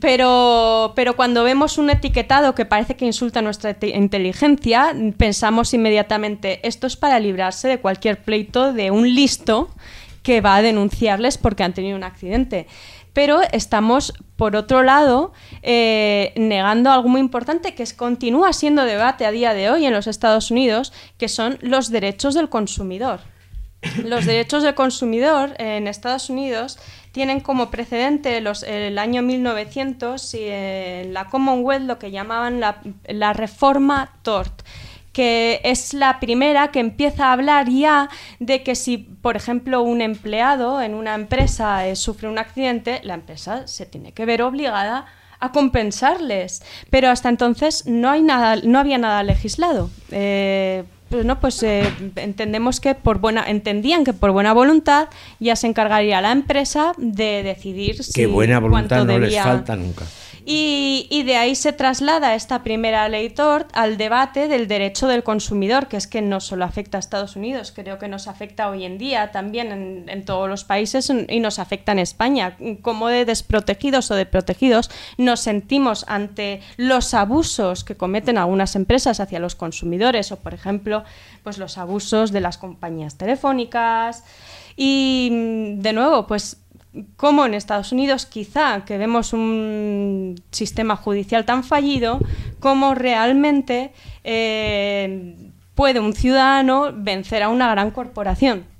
Pero, 0.00 0.92
pero 0.96 1.16
cuando 1.16 1.44
vemos 1.44 1.76
un 1.76 1.90
etiquetado 1.90 2.54
que 2.54 2.64
parece 2.64 2.96
que 2.96 3.04
insulta 3.04 3.42
nuestra 3.42 3.74
te- 3.74 3.88
inteligencia, 3.88 4.94
pensamos 5.16 5.74
inmediatamente, 5.74 6.66
esto 6.66 6.86
es 6.86 6.96
para 6.96 7.18
librarse 7.18 7.68
de 7.68 7.78
cualquier 7.78 8.22
pleito 8.22 8.72
de 8.72 8.90
un 8.90 9.14
listo 9.14 9.68
que 10.22 10.40
va 10.40 10.56
a 10.56 10.62
denunciarles 10.62 11.36
porque 11.36 11.64
han 11.64 11.74
tenido 11.74 11.96
un 11.96 12.04
accidente. 12.04 12.66
Pero 13.12 13.40
estamos, 13.52 14.14
por 14.36 14.56
otro 14.56 14.82
lado, 14.82 15.32
eh, 15.62 16.32
negando 16.36 16.90
algo 16.90 17.08
muy 17.08 17.20
importante 17.20 17.74
que 17.74 17.82
es, 17.82 17.92
continúa 17.92 18.52
siendo 18.52 18.84
debate 18.84 19.26
a 19.26 19.30
día 19.30 19.52
de 19.54 19.70
hoy 19.70 19.84
en 19.84 19.92
los 19.92 20.06
Estados 20.06 20.50
Unidos, 20.50 20.92
que 21.18 21.28
son 21.28 21.58
los 21.60 21.90
derechos 21.90 22.34
del 22.34 22.48
consumidor. 22.48 23.20
Los 24.04 24.26
derechos 24.26 24.62
del 24.62 24.74
consumidor 24.74 25.54
en 25.58 25.88
Estados 25.88 26.30
Unidos 26.30 26.78
tienen 27.10 27.40
como 27.40 27.70
precedente 27.70 28.38
el 28.38 28.98
año 28.98 29.22
1900 29.22 30.34
y 30.34 30.44
en 30.44 31.12
la 31.12 31.28
Commonwealth 31.28 31.86
lo 31.86 31.98
que 31.98 32.12
llamaban 32.12 32.60
la, 32.60 32.80
la 33.06 33.32
reforma 33.32 34.12
TORT 34.22 34.62
que 35.12 35.60
es 35.64 35.92
la 35.94 36.20
primera 36.20 36.68
que 36.68 36.80
empieza 36.80 37.26
a 37.26 37.32
hablar 37.32 37.68
ya 37.68 38.08
de 38.38 38.62
que 38.62 38.74
si, 38.74 38.98
por 38.98 39.36
ejemplo, 39.36 39.82
un 39.82 40.00
empleado 40.00 40.80
en 40.80 40.94
una 40.94 41.14
empresa 41.14 41.86
eh, 41.86 41.96
sufre 41.96 42.28
un 42.28 42.38
accidente, 42.38 43.00
la 43.04 43.14
empresa 43.14 43.66
se 43.66 43.84
tiene 43.86 44.12
que 44.12 44.24
ver 44.24 44.42
obligada 44.42 45.04
a 45.38 45.52
compensarles. 45.52 46.62
Pero 46.90 47.10
hasta 47.10 47.28
entonces 47.28 47.86
no, 47.86 48.10
hay 48.10 48.22
nada, 48.22 48.56
no 48.64 48.78
había 48.78 48.98
nada 48.98 49.22
legislado. 49.22 49.90
Eh, 50.10 50.84
pues 51.08 51.26
no, 51.26 51.40
pues 51.40 51.62
eh, 51.62 51.92
entendemos 52.16 52.80
que 52.80 52.94
por 52.94 53.18
buena, 53.18 53.44
entendían 53.46 54.02
que 54.04 54.14
por 54.14 54.30
buena 54.30 54.54
voluntad 54.54 55.08
ya 55.40 55.56
se 55.56 55.66
encargaría 55.66 56.22
la 56.22 56.32
empresa 56.32 56.92
de 56.96 57.42
decidir 57.42 58.02
si 58.02 58.12
Qué 58.12 58.26
buena 58.26 58.58
voluntad 58.60 59.04
no 59.04 59.18
les 59.18 59.28
debía- 59.28 59.42
falta 59.44 59.76
nunca. 59.76 60.06
Y, 60.44 61.22
de 61.24 61.36
ahí 61.36 61.54
se 61.54 61.72
traslada 61.72 62.34
esta 62.34 62.64
primera 62.64 63.08
ley 63.08 63.30
TORT 63.30 63.70
al 63.74 63.96
debate 63.96 64.48
del 64.48 64.66
derecho 64.66 65.06
del 65.06 65.22
consumidor, 65.22 65.86
que 65.86 65.96
es 65.96 66.08
que 66.08 66.20
no 66.20 66.40
solo 66.40 66.64
afecta 66.64 66.98
a 66.98 67.00
Estados 67.00 67.36
Unidos, 67.36 67.72
creo 67.74 67.98
que 67.98 68.08
nos 68.08 68.26
afecta 68.26 68.68
hoy 68.68 68.84
en 68.84 68.98
día 68.98 69.30
también 69.30 70.08
en, 70.08 70.24
todos 70.24 70.48
los 70.48 70.64
países 70.64 71.10
y 71.28 71.40
nos 71.40 71.58
afecta 71.58 71.92
en 71.92 72.00
España. 72.00 72.56
Cómo 72.82 73.08
de 73.08 73.24
desprotegidos 73.24 74.10
o 74.10 74.14
de 74.14 74.26
protegidos 74.26 74.90
nos 75.16 75.40
sentimos 75.40 76.04
ante 76.08 76.60
los 76.76 77.14
abusos 77.14 77.84
que 77.84 77.96
cometen 77.96 78.38
algunas 78.38 78.74
empresas 78.74 79.20
hacia 79.20 79.38
los 79.38 79.54
consumidores 79.54 80.32
o, 80.32 80.36
por 80.36 80.54
ejemplo, 80.54 81.04
pues 81.42 81.58
los 81.58 81.78
abusos 81.78 82.32
de 82.32 82.40
las 82.40 82.58
compañías 82.58 83.16
telefónicas. 83.16 84.24
Y 84.76 85.76
de 85.76 85.92
nuevo, 85.92 86.26
pues 86.26 86.62
como 87.16 87.46
en 87.46 87.54
Estados 87.54 87.92
Unidos 87.92 88.26
quizá 88.26 88.84
que 88.84 88.98
vemos 88.98 89.32
un 89.32 90.40
sistema 90.50 90.96
judicial 90.96 91.44
tan 91.44 91.64
fallido, 91.64 92.20
como 92.60 92.94
realmente 92.94 93.92
eh, 94.24 95.36
puede 95.74 96.00
un 96.00 96.12
ciudadano 96.12 96.92
vencer 96.94 97.42
a 97.42 97.48
una 97.48 97.70
gran 97.70 97.90
corporación. 97.90 98.71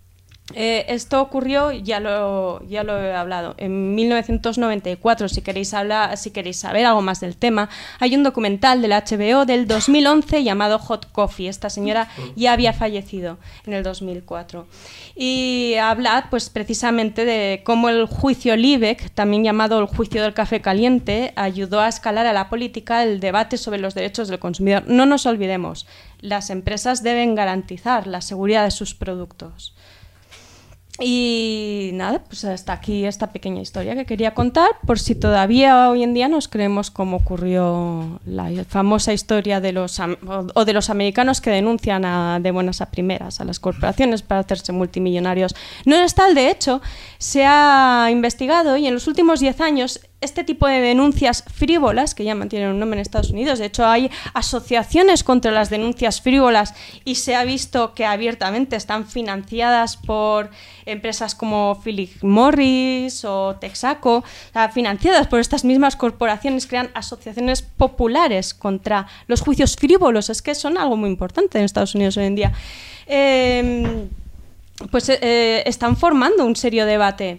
Eh, 0.55 0.87
esto 0.89 1.21
ocurrió, 1.21 1.71
ya 1.71 2.01
lo, 2.01 2.63
he 2.69 3.15
hablado, 3.15 3.55
en 3.59 3.95
1994. 3.95 5.29
Si 5.29 5.43
queréis, 5.43 5.75
hablar, 5.75 6.17
si 6.17 6.31
queréis 6.31 6.59
saber 6.59 6.87
algo 6.87 7.03
más 7.03 7.21
del 7.21 7.37
tema, 7.37 7.69
hay 7.99 8.15
un 8.15 8.23
documental 8.23 8.83
del 8.83 8.93
HBO 8.93 9.47
del 9.47 9.67
2011 9.67 10.45
llamado 10.45 10.79
Hot 10.79 11.11
Coffee. 11.13 11.49
Esta 11.49 11.71
señora 11.71 12.09
ya 12.37 12.53
había 12.53 12.73
fallecido 12.73 13.39
en 13.67 13.73
el 13.75 13.83
2004. 13.83 14.67
Y 15.15 15.75
habla 15.81 16.29
pues, 16.31 16.51
precisamente 16.51 17.25
de 17.25 17.63
cómo 17.65 17.89
el 17.89 18.07
juicio 18.07 18.57
Liebig, 18.57 19.11
también 19.11 19.45
llamado 19.45 19.79
el 19.79 19.87
juicio 19.87 20.23
del 20.23 20.35
café 20.35 20.61
caliente, 20.61 21.33
ayudó 21.37 21.81
a 21.81 21.89
escalar 21.89 22.27
a 22.27 22.33
la 22.33 22.49
política 22.49 23.03
el 23.03 23.21
debate 23.21 23.57
sobre 23.57 23.79
los 23.79 23.95
derechos 23.95 24.29
del 24.29 24.39
consumidor. 24.39 24.85
No 24.87 25.07
nos 25.07 25.27
olvidemos, 25.27 25.87
las 26.21 26.51
empresas 26.51 27.03
deben 27.03 27.35
garantizar 27.35 28.07
la 28.07 28.21
seguridad 28.21 28.65
de 28.65 28.71
sus 28.71 28.95
productos. 28.95 29.75
Y 31.05 31.91
nada, 31.95 32.23
pues 32.29 32.45
hasta 32.45 32.73
aquí 32.73 33.05
esta 33.05 33.33
pequeña 33.33 33.61
historia 33.61 33.95
que 33.95 34.07
quería 34.07 34.35
contar, 34.35 34.71
por 34.87 34.99
si 34.99 35.15
todavía 35.15 35.89
hoy 35.91 36.03
en 36.03 36.15
día 36.15 36.29
nos 36.29 36.49
creemos 36.49 36.91
cómo 36.91 37.17
ocurrió 37.17 38.21
la 38.25 38.51
famosa 38.69 39.13
historia 39.13 39.61
de 39.61 39.73
los 39.73 40.01
o 40.55 40.65
de 40.65 40.73
los 40.73 40.91
americanos 40.91 41.41
que 41.41 41.51
denuncian 41.51 42.05
a- 42.05 42.39
de 42.41 42.51
buenas 42.51 42.81
a 42.81 42.91
primeras 42.91 43.41
a 43.41 43.45
las 43.45 43.59
corporaciones 43.61 44.23
para 44.23 44.41
hacerse 44.41 44.73
multimillonarios. 44.73 45.55
No 45.85 45.97
es 45.97 46.15
tal, 46.15 46.35
de 46.35 46.51
hecho, 46.51 46.81
se 47.19 47.45
ha 47.45 48.09
investigado 48.11 48.77
y 48.77 48.87
en 48.87 48.95
los 48.95 49.07
últimos 49.09 49.41
10 49.41 49.61
años 49.61 50.01
este 50.23 50.45
tipo 50.45 50.67
de 50.67 50.81
denuncias 50.81 51.45
frívolas, 51.53 52.15
que 52.15 52.25
ya 52.25 52.35
mantienen 52.35 52.71
un 52.71 52.79
nombre 52.79 52.99
en 52.99 53.03
Estados 53.03 53.31
Unidos, 53.31 53.59
de 53.59 53.67
hecho 53.67 53.87
hay 53.87 54.11
asociaciones 54.35 55.25
contra 55.25 55.53
las 55.53 55.69
denuncias 55.69 56.21
frívolas 56.21 56.75
y 57.05 57.17
se 57.17 57.35
ha 57.35 57.45
visto 57.45 57.93
que 57.95 58.07
abiertamente 58.07 58.77
están 58.77 59.07
financiadas 59.07 59.97
por 59.97 60.51
empresas 60.87 61.35
como 61.35 61.81
Philip 61.83 62.23
Morris 62.23 63.25
o 63.25 63.57
Texaco, 63.57 64.25
financiadas 64.73 65.27
por 65.27 65.41
estas 65.41 65.65
mismas 65.65 65.97
corporaciones, 65.97 66.67
crean 66.67 66.91
asociaciones 66.95 67.63
populares 67.63 68.55
contra 68.55 69.07
los 69.27 69.41
juicios 69.41 69.77
frívolos, 69.77 70.31
es 70.31 70.43
que 70.43 70.55
son 70.55 70.79
algo 70.79 70.97
muy 70.97 71.11
importante 71.11 71.59
en 71.59 71.65
Estados 71.65 71.95
Unidos 71.95 72.17
hoy 72.17 72.25
en 72.25 72.35
día. 72.35 72.53
Eh, 73.07 74.09
pues 74.91 75.09
eh, 75.09 75.19
eh, 75.21 75.63
están 75.67 75.97
formando 75.97 76.45
un 76.45 76.57
serio 76.57 76.87
debate. 76.87 77.39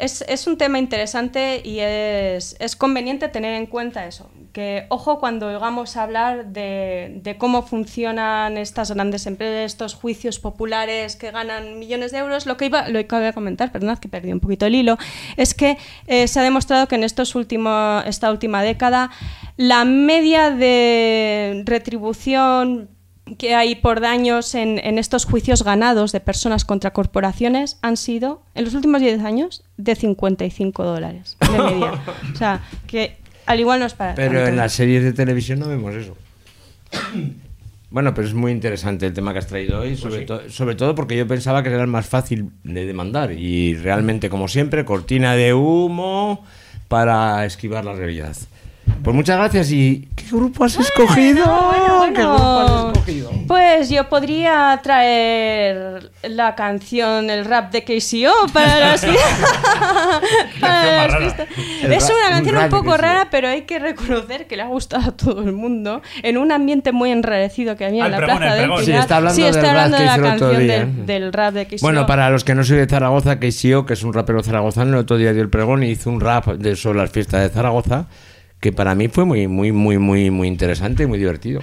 Es, 0.00 0.24
es 0.28 0.46
un 0.46 0.56
tema 0.56 0.78
interesante 0.78 1.60
y 1.64 1.78
es, 1.80 2.56
es 2.58 2.76
conveniente 2.76 3.28
tener 3.28 3.54
en 3.54 3.66
cuenta 3.66 4.06
eso. 4.06 4.30
Que 4.52 4.86
ojo 4.88 5.20
cuando 5.20 5.46
oigamos 5.46 5.96
hablar 5.96 6.46
de, 6.46 7.36
cómo 7.38 7.62
funcionan 7.62 8.56
estas 8.56 8.90
grandes 8.90 9.26
empresas, 9.26 9.72
estos 9.72 9.94
juicios 9.94 10.38
populares 10.38 11.16
que 11.16 11.30
ganan 11.30 11.78
millones 11.78 12.10
de 12.12 12.18
euros. 12.18 12.46
Lo 12.46 12.56
que 12.56 12.66
iba, 12.66 12.88
lo 12.88 13.06
que 13.06 13.16
a 13.16 13.32
comentar, 13.32 13.70
perdonad 13.70 13.98
que 13.98 14.08
perdí 14.08 14.32
un 14.32 14.40
poquito 14.40 14.66
el 14.66 14.74
hilo, 14.74 14.98
es 15.36 15.54
que 15.54 15.78
eh, 16.06 16.26
se 16.26 16.40
ha 16.40 16.42
demostrado 16.42 16.88
que 16.88 16.96
en 16.96 17.04
estos 17.04 17.34
últimos, 17.34 18.04
esta 18.06 18.30
última 18.30 18.62
década 18.62 19.10
la 19.56 19.84
media 19.84 20.50
de 20.50 21.62
retribución 21.66 22.88
que 23.38 23.54
hay 23.54 23.74
por 23.76 24.00
daños 24.00 24.54
en, 24.54 24.78
en 24.78 24.98
estos 24.98 25.24
juicios 25.24 25.62
ganados 25.62 26.12
de 26.12 26.20
personas 26.20 26.64
contra 26.64 26.92
corporaciones 26.92 27.78
han 27.82 27.96
sido, 27.96 28.42
en 28.54 28.64
los 28.64 28.74
últimos 28.74 29.00
10 29.00 29.20
años, 29.24 29.62
de 29.76 29.94
55 29.94 30.84
dólares 30.84 31.36
de 31.40 31.58
media. 31.58 31.92
o 32.34 32.36
sea, 32.36 32.60
que 32.86 33.16
al 33.46 33.60
igual 33.60 33.80
no 33.80 33.86
es 33.86 33.94
para 33.94 34.14
Pero 34.14 34.34
tanto. 34.34 34.48
en 34.48 34.56
las 34.56 34.72
series 34.72 35.02
de 35.02 35.12
televisión 35.12 35.58
no 35.58 35.68
vemos 35.68 35.94
eso. 35.94 36.16
Bueno, 37.92 38.14
pero 38.14 38.28
es 38.28 38.34
muy 38.34 38.52
interesante 38.52 39.04
el 39.06 39.12
tema 39.12 39.32
que 39.32 39.40
has 39.40 39.48
traído 39.48 39.80
hoy, 39.80 39.96
sobre, 39.96 40.20
to- 40.20 40.48
sobre 40.48 40.76
todo 40.76 40.94
porque 40.94 41.16
yo 41.16 41.26
pensaba 41.26 41.60
que 41.64 41.70
era 41.70 41.80
el 41.80 41.88
más 41.88 42.06
fácil 42.06 42.50
de 42.62 42.86
demandar 42.86 43.32
y 43.32 43.74
realmente, 43.74 44.30
como 44.30 44.46
siempre, 44.46 44.84
cortina 44.84 45.34
de 45.34 45.54
humo 45.54 46.44
para 46.86 47.44
esquivar 47.44 47.84
la 47.84 47.94
realidad. 47.94 48.36
Pues 49.02 49.16
muchas 49.16 49.38
gracias 49.38 49.70
y 49.72 50.08
¿qué 50.14 50.24
grupo 50.30 50.64
has 50.64 50.78
escogido? 50.78 51.44
¿Qué 52.14 52.22
grupo 52.22 52.58
has 52.60 52.96
escogido? 52.96 53.30
Pues 53.48 53.88
yo 53.88 54.08
podría 54.08 54.78
traer 54.82 56.12
la 56.22 56.54
canción, 56.54 57.30
el 57.30 57.44
rap 57.44 57.72
de 57.72 57.82
KCO 57.82 58.52
para 58.52 58.78
las, 58.78 59.04
para 60.60 61.08
las 61.08 61.16
fiestas. 61.16 61.48
Es 61.82 62.04
una 62.04 62.28
un 62.28 62.32
canción 62.34 62.56
un 62.56 62.62
de 62.62 62.68
poco 62.68 62.96
rara, 62.96 63.28
pero 63.30 63.48
hay 63.48 63.62
que 63.62 63.78
reconocer 63.78 64.46
que 64.46 64.56
le 64.56 64.62
ha 64.62 64.68
gustado 64.68 65.08
a 65.10 65.16
todo 65.16 65.42
el 65.42 65.52
mundo 65.52 66.02
en 66.22 66.36
un 66.38 66.52
ambiente 66.52 66.92
muy 66.92 67.10
enrarecido 67.10 67.76
que 67.76 67.86
había 67.86 68.04
Al 68.04 68.12
en 68.14 68.20
la 68.20 68.26
pregón, 68.26 68.38
plaza 68.38 68.54
el 68.54 68.60
del 68.60 68.68
pregón. 68.68 68.84
Sí, 68.84 68.86
Pilar. 68.86 69.00
está 69.00 69.16
hablando 69.16 69.34
Sí, 69.34 69.42
del 69.42 69.50
estoy 69.50 69.68
rap 69.68 69.70
hablando 69.76 69.96
de 69.98 70.04
la 70.04 70.18
canción 70.18 70.50
día, 70.50 70.58
del, 70.58 70.70
¿eh? 70.88 70.92
del 71.06 71.32
rap 71.32 71.54
de 71.54 71.66
KCO. 71.66 71.76
Bueno, 71.80 72.06
para 72.06 72.30
los 72.30 72.44
que 72.44 72.54
no 72.54 72.64
soy 72.64 72.76
de 72.78 72.86
Zaragoza, 72.86 73.40
KCO, 73.40 73.86
que 73.86 73.94
es 73.94 74.02
un 74.02 74.12
rapero 74.12 74.42
zaragozano, 74.42 74.90
el 74.92 74.98
otro 75.00 75.16
día 75.16 75.32
dio 75.32 75.42
el 75.42 75.50
pregón 75.50 75.82
y 75.82 75.88
hizo 75.90 76.10
un 76.10 76.20
rap 76.20 76.46
de, 76.48 76.76
sobre 76.76 76.98
las 77.00 77.10
fiestas 77.10 77.42
de 77.42 77.48
Zaragoza, 77.48 78.06
que 78.60 78.72
para 78.72 78.94
mí 78.94 79.08
fue 79.08 79.24
muy, 79.24 79.48
muy, 79.48 79.72
muy, 79.72 79.98
muy, 79.98 80.30
muy 80.30 80.48
interesante 80.48 81.04
y 81.04 81.06
muy 81.06 81.18
divertido. 81.18 81.62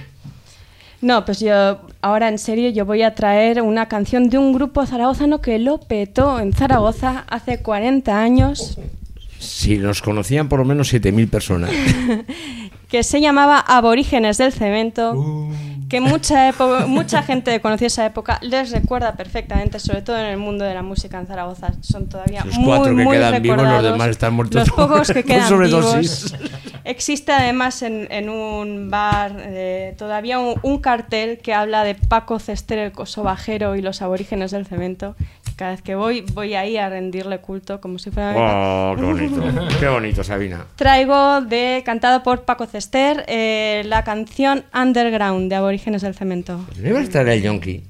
No, 1.00 1.24
pues 1.24 1.38
yo, 1.38 1.80
ahora 2.02 2.28
en 2.28 2.38
serio, 2.38 2.70
yo 2.70 2.84
voy 2.84 3.02
a 3.02 3.14
traer 3.14 3.62
una 3.62 3.86
canción 3.86 4.28
de 4.30 4.38
un 4.38 4.52
grupo 4.52 4.84
zaragozano 4.84 5.40
que 5.40 5.60
lo 5.60 5.78
petó 5.78 6.40
en 6.40 6.52
Zaragoza 6.52 7.24
hace 7.28 7.60
40 7.60 8.20
años, 8.20 8.78
Si 9.38 9.78
nos 9.78 10.02
conocían 10.02 10.48
por 10.48 10.58
lo 10.58 10.64
menos 10.64 10.92
7.000 10.92 11.30
personas. 11.30 11.70
que 12.88 13.02
se 13.02 13.20
llamaba 13.20 13.58
Aborígenes 13.60 14.38
del 14.38 14.52
Cemento, 14.52 15.12
Uh. 15.14 15.52
que 15.88 16.00
mucha, 16.00 16.52
mucha 16.86 17.22
gente 17.22 17.60
conoció 17.60 17.86
esa 17.86 18.04
época, 18.06 18.38
les 18.42 18.70
recuerda 18.70 19.14
perfectamente, 19.14 19.78
sobre 19.78 20.02
todo 20.02 20.18
en 20.18 20.26
el 20.26 20.36
mundo 20.38 20.64
de 20.64 20.74
la 20.74 20.82
música 20.82 21.18
en 21.18 21.26
Zaragoza. 21.26 21.72
Son 21.80 22.08
todavía 22.08 22.42
Los 22.44 22.56
muy, 22.58 22.66
cuatro 22.66 22.96
que 22.96 23.04
muy 23.04 23.16
quedan 23.16 23.42
vivos, 23.42 23.56
los 23.58 23.66
recordados. 23.66 23.92
demás 23.92 24.08
están 24.08 24.34
muertos 24.34 24.56
Los 24.68 24.70
pocos 24.70 25.10
que 25.12 25.22
quedan 25.24 25.60
vivos. 25.60 26.34
Existe 26.84 27.32
además 27.32 27.82
en, 27.82 28.08
en 28.10 28.30
un 28.30 28.90
bar 28.90 29.32
eh, 29.38 29.94
todavía 29.98 30.38
un, 30.38 30.54
un 30.62 30.78
cartel 30.78 31.38
que 31.38 31.52
habla 31.52 31.84
de 31.84 31.94
Paco 31.94 32.38
Cester, 32.38 32.78
el 32.78 32.92
kosovajero 32.92 33.76
y 33.76 33.82
los 33.82 34.00
aborígenes 34.00 34.50
del 34.52 34.64
cemento. 34.66 35.14
Cada 35.56 35.72
vez 35.72 35.82
que 35.82 35.96
voy, 35.96 36.20
voy 36.34 36.54
ahí 36.54 36.76
a 36.76 36.88
rendirle 36.88 37.40
culto 37.40 37.80
como 37.80 37.98
si 37.98 38.12
fuera... 38.12 38.32
Oh, 38.36 38.94
qué 38.96 39.02
bonito. 39.02 39.42
Qué 39.80 39.88
bonito, 39.88 40.22
Sabina. 40.22 40.64
Traigo 40.76 41.40
de 41.40 41.82
cantado 41.84 42.22
por 42.22 42.42
Paco 42.42 42.64
Cester 42.64 42.77
eh, 43.26 43.82
la 43.86 44.04
canción 44.04 44.64
Underground 44.74 45.50
de 45.50 45.56
Aborígenes 45.56 46.02
del 46.02 46.14
Cemento. 46.14 46.64
¿No 46.80 46.88
iba 46.88 46.98
a 46.98 47.02
estar 47.02 47.28
el 47.28 47.42
yonki? 47.42 47.82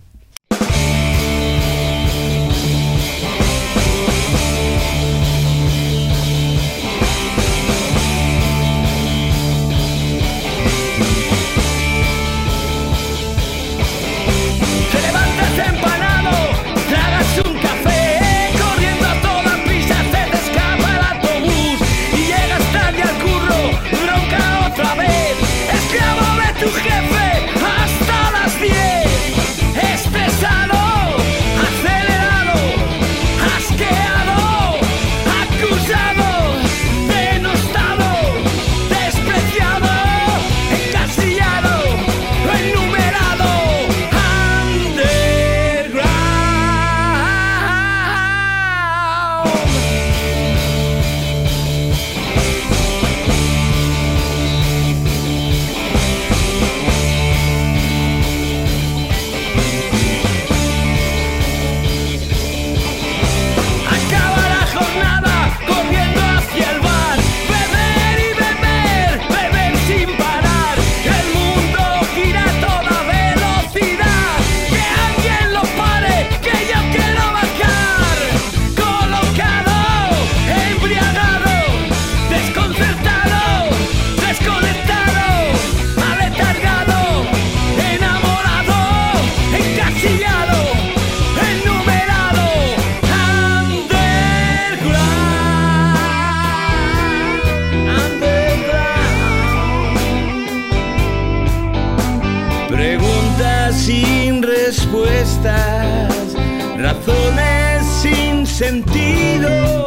Razones 106.88 107.84
sin 108.00 108.46
sentido. 108.46 109.77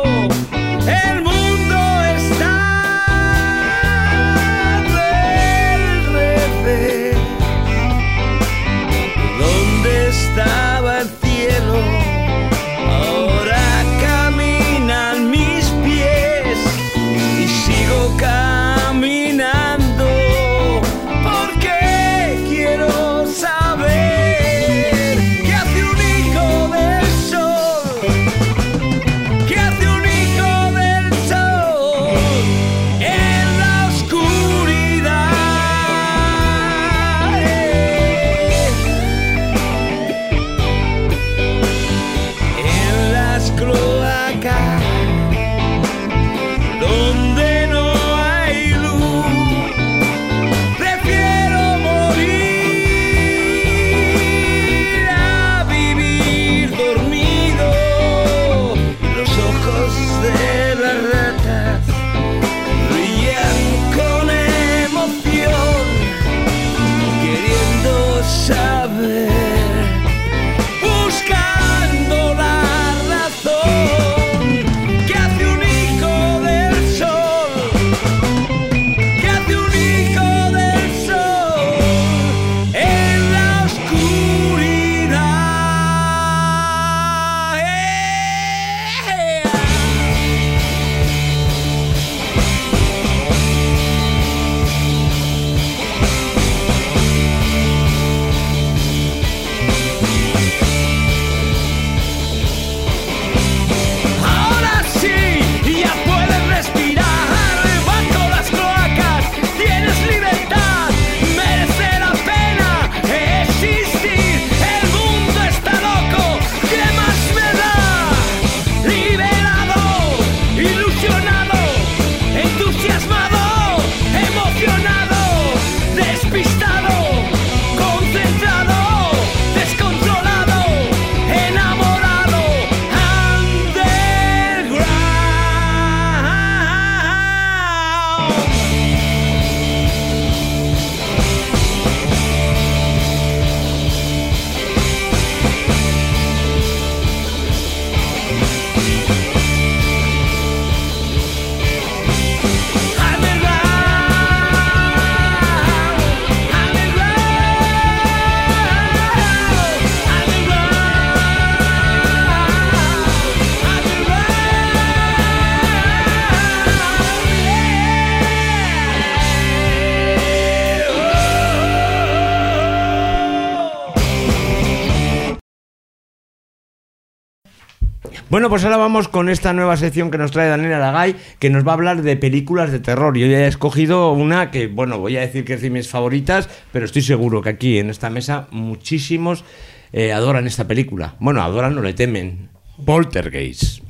Bueno, 178.31 178.47
pues 178.47 178.63
ahora 178.63 178.77
vamos 178.77 179.09
con 179.09 179.27
esta 179.27 179.51
nueva 179.51 179.75
sección 179.75 180.09
que 180.09 180.17
nos 180.17 180.31
trae 180.31 180.47
Daniel 180.47 180.75
Aragay, 180.75 181.17
que 181.37 181.49
nos 181.49 181.67
va 181.67 181.71
a 181.71 181.73
hablar 181.73 182.01
de 182.01 182.15
películas 182.15 182.71
de 182.71 182.79
terror. 182.79 183.17
Yo 183.17 183.27
ya 183.27 183.39
he 183.39 183.47
escogido 183.47 184.13
una 184.13 184.51
que, 184.51 184.67
bueno, 184.67 184.99
voy 184.99 185.17
a 185.17 185.19
decir 185.19 185.43
que 185.43 185.55
es 185.55 185.61
de 185.61 185.69
mis 185.69 185.89
favoritas, 185.89 186.47
pero 186.71 186.85
estoy 186.85 187.01
seguro 187.01 187.41
que 187.41 187.49
aquí 187.49 187.77
en 187.77 187.89
esta 187.89 188.09
mesa 188.09 188.47
muchísimos 188.51 189.43
eh, 189.91 190.13
adoran 190.13 190.47
esta 190.47 190.65
película. 190.65 191.17
Bueno, 191.19 191.41
adoran 191.41 191.77
o 191.77 191.81
le 191.81 191.91
temen. 191.91 192.47
Poltergeist. 192.85 193.83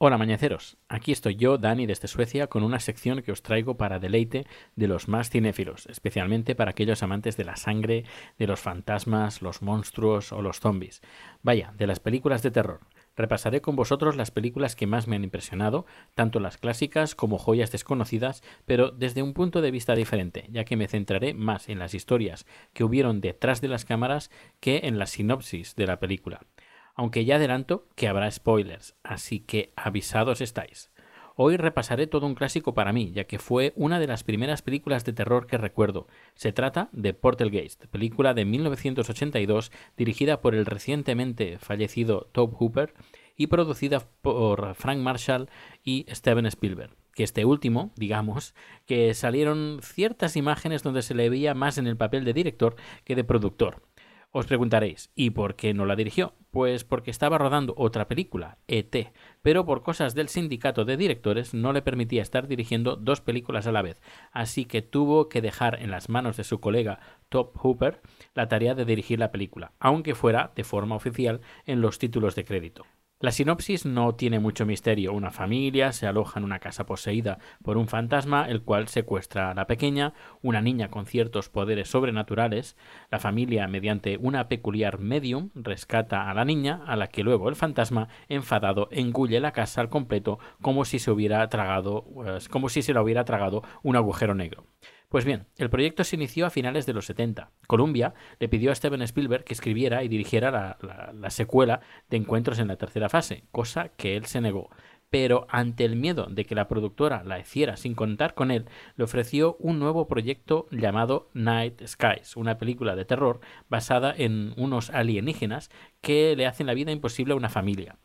Hola 0.00 0.16
mañeceros, 0.16 0.76
aquí 0.88 1.10
estoy 1.10 1.34
yo, 1.34 1.58
Dani 1.58 1.84
desde 1.84 2.06
Suecia, 2.06 2.46
con 2.46 2.62
una 2.62 2.78
sección 2.78 3.20
que 3.22 3.32
os 3.32 3.42
traigo 3.42 3.76
para 3.76 3.98
deleite 3.98 4.46
de 4.76 4.86
los 4.86 5.08
más 5.08 5.30
cinéfilos, 5.30 5.86
especialmente 5.86 6.54
para 6.54 6.70
aquellos 6.70 7.02
amantes 7.02 7.36
de 7.36 7.42
la 7.42 7.56
sangre, 7.56 8.04
de 8.38 8.46
los 8.46 8.60
fantasmas, 8.60 9.42
los 9.42 9.60
monstruos 9.60 10.30
o 10.30 10.42
los 10.42 10.60
zombies. 10.60 11.02
Vaya, 11.42 11.72
de 11.76 11.88
las 11.88 11.98
películas 11.98 12.44
de 12.44 12.52
terror. 12.52 12.78
Repasaré 13.18 13.60
con 13.60 13.74
vosotros 13.74 14.14
las 14.14 14.30
películas 14.30 14.76
que 14.76 14.86
más 14.86 15.08
me 15.08 15.16
han 15.16 15.24
impresionado, 15.24 15.86
tanto 16.14 16.38
las 16.38 16.56
clásicas 16.56 17.16
como 17.16 17.36
joyas 17.36 17.72
desconocidas, 17.72 18.44
pero 18.64 18.92
desde 18.92 19.24
un 19.24 19.34
punto 19.34 19.60
de 19.60 19.72
vista 19.72 19.96
diferente, 19.96 20.46
ya 20.50 20.64
que 20.64 20.76
me 20.76 20.86
centraré 20.86 21.34
más 21.34 21.68
en 21.68 21.80
las 21.80 21.94
historias 21.94 22.46
que 22.72 22.84
hubieron 22.84 23.20
detrás 23.20 23.60
de 23.60 23.66
las 23.66 23.84
cámaras 23.84 24.30
que 24.60 24.82
en 24.84 25.00
la 25.00 25.06
sinopsis 25.06 25.74
de 25.74 25.88
la 25.88 25.98
película. 25.98 26.46
Aunque 26.94 27.24
ya 27.24 27.36
adelanto 27.36 27.88
que 27.96 28.06
habrá 28.06 28.30
spoilers, 28.30 28.94
así 29.02 29.40
que 29.40 29.72
avisados 29.74 30.40
estáis. 30.40 30.92
Hoy 31.40 31.56
repasaré 31.56 32.08
todo 32.08 32.26
un 32.26 32.34
clásico 32.34 32.74
para 32.74 32.92
mí, 32.92 33.12
ya 33.12 33.22
que 33.22 33.38
fue 33.38 33.72
una 33.76 34.00
de 34.00 34.08
las 34.08 34.24
primeras 34.24 34.60
películas 34.60 35.04
de 35.04 35.12
terror 35.12 35.46
que 35.46 35.56
recuerdo. 35.56 36.08
Se 36.34 36.50
trata 36.50 36.88
de 36.90 37.14
Portalgeist, 37.14 37.86
película 37.86 38.34
de 38.34 38.44
1982 38.44 39.70
dirigida 39.96 40.40
por 40.40 40.56
el 40.56 40.66
recientemente 40.66 41.60
fallecido 41.60 42.28
Tobe 42.32 42.56
Hooper 42.56 42.94
y 43.36 43.46
producida 43.46 44.00
por 44.20 44.74
Frank 44.74 44.98
Marshall 44.98 45.48
y 45.84 46.06
Steven 46.10 46.46
Spielberg. 46.46 46.96
Que 47.14 47.22
este 47.22 47.44
último, 47.44 47.92
digamos, 47.94 48.56
que 48.84 49.14
salieron 49.14 49.78
ciertas 49.80 50.34
imágenes 50.34 50.82
donde 50.82 51.02
se 51.02 51.14
le 51.14 51.30
veía 51.30 51.54
más 51.54 51.78
en 51.78 51.86
el 51.86 51.96
papel 51.96 52.24
de 52.24 52.32
director 52.32 52.74
que 53.04 53.14
de 53.14 53.22
productor. 53.22 53.87
Os 54.30 54.44
preguntaréis, 54.44 55.10
¿y 55.14 55.30
por 55.30 55.56
qué 55.56 55.72
no 55.72 55.86
la 55.86 55.96
dirigió? 55.96 56.34
Pues 56.50 56.84
porque 56.84 57.10
estaba 57.10 57.38
rodando 57.38 57.72
otra 57.78 58.08
película, 58.08 58.58
ET, 58.68 59.10
pero 59.40 59.64
por 59.64 59.82
cosas 59.82 60.14
del 60.14 60.28
sindicato 60.28 60.84
de 60.84 60.98
directores 60.98 61.54
no 61.54 61.72
le 61.72 61.80
permitía 61.80 62.20
estar 62.20 62.46
dirigiendo 62.46 62.96
dos 62.96 63.22
películas 63.22 63.66
a 63.66 63.72
la 63.72 63.80
vez, 63.80 64.02
así 64.30 64.66
que 64.66 64.82
tuvo 64.82 65.30
que 65.30 65.40
dejar 65.40 65.80
en 65.80 65.90
las 65.90 66.10
manos 66.10 66.36
de 66.36 66.44
su 66.44 66.60
colega 66.60 67.00
Top 67.30 67.56
Hooper 67.56 68.02
la 68.34 68.48
tarea 68.48 68.74
de 68.74 68.84
dirigir 68.84 69.18
la 69.18 69.32
película, 69.32 69.72
aunque 69.80 70.14
fuera 70.14 70.52
de 70.54 70.64
forma 70.64 70.96
oficial 70.96 71.40
en 71.64 71.80
los 71.80 71.98
títulos 71.98 72.34
de 72.34 72.44
crédito. 72.44 72.84
La 73.20 73.32
sinopsis 73.32 73.84
no 73.84 74.14
tiene 74.14 74.38
mucho 74.38 74.64
misterio. 74.64 75.12
Una 75.12 75.32
familia 75.32 75.90
se 75.90 76.06
aloja 76.06 76.38
en 76.38 76.44
una 76.44 76.60
casa 76.60 76.86
poseída 76.86 77.40
por 77.64 77.76
un 77.76 77.88
fantasma, 77.88 78.48
el 78.48 78.62
cual 78.62 78.86
secuestra 78.86 79.50
a 79.50 79.54
la 79.54 79.66
pequeña, 79.66 80.14
una 80.40 80.62
niña 80.62 80.88
con 80.88 81.04
ciertos 81.04 81.48
poderes 81.48 81.88
sobrenaturales. 81.88 82.76
La 83.10 83.18
familia, 83.18 83.66
mediante 83.66 84.18
una 84.18 84.46
peculiar 84.46 85.00
medium, 85.00 85.50
rescata 85.56 86.30
a 86.30 86.34
la 86.34 86.44
niña, 86.44 86.84
a 86.86 86.94
la 86.94 87.08
que 87.08 87.24
luego 87.24 87.48
el 87.48 87.56
fantasma, 87.56 88.08
enfadado, 88.28 88.86
engulle 88.92 89.40
la 89.40 89.50
casa 89.50 89.80
al 89.80 89.88
completo 89.88 90.38
como 90.62 90.84
si 90.84 91.00
se 91.00 91.12
pues, 91.12 92.48
como 92.48 92.68
si 92.68 92.82
se 92.82 92.94
la 92.94 93.02
hubiera 93.02 93.24
tragado 93.24 93.64
un 93.82 93.96
agujero 93.96 94.36
negro. 94.36 94.64
Pues 95.08 95.24
bien, 95.24 95.46
el 95.56 95.70
proyecto 95.70 96.04
se 96.04 96.16
inició 96.16 96.44
a 96.46 96.50
finales 96.50 96.84
de 96.84 96.92
los 96.92 97.06
70. 97.06 97.50
Columbia 97.66 98.12
le 98.40 98.48
pidió 98.48 98.70
a 98.70 98.74
Steven 98.74 99.00
Spielberg 99.02 99.44
que 99.44 99.54
escribiera 99.54 100.02
y 100.04 100.08
dirigiera 100.08 100.50
la, 100.50 100.76
la- 100.82 101.12
la 101.18 101.30
secuela 101.30 101.80
de 102.10 102.18
Encuentros 102.18 102.58
en 102.58 102.68
la 102.68 102.76
tercera 102.76 103.08
fase, 103.08 103.44
cosa 103.50 103.88
que 103.88 104.16
él 104.16 104.26
se 104.26 104.42
negó. 104.42 104.68
Pero 105.10 105.46
ante 105.48 105.86
el 105.86 105.96
miedo 105.96 106.26
de 106.26 106.44
que 106.44 106.54
la 106.54 106.68
productora 106.68 107.24
la 107.24 107.38
hiciera 107.38 107.78
sin 107.78 107.94
contar 107.94 108.34
con 108.34 108.50
él, 108.50 108.66
le 108.96 109.04
ofreció 109.04 109.56
un 109.60 109.78
nuevo 109.78 110.06
proyecto 110.08 110.66
llamado 110.70 111.30
Night 111.32 111.80
Skies, 111.86 112.36
una 112.36 112.58
película 112.58 112.94
de 112.94 113.06
terror 113.06 113.40
basada 113.70 114.12
en 114.14 114.52
unos 114.58 114.90
alienígenas 114.90 115.70
que 116.02 116.36
le 116.36 116.46
hacen 116.46 116.66
la 116.66 116.74
vida 116.74 116.92
imposible 116.92 117.32
a 117.32 117.36
una 117.38 117.48
familia. 117.48 117.96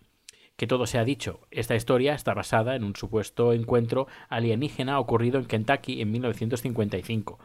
Que 0.56 0.68
todo 0.68 0.86
se 0.86 1.00
ha 1.00 1.04
dicho, 1.04 1.42
esta 1.50 1.76
historia 1.76 2.14
está 2.14 2.34
basada 2.34 2.76
en 2.76 2.84
un 2.84 2.96
supuesto 2.96 3.54
encuentro 3.54 4.08
alienígena 4.30 5.00
ocurrido 5.00 5.40
en 5.40 5.46
Kentucky 5.46 6.02
en 6.02 6.12
1955. 6.12 7.40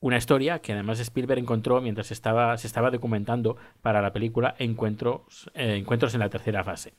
Una 0.00 0.16
historia 0.16 0.60
que 0.60 0.72
además 0.72 1.00
Spielberg 1.00 1.40
encontró 1.40 1.80
mientras 1.80 2.06
se 2.06 2.14
estaba 2.14 2.90
documentando 2.90 3.56
para 3.82 4.00
la 4.00 4.12
película 4.12 4.54
eh, 4.58 4.64
Encuentros 4.64 6.14
en 6.14 6.20
la 6.20 6.30
tercera 6.30 6.62
fase. 6.62 6.94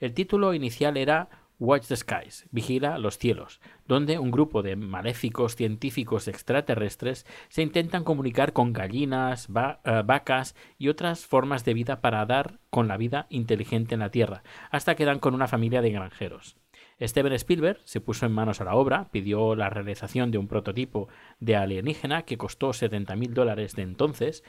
El 0.00 0.14
título 0.14 0.54
inicial 0.54 0.96
era 0.96 1.28
Watch 1.60 1.88
the 1.88 1.96
Skies, 1.96 2.46
Vigila 2.50 2.96
los 2.96 3.18
cielos, 3.18 3.60
donde 3.86 4.18
un 4.18 4.30
grupo 4.30 4.62
de 4.62 4.76
maléficos 4.76 5.56
científicos 5.56 6.26
extraterrestres 6.26 7.26
se 7.50 7.60
intentan 7.60 8.02
comunicar 8.02 8.54
con 8.54 8.72
gallinas, 8.72 9.48
eh, 9.84 10.02
vacas 10.04 10.56
y 10.78 10.88
otras 10.88 11.26
formas 11.26 11.66
de 11.66 11.74
vida 11.74 12.00
para 12.00 12.24
dar 12.24 12.60
con 12.70 12.88
la 12.88 12.96
vida 12.96 13.26
inteligente 13.28 13.94
en 13.94 14.00
la 14.00 14.10
Tierra, 14.10 14.42
hasta 14.70 14.94
que 14.94 15.04
dan 15.04 15.18
con 15.18 15.34
una 15.34 15.48
familia 15.48 15.82
de 15.82 15.90
granjeros. 15.90 16.56
Steven 17.00 17.32
Spielberg 17.34 17.80
se 17.84 18.00
puso 18.00 18.26
en 18.26 18.32
manos 18.32 18.60
a 18.60 18.64
la 18.64 18.74
obra, 18.74 19.08
pidió 19.10 19.54
la 19.54 19.70
realización 19.70 20.30
de 20.30 20.38
un 20.38 20.48
prototipo 20.48 21.08
de 21.40 21.56
alienígena 21.56 22.22
que 22.22 22.36
costó 22.36 22.72
70 22.72 23.16
mil 23.16 23.32
dólares 23.32 23.74
de 23.74 23.82
entonces, 23.82 24.44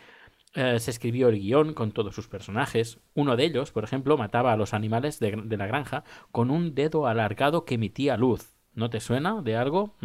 eh, 0.53 0.79
se 0.79 0.91
escribió 0.91 1.29
el 1.29 1.39
guion 1.39 1.73
con 1.73 1.91
todos 1.91 2.13
sus 2.13 2.27
personajes. 2.27 2.99
Uno 3.13 3.35
de 3.35 3.45
ellos, 3.45 3.71
por 3.71 3.83
ejemplo, 3.83 4.17
mataba 4.17 4.51
a 4.51 4.57
los 4.57 4.73
animales 4.73 5.19
de, 5.19 5.31
la 5.35 5.67
granja 5.67 6.03
con 6.31 6.51
un 6.51 6.75
dedo 6.75 7.07
alargado 7.07 7.63
que 7.63 7.75
emitía 7.75 8.17
luz. 8.17 8.53
¿No 8.73 8.89
te 8.89 8.99
suena 8.99 9.41
de 9.41 9.57
algo? 9.57 9.95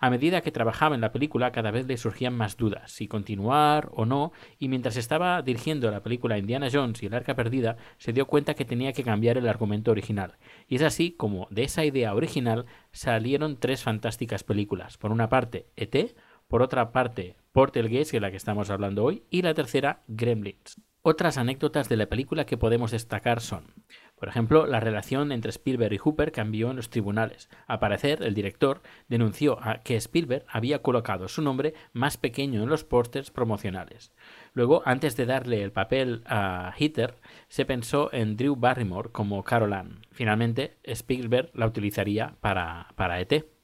A 0.00 0.10
medida 0.10 0.40
que 0.40 0.50
trabajaba 0.50 0.94
en 0.94 1.00
la 1.00 1.12
película, 1.12 1.52
cada 1.52 1.70
vez 1.70 1.86
le 1.86 1.96
surgían 1.96 2.36
más 2.36 2.56
dudas, 2.56 2.90
si 2.90 3.08
continuar 3.08 3.90
o 3.92 4.04
no, 4.04 4.32
y 4.58 4.68
mientras 4.68 4.96
estaba 4.96 5.42
dirigiendo 5.42 5.90
la 5.90 6.02
película 6.02 6.38
Indiana 6.38 6.68
Jones 6.72 7.02
y 7.02 7.06
el 7.06 7.14
Arca 7.14 7.34
Perdida, 7.34 7.76
se 7.98 8.12
dio 8.12 8.26
cuenta 8.26 8.54
que 8.54 8.64
tenía 8.64 8.92
que 8.92 9.04
cambiar 9.04 9.38
el 9.38 9.48
argumento 9.48 9.90
original. 9.90 10.36
Y 10.68 10.76
es 10.76 10.82
así 10.82 11.12
como 11.12 11.48
de 11.50 11.64
esa 11.64 11.84
idea 11.84 12.14
original 12.14 12.66
salieron 12.92 13.56
tres 13.56 13.82
fantásticas 13.82 14.44
películas. 14.44 14.98
Por 14.98 15.12
una 15.12 15.28
parte, 15.28 15.66
ET, 15.76 16.14
por 16.48 16.62
otra 16.62 16.92
parte, 16.92 17.36
Portalgate, 17.52 18.10
que 18.10 18.16
es 18.16 18.22
la 18.22 18.30
que 18.30 18.36
estamos 18.36 18.70
hablando 18.70 19.04
hoy, 19.04 19.24
y 19.30 19.42
la 19.42 19.54
tercera, 19.54 20.02
Gremlins. 20.08 20.80
Otras 21.02 21.38
anécdotas 21.38 21.88
de 21.88 21.96
la 21.96 22.06
película 22.06 22.46
que 22.46 22.56
podemos 22.56 22.90
destacar 22.90 23.40
son, 23.40 23.72
por 24.16 24.28
ejemplo, 24.28 24.66
la 24.66 24.80
relación 24.80 25.30
entre 25.30 25.50
Spielberg 25.50 25.92
y 25.92 25.98
Hooper 25.98 26.32
cambió 26.32 26.70
en 26.70 26.76
los 26.76 26.88
tribunales. 26.88 27.50
Al 27.66 27.78
parecer, 27.78 28.22
el 28.22 28.34
director 28.34 28.80
denunció 29.08 29.58
que 29.84 29.96
Spielberg 29.96 30.44
había 30.48 30.80
colocado 30.80 31.28
su 31.28 31.42
nombre 31.42 31.74
más 31.92 32.16
pequeño 32.16 32.62
en 32.62 32.70
los 32.70 32.82
pósters 32.82 33.30
promocionales. 33.30 34.12
Luego, 34.54 34.82
antes 34.86 35.16
de 35.16 35.26
darle 35.26 35.62
el 35.62 35.70
papel 35.70 36.22
a 36.26 36.74
Hitler, 36.78 37.14
se 37.48 37.66
pensó 37.66 38.10
en 38.12 38.36
Drew 38.38 38.56
Barrymore 38.56 39.10
como 39.12 39.44
Carol 39.44 39.74
Ann. 39.74 40.00
Finalmente, 40.12 40.78
Spielberg 40.82 41.50
la 41.52 41.66
utilizaría 41.66 42.36
para, 42.40 42.88
para 42.96 43.20
ET. 43.20 43.55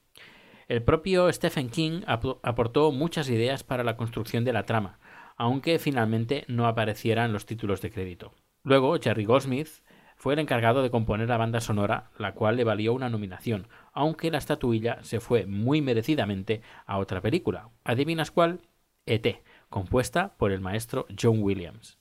El 0.69 0.83
propio 0.83 1.33
Stephen 1.33 1.69
King 1.71 2.03
ap- 2.07 2.39
aportó 2.43 2.93
muchas 2.93 3.29
ideas 3.29 3.65
para 3.65 3.85
la 3.85 3.97
construcción 3.97 4.45
de 4.45 4.53
la 4.53 4.65
trama, 4.65 4.99
aunque 5.37 5.79
finalmente 5.79 6.45
no 6.49 6.67
apareciera 6.67 7.25
en 7.25 7.33
los 7.33 7.47
títulos 7.47 7.81
de 7.81 7.91
crédito. 7.91 8.35
Luego, 8.65 8.97
Jerry 9.01 9.25
Goldsmith 9.25 9.69
fue 10.17 10.35
el 10.35 10.39
encargado 10.39 10.83
de 10.83 10.91
componer 10.91 11.29
la 11.29 11.37
banda 11.37 11.61
sonora, 11.61 12.11
la 12.17 12.33
cual 12.35 12.57
le 12.57 12.65
valió 12.65 12.93
una 12.93 13.09
nominación, 13.09 13.67
aunque 13.93 14.31
la 14.31 14.39
estatuilla 14.39 14.99
se 15.03 15.19
fue 15.19 15.47
muy 15.47 15.83
merecidamente 15.83 16.63
a 16.87 16.99
otra 16.99 17.21
película. 17.21 17.71
¿Adivinas 17.83 18.31
cuál? 18.31 18.61
ET, 19.05 19.43
compuesta 19.69 20.37
por 20.37 20.53
el 20.53 20.61
maestro 20.61 21.07
John 21.21 21.43
Williams. 21.43 21.99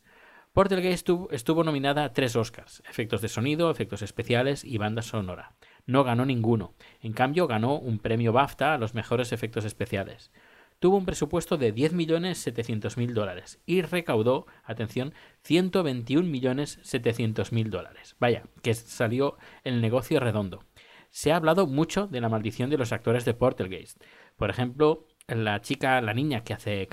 Portergate 0.53 0.91
estuvo, 0.91 1.31
estuvo 1.31 1.63
nominada 1.63 2.03
a 2.03 2.13
tres 2.13 2.35
Oscars, 2.35 2.83
efectos 2.87 3.21
de 3.21 3.29
sonido, 3.29 3.71
efectos 3.71 4.01
especiales 4.03 4.63
y 4.65 4.77
banda 4.77 5.01
sonora. 5.01 5.55
No 5.85 6.03
ganó 6.03 6.25
ninguno. 6.25 6.73
En 7.01 7.13
cambio, 7.13 7.47
ganó 7.47 7.77
un 7.77 7.99
premio 7.99 8.33
BAFTA 8.33 8.73
a 8.73 8.77
los 8.77 8.93
mejores 8.93 9.31
efectos 9.31 9.63
especiales. 9.65 10.31
Tuvo 10.79 10.97
un 10.97 11.05
presupuesto 11.05 11.55
de 11.57 11.73
10.700.000 11.75 13.13
dólares 13.13 13.61
y 13.67 13.83
recaudó, 13.83 14.47
atención, 14.63 15.13
121.700.000 15.47 17.69
dólares. 17.69 18.15
Vaya, 18.19 18.43
que 18.63 18.73
salió 18.73 19.37
el 19.63 19.79
negocio 19.79 20.19
redondo. 20.19 20.65
Se 21.11 21.31
ha 21.31 21.35
hablado 21.35 21.67
mucho 21.67 22.07
de 22.07 22.19
la 22.19 22.29
maldición 22.29 22.71
de 22.71 22.79
los 22.79 22.93
actores 22.93 23.25
de 23.25 23.35
Portergeist. 23.35 24.01
Por 24.37 24.49
ejemplo, 24.49 25.05
la 25.27 25.61
chica, 25.61 26.01
la 26.01 26.15
niña 26.15 26.43
que 26.43 26.53
hace 26.53 26.81
eh, 26.81 26.87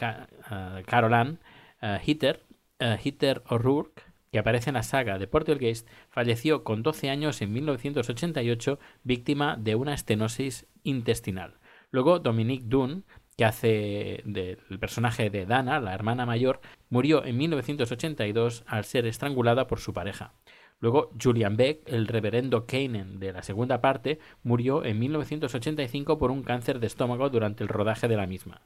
Carol 0.85 1.15
Ann, 1.15 1.41
eh, 1.81 1.99
Hitter, 2.05 2.45
eh, 2.81 2.99
Hitter 3.03 3.43
O'Rourke, 3.49 4.03
que 4.33 4.39
aparece 4.39 4.71
en 4.71 4.75
la 4.75 4.83
saga 4.83 5.19
de 5.19 5.27
Portergeist, 5.27 5.89
falleció 6.11 6.65
con 6.65 6.83
12 6.83 7.11
años 7.11 7.41
en 7.43 7.53
1988 7.53 8.79
víctima 9.03 9.57
de 9.57 9.75
una 9.75 9.95
estenosis 9.95 10.67
intestinal. 10.83 11.59
Luego 11.91 12.19
Dominique 12.19 12.65
Dunne, 12.67 13.03
que 13.37 13.45
hace 13.45 14.23
del 14.25 14.59
personaje 14.81 15.31
de 15.31 15.47
Dana, 15.47 15.81
la 15.81 15.95
hermana 15.95 16.27
mayor, 16.27 16.61
murió 16.91 17.25
en 17.25 17.37
1982 17.37 18.65
al 18.67 18.85
ser 18.85 19.07
estrangulada 19.07 19.67
por 19.67 19.81
su 19.81 19.93
pareja. 19.93 20.35
Luego 20.81 21.11
Julian 21.21 21.57
Beck, 21.57 21.81
el 21.87 22.07
reverendo 22.07 22.67
Kanan 22.67 23.19
de 23.19 23.33
la 23.33 23.43
segunda 23.43 23.81
parte, 23.81 24.21
murió 24.43 24.85
en 24.85 24.99
1985 24.99 26.19
por 26.19 26.31
un 26.31 26.43
cáncer 26.43 26.79
de 26.79 26.87
estómago 26.87 27.31
durante 27.31 27.65
el 27.65 27.69
rodaje 27.69 28.07
de 28.07 28.17
la 28.17 28.27
misma. 28.27 28.61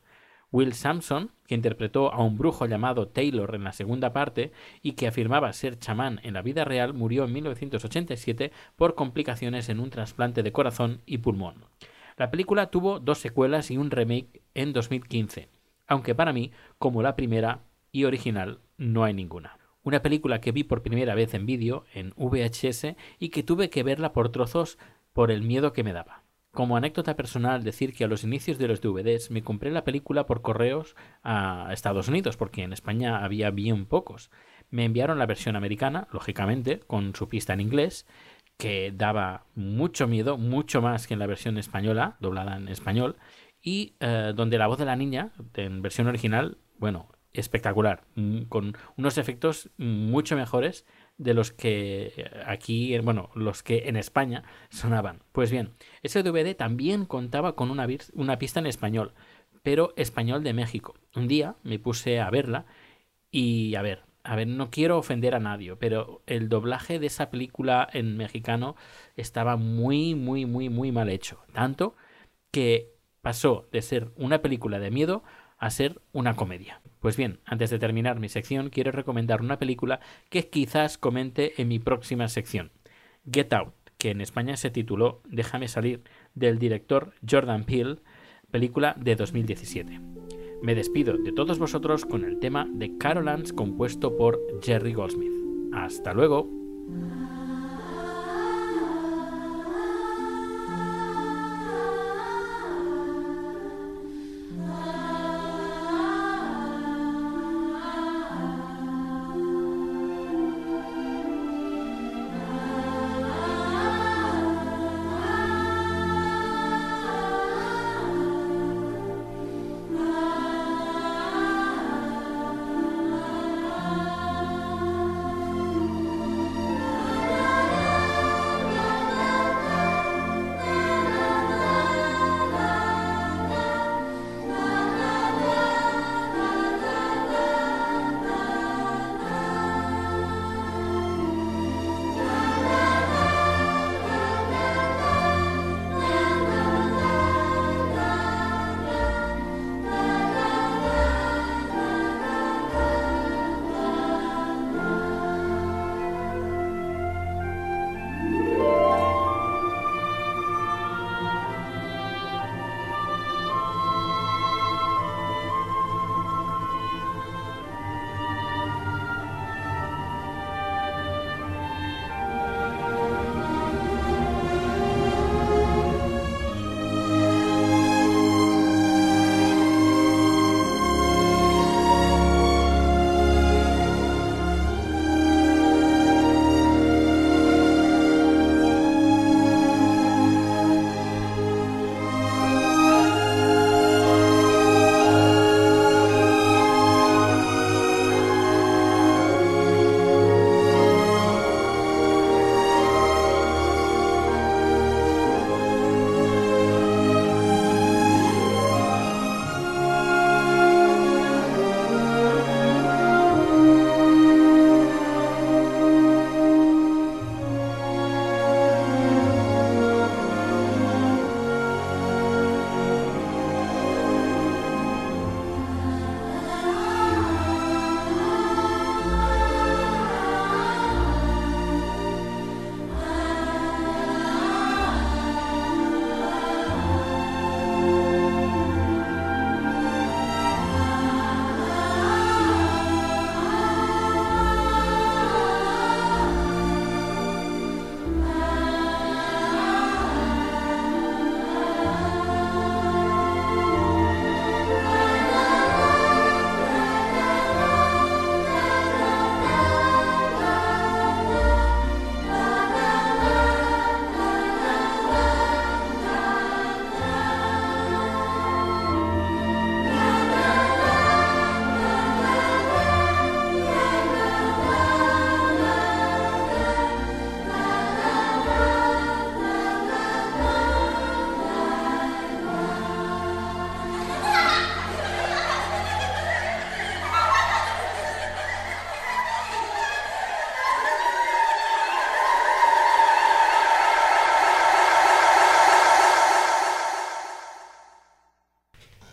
Will 0.52 0.74
Sampson, 0.74 1.30
que 1.46 1.54
interpretó 1.54 2.12
a 2.12 2.22
un 2.22 2.36
brujo 2.36 2.66
llamado 2.66 3.08
Taylor 3.08 3.54
en 3.54 3.64
la 3.64 3.72
segunda 3.72 4.12
parte 4.12 4.52
y 4.82 4.92
que 4.92 5.06
afirmaba 5.06 5.52
ser 5.54 5.78
chamán 5.78 6.20
en 6.22 6.34
la 6.34 6.42
vida 6.42 6.64
real, 6.64 6.92
murió 6.92 7.24
en 7.24 7.32
1987 7.32 8.52
por 8.76 8.94
complicaciones 8.94 9.70
en 9.70 9.80
un 9.80 9.90
trasplante 9.90 10.42
de 10.42 10.52
corazón 10.52 11.00
y 11.06 11.18
pulmón. 11.18 11.64
La 12.18 12.30
película 12.30 12.70
tuvo 12.70 13.00
dos 13.00 13.18
secuelas 13.18 13.70
y 13.70 13.78
un 13.78 13.90
remake 13.90 14.42
en 14.54 14.74
2015, 14.74 15.48
aunque 15.86 16.14
para 16.14 16.34
mí, 16.34 16.52
como 16.78 17.02
la 17.02 17.16
primera 17.16 17.62
y 17.90 18.04
original, 18.04 18.60
no 18.76 19.04
hay 19.04 19.14
ninguna. 19.14 19.58
Una 19.82 20.02
película 20.02 20.40
que 20.40 20.52
vi 20.52 20.64
por 20.64 20.82
primera 20.82 21.14
vez 21.14 21.34
en 21.34 21.46
vídeo, 21.46 21.86
en 21.94 22.12
VHS, 22.16 22.94
y 23.18 23.30
que 23.30 23.42
tuve 23.42 23.70
que 23.70 23.82
verla 23.82 24.12
por 24.12 24.28
trozos 24.30 24.78
por 25.12 25.30
el 25.30 25.42
miedo 25.42 25.72
que 25.72 25.82
me 25.82 25.92
daba. 25.92 26.21
Como 26.52 26.76
anécdota 26.76 27.16
personal, 27.16 27.64
decir 27.64 27.94
que 27.94 28.04
a 28.04 28.08
los 28.08 28.24
inicios 28.24 28.58
de 28.58 28.68
los 28.68 28.82
DVDs 28.82 29.30
me 29.30 29.42
compré 29.42 29.70
la 29.70 29.84
película 29.84 30.26
por 30.26 30.42
correos 30.42 30.94
a 31.22 31.70
Estados 31.72 32.08
Unidos, 32.08 32.36
porque 32.36 32.62
en 32.62 32.74
España 32.74 33.24
había 33.24 33.50
bien 33.50 33.86
pocos. 33.86 34.30
Me 34.70 34.84
enviaron 34.84 35.18
la 35.18 35.24
versión 35.24 35.56
americana, 35.56 36.08
lógicamente, 36.12 36.80
con 36.80 37.14
su 37.14 37.30
pista 37.30 37.54
en 37.54 37.62
inglés, 37.62 38.06
que 38.58 38.92
daba 38.94 39.46
mucho 39.54 40.06
miedo, 40.06 40.36
mucho 40.36 40.82
más 40.82 41.06
que 41.06 41.14
en 41.14 41.20
la 41.20 41.26
versión 41.26 41.56
española, 41.56 42.18
doblada 42.20 42.58
en 42.58 42.68
español, 42.68 43.16
y 43.62 43.94
eh, 44.00 44.34
donde 44.36 44.58
la 44.58 44.66
voz 44.66 44.76
de 44.76 44.84
la 44.84 44.96
niña, 44.96 45.32
en 45.54 45.80
versión 45.80 46.06
original, 46.06 46.58
bueno, 46.76 47.08
espectacular, 47.32 48.04
mm, 48.14 48.42
con 48.42 48.76
unos 48.98 49.16
efectos 49.16 49.70
mucho 49.78 50.36
mejores 50.36 50.84
de 51.18 51.34
los 51.34 51.52
que 51.52 52.30
aquí, 52.46 52.94
eh, 52.94 53.00
bueno, 53.00 53.30
los 53.34 53.62
que 53.62 53.88
en 53.88 53.96
España 53.96 54.42
sonaban. 54.70 55.22
Pues 55.32 55.50
bien, 55.50 55.70
ese 56.02 56.22
DVD 56.22 56.54
también 56.56 57.06
contaba 57.06 57.54
con 57.54 57.70
una, 57.70 57.86
una 58.14 58.38
pista 58.38 58.60
en 58.60 58.66
español, 58.66 59.14
pero 59.62 59.92
español 59.96 60.42
de 60.42 60.52
México. 60.52 60.94
Un 61.14 61.28
día 61.28 61.56
me 61.62 61.78
puse 61.78 62.20
a 62.20 62.30
verla 62.30 62.66
y 63.30 63.74
a 63.76 63.82
ver, 63.82 64.04
a 64.24 64.36
ver, 64.36 64.46
no 64.46 64.70
quiero 64.70 64.98
ofender 64.98 65.34
a 65.34 65.40
nadie, 65.40 65.74
pero 65.76 66.22
el 66.26 66.48
doblaje 66.48 66.98
de 66.98 67.06
esa 67.06 67.30
película 67.30 67.88
en 67.92 68.16
mexicano 68.16 68.76
estaba 69.16 69.56
muy, 69.56 70.14
muy, 70.14 70.46
muy, 70.46 70.68
muy 70.68 70.92
mal 70.92 71.08
hecho. 71.08 71.42
Tanto 71.52 71.96
que 72.50 72.92
pasó 73.20 73.68
de 73.72 73.82
ser 73.82 74.12
una 74.16 74.42
película 74.42 74.78
de 74.78 74.90
miedo 74.90 75.22
a 75.58 75.70
ser 75.70 76.00
una 76.12 76.36
comedia. 76.36 76.81
Pues 77.02 77.16
bien, 77.16 77.40
antes 77.44 77.68
de 77.70 77.80
terminar 77.80 78.20
mi 78.20 78.28
sección, 78.28 78.70
quiero 78.70 78.92
recomendar 78.92 79.42
una 79.42 79.58
película 79.58 79.98
que 80.30 80.48
quizás 80.48 80.98
comente 80.98 81.60
en 81.60 81.66
mi 81.66 81.80
próxima 81.80 82.28
sección. 82.28 82.70
Get 83.30 83.52
Out, 83.52 83.74
que 83.98 84.10
en 84.10 84.20
España 84.20 84.56
se 84.56 84.70
tituló 84.70 85.20
Déjame 85.28 85.66
salir, 85.66 86.04
del 86.36 86.60
director 86.60 87.12
Jordan 87.28 87.64
Peele, 87.64 87.98
película 88.52 88.94
de 89.00 89.16
2017. 89.16 90.00
Me 90.62 90.76
despido 90.76 91.18
de 91.18 91.32
todos 91.32 91.58
vosotros 91.58 92.06
con 92.06 92.24
el 92.24 92.38
tema 92.38 92.68
de 92.72 92.96
Carolans 92.98 93.52
compuesto 93.52 94.16
por 94.16 94.38
Jerry 94.62 94.92
Goldsmith. 94.92 95.32
Hasta 95.72 96.14
luego. 96.14 96.48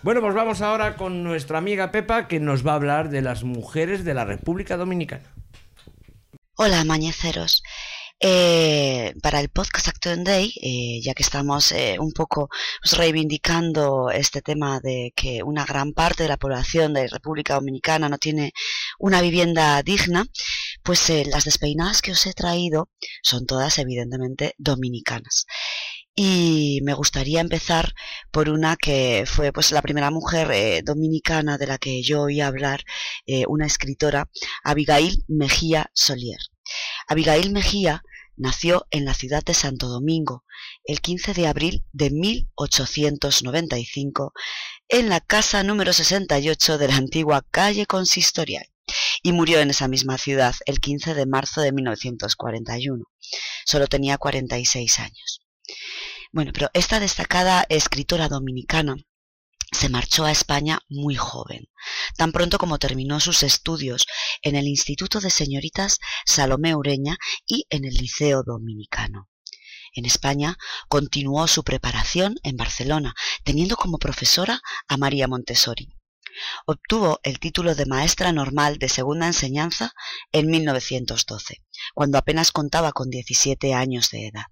Bueno, 0.10 0.22
pues 0.22 0.34
vamos 0.34 0.62
ahora 0.62 0.96
con 0.96 1.22
nuestra 1.22 1.60
amiga 1.60 1.92
Pepa 1.92 2.28
que 2.28 2.40
nos 2.40 2.66
va 2.66 2.72
a 2.72 2.76
hablar 2.78 3.12
de 3.12 3.22
las 3.22 3.44
mujeres 3.44 4.04
de 4.04 4.16
la 4.16 4.26
República 4.26 4.76
Dominicana. 4.76 5.36
Hola, 6.56 6.84
mañeceros. 6.84 7.62
Eh, 8.20 9.14
para 9.22 9.40
el 9.40 9.50
podcast 9.50 9.88
Action 9.88 10.24
Day, 10.24 10.52
eh, 10.64 11.00
ya 11.04 11.14
que 11.14 11.22
estamos 11.22 11.72
eh, 11.74 11.98
un 12.00 12.12
poco 12.12 12.50
pues, 12.82 12.98
reivindicando 12.98 14.10
este 14.10 14.42
tema 14.42 14.80
de 14.80 15.14
que 15.16 15.44
una 15.44 15.64
gran 15.64 15.94
parte 15.94 16.24
de 16.24 16.30
la 16.30 16.38
población 16.38 16.96
de 16.96 17.08
República 17.08 17.54
Dominicana 17.54 18.10
no 18.10 18.18
tiene 18.18 18.52
una 18.98 19.22
vivienda 19.22 19.84
digna, 19.84 20.26
pues 20.82 21.08
eh, 21.12 21.24
las 21.28 21.46
despeinadas 21.46 22.02
que 22.02 22.14
os 22.14 22.26
he 22.26 22.34
traído 22.34 22.90
son 23.22 23.46
todas 23.46 23.78
evidentemente 23.78 24.56
dominicanas. 24.58 25.46
Y 26.22 26.82
me 26.84 26.96
gustaría 26.96 27.40
empezar 27.40 27.94
por 28.30 28.50
una 28.50 28.76
que 28.76 29.24
fue 29.26 29.54
pues 29.54 29.72
la 29.72 29.82
primera 29.82 30.12
mujer 30.12 30.52
eh, 30.52 30.82
dominicana 30.84 31.58
de 31.58 31.66
la 31.66 31.78
que 31.78 32.04
yo 32.04 32.24
oí 32.24 32.42
hablar, 32.42 32.84
eh, 33.26 33.46
una 33.48 33.66
escritora, 33.66 34.30
Abigail 34.66 35.24
Mejía 35.30 35.90
Solier. 35.94 36.42
Abigail 37.08 37.54
Mejía 37.54 38.04
nació 38.36 38.86
en 38.92 39.06
la 39.06 39.14
ciudad 39.14 39.46
de 39.46 39.54
Santo 39.54 39.88
Domingo 39.88 40.44
el 40.84 41.00
15 41.00 41.34
de 41.34 41.48
abril 41.48 41.86
de 41.94 42.10
1895 42.10 44.34
en 44.90 45.08
la 45.08 45.22
casa 45.22 45.64
número 45.64 45.94
68 45.94 46.78
de 46.78 46.88
la 46.90 46.98
antigua 46.98 47.46
calle 47.50 47.86
consistorial 47.86 48.66
y 49.24 49.32
murió 49.32 49.62
en 49.62 49.70
esa 49.70 49.88
misma 49.88 50.18
ciudad 50.18 50.54
el 50.66 50.82
15 50.82 51.14
de 51.14 51.26
marzo 51.26 51.62
de 51.62 51.72
1941. 51.72 53.06
Solo 53.66 53.88
tenía 53.88 54.18
46 54.18 55.00
años. 55.00 55.39
Bueno, 56.32 56.52
pero 56.54 56.70
esta 56.74 57.00
destacada 57.00 57.66
escritora 57.70 58.28
dominicana 58.28 58.96
se 59.72 59.90
marchó 59.90 60.26
a 60.26 60.32
España 60.32 60.80
muy 60.88 61.16
joven, 61.16 61.70
tan 62.18 62.32
pronto 62.32 62.60
como 62.60 62.78
terminó 62.78 63.20
sus 63.20 63.42
estudios 63.42 64.06
en 64.44 64.56
el 64.56 64.68
Instituto 64.68 65.22
de 65.22 65.32
Señoritas 65.32 65.98
Salomé 66.28 66.76
Ureña 66.76 67.18
y 67.48 67.66
en 67.72 67.84
el 67.84 67.96
Liceo 67.96 68.44
Dominicano. 68.44 69.28
En 69.96 70.06
España 70.06 70.56
continuó 70.88 71.48
su 71.48 71.64
preparación 71.64 72.36
en 72.44 72.58
Barcelona, 72.58 73.16
teniendo 73.44 73.76
como 73.76 73.98
profesora 73.98 74.62
a 74.88 74.98
María 74.98 75.28
Montessori. 75.28 75.90
Obtuvo 76.68 77.20
el 77.24 77.40
título 77.40 77.74
de 77.74 77.88
maestra 77.88 78.32
normal 78.32 78.78
de 78.78 78.90
segunda 78.90 79.26
enseñanza 79.26 79.94
en 80.32 80.52
1912, 80.52 81.64
cuando 81.96 82.20
apenas 82.20 82.52
contaba 82.52 82.92
con 82.92 83.10
17 83.10 83.74
años 83.74 84.12
de 84.12 84.28
edad. 84.28 84.46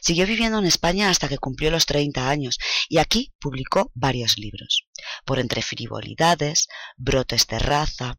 Siguió 0.00 0.26
viviendo 0.26 0.58
en 0.58 0.66
España 0.66 1.10
hasta 1.10 1.28
que 1.28 1.38
cumplió 1.38 1.70
los 1.70 1.86
30 1.86 2.28
años 2.28 2.58
y 2.88 2.98
aquí 2.98 3.34
publicó 3.38 3.90
varios 3.94 4.38
libros. 4.38 4.86
Por 5.24 5.38
entre 5.38 5.62
frivolidades, 5.62 6.68
brotes 6.96 7.46
de 7.46 7.58
raza, 7.58 8.18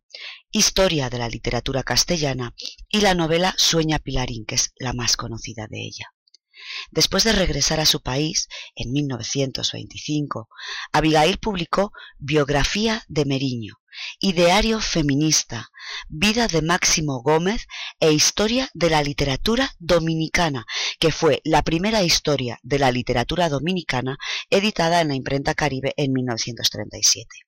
historia 0.51 1.09
de 1.09 1.19
la 1.19 1.29
literatura 1.29 1.83
castellana 1.83 2.53
y 2.89 3.01
la 3.01 3.13
novela 3.13 3.53
Sueña 3.57 3.99
Pilarín, 3.99 4.45
que 4.45 4.55
es 4.55 4.73
la 4.77 4.93
más 4.93 5.17
conocida 5.17 5.67
de 5.67 5.81
ella. 5.81 6.13
Después 6.91 7.23
de 7.23 7.33
regresar 7.33 7.79
a 7.79 7.85
su 7.85 8.01
país, 8.01 8.47
en 8.75 8.91
1925, 8.91 10.49
Abigail 10.91 11.37
publicó 11.37 11.91
Biografía 12.17 13.03
de 13.07 13.25
Meriño, 13.25 13.75
Ideario 14.19 14.79
Feminista, 14.79 15.69
Vida 16.07 16.47
de 16.47 16.61
Máximo 16.61 17.21
Gómez 17.21 17.67
e 17.99 18.11
Historia 18.11 18.69
de 18.73 18.89
la 18.89 19.01
Literatura 19.01 19.73
Dominicana, 19.79 20.65
que 20.99 21.11
fue 21.11 21.41
la 21.43 21.63
primera 21.63 22.03
historia 22.03 22.59
de 22.63 22.79
la 22.79 22.91
literatura 22.91 23.49
dominicana 23.49 24.17
editada 24.49 25.01
en 25.01 25.09
la 25.09 25.15
imprenta 25.15 25.55
Caribe 25.55 25.93
en 25.97 26.13
1937. 26.13 27.46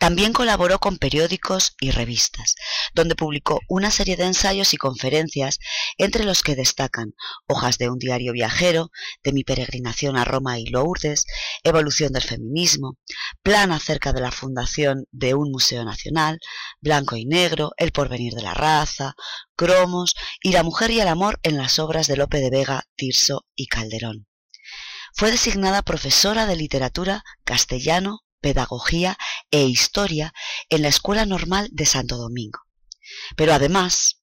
También 0.00 0.32
colaboró 0.32 0.78
con 0.78 0.96
periódicos 0.96 1.74
y 1.78 1.90
revistas, 1.90 2.54
donde 2.94 3.14
publicó 3.14 3.60
una 3.68 3.90
serie 3.90 4.16
de 4.16 4.24
ensayos 4.24 4.72
y 4.72 4.78
conferencias, 4.78 5.58
entre 5.98 6.24
los 6.24 6.42
que 6.42 6.56
destacan 6.56 7.12
Hojas 7.46 7.76
de 7.76 7.90
un 7.90 7.98
diario 7.98 8.32
viajero, 8.32 8.90
de 9.22 9.34
mi 9.34 9.44
peregrinación 9.44 10.16
a 10.16 10.24
Roma 10.24 10.58
y 10.58 10.64
Lourdes, 10.64 11.26
Evolución 11.64 12.14
del 12.14 12.22
feminismo, 12.22 12.96
Plan 13.42 13.72
acerca 13.72 14.14
de 14.14 14.22
la 14.22 14.30
fundación 14.30 15.04
de 15.10 15.34
un 15.34 15.50
museo 15.50 15.84
nacional, 15.84 16.40
Blanco 16.80 17.16
y 17.16 17.26
negro, 17.26 17.72
El 17.76 17.92
porvenir 17.92 18.32
de 18.32 18.42
la 18.42 18.54
raza, 18.54 19.14
Cromos 19.54 20.14
y 20.42 20.52
La 20.52 20.62
mujer 20.62 20.92
y 20.92 21.00
el 21.00 21.08
amor 21.08 21.38
en 21.42 21.58
las 21.58 21.78
obras 21.78 22.06
de 22.06 22.16
Lope 22.16 22.38
de 22.38 22.48
Vega, 22.48 22.84
Tirso 22.96 23.44
y 23.54 23.66
Calderón. 23.66 24.26
Fue 25.12 25.30
designada 25.30 25.82
profesora 25.82 26.46
de 26.46 26.56
literatura 26.56 27.22
castellano, 27.44 28.20
pedagogía 28.40 29.16
e 29.50 29.64
historia 29.64 30.32
en 30.68 30.82
la 30.82 30.88
Escuela 30.88 31.26
Normal 31.26 31.68
de 31.72 31.86
Santo 31.86 32.16
Domingo. 32.16 32.60
Pero 33.36 33.52
además, 33.52 34.20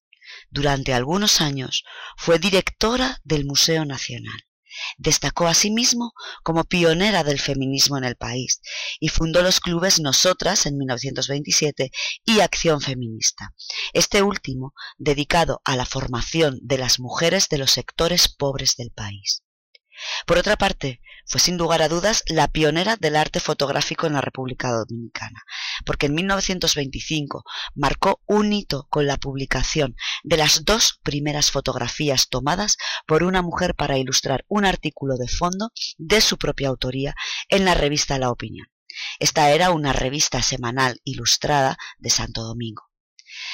durante 0.49 0.93
algunos 0.93 1.41
años 1.41 1.83
fue 2.17 2.39
directora 2.39 3.19
del 3.23 3.45
Museo 3.45 3.85
Nacional. 3.85 4.47
Destacó 4.97 5.47
asimismo 5.47 6.13
como 6.43 6.63
pionera 6.63 7.23
del 7.23 7.39
feminismo 7.39 7.97
en 7.97 8.03
el 8.03 8.15
país 8.15 8.61
y 8.99 9.09
fundó 9.09 9.41
los 9.41 9.59
clubes 9.59 9.99
Nosotras 9.99 10.65
en 10.65 10.77
1927 10.77 11.91
y 12.25 12.41
Acción 12.41 12.81
Feminista, 12.81 13.53
este 13.93 14.21
último 14.21 14.73
dedicado 14.97 15.61
a 15.65 15.75
la 15.75 15.85
formación 15.85 16.59
de 16.61 16.77
las 16.77 16.99
mujeres 16.99 17.49
de 17.49 17.57
los 17.57 17.71
sectores 17.71 18.27
pobres 18.27 18.75
del 18.77 18.91
país. 18.91 19.43
Por 20.25 20.37
otra 20.37 20.57
parte, 20.57 21.01
fue 21.25 21.41
sin 21.41 21.57
lugar 21.57 21.81
a 21.81 21.89
dudas 21.89 22.23
la 22.27 22.47
pionera 22.47 22.95
del 22.95 23.15
arte 23.15 23.39
fotográfico 23.39 24.07
en 24.07 24.13
la 24.13 24.21
República 24.21 24.71
Dominicana, 24.71 25.43
porque 25.85 26.05
en 26.05 26.15
1925 26.15 27.43
marcó 27.75 28.21
un 28.25 28.53
hito 28.53 28.87
con 28.89 29.07
la 29.07 29.17
publicación 29.17 29.95
de 30.23 30.37
las 30.37 30.63
dos 30.63 30.99
primeras 31.03 31.51
fotografías 31.51 32.29
tomadas 32.29 32.77
por 33.05 33.23
una 33.23 33.41
mujer 33.41 33.75
para 33.75 33.97
ilustrar 33.97 34.45
un 34.47 34.65
artículo 34.65 35.17
de 35.17 35.27
fondo 35.27 35.71
de 35.97 36.21
su 36.21 36.37
propia 36.37 36.69
autoría 36.69 37.13
en 37.49 37.65
la 37.65 37.73
revista 37.73 38.17
La 38.17 38.31
Opinión. 38.31 38.67
Esta 39.19 39.51
era 39.51 39.71
una 39.71 39.93
revista 39.93 40.41
semanal 40.41 41.01
ilustrada 41.03 41.77
de 41.97 42.09
Santo 42.09 42.43
Domingo. 42.43 42.83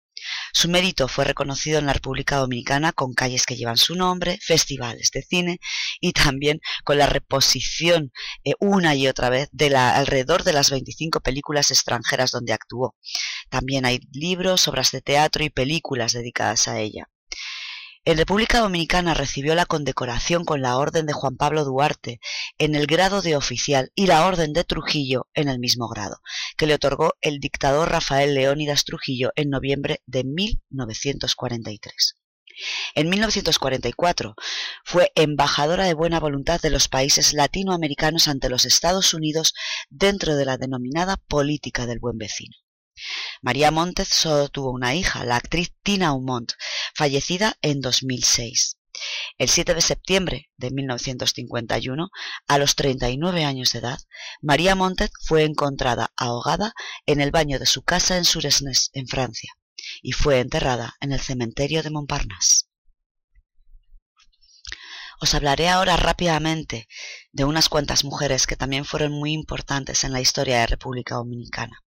Su 0.53 0.69
mérito 0.69 1.07
fue 1.07 1.25
reconocido 1.25 1.79
en 1.79 1.85
la 1.85 1.93
República 1.93 2.37
Dominicana 2.37 2.91
con 2.91 3.13
calles 3.13 3.45
que 3.45 3.55
llevan 3.55 3.77
su 3.77 3.95
nombre, 3.95 4.39
festivales 4.41 5.09
de 5.13 5.21
cine 5.21 5.59
y 5.99 6.13
también 6.13 6.59
con 6.83 6.97
la 6.97 7.05
reposición 7.05 8.11
eh, 8.43 8.53
una 8.59 8.95
y 8.95 9.07
otra 9.07 9.29
vez 9.29 9.49
de 9.51 9.69
la, 9.69 9.95
alrededor 9.95 10.43
de 10.43 10.53
las 10.53 10.69
25 10.71 11.19
películas 11.21 11.71
extranjeras 11.71 12.31
donde 12.31 12.53
actuó. 12.53 12.95
También 13.49 13.85
hay 13.85 13.99
libros, 14.11 14.67
obras 14.67 14.91
de 14.91 15.01
teatro 15.01 15.43
y 15.43 15.49
películas 15.49 16.13
dedicadas 16.13 16.67
a 16.67 16.79
ella. 16.79 17.09
En 18.09 18.17
República 18.17 18.61
Dominicana 18.61 19.13
recibió 19.13 19.53
la 19.53 19.67
condecoración 19.67 20.43
con 20.43 20.63
la 20.63 20.77
Orden 20.77 21.05
de 21.05 21.13
Juan 21.13 21.38
Pablo 21.38 21.63
Duarte 21.63 22.19
en 22.57 22.73
el 22.73 22.88
grado 22.88 23.21
de 23.21 23.35
oficial 23.35 23.91
y 23.93 24.07
la 24.07 24.25
Orden 24.25 24.51
de 24.51 24.63
Trujillo 24.63 25.27
en 25.35 25.47
el 25.47 25.59
mismo 25.59 25.88
grado, 25.88 26.17
que 26.57 26.65
le 26.65 26.73
otorgó 26.73 27.13
el 27.21 27.39
dictador 27.39 27.91
Rafael 27.91 28.33
Leónidas 28.33 28.83
Trujillo 28.83 29.29
en 29.35 29.51
noviembre 29.51 30.01
de 30.07 30.23
1943. 30.23 32.15
En 32.95 33.09
1944 33.09 34.33
fue 34.83 35.11
embajadora 35.13 35.85
de 35.85 35.93
buena 35.93 36.19
voluntad 36.19 36.59
de 36.59 36.71
los 36.71 36.88
países 36.88 37.33
latinoamericanos 37.33 38.27
ante 38.27 38.49
los 38.49 38.65
Estados 38.65 39.13
Unidos 39.13 39.53
dentro 39.91 40.35
de 40.35 40.45
la 40.45 40.57
denominada 40.57 41.17
política 41.17 41.85
del 41.85 41.99
buen 41.99 42.17
vecino. 42.17 42.55
María 43.41 43.71
Montez 43.71 44.07
solo 44.07 44.49
tuvo 44.49 44.71
una 44.71 44.95
hija, 44.95 45.23
la 45.25 45.35
actriz 45.35 45.73
Tina 45.83 46.07
Aumont, 46.07 46.53
fallecida 46.93 47.57
en 47.61 47.81
2006. 47.81 48.77
El 49.37 49.49
7 49.49 49.73
de 49.75 49.81
septiembre 49.81 50.49
de 50.57 50.71
1951, 50.71 52.09
a 52.47 52.57
los 52.57 52.75
39 52.75 53.45
años 53.45 53.71
de 53.71 53.79
edad, 53.79 53.99
María 54.41 54.75
Montez 54.75 55.11
fue 55.21 55.43
encontrada 55.43 56.11
ahogada 56.17 56.73
en 57.05 57.21
el 57.21 57.31
baño 57.31 57.59
de 57.59 57.65
su 57.65 57.81
casa 57.81 58.17
en 58.17 58.25
Suresnes, 58.25 58.89
en 58.93 59.07
Francia, 59.07 59.53
y 60.01 60.11
fue 60.11 60.39
enterrada 60.39 60.95
en 60.99 61.13
el 61.13 61.21
cementerio 61.21 61.83
de 61.83 61.91
Montparnasse. 61.91 62.65
Os 65.21 65.33
hablaré 65.33 65.67
ahora 65.67 65.97
rápidamente 65.97 66.87
de 67.31 67.43
unas 67.43 67.67
cuantas 67.67 68.03
mujeres 68.05 68.47
que 68.47 68.55
también 68.55 68.85
fueron 68.85 69.11
muy 69.11 69.33
importantes 69.33 70.03
en 70.03 70.13
la 70.13 70.21
historia 70.21 70.59
de 70.59 70.67
República 70.67 71.15
Dominicana. 71.15 71.83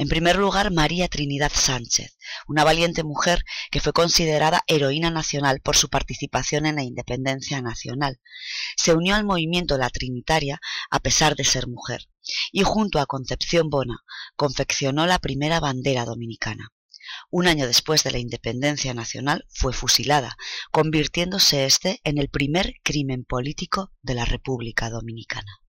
En 0.00 0.06
primer 0.06 0.36
lugar, 0.36 0.70
María 0.70 1.08
Trinidad 1.08 1.50
Sánchez, 1.52 2.16
una 2.46 2.62
valiente 2.62 3.02
mujer 3.02 3.42
que 3.72 3.80
fue 3.80 3.92
considerada 3.92 4.62
heroína 4.68 5.10
nacional 5.10 5.60
por 5.60 5.76
su 5.76 5.88
participación 5.88 6.66
en 6.66 6.76
la 6.76 6.84
independencia 6.84 7.60
nacional. 7.62 8.20
Se 8.76 8.94
unió 8.94 9.16
al 9.16 9.24
movimiento 9.24 9.76
La 9.76 9.90
Trinitaria 9.90 10.60
a 10.88 11.00
pesar 11.00 11.34
de 11.34 11.42
ser 11.42 11.66
mujer, 11.66 12.08
y 12.52 12.62
junto 12.62 13.00
a 13.00 13.06
Concepción 13.06 13.70
Bona 13.70 14.04
confeccionó 14.36 15.04
la 15.04 15.18
primera 15.18 15.58
bandera 15.58 16.04
dominicana. 16.04 16.68
Un 17.32 17.48
año 17.48 17.66
después 17.66 18.04
de 18.04 18.12
la 18.12 18.18
independencia 18.18 18.94
nacional 18.94 19.46
fue 19.48 19.72
fusilada, 19.72 20.36
convirtiéndose 20.70 21.64
este 21.64 22.00
en 22.04 22.18
el 22.18 22.28
primer 22.28 22.74
crimen 22.84 23.24
político 23.24 23.90
de 24.02 24.14
la 24.14 24.24
República 24.24 24.90
Dominicana. 24.90 25.60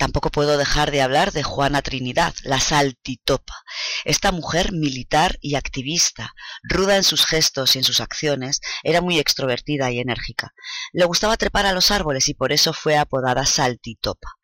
Tampoco 0.00 0.30
puedo 0.30 0.56
dejar 0.56 0.92
de 0.92 1.02
hablar 1.02 1.30
de 1.30 1.42
Juana 1.42 1.82
Trinidad, 1.82 2.32
la 2.42 2.58
saltitopa. 2.58 3.52
Esta 4.06 4.32
mujer 4.32 4.72
militar 4.72 5.36
y 5.42 5.56
activista, 5.56 6.32
ruda 6.62 6.96
en 6.96 7.04
sus 7.04 7.26
gestos 7.26 7.76
y 7.76 7.80
en 7.80 7.84
sus 7.84 8.00
acciones, 8.00 8.62
era 8.82 9.02
muy 9.02 9.18
extrovertida 9.18 9.90
y 9.90 9.98
enérgica. 9.98 10.54
Le 10.94 11.04
gustaba 11.04 11.36
trepar 11.36 11.66
a 11.66 11.74
los 11.74 11.90
árboles 11.90 12.30
y 12.30 12.34
por 12.34 12.50
eso 12.50 12.72
fue 12.72 12.96
apodada 12.96 13.44
saltitopa. 13.44 14.38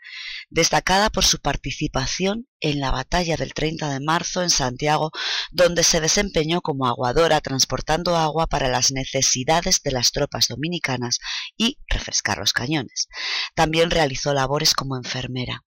Destacada 0.48 1.10
por 1.10 1.24
su 1.24 1.40
participación 1.40 2.48
en 2.60 2.78
la 2.78 2.92
batalla 2.92 3.36
del 3.36 3.52
30 3.52 3.90
de 3.90 4.00
marzo 4.00 4.42
en 4.42 4.50
Santiago, 4.50 5.10
donde 5.50 5.82
se 5.82 6.00
desempeñó 6.00 6.60
como 6.60 6.86
aguadora 6.86 7.40
transportando 7.40 8.16
agua 8.16 8.46
para 8.46 8.68
las 8.68 8.92
necesidades 8.92 9.82
de 9.82 9.90
las 9.90 10.12
tropas 10.12 10.48
dominicanas 10.48 11.18
y 11.56 11.78
refrescar 11.88 12.38
los 12.38 12.52
cañones. 12.52 13.08
También 13.54 13.90
realizó 13.90 14.32
labores 14.34 14.74
como 14.74 14.96
enfermera. 14.96 15.64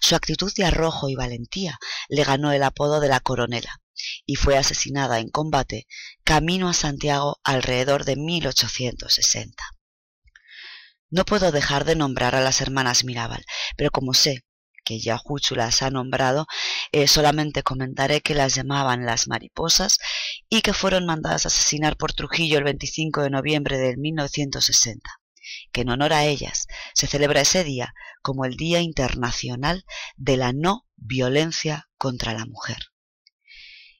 Su 0.00 0.14
actitud 0.14 0.52
de 0.54 0.66
arrojo 0.66 1.08
y 1.08 1.14
valentía 1.14 1.78
le 2.08 2.24
ganó 2.24 2.52
el 2.52 2.62
apodo 2.62 3.00
de 3.00 3.08
la 3.08 3.20
coronela 3.20 3.80
y 4.26 4.36
fue 4.36 4.56
asesinada 4.56 5.18
en 5.18 5.30
combate 5.30 5.86
camino 6.24 6.68
a 6.68 6.74
Santiago 6.74 7.40
alrededor 7.44 8.04
de 8.04 8.16
1860. 8.16 9.64
No 11.12 11.24
puedo 11.24 11.52
dejar 11.52 11.84
de 11.84 11.94
nombrar 11.94 12.34
a 12.34 12.40
las 12.40 12.62
hermanas 12.62 13.04
Mirabal, 13.04 13.44
pero 13.76 13.90
como 13.90 14.14
sé 14.14 14.44
que 14.84 14.98
ya 14.98 15.18
Juchu 15.18 15.54
las 15.54 15.82
ha 15.82 15.90
nombrado, 15.90 16.46
eh, 16.90 17.06
solamente 17.06 17.62
comentaré 17.62 18.22
que 18.22 18.34
las 18.34 18.54
llamaban 18.54 19.04
las 19.04 19.28
mariposas 19.28 19.98
y 20.48 20.62
que 20.62 20.72
fueron 20.72 21.04
mandadas 21.04 21.44
a 21.44 21.48
asesinar 21.48 21.96
por 21.96 22.14
Trujillo 22.14 22.56
el 22.56 22.64
25 22.64 23.22
de 23.22 23.30
noviembre 23.30 23.76
de 23.78 23.96
1960 23.96 25.08
que 25.70 25.82
en 25.82 25.90
honor 25.90 26.12
a 26.12 26.24
ellas 26.24 26.66
se 26.94 27.06
celebra 27.06 27.42
ese 27.42 27.62
día 27.62 27.92
como 28.22 28.44
el 28.44 28.56
Día 28.56 28.80
Internacional 28.80 29.84
de 30.16 30.36
la 30.38 30.52
No 30.52 30.86
Violencia 30.96 31.88
contra 31.98 32.32
la 32.32 32.46
Mujer. 32.46 32.78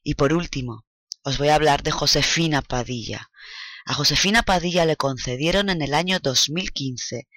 Y 0.03 0.15
por 0.15 0.33
último, 0.33 0.87
os 1.25 1.39
voy 1.39 1.49
a 1.49 1.57
hablar 1.57 1.83
de 1.83 1.91
Josefina 1.91 2.63
Padilla. 2.63 3.31
A 3.85 3.95
Josefina 3.95 4.43
Padilla 4.43 4.85
le 4.87 4.97
concedieron 4.97 5.69
en 5.69 5.83
el 5.83 5.95
año 5.95 6.21
2015 6.21 7.29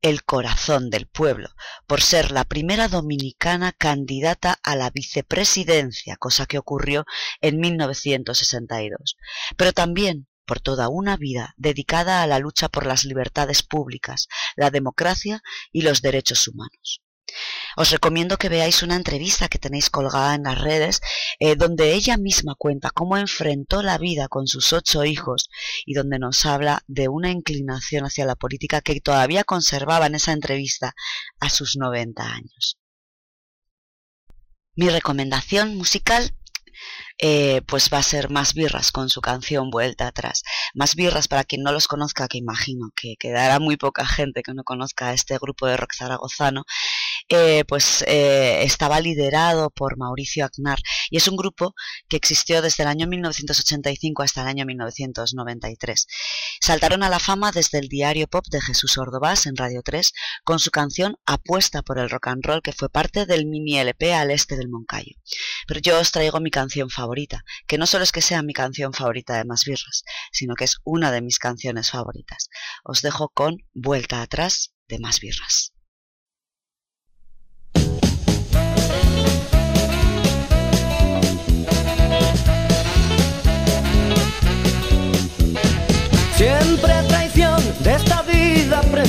el 0.00 0.24
corazón 0.24 0.90
del 0.90 1.06
pueblo, 1.06 1.50
por 1.86 2.02
ser 2.02 2.32
la 2.32 2.44
primera 2.44 2.88
dominicana 2.88 3.72
candidata 3.72 4.58
a 4.62 4.74
la 4.74 4.90
vicepresidencia, 4.90 6.16
cosa 6.16 6.46
que 6.46 6.58
ocurrió 6.58 7.04
en 7.40 7.58
1962, 7.58 9.16
pero 9.56 9.72
también 9.72 10.28
por 10.44 10.60
toda 10.60 10.88
una 10.88 11.16
vida 11.16 11.54
dedicada 11.56 12.22
a 12.22 12.26
la 12.26 12.40
lucha 12.40 12.68
por 12.68 12.86
las 12.86 13.04
libertades 13.04 13.62
públicas, 13.62 14.26
la 14.56 14.70
democracia 14.70 15.40
y 15.70 15.82
los 15.82 16.02
derechos 16.02 16.48
humanos. 16.48 17.00
Os 17.76 17.90
recomiendo 17.90 18.36
que 18.36 18.48
veáis 18.48 18.82
una 18.82 18.96
entrevista 18.96 19.48
que 19.48 19.58
tenéis 19.58 19.90
colgada 19.90 20.34
en 20.34 20.44
las 20.44 20.60
redes, 20.60 21.00
eh, 21.38 21.56
donde 21.56 21.94
ella 21.94 22.16
misma 22.16 22.54
cuenta 22.56 22.90
cómo 22.90 23.16
enfrentó 23.16 23.82
la 23.82 23.98
vida 23.98 24.28
con 24.28 24.46
sus 24.46 24.72
ocho 24.72 25.04
hijos 25.04 25.48
y 25.86 25.94
donde 25.94 26.18
nos 26.18 26.44
habla 26.46 26.82
de 26.86 27.08
una 27.08 27.30
inclinación 27.30 28.04
hacia 28.04 28.26
la 28.26 28.36
política 28.36 28.80
que 28.80 29.00
todavía 29.00 29.44
conservaba 29.44 30.06
en 30.06 30.14
esa 30.14 30.32
entrevista 30.32 30.94
a 31.40 31.48
sus 31.48 31.76
90 31.76 32.22
años. 32.22 32.78
Mi 34.74 34.88
recomendación 34.88 35.76
musical 35.76 36.34
eh, 37.18 37.62
pues 37.66 37.90
va 37.92 37.98
a 37.98 38.02
ser 38.02 38.30
Más 38.30 38.54
Birras 38.54 38.90
con 38.90 39.08
su 39.08 39.20
canción 39.20 39.70
Vuelta 39.70 40.06
Atrás. 40.06 40.42
Más 40.74 40.94
Birras, 40.94 41.28
para 41.28 41.44
quien 41.44 41.62
no 41.62 41.72
los 41.72 41.86
conozca, 41.88 42.28
que 42.28 42.38
imagino 42.38 42.90
que 42.96 43.14
quedará 43.18 43.58
muy 43.58 43.76
poca 43.76 44.06
gente 44.06 44.42
que 44.42 44.54
no 44.54 44.64
conozca 44.64 45.08
a 45.08 45.12
este 45.12 45.38
grupo 45.38 45.66
de 45.66 45.76
rock 45.76 45.94
zaragozano, 45.94 46.64
eh, 47.32 47.64
pues 47.66 48.04
eh, 48.06 48.62
estaba 48.62 49.00
liderado 49.00 49.70
por 49.70 49.96
Mauricio 49.96 50.44
Agnar 50.44 50.78
y 51.08 51.16
es 51.16 51.28
un 51.28 51.36
grupo 51.36 51.74
que 52.08 52.18
existió 52.18 52.60
desde 52.60 52.82
el 52.82 52.90
año 52.90 53.06
1985 53.06 54.22
hasta 54.22 54.42
el 54.42 54.48
año 54.48 54.66
1993. 54.66 56.06
Saltaron 56.60 57.02
a 57.02 57.08
la 57.08 57.18
fama 57.18 57.50
desde 57.50 57.78
el 57.78 57.88
diario 57.88 58.26
pop 58.28 58.44
de 58.50 58.60
Jesús 58.60 58.98
Ordovás 58.98 59.46
en 59.46 59.56
Radio 59.56 59.80
3 59.82 60.12
con 60.44 60.58
su 60.58 60.70
canción 60.70 61.16
Apuesta 61.24 61.80
por 61.80 61.98
el 61.98 62.10
rock 62.10 62.26
and 62.26 62.44
roll 62.44 62.60
que 62.60 62.72
fue 62.72 62.90
parte 62.90 63.24
del 63.24 63.46
mini 63.46 63.78
LP 63.78 64.12
al 64.12 64.30
este 64.30 64.56
del 64.56 64.68
Moncayo. 64.68 65.16
Pero 65.66 65.80
yo 65.80 65.98
os 65.98 66.12
traigo 66.12 66.38
mi 66.38 66.50
canción 66.50 66.90
favorita, 66.90 67.44
que 67.66 67.78
no 67.78 67.86
solo 67.86 68.04
es 68.04 68.12
que 68.12 68.20
sea 68.20 68.42
mi 68.42 68.52
canción 68.52 68.92
favorita 68.92 69.38
de 69.38 69.44
Más 69.44 69.64
Birras, 69.64 70.04
sino 70.32 70.54
que 70.54 70.64
es 70.64 70.76
una 70.84 71.10
de 71.10 71.22
mis 71.22 71.38
canciones 71.38 71.90
favoritas. 71.90 72.50
Os 72.84 73.00
dejo 73.00 73.30
con 73.30 73.56
Vuelta 73.72 74.20
atrás 74.20 74.74
de 74.86 74.98
Más 74.98 75.20
Birras. 75.20 75.72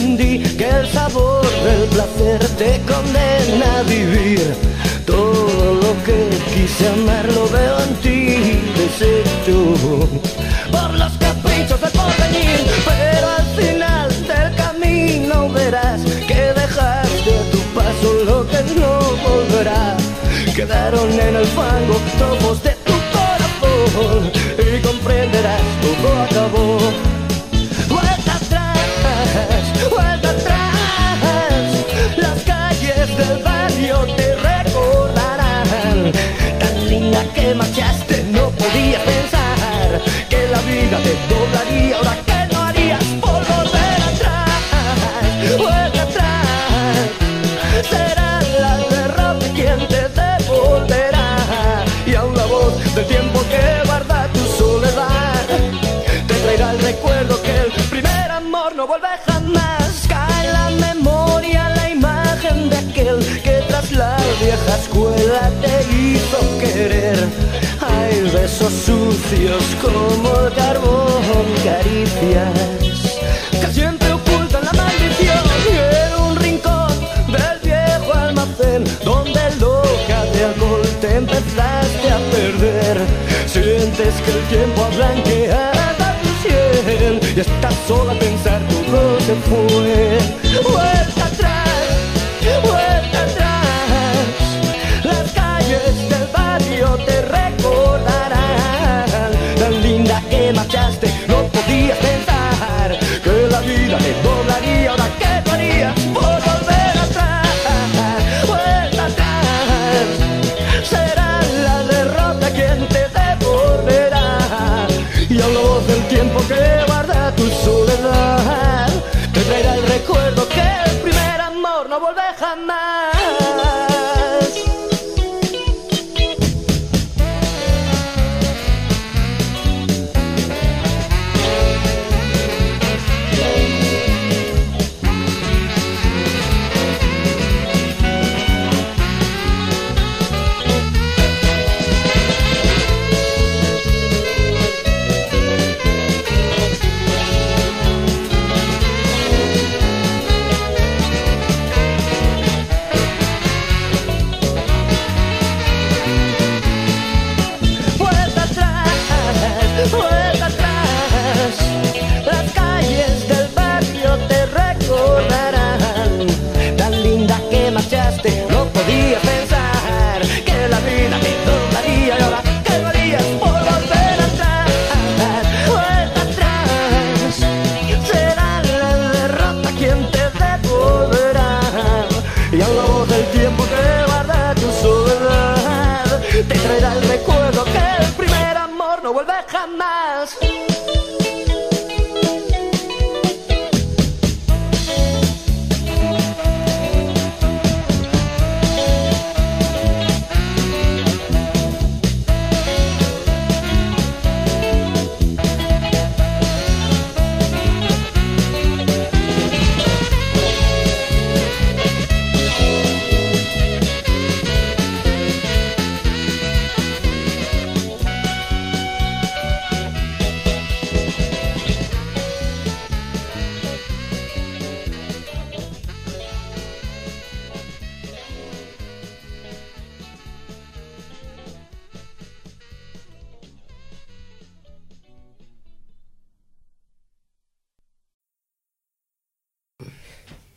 Que 0.04 0.70
el 0.70 0.88
sabor 0.92 1.46
del 1.64 1.88
placer 1.88 2.40
te 2.58 2.82
condena 2.92 3.80
a 3.80 3.84
vivir. 3.84 4.54
Todo 5.06 5.76
lo 5.76 6.04
que 6.04 6.30
quise 6.54 6.90
amar 6.90 7.26
lo 7.32 7.48
veo 7.48 7.80
en 7.80 7.96
ti 8.04 8.60
deshecho 8.76 10.10
por 10.72 10.94
los 10.94 11.14
caprichos 11.14 11.80
del 11.80 11.92
porvenir. 11.92 12.60
Pero 12.86 13.28
al 13.30 13.46
final 13.56 14.10
del 14.28 14.56
camino 14.56 15.50
verás 15.50 16.02
que 16.28 16.42
dejaste 16.62 17.32
a 17.40 17.52
tu 17.52 17.60
paso 17.74 18.10
lo 18.26 18.46
que 18.50 18.62
no 18.78 19.00
volverá. 19.26 19.96
Quedaron 20.54 21.12
en 21.14 21.36
el 21.38 21.46
fango 21.46 21.98
trozos 22.18 22.62
de 22.62 22.72
tu 22.88 22.96
corazón 23.16 24.32
y 24.60 24.82
comprenderás 24.82 25.62
todo 25.82 26.22
acabó. 26.24 27.13
Vieja 64.64 64.78
escuela 64.78 65.52
te 65.62 65.96
hizo 65.96 66.60
querer. 66.60 67.18
Hay 67.82 68.22
besos 68.32 68.72
sucios 68.86 69.64
como 69.82 70.40
el 70.40 70.54
carbón, 70.54 71.46
caricias 71.64 72.54
que 73.52 73.74
siempre 73.74 74.12
ocultan 74.12 74.64
la 74.66 74.74
maldición. 74.74 75.44
Y 75.70 75.76
en 76.06 76.22
un 76.22 76.36
rincón 76.38 76.94
del 77.28 77.60
viejo 77.64 78.14
almacén 78.14 78.84
donde 79.04 79.42
loca 79.60 80.24
de 80.34 80.46
alcohol 80.46 80.88
te 81.02 81.16
empezaste 81.16 82.12
a 82.12 82.20
perder. 82.32 83.02
Sientes 83.48 84.14
que 84.24 84.32
el 84.32 84.44
tiempo 84.48 84.84
ha 84.84 84.90
blanqueado 84.96 86.06
tu 86.24 86.48
ciel 86.48 87.20
y 87.36 87.40
estás 87.40 87.76
sola 87.88 88.14
a 88.14 88.20
pensar 88.20 88.62
todo 88.68 89.20
se 89.20 89.36
fue. 89.48 91.23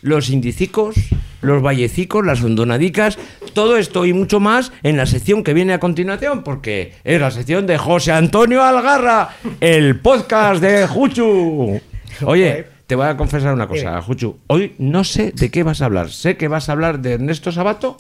Los 0.06 0.30
indicicos, 0.30 0.94
los 1.40 1.60
vallecicos, 1.60 2.24
las 2.24 2.40
hondonadicas, 2.40 3.18
todo 3.54 3.76
esto 3.76 4.06
y 4.06 4.12
mucho 4.12 4.38
más 4.38 4.70
en 4.84 4.96
la 4.96 5.04
sección 5.04 5.42
que 5.42 5.52
viene 5.52 5.72
a 5.72 5.80
continuación, 5.80 6.44
porque 6.44 6.94
es 7.02 7.20
la 7.20 7.32
sección 7.32 7.66
de 7.66 7.76
José 7.76 8.12
Antonio 8.12 8.62
Algarra, 8.62 9.30
el 9.60 9.98
podcast 9.98 10.62
de 10.62 10.86
Juchu. 10.86 11.80
Oye, 12.24 12.66
te 12.86 12.94
voy 12.94 13.08
a 13.08 13.16
confesar 13.16 13.52
una 13.52 13.66
cosa, 13.66 14.00
Juchu. 14.00 14.38
Hoy 14.46 14.76
no 14.78 15.02
sé 15.02 15.32
de 15.32 15.50
qué 15.50 15.64
vas 15.64 15.82
a 15.82 15.86
hablar. 15.86 16.10
Sé 16.10 16.36
que 16.36 16.46
vas 16.46 16.68
a 16.68 16.72
hablar 16.72 17.00
de 17.00 17.14
Ernesto 17.14 17.50
Sabato. 17.50 17.96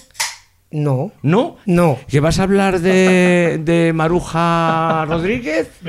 No. 0.76 1.10
¿No? 1.22 1.56
No. 1.64 1.98
¿Que 2.06 2.20
vas 2.20 2.38
a 2.38 2.42
hablar 2.42 2.80
de, 2.80 3.58
de 3.64 3.92
Maruja 3.94 5.06
Rodríguez? 5.08 5.70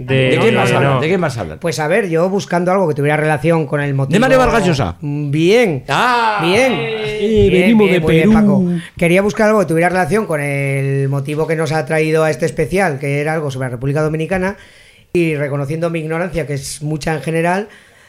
De, 0.00 0.14
¿De 0.30 0.38
quién 0.40 0.54
vas 0.54 0.72
a 0.72 0.76
hablar? 0.78 0.94
no. 0.94 1.00
¿De 1.02 1.08
quién 1.08 1.20
vas 1.20 1.36
a 1.36 1.40
hablar? 1.42 1.58
Pues 1.60 1.78
a 1.78 1.86
ver, 1.86 2.08
yo 2.08 2.28
buscando 2.30 2.72
algo 2.72 2.88
que 2.88 2.94
tuviera 2.94 3.18
relación 3.18 3.66
con 3.66 3.82
el 3.82 3.92
motivo. 3.92 4.14
¿De 4.14 4.18
Mario 4.18 4.38
Vargas 4.38 4.64
Llosa? 4.66 4.96
Mm, 5.00 5.30
Bien. 5.30 5.84
Ah. 5.88 6.40
Bien. 6.42 6.72
Bien, 6.74 7.52
venimos 7.52 7.86
bien, 7.88 7.92
de 7.94 8.00
muy 8.00 8.14
bien, 8.14 8.30
Perú. 8.30 8.32
Paco. 8.32 8.64
Quería 8.96 9.20
buscar 9.20 9.48
algo 9.48 9.60
que 9.60 9.66
tuviera 9.66 9.90
relación 9.90 10.24
con 10.24 10.40
el 10.40 11.08
motivo 11.10 11.46
que 11.46 11.54
nos 11.54 11.72
ha 11.72 11.84
traído 11.84 12.24
a 12.24 12.30
este 12.30 12.46
especial, 12.46 12.98
que 12.98 13.20
era 13.20 13.34
algo 13.34 13.50
sobre 13.50 13.66
la 13.66 13.70
República 13.72 14.00
Dominicana. 14.02 14.56
Y 15.12 15.34
reconociendo 15.36 15.90
mi 15.90 16.00
ignorancia, 16.00 16.46
que 16.46 16.54
es 16.54 16.82
mucha 16.82 17.14
en 17.14 17.20
general, 17.20 17.68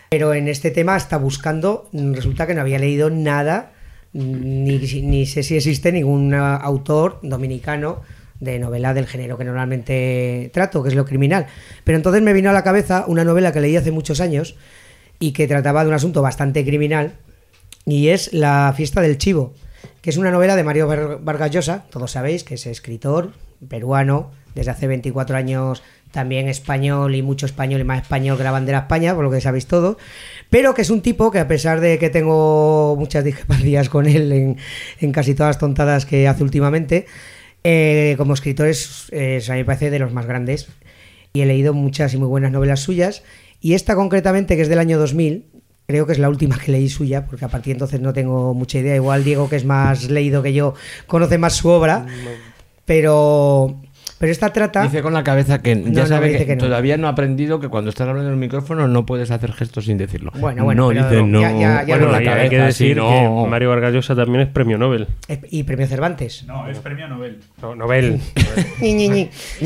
pero 0.10 0.34
en 0.34 0.48
este 0.48 0.72
tema 0.72 0.96
hasta 0.96 1.18
buscando, 1.18 1.90
mm, 1.92 2.14
resulta 2.14 2.48
que 2.48 2.54
no 2.54 2.62
había 2.62 2.80
leído 2.80 3.10
nada, 3.10 3.72
mm, 3.74 3.81
ni, 4.14 4.78
ni 4.78 5.26
sé 5.26 5.44
si 5.44 5.56
existe 5.56 5.92
ningún 5.92 6.34
autor 6.34 7.20
dominicano 7.24 8.02
de 8.40 8.58
novela 8.60 8.94
del 8.94 9.06
género 9.08 9.38
que 9.38 9.44
normalmente 9.44 10.50
trato, 10.54 10.82
que 10.84 10.90
es 10.90 10.96
lo 10.96 11.06
criminal. 11.06 11.46
Pero 11.84 11.98
entonces 11.98 12.22
me 12.24 12.34
vino 12.34 12.50
a 12.50 12.54
la 12.54 12.64
cabeza 12.64 13.06
una 13.08 13.24
novela 13.24 13.52
que 13.52 13.62
leí 13.62 13.76
hace 13.76 13.92
muchos 13.92 14.20
años 14.20 14.56
y 15.20 15.32
que 15.34 15.48
trataba 15.48 15.84
de 15.84 15.90
un 15.90 15.96
asunto 15.96 16.22
bastante 16.22 16.66
criminal 16.66 17.14
y 17.86 18.10
es 18.10 18.34
La 18.34 18.74
fiesta 18.76 19.02
del 19.02 19.18
chivo, 19.18 19.54
que 20.02 20.10
es 20.10 20.18
una 20.18 20.32
novela 20.32 20.56
de 20.56 20.64
Mario 20.64 20.88
Var- 20.88 21.20
Vargas 21.24 21.52
Llosa, 21.52 21.86
todos 21.92 22.12
sabéis 22.12 22.44
que 22.44 22.56
es 22.56 22.66
escritor 22.66 23.34
peruano, 23.68 24.32
desde 24.56 24.72
hace 24.72 24.88
24 24.88 25.38
años 25.38 25.84
también 26.12 26.48
español 26.50 27.16
y 27.16 27.22
mucho 27.22 27.46
español 27.46 27.82
y 27.82 27.84
más 27.84 28.02
español 28.04 28.38
que 28.38 28.44
la 28.44 28.52
bandera 28.52 28.80
España, 28.80 29.16
por 29.16 29.24
lo 29.24 29.32
que 29.32 29.42
sabéis 29.42 29.66
todo, 29.68 29.98
pero 30.50 30.74
que 30.74 30.82
es 30.82 30.90
un 30.90 31.02
tipo 31.02 31.32
que 31.32 31.40
a 31.40 31.48
pesar 31.48 31.80
de 31.80 31.98
que 32.00 32.10
tengo 32.10 32.96
muchas 33.00 33.24
discrepancias 33.26 33.90
con 33.90 34.06
él 34.08 34.32
en, 34.32 34.58
en 35.00 35.12
casi 35.12 35.34
todas 35.34 35.52
las 35.56 35.60
tontadas 35.60 36.06
que 36.06 36.28
hace 36.28 36.44
últimamente, 36.44 37.06
eh, 37.64 38.16
como 38.18 38.34
escritor 38.34 38.68
es, 38.68 39.08
es- 39.12 39.50
a 39.50 39.54
mí 39.54 39.60
me 39.60 39.66
parece 39.66 39.90
de 39.90 40.00
los 40.00 40.12
más 40.12 40.26
grandes. 40.26 40.68
Y 41.34 41.42
he 41.42 41.46
leído 41.46 41.74
muchas 41.74 42.14
y 42.14 42.18
muy 42.18 42.28
buenas 42.28 42.52
novelas 42.52 42.82
suyas. 42.82 43.24
Y 43.62 43.74
esta 43.76 43.96
concretamente 43.96 44.56
que 44.58 44.64
es 44.64 44.68
del 44.68 44.80
año 44.80 44.98
2000 45.00 45.46
creo 45.88 46.06
que 46.06 46.12
es 46.14 46.20
la 46.20 46.28
última 46.30 46.58
que 46.58 46.72
leí 46.72 46.90
suya 46.90 47.26
porque 47.26 47.46
a 47.46 47.48
partir 47.50 47.68
de 47.74 47.76
entonces 47.76 48.02
no 48.02 48.12
tengo 48.14 48.54
mucha 48.54 48.80
idea. 48.80 48.96
Igual 48.96 49.24
Diego 49.24 49.48
que 49.50 49.56
es 49.56 49.64
más 49.66 50.10
leído 50.10 50.42
que 50.44 50.52
yo 50.54 50.74
conoce 51.08 51.38
más 51.38 51.54
su 51.54 51.70
obra. 51.70 52.06
Pero 52.86 53.80
Pero 54.22 54.32
esta 54.32 54.54
trata. 54.54 54.84
Dice 54.84 55.02
con 55.02 55.14
la 55.14 55.24
cabeza 55.24 55.62
que 55.62 55.76
No, 55.76 55.92
ya 55.92 56.04
no, 56.04 56.08
sabe 56.08 56.28
dice 56.28 56.40
que, 56.40 56.46
que 56.46 56.56
no. 56.56 56.66
todavía 56.66 56.96
no 56.96 57.08
ha 57.08 57.10
aprendido 57.10 57.60
que 57.60 57.68
cuando 57.68 57.90
estás 57.90 58.08
hablando 58.08 58.30
en 58.30 58.36
el 58.36 58.40
micrófono 58.40 58.88
no 58.88 59.06
puedes 59.06 59.32
hacer 59.32 59.52
gestos 59.52 59.86
sin 59.86 59.98
decirlo. 59.98 60.32
Bueno, 60.36 60.64
bueno, 60.64 60.84
no, 60.84 60.90
pero 60.90 61.10
dice 61.10 61.24
no. 61.24 61.42
ya- 61.42 61.52
ya- 61.52 61.84
ya 61.84 61.96
bueno, 61.98 62.12
la 62.12 62.18
hay, 62.20 62.26
cabeza, 62.26 62.44
hay 62.44 62.50
que 62.50 62.58
decir 62.60 62.88
sí, 62.90 62.96
no. 62.96 63.42
que 63.44 63.50
Mario 63.50 63.70
Vargas 63.72 63.94
Llosa 63.94 64.16
también 64.16 64.42
es 64.42 64.48
premio 64.50 64.78
Nobel. 64.78 65.08
Eh, 65.28 65.42
Y 65.50 65.64
premio 65.64 65.88
Cervantes. 65.88 66.44
No, 66.46 66.70
es 66.70 66.78
premio 66.78 67.08
Nobel. 67.08 67.40
No, 67.62 67.76
Nobel. 67.76 68.22
Ñi, 68.80 68.94
Ñi, 68.94 69.10
Ñi. 69.10 69.30
Y 69.60 69.66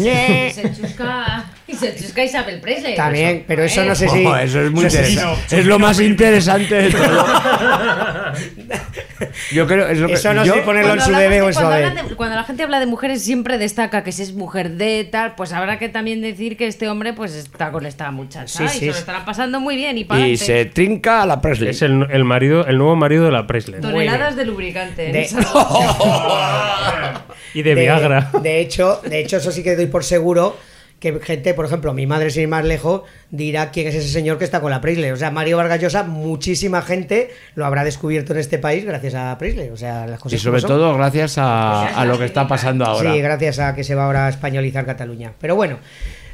se 0.54 0.72
chusca, 0.74 1.46
y 1.68 1.74
se 1.74 1.94
chusca 1.96 2.24
Isabel 2.24 2.62
Presley. 2.62 2.96
También, 2.96 3.44
pero 3.46 3.64
eso 3.64 3.84
no 3.84 3.94
sé 3.94 4.08
si. 4.08 4.26
Oh, 4.26 4.38
eso 4.38 4.62
es 4.62 4.72
muy 4.72 4.86
interesante. 4.86 5.60
es 5.60 5.66
lo 5.66 5.80
más 5.80 6.00
interesante 6.00 6.76
de 6.76 6.90
todo. 6.92 7.26
Yo 9.54 9.66
creo 9.68 9.88
es 9.88 10.00
lo 10.00 10.08
que- 10.08 10.14
Eso 10.14 10.34
no 10.34 10.44
yo- 10.46 10.56
sé 10.56 10.62
ponerlo 10.62 10.92
en 10.94 10.98
Cuando 11.00 11.06
su 11.16 11.20
de- 11.20 11.42
o 11.42 11.48
en 11.48 11.54
su 11.54 11.60
cuando, 11.62 12.30
de- 12.30 12.36
la 12.36 12.44
gente 12.44 12.64
habla 12.64 12.80
de 12.80 12.86
mujeres 12.86 13.24
siempre 13.24 13.58
destaca 13.58 14.04
que 14.04 14.12
si 14.12 14.24
es 14.24 14.34
mujer 14.34 14.72
de 14.72 15.08
tal, 15.10 15.36
pues 15.36 15.54
habrá 15.54 15.80
que 15.80 15.88
también 15.90 16.22
decir 16.22 16.58
que 16.58 16.68
este 16.68 16.90
hombre 16.90 17.14
pues 17.14 17.34
está 17.34 17.72
con 17.72 17.86
esta 17.86 18.12
muchacha 18.12 18.48
Sí, 18.58 18.64
y 18.66 18.68
sí, 18.70 18.80
se 18.80 18.86
lo 18.88 18.92
estarán 18.94 19.26
pasando 19.26 19.60
muy 19.60 19.76
bien 19.76 19.98
y 19.98 20.04
para 20.06 20.28
Y 20.28 20.38
se 20.38 20.66
trinca 20.66 21.22
a 21.22 21.26
la 21.26 21.40
Presley. 21.42 21.70
Es 21.70 21.82
el, 21.82 22.08
el 22.12 22.24
marido, 22.26 22.66
el 22.68 22.78
nuevo 22.78 22.96
marido 22.96 23.26
de 23.26 23.32
la 23.32 23.48
Presley. 23.48 23.80
toneladas 23.82 24.36
de 24.36 24.46
lubricante. 24.46 25.12
De- 25.12 25.22
esa- 25.22 25.40
Y 27.54 27.62
de 27.64 27.74
Viagra. 27.76 28.32
De 28.42 28.60
hecho, 28.60 29.02
de 29.06 29.22
hecho, 29.22 29.38
eso 29.38 29.52
sí 29.52 29.64
que 29.64 29.76
doy 29.78 29.86
por 29.88 30.04
seguro 30.04 30.58
que 31.00 31.20
gente, 31.20 31.54
por 31.54 31.66
ejemplo, 31.66 31.94
mi 31.94 32.08
madre 32.08 32.30
sin 32.32 32.44
ir 32.44 32.48
más 32.48 32.66
lejos, 32.66 33.02
dirá 33.30 33.70
quién 33.72 33.88
es 33.88 33.96
ese 33.96 34.10
señor 34.10 34.38
que 34.38 34.46
está 34.46 34.62
con 34.62 34.72
la 34.72 34.82
Presley. 34.82 35.12
O 35.12 35.18
sea, 35.18 35.30
Mario 35.30 35.58
Vargas 35.58 35.80
Llosa, 35.82 36.04
muchísima 36.04 36.82
gente 36.82 37.30
lo 37.54 37.66
habrá 37.66 37.84
descubierto 37.84 38.34
en 38.34 38.40
este 38.40 38.58
país 38.58 38.86
gracias 38.86 39.14
a 39.14 39.38
Presley. 39.38 39.70
O 39.70 39.78
sea, 39.78 40.08
las 40.08 40.20
Y 40.20 40.24
cosas 40.24 40.42
sobre 40.42 40.62
como 40.62 40.68
son. 40.74 40.80
todo 40.80 40.98
gracias 40.98 41.38
a, 41.38 41.88
a 42.00 42.06
lo 42.06 42.18
que 42.18 42.26
está 42.26 42.48
pasando 42.48 42.86
ahora. 42.86 43.12
Sí, 43.14 43.22
gracias 43.22 43.60
a 43.60 43.76
que 43.76 43.84
se 43.84 43.94
va 43.94 44.06
ahora 44.06 44.26
a 44.28 44.30
españolizar 44.30 44.86
Cataluña. 44.86 45.34
Pero 45.40 45.56
bueno, 45.56 45.78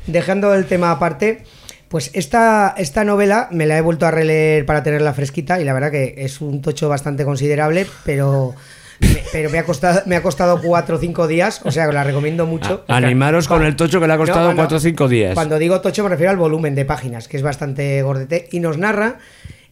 dejando 0.07 0.53
el 0.53 0.65
tema 0.65 0.91
aparte, 0.91 1.43
pues 1.89 2.11
esta, 2.13 2.73
esta 2.77 3.03
novela 3.03 3.49
me 3.51 3.65
la 3.65 3.77
he 3.77 3.81
vuelto 3.81 4.05
a 4.05 4.11
releer 4.11 4.65
para 4.65 4.83
tenerla 4.83 5.13
fresquita 5.13 5.59
y 5.59 5.65
la 5.65 5.73
verdad 5.73 5.91
que 5.91 6.13
es 6.17 6.39
un 6.39 6.61
tocho 6.61 6.87
bastante 6.87 7.25
considerable, 7.25 7.85
pero... 8.05 8.53
me- 9.01 9.23
Pero 9.31 9.49
me 9.49 9.59
ha 9.59 9.63
costado 9.65 10.01
me 10.05 10.15
ha 10.15 10.21
costado 10.21 10.61
cuatro 10.61 10.95
o 10.97 10.99
cinco 10.99 11.27
días, 11.27 11.61
o 11.65 11.71
sea 11.71 11.87
que 11.87 11.93
la 11.93 12.03
recomiendo 12.03 12.45
mucho. 12.45 12.83
A- 12.87 12.97
animaros 12.97 13.47
con 13.47 13.63
el 13.63 13.75
tocho 13.75 13.99
que 13.99 14.07
le 14.07 14.13
ha 14.13 14.17
costado 14.17 14.45
cuando- 14.47 14.61
cuatro 14.61 14.77
o 14.77 14.79
cinco 14.79 15.07
días. 15.07 15.33
Cuando 15.33 15.57
digo 15.59 15.81
tocho 15.81 16.03
me 16.03 16.09
refiero 16.09 16.31
al 16.31 16.37
volumen 16.37 16.75
de 16.75 16.85
páginas, 16.85 17.27
que 17.27 17.37
es 17.37 17.43
bastante 17.43 18.01
gordete, 18.01 18.47
y 18.51 18.59
nos 18.59 18.77
narra 18.77 19.17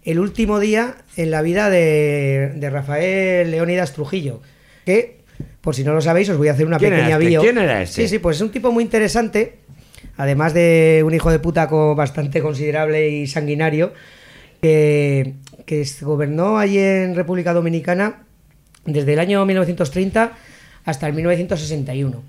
el 0.04 0.20
último 0.20 0.60
día 0.60 0.96
en 1.18 1.30
la 1.32 1.42
vida 1.42 1.70
de, 1.70 2.54
de 2.56 2.70
Rafael 2.70 3.52
Leónidas 3.52 3.94
Trujillo, 3.94 4.42
que, 4.86 5.20
por 5.62 5.76
si 5.76 5.84
no 5.84 5.94
lo 5.94 6.02
sabéis, 6.02 6.30
os 6.30 6.38
voy 6.38 6.48
a 6.48 6.54
hacer 6.54 6.66
una 6.66 6.78
¿Quién 6.78 6.94
era 6.94 7.02
pequeña 7.04 7.18
este? 7.18 7.28
bio. 7.30 7.42
¿Quién 7.42 7.58
era 7.58 7.82
este? 7.84 8.02
Sí, 8.04 8.08
sí, 8.08 8.20
pues 8.20 8.38
es 8.38 8.42
un 8.42 8.50
tipo 8.52 8.72
muy 8.72 8.84
interesante, 8.84 9.58
además 10.18 10.54
de 10.54 11.04
un 11.06 11.14
hijo 11.14 11.30
de 11.32 11.40
puta 11.40 11.68
co- 11.68 11.96
bastante 11.96 12.42
considerable 12.42 13.10
y 13.10 13.28
sanguinario, 13.28 13.94
que, 14.62 15.34
que 15.66 15.86
gobernó 16.02 16.58
allí 16.58 16.80
en 16.80 17.16
República 17.16 17.54
Dominicana 17.54 18.24
desde 18.94 19.14
el 19.14 19.20
año 19.20 19.46
1930 19.46 20.32
hasta 20.86 21.08
el 21.08 21.14
1961, 21.14 22.22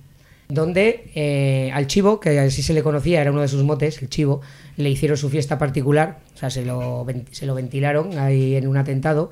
donde 0.48 1.10
eh, 1.14 1.70
al 1.72 1.86
chivo, 1.86 2.18
que 2.20 2.38
así 2.38 2.62
se 2.62 2.72
le 2.74 2.82
conocía, 2.82 3.20
era 3.20 3.30
uno 3.30 3.40
de 3.42 3.48
sus 3.48 3.62
motes, 3.62 4.00
el 4.02 4.08
chivo, 4.08 4.40
le 4.76 4.90
hicieron 4.90 5.16
su 5.16 5.28
fiesta 5.30 5.58
particular, 5.58 6.18
o 6.34 6.38
sea, 6.38 6.50
se 6.50 6.64
lo, 6.64 7.06
se 7.30 7.46
lo 7.46 7.54
ventilaron 7.54 8.18
ahí 8.18 8.56
en 8.56 8.66
un 8.66 8.76
atentado. 8.76 9.30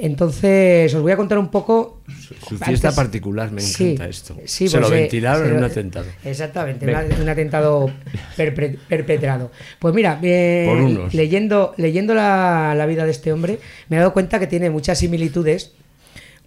Entonces, 0.00 0.94
os 0.94 1.02
voy 1.02 1.10
a 1.10 1.16
contar 1.16 1.38
un 1.38 1.48
poco. 1.48 2.02
Su 2.06 2.56
fiesta 2.56 2.88
antes- 2.88 2.94
particular, 2.94 3.50
me 3.50 3.60
Sí, 3.60 3.84
encanta 3.92 4.08
esto. 4.08 4.36
sí, 4.44 4.68
se 4.68 4.78
pues, 4.78 4.88
lo 4.90 4.96
eh, 4.96 5.00
ventilaron 5.00 5.42
se 5.42 5.48
en 5.48 5.52
lo- 5.54 5.58
un 5.58 5.64
atentado. 5.64 6.06
Exactamente, 6.24 6.86
una- 6.86 7.04
un 7.20 7.28
atentado 7.28 7.90
perpre- 8.36 8.78
perpetrado. 8.88 9.50
Pues 9.80 9.92
mira, 9.94 10.20
eh, 10.22 11.08
leyendo, 11.12 11.74
leyendo 11.78 12.14
la, 12.14 12.74
la 12.76 12.86
vida 12.86 13.04
de 13.06 13.10
este 13.10 13.32
hombre, 13.32 13.58
me 13.88 13.96
he 13.96 13.98
dado 13.98 14.12
cuenta 14.12 14.38
que 14.38 14.46
tiene 14.46 14.70
muchas 14.70 14.98
similitudes 15.00 15.72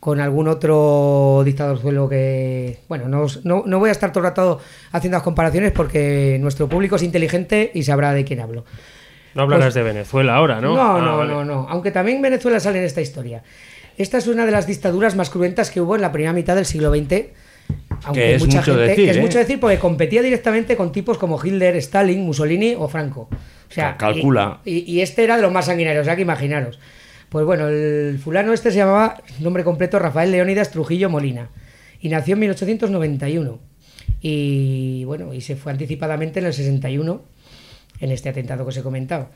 con 0.01 0.19
algún 0.19 0.47
otro 0.47 1.43
dictadorzuelo 1.45 2.09
que... 2.09 2.79
Bueno, 2.89 3.07
no, 3.07 3.21
os- 3.21 3.45
no, 3.45 3.61
no 3.67 3.77
voy 3.77 3.89
a 3.89 3.91
estar 3.91 4.11
todo 4.11 4.23
el 4.23 4.29
rato 4.31 4.59
haciendo 4.91 5.15
las 5.17 5.23
comparaciones 5.23 5.71
porque 5.71 6.37
nuestro 6.41 6.67
público 6.67 6.95
es 6.95 7.03
inteligente 7.03 7.69
y 7.73 7.83
sabrá 7.83 8.11
de 8.11 8.25
quién 8.25 8.39
hablo. 8.39 8.65
No 9.35 9.43
hablarás 9.43 9.67
Pues- 9.67 9.75
de 9.75 9.83
Venezuela 9.83 10.35
ahora, 10.35 10.59
¿no? 10.59 10.75
No, 10.75 10.97
Ah, 10.97 11.01
no, 11.01 11.17
vale. 11.19 11.31
no, 11.31 11.45
no. 11.45 11.67
Aunque 11.69 11.91
también 11.91 12.19
Venezuela 12.19 12.59
sale 12.59 12.79
en 12.79 12.85
esta 12.85 12.99
historia. 12.99 13.43
Esta 13.95 14.17
es 14.17 14.25
una 14.27 14.47
de 14.47 14.51
las 14.51 14.65
dictaduras 14.65 15.15
más 15.15 15.29
cruentas 15.29 15.69
que 15.69 15.79
hubo 15.81 15.95
en 15.95 16.01
la 16.01 16.11
primera 16.11 16.33
mitad 16.33 16.55
del 16.55 16.65
siglo 16.65 16.89
XX. 16.89 17.27
Aunque 18.05 18.19
Que 18.21 18.35
es 18.35 18.41
mucha 18.43 18.57
mucho 18.57 18.71
gente, 18.73 18.87
decir, 18.87 19.05
que 19.05 19.11
es 19.11 19.17
¿eh? 19.17 19.21
mucho 19.21 19.37
decir 19.37 19.59
porque 19.59 19.77
competía 19.77 20.23
directamente 20.23 20.75
con 20.75 20.91
tipos 20.91 21.19
como 21.19 21.39
Hitler, 21.41 21.75
Stalin, 21.75 22.21
Mussolini 22.21 22.73
o 22.75 22.87
Franco. 22.87 23.29
O 23.69 23.71
sea, 23.73 23.95
Cal- 23.97 24.13
calcula. 24.15 24.61
Y, 24.65 24.77
y- 24.79 24.83
y 24.97 25.01
este 25.01 25.23
era 25.23 25.35
de 25.35 25.43
los 25.43 25.51
más 25.51 25.65
sanguinarios, 25.65 26.01
o 26.01 26.05
sea 26.05 26.15
que 26.15 26.23
imaginaros. 26.23 26.79
Pues 27.31 27.45
bueno, 27.45 27.69
el 27.69 28.19
fulano 28.19 28.51
este 28.51 28.71
se 28.71 28.77
llamaba, 28.79 29.21
nombre 29.39 29.63
completo, 29.63 29.97
Rafael 29.99 30.31
Leónidas 30.33 30.69
Trujillo 30.69 31.09
Molina. 31.09 31.47
Y 32.01 32.09
nació 32.09 32.33
en 32.33 32.39
1891. 32.41 33.57
Y 34.21 35.05
bueno, 35.05 35.33
y 35.33 35.39
se 35.39 35.55
fue 35.55 35.71
anticipadamente 35.71 36.39
en 36.41 36.47
el 36.47 36.53
61 36.53 37.21
en 38.01 38.11
este 38.11 38.27
atentado 38.27 38.65
que 38.65 38.69
os 38.69 38.77
he 38.77 38.83
comentado. 38.83 39.29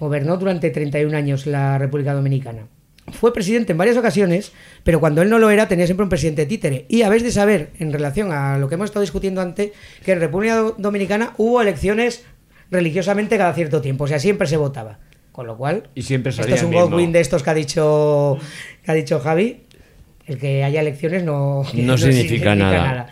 Gobernó 0.00 0.38
durante 0.38 0.70
31 0.70 1.14
años 1.14 1.46
la 1.46 1.76
República 1.76 2.14
Dominicana. 2.14 2.68
Fue 3.12 3.34
presidente 3.34 3.72
en 3.72 3.78
varias 3.78 3.98
ocasiones, 3.98 4.52
pero 4.82 4.98
cuando 5.00 5.20
él 5.20 5.28
no 5.28 5.38
lo 5.38 5.50
era 5.50 5.68
tenía 5.68 5.84
siempre 5.86 6.04
un 6.04 6.08
presidente 6.08 6.46
títere. 6.46 6.86
Y 6.88 7.02
habéis 7.02 7.22
de 7.22 7.32
saber, 7.32 7.70
en 7.80 7.92
relación 7.92 8.32
a 8.32 8.56
lo 8.56 8.68
que 8.68 8.76
hemos 8.76 8.86
estado 8.86 9.02
discutiendo 9.02 9.42
antes, 9.42 9.72
que 10.04 10.12
en 10.12 10.20
República 10.20 10.56
Do- 10.56 10.76
Dominicana 10.78 11.34
hubo 11.36 11.60
elecciones 11.60 12.24
religiosamente 12.70 13.36
cada 13.36 13.52
cierto 13.52 13.82
tiempo, 13.82 14.04
o 14.04 14.08
sea, 14.08 14.18
siempre 14.20 14.46
se 14.46 14.56
votaba. 14.56 15.00
Con 15.32 15.46
lo 15.46 15.56
cual, 15.56 15.88
Y 15.94 16.02
siempre 16.02 16.30
esto 16.30 16.42
es 16.46 16.62
un. 16.62 16.72
Godwin 16.72 17.10
de 17.12 17.20
estos 17.20 17.42
que 17.42 17.50
ha 17.50 17.54
dicho, 17.54 18.38
que 18.84 18.90
ha 18.90 18.94
dicho 18.94 19.18
Javi. 19.20 19.62
El 20.26 20.38
que 20.38 20.62
haya 20.62 20.80
elecciones 20.80 21.24
no, 21.24 21.64
No 21.74 21.98
significa 21.98 22.54
nada. 22.54 23.08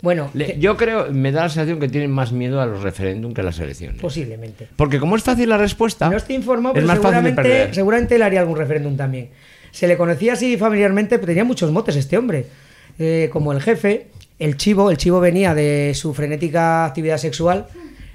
Bueno, 0.00 0.30
Le- 0.34 0.46
que- 0.46 0.58
yo 0.58 0.76
creo, 0.76 1.12
me 1.12 1.30
da 1.30 1.42
la 1.42 1.48
sensación 1.48 1.78
que 1.78 1.88
tienen 1.88 2.10
más 2.10 2.32
miedo 2.32 2.60
a 2.60 2.66
los 2.66 2.82
referéndum 2.82 3.32
que 3.34 3.42
a 3.42 3.44
las 3.44 3.58
elecciones. 3.60 4.00
posiblemente. 4.00 4.66
Porque 4.74 4.98
como 4.98 5.14
es 5.14 5.22
fácil 5.22 5.48
la 5.48 5.58
respuesta, 5.58 6.10
No 6.10 6.16
estoy 6.16 6.34
informado, 6.34 6.74
es 6.74 6.82
pero 6.82 6.86
más 6.88 6.98
fácil 6.98 7.22
de 7.22 7.30
seguramente, 7.30 7.74
seguramente 7.74 8.14
él 8.16 8.22
haría 8.22 8.40
algún 8.40 8.56
referéndum 8.56 8.96
también. 8.96 9.28
Se 9.70 9.86
le 9.86 9.96
conocía 9.96 10.32
así 10.32 10.56
familiarmente, 10.56 11.16
pero 11.18 11.28
tenía 11.28 11.44
muchos 11.44 11.70
motes 11.70 11.94
este 11.96 12.18
hombre. 12.18 12.46
Eh, 12.98 13.30
como 13.32 13.52
el 13.52 13.60
jefe, 13.62 14.08
el 14.40 14.56
chivo. 14.56 14.90
El 14.90 14.96
chivo 14.96 15.20
venía 15.20 15.54
de 15.54 15.92
su 15.94 16.12
frenética 16.14 16.84
actividad 16.86 17.18
sexual. 17.18 17.66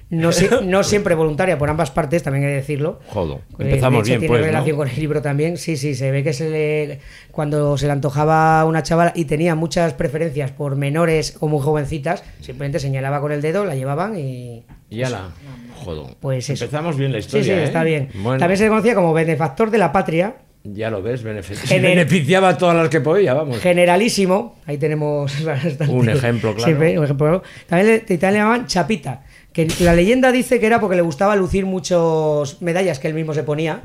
No, 0.09 0.31
si- 0.31 0.47
no 0.63 0.83
siempre 0.83 1.15
voluntaria 1.15 1.57
por 1.57 1.69
ambas 1.69 1.91
partes, 1.91 2.23
también 2.23 2.45
hay 2.45 2.51
que 2.51 2.55
decirlo. 2.57 2.99
Jodo, 3.09 3.41
Eh, 3.59 3.63
empezamos 3.65 4.03
de 4.07 4.13
hecho, 4.13 4.19
bien, 4.19 4.19
tiene 4.21 4.27
pues, 4.27 4.41
¿no? 4.41 4.47
relación 4.47 4.77
con 4.77 4.87
el 4.87 4.95
libro 4.95 5.21
también. 5.21 5.57
Sí, 5.57 5.75
sí, 5.77 5.95
se 5.95 6.11
ve 6.11 6.23
que 6.23 6.31
se 6.33 6.49
le, 6.49 6.99
cuando 7.31 7.77
se 7.77 7.87
le 7.87 7.91
antojaba 7.91 8.63
una 8.65 8.83
chavala 8.83 9.11
y 9.15 9.25
tenía 9.25 9.55
muchas 9.55 9.93
preferencias 9.93 10.51
por 10.51 10.75
menores 10.77 11.35
o 11.41 11.47
muy 11.47 11.61
jovencitas, 11.61 12.23
simplemente 12.39 12.79
señalaba 12.79 13.19
con 13.19 13.31
el 13.31 13.41
dedo, 13.41 13.65
la 13.65 13.75
llevaban 13.75 14.17
y, 14.17 14.63
Y 14.89 15.03
ala, 15.03 15.31
jodo. 15.75 16.15
pues 16.21 16.49
eso. 16.49 16.63
Empezamos 16.63 16.95
bien 16.97 17.11
la 17.11 17.17
Sí, 17.19 17.25
historia. 17.25 17.43
sí, 17.45 17.51
¿eh? 17.59 17.63
está 17.65 17.83
bien. 17.83 18.09
Bueno, 18.15 18.39
También 18.39 18.57
se 18.57 18.63
le 18.63 18.69
conocía 18.69 18.95
como 18.95 19.13
benefactor 19.13 19.71
de 19.71 19.77
la 19.77 19.91
patria, 19.91 20.35
ya 20.69 20.89
lo 20.89 21.01
ves, 21.01 21.23
benefici- 21.25 21.65
Gener- 21.67 21.81
beneficiaba 21.95 22.49
a 22.49 22.57
todas 22.57 22.75
las 22.75 22.89
que 22.89 22.99
podía, 23.01 23.33
vamos. 23.33 23.59
generalísimo. 23.59 24.55
Ahí 24.65 24.77
tenemos 24.77 25.43
bastante- 25.45 25.87
Un 25.93 26.09
ejemplo, 26.09 26.53
claro. 26.55 26.77
Un 26.77 27.03
ejemplo 27.03 27.43
también 27.67 28.03
le 28.07 28.17
llamaban 28.17 28.67
Chapita, 28.67 29.23
que 29.65 29.83
la 29.83 29.93
leyenda 29.95 30.31
dice 30.31 30.59
que 30.59 30.67
era 30.67 30.79
porque 30.79 30.95
le 30.95 31.01
gustaba 31.01 31.35
lucir 31.35 31.65
muchos 31.65 32.61
medallas 32.61 32.99
que 32.99 33.07
él 33.07 33.13
mismo 33.15 33.33
se 33.33 33.43
ponía. 33.43 33.81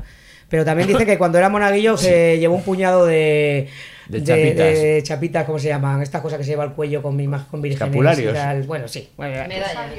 Pero 0.49 0.65
también 0.65 0.87
dice 0.87 1.05
que 1.05 1.17
cuando 1.17 1.39
era 1.39 1.49
monaguillo 1.49 1.97
se 1.97 2.37
llevó 2.37 2.55
un 2.55 2.61
puñado 2.63 3.05
de, 3.07 3.69
De 4.07 4.23
chapitas. 4.23 4.55
de 4.81 5.01
chapitas, 5.03 5.45
¿cómo 5.45 5.57
se 5.57 5.69
llaman? 5.69 6.01
Estas 6.03 6.21
cosas 6.21 6.37
que 6.37 6.43
se 6.43 6.51
lleva 6.51 6.63
al 6.63 6.73
cuello 6.73 7.01
con, 7.01 7.17
ima- 7.19 7.47
con. 7.49 7.59
Bueno, 7.61 8.87
sí. 8.87 9.09
Medallas. 9.17 9.49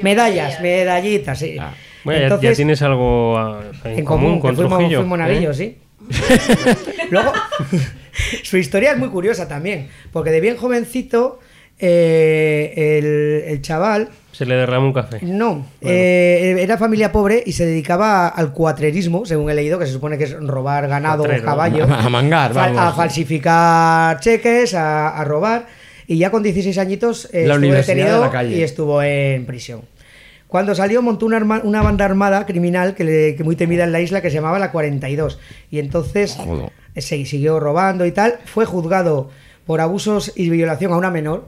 Medallas, 0.01 0.61
medallitas, 0.61 1.39
sí. 1.39 1.57
Bueno, 2.05 2.19
ya- 2.19 2.27
ya, 2.29 2.35
Entonces, 2.35 2.55
tienes 2.57 2.81
algo 2.81 3.37
ah, 3.37 3.61
en, 3.83 3.99
en 3.99 4.05
común, 4.05 4.39
con 4.39 4.55
fuimos, 4.55 4.77
Trujillo. 4.77 4.99
fui 5.01 5.09
monaguillo, 5.09 5.51
¿eh? 5.51 5.53
sí. 5.53 5.77
Luego, 7.09 7.33
su 8.43 8.57
historia 8.57 8.91
es 8.93 8.97
muy 8.97 9.09
curiosa 9.09 9.47
también, 9.47 9.89
porque 10.13 10.31
de 10.31 10.39
bien 10.39 10.55
jovencito, 10.55 11.39
eh, 11.79 12.73
el, 12.99 13.51
el 13.51 13.61
chaval, 13.61 14.09
Se 14.37 14.45
le 14.45 14.55
derrama 14.55 14.85
un 14.87 14.93
café. 14.93 15.19
no, 15.21 15.65
eh, 15.81 16.57
era 16.59 16.77
familia 16.77 17.11
pobre 17.11 17.41
y 17.45 17.53
se 17.53 17.65
dedicaba 17.65 18.27
al 18.27 18.51
cuatrerismo, 18.53 19.25
según 19.25 19.49
he 19.49 19.53
leído, 19.53 19.79
que 19.79 19.85
se 19.85 19.93
supone 19.93 20.17
que 20.17 20.25
es 20.25 20.33
robar 20.39 20.87
ganado 20.87 21.23
o 21.23 21.41
caballo, 21.43 21.85
A 21.85 22.09
mangar, 22.09 22.53
vamos. 22.53 22.77
a 22.79 22.91
falsificar 22.93 24.19
cheques, 24.19 24.73
a, 24.73 25.09
a 25.09 25.23
robar, 25.23 25.67
y 26.07 26.17
ya 26.17 26.29
con 26.31 26.43
16 26.43 26.77
añitos 26.77 27.25
eh, 27.31 27.45
La 27.47 27.53
estuvo 27.55 27.57
Universidad 27.57 27.95
de 27.95 28.01
detenido 28.03 28.25
la 28.25 28.31
Calle. 28.31 28.57
y 28.57 28.61
estuvo 28.63 29.01
en 29.01 29.45
prisión. 29.45 29.81
Cuando 30.47 30.75
salió 30.75 31.01
montó 31.01 31.25
una, 31.25 31.37
arma- 31.37 31.61
una 31.63 31.81
banda 31.81 32.05
armada 32.05 32.45
criminal 32.45 32.93
que, 32.95 33.03
le- 33.03 33.35
que 33.35 33.43
muy 33.43 33.55
temida 33.55 33.83
en 33.83 33.91
la 33.91 33.99
isla 34.01 34.21
que 34.21 34.29
se 34.29 34.35
llamaba 34.35 34.59
la 34.59 34.71
42 34.71 35.39
y 35.71 35.79
entonces 35.79 36.35
Jodo. 36.35 36.71
se 36.95 37.25
siguió 37.25 37.59
robando 37.59 38.05
y 38.05 38.11
tal. 38.11 38.35
Fue 38.45 38.65
juzgado 38.65 39.29
por 39.65 39.81
abusos 39.81 40.31
y 40.35 40.49
violación 40.49 40.93
a 40.93 40.97
una 40.97 41.09
menor 41.09 41.47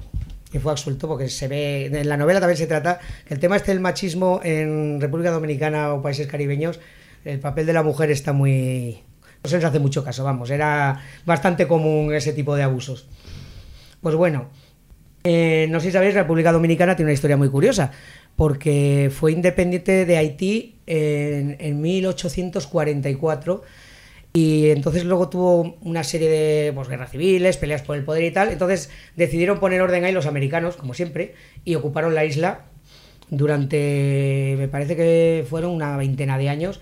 y 0.51 0.59
fue 0.59 0.71
absuelto 0.71 1.07
porque 1.07 1.29
se 1.29 1.47
ve, 1.47 1.85
en 1.87 2.07
la 2.07 2.17
novela 2.17 2.39
también 2.39 2.57
se 2.57 2.67
trata, 2.67 2.99
que 3.25 3.33
el 3.33 3.39
tema 3.39 3.55
este 3.57 3.71
del 3.71 3.81
machismo 3.81 4.39
en 4.43 5.01
República 5.01 5.31
Dominicana 5.31 5.93
o 5.93 6.01
países 6.01 6.27
caribeños, 6.27 6.79
el 7.25 7.39
papel 7.39 7.65
de 7.65 7.73
la 7.73 7.83
mujer 7.83 8.11
está 8.11 8.33
muy... 8.33 9.01
No 9.43 9.49
se 9.49 9.57
les 9.57 9.65
hace 9.65 9.79
mucho 9.79 10.03
caso, 10.03 10.23
vamos, 10.23 10.49
era 10.49 11.01
bastante 11.25 11.67
común 11.67 12.13
ese 12.13 12.33
tipo 12.33 12.55
de 12.55 12.63
abusos. 12.63 13.07
Pues 14.01 14.15
bueno, 14.15 14.49
eh, 15.23 15.67
no 15.69 15.79
sé 15.79 15.87
si 15.87 15.91
sabéis, 15.91 16.13
República 16.13 16.51
Dominicana 16.51 16.95
tiene 16.95 17.09
una 17.09 17.13
historia 17.13 17.37
muy 17.37 17.49
curiosa, 17.49 17.91
porque 18.35 19.11
fue 19.13 19.33
independiente 19.33 20.05
de 20.05 20.17
Haití 20.17 20.75
en 20.85 21.81
1844 21.81 23.63
y 24.37 24.69
entonces 24.69 25.03
luego 25.03 25.29
tuvo 25.29 25.77
una 25.81 26.03
serie 26.03 26.29
de 26.29 26.71
pues, 26.71 26.87
guerras 26.87 27.09
civiles, 27.09 27.57
peleas 27.57 27.81
por 27.81 27.97
el 27.97 28.03
poder 28.03 28.23
y 28.23 28.29
tal. 28.29 28.51
Entonces 28.51 28.91
decidieron 29.15 29.59
poner 29.59 29.81
orden 29.81 30.05
ahí 30.05 30.11
los 30.11 30.27
americanos, 30.27 30.75
como 30.75 30.93
siempre, 30.93 31.33
y 31.65 31.73
ocuparon 31.73 32.13
la 32.13 32.23
isla 32.23 32.65
durante, 33.31 34.53
me 34.59 34.67
parece 34.67 34.95
que 34.95 35.43
fueron 35.49 35.71
una 35.71 35.97
veintena 35.97 36.37
de 36.37 36.49
años. 36.49 36.79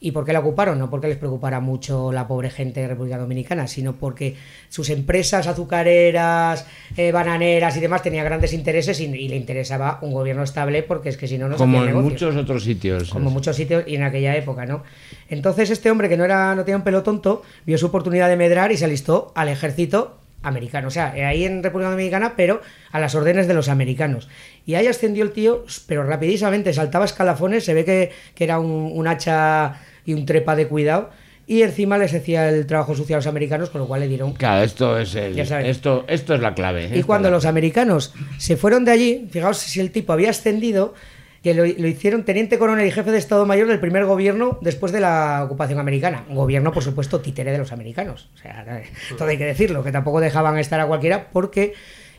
¿Y 0.00 0.12
por 0.12 0.24
qué 0.24 0.32
la 0.32 0.40
ocuparon? 0.40 0.78
No 0.78 0.90
porque 0.90 1.08
les 1.08 1.16
preocupara 1.16 1.58
mucho 1.58 2.12
la 2.12 2.28
pobre 2.28 2.50
gente 2.50 2.80
de 2.80 2.88
República 2.88 3.18
Dominicana, 3.18 3.66
sino 3.66 3.94
porque 3.94 4.36
sus 4.68 4.90
empresas 4.90 5.46
azucareras, 5.48 6.66
eh, 6.96 7.10
bananeras 7.10 7.76
y 7.76 7.80
demás 7.80 8.02
tenían 8.02 8.24
grandes 8.24 8.52
intereses 8.52 9.00
y, 9.00 9.06
y 9.06 9.28
le 9.28 9.36
interesaba 9.36 9.98
un 10.02 10.12
gobierno 10.12 10.44
estable 10.44 10.84
porque 10.84 11.08
es 11.08 11.16
que 11.16 11.26
si 11.26 11.36
no, 11.36 11.48
no 11.48 11.54
se 11.54 11.58
Como 11.58 11.84
en 11.84 12.00
muchos 12.00 12.36
otros 12.36 12.62
sitios. 12.62 13.10
Como 13.10 13.28
en 13.28 13.34
muchos 13.34 13.56
sitios 13.56 13.84
y 13.86 13.96
en 13.96 14.04
aquella 14.04 14.36
época, 14.36 14.66
¿no? 14.66 14.84
Entonces 15.28 15.70
este 15.70 15.90
hombre 15.90 16.08
que 16.08 16.16
no 16.16 16.24
era 16.24 16.54
no 16.54 16.64
tenía 16.64 16.76
un 16.76 16.84
pelo 16.84 17.02
tonto, 17.02 17.42
vio 17.66 17.76
su 17.76 17.86
oportunidad 17.86 18.28
de 18.28 18.36
medrar 18.36 18.70
y 18.70 18.76
se 18.76 18.84
alistó 18.84 19.32
al 19.34 19.48
ejército 19.48 20.18
americano, 20.42 20.88
o 20.88 20.90
sea, 20.90 21.16
eh, 21.16 21.24
ahí 21.24 21.44
en 21.44 21.62
República 21.62 21.90
Dominicana, 21.90 22.34
pero 22.36 22.60
a 22.92 23.00
las 23.00 23.14
órdenes 23.14 23.48
de 23.48 23.54
los 23.54 23.68
americanos. 23.68 24.28
Y 24.66 24.76
ahí 24.76 24.86
ascendió 24.86 25.24
el 25.24 25.32
tío, 25.32 25.64
pero 25.86 26.04
rapidísimamente, 26.04 26.72
saltaba 26.72 27.04
escalafones, 27.04 27.64
se 27.64 27.74
ve 27.74 27.84
que, 27.84 28.12
que 28.34 28.44
era 28.44 28.60
un, 28.60 28.92
un 28.94 29.08
hacha 29.08 29.80
y 30.08 30.14
un 30.14 30.24
trepa 30.26 30.56
de 30.56 30.66
cuidado, 30.66 31.10
y 31.46 31.62
encima 31.62 31.96
les 31.98 32.12
hacía 32.14 32.48
el 32.48 32.66
trabajo 32.66 32.94
sucio 32.94 33.16
a 33.16 33.18
los 33.18 33.26
americanos, 33.26 33.70
con 33.70 33.80
lo 33.80 33.86
cual 33.86 34.00
le 34.00 34.08
dieron 34.08 34.32
Claro, 34.32 34.64
esto 34.64 34.98
es 34.98 35.14
el, 35.14 35.38
esto, 35.38 36.04
esto 36.08 36.34
es 36.34 36.40
la 36.40 36.54
clave. 36.54 36.88
y 36.90 36.94
Esto 36.94 37.06
cuando 37.06 37.28
la- 37.30 37.36
los 37.36 37.44
americanos 37.46 38.14
se 38.38 38.56
fueron 38.56 38.84
de 38.84 38.90
allí, 38.92 39.28
fijaos 39.30 39.58
si 39.58 39.80
el 39.80 39.90
tipo 39.90 40.12
había 40.12 40.30
ascendido, 40.30 40.94
que 41.42 41.54
lo, 41.54 41.64
lo 41.64 41.86
hicieron 41.86 42.24
teniente 42.24 42.58
coronel 42.58 42.86
y 42.86 42.90
jefe 42.90 43.10
de 43.12 43.18
Estado 43.18 43.46
Mayor 43.46 43.68
del 43.68 43.78
primer 43.80 44.04
gobierno 44.06 44.58
después 44.60 44.92
de 44.92 45.00
la 45.00 45.42
ocupación 45.44 45.78
americana. 45.78 46.24
Un 46.28 46.34
gobierno, 46.36 46.72
por 46.72 46.82
supuesto, 46.82 47.20
títere 47.20 47.52
de 47.52 47.58
los 47.58 47.70
americanos. 47.72 48.28
O 48.34 48.38
sea, 48.38 48.82
todo 49.16 49.28
hay 49.28 49.38
que 49.38 49.44
decirlo, 49.44 49.84
que 49.84 49.92
tampoco 49.92 50.20
dejaban 50.20 50.58
estar 50.58 50.80
a 50.80 50.86
cualquiera 50.86 51.28
porque 51.32 51.74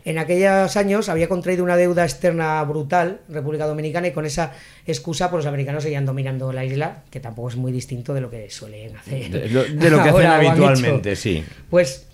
en 0.10 0.18
aquellos 0.18 0.76
años 0.76 1.08
había 1.08 1.30
contraído 1.30 1.64
una 1.64 1.78
deuda 1.78 2.04
externa 2.04 2.64
brutal 2.64 3.22
República 3.30 3.68
Dominicana 3.68 4.08
y 4.08 4.12
con 4.12 4.26
esa 4.26 4.54
excusa 4.88 5.30
pues 5.30 5.46
los 5.46 5.48
americanos 5.48 5.84
seguían 5.84 6.08
dominando 6.08 6.52
la 6.52 6.66
isla, 6.66 7.04
que 7.12 7.20
tampoco 7.20 7.50
es 7.50 7.58
muy 7.58 7.72
distinto 7.72 8.16
de 8.16 8.22
lo 8.22 8.32
que 8.32 8.50
suelen 8.50 8.98
hacer. 8.98 9.30
de, 9.30 9.50
lo, 9.50 9.64
de 9.66 9.90
lo 9.92 10.02
que 10.02 10.10
hacen 10.10 10.26
ahora 10.26 10.42
hecho. 10.42 10.50
habitualmente, 10.50 11.16
sí. 11.16 11.44
Pues 11.70 12.08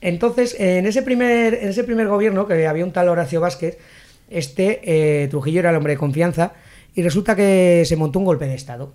entonces, 0.00 0.56
en 0.58 0.86
ese 0.86 1.02
primer, 1.02 1.52
en 1.52 1.68
ese 1.68 1.84
primer 1.84 2.08
gobierno, 2.08 2.48
que 2.48 2.66
había 2.66 2.86
un 2.86 2.92
tal 2.92 3.10
Horacio 3.10 3.42
Vázquez, 3.42 3.76
este 4.30 4.80
eh, 4.84 5.28
Trujillo 5.28 5.60
era 5.60 5.68
el 5.68 5.76
hombre 5.76 5.92
de 5.92 5.98
confianza, 5.98 6.54
y 6.94 7.02
resulta 7.02 7.36
que 7.36 7.82
se 7.84 7.96
montó 7.96 8.18
un 8.18 8.24
golpe 8.24 8.46
de 8.46 8.54
Estado. 8.54 8.94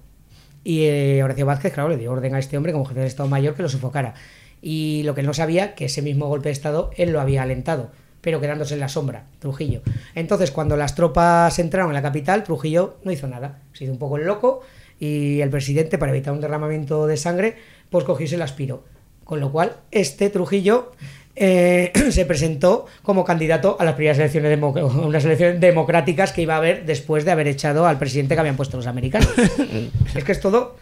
Y 0.63 0.85
eh, 0.85 1.21
Horacio 1.23 1.45
Vázquez, 1.45 1.73
claro, 1.73 1.89
le 1.89 1.97
dio 1.97 2.11
orden 2.11 2.33
a 2.33 2.39
este 2.39 2.57
hombre 2.57 2.71
como 2.73 2.85
jefe 2.85 3.01
de 3.01 3.05
Estado 3.05 3.29
Mayor 3.29 3.53
que 3.53 3.61
lo 3.61 3.69
sofocara. 3.69 4.15
Y 4.63 5.03
lo 5.03 5.13
que 5.13 5.21
él 5.21 5.27
no 5.27 5.35
sabía, 5.35 5.75
que 5.75 5.85
ese 5.85 6.01
mismo 6.01 6.27
golpe 6.27 6.49
de 6.49 6.53
Estado 6.53 6.89
él 6.97 7.11
lo 7.11 7.21
había 7.21 7.43
alentado, 7.43 7.91
pero 8.21 8.41
quedándose 8.41 8.73
en 8.73 8.79
la 8.79 8.89
sombra, 8.89 9.25
Trujillo. 9.39 9.81
Entonces, 10.15 10.51
cuando 10.51 10.75
las 10.75 10.95
tropas 10.95 11.57
entraron 11.59 11.91
en 11.91 11.95
la 11.95 12.01
capital, 12.01 12.43
Trujillo 12.43 12.97
no 13.03 13.11
hizo 13.11 13.27
nada. 13.27 13.59
Se 13.73 13.83
hizo 13.83 13.93
un 13.93 13.99
poco 13.99 14.17
el 14.17 14.25
loco 14.25 14.61
y 14.99 15.41
el 15.41 15.49
presidente, 15.49 15.97
para 15.97 16.11
evitar 16.11 16.33
un 16.33 16.41
derramamiento 16.41 17.07
de 17.07 17.17
sangre, 17.17 17.55
pues 17.89 18.03
cogió 18.03 18.25
y 18.25 18.29
se 18.29 18.37
la 18.37 18.45
aspiró. 18.45 18.83
Con 19.23 19.39
lo 19.39 19.51
cual, 19.51 19.77
este 19.91 20.29
Trujillo 20.29 20.91
eh, 21.35 21.91
se 22.09 22.25
presentó 22.25 22.87
como 23.03 23.23
candidato 23.23 23.77
a 23.79 23.85
las 23.85 23.95
primeras 23.95 24.17
elecciones, 24.17 24.59
unas 24.61 25.25
elecciones 25.25 25.59
democráticas 25.59 26.31
que 26.33 26.41
iba 26.41 26.55
a 26.55 26.57
haber 26.57 26.85
después 26.85 27.25
de 27.25 27.31
haber 27.31 27.47
echado 27.47 27.85
al 27.85 27.99
presidente 27.99 28.33
que 28.33 28.39
habían 28.39 28.57
puesto 28.57 28.77
los 28.77 28.87
americanos. 28.87 29.29
es 30.15 30.23
que 30.23 30.31
es 30.31 30.39
todo 30.39 30.75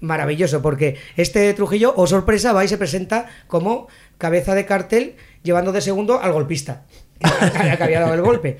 maravilloso, 0.00 0.60
porque 0.60 0.96
este 1.16 1.52
Trujillo, 1.54 1.94
o 1.96 2.06
sorpresa, 2.06 2.52
va 2.52 2.64
y 2.64 2.68
se 2.68 2.76
presenta 2.76 3.26
como 3.46 3.88
cabeza 4.18 4.54
de 4.54 4.66
cartel 4.66 5.16
llevando 5.46 5.72
de 5.72 5.80
segundo 5.80 6.20
al 6.20 6.32
golpista, 6.32 6.82
que 7.76 7.82
había 7.82 8.00
dado 8.00 8.12
el 8.14 8.20
golpe. 8.22 8.58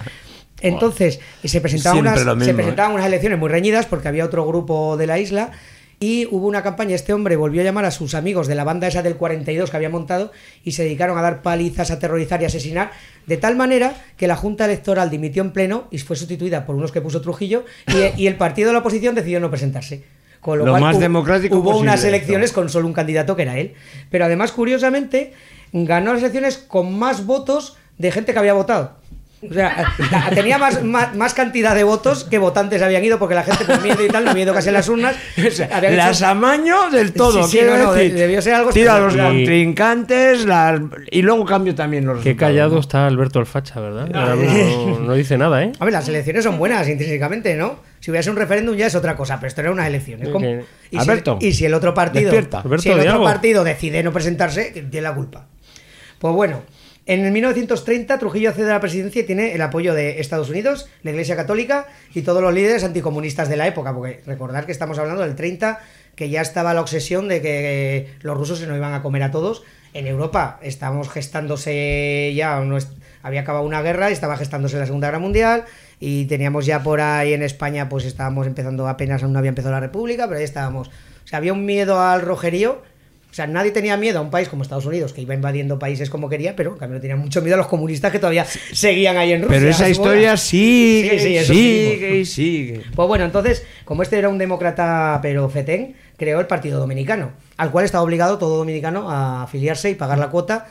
Entonces, 0.63 1.21
y 1.43 1.49
se 1.49 1.61
presentaban, 1.61 1.99
unas, 1.99 2.21
se 2.45 2.55
presentaban 2.55 2.93
unas 2.95 3.07
elecciones 3.07 3.39
muy 3.39 3.49
reñidas 3.51 3.85
porque 3.87 4.09
había 4.09 4.25
otro 4.25 4.47
grupo 4.47 4.97
de 4.97 5.07
la 5.07 5.19
isla 5.19 5.51
y 6.01 6.27
hubo 6.31 6.47
una 6.47 6.63
campaña, 6.63 6.95
este 6.95 7.13
hombre 7.13 7.37
volvió 7.37 7.61
a 7.61 7.65
llamar 7.65 7.85
a 7.85 7.91
sus 7.91 8.15
amigos 8.15 8.47
de 8.47 8.55
la 8.55 8.65
banda 8.65 8.87
esa 8.87 9.03
del 9.03 9.17
42 9.17 9.71
que 9.71 9.77
había 9.77 9.89
montado 9.91 10.33
y 10.65 10.73
se 10.73 10.83
dedicaron 10.85 11.17
a 11.19 11.23
dar 11.23 11.43
palizas, 11.43 11.91
aterrorizar 11.91 12.41
y 12.43 12.47
asesinar, 12.47 12.91
de 13.27 13.37
tal 13.37 13.57
manera 13.57 13.95
que 14.17 14.27
la 14.27 14.37
Junta 14.37 14.65
Electoral 14.67 15.11
dimitió 15.11 15.43
en 15.43 15.53
pleno 15.53 15.89
y 15.91 15.99
fue 15.99 16.17
sustituida 16.17 16.65
por 16.67 16.75
unos 16.77 16.93
que 16.93 17.01
puso 17.03 17.21
Trujillo 17.21 17.65
y, 18.17 18.23
y 18.23 18.27
el 18.27 18.37
partido 18.37 18.69
de 18.69 18.73
la 18.75 18.79
oposición 18.81 19.15
decidió 19.15 19.41
no 19.41 19.51
presentarse. 19.51 20.05
Con 20.41 20.59
lo, 20.59 20.65
Lo 20.67 20.73
cual 20.73 20.83
más 20.83 20.95
hubo- 20.97 21.01
democrático 21.01 21.57
hubo 21.57 21.65
posible, 21.65 21.83
unas 21.91 22.01
esto. 22.01 22.09
elecciones 22.09 22.53
con 22.53 22.69
solo 22.69 22.87
un 22.87 22.93
candidato 22.93 23.35
que 23.35 23.43
era 23.43 23.59
él. 23.59 23.75
Pero 24.11 24.27
además, 24.27 24.53
curiosamente, 24.53 25.33
ganó 25.85 26.13
las 26.13 26.23
elecciones 26.23 26.59
con 26.59 26.99
más 26.99 27.27
votos 27.27 27.77
de 27.99 28.11
gente 28.13 28.33
que 28.33 28.39
había 28.39 28.55
votado. 28.55 28.93
O 29.49 29.53
sea, 29.53 29.93
tenía 30.35 30.57
más, 30.57 30.83
más, 30.83 31.15
más 31.15 31.35
cantidad 31.35 31.75
de 31.75 31.85
votos 31.85 32.25
que 32.25 32.39
votantes 32.39 32.81
habían 32.81 33.05
ido 33.05 33.19
porque 33.19 33.35
la 33.35 33.43
gente 33.45 33.65
por 33.67 33.81
miedo 33.83 34.03
y 34.05 34.09
tal 34.09 34.25
no 34.25 34.31
había 34.31 34.45
ido 34.45 34.55
casi 34.55 34.71
a 34.71 34.73
las 34.73 34.89
urnas. 34.89 35.15
habían 35.37 35.93
hecho- 35.93 35.97
Las 35.97 36.23
amaño 36.23 36.91
del 36.91 37.13
todo. 37.13 37.43
Sí, 37.45 37.51
sí, 37.51 37.59
quiero 37.59 37.77
no, 37.77 37.85
no, 37.85 37.93
de- 37.93 38.05
decir. 38.05 38.19
debió 38.19 38.41
ser 38.43 38.55
algo 38.55 38.73
Tira 38.73 38.97
a 38.97 39.01
los 39.01 39.15
contrincantes 39.15 40.47
las- 40.47 40.81
y 41.11 41.23
luego 41.23 41.45
cambio 41.45 41.75
también 41.75 42.07
los 42.07 42.17
Qué 42.19 42.31
resultados, 42.31 42.51
callado 42.51 42.75
¿no? 42.75 42.81
está 42.81 43.07
Alberto 43.07 43.39
el 43.39 43.47
Facha, 43.47 43.79
¿verdad? 43.79 44.09
Ah, 44.15 44.35
no, 44.37 45.01
no 45.01 45.13
dice 45.15 45.37
nada, 45.37 45.63
¿eh? 45.63 45.73
A 45.79 45.85
ver, 45.85 45.93
las 45.93 46.09
elecciones 46.09 46.43
son 46.43 46.59
buenas 46.59 46.89
intrínsecamente, 46.89 47.55
¿no? 47.57 47.79
Si 48.01 48.11
hubiese 48.11 48.31
un 48.31 48.37
referéndum 48.37 48.75
ya 48.75 48.87
es 48.87 48.95
otra 48.95 49.17
cosa, 49.17 49.37
pero 49.37 49.49
esto 49.49 49.61
era 49.61 49.71
unas 49.71 49.87
elecciones. 49.87 50.29
¿Cómo? 50.31 50.41
Que- 50.47 50.65
Y, 50.91 50.97
Alberto, 50.99 51.39
si, 51.41 51.49
y 51.49 51.53
si 51.53 51.65
el 51.67 51.75
otro 51.75 51.93
partido, 51.93 52.25
despierta. 52.31 52.61
Alberto, 52.61 52.83
si 52.83 52.91
el 52.91 53.01
otro 53.01 53.23
partido 53.23 53.65
decide 53.65 54.03
no 54.03 54.13
presentarse, 54.13 54.71
tiene 54.91 55.03
la 55.03 55.15
culpa. 55.15 55.47
Pues 56.19 56.35
bueno, 56.35 56.63
en 57.05 57.25
el 57.25 57.31
1930 57.31 58.19
Trujillo 58.19 58.51
accede 58.51 58.71
a 58.71 58.75
la 58.75 58.81
presidencia 58.81 59.23
y 59.23 59.25
tiene 59.25 59.55
el 59.55 59.63
apoyo 59.63 59.95
de 59.95 60.19
Estados 60.21 60.51
Unidos, 60.51 60.89
la 61.03 61.11
Iglesia 61.13 61.37
Católica 61.37 61.87
y 62.15 62.23
todos 62.23 62.43
los 62.43 62.53
líderes 62.53 62.83
anticomunistas 62.83 63.49
de 63.49 63.57
la 63.57 63.69
época, 63.69 63.95
porque 63.95 64.23
recordar 64.27 64.67
que 64.67 64.73
estamos 64.73 64.99
hablando 64.99 65.23
del 65.23 65.37
30, 65.37 65.79
que 66.17 66.31
ya 66.31 66.41
estaba 66.41 66.75
la 66.75 66.81
obsesión 66.81 67.29
de 67.29 67.41
que 67.41 68.09
los 68.23 68.37
rusos 68.37 68.59
se 68.59 68.67
nos 68.67 68.77
iban 68.77 68.93
a 68.93 69.03
comer 69.03 69.23
a 69.23 69.31
todos. 69.31 69.63
En 69.93 70.07
Europa 70.07 70.59
estábamos 70.63 71.09
gestándose 71.09 72.33
ya, 72.35 72.61
había 73.23 73.41
acabado 73.43 73.65
una 73.65 73.83
guerra 73.83 74.11
y 74.11 74.13
estaba 74.13 74.37
gestándose 74.37 74.79
la 74.79 74.87
Segunda 74.87 75.09
Guerra 75.09 75.21
Mundial 75.21 75.65
y 76.01 76.25
teníamos 76.27 76.67
ya 76.67 76.83
por 76.83 77.01
ahí 77.01 77.35
en 77.35 77.43
España, 77.43 77.89
pues 77.89 78.05
estábamos 78.05 78.47
empezando 78.47 78.89
apenas, 78.89 79.23
aún 79.23 79.33
no 79.33 79.39
había 79.39 79.51
empezado 79.51 79.73
la 79.73 79.81
República, 79.81 80.27
pero 80.27 80.39
ahí 80.39 80.45
estábamos. 80.45 80.89
O 80.89 81.29
sea, 81.29 81.39
había 81.39 81.53
un 81.53 81.65
miedo 81.65 82.01
al 82.01 82.23
rojerío. 82.23 82.83
O 83.37 83.41
sea, 83.45 83.47
nadie 83.47 83.71
tenía 83.71 83.99
miedo 83.99 84.19
a 84.19 84.23
un 84.23 84.31
país 84.31 84.49
como 84.49 84.63
Estados 84.63 84.87
Unidos, 84.87 85.13
que 85.13 85.21
iba 85.21 85.35
invadiendo 85.35 85.79
países 85.79 86.09
como 86.09 86.27
quería, 86.31 86.57
pero 86.57 86.73
en 86.73 86.79
cambio 86.79 87.03
tenía 87.03 87.17
mucho 87.17 87.43
miedo 87.43 87.57
a 87.57 87.59
los 87.59 87.67
comunistas 87.67 88.11
que 88.11 88.19
todavía 88.19 88.47
seguían 88.73 89.19
ahí 89.19 89.33
en 89.33 89.43
Rusia. 89.43 89.59
Pero 89.59 89.71
esa 89.71 89.91
historia 89.91 90.29
bola. 90.31 90.37
sigue, 90.39 91.19
Sí, 91.19 91.39
sí, 91.45 91.45
sigue 91.45 92.17
y 92.17 92.25
sigue. 92.25 92.81
Pues 92.95 93.07
bueno, 93.07 93.27
entonces, 93.27 93.63
como 93.85 94.03
este 94.03 94.17
era 94.17 94.31
un 94.31 94.39
demócrata 94.39 95.19
pero 95.21 95.51
fetén, 95.51 95.97
creó 96.17 96.41
el 96.41 96.47
Partido 96.47 96.81
Dominicano, 96.81 97.33
al 97.59 97.71
cual 97.71 97.85
estaba 97.85 98.03
obligado 98.03 98.39
todo 98.39 98.57
dominicano 98.57 99.11
a 99.11 99.43
afiliarse 99.43 99.91
y 99.91 99.97
pagar 99.97 100.17
la 100.17 100.31
cuota. 100.31 100.69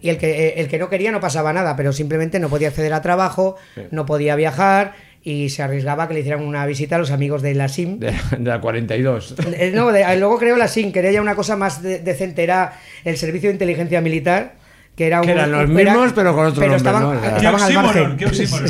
Y 0.00 0.08
el 0.08 0.16
que, 0.16 0.46
eh, 0.48 0.54
el 0.60 0.68
que 0.68 0.78
no 0.78 0.88
quería 0.88 1.12
no 1.12 1.20
pasaba 1.20 1.52
nada, 1.52 1.76
pero 1.76 1.92
simplemente 1.92 2.38
no 2.38 2.48
podía 2.48 2.68
acceder 2.68 2.94
a 2.94 3.02
trabajo, 3.02 3.56
Sí. 3.74 3.82
no 3.90 4.06
podía 4.06 4.34
viajar 4.34 4.94
y 5.30 5.50
se 5.50 5.62
arriesgaba 5.62 6.04
a 6.04 6.08
que 6.08 6.14
le 6.14 6.20
hicieran 6.20 6.42
una 6.42 6.64
visita 6.64 6.96
a 6.96 6.98
los 6.98 7.10
amigos 7.10 7.42
de 7.42 7.54
la 7.54 7.68
SIM. 7.68 7.98
De, 7.98 8.12
de 8.38 8.48
la 8.48 8.60
42. 8.60 9.34
Eh, 9.52 9.72
No, 9.74 9.92
de- 9.92 10.16
luego 10.16 10.38
creó 10.38 10.56
la 10.56 10.68
SIM, 10.68 10.90
que 10.92 11.00
era 11.00 11.10
ya 11.10 11.20
una 11.20 11.34
cosa 11.34 11.56
más 11.56 11.82
de- 11.82 11.98
decente, 11.98 12.42
era 12.42 12.72
el 13.04 13.16
Servicio 13.18 13.48
de 13.50 13.54
Inteligencia 13.54 14.00
Militar, 14.00 14.54
que 14.96 15.06
era 15.06 15.20
un... 15.20 15.26
Que 15.26 15.32
eran 15.32 15.50
los 15.52 15.68
era- 15.70 15.92
mismos, 15.92 16.12
pero 16.14 16.34
con 16.34 16.46
otro 16.46 16.60
nombre, 16.62 16.76
estaban, 16.78 17.02
¿no? 17.02 17.10
O 17.10 17.20
sea- 17.20 17.36
estaban 17.36 17.40
Qué 17.40 17.46
al 17.46 17.54
oxímoron, 17.54 17.84
margen. 18.02 18.16
qué 18.16 18.26
oxímoron. 18.26 18.66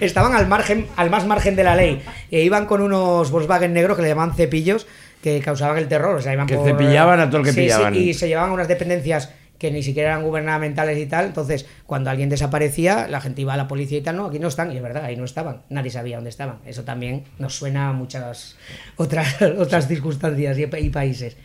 estaban 0.00 0.34
al 0.34 0.46
margen, 0.48 0.86
al 0.96 1.10
más 1.10 1.26
margen 1.26 1.54
de 1.56 1.64
la 1.64 1.76
ley. 1.76 2.02
E 2.30 2.40
iban 2.42 2.66
con 2.66 2.80
unos 2.80 3.30
Volkswagen 3.30 3.72
negros 3.72 3.96
que 3.96 4.02
le 4.02 4.08
llamaban 4.08 4.34
cepillos, 4.34 4.86
que 5.22 5.40
causaban 5.40 5.78
el 5.78 5.86
terror. 5.88 6.16
O 6.16 6.20
sea, 6.20 6.32
iban 6.32 6.46
Que 6.46 6.56
por- 6.56 6.66
cepillaban 6.66 7.20
a 7.20 7.28
todo 7.30 7.38
el 7.38 7.44
que 7.44 7.50
Sí, 7.52 7.56
sí, 7.60 7.62
pillaban. 7.66 7.94
y 7.94 8.14
se 8.14 8.26
llevaban 8.28 8.50
unas 8.50 8.68
dependencias 8.68 9.30
que 9.64 9.70
ni 9.70 9.82
siquiera 9.82 10.10
eran 10.10 10.22
gubernamentales 10.22 10.98
y 10.98 11.06
tal. 11.06 11.24
Entonces, 11.24 11.64
cuando 11.86 12.10
alguien 12.10 12.28
desaparecía, 12.28 13.08
la 13.08 13.22
gente 13.22 13.40
iba 13.40 13.54
a 13.54 13.56
la 13.56 13.66
policía 13.66 13.96
y 13.96 14.02
tal, 14.02 14.16
no, 14.16 14.26
aquí 14.26 14.38
no 14.38 14.48
están. 14.48 14.70
Y 14.70 14.76
es 14.76 14.82
verdad, 14.82 15.04
ahí 15.04 15.16
no 15.16 15.24
estaban. 15.24 15.62
Nadie 15.70 15.90
sabía 15.90 16.16
dónde 16.16 16.28
estaban. 16.28 16.58
Eso 16.66 16.84
también 16.84 17.24
nos 17.38 17.54
suena 17.54 17.88
a 17.88 17.92
muchas 17.94 18.56
otras, 18.96 19.40
otras 19.58 19.88
circunstancias 19.88 20.58
y, 20.58 20.90
países. 20.90 21.38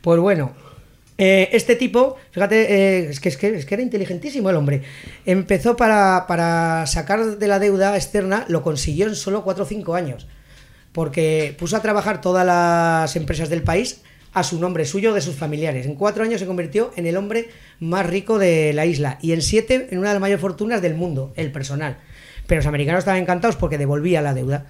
Pues 0.00 0.18
bueno, 0.18 0.54
Eh, 1.18 1.48
este 1.52 1.76
tipo, 1.76 2.16
fíjate, 2.30 2.56
eh, 2.74 3.08
es, 3.08 3.20
que, 3.20 3.30
es, 3.30 3.38
que, 3.38 3.56
es 3.56 3.64
que 3.64 3.74
era 3.74 3.82
inteligentísimo 3.82 4.50
el 4.50 4.56
hombre. 4.56 4.82
Empezó 5.24 5.74
para, 5.76 6.26
para 6.26 6.84
sacar 6.86 7.38
de 7.38 7.46
la 7.48 7.58
deuda 7.58 7.96
externa, 7.96 8.44
lo 8.48 8.62
consiguió 8.62 9.06
en 9.06 9.14
solo 9.14 9.42
4 9.44 9.64
o 9.64 9.66
5 9.66 9.94
años. 9.94 10.26
Porque 10.92 11.54
puso 11.58 11.76
a 11.76 11.80
trabajar 11.80 12.20
todas 12.20 12.44
las 12.44 13.14
empresas 13.16 13.48
del 13.48 13.62
país 13.62 14.02
a 14.36 14.42
su 14.42 14.60
nombre, 14.60 14.84
suyo 14.84 15.14
de 15.14 15.22
sus 15.22 15.34
familiares. 15.34 15.86
En 15.86 15.94
cuatro 15.94 16.22
años 16.22 16.40
se 16.40 16.46
convirtió 16.46 16.92
en 16.94 17.06
el 17.06 17.16
hombre 17.16 17.48
más 17.80 18.04
rico 18.04 18.38
de 18.38 18.74
la 18.74 18.84
isla 18.84 19.18
y 19.22 19.32
en 19.32 19.40
siete 19.40 19.88
en 19.90 19.96
una 19.98 20.08
de 20.08 20.14
las 20.16 20.20
mayores 20.20 20.42
fortunas 20.42 20.82
del 20.82 20.94
mundo, 20.94 21.32
el 21.36 21.50
personal. 21.50 21.96
Pero 22.46 22.58
los 22.58 22.66
americanos 22.66 22.98
estaban 22.98 23.22
encantados 23.22 23.56
porque 23.56 23.78
devolvía 23.78 24.20
la 24.20 24.34
deuda. 24.34 24.66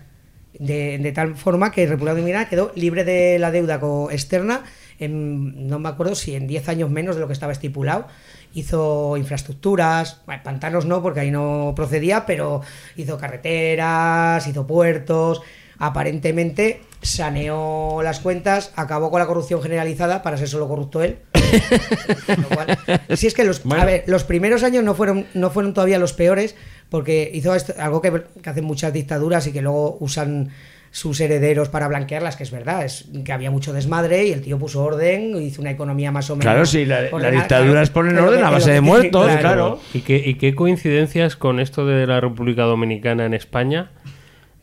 De, 0.57 1.13
tal 1.13 1.35
forma 1.35 1.73
que 1.73 1.85
República 1.85 2.15
Dominicana 2.15 2.49
quedó 2.49 2.71
libre 2.77 3.03
de 3.03 3.41
la 3.41 3.51
deuda 3.51 3.81
externa 4.13 4.63
no 5.01 5.79
me 5.81 5.89
acuerdo 5.89 6.15
si 6.15 6.37
en 6.37 6.47
10 6.47 6.69
años 6.69 6.89
menos 6.89 7.17
de 7.17 7.21
lo 7.21 7.27
que 7.27 7.33
estaba 7.33 7.53
estipulado. 7.53 8.07
Hizo 8.55 9.17
infraestructuras, 9.17 10.23
bueno, 10.27 10.43
pantanos 10.45 10.87
no, 10.87 11.03
porque 11.03 11.21
ahí 11.21 11.33
no 11.33 11.73
procedía, 11.75 12.25
pero 12.25 12.63
hizo 12.97 13.19
carreteras, 13.19 14.47
hizo 14.47 14.67
puertos. 14.67 15.43
Aparentemente 15.79 16.81
saneó 17.03 18.01
las 18.03 18.21
cuentas, 18.21 18.73
acabó 18.77 19.11
con 19.11 19.21
la 19.21 19.27
corrupción 19.27 19.63
generalizada 19.63 20.23
para 20.23 20.37
ser 20.37 20.49
solo 20.49 20.69
corrupto 20.69 21.03
él. 21.03 21.19
Cual- 22.55 22.79
si 23.17 23.27
es 23.27 23.35
que 23.35 23.45
los, 23.45 23.63
a 23.71 23.85
ver, 23.85 24.05
los 24.07 24.25
primeros 24.25 24.63
años 24.63 24.83
no 24.85 24.95
fueron, 24.95 25.27
no 25.35 25.51
fueron 25.51 25.75
todavía 25.75 25.99
los 25.99 26.13
peores, 26.13 26.57
porque 26.89 27.31
hizo 27.33 27.55
esto- 27.55 27.75
algo 27.79 28.01
que, 28.01 28.23
que 28.43 28.51
hacen 28.51 28.65
muchas 28.65 28.93
dictaduras 28.93 29.47
y 29.47 29.53
que 29.53 29.63
luego 29.63 29.97
usan 30.01 30.51
sus 30.91 31.21
herederos 31.21 31.69
para 31.69 31.89
blanquearlas, 31.89 32.37
que 32.37 32.43
es 32.45 32.51
verdad, 32.51 32.85
es 32.85 33.05
que 33.25 33.31
había 33.33 33.51
mucho 33.51 33.73
desmadre 33.75 34.25
y 34.27 34.33
el 34.33 34.41
tío 34.41 34.59
puso 34.59 34.83
orden, 34.83 35.37
hizo 35.43 35.61
una 35.61 35.71
economía 35.71 36.11
más 36.11 36.31
o 36.31 36.37
menos. 36.37 36.45
Claro, 36.51 36.65
sí, 36.67 36.87
la- 36.87 37.03
la 37.03 37.09
ordenada, 37.13 37.31
dictadura 37.43 37.83
claro, 37.87 38.09
pero 38.09 38.25
orden 38.29 38.45
a 38.45 38.51
base 38.51 38.71
de 38.73 38.81
muertos, 38.81 39.31
claro. 39.37 39.79
¿Y 39.93 40.01
qué, 40.01 40.17
y 40.25 40.35
qué 40.37 40.55
coincidencias 40.55 41.37
con 41.37 41.61
esto 41.61 41.85
de 41.87 42.07
la 42.07 42.21
República 42.21 42.63
Dominicana 42.63 43.27
en 43.27 43.35
España? 43.35 43.91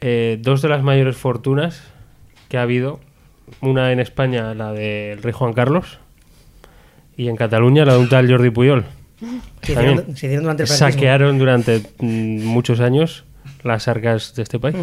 Eh, 0.02 0.38
dos 0.42 0.62
de 0.62 0.70
las 0.70 0.82
mayores 0.84 1.16
fortunas 1.16 1.82
que 2.54 2.60
ha 2.60 2.62
habido, 2.62 3.00
una 3.62 3.92
en 3.92 4.00
España, 4.00 4.54
la 4.54 4.74
del 4.74 5.24
rey 5.24 5.34
Juan 5.34 5.54
Carlos, 5.54 5.98
y 7.18 7.30
en 7.30 7.36
Cataluña, 7.36 7.84
la 7.84 7.94
de 7.94 8.00
un 8.00 8.10
tal 8.10 8.30
Jordi 8.30 8.52
Puyol. 8.52 8.86
Se 9.64 9.74
hicieron- 9.74 10.06
se 10.16 10.28
hicieron 10.28 10.44
durante 10.44 10.62
el 10.64 10.68
saquearon 10.94 11.40
durante 11.40 11.82
mm, 11.98 12.44
muchos 12.46 12.80
años 12.80 13.26
las 13.64 13.88
arcas 13.88 14.36
de 14.36 14.44
este 14.44 14.60
país. 14.60 14.76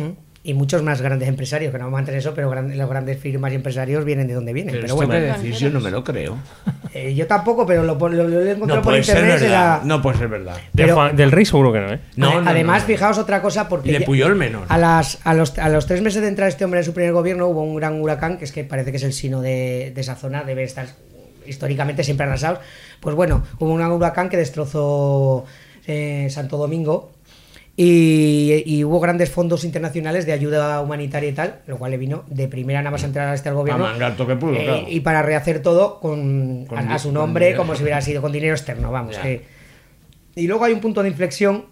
Y 0.42 0.54
muchos 0.54 0.82
más 0.82 1.02
grandes 1.02 1.28
empresarios, 1.28 1.70
que 1.70 1.76
no 1.78 1.84
vamos 1.84 1.98
a 1.98 2.00
entrar 2.00 2.14
en 2.14 2.20
eso, 2.20 2.32
pero 2.34 2.48
gran- 2.48 2.78
los 2.78 2.88
grandes 2.88 3.18
firmas 3.18 3.52
y 3.52 3.56
empresarios 3.56 4.06
vienen 4.06 4.26
de 4.26 4.32
donde 4.32 4.54
vienen. 4.54 4.72
Pero 4.72 4.82
Pero, 4.84 4.94
esto 4.94 5.06
bueno, 5.06 5.36
decís 5.38 5.58
yo 5.60 5.68
no 5.68 5.80
me 5.80 5.90
lo 5.90 6.02
creo. 6.02 6.38
Eh, 6.94 7.14
yo 7.14 7.26
tampoco, 7.26 7.66
pero 7.66 7.82
lo, 7.82 7.94
lo, 7.96 8.08
lo 8.08 8.40
he 8.40 8.50
encontrado 8.52 8.80
No 8.80 8.82
por 8.82 8.92
puede 8.92 9.04
ser 9.04 9.16
internet. 9.18 9.40
verdad. 9.42 9.76
era- 9.76 9.80
No 9.84 10.00
puede 10.00 10.16
ser 10.16 10.28
verdad. 10.28 10.54
De 10.56 10.82
Pero- 10.84 10.94
Juan- 10.94 11.14
del 11.14 11.30
rey 11.30 11.44
seguro 11.44 11.72
que 11.74 11.80
no, 11.80 11.92
¿eh? 11.92 12.00
No, 12.16 12.40
no, 12.40 12.48
Además, 12.48 12.76
no, 12.82 12.88
no. 12.88 12.94
fijaos 12.94 13.18
otra 13.18 13.42
cosa, 13.42 13.68
porque 13.68 13.90
Y 13.90 13.92
de 13.92 14.00
Puyol 14.00 14.34
menos. 14.34 14.62
A, 14.70 14.78
las, 14.78 15.18
a, 15.24 15.34
los, 15.34 15.58
a 15.58 15.68
los 15.68 15.84
tres 15.84 16.00
meses 16.00 16.22
de 16.22 16.28
entrar 16.28 16.48
este 16.48 16.64
hombre 16.64 16.80
en 16.80 16.86
su 16.86 16.94
primer 16.94 17.12
gobierno 17.12 17.46
hubo 17.48 17.62
un 17.62 17.76
gran 17.76 18.00
huracán, 18.00 18.38
que 18.38 18.46
es 18.46 18.52
que 18.52 18.64
parece 18.64 18.92
que 18.92 18.96
es 18.96 19.02
el 19.02 19.12
sino 19.12 19.42
de, 19.42 19.92
de 19.94 20.00
esa 20.00 20.16
zona, 20.16 20.42
debe 20.44 20.62
estar 20.62 20.86
históricamente 21.46 22.02
siempre 22.02 22.24
arrasados. 22.26 22.60
Pues 23.00 23.14
bueno, 23.14 23.44
hubo 23.58 23.72
un 23.72 23.76
gran 23.78 23.92
huracán 23.92 24.30
que 24.30 24.38
destrozó 24.38 25.44
eh, 25.86 26.28
Santo 26.30 26.56
Domingo 26.56 27.12
y, 27.76 28.62
y 28.66 28.84
hubo 28.84 29.00
grandes 29.00 29.31
fondos 29.31 29.65
internacionales 29.65 30.26
de 30.26 30.32
ayuda 30.32 30.81
humanitaria 30.81 31.28
y 31.31 31.32
tal, 31.32 31.60
lo 31.66 31.78
cual 31.78 31.92
le 31.92 31.97
vino 31.99 32.24
de 32.28 32.47
primera 32.49 32.81
nada 32.81 32.90
más 32.90 33.05
entrar 33.05 33.28
a 33.28 33.34
este 33.34 33.49
al 33.49 33.55
gobierno. 33.55 33.86
A 33.86 33.92
mangar 33.92 34.16
todo 34.16 34.26
que 34.26 34.36
pudo, 34.36 34.55
Eh, 34.55 34.65
claro. 34.65 34.84
Y 34.89 35.00
para 35.00 35.23
rehacer 35.23 35.62
todo 35.62 35.99
con, 36.00 36.66
Con 36.66 36.78
a, 36.78 36.99
su 36.99 37.10
nombre, 37.12 37.55
como 37.57 37.74
si 37.74 37.82
hubiera 37.82 38.00
sido 38.02 38.20
con 38.20 38.32
dinero 38.32 38.52
externo, 38.55 38.90
vamos. 38.90 39.16
Que- 39.18 39.42
y 40.36 40.47
luego 40.47 40.65
hay 40.65 40.73
un 40.73 40.81
punto 40.81 41.02
de 41.02 41.08
inflexión. 41.08 41.65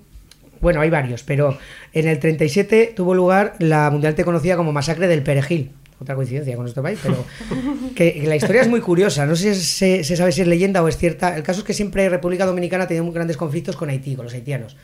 Bueno, 0.60 0.80
hay 0.80 0.90
varios, 0.90 1.22
pero 1.22 1.56
en 1.92 2.08
el 2.08 2.18
37 2.18 2.92
tuvo 2.96 3.14
lugar 3.14 3.54
la 3.60 3.90
mundialmente 3.90 4.24
conocida 4.24 4.56
como 4.56 4.72
Masacre 4.72 5.06
del 5.06 5.22
Perejil. 5.22 5.70
Otra 6.00 6.14
coincidencia 6.14 6.54
con 6.54 6.62
nuestro 6.64 6.82
país, 6.82 6.98
pero 7.02 7.24
que, 7.94 8.14
que 8.14 8.26
la 8.26 8.36
historia 8.36 8.62
es 8.62 8.68
muy 8.68 8.80
curiosa. 8.80 9.26
No 9.26 9.36
sé 9.36 9.54
si 9.54 9.62
se, 9.64 10.04
se 10.04 10.16
sabe 10.16 10.32
si 10.32 10.40
es 10.40 10.46
leyenda 10.48 10.82
o 10.82 10.88
es 10.88 10.96
cierta. 10.96 11.36
El 11.36 11.42
caso 11.42 11.60
es 11.60 11.66
que 11.66 11.74
siempre 11.74 12.08
República 12.08 12.46
Dominicana 12.46 12.84
ha 12.84 12.86
tenido 12.88 13.04
muy 13.04 13.12
grandes 13.14 13.36
conflictos 13.36 13.76
con 13.76 13.88
Haití, 13.90 14.14
con 14.16 14.24
los 14.24 14.34
haitianos. 14.34 14.76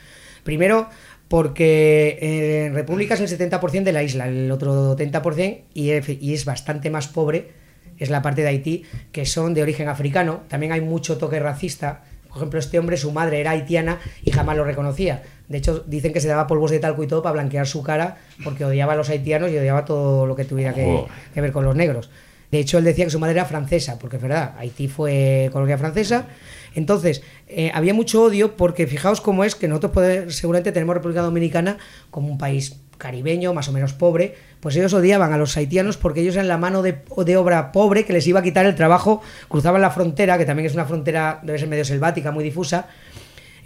Primero, 0.45 0.89
porque 1.29 2.19
eh, 2.21 2.71
República 2.73 3.15
es 3.15 3.21
el 3.21 3.29
70% 3.29 3.83
de 3.83 3.93
la 3.93 4.03
isla, 4.03 4.29
el 4.29 4.51
otro 4.53 4.97
30%, 4.97 5.63
y 5.75 5.91
es, 5.91 6.09
y 6.09 6.35
es 6.35 6.45
bastante 6.45 6.91
más 6.91 7.09
pobre, 7.09 7.51
es 7.99 8.11
la 8.11 8.23
parte 8.23 8.43
de 8.43 8.49
Haití, 8.49 8.85
que 9.11 9.27
son 9.27 9.55
de 9.55 9.63
origen 9.63 9.89
africano. 9.89 10.43
También 10.49 10.73
hay 10.73 10.81
mucho 10.81 11.17
toque 11.19 11.41
racista. 11.41 12.03
Por 12.29 12.39
ejemplo, 12.39 12.59
este 12.59 12.79
hombre, 12.79 12.97
su 12.97 13.13
madre 13.13 13.41
era 13.41 13.53
haitiana 13.53 14.01
y 14.23 14.33
jamás 14.33 14.57
lo 14.57 14.65
reconocía. 14.65 15.23
De 15.49 15.59
hecho, 15.59 15.85
dicen 15.87 16.13
que 16.13 16.21
se 16.21 16.29
daba 16.29 16.47
polvos 16.47 16.73
de 16.73 16.81
talco 16.81 17.03
y 17.05 17.07
todo 17.07 17.23
para 17.23 17.35
blanquear 17.35 17.67
su 17.67 17.83
cara 17.83 18.19
porque 18.43 18.65
odiaba 18.65 18.95
a 18.95 18.97
los 18.97 19.09
haitianos 19.09 19.51
y 19.53 19.57
odiaba 19.57 19.85
todo 19.85 20.27
lo 20.27 20.35
que 20.35 20.45
tuviera 20.45 20.75
que, 20.75 21.05
que 21.33 21.41
ver 21.41 21.53
con 21.53 21.65
los 21.65 21.77
negros. 21.77 22.11
De 22.55 22.61
hecho, 22.61 22.79
él 22.79 22.85
decía 22.85 23.05
que 23.05 23.11
su 23.11 23.19
madre 23.19 23.33
era 23.35 23.45
francesa, 23.47 23.99
porque 23.99 24.15
es 24.15 24.23
verdad, 24.23 24.55
Haití 24.59 24.87
fue 24.87 25.51
colonia 25.53 25.77
francesa. 25.77 26.27
Entonces, 26.75 27.23
eh, 27.49 27.71
había 27.75 27.95
mucho 27.95 28.23
odio 28.23 28.57
porque 28.57 28.87
fijaos 28.87 29.21
cómo 29.21 29.45
es 29.45 29.55
que 29.55 29.69
nosotros 29.69 29.93
poder- 29.93 30.33
seguramente 30.33 30.73
tenemos 30.73 30.95
República 30.95 31.23
Dominicana 31.23 31.79
como 32.11 32.29
un 32.29 32.39
país 32.39 32.81
caribeño, 32.99 33.53
más 33.55 33.69
o 33.69 33.73
menos 33.73 33.93
pobre, 33.93 34.35
pues 34.61 34.77
ellos 34.77 34.93
odiaban 34.95 35.33
a 35.33 35.37
los 35.39 35.57
haitianos 35.57 35.97
porque 35.97 36.21
ellos 36.21 36.37
eran 36.37 36.49
la 36.49 36.59
mano 36.59 36.81
de, 36.83 36.97
de 37.25 37.37
obra 37.37 37.73
pobre 37.73 38.05
que 38.05 38.13
les 38.13 38.27
iba 38.27 38.41
a 38.41 38.43
quitar 38.43 38.67
el 38.67 38.75
trabajo, 38.77 39.21
cruzaban 39.49 39.83
la 39.83 39.91
frontera, 39.91 40.39
que 40.39 40.45
también 40.47 40.67
es 40.67 40.75
una 40.75 40.85
frontera, 40.85 41.41
debe 41.43 41.59
ser 41.59 41.69
medio 41.69 41.85
selvática, 41.85 42.31
muy 42.31 42.45
difusa. 42.45 42.87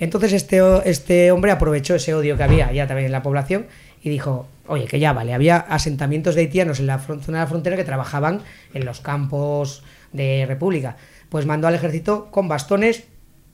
Entonces 0.00 0.32
este, 0.32 0.60
este 0.84 1.30
hombre 1.32 1.50
aprovechó 1.50 1.94
ese 1.94 2.14
odio 2.14 2.36
que 2.36 2.42
había 2.42 2.72
ya 2.72 2.86
también 2.86 3.06
en 3.06 3.12
la 3.12 3.22
población 3.22 3.66
y 4.02 4.10
dijo, 4.10 4.46
oye, 4.66 4.86
que 4.86 4.98
ya 5.00 5.12
vale, 5.12 5.34
había 5.34 5.56
asentamientos 5.58 6.34
de 6.34 6.42
haitianos 6.42 6.78
en 6.80 6.86
la 6.86 6.98
zona 6.98 7.20
de 7.26 7.32
la 7.32 7.46
frontera 7.46 7.76
que 7.76 7.84
trabajaban 7.84 8.40
en 8.74 8.84
los 8.84 9.00
campos 9.00 9.82
de 10.12 10.46
República. 10.46 10.96
Pues 11.28 11.46
mandó 11.46 11.68
al 11.68 11.74
ejército 11.74 12.28
con 12.30 12.48
bastones 12.48 13.04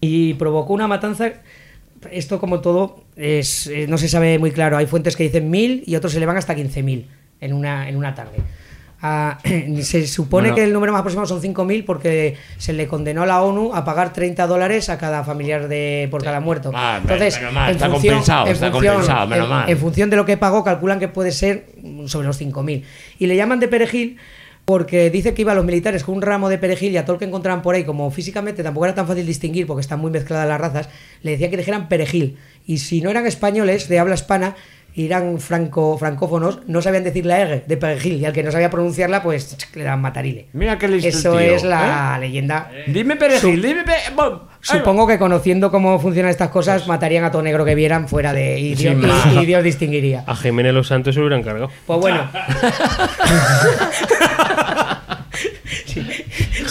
y 0.01 0.35
provocó 0.35 0.73
una 0.73 0.87
matanza. 0.89 1.33
Esto 2.11 2.39
como 2.39 2.61
todo 2.61 3.05
es, 3.17 3.67
eh, 3.67 3.87
no 3.89 3.99
se 3.99 4.09
sabe 4.09 4.39
muy 4.39 4.51
claro. 4.53 4.77
Hay 4.77 4.87
fuentes 4.87 5.17
que 5.17 5.25
dicen 5.25 5.51
mil 5.51 5.83
y 5.87 5.97
otros 5.97 6.13
se 6.13 6.21
le 6.21 6.27
van 6.27 6.37
hasta 6.37 6.55
15.000 6.55 7.07
en 7.41 7.53
una, 7.53 7.89
en 7.89 7.97
una 7.97 8.15
tarde. 8.15 8.37
Ah, 9.07 9.39
se 9.83 10.07
supone 10.07 10.49
Bueno. 10.49 10.55
que 10.57 10.65
el 10.65 10.73
número 10.73 10.93
más 10.93 11.01
aproximado 11.01 11.27
son 11.27 11.41
5.000 11.43 11.85
porque 11.85 12.37
se 12.59 12.73
le 12.73 12.87
condenó 12.87 13.23
a 13.23 13.27
la 13.27 13.43
ONU 13.43 13.75
a 13.75 13.85
pagar 13.85 14.13
30 14.13 14.47
dólares 14.47 14.89
a 14.89 14.99
cada 14.99 15.25
familiar 15.25 15.67
de 15.69 16.09
por 16.11 16.23
cada 16.23 16.41
muerto. 16.41 16.71
Ah, 16.75 16.99
Entonces, 17.03 17.37
menos 17.39 17.53
mal, 17.55 17.71
en 17.71 17.77
está 17.77 17.89
función- 17.91 18.15
compensado, 18.15 18.47
en 18.47 18.53
está 18.53 18.71
función- 18.71 18.95
compensado, 18.95 19.27
menos 19.27 19.45
en- 19.47 19.51
mal. 19.51 19.69
en 19.71 19.79
función 19.79 20.11
de 20.11 20.17
lo 20.17 20.25
que 20.25 20.37
pagó, 20.37 20.63
calculan 20.63 21.01
que 21.01 21.09
puede 21.09 21.33
ser 21.33 21.67
sobre 22.07 22.27
los 22.27 22.39
5.000. 22.39 22.85
Y 23.19 23.27
le 23.27 23.37
llaman 23.37 23.61
de 23.61 23.69
perejil 23.69 24.17
porque 24.65 25.11
dice 25.11 25.35
que 25.35 25.43
iba 25.43 25.53
a 25.53 25.55
los 25.55 25.65
militares 25.65 26.05
con 26.05 26.15
un 26.15 26.23
ramo 26.23 26.49
de 26.49 26.59
perejil 26.59 26.93
y 26.93 26.97
a 26.97 27.05
todo 27.05 27.15
el 27.15 27.19
que 27.19 27.27
encontraban 27.27 27.63
por 27.63 27.75
ahí, 27.75 27.85
como 27.85 28.11
físicamente 28.11 28.63
tampoco 28.63 28.87
era 28.87 28.95
tan 28.95 29.07
fácil 29.07 29.27
distinguir 29.27 29.67
porque 29.67 29.83
están 29.83 30.01
muy 30.01 30.11
mezcladas 30.11 30.49
las 30.49 30.61
razas, 30.61 30.89
le 31.23 31.33
decían 31.33 31.51
que 31.51 31.57
dijeran 31.59 31.89
perejil. 31.89 32.39
Y 32.67 32.79
si 32.79 33.03
no 33.03 33.11
eran 33.11 33.27
españoles 33.27 33.89
de 33.89 33.99
habla 33.99 34.15
hispana, 34.15 34.57
y 34.97 35.07
eran 35.07 35.41
franco, 35.41 35.99
francófonos, 35.99 36.61
no 36.69 36.81
sabían 36.81 37.03
decir 37.03 37.27
la 37.27 37.41
R 37.41 37.65
de 37.67 37.77
perejil 37.77 38.21
y 38.21 38.27
al 38.27 38.33
que 38.33 38.45
no 38.45 38.53
sabía 38.53 38.71
pronunciarla, 38.71 39.25
pues 39.25 39.57
le 39.75 39.83
daban 39.83 40.01
matarile. 40.01 40.47
Mira 40.53 40.79
qué 40.79 40.87
listo 40.87 41.09
Eso 41.09 41.31
tío, 41.33 41.41
es 41.41 41.65
la 41.65 42.15
¿eh? 42.17 42.21
leyenda. 42.21 42.71
Dime 42.87 43.17
perejil, 43.17 43.61
dime 43.61 43.83
pe- 43.83 44.15
bom. 44.15 44.43
Supongo 44.61 45.09
que 45.09 45.19
conociendo 45.19 45.73
cómo 45.73 45.99
funcionan 45.99 46.31
estas 46.31 46.51
cosas, 46.51 46.87
matarían 46.87 47.25
a 47.25 47.33
todo 47.33 47.43
negro 47.43 47.65
que 47.65 47.75
vieran 47.75 48.07
fuera 48.07 48.33
de. 48.33 48.57
Y 48.61 48.77
Dios, 48.77 48.95
y 49.43 49.45
Dios 49.45 49.65
distinguiría. 49.65 50.23
A 50.29 50.37
Jiménez 50.37 50.73
Los 50.73 50.87
Santos 50.87 51.13
se 51.17 51.21
lo 51.21 51.27
hubieran 51.27 51.43
cargado. 51.43 51.71
Pues 51.89 51.99
bueno. 51.99 52.31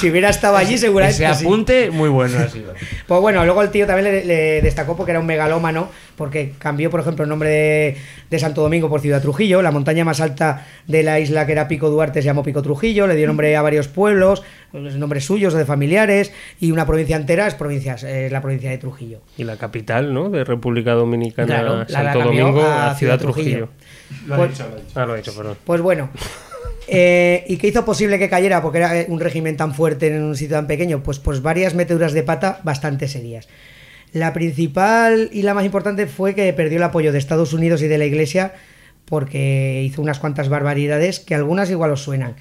si, 0.04 0.12
hubiera 0.12 0.30
estado 0.30 0.56
allí, 0.58 0.78
seguramente. 0.78 1.24
Ese 1.26 1.36
sí. 1.36 1.46
apunte 1.46 1.92
muy 1.92 2.10
bueno 2.10 2.38
ha 2.40 2.48
sido. 2.50 2.74
Pues 3.08 3.22
bueno, 3.22 3.44
luego 3.46 3.62
el 3.62 3.70
tío 3.72 3.86
también 3.88 4.14
le, 4.14 4.26
le 4.26 4.62
destacó 4.62 4.96
porque 4.96 5.12
era 5.12 5.20
un 5.20 5.26
megalómano, 5.26 5.90
porque 6.16 6.54
cambió, 6.60 6.90
por 6.90 7.00
ejemplo, 7.00 7.24
el 7.24 7.30
nombre 7.30 7.50
de, 7.50 7.98
de 8.30 8.40
Santo 8.40 8.62
Domingo 8.62 8.90
por 8.90 9.02
Ciudad 9.02 9.22
Trujillo. 9.22 9.62
La 9.62 9.72
montaña 9.72 10.06
más 10.06 10.22
alta 10.22 10.66
de 10.88 11.04
la 11.04 11.20
isla, 11.20 11.46
que 11.46 11.52
era 11.54 11.68
Pico 11.68 11.90
Duarte, 11.90 12.22
se 12.22 12.26
llamó 12.28 12.44
Pico 12.44 12.62
Trujillo. 12.62 13.08
Le 13.08 13.16
dio 13.16 13.28
nombre 13.28 13.56
a 13.56 13.62
varios 13.62 13.88
pueblos, 13.88 14.44
los 14.72 14.96
nombres 14.96 15.26
suyos 15.26 15.54
o 15.54 15.58
de 15.58 15.66
familiares, 15.66 16.32
y 16.60 16.72
una 16.72 16.86
provincia 16.86 17.16
entera 17.16 17.48
es, 17.48 17.56
provincias, 17.56 18.04
es 18.04 18.32
la 18.32 18.42
provincia 18.42 18.70
de 18.70 18.78
Trujillo. 18.78 19.22
Y 19.38 19.44
la 19.44 19.58
capital, 19.58 20.14
¿no? 20.14 20.30
De 20.30 20.44
República 20.44 20.92
Dominicana, 20.94 21.48
Claro, 21.48 21.70
la- 21.78 21.86
la 21.88 22.14
Santo 22.14 22.20
Domingo, 22.26 22.62
a 22.62 22.96
Ciudad 22.96 22.96
Ciudad 22.98 23.20
Trujillo. 23.20 23.70
Trujillo. 23.70 24.28
Lo 24.28 24.34
ha 24.36 24.38
Pues- 24.38 24.50
dicho, 24.52 24.64
lo 24.70 24.76
ha 24.76 24.80
dicho. 24.80 25.00
Ah, 25.00 25.06
lo 25.06 25.14
he 25.14 25.18
dicho, 25.18 25.36
perdón. 25.36 25.58
Pues 25.66 25.82
bueno. 25.82 26.10
Eh, 26.88 27.44
¿Y 27.48 27.58
qué 27.58 27.68
hizo 27.68 27.86
posible 27.86 28.20
que 28.20 28.30
cayera? 28.30 28.62
Porque 28.62 28.80
era 28.80 29.02
eh, 29.02 29.06
un 29.10 29.20
régimen 29.20 29.58
tan 29.58 29.74
fuerte 29.74 30.08
en 30.08 30.24
un 30.24 30.36
sitio 30.36 30.58
tan 30.58 30.68
pequeño. 30.68 31.04
Pues, 31.04 31.20
pues 31.20 31.42
varias 31.42 31.76
meteduras 31.76 32.14
de 32.14 32.24
pata 32.24 32.60
bastante 32.64 33.08
serias. 33.08 33.48
La 34.12 34.34
principal 34.34 35.30
y 35.32 35.42
la 35.42 35.54
más 35.54 35.66
importante 35.66 36.08
fue 36.08 36.36
que 36.36 36.52
perdió 36.54 36.78
el 36.78 36.84
apoyo 36.84 37.12
de 37.12 37.18
Estados 37.18 37.54
Unidos 37.54 37.82
y 37.82 37.88
de 37.88 37.98
la 37.98 38.06
Iglesia 38.06 38.54
porque 39.06 39.84
hizo 39.84 40.02
unas 40.02 40.20
cuantas 40.20 40.50
barbaridades 40.50 41.20
que 41.20 41.36
algunas 41.36 41.70
igual 41.70 41.92
os 41.92 42.02
suenan. 42.02 42.36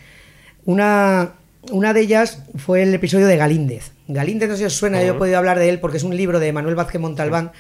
Una 0.65 1.35
una 1.71 1.93
de 1.93 2.01
ellas 2.01 2.43
fue 2.57 2.83
el 2.83 2.93
episodio 2.93 3.27
de 3.27 3.37
Galíndez. 3.37 3.93
Galíndez, 4.09 4.49
no 4.49 4.57
sé 4.57 4.61
si 4.61 4.67
os 4.67 4.73
suena, 4.73 5.03
yo 5.03 5.15
he 5.15 5.17
podido 5.17 5.39
hablar 5.39 5.59
de 5.59 5.69
él 5.69 5.79
porque 5.79 5.97
es 5.97 6.03
un 6.03 6.17
libro 6.17 6.41
de 6.41 6.53
Manuel 6.53 6.75
Vázquez 6.75 7.01
Montalbán 7.01 7.53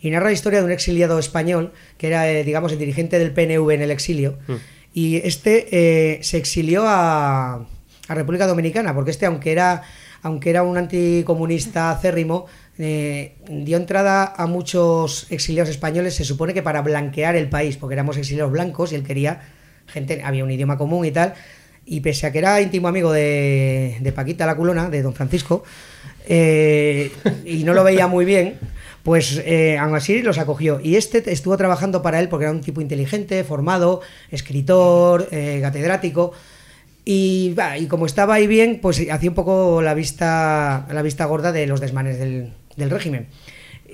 y 0.00 0.10
narra 0.10 0.26
la 0.26 0.32
historia 0.32 0.60
de 0.60 0.64
un 0.64 0.70
exiliado 0.70 1.18
español 1.18 1.72
que 1.98 2.06
era, 2.06 2.30
eh, 2.30 2.42
digamos, 2.42 2.72
el 2.72 2.78
dirigente 2.78 3.18
del 3.18 3.32
PNV 3.32 3.70
en 3.70 3.82
el 3.82 3.90
exilio. 3.90 4.38
Y 4.92 5.16
este 5.16 5.68
eh, 5.70 6.22
se 6.22 6.36
exilió 6.36 6.84
a, 6.86 7.66
República 8.08 8.48
Dominicana, 8.48 8.92
porque 8.92 9.12
este, 9.12 9.26
aunque 9.26 9.52
era, 9.52 9.82
aunque 10.22 10.50
era 10.50 10.64
un 10.64 10.76
anticomunista 10.76 11.92
acérrimo, 11.92 12.46
eh, 12.76 13.36
dio 13.48 13.76
entrada 13.76 14.34
a 14.36 14.46
muchos 14.46 15.28
exiliados 15.30 15.70
españoles, 15.70 16.16
se 16.16 16.24
supone 16.24 16.52
que 16.52 16.60
para 16.60 16.82
blanquear 16.82 17.36
el 17.36 17.48
país, 17.48 17.76
porque 17.76 17.94
éramos 17.94 18.16
exiliados 18.16 18.50
blancos 18.50 18.90
y 18.90 18.96
él 18.96 19.04
quería 19.04 19.42
gente, 19.86 20.22
había 20.24 20.42
un 20.42 20.50
idioma 20.50 20.76
común 20.76 21.04
y 21.04 21.12
tal. 21.12 21.34
Y 21.86 22.00
pese 22.00 22.26
a 22.26 22.32
que 22.32 22.38
era 22.38 22.60
íntimo 22.60 22.88
amigo 22.88 23.12
de, 23.12 23.96
de 24.00 24.12
Paquita 24.12 24.44
la 24.44 24.56
culona, 24.56 24.90
de 24.90 25.02
don 25.02 25.14
Francisco, 25.14 25.62
eh, 26.26 27.10
y 27.44 27.64
no 27.64 27.74
lo 27.74 27.84
veía 27.84 28.06
muy 28.06 28.24
bien, 28.24 28.58
pues 29.02 29.40
eh, 29.44 29.78
los 30.22 30.38
acogió. 30.38 30.80
Y 30.82 30.96
este 30.96 31.32
estuvo 31.32 31.56
trabajando 31.56 32.02
para 32.02 32.20
él 32.20 32.28
porque 32.28 32.44
era 32.44 32.52
un 32.52 32.60
tipo 32.60 32.80
inteligente, 32.80 33.42
formado, 33.44 34.00
escritor, 34.30 35.28
eh, 35.30 35.58
catedrático. 35.62 36.32
Y, 37.04 37.56
como 37.88 38.06
estaba 38.06 38.34
ahí 38.34 38.46
bien, 38.46 38.78
pues 38.80 39.00
hacía 39.10 39.30
un 39.30 39.34
poco 39.34 39.82
la 39.82 39.94
vista, 39.94 40.86
la 40.92 41.02
vista 41.02 41.24
gorda 41.24 41.50
de 41.50 41.66
los 41.66 41.80
desmanes 41.80 42.18
del, 42.18 42.52
del 42.76 42.90
régimen. 42.90 43.26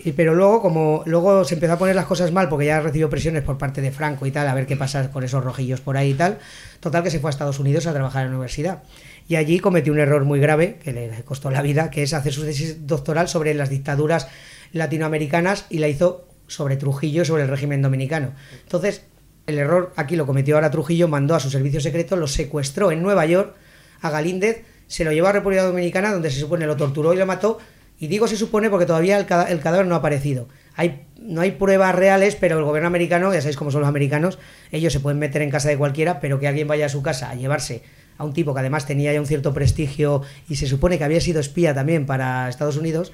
Y- 0.05 0.13
pero 0.13 0.35
luego, 0.35 0.61
como 0.61 1.03
luego 1.07 1.45
se 1.45 1.55
empezó 1.55 1.75
a 1.75 1.79
poner 1.79 1.95
las 1.97 2.05
cosas 2.05 2.33
mal 2.33 2.49
porque 2.49 2.67
ya 2.67 2.81
recibió 2.81 3.09
presiones 3.09 3.43
por 3.43 3.57
parte 3.59 3.81
de 3.81 3.91
Franco 3.93 4.27
y 4.27 4.31
tal, 4.33 4.47
a 4.49 4.55
ver 4.55 4.67
qué 4.67 4.77
pasa 4.77 5.11
con 5.11 5.25
esos 5.25 5.43
rojillos 5.43 5.81
por 5.81 5.97
ahí 5.97 6.11
y 6.11 6.15
tal, 6.15 6.39
total 6.81 7.03
que 7.03 7.11
se 7.11 7.19
fue 7.21 7.31
a 7.31 7.33
Estados 7.33 7.59
Unidos 7.59 7.87
a 7.87 7.95
trabajar 7.95 8.25
en 8.25 8.33
la 8.33 8.37
universidad. 8.37 8.83
Y 9.29 9.37
allí 9.37 9.59
cometió 9.61 9.93
un 9.93 9.99
error 9.99 10.25
muy 10.25 10.39
grave 10.39 10.79
que 10.85 10.93
le 10.93 11.11
costó 11.25 11.51
la 11.51 11.63
vida, 11.63 11.91
que 11.91 12.03
es 12.03 12.13
hacer 12.13 12.33
su 12.33 12.45
tesis 12.45 12.87
doctoral 12.87 13.29
sobre 13.29 13.55
las 13.55 13.71
dictaduras 13.71 14.29
latinoamericanas 14.77 15.67
y 15.71 15.79
la 15.79 15.89
hizo 15.89 16.29
sobre 16.47 16.77
Trujillo 16.77 17.25
sobre 17.25 17.43
el 17.43 17.49
régimen 17.49 17.83
dominicano. 17.83 18.33
Entonces, 18.63 19.03
el 19.47 19.59
error 19.59 19.93
aquí 19.97 20.17
lo 20.17 20.27
cometió 20.27 20.57
ahora 20.57 20.71
Trujillo, 20.71 21.09
mandó 21.09 21.35
a 21.35 21.41
su 21.41 21.51
servicio 21.51 21.81
secreto, 21.81 22.17
lo 22.17 22.27
secuestró 22.27 22.93
en 22.93 23.03
Nueva 23.03 23.27
York 23.27 23.55
a 24.01 24.11
Galíndez, 24.11 24.63
se 24.87 25.05
lo 25.05 25.13
llevó 25.13 25.29
a 25.29 25.33
República 25.33 25.65
Dominicana, 25.65 26.13
donde 26.13 26.31
se 26.31 26.41
supone 26.41 26.67
lo 26.67 26.77
torturó 26.77 27.13
y 27.15 27.17
lo 27.17 27.27
mató. 27.27 27.59
Y 27.99 28.09
digo 28.09 28.29
se 28.29 28.37
supone 28.37 28.69
porque 28.69 28.87
todavía 28.87 29.19
el 29.19 29.27
cadáver 29.27 29.87
no 29.87 29.95
ha 29.95 29.99
aparecido. 29.99 30.49
Hay, 30.75 31.07
no 31.19 31.41
hay 31.41 31.53
pruebas 31.53 31.95
reales, 31.95 32.37
pero 32.37 32.59
el 32.59 32.65
gobierno 32.65 32.89
americano, 32.89 33.33
ya 33.33 33.41
sabéis 33.41 33.57
cómo 33.57 33.71
son 33.71 33.81
los 33.81 33.89
americanos, 33.89 34.39
ellos 34.71 34.93
se 34.93 35.01
pueden 35.01 35.19
meter 35.19 35.41
en 35.41 35.51
casa 35.51 35.71
de 35.71 35.79
cualquiera, 35.79 36.21
pero 36.21 36.39
que 36.39 36.47
alguien 36.47 36.69
vaya 36.69 36.87
a 36.87 36.91
su 36.91 37.03
casa 37.03 37.31
a 37.31 37.35
llevarse 37.35 37.83
a 38.19 38.25
un 38.25 38.33
tipo 38.33 38.53
que 38.55 38.61
además 38.61 38.87
tenía 38.87 39.13
ya 39.13 39.21
un 39.21 39.27
cierto 39.27 39.53
prestigio 39.55 40.23
y 40.49 40.57
se 40.57 40.67
supone 40.67 40.99
que 40.99 41.05
había 41.05 41.21
sido 41.21 41.41
espía 41.41 41.75
también 41.75 42.07
para 42.07 42.49
Estados 42.49 42.77
Unidos, 42.77 43.13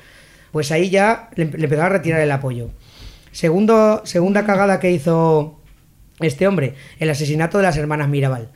pues 0.52 0.70
ahí 0.70 0.90
ya 0.90 1.30
le, 1.34 1.46
le 1.46 1.80
a 1.80 1.88
retirar 1.88 2.20
el 2.20 2.30
apoyo. 2.30 2.70
Segundo, 3.32 4.02
segunda 4.04 4.44
cagada 4.44 4.78
que 4.78 4.92
hizo 4.92 5.58
este 6.20 6.46
hombre, 6.46 6.74
el 6.98 7.10
asesinato 7.10 7.58
de 7.58 7.64
las 7.64 7.76
hermanas 7.76 8.08
Mirabal. 8.08 8.50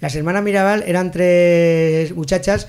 Las 0.00 0.16
hermanas 0.16 0.42
Mirabal 0.42 0.82
eran 0.86 1.12
tres 1.12 2.14
muchachas 2.16 2.68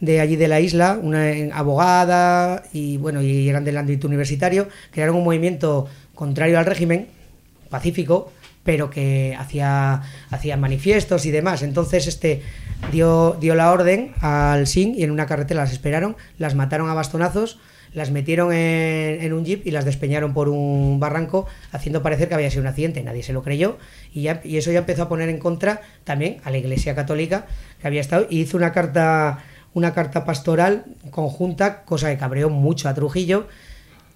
de 0.00 0.20
allí 0.20 0.36
de 0.36 0.48
la 0.48 0.60
isla, 0.60 0.98
una 1.00 1.32
abogada 1.54 2.64
y 2.72 2.98
bueno, 2.98 3.22
y 3.22 3.48
eran 3.48 3.64
del 3.64 3.78
ámbito 3.78 4.06
universitario, 4.06 4.68
crearon 4.90 5.16
un 5.16 5.24
movimiento 5.24 5.88
contrario 6.14 6.58
al 6.58 6.66
régimen, 6.66 7.08
pacífico, 7.70 8.32
pero 8.64 8.90
que 8.90 9.36
hacía, 9.38 10.02
hacía 10.30 10.56
manifiestos 10.56 11.26
y 11.26 11.30
demás. 11.30 11.62
Entonces 11.62 12.06
este 12.06 12.42
dio, 12.90 13.36
dio 13.40 13.54
la 13.54 13.70
orden 13.70 14.12
al 14.20 14.66
SIN 14.66 14.94
y 14.96 15.04
en 15.04 15.10
una 15.10 15.26
carretera 15.26 15.60
las 15.60 15.72
esperaron, 15.72 16.16
las 16.38 16.54
mataron 16.54 16.90
a 16.90 16.94
bastonazos, 16.94 17.58
las 17.94 18.10
metieron 18.10 18.52
en, 18.52 19.22
en 19.22 19.32
un 19.32 19.44
jeep 19.44 19.66
y 19.66 19.70
las 19.70 19.84
despeñaron 19.86 20.34
por 20.34 20.48
un 20.50 21.00
barranco, 21.00 21.46
haciendo 21.72 22.02
parecer 22.02 22.28
que 22.28 22.34
había 22.34 22.50
sido 22.50 22.62
un 22.62 22.66
accidente. 22.68 23.02
Nadie 23.02 23.22
se 23.22 23.32
lo 23.32 23.42
creyó 23.42 23.78
y, 24.12 24.22
ya, 24.22 24.42
eso 24.44 24.70
ya 24.72 24.80
empezó 24.80 25.04
a 25.04 25.08
poner 25.08 25.28
en 25.30 25.38
contra 25.38 25.80
también 26.04 26.38
a 26.44 26.50
la 26.50 26.58
Iglesia 26.58 26.94
Católica 26.94 27.46
que 27.80 27.86
había 27.86 28.00
estado 28.02 28.26
y 28.28 28.40
hizo 28.40 28.56
una 28.56 28.72
carta, 28.72 29.38
una 29.72 29.94
carta 29.94 30.24
pastoral 30.24 30.84
conjunta, 31.10 31.84
cosa 31.84 32.10
que 32.10 32.18
cabreó 32.18 32.50
mucho 32.50 32.88
a 32.88 32.94
Trujillo 32.94 33.46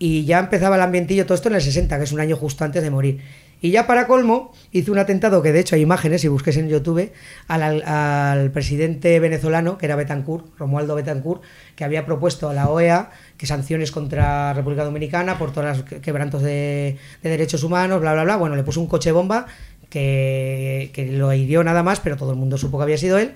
y 0.00 0.24
ya 0.26 0.38
empezaba 0.38 0.76
el 0.76 0.82
ambientillo, 0.82 1.24
todo 1.24 1.34
esto 1.34 1.48
en 1.48 1.56
el 1.56 1.62
60, 1.62 1.98
que 1.98 2.04
es 2.04 2.12
un 2.12 2.20
año 2.20 2.36
justo 2.36 2.64
antes 2.64 2.82
de 2.82 2.90
morir. 2.90 3.20
Y 3.60 3.72
ya 3.72 3.88
para 3.88 4.06
colmo, 4.06 4.52
hizo 4.70 4.92
un 4.92 4.98
atentado 4.98 5.42
que 5.42 5.50
de 5.50 5.58
hecho 5.58 5.74
hay 5.74 5.82
imágenes, 5.82 6.20
si 6.20 6.28
busques 6.28 6.56
en 6.56 6.68
YouTube, 6.68 7.10
al- 7.48 7.82
al 7.82 8.52
presidente 8.52 9.18
venezolano, 9.18 9.76
que 9.78 9.86
era 9.86 9.96
Betancourt, 9.96 10.56
Romualdo 10.56 10.94
Betancourt, 10.94 11.42
que 11.74 11.82
había 11.82 12.06
propuesto 12.06 12.48
a 12.48 12.54
la 12.54 12.68
OEA 12.68 13.10
que 13.38 13.46
sanciones 13.46 13.90
contra 13.92 14.52
República 14.52 14.84
Dominicana 14.84 15.38
por 15.38 15.52
todos 15.52 15.78
los 15.78 15.82
que- 15.86 16.00
quebrantos 16.02 16.42
de, 16.42 16.98
de 17.22 17.30
derechos 17.30 17.62
humanos, 17.62 18.00
bla, 18.00 18.12
bla, 18.12 18.24
bla. 18.24 18.36
Bueno, 18.36 18.56
le 18.56 18.64
puso 18.64 18.80
un 18.80 18.88
coche 18.88 19.12
bomba 19.12 19.46
que, 19.88 20.90
que 20.92 21.06
lo 21.12 21.32
hirió 21.32 21.62
nada 21.64 21.82
más, 21.82 22.00
pero 22.00 22.16
todo 22.16 22.30
el 22.32 22.36
mundo 22.36 22.58
supo 22.58 22.78
que 22.78 22.82
había 22.84 22.98
sido 22.98 23.18
él. 23.18 23.32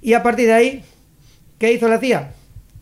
Y 0.00 0.14
a 0.14 0.22
partir 0.22 0.46
de 0.46 0.52
ahí, 0.54 0.84
¿qué 1.58 1.72
hizo 1.72 1.88
la 1.88 1.98
CIA? 1.98 2.32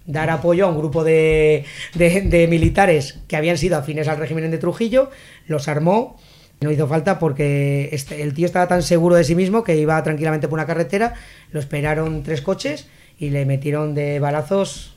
Dar 0.07 0.31
apoyo 0.31 0.67
a 0.67 0.69
un 0.71 0.79
grupo 0.79 1.05
de, 1.05 1.65
de- 1.95 2.23
de 2.23 2.47
militares 2.49 3.19
que 3.29 3.37
habían 3.37 3.59
sido 3.59 3.77
afines 3.77 4.09
al 4.09 4.17
régimen 4.19 4.51
de 4.51 4.59
Trujillo, 4.59 5.11
los 5.47 5.69
armó. 5.69 6.17
No 6.61 6.71
hizo 6.73 6.89
falta 6.89 7.19
porque 7.19 7.89
este- 7.93 8.23
el 8.23 8.35
tío 8.35 8.47
estaba 8.47 8.67
tan 8.69 8.83
seguro 8.83 9.15
de 9.17 9.25
sí 9.25 9.35
mismo 9.35 9.63
que 9.65 9.77
iba 9.77 10.03
tranquilamente 10.03 10.49
por 10.49 10.59
una 10.59 10.67
carretera, 10.67 11.15
lo 11.53 11.61
esperaron 11.61 12.23
tres 12.23 12.41
coches 12.43 12.89
y 13.19 13.31
le 13.31 13.45
metieron 13.47 13.95
de 13.95 14.19
balazos, 14.21 14.95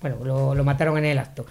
bueno, 0.00 0.16
lo, 0.24 0.54
lo 0.54 0.64
mataron 0.64 0.98
en 0.98 1.04
el 1.06 1.18
acto. 1.18 1.46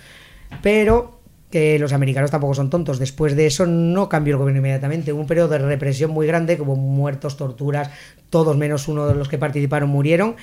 Pero 0.62 1.20
que 1.52 1.80
los 1.80 1.94
americanos 1.94 2.30
tampoco 2.32 2.54
son 2.54 2.70
tontos. 2.70 3.00
Después 3.00 3.36
de 3.36 3.48
eso 3.48 3.66
no 3.66 4.08
cambió 4.08 4.34
el 4.36 4.38
gobierno 4.40 4.60
inmediatamente. 4.60 5.12
Hubo 5.14 5.22
un 5.22 5.28
periodo 5.28 5.50
de 5.50 5.58
represión 5.60 6.12
muy 6.12 6.28
grande, 6.28 6.58
hubo 6.62 6.76
muertos, 6.76 7.38
torturas, 7.38 7.90
todos 8.30 8.56
menos 8.58 8.88
uno 8.88 9.08
de 9.08 9.16
los 9.16 9.28
que 9.30 9.38
participaron 9.40 9.90
murieron. 9.90 10.36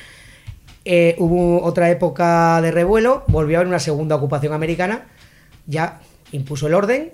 Eh, 0.84 1.14
hubo 1.18 1.62
otra 1.64 1.90
época 1.90 2.60
de 2.60 2.70
revuelo, 2.70 3.24
volvió 3.28 3.56
a 3.56 3.60
haber 3.60 3.68
una 3.68 3.80
segunda 3.80 4.14
ocupación 4.16 4.52
americana, 4.52 5.06
ya 5.66 6.00
impuso 6.32 6.68
el 6.68 6.74
orden 6.74 7.12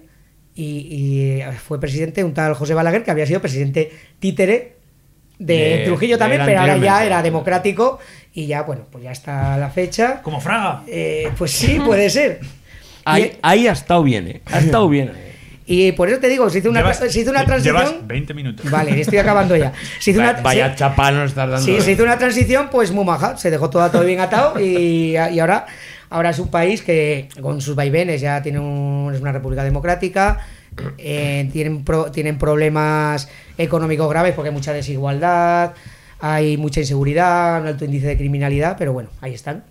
y, 0.55 0.65
y 0.65 1.43
fue 1.59 1.81
presidente 1.81 2.23
un 2.23 2.35
tal 2.35 2.53
José 2.55 2.75
Balaguer, 2.75 3.03
que 3.03 3.11
había 3.11 3.27
sido 3.27 3.41
presidente 3.41 3.91
títere 4.19 4.77
de, 5.39 5.55
De- 5.55 5.85
Trujillo 5.87 6.19
también, 6.19 6.43
pero 6.45 6.61
ahora 6.61 6.77
ya 6.77 7.05
era 7.07 7.23
democrático 7.23 7.99
y 8.35 8.47
ya, 8.47 8.63
bueno, 8.63 8.83
pues 8.91 9.05
ya 9.05 9.13
está 9.13 9.57
la 9.59 9.69
fecha. 9.71 10.23
Como 10.23 10.41
Fraga. 10.41 10.83
Eh, 10.87 11.31
pues 11.39 11.51
sí, 11.53 11.81
puede 11.85 12.09
ser. 12.11 12.41
Ahí, 13.05 13.37
ahí 13.43 13.67
ha 13.67 13.73
estado 13.73 14.05
bien, 14.05 14.29
¿eh? 14.29 14.43
Ha 14.47 14.61
estado 14.61 14.89
bien. 14.89 15.11
Y 15.67 15.91
por 15.93 16.09
eso 16.09 16.21
te 16.21 16.29
digo, 16.29 16.49
se 16.51 16.59
hizo 16.59 16.71
una, 16.71 16.83
Llevas- 16.83 17.09
se 17.11 17.21
hizo 17.21 17.31
una 17.33 17.45
transición. 17.45 17.77
Llevas 17.77 18.07
20 18.07 18.33
minutos. 18.35 18.71
Vale, 18.71 19.01
estoy 19.01 19.19
acabando 19.19 19.57
ya. 19.57 19.73
Se 19.99 20.13
hizo 20.13 20.21
una, 20.21 20.35
Vaya 20.35 20.71
se- 20.71 20.77
chapa 20.77 21.11
nos 21.11 21.31
estás 21.31 21.51
dando. 21.51 21.65
Sí, 21.67 21.81
se 21.81 21.93
hizo 21.93 22.05
una 22.05 22.17
transición 22.17 22.69
pues 22.71 22.93
muy 22.93 23.05
maja, 23.05 23.37
se 23.37 23.51
dejó 23.51 23.71
todo, 23.71 23.91
todo 23.91 24.05
bien 24.05 24.21
atado 24.21 24.61
y, 24.61 25.17
y 25.17 25.39
ahora, 25.41 25.67
ahora 26.11 26.31
es 26.31 26.39
un 26.39 26.47
país 26.49 26.83
que 26.83 27.29
con 27.41 27.61
sus 27.61 27.75
vaivenes 27.75 28.21
ya 28.21 28.41
tiene 28.41 28.61
un- 28.61 29.11
es 29.13 29.21
una 29.21 29.33
república 29.33 29.65
democrática, 29.65 30.39
eh, 30.99 31.49
tienen, 31.53 31.83
pro- 31.85 32.13
tienen 32.13 32.39
problemas 32.39 33.29
económicos 33.59 34.09
graves 34.09 34.35
porque 34.35 34.51
hay 34.51 34.55
mucha 34.55 34.73
desigualdad, 34.73 35.73
hay 36.23 36.57
mucha 36.57 36.81
inseguridad, 36.81 37.61
un 37.61 37.67
alto 37.67 37.85
índice 37.85 38.07
de 38.07 38.17
criminalidad, 38.17 38.77
pero 38.79 38.93
bueno, 38.95 39.11
ahí 39.21 39.35
están. 39.35 39.65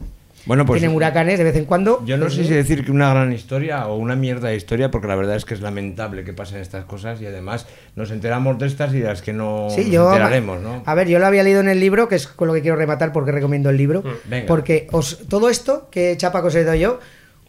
Bueno, 0.46 0.66
pues 0.66 0.80
tienen 0.82 0.96
huracanes 0.98 1.38
de 1.38 1.44
vez 1.44 1.56
en 1.56 1.66
cuando. 1.66 2.04
Yo 2.04 2.18
no 2.18 2.24
Pues, 2.26 2.34
sé 2.34 2.44
si 2.46 2.54
decir 2.54 2.84
que 2.84 2.92
una 2.92 3.12
gran 3.12 3.32
historia 3.32 3.86
o 3.88 3.96
una 3.98 4.16
mierda 4.16 4.50
de 4.50 4.56
historia, 4.56 4.90
porque 4.90 5.08
la 5.08 5.14
verdad 5.16 5.36
es 5.36 5.46
que 5.46 5.54
es 5.54 5.62
lamentable 5.62 6.24
que 6.24 6.34
pasen 6.34 6.60
estas 6.62 6.84
cosas 6.86 7.22
y 7.22 7.28
además 7.28 7.68
nos 7.96 8.10
enteramos 8.10 8.58
de 8.58 8.66
estas 8.66 8.92
y 8.96 9.00
de 9.02 9.08
las 9.08 9.22
que 9.22 9.34
no 9.34 9.68
Sí, 9.70 9.82
nos 9.84 9.92
yo. 9.92 10.08
enteraremos, 10.10 10.60
¿no? 10.62 10.82
A 10.84 10.96
ver, 10.96 11.08
yo 11.08 11.20
lo 11.20 11.28
había 11.28 11.44
leído 11.44 11.60
en 11.62 11.70
el 11.70 11.80
libro, 11.80 12.08
que 12.08 12.16
es 12.16 12.28
con 12.28 12.48
lo 12.48 12.56
que 12.56 12.62
quiero 12.62 12.76
rematar 12.76 13.14
porque 13.14 13.32
recomiendo 13.32 13.70
el 13.70 13.78
libro. 13.78 14.04
Venga. 14.26 14.48
Porque 14.48 14.88
os, 14.92 15.28
todo 15.30 15.48
esto 15.48 15.90
que 15.92 16.18
chapa 16.18 16.42
que 16.42 16.48
os 16.48 16.56
he 16.56 16.64
dado 16.64 16.76
yo, 16.76 17.00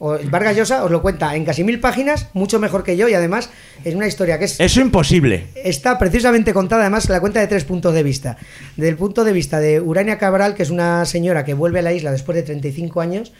o- 0.04 0.18
Vargas 0.30 0.56
Llosa 0.56 0.84
os 0.84 0.90
lo 0.90 1.00
cuenta 1.00 1.34
en 1.36 1.44
casi 1.44 1.62
mil 1.64 1.78
páginas, 1.78 2.28
mucho 2.34 2.58
mejor 2.58 2.82
que 2.82 2.96
yo, 2.96 3.08
y 3.08 3.14
además 3.14 3.50
es 3.84 3.94
una 3.94 4.06
historia 4.08 4.38
que 4.38 4.46
es. 4.46 4.58
Eso 4.58 4.80
imposible. 4.80 5.46
Está 5.54 5.96
precisamente 5.98 6.52
contada, 6.52 6.82
además, 6.82 7.08
la 7.08 7.20
cuenta 7.20 7.38
de 7.40 7.46
tres 7.46 7.64
puntos 7.64 7.94
de 7.94 8.02
vista. 8.02 8.36
Desde 8.76 8.88
el 8.90 8.96
punto 8.96 9.24
de 9.24 9.32
vista 9.32 9.60
de 9.60 9.80
Urania 9.80 10.18
Cabral, 10.18 10.54
que 10.54 10.62
es 10.64 10.70
una 10.70 11.04
señora 11.06 11.44
que 11.44 11.54
vuelve 11.54 11.78
a 11.78 11.82
la 11.82 11.92
isla 11.92 12.10
después 12.10 12.34
de 12.34 12.42
35 12.42 13.00
años, 13.00 13.32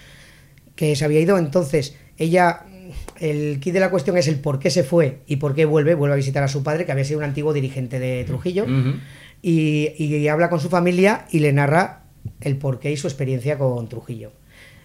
que 0.77 0.95
se 0.97 1.05
había 1.05 1.21
ido, 1.21 1.37
entonces 1.39 1.97
ella. 2.17 2.61
El 3.21 3.59
kit 3.61 3.73
de 3.73 3.81
la 3.81 3.89
cuestión 3.91 4.19
es 4.19 4.29
el 4.29 4.39
por 4.41 4.59
qué 4.59 4.69
se 4.71 4.83
fue 4.85 5.21
y 5.27 5.37
por 5.37 5.55
qué 5.55 5.65
vuelve. 5.65 5.95
Vuelve 5.95 6.13
a 6.13 6.17
visitar 6.17 6.43
a 6.43 6.49
su 6.49 6.63
padre, 6.63 6.85
que 6.85 6.93
había 6.93 7.05
sido 7.05 7.19
un 7.19 7.25
antiguo 7.25 7.53
dirigente 7.55 7.99
de 7.99 8.23
Trujillo 8.25 8.67
y, 9.41 9.93
y 9.99 10.29
habla 10.29 10.51
con 10.51 10.61
su 10.61 10.69
familia 10.69 11.25
y 11.31 11.39
le 11.39 11.53
narra 11.53 12.03
el 12.41 12.57
porqué 12.57 12.91
y 12.93 12.97
su 12.97 13.07
experiencia 13.07 13.57
con 13.59 13.89
Trujillo. 13.89 14.33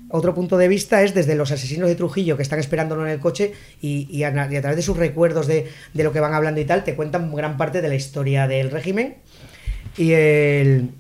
Otro 0.10 0.34
punto 0.34 0.58
de 0.58 0.70
vista 0.70 1.04
es 1.04 1.14
desde 1.14 1.36
los 1.36 1.52
asesinos 1.52 1.90
de 1.90 1.96
Trujillo 1.96 2.38
que 2.38 2.44
están 2.44 2.60
esperándolo 2.60 3.06
en 3.06 3.12
el 3.12 3.20
coche 3.20 3.54
y, 3.82 4.08
y 4.10 4.24
a, 4.24 4.30
y 4.50 4.56
a 4.56 4.62
través 4.62 4.78
de 4.78 4.82
sus 4.82 4.96
recuerdos 4.96 5.48
de, 5.48 5.68
de 5.94 6.04
lo 6.04 6.14
que 6.14 6.22
van 6.22 6.34
hablando 6.34 6.62
y 6.62 6.66
tal, 6.66 6.86
te 6.86 6.96
cuentan 6.96 7.34
gran 7.36 7.58
parte 7.58 7.82
de 7.82 7.90
la 7.90 7.96
historia 7.96 8.48
del 8.48 8.72
régimen. 8.72 9.16
Y 9.98 10.12
el, 10.14 10.92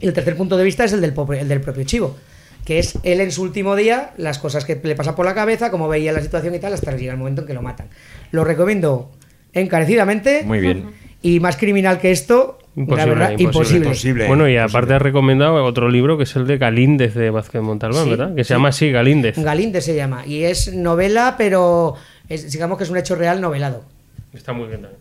tercer 0.00 0.36
punto 0.36 0.56
de 0.56 0.64
vista 0.64 0.84
es 0.84 0.92
el 0.92 1.00
del, 1.00 1.14
el 1.38 1.48
del 1.48 1.60
propio 1.60 1.84
Chivo, 1.84 2.16
que 2.64 2.78
es 2.78 2.98
él 3.04 3.20
en 3.20 3.30
su 3.30 3.42
último 3.42 3.76
día, 3.76 4.12
las 4.16 4.38
cosas 4.38 4.64
que 4.64 4.80
le 4.82 4.96
pasan 4.96 5.14
por 5.14 5.26
la 5.26 5.34
cabeza, 5.34 5.70
cómo 5.70 5.86
veía 5.86 6.12
la 6.12 6.22
situación 6.22 6.54
y 6.54 6.58
tal, 6.58 6.72
hasta 6.72 6.90
llegar 6.96 7.14
el 7.14 7.18
momento 7.18 7.42
en 7.42 7.46
que 7.46 7.54
lo 7.54 7.62
matan. 7.62 7.88
Lo 8.32 8.42
recomiendo 8.42 9.12
encarecidamente. 9.52 10.42
Muy 10.44 10.60
bien. 10.60 10.90
Y 11.20 11.38
más 11.38 11.56
criminal 11.56 12.00
que 12.00 12.10
esto, 12.10 12.58
la 12.76 13.06
verdad, 13.06 13.34
imposible. 13.38 14.26
Bueno, 14.28 14.48
y 14.48 14.56
aparte 14.56 14.94
has 14.94 15.02
recomendado 15.02 15.62
otro 15.64 15.90
libro 15.90 16.16
que 16.16 16.24
es 16.24 16.34
el 16.36 16.46
de 16.46 16.58
Galíndez 16.58 17.14
de 17.14 17.30
Vázquez 17.30 17.60
Montalbán, 17.62 18.04
Sí, 18.04 18.10
¿verdad? 18.10 18.34
Que 18.34 18.44
sí. 18.44 18.48
se 18.48 18.54
llama 18.54 18.68
así, 18.68 18.90
Galíndez. 18.90 19.38
Galíndez 19.38 19.84
se 19.84 19.94
llama. 19.94 20.26
Y 20.26 20.44
es 20.44 20.72
novela, 20.74 21.34
pero 21.36 21.94
es, 22.28 22.50
digamos 22.50 22.78
que 22.78 22.84
es 22.84 22.90
un 22.90 22.96
hecho 22.96 23.14
real 23.14 23.40
novelado. 23.40 23.84
Está 24.32 24.52
muy 24.52 24.68
bien 24.68 24.80
también. 24.82 25.00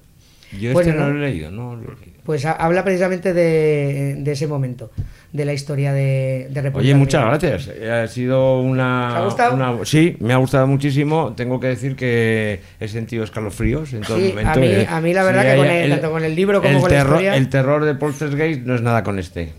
Yo 0.59 0.73
Bueno, 0.73 0.89
este 0.89 1.01
no 1.01 1.09
lo 1.09 1.17
he 1.17 1.29
leído, 1.29 1.49
no 1.51 1.75
lo 1.77 1.93
he 1.93 1.95
leído. 1.95 2.19
Pues 2.25 2.45
ha- 2.45 2.51
habla 2.51 2.83
precisamente 2.83 3.33
de, 3.33 4.15
de 4.19 4.31
ese 4.33 4.47
momento, 4.47 4.91
de 5.33 5.45
la 5.45 5.53
historia 5.53 5.93
de, 5.93 6.47
de 6.49 6.61
República 6.61 6.85
Oye, 6.89 6.95
muchas 6.95 7.23
gracias. 7.25 7.69
Ha 7.89 8.07
sido 8.07 8.59
una, 8.59 9.11
¿Te 9.13 9.17
ha 9.19 9.23
gustado? 9.25 9.53
una- 9.55 9.85
Sí, 9.85 10.17
me 10.19 10.33
ha 10.33 10.37
gustado 10.37 10.67
muchísimo. 10.67 11.33
Tengo 11.37 11.59
que 11.59 11.67
decir 11.67 11.95
que 11.95 12.59
he 12.79 12.87
sentido 12.89 13.23
escalofríos 13.23 13.93
en 13.93 14.01
todo 14.01 14.17
Sí, 14.17 14.29
momento. 14.29 14.51
a 14.51 14.55
mí- 14.57 14.67
eh. 14.67 14.87
a 14.89 14.99
mí 15.01 15.13
la 15.13 15.23
verdad 15.23 15.43
que 15.43 15.55
con 15.57 15.67
el- 15.67 15.89
tanto 15.91 16.11
con 16.11 16.23
el 16.25 16.35
libro 16.35 16.61
como 16.61 16.75
el 16.75 16.81
con 16.81 16.91
la 16.91 16.97
terror, 16.97 17.13
historia- 17.21 17.35
El 17.37 17.49
terror 17.49 17.85
de 17.85 17.95
Poltergeist 17.95 18.61
no 18.61 18.75
es 18.75 18.81
nada 18.81 19.03
con 19.03 19.19
este. 19.19 19.53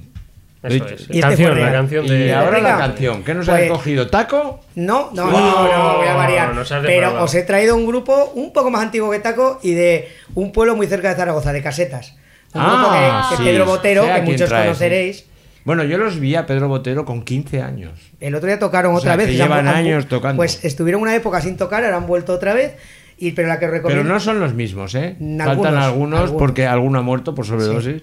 Eso 0.63 0.85
es. 0.87 1.01
Y 1.11 1.19
este 1.19 1.21
Canción, 1.23 1.61
la 1.61 1.73
canción 1.73 2.07
de- 2.07 2.27
Y 2.27 2.31
ahora 2.31 2.61
la 2.61 2.77
canción. 2.79 3.25
¿Qué 3.25 3.35
nos 3.35 3.49
Pues- 3.49 3.65
ha 3.65 3.69
cogido? 3.69 4.07
¿Taco? 4.09 4.61
No, 4.77 5.11
no, 5.13 5.25
Wow. 5.25 5.33
no, 5.33 5.73
no, 5.93 5.97
voy 5.97 6.07
a 6.07 6.15
variar. 6.15 6.51
has 6.57 6.71
Pero 6.85 7.25
os 7.25 7.35
he 7.35 7.43
traído 7.43 7.75
un 7.75 7.85
grupo 7.87 8.31
un 8.37 8.53
poco 8.53 8.71
más 8.71 8.83
antiguo 8.83 9.11
que 9.11 9.19
Taco 9.19 9.59
y 9.63 9.73
de 9.73 10.09
un 10.35 10.53
pueblo 10.53 10.77
muy 10.77 10.87
cerca 10.87 11.09
de 11.09 11.17
Zaragoza, 11.17 11.53
de 11.53 11.63
Casetas. 11.63 12.15
Un 12.55 12.61
grupo 12.63 12.87
Ah, 12.91 13.27
que, 13.31 13.37
que 13.37 13.43
sí, 13.43 13.49
Pedro 13.49 13.65
Botero, 13.67 14.05
que 14.05 14.23
muchos 14.23 14.49
traes, 14.51 14.67
conoceréis. 14.67 15.25
Bueno, 15.65 15.85
yo 15.85 15.97
los 15.99 16.19
vi 16.19 16.35
a 16.35 16.47
Pedro 16.47 16.69
Botero 16.69 17.05
con 17.05 17.23
15 17.23 17.63
años. 17.63 17.93
El 18.21 18.35
otro 18.35 18.49
día 18.49 18.59
tocaron 18.59 18.93
O 18.95 18.99
otra 18.99 19.13
sea, 19.13 19.17
vez. 19.17 19.27
que 19.29 19.35
llevan 19.37 19.69
han- 19.69 19.77
años 19.77 20.07
tocando. 20.07 20.39
Pues 20.39 20.65
estuvieron 20.65 21.03
una 21.03 21.15
época 21.15 21.41
sin 21.41 21.57
tocar, 21.57 21.85
ahora 21.85 21.97
han 21.97 22.07
vuelto 22.07 22.33
otra 22.33 22.53
vez. 22.55 22.75
Y, 23.19 23.33
pero 23.33 23.47
la 23.47 23.55
que 23.61 23.67
Pero 23.67 23.73
recomiendo. 23.73 24.05
no 24.13 24.19
son 24.19 24.41
los 24.41 24.53
mismos, 24.55 24.95
¿eh? 24.97 25.17
Faltan 25.39 25.77
algunos, 25.77 26.33
porque 26.33 26.67
alguno 26.67 26.99
ha 26.99 27.03
muerto 27.03 27.35
por 27.37 27.47
sobredosis 27.47 28.03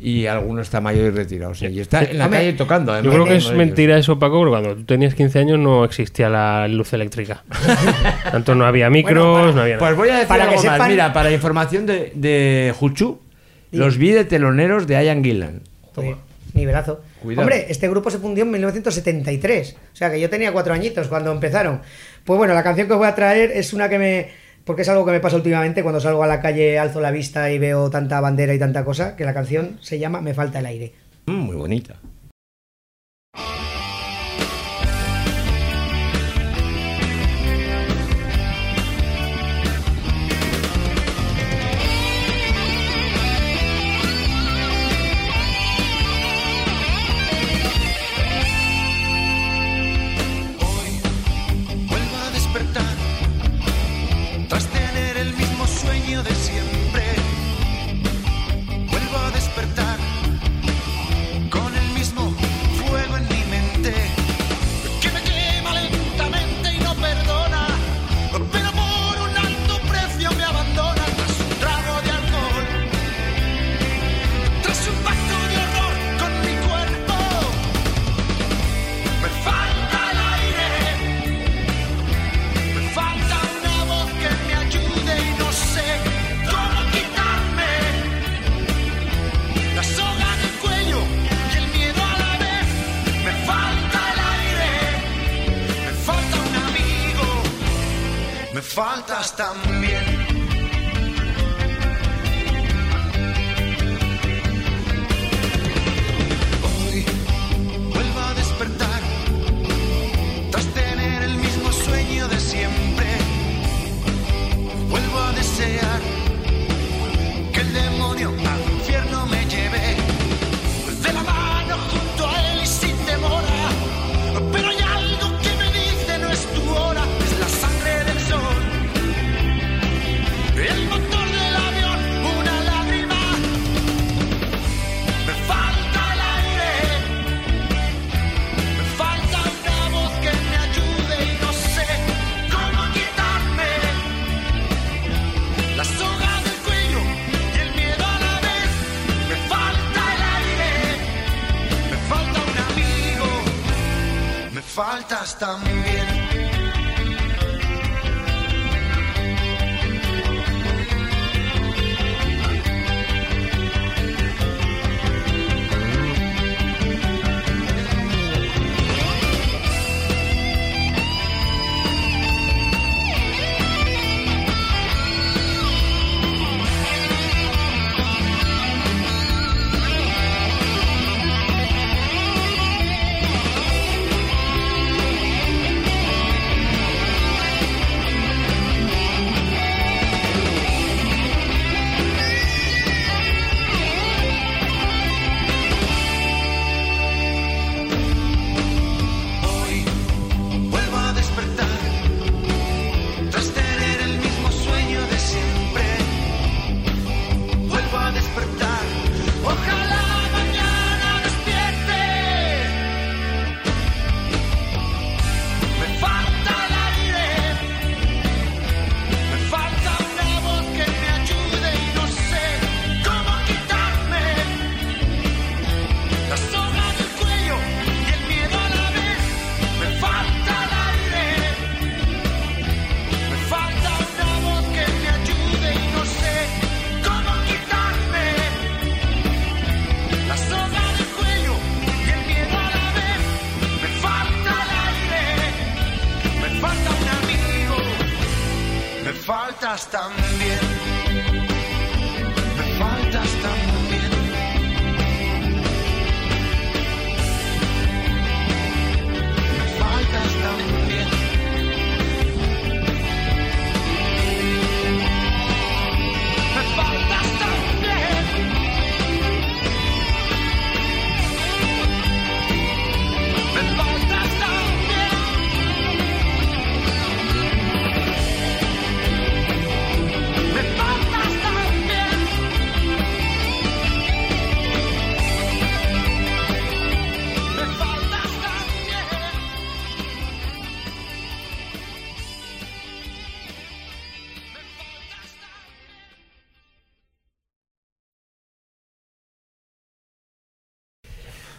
y 0.00 0.24
alguno 0.26 0.62
está 0.62 0.80
mayor 0.80 1.06
y 1.06 1.10
retirado. 1.10 1.54
sí, 1.54 1.66
y 1.66 1.80
está 1.80 2.02
en 2.04 2.16
la 2.16 2.24
Hombre, 2.26 2.40
calle 2.40 2.52
tocando. 2.54 2.92
Yo 2.92 2.98
además, 2.98 3.14
creo 3.14 3.24
que 3.26 3.36
es 3.36 3.42
de 3.44 3.48
ellos. 3.50 3.58
mentira 3.58 3.98
eso, 3.98 4.18
Paco, 4.18 4.38
porque 4.38 4.50
cuando 4.50 4.76
tú 4.76 4.84
tenías 4.84 5.14
15 5.14 5.38
años 5.40 5.58
no 5.58 5.84
existía 5.84 6.30
la 6.30 6.66
luz 6.68 6.92
eléctrica. 6.94 7.42
Tanto 8.32 8.54
no 8.54 8.64
había 8.64 8.88
micros, 8.88 9.54
no 9.54 9.60
había 9.60 9.74
nada. 9.76 9.86
Pues 9.86 9.96
voy 9.96 10.08
a 10.08 10.14
decir 10.14 10.28
Para 10.28 10.44
algo 10.44 10.62
que 10.62 10.68
más. 10.68 10.88
Mira, 10.88 11.12
para 11.12 11.30
información 11.30 11.84
de, 11.84 12.12
de 12.14 12.72
Juchu, 12.78 13.18
los 13.72 13.98
vi 13.98 14.12
de 14.12 14.24
teloneros 14.24 14.86
de 14.86 15.04
Ian 15.04 15.22
Gillan. 15.22 15.60
Joder, 15.94 16.14
nivelazo. 16.54 17.00
Cuidado. 17.22 17.42
Hombre, 17.42 17.66
este 17.68 17.88
grupo 17.88 18.10
se 18.10 18.18
fundió 18.18 18.44
en 18.44 18.50
1973. 18.50 19.76
O 19.92 19.96
sea 19.96 20.10
que 20.10 20.20
yo 20.20 20.30
tenía 20.30 20.52
cuatro 20.52 20.74
añitos 20.74 21.08
cuando 21.08 21.32
empezaron. 21.32 21.80
Pues 22.24 22.38
bueno, 22.38 22.54
la 22.54 22.62
canción 22.62 22.86
que 22.86 22.92
os 22.94 22.98
voy 22.98 23.08
a 23.08 23.14
traer 23.14 23.52
es 23.52 23.72
una 23.72 23.88
que 23.88 23.98
me. 23.98 24.28
Porque 24.64 24.82
es 24.82 24.88
algo 24.88 25.06
que 25.06 25.12
me 25.12 25.20
pasa 25.20 25.36
últimamente 25.36 25.82
cuando 25.82 26.00
salgo 26.00 26.22
a 26.22 26.26
la 26.26 26.40
calle, 26.40 26.78
alzo 26.78 27.00
la 27.00 27.10
vista 27.10 27.50
y 27.50 27.58
veo 27.58 27.88
tanta 27.88 28.20
bandera 28.20 28.52
y 28.52 28.58
tanta 28.58 28.84
cosa, 28.84 29.16
que 29.16 29.24
la 29.24 29.32
canción 29.32 29.78
se 29.80 29.98
llama 29.98 30.20
Me 30.20 30.34
falta 30.34 30.58
el 30.58 30.66
aire. 30.66 30.92
Mm, 31.26 31.32
muy 31.32 31.56
bonita. 31.56 31.96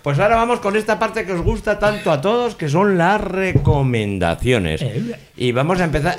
Pues 0.03 0.17
ahora 0.17 0.35
vamos 0.37 0.59
con 0.61 0.75
esta 0.77 0.97
parte 0.97 1.25
que 1.25 1.33
os 1.33 1.41
gusta 1.41 1.77
tanto 1.77 2.11
a 2.11 2.21
todos, 2.21 2.55
que 2.55 2.69
son 2.69 2.97
las 2.97 3.19
recomendaciones. 3.19 4.83
Y 5.35 5.51
vamos 5.51 5.81
a 5.81 5.83
empezar. 5.85 6.15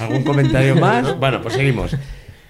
¿Algún 0.00 0.24
comentario 0.24 0.76
más? 0.76 1.16
Bueno, 1.18 1.40
pues 1.40 1.54
seguimos. 1.54 1.96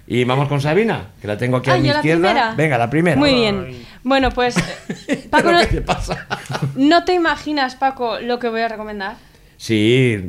Y 0.08 0.24
vamos 0.24 0.48
con 0.48 0.60
Sabina, 0.60 1.08
que 1.20 1.26
la 1.26 1.36
tengo 1.36 1.56
aquí 1.58 1.70
Ah, 1.70 1.74
a 1.74 1.78
mi 1.78 1.88
¿yo 1.88 1.92
la 1.94 1.98
izquierda. 1.98 2.28
primera? 2.28 2.54
Venga, 2.54 2.78
la 2.78 2.88
primera. 2.88 3.16
Muy 3.16 3.34
bien. 3.34 3.84
Bueno, 4.04 4.30
pues 4.30 4.54
Paco, 5.30 5.50
no, 5.50 5.58
¿no 6.76 7.04
te 7.04 7.12
imaginas, 7.12 7.74
Paco, 7.74 8.20
lo 8.20 8.38
que 8.38 8.48
voy 8.48 8.60
a 8.60 8.68
recomendar? 8.68 9.16
Sí, 9.56 10.24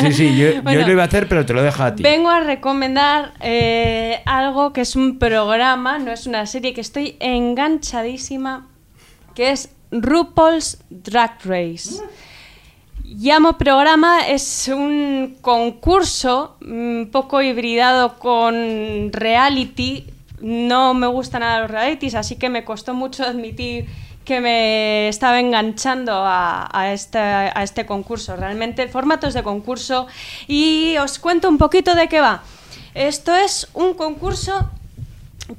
sí, 0.00 0.12
sí, 0.12 0.36
yo, 0.36 0.62
lo 0.62 0.92
iba 0.92 1.02
a 1.02 1.06
hacer, 1.06 1.28
pero 1.28 1.44
te 1.44 1.52
lo 1.52 1.62
dejo 1.62 1.82
a 1.82 1.94
ti. 1.94 2.02
Vengo 2.02 2.30
a 2.30 2.40
recomendar 2.40 3.34
eh, 3.40 4.20
algo 4.26 4.72
que 4.72 4.82
es 4.82 4.94
un 4.94 5.18
programa, 5.18 5.98
no 5.98 6.12
es 6.12 6.26
una 6.26 6.46
serie, 6.46 6.72
que 6.72 6.80
estoy 6.80 7.16
enganchadísima, 7.18 8.68
que 9.34 9.50
es 9.50 9.70
RuPaul's 9.90 10.78
Drag 10.88 11.38
Race. 11.44 12.00
Llamo 13.04 13.56
programa, 13.56 14.28
es 14.28 14.68
un 14.68 15.38
concurso 15.40 16.56
un 16.60 17.08
poco 17.10 17.40
hibridado 17.40 18.18
con 18.18 19.12
reality. 19.12 20.06
No 20.40 20.94
me 20.94 21.06
gustan 21.06 21.40
nada 21.40 21.62
los 21.62 21.70
realities, 21.70 22.14
así 22.14 22.36
que 22.36 22.48
me 22.50 22.64
costó 22.64 22.94
mucho 22.94 23.24
admitir 23.24 23.86
que 24.28 24.42
me 24.42 25.08
estaba 25.08 25.40
enganchando 25.40 26.12
a, 26.14 26.92
este, 26.92 27.18
este 27.62 27.86
concurso. 27.86 28.36
Realmente, 28.36 28.86
formatos 28.86 29.32
de 29.32 29.42
concurso. 29.42 30.06
Y 30.46 30.98
os 30.98 31.18
cuento 31.18 31.48
un 31.48 31.56
poquito 31.56 31.94
de 31.94 32.08
qué 32.08 32.20
va. 32.20 32.42
Esto 32.92 33.34
es 33.34 33.68
un 33.72 33.94
concurso 33.94 34.70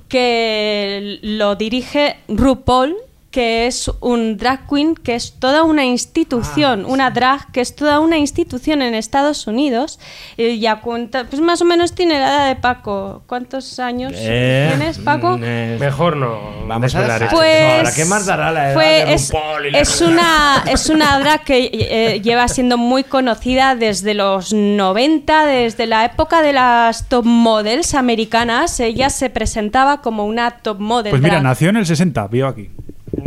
que 0.07 1.17
lo 1.23 1.55
dirige 1.55 2.19
RuPaul, 2.27 2.95
que 3.31 3.67
es 3.67 3.91
un 4.01 4.37
drag 4.37 4.67
queen, 4.67 4.95
que 4.95 5.13
es 5.13 5.33
toda 5.39 5.61
una 5.63 5.85
institución, 5.85 6.83
una 6.85 7.11
drag 7.11 7.51
que 7.51 7.61
es 7.61 7.75
toda 7.75 7.99
una 7.99 8.17
institución 8.17 8.81
en 8.81 8.95
Estados 8.95 9.45
Unidos. 9.45 9.99
Y 10.35 10.59
ya 10.59 10.81
cuenta, 10.81 11.25
pues 11.25 11.39
más 11.39 11.61
o 11.61 11.65
menos 11.65 11.93
tiene 11.93 12.19
la 12.19 12.27
edad 12.27 12.47
de 12.47 12.55
Paco. 12.55 13.21
¿Cuántos 13.27 13.79
años 13.79 14.13
Eh, 14.15 14.69
tienes, 14.75 14.97
Paco? 14.97 15.37
Mejor 15.37 16.17
no. 16.17 16.39
Vamos 16.67 16.95
a 16.95 17.17
esto. 17.17 17.27
Pues 17.35 17.77
Ahora, 17.77 17.91
¿qué 17.95 18.05
más 18.05 18.25
dará 18.25 18.51
la 18.51 18.65
edad 18.71 18.73
fue- 18.73 19.05
de 19.05 19.13
es, 19.13 19.31
la- 20.01 20.07
una 20.07 20.63
es 20.71 20.89
una 20.89 21.19
drag 21.19 21.43
que 21.43 21.69
eh, 21.71 22.21
lleva 22.21 22.47
siendo 22.47 22.77
muy 22.77 23.03
conocida 23.03 23.75
desde 23.75 24.15
los 24.15 24.53
90, 24.53 25.45
desde 25.45 25.85
la 25.85 26.05
época 26.05 26.41
de 26.41 26.53
las 26.53 27.07
top 27.09 27.25
models 27.25 27.93
americanas. 27.93 28.79
Ella 28.79 29.09
se 29.11 29.29
presentaba 29.29 30.01
como 30.01 30.25
una 30.25 30.49
top 30.51 30.79
model. 30.79 31.11
Pues 31.11 31.21
mira, 31.21 31.35
drag. 31.35 31.43
nació 31.43 31.69
en 31.69 31.77
el 31.77 31.85
60, 31.85 32.27
vio 32.27 32.47
aquí. 32.47 32.69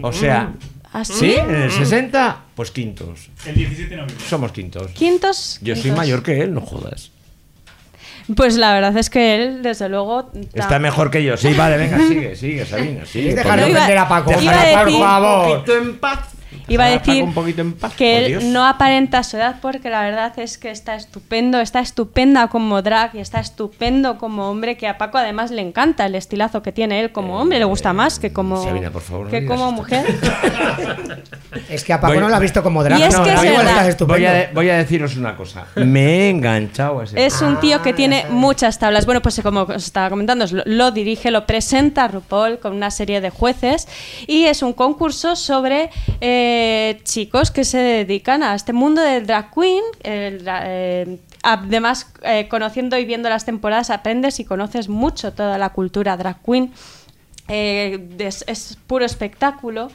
O 0.02 0.12
sea, 0.12 0.52
¿Ah, 0.92 1.04
sí? 1.04 1.34
en 1.34 1.54
el 1.54 1.70
60, 1.70 2.36
pues 2.54 2.70
quintos. 2.70 3.28
El 3.46 3.54
17 3.54 3.90
de 3.90 3.96
noviembre. 4.02 4.26
Somos 4.28 4.52
quintos. 4.52 4.90
Quintos. 4.92 5.58
Yo 5.62 5.74
soy 5.74 5.82
quintos. 5.84 5.96
mayor 5.98 6.22
que 6.22 6.40
él, 6.40 6.52
no 6.54 6.60
jodas. 6.60 7.10
Pues 8.36 8.56
la 8.56 8.72
verdad 8.72 8.96
es 8.96 9.10
que 9.10 9.34
él, 9.34 9.62
desde 9.62 9.88
luego, 9.88 10.30
Está 10.54 10.78
mejor 10.78 11.10
que 11.10 11.24
yo. 11.24 11.36
Sí, 11.36 11.52
vale, 11.54 11.76
venga, 11.76 11.98
sigue, 12.06 12.36
sigue, 12.36 12.64
Sabina. 12.64 13.04
Sigue. 13.04 13.34
Dejar 13.34 13.60
de 13.60 13.70
Iba- 13.70 13.78
ofender 13.78 13.98
a 13.98 14.08
Paco. 14.08 14.30
iba 14.30 14.40
Déjala, 14.40 14.62
a 14.62 14.78
por 14.78 14.86
decir- 14.86 15.00
favor. 15.04 15.46
Un 15.48 15.54
poquito 15.56 15.76
en 15.78 15.98
paz. 15.98 16.18
Iba 16.68 16.84
a 16.84 16.88
decir 16.88 17.22
un 17.24 17.34
poquito 17.34 17.60
en 17.60 17.72
paz, 17.74 17.94
que 17.94 18.28
Dios. 18.28 18.42
él 18.44 18.52
no 18.52 18.66
aparenta 18.66 19.22
su 19.22 19.36
edad 19.36 19.56
porque 19.60 19.90
la 19.90 20.02
verdad 20.02 20.32
es 20.38 20.58
que 20.58 20.70
está 20.70 20.94
estupendo, 20.94 21.60
está 21.60 21.80
estupenda 21.80 22.48
como 22.48 22.80
drag 22.82 23.14
y 23.14 23.18
está 23.18 23.40
estupendo 23.40 24.18
como 24.18 24.48
hombre 24.48 24.76
que 24.76 24.86
a 24.88 24.98
Paco 24.98 25.18
además 25.18 25.50
le 25.50 25.62
encanta 25.62 26.06
el 26.06 26.14
estilazo 26.14 26.62
que 26.62 26.72
tiene 26.72 27.00
él 27.00 27.12
como 27.12 27.38
hombre, 27.40 27.58
le 27.58 27.64
gusta 27.64 27.92
más 27.92 28.18
que 28.18 28.32
como, 28.32 28.62
Sabina, 28.62 28.90
por 28.90 29.02
favor, 29.02 29.24
no 29.26 29.30
que 29.30 29.40
digas 29.40 29.56
como 29.58 29.68
esto. 29.70 29.82
mujer. 29.82 30.06
Es 31.68 31.84
que 31.84 31.92
a 31.92 32.00
Paco 32.00 32.14
Voy- 32.14 32.22
no 32.22 32.28
lo 32.28 32.36
ha 32.36 32.38
visto 32.38 32.62
como 32.62 32.82
drag. 32.82 32.98
Y 32.98 33.02
es 33.02 33.16
no, 33.16 33.24
que 33.24 33.30
da 33.30 33.36
es 33.36 33.44
igual, 33.44 33.56
verdad. 33.58 33.72
estás 33.72 33.88
estupendo. 33.88 34.14
Voy 34.18 34.26
a, 34.26 34.50
voy 34.54 34.70
a 34.70 34.76
deciros 34.76 35.16
una 35.16 35.36
cosa. 35.36 35.66
Me 35.76 36.00
he 36.26 36.30
enganchado 36.30 37.00
a 37.00 37.04
ese. 37.04 37.24
Es 37.24 37.40
un 37.42 37.60
tío 37.60 37.82
que 37.82 37.92
tiene 37.92 38.26
muchas 38.30 38.78
tablas. 38.78 39.06
Bueno, 39.06 39.20
pues 39.22 39.40
como 39.42 39.62
os 39.62 39.84
estaba 39.84 40.10
comentando, 40.10 40.44
lo, 40.50 40.62
lo 40.66 40.90
dirige, 40.90 41.30
lo 41.30 41.46
presenta 41.46 42.08
RuPaul 42.08 42.58
con 42.58 42.74
una 42.74 42.90
serie 42.90 43.20
de 43.20 43.30
jueces 43.30 43.88
y 44.26 44.44
es 44.44 44.62
un 44.62 44.72
concurso 44.72 45.36
sobre 45.36 45.90
eh, 46.20 46.41
chicos 47.04 47.50
que 47.50 47.64
se 47.64 47.78
dedican 47.78 48.42
a 48.42 48.54
este 48.54 48.72
mundo 48.72 49.02
del 49.02 49.26
drag 49.26 49.52
queen. 49.52 49.82
eh, 50.02 51.18
además, 51.42 52.12
eh, 52.22 52.48
conociendo 52.48 52.96
y 52.98 53.04
viendo 53.04 53.28
las 53.28 53.44
temporadas, 53.44 53.90
aprendes 53.90 54.40
y 54.40 54.44
conoces 54.44 54.88
mucho 54.88 55.32
toda 55.32 55.58
la 55.58 55.70
cultura 55.70 56.16
drag 56.16 56.42
queen. 56.42 56.72
Eh, 57.48 58.08
es 58.18 58.78
puro 58.86 59.04
espectáculo. 59.04 59.90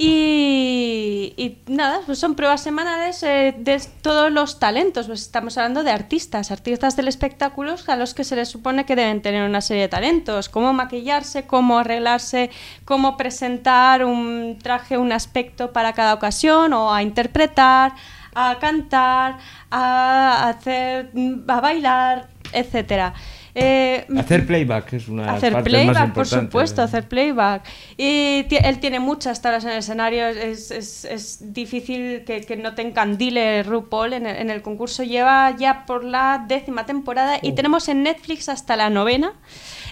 Y, 0.00 1.58
nada, 1.66 2.00
pues 2.06 2.20
son 2.20 2.36
pruebas 2.36 2.62
semanales 2.62 3.20
eh, 3.24 3.52
de 3.58 3.80
todos 4.00 4.30
los 4.30 4.60
talentos. 4.60 5.06
Pues 5.06 5.22
estamos 5.22 5.58
hablando 5.58 5.82
de 5.82 5.90
artistas, 5.90 6.52
artistas 6.52 6.94
del 6.94 7.08
espectáculo 7.08 7.74
a 7.88 7.96
los 7.96 8.14
que 8.14 8.22
se 8.22 8.36
les 8.36 8.48
supone 8.48 8.86
que 8.86 8.94
deben 8.94 9.22
tener 9.22 9.42
una 9.42 9.60
serie 9.60 9.82
de 9.82 9.88
talentos. 9.88 10.48
Cómo 10.48 10.72
maquillarse, 10.72 11.46
cómo 11.46 11.78
arreglarse, 11.80 12.50
cómo 12.84 13.16
presentar 13.16 14.04
un 14.04 14.58
traje, 14.62 14.96
un 14.98 15.10
aspecto 15.10 15.72
para 15.72 15.92
cada 15.94 16.14
ocasión 16.14 16.72
o 16.74 16.94
a 16.94 17.02
interpretar, 17.02 17.92
a 18.36 18.56
cantar, 18.60 19.38
a 19.70 20.48
hacer, 20.48 21.10
a 21.48 21.60
bailar, 21.60 22.28
etcétera. 22.52 23.14
Eh, 23.60 24.06
Hacer 24.18 24.46
playback 24.46 24.92
es 24.92 25.08
una 25.08 25.22
de 25.22 25.26
las 25.28 25.36
hacer 25.38 25.52
partes 25.54 25.72
más 25.72 25.82
playback, 25.82 26.14
por 26.14 26.26
supuesto, 26.44 26.82
hacer 26.82 27.08
playback. 27.08 27.62
Y 27.96 28.46
él 28.50 28.78
tiene 28.80 29.00
muchas 29.00 29.42
tablas 29.42 29.64
en 29.64 29.70
el 29.70 29.78
escenario, 29.78 30.26
es, 30.28 30.70
es- 30.70 31.04
es 31.04 31.52
difícil 31.52 32.24
que, 32.24 32.42
que 32.42 32.56
no 32.56 32.74
te 32.74 32.82
encandile 32.82 33.62
RuPaul 33.62 34.12
en 34.12 34.26
el, 34.26 34.36
en 34.36 34.50
el 34.50 34.62
concurso. 34.62 35.02
Lleva 35.02 35.56
ya 35.56 35.84
por 35.86 36.04
la 36.04 36.44
décima 36.46 36.86
temporada 36.86 37.38
y 37.42 37.52
tenemos 37.52 37.88
en 37.88 38.02
Netflix 38.02 38.48
hasta 38.48 38.76
la 38.76 38.90
novena. 38.90 39.32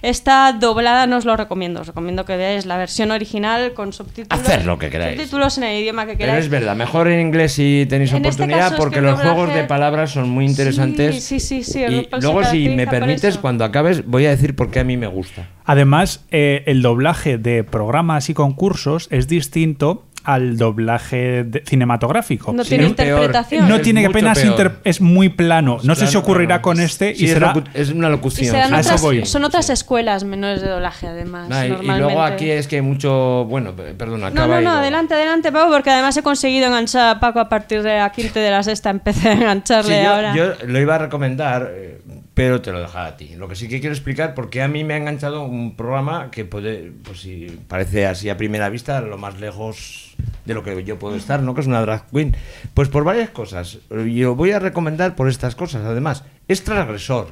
Está 0.03 0.53
doblada, 0.53 1.07
no 1.07 1.17
os 1.17 1.25
lo 1.25 1.37
recomiendo, 1.37 1.81
os 1.81 1.87
recomiendo 1.87 2.25
que 2.25 2.37
veáis 2.37 2.67
la 2.67 2.77
versión 2.77 3.11
original 3.11 3.75
con 3.75 3.93
subtítulos. 3.93 4.45
Hacer 4.45 4.65
lo 4.65 4.79
que 4.79 4.91
queráis. 4.91 5.17
Subtítulos 5.17 5.59
en 5.59 5.65
el 5.65 5.83
idioma 5.83 6.03
que 6.03 6.13
Pero 6.13 6.19
queráis. 6.19 6.45
es 6.45 6.51
verdad, 6.51 6.77
mejor 6.77 7.09
en 7.09 7.21
inglés 7.21 7.53
si 7.53 7.87
tenéis 7.89 8.13
En 8.13 8.25
este 8.25 8.29
oportunidad, 8.43 8.73
es 8.73 8.79
porque 8.79 8.97
que 8.97 9.03
los 9.03 9.21
juegos 9.21 9.55
de 9.55 9.65
palabras 9.65 10.11
son 10.11 10.29
muy 10.31 10.45
interesantes. 10.47 11.25
Sí, 11.25 11.41
sí, 11.41 11.63
sí, 11.63 11.73
sí, 11.73 11.81
y 11.81 12.09
luego, 12.21 12.45
si 12.45 12.69
me 12.69 12.87
permites, 12.87 13.39
cuando 13.39 13.65
acabes, 13.65 14.07
voy 14.07 14.27
a 14.27 14.31
decir 14.31 14.55
por 14.55 14.71
qué 14.71 14.81
a 14.81 14.85
mí 14.85 14.97
me 14.97 15.07
gusta. 15.07 15.49
Además, 15.65 16.25
eh, 16.31 16.63
el 16.67 16.83
doblaje 16.83 17.39
de 17.39 17.65
programas 17.65 18.31
y 18.31 18.35
concursos 18.35 19.09
es 19.11 19.27
distinto 19.27 20.07
al 20.27 20.57
doblaje 20.59 21.45
de- 21.45 21.63
cinematográfico. 21.65 22.53
No 22.53 22.65
tiene 22.65 22.85
interpretación. 22.87 23.69
No 23.69 23.77
Es 23.77 23.83
tiene 23.83 24.05
apenas 24.05 24.45
inter- 24.45 24.73
es 24.83 25.01
muy 25.01 25.29
plano. 25.29 25.79
No 25.85 25.95
sé 25.95 26.09
si 26.09 26.17
ocurrirá 26.17 26.61
con 26.61 26.81
este 26.81 27.15
Sí, 27.15 27.23
y 27.25 27.27
es 27.29 27.33
será 27.35 27.55
es 27.75 27.91
una 27.91 28.09
locución. 28.09 28.57
A 28.57 28.81
eso 28.81 28.89
otras- 28.91 29.03
voy. 29.03 29.25
son 29.25 29.45
otras 29.45 29.71
escuelas 29.71 30.25
menores 30.25 30.61
de 30.61 30.69
doblaje, 30.69 31.07
además. 31.07 31.49
Nah, 31.49 31.65
y- 31.65 31.69
luego 31.99 32.23
aquí 32.23 32.51
es 32.51 32.67
que 32.67 32.77
hay 32.77 32.83
mucho. 32.83 33.45
Bueno, 33.49 33.73
pe- 33.77 33.95
perdona, 33.95 34.31
No, 34.31 34.47
no, 34.49 34.61
no, 34.61 34.71
adelante, 34.71 35.15
adelante, 35.15 35.53
Paco, 35.53 35.71
porque 35.73 35.91
además 35.91 36.17
he 36.17 36.23
conseguido 36.23 36.67
enganchar 36.67 37.17
a 37.17 37.21
Paco 37.21 37.39
a 37.41 37.49
partir 37.49 37.83
de 37.83 37.97
la 37.97 38.11
quinta 38.11 38.41
y 38.41 38.43
de 38.43 38.51
la 38.51 38.63
sexta. 38.63 38.91
Empecé 38.91 39.29
a 39.31 39.33
Sí, 39.37 39.43
engancharle 39.43 40.03
yo, 40.03 40.11
ahora. 40.13 40.35
yo 40.35 40.53
lo 40.67 40.81
iba 40.81 40.97
a 40.97 40.99
recomendar, 40.99 41.71
eh, 41.73 42.01
pero 42.35 42.61
te 42.61 42.73
lo 42.73 42.81
dejaré 42.81 43.09
a 43.09 43.17
ti. 43.17 43.35
Lo 43.37 43.49
que 43.49 43.55
sí 43.55 43.69
que 43.69 43.79
quiero 43.81 43.95
explicar, 43.95 44.35
porque 44.35 44.61
a 44.63 44.69
mí 44.69 44.83
me 44.85 44.95
ha 44.95 44.97
enganchado 44.97 45.45
un 45.45 45.77
programa 45.77 46.31
que 46.31 46.45
puede, 46.45 46.93
pues 47.05 47.21
si 47.21 47.59
parece 47.69 48.07
así 48.07 48.29
a 48.29 48.37
primera 48.37 48.69
vista, 48.69 49.01
lo 49.01 49.17
más 49.19 49.39
lejos 49.41 50.06
de 50.45 50.55
lo 50.55 50.63
que 50.63 50.85
yo 50.85 50.99
puedo 50.99 51.17
estar, 51.17 51.43
¿no? 51.43 51.55
Que 51.55 51.61
es 51.61 51.67
una 51.67 51.81
drag 51.81 52.07
queen. 52.11 52.37
Pues 52.75 52.89
por 52.89 53.05
varias 53.05 53.31
cosas. 53.31 53.79
Yo 53.91 54.35
voy 54.35 54.53
a 54.53 54.59
recomendar 54.59 55.17
por 55.17 55.29
estas 55.29 55.55
cosas, 55.57 55.85
además. 55.85 56.25
Es 56.49 56.63
transgresor. 56.65 57.29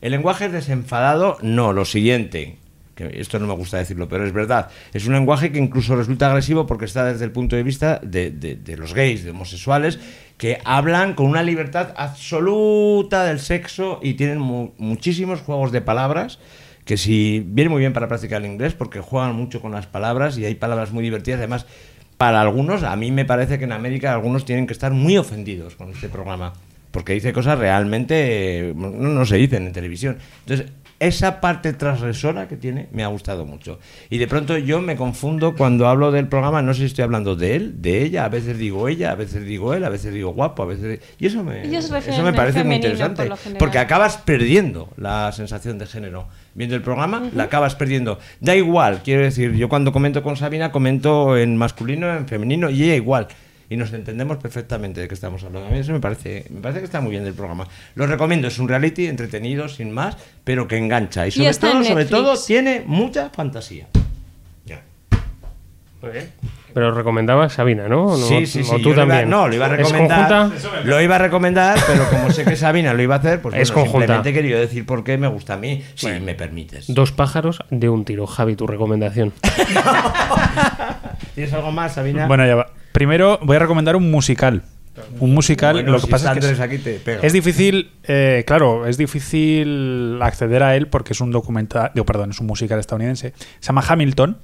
El 0.00 0.12
lenguaje 0.12 0.48
desenfadado, 0.48 1.36
no, 1.42 1.72
lo 1.74 1.84
siguiente. 1.84 2.56
Que 2.94 3.20
esto 3.20 3.38
no 3.38 3.46
me 3.46 3.54
gusta 3.54 3.78
decirlo, 3.78 4.08
pero 4.08 4.26
es 4.26 4.32
verdad. 4.32 4.68
Es 4.92 5.06
un 5.06 5.12
lenguaje 5.14 5.52
que 5.52 5.58
incluso 5.58 5.96
resulta 5.96 6.28
agresivo 6.28 6.66
porque 6.66 6.84
está 6.86 7.04
desde 7.04 7.24
el 7.24 7.32
punto 7.32 7.56
de 7.56 7.62
vista 7.62 8.00
de, 8.02 8.30
de- 8.30 8.76
los 8.76 8.94
gays, 8.94 9.24
de 9.24 9.30
homosexuales, 9.30 9.98
que 10.38 10.58
hablan 10.64 11.14
con 11.14 11.26
una 11.26 11.42
libertad 11.42 11.92
absoluta 11.96 13.24
del 13.24 13.40
sexo 13.40 14.00
y 14.02 14.14
tienen 14.14 14.38
mu- 14.38 14.70
muchísimos 14.78 15.40
juegos 15.40 15.72
de 15.72 15.80
palabras 15.82 16.38
que 16.84 16.96
si 16.96 17.42
viene 17.46 17.68
muy 17.68 17.80
bien 17.80 17.92
para 17.92 18.08
practicar 18.08 18.42
el 18.42 18.50
inglés 18.50 18.72
porque 18.74 19.00
juegan 19.00 19.34
mucho 19.36 19.60
con 19.60 19.70
las 19.72 19.86
palabras 19.86 20.36
y 20.38 20.44
hay 20.46 20.54
palabras 20.54 20.92
muy 20.92 21.02
divertidas. 21.04 21.38
Además, 21.38 21.66
para 22.20 22.42
algunos, 22.42 22.82
a 22.82 22.94
mí 22.96 23.10
me 23.10 23.24
parece 23.24 23.58
que 23.58 23.64
en 23.64 23.72
América 23.72 24.12
algunos 24.12 24.44
tienen 24.44 24.66
que 24.66 24.74
estar 24.74 24.92
muy 24.92 25.16
ofendidos 25.16 25.74
con 25.74 25.88
este 25.88 26.10
programa 26.10 26.52
porque 26.90 27.14
dice 27.14 27.32
cosas 27.32 27.58
realmente 27.58 28.74
no, 28.76 28.90
no 28.90 29.24
se 29.24 29.36
dicen 29.36 29.66
en 29.66 29.72
televisión. 29.72 30.18
Entonces, 30.40 30.66
esa 30.98 31.40
parte 31.40 31.72
transgresora 31.72 32.46
que 32.46 32.58
tiene 32.58 32.88
me 32.92 33.02
ha 33.04 33.06
gustado 33.06 33.46
mucho. 33.46 33.78
Y 34.10 34.18
de 34.18 34.28
pronto 34.28 34.58
yo 34.58 34.82
me 34.82 34.96
confundo 34.96 35.54
cuando 35.56 35.88
hablo 35.88 36.12
del 36.12 36.28
programa, 36.28 36.60
no 36.60 36.74
sé 36.74 36.80
si 36.80 36.86
estoy 36.86 37.04
hablando 37.04 37.36
de 37.36 37.56
él, 37.56 37.80
de 37.80 38.02
ella, 38.02 38.26
a 38.26 38.28
veces 38.28 38.58
digo 38.58 38.86
ella, 38.86 39.12
a 39.12 39.14
veces 39.14 39.46
digo 39.46 39.72
él, 39.72 39.82
a 39.84 39.88
veces 39.88 40.12
digo 40.12 40.34
guapo, 40.34 40.62
a 40.62 40.66
veces... 40.66 41.00
Y 41.18 41.24
eso 41.24 41.42
me, 41.42 41.62
eso 41.74 42.22
me 42.22 42.34
parece 42.34 42.64
muy 42.64 42.76
interesante, 42.76 43.24
por 43.24 43.38
porque 43.58 43.78
acabas 43.78 44.18
perdiendo 44.18 44.90
la 44.98 45.32
sensación 45.32 45.78
de 45.78 45.86
género. 45.86 46.28
Viendo 46.54 46.74
el 46.76 46.82
programa, 46.82 47.30
la 47.34 47.44
acabas 47.44 47.74
perdiendo. 47.74 48.18
Da 48.40 48.56
igual, 48.56 49.02
quiero 49.04 49.22
decir, 49.22 49.54
yo 49.54 49.68
cuando 49.68 49.92
comento 49.92 50.22
con 50.22 50.36
Sabina, 50.36 50.72
comento 50.72 51.36
en 51.36 51.56
masculino, 51.56 52.12
en 52.14 52.26
femenino, 52.26 52.70
y 52.70 52.84
ella 52.84 52.96
igual. 52.96 53.28
Y 53.68 53.76
nos 53.76 53.92
entendemos 53.92 54.38
perfectamente 54.38 55.00
de 55.00 55.06
qué 55.06 55.14
estamos 55.14 55.44
hablando. 55.44 55.68
A 55.68 55.70
mí 55.70 55.78
eso 55.78 55.92
me 55.92 56.00
parece, 56.00 56.44
me 56.50 56.60
parece 56.60 56.80
que 56.80 56.86
está 56.86 57.00
muy 57.00 57.12
bien 57.12 57.22
del 57.22 57.34
programa. 57.34 57.68
Lo 57.94 58.06
recomiendo, 58.06 58.48
es 58.48 58.58
un 58.58 58.68
reality 58.68 59.06
entretenido, 59.06 59.68
sin 59.68 59.92
más, 59.92 60.16
pero 60.42 60.66
que 60.66 60.76
engancha. 60.76 61.26
Y 61.26 61.30
sobre 61.30 61.54
todo, 61.54 61.84
sobre 61.84 62.04
todo, 62.06 62.34
tiene 62.36 62.82
mucha 62.84 63.30
fantasía. 63.30 63.86
Muy 66.02 66.12
bien. 66.12 66.30
Pero 66.72 66.92
recomendaba 66.94 67.48
Sabina, 67.48 67.88
¿no? 67.88 68.16
Sí, 68.16 68.46
sí, 68.46 68.62
sí. 68.64 68.70
O 68.72 68.78
tú 68.78 68.90
lo 68.90 68.94
iba- 68.94 69.06
también. 69.06 69.28
no, 69.30 69.48
lo 69.48 69.54
iba 69.54 69.66
a 69.66 69.70
¿Es 69.74 69.76
recomendar. 69.78 70.28
conjunta? 70.28 70.82
Lo 70.84 71.00
iba 71.00 71.16
a 71.16 71.18
recomendar, 71.18 71.78
pero 71.86 72.08
como 72.08 72.30
sé 72.30 72.44
que 72.44 72.56
Sabina 72.56 72.94
lo 72.94 73.02
iba 73.02 73.16
a 73.16 73.18
hacer, 73.18 73.40
pues 73.42 73.54
Es 73.56 73.70
bueno, 73.70 73.82
conjunta. 73.84 74.06
simplemente 74.06 74.30
he 74.30 74.32
querido 74.32 74.60
decir 74.60 74.86
por 74.86 75.02
qué 75.04 75.18
me 75.18 75.28
gusta 75.28 75.54
a 75.54 75.56
mí, 75.56 75.82
si 75.94 76.06
me 76.20 76.34
permites. 76.34 76.86
Dos 76.92 77.12
pájaros 77.12 77.60
de 77.70 77.88
un 77.88 78.04
tiro. 78.04 78.26
Javi, 78.26 78.54
tu 78.56 78.66
recomendación. 78.66 79.32
¿Tienes 81.34 81.52
algo 81.52 81.72
más, 81.72 81.94
Sabina? 81.94 82.26
Bueno, 82.26 82.46
ya 82.46 82.54
va. 82.56 82.66
Primero 82.92 83.38
voy 83.42 83.56
a 83.56 83.60
recomendar 83.60 83.96
un 83.96 84.10
musical. 84.10 84.62
Un 85.20 85.32
musical, 85.32 85.74
Bueno, 85.76 85.92
lo 85.92 85.98
que 85.98 86.04
si 86.06 86.10
pasa 86.10 86.32
es 86.32 86.38
que 86.40 86.44
Andrés 86.46 86.60
aquí, 86.60 86.76
te 86.78 86.94
pega. 86.98 87.20
es 87.22 87.32
difícil, 87.32 87.90
eh, 88.04 88.44
claro, 88.46 88.86
es 88.86 88.98
difícil 88.98 90.18
acceder 90.20 90.62
a 90.62 90.76
él 90.76 90.88
porque 90.88 91.14
es 91.14 91.20
un 91.22 91.30
documental, 91.30 91.90
digo, 91.94 92.04
perdón, 92.04 92.30
es 92.32 92.40
un 92.40 92.46
musical 92.46 92.78
estadounidense. 92.78 93.32
Se 93.60 93.68
llama 93.68 93.82
Hamilton. 93.88 94.38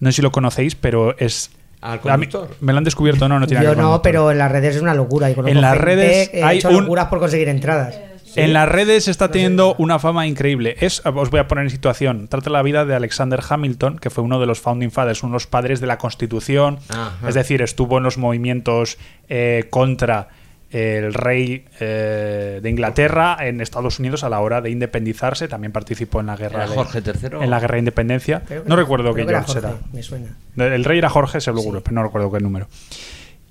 No 0.00 0.10
sé 0.10 0.16
si 0.16 0.22
lo 0.22 0.30
conocéis, 0.32 0.74
pero 0.74 1.16
es 1.18 1.50
¿Al 1.82 1.94
mí- 2.18 2.26
conductor? 2.26 2.48
me 2.60 2.72
lo 2.72 2.78
han 2.78 2.84
descubierto, 2.84 3.28
no, 3.28 3.38
no 3.38 3.46
tiene 3.46 3.62
Yo 3.62 3.68
nada 3.70 3.74
que 3.74 3.78
ver 3.80 3.84
con 3.84 3.92
no, 3.96 4.02
pero 4.02 4.30
en 4.30 4.38
las 4.38 4.50
redes 4.50 4.76
es 4.76 4.82
una 4.82 4.94
locura. 4.94 5.30
Y 5.30 5.34
En 5.46 5.60
las 5.60 5.76
redes 5.76 6.30
ha 6.42 6.48
hay 6.48 6.58
hecho 6.58 6.70
un- 6.70 6.84
locuras 6.84 7.06
por 7.08 7.18
conseguir 7.18 7.48
entradas. 7.48 7.98
En 8.34 8.54
las 8.54 8.66
redes 8.66 9.08
está 9.08 9.30
teniendo 9.30 9.74
una 9.76 9.98
fama 9.98 10.26
increíble. 10.26 10.76
Es, 10.80 11.02
os 11.04 11.28
voy 11.28 11.38
a 11.40 11.46
poner 11.48 11.64
en 11.64 11.70
situación. 11.70 12.28
Trata 12.28 12.48
la 12.48 12.62
vida 12.62 12.86
de 12.86 12.94
Alexander 12.94 13.40
Hamilton, 13.46 13.98
que 13.98 14.08
fue 14.08 14.24
uno 14.24 14.40
de 14.40 14.46
los 14.46 14.58
founding 14.58 14.90
fathers, 14.90 15.22
uno 15.22 15.32
de 15.32 15.34
los 15.34 15.46
padres 15.46 15.80
de 15.80 15.86
la 15.86 15.98
Constitución. 15.98 16.78
Ajá. 16.88 17.28
Es 17.28 17.34
decir, 17.34 17.60
estuvo 17.60 17.98
en 17.98 18.04
los 18.04 18.16
movimientos 18.16 18.96
eh, 19.28 19.66
contra 19.68 20.28
el 20.72 21.12
rey 21.14 21.66
eh, 21.80 22.60
de 22.62 22.70
Inglaterra 22.70 23.36
en 23.40 23.60
Estados 23.60 23.98
Unidos 23.98 24.24
a 24.24 24.28
la 24.28 24.40
hora 24.40 24.60
de 24.60 24.70
independizarse. 24.70 25.46
También 25.48 25.72
participó 25.72 26.20
en 26.20 26.26
la 26.26 26.36
guerra 26.36 26.64
¿Era 26.64 26.70
de, 26.70 26.74
Jorge 26.76 27.02
III? 27.04 27.42
en 27.44 27.50
la 27.50 27.60
guerra 27.60 27.74
de 27.74 27.78
independencia. 27.80 28.42
Creo 28.46 28.64
no 28.66 28.76
recuerdo 28.76 29.12
qué 29.14 29.24
George 29.24 29.44
Jorge, 29.52 29.58
era. 29.58 29.76
Me 29.92 30.02
suena. 30.02 30.36
El 30.56 30.84
rey 30.84 30.98
era 30.98 31.08
Jorge, 31.10 31.40
seguro, 31.40 31.82
pero 31.82 31.94
no 31.94 32.02
recuerdo 32.02 32.32
qué 32.32 32.40
número. 32.40 32.68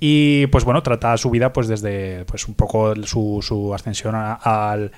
Y 0.03 0.48
pues 0.48 0.64
bueno, 0.64 0.82
trata 0.82 1.16
su 1.17 1.30
vida 1.30 1.53
pues 1.53 1.67
desde 1.67 2.25
pues 2.25 2.48
un 2.48 2.56
poco 2.56 2.95
su, 3.06 3.40
su 3.41 3.74
ascensión 3.74 4.16
a, 4.16 4.33
al- 4.33 4.91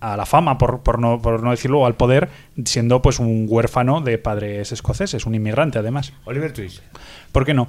a 0.00 0.18
la 0.18 0.26
fama, 0.26 0.58
por, 0.58 0.82
por 0.82 0.98
no, 0.98 1.22
por 1.22 1.42
no 1.42 1.50
decirlo, 1.50 1.80
o 1.80 1.86
al 1.86 1.94
poder, 1.94 2.28
siendo 2.66 3.00
pues 3.00 3.18
un 3.20 3.46
huérfano 3.48 4.02
de 4.02 4.18
padres 4.18 4.70
escoceses, 4.70 5.24
un 5.24 5.34
inmigrante 5.34 5.78
además. 5.78 6.12
Oliver 6.26 6.52
Twist. 6.52 6.82
¿Por 7.32 7.46
qué 7.46 7.54
no? 7.54 7.68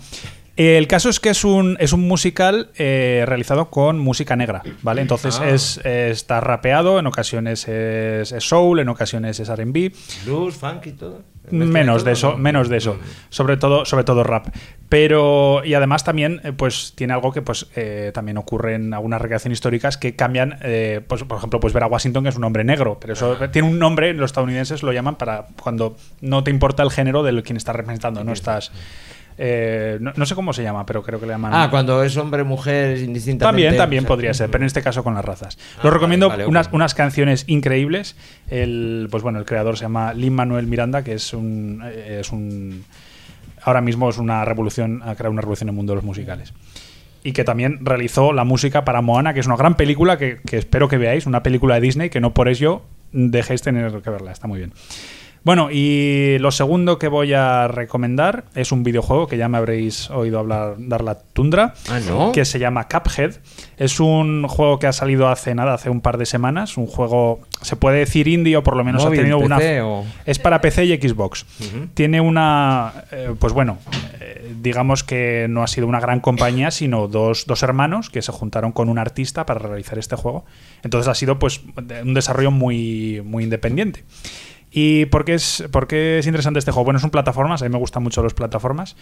El 0.58 0.88
caso 0.88 1.10
es 1.10 1.20
que 1.20 1.30
es 1.30 1.44
un, 1.44 1.76
es 1.82 1.92
un 1.92 2.08
musical 2.08 2.70
eh, 2.78 3.24
realizado 3.28 3.70
con 3.70 4.00
música 4.00 4.36
negra, 4.38 4.64
¿vale? 4.84 5.02
Entonces 5.02 5.40
Ah. 5.42 5.50
es, 5.50 5.82
está 5.84 6.40
rapeado, 6.40 6.98
en 6.98 7.08
ocasiones 7.08 7.68
es, 7.68 8.32
es 8.32 8.44
soul, 8.48 8.80
en 8.80 8.88
ocasiones 8.88 9.40
es 9.40 9.50
R&B, 9.50 9.92
Blues, 10.26 10.56
funk 10.56 10.86
y 10.88 10.92
todo. 10.94 11.24
Menos 11.52 12.04
de 12.04 12.14
eso, 12.14 12.32
¿no? 12.32 12.38
menos 12.38 12.70
de 12.70 12.78
eso. 12.78 12.98
Sobre 13.30 13.58
todo, 13.58 13.86
sobre 13.86 14.04
todo 14.04 14.24
rap. 14.24 14.48
Pero, 14.90 15.64
y 15.64 15.74
además 15.74 16.04
también, 16.04 16.42
eh, 16.44 16.54
pues, 16.54 16.94
tiene 16.96 17.14
algo 17.14 17.32
que 17.32 17.42
pues 17.42 17.68
eh, 17.76 18.12
también 18.14 18.38
ocurre 18.38 18.76
en 18.76 18.94
algunas 18.94 19.22
recreaciones 19.22 19.58
históricas 19.58 19.98
que 19.98 20.16
cambian, 20.16 20.58
eh, 20.62 21.02
pues, 21.08 21.24
por 21.24 21.38
ejemplo, 21.38 21.60
pues 21.60 21.74
ver 21.74 21.84
a 21.84 21.88
Washington, 21.88 22.24
que 22.24 22.30
es 22.30 22.36
un 22.36 22.44
hombre 22.44 22.64
negro, 22.64 22.98
pero 23.00 23.14
eso 23.14 23.38
tiene 23.52 23.68
un 23.68 23.78
nombre, 23.78 24.14
los 24.14 24.30
estadounidenses 24.30 24.84
lo 24.84 24.92
llaman 24.92 25.18
para 25.18 25.48
cuando 25.62 25.98
no 26.22 26.44
te 26.44 26.50
importa 26.52 26.82
el 26.82 26.92
género 26.92 27.24
de 27.24 27.44
quien 27.44 27.58
estás 27.58 27.76
representando, 27.76 28.24
no 28.24 28.34
estás. 28.34 28.72
Eh, 29.38 29.98
no, 30.00 30.14
no 30.16 30.26
sé 30.26 30.34
cómo 30.36 30.54
se 30.54 30.64
llama, 30.64 30.86
pero 30.86 31.04
creo 31.04 31.20
que 31.20 31.26
le 31.26 31.34
llaman. 31.34 31.52
Ah, 31.54 31.70
cuando 31.70 32.04
es 32.04 32.16
hombre, 32.18 32.44
mujer, 32.44 32.98
indistintamente. 33.00 33.66
También, 33.66 33.78
también 33.78 34.04
o 34.04 34.08
sea, 34.08 34.08
podría 34.08 34.34
ser, 34.34 34.50
pero 34.50 34.64
en 34.64 34.68
este 34.68 34.82
caso 34.82 35.04
con 35.04 35.14
las 35.14 35.26
razas. 35.26 35.58
Ah, 35.78 35.82
Lo 35.84 35.92
recomiendo 35.92 36.30
vale, 36.30 36.44
vale, 36.44 36.50
unas, 36.50 36.70
unas 36.72 36.94
canciones 36.94 37.44
increíbles. 37.48 38.16
El, 38.50 39.08
pues 39.12 39.24
bueno, 39.24 39.40
el 39.40 39.46
creador 39.46 39.78
se 39.78 39.84
llama 39.84 40.14
Lin 40.14 40.34
Manuel 40.34 40.68
Miranda, 40.68 41.04
que 41.04 41.14
es 41.14 41.34
un, 41.34 41.82
eh, 41.86 42.20
es 42.22 42.32
un 42.32 42.86
ahora 43.64 43.82
mismo 43.82 44.10
es 44.10 44.18
una 44.18 44.46
revolución, 44.46 45.02
ha 45.04 45.16
creado 45.16 45.32
una 45.32 45.42
revolución 45.42 45.68
en 45.68 45.74
el 45.74 45.78
mundo 45.78 45.92
de 45.94 45.96
los 45.96 46.06
musicales. 46.06 46.54
Y 47.24 47.34
que 47.34 47.44
también 47.44 47.80
realizó 47.82 48.32
la 48.32 48.44
música 48.44 48.86
para 48.86 49.02
Moana, 49.02 49.34
que 49.34 49.40
es 49.40 49.48
una 49.48 49.56
gran 49.58 49.76
película 49.76 50.18
que, 50.18 50.40
que 50.46 50.58
espero 50.58 50.88
que 50.88 50.98
veáis, 50.98 51.26
una 51.26 51.42
película 51.42 51.76
de 51.76 51.82
Disney 51.82 52.10
que 52.10 52.22
no 52.22 52.34
por 52.34 52.48
ello 52.48 52.84
dejéis 53.12 53.62
tener 53.62 54.02
que 54.02 54.10
verla, 54.10 54.32
está 54.32 54.48
muy 54.48 54.60
bien. 54.60 54.74
Bueno, 55.46 55.70
y 55.72 56.38
lo 56.40 56.50
segundo 56.50 56.98
que 56.98 57.08
voy 57.08 57.34
a 57.34 57.68
recomendar 57.68 58.46
es 58.56 58.72
un 58.72 58.82
videojuego 58.84 59.28
que 59.28 59.38
ya 59.38 59.48
me 59.48 59.60
habréis 59.60 60.10
oído 60.10 60.40
hablar, 60.40 60.74
dar 60.80 61.04
la 61.04 61.20
tundra, 61.20 61.76
Ah, 61.88 62.00
¿no? 62.00 62.32
que 62.32 62.46
se 62.46 62.58
llama 62.58 62.88
Cuphead. 62.88 63.36
Es 63.78 64.00
un 64.00 64.48
juego 64.48 64.80
que 64.80 64.88
ha 64.88 64.92
salido 64.92 65.30
hace 65.30 65.54
nada, 65.54 65.76
hace 65.76 65.92
un 65.92 66.02
par 66.02 66.18
de 66.18 66.26
semanas. 66.26 66.78
Un 66.78 66.88
juego, 66.88 67.42
se 67.62 67.76
puede 67.76 68.00
decir 68.00 68.28
indie 68.28 68.58
o 68.58 68.64
por 68.64 68.76
lo 68.76 68.84
menos 68.84 69.04
Móvil, 69.06 69.20
ha 69.20 69.22
tenido 69.22 69.38
una. 69.38 69.58
PC 69.60 69.82
o- 69.84 70.04
Es 70.26 70.40
para 70.40 70.62
PC 70.62 70.86
y 70.86 70.98
Xbox. 70.98 71.46
Tiene 71.94 72.20
una. 72.22 72.92
eh, 73.12 73.36
pues 73.38 73.54
bueno, 73.54 73.78
eh, 74.20 74.52
digamos 74.62 75.04
que 75.04 75.46
no 75.48 75.62
ha 75.62 75.68
sido 75.68 75.86
una 75.86 76.00
gran 76.00 76.22
compañía, 76.22 76.72
sino 76.72 77.08
dos, 77.08 77.46
dos 77.46 77.62
hermanos 77.62 78.10
que 78.10 78.24
se 78.24 78.32
juntaron 78.32 78.72
con 78.72 78.90
un 78.90 78.98
artista 78.98 79.46
para 79.46 79.60
realizar 79.60 80.00
este 80.00 80.16
juego. 80.16 80.44
Entonces 80.84 81.08
ha 81.08 81.14
sido 81.14 81.38
pues 81.38 81.62
un 82.04 82.14
desarrollo 82.16 82.50
muy, 82.50 83.22
muy 83.24 83.44
independiente. 83.44 84.04
¿Y 84.78 85.06
por 85.06 85.24
qué, 85.24 85.36
es, 85.36 85.64
por 85.72 85.88
qué 85.88 86.20
es 86.20 86.28
interesante 86.28 86.60
este 86.60 86.72
juego? 86.72 86.84
Bueno, 86.84 87.00
son 87.00 87.10
plataformas, 87.10 87.62
a 87.62 87.66
mí 87.66 87.72
me 87.72 87.78
gustan 87.80 88.04
mucho 88.04 88.22
las 88.22 88.34
plataformas, 88.34 88.98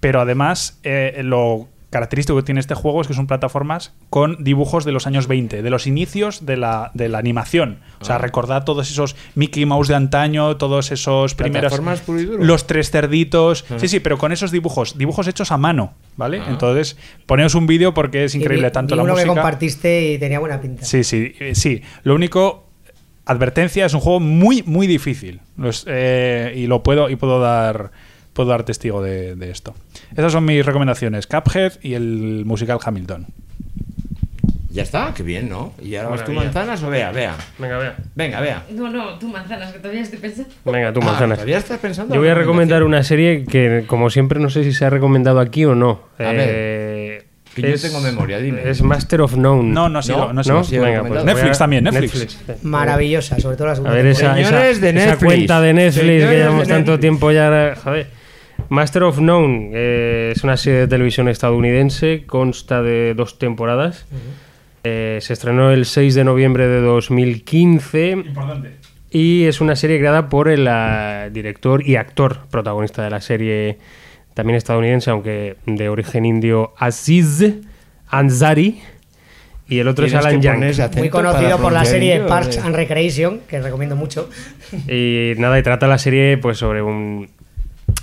pero 0.00 0.20
además 0.20 0.80
eh, 0.82 1.20
lo 1.22 1.68
característico 1.90 2.38
que 2.38 2.42
tiene 2.42 2.58
este 2.58 2.74
juego 2.74 3.02
es 3.02 3.06
que 3.06 3.12
son 3.14 3.26
plataformas 3.28 3.92
con 4.10 4.42
dibujos 4.42 4.84
de 4.86 4.90
los 4.92 5.06
años 5.06 5.28
20, 5.28 5.62
de 5.62 5.70
los 5.70 5.86
inicios 5.86 6.44
de 6.46 6.56
la, 6.56 6.90
de 6.94 7.08
la 7.08 7.18
animación. 7.18 7.80
O 8.00 8.04
sea, 8.04 8.16
Ah. 8.16 8.18
recordad 8.18 8.64
todos 8.64 8.90
esos 8.90 9.14
Mickey 9.36 9.64
Mouse 9.66 9.88
de 9.88 9.94
antaño, 9.94 10.56
todos 10.56 10.90
esos 10.90 11.34
primeros... 11.36 11.70
Los 12.40 12.66
tres 12.66 12.90
cerditos. 12.90 13.64
Ah. 13.70 13.74
Sí, 13.78 13.88
sí, 13.88 14.00
pero 14.00 14.16
con 14.18 14.32
esos 14.32 14.50
dibujos, 14.50 14.96
dibujos 14.98 15.28
hechos 15.28 15.52
a 15.52 15.58
mano, 15.58 15.92
¿vale? 16.16 16.40
Ah. 16.40 16.46
Entonces, 16.48 16.96
poneos 17.26 17.54
un 17.54 17.66
vídeo 17.68 17.92
porque 17.94 18.24
es 18.24 18.34
increíble 18.34 18.66
Y 18.68 18.70
vi- 18.70 18.72
tanto 18.72 18.94
vi 18.94 18.96
la 18.96 19.02
uno 19.04 19.12
música... 19.12 19.28
que 19.28 19.34
compartiste 19.34 20.12
y 20.14 20.18
tenía 20.18 20.38
buena 20.40 20.60
pinta. 20.60 20.84
Sí, 20.86 21.04
sí, 21.04 21.34
eh, 21.38 21.54
sí. 21.54 21.82
Lo 22.04 22.14
único, 22.14 22.70
advertencia, 23.26 23.86
es 23.86 23.94
un 23.94 24.00
juego 24.00 24.20
muy, 24.20 24.62
muy 24.64 24.86
difícil. 24.86 25.40
Eh, 25.86 26.52
y 26.56 26.66
lo 26.66 26.82
puedo, 26.82 27.10
y 27.10 27.16
puedo 27.16 27.40
dar, 27.40 27.90
puedo 28.32 28.48
dar 28.50 28.64
testigo 28.64 29.02
de, 29.02 29.34
de 29.36 29.50
esto. 29.50 29.74
Esas 30.16 30.32
son 30.32 30.44
mis 30.44 30.64
recomendaciones: 30.64 31.26
Cuphead 31.26 31.72
y 31.82 31.94
el 31.94 32.44
musical 32.44 32.78
Hamilton. 32.84 33.26
Ya 34.70 34.82
está, 34.84 35.12
qué 35.14 35.22
bien, 35.22 35.50
¿no? 35.50 35.74
¿Y 35.82 35.96
ahora 35.96 36.08
vas 36.08 36.24
tú 36.24 36.32
manzanas 36.32 36.82
o 36.82 36.88
vea? 36.88 37.12
Vea. 37.12 37.36
Venga, 37.58 37.76
vea. 37.76 37.96
Venga, 38.14 38.40
vea. 38.40 38.64
No, 38.70 38.88
no, 38.88 39.18
tú 39.18 39.28
manzanas, 39.28 39.70
que 39.70 39.78
todavía 39.78 40.00
estoy 40.00 40.18
pensando. 40.18 40.50
Venga, 40.64 40.90
tú 40.94 41.00
Ah, 41.02 41.06
manzanas. 41.06 41.36
¿todavía 41.38 41.58
estás 41.58 41.78
pensando 41.78 42.14
Yo 42.14 42.20
voy 42.22 42.30
a 42.30 42.34
recomendar 42.34 42.82
una 42.82 43.02
serie 43.02 43.44
que, 43.44 43.84
como 43.86 44.08
siempre, 44.08 44.40
no 44.40 44.48
sé 44.48 44.64
si 44.64 44.72
se 44.72 44.86
ha 44.86 44.90
recomendado 44.90 45.40
aquí 45.40 45.66
o 45.66 45.74
no. 45.74 46.00
A 46.18 46.32
Eh, 46.32 47.21
Que 47.54 47.62
yo 47.70 47.78
tengo 47.80 48.00
memoria, 48.00 48.38
dime. 48.38 48.68
Es 48.68 48.82
Master 48.82 49.20
of 49.20 49.36
None. 49.36 49.70
No, 49.70 49.88
no 49.88 49.98
ha 49.98 50.02
sido- 50.02 50.32
no 50.32 50.40
ha 50.40 50.44
sido- 50.44 50.58
ha 50.58 50.64
sido 50.64 50.82
Venga, 50.82 50.96
recomendado. 50.98 51.24
pues 51.26 51.34
Netflix 51.36 51.56
a- 51.56 51.58
también, 51.58 51.84
Netflix. 51.84 52.38
Maravillosa, 52.62 53.38
sobre 53.40 53.56
todo 53.56 53.66
la 53.66 53.72
A 53.72 53.76
segunda 53.76 53.94
ver, 53.94 54.06
esa, 54.06 54.38
esa, 54.40 54.68
esa 54.70 55.16
cuenta 55.18 55.60
de 55.60 55.72
Netflix 55.74 56.24
que 56.24 56.36
llevamos 56.36 56.68
tanto 56.68 56.98
tiempo 56.98 57.30
ya. 57.30 57.74
Joder. 57.82 58.06
Master 58.68 59.02
of 59.02 59.18
None 59.20 59.70
eh, 59.74 60.32
es 60.34 60.44
una 60.44 60.56
serie 60.56 60.80
de 60.80 60.88
televisión 60.88 61.28
estadounidense, 61.28 62.24
consta 62.26 62.80
de 62.80 63.12
dos 63.14 63.38
temporadas. 63.38 64.06
Eh, 64.84 65.18
se 65.20 65.32
estrenó 65.34 65.70
el 65.72 65.84
6 65.84 66.14
de 66.14 66.24
noviembre 66.24 66.66
de 66.68 66.80
2015 66.80 68.10
Importante. 68.12 68.70
y 69.10 69.44
es 69.44 69.60
una 69.60 69.76
serie 69.76 69.98
creada 69.98 70.28
por 70.28 70.48
el 70.48 70.66
ah, 70.68 71.28
director 71.30 71.86
y 71.86 71.96
actor 71.96 72.40
protagonista 72.50 73.02
de 73.02 73.10
la 73.10 73.20
serie, 73.20 73.78
también 74.34 74.56
estadounidense, 74.56 75.10
aunque 75.10 75.56
de 75.66 75.88
origen 75.88 76.24
indio, 76.24 76.72
Aziz 76.78 77.54
Ansari. 78.08 78.80
Y 79.68 79.78
el 79.78 79.88
otro 79.88 80.04
es 80.04 80.14
Alan 80.14 80.38
acento 80.38 80.98
Muy 80.98 81.08
conocido 81.08 81.58
por 81.58 81.72
la 81.72 81.84
serie 81.84 82.16
indio, 82.16 82.28
Parks 82.28 82.58
eh. 82.58 82.60
and 82.64 82.76
Recreation, 82.76 83.40
que 83.48 83.60
recomiendo 83.60 83.96
mucho. 83.96 84.28
Y 84.88 85.32
nada, 85.38 85.58
y 85.58 85.62
trata 85.62 85.86
la 85.86 85.98
serie 85.98 86.36
pues 86.38 86.58
sobre 86.58 86.82
un 86.82 87.28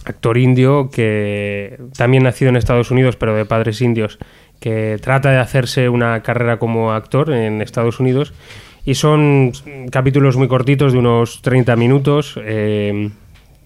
actor 0.05 0.37
indio 0.37 0.89
que 0.89 1.79
también 1.95 2.23
nacido 2.23 2.49
en 2.49 2.55
Estados 2.55 2.89
Unidos, 2.91 3.15
pero 3.15 3.35
de 3.35 3.45
padres 3.45 3.81
indios, 3.81 4.17
que 4.59 4.97
trata 5.01 5.31
de 5.31 5.37
hacerse 5.37 5.89
una 5.89 6.21
carrera 6.23 6.57
como 6.57 6.91
actor 6.93 7.31
en 7.31 7.61
Estados 7.61 7.99
Unidos. 7.99 8.33
Y 8.85 8.95
son 8.95 9.51
capítulos 9.91 10.37
muy 10.37 10.47
cortitos, 10.47 10.93
de 10.93 10.99
unos 10.99 11.41
30 11.41 11.75
minutos. 11.75 12.39
eh, 12.43 13.09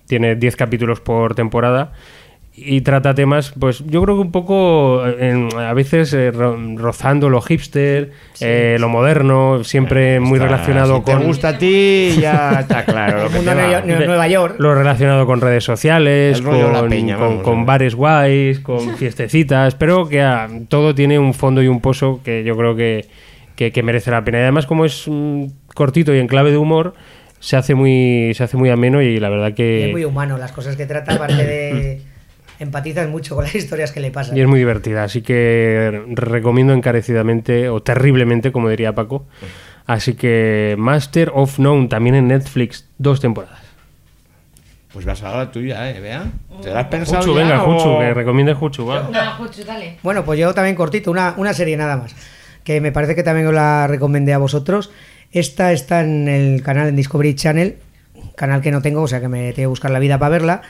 tiene 0.07 0.35
10 0.35 0.55
capítulos 0.55 0.99
por 0.99 1.35
temporada. 1.35 1.93
Y 2.55 2.81
trata 2.81 3.15
temas, 3.15 3.51
pues 3.59 3.83
yo 3.87 4.03
creo 4.03 4.15
que 4.15 4.21
un 4.21 4.31
poco, 4.31 5.03
eh, 5.07 5.29
en- 5.31 5.49
a 5.59 5.73
veces 5.73 6.13
eh, 6.13 6.29
ro- 6.29 6.55
rozando 6.75 7.27
lo 7.27 7.41
hipster, 7.41 8.11
eh, 8.41 8.77
lo 8.79 8.89
moderno, 8.89 9.63
siempre 9.63 10.19
muy 10.19 10.33
Está- 10.37 10.45
relacionado 10.49 10.97
si 10.97 11.03
te 11.03 11.11
con... 11.13 11.23
gusta 11.23 11.47
a 11.47 11.57
ti, 11.57 12.15
ya 12.21 12.59
está 12.59 12.85
claro. 12.85 13.23
lo 13.23 13.29
te. 13.29 14.05
Nueva- 14.05 14.27
York. 14.27 14.55
Lo 14.59 14.75
relacionado 14.75 15.25
con 15.25 15.41
redes 15.41 15.63
sociales, 15.63 16.41
con, 16.43 16.53
de 16.53 16.71
la 16.71 16.87
peña, 16.87 17.17
con- 17.17 17.27
vamos, 17.27 17.43
con 17.43 17.59
¿no? 17.61 17.65
bares 17.65 17.95
guays, 17.95 18.59
con 18.59 18.95
fiestecitas, 18.97 19.73
pero 19.73 20.07
que 20.07 20.21
ah, 20.21 20.47
todo 20.69 20.93
tiene 20.93 21.17
un 21.17 21.33
fondo 21.33 21.63
y 21.63 21.67
un 21.67 21.81
pozo 21.81 22.19
que 22.23 22.43
yo 22.43 22.55
creo 22.55 22.75
que, 22.75 23.07
que- 23.55 23.71
que 23.71 23.81
merece 23.81 24.11
la 24.11 24.23
pena. 24.23 24.37
Y 24.37 24.41
además, 24.41 24.67
como 24.67 24.85
es 24.85 25.05
mm, 25.07 25.45
cortito 25.73 26.13
y 26.13 26.19
en 26.19 26.27
clave 26.27 26.51
de 26.51 26.57
humor, 26.57 26.93
se 27.39 27.57
hace 27.57 27.73
muy, 27.73 28.31
se 28.35 28.43
hace 28.43 28.57
muy 28.57 28.69
ameno 28.69 29.01
y 29.01 29.19
la 29.19 29.29
verdad 29.29 29.47
Y 29.49 29.53
que... 29.55 29.85
es 29.87 29.91
muy 29.91 30.05
humano, 30.05 30.37
las 30.37 30.51
cosas 30.51 30.75
que 30.75 30.85
trata, 30.85 31.15
aparte 31.15 31.43
de. 31.43 32.01
empatizas 32.63 33.07
mucho 33.09 33.35
con 33.35 33.43
las 33.45 33.53
historias 33.55 33.91
que 33.91 33.99
le 33.99 34.11
pasan. 34.11 34.35
Y 34.37 34.41
es 34.41 34.47
muy 34.47 34.59
divertida, 34.59 35.03
así 35.03 35.21
que 35.21 36.01
recomiendo 36.09 36.73
encarecidamente 36.73 37.69
o 37.69 37.81
terriblemente, 37.83 38.51
como 38.51 38.69
diría 38.69 38.93
Paco. 38.93 39.25
Así 39.85 40.13
que 40.15 40.75
Master 40.77 41.31
of 41.35 41.59
None 41.59 41.87
también 41.87 42.15
en 42.15 42.27
Netflix, 42.29 42.87
dos 42.97 43.19
temporadas. 43.19 43.59
Pues 44.93 45.05
vas 45.05 45.23
a 45.23 45.35
la 45.35 45.51
tuya, 45.51 45.89
¿eh? 45.89 45.99
Vea. 45.99 46.23
¿Te 46.61 46.69
la 46.69 46.81
has 46.81 46.87
pensado 46.87 47.21
Juchu, 47.23 47.35
ya 47.35 47.43
venga, 47.43 47.63
o- 47.63 47.73
Juchu, 47.73 47.99
que 47.99 48.13
recomiende 48.13 48.53
Juchu, 48.53 48.85
va. 48.85 49.09
Bueno, 50.03 50.23
pues 50.23 50.39
yo 50.39 50.53
también 50.53 50.75
cortito, 50.75 51.09
una, 51.11 51.33
una 51.37 51.53
serie 51.53 51.75
nada 51.75 51.97
más, 51.97 52.15
que 52.63 52.79
me 52.79 52.91
parece 52.91 53.15
que 53.15 53.23
también 53.23 53.47
os 53.47 53.53
la 53.53 53.87
recomendé 53.87 54.33
a 54.33 54.37
vosotros. 54.37 54.91
Esta 55.31 55.71
está 55.73 56.01
en 56.01 56.27
el 56.27 56.61
canal 56.61 56.87
en 56.89 56.95
Discovery 56.95 57.33
Channel, 57.33 57.77
canal 58.35 58.61
que 58.61 58.71
no 58.71 58.83
tengo, 58.83 59.01
o 59.01 59.07
sea 59.07 59.19
que 59.19 59.27
me 59.27 59.45
tengo 59.53 59.55
que 59.55 59.65
buscar 59.67 59.89
la 59.89 59.97
vida 59.99 60.19
para 60.19 60.29
verla. 60.29 60.61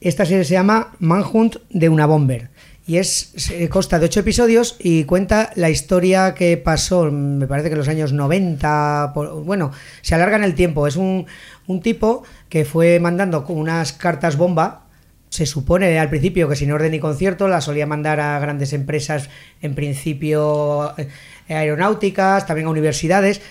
Esta 0.00 0.24
serie 0.24 0.44
se 0.44 0.54
llama 0.54 0.94
Manhunt 1.00 1.56
de 1.70 1.88
una 1.88 2.06
Bomber 2.06 2.50
y 2.86 2.96
es 2.98 3.34
consta 3.68 3.98
de 3.98 4.06
ocho 4.06 4.20
episodios 4.20 4.76
y 4.78 5.04
cuenta 5.04 5.50
la 5.56 5.68
historia 5.70 6.34
que 6.34 6.56
pasó, 6.56 7.10
me 7.10 7.46
parece 7.46 7.68
que 7.68 7.72
en 7.74 7.78
los 7.78 7.88
años 7.88 8.12
90, 8.14 9.10
por- 9.12 9.42
bueno, 9.44 9.72
se 10.00 10.14
alarga 10.14 10.36
en 10.36 10.44
el 10.44 10.54
tiempo. 10.54 10.86
Es 10.86 10.96
un, 10.96 11.26
un 11.66 11.80
tipo 11.82 12.22
que 12.48 12.64
fue 12.64 12.98
mandando 13.00 13.44
unas 13.48 13.92
cartas 13.92 14.36
bomba 14.36 14.84
se 15.30 15.44
supone 15.44 15.98
al 15.98 16.08
principio 16.08 16.48
que 16.48 16.56
sin 16.56 16.72
orden 16.72 16.90
ni 16.92 17.00
concierto 17.00 17.48
la 17.48 17.60
solía 17.60 17.84
mandar 17.86 18.18
a 18.20 18.38
grandes 18.38 18.72
empresas, 18.72 19.28
en 19.60 19.74
principio 19.74 20.94
eh, 20.96 21.08
aeronáuticas, 21.50 22.46
también 22.46 22.66
a 22.66 22.70
universidades, 22.70 23.42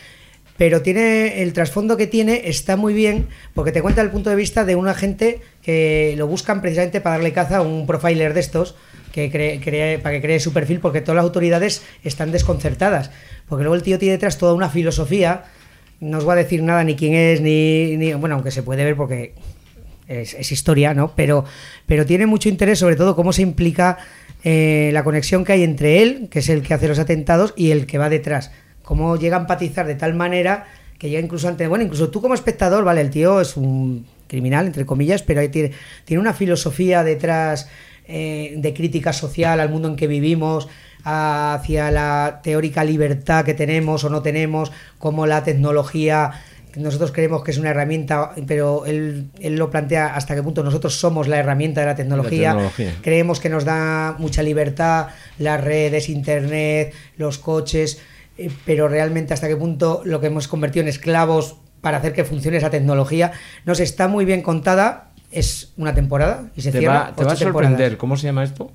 pero 0.58 0.82
tiene 0.82 1.42
el 1.44 1.54
trasfondo 1.54 1.98
que 1.98 2.08
tiene 2.08 2.42
está 2.46 2.76
muy 2.78 2.94
bien 2.94 3.28
porque 3.54 3.72
te 3.72 3.82
cuenta 3.82 4.02
el 4.02 4.10
punto 4.10 4.30
de 4.30 4.36
vista 4.36 4.66
de 4.66 4.76
un 4.76 4.88
agente 4.88 5.40
que 5.62 6.16
lo 6.18 6.28
buscan 6.28 6.62
precisamente 6.62 7.02
para 7.02 7.18
darle 7.18 7.34
caza 7.34 7.58
a 7.58 7.62
un 7.62 7.86
profiler 7.86 8.34
de 8.34 8.40
estos 8.40 8.76
que 9.12 9.30
cree, 9.32 9.60
cree- 9.62 10.00
para 10.00 10.16
que 10.16 10.22
cree 10.22 10.40
su 10.40 10.54
perfil 10.54 10.80
porque 10.80 11.02
todas 11.02 11.16
las 11.18 11.24
autoridades 11.24 11.84
están 12.04 12.32
desconcertadas 12.32 13.12
porque 13.48 13.64
luego 13.64 13.76
el 13.76 13.84
tío 13.84 14.00
tiene 14.00 14.14
detrás 14.14 14.38
toda 14.38 14.54
una 14.54 14.70
filosofía 14.70 15.44
no 16.00 16.18
os 16.20 16.28
va 16.28 16.34
a 16.34 16.38
decir 16.38 16.62
nada 16.64 16.84
ni 16.84 16.96
quién 16.96 17.14
es 17.16 17.42
ni, 17.42 18.14
bueno 18.14 18.36
aunque 18.36 18.52
se 18.52 18.64
puede 18.64 18.84
ver 18.84 18.96
porque 18.96 19.34
es, 20.08 20.36
es 20.36 20.52
historia, 20.54 20.94
¿no? 20.94 21.12
Pero, 21.16 21.44
pero 21.86 22.06
tiene 22.06 22.28
mucho 22.28 22.48
interés, 22.48 22.80
sobre 22.80 22.96
todo, 22.96 23.14
cómo 23.14 23.34
se 23.34 23.42
implica 23.42 23.98
eh, 24.46 24.90
la 24.94 25.04
conexión 25.04 25.44
que 25.44 25.52
hay 25.52 25.64
entre 25.64 26.02
él, 26.02 26.30
que 26.32 26.40
es 26.40 26.48
el 26.48 26.62
que 26.62 26.74
hace 26.74 26.88
los 26.88 26.98
atentados, 26.98 27.54
y 27.58 27.72
el 27.72 27.86
que 27.88 27.98
va 27.98 28.08
detrás. 28.08 28.52
Cómo 28.88 29.18
llega 29.18 29.36
a 29.36 29.42
empatizar 29.42 29.86
de 29.86 29.96
tal 29.96 30.14
manera 30.14 30.66
que 30.98 31.10
llega 31.10 31.22
incluso 31.22 31.50
ante. 31.50 31.68
Bueno, 31.68 31.84
incluso 31.84 32.08
tú 32.08 32.22
como 32.22 32.34
espectador, 32.34 32.86
vale, 32.86 33.02
el 33.02 33.10
tío 33.10 33.42
es 33.42 33.58
un 33.58 34.08
criminal, 34.28 34.66
entre 34.66 34.86
comillas, 34.86 35.24
pero 35.24 35.42
tiene, 35.52 35.74
tiene 36.06 36.22
una 36.22 36.34
filosofía 36.34 37.04
detrás 37.04 37.68
eh, 38.08 38.54
de 38.56 38.74
crítica 38.74 39.12
social 39.12 39.60
al 39.60 39.68
mundo 39.68 39.90
en 39.90 39.98
que 39.98 40.08
vivimos, 40.08 40.70
hacia 41.04 41.92
la 41.92 42.40
teórica 42.42 42.86
libertad 42.86 43.44
que 43.44 43.54
tenemos 43.54 44.06
o 44.06 44.10
no 44.10 44.22
tenemos, 44.22 44.72
cómo 45.00 45.28
la 45.28 45.44
tecnología 45.44 46.32
nosotros 46.78 47.12
creemos 47.12 47.44
que 47.44 47.52
es 47.52 47.58
una 47.58 47.72
herramienta, 47.72 48.32
pero 48.46 48.86
él, 48.86 49.32
él 49.42 49.56
lo 49.56 49.70
plantea 49.70 50.16
hasta 50.16 50.36
qué 50.36 50.44
punto 50.44 50.64
nosotros 50.64 50.96
somos 50.96 51.28
la 51.28 51.40
herramienta 51.40 51.82
de 51.82 51.88
la 51.88 51.96
tecnología. 51.96 52.52
tecnología. 52.52 52.94
Creemos 53.02 53.42
que 53.42 53.50
nos 53.50 53.66
da 53.66 54.16
mucha 54.18 54.44
libertad 54.44 55.08
las 55.40 55.62
redes, 55.62 56.08
internet, 56.08 56.94
los 57.18 57.38
coches, 57.40 58.00
eh, 58.38 58.50
pero 58.66 58.88
realmente 58.88 59.34
hasta 59.34 59.48
qué 59.48 59.56
punto 59.56 60.02
lo 60.06 60.20
que 60.20 60.28
hemos 60.28 60.48
convertido 60.48 60.84
en 60.84 60.90
esclavos 60.90 61.58
para 61.82 61.98
hacer 61.98 62.14
que 62.14 62.24
funcione 62.24 62.58
esa 62.58 62.70
tecnología. 62.70 63.32
Nos 63.66 63.80
está 63.80 64.08
muy 64.08 64.26
bien 64.26 64.42
contada, 64.42 65.10
es 65.32 65.74
una 65.78 65.94
temporada 65.94 66.46
y 66.56 66.62
se 66.62 66.72
Te 66.72 66.80
cierra. 66.80 66.94
va, 67.00 67.16
te 67.16 67.24
va 67.24 67.32
a 67.32 67.34
ocho 67.34 67.46
temporadas. 67.46 67.72
sorprender. 67.74 67.98
¿Cómo 67.98 68.18
se 68.18 68.24
llama 68.28 68.44
esto? 68.44 68.72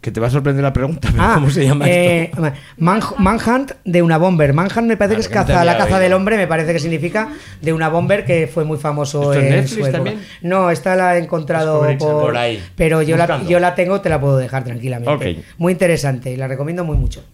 Que 0.00 0.10
te 0.12 0.20
va 0.20 0.28
a 0.28 0.30
sorprender 0.30 0.62
la 0.62 0.72
pregunta. 0.72 1.08
pero 1.10 1.22
Ah, 1.22 1.32
¿Cómo 1.34 1.50
se 1.50 1.64
llama 1.64 1.88
eh, 1.88 2.24
esto? 2.32 2.40
Man- 2.78 3.00
Manhunt 3.18 3.72
de 3.84 4.02
una 4.02 4.18
bomber. 4.18 4.52
Manhunt 4.52 4.86
me 4.86 4.96
parece 4.96 5.16
que 5.16 5.20
es 5.22 5.28
que 5.28 5.34
no 5.34 5.44
te 5.46 5.52
caza, 5.52 5.64
la 5.64 5.72
caza 5.76 5.86
oído. 5.86 5.98
del 6.00 6.12
hombre, 6.12 6.36
me 6.36 6.46
parece 6.46 6.72
que 6.72 6.78
significa 6.78 7.28
de 7.62 7.72
una 7.72 7.88
bomber 7.88 8.24
que 8.24 8.46
fue 8.46 8.64
muy 8.64 8.78
famoso 8.78 9.32
¿Esto 9.32 9.34
es 9.34 9.44
en 9.44 9.50
Netflix 9.50 9.70
su 9.70 9.78
época. 9.80 9.92
también? 9.92 10.20
No, 10.42 10.70
esta 10.70 10.94
la 10.96 11.16
he 11.16 11.20
encontrado 11.22 11.80
por, 11.98 12.36
ahí, 12.36 12.62
Pero 12.76 13.02
yo 13.02 13.16
la, 13.16 13.42
yo 13.44 13.58
la 13.58 13.74
tengo, 13.74 14.00
te 14.00 14.08
la 14.08 14.20
puedo 14.20 14.36
dejar 14.36 14.62
tranquilamente. 14.64 15.42
Muy 15.58 15.72
interesante 15.72 16.30
y 16.30 16.36
la 16.36 16.46
recomiendo 16.46 16.84
muy 16.84 16.96
mucho. 16.96 17.24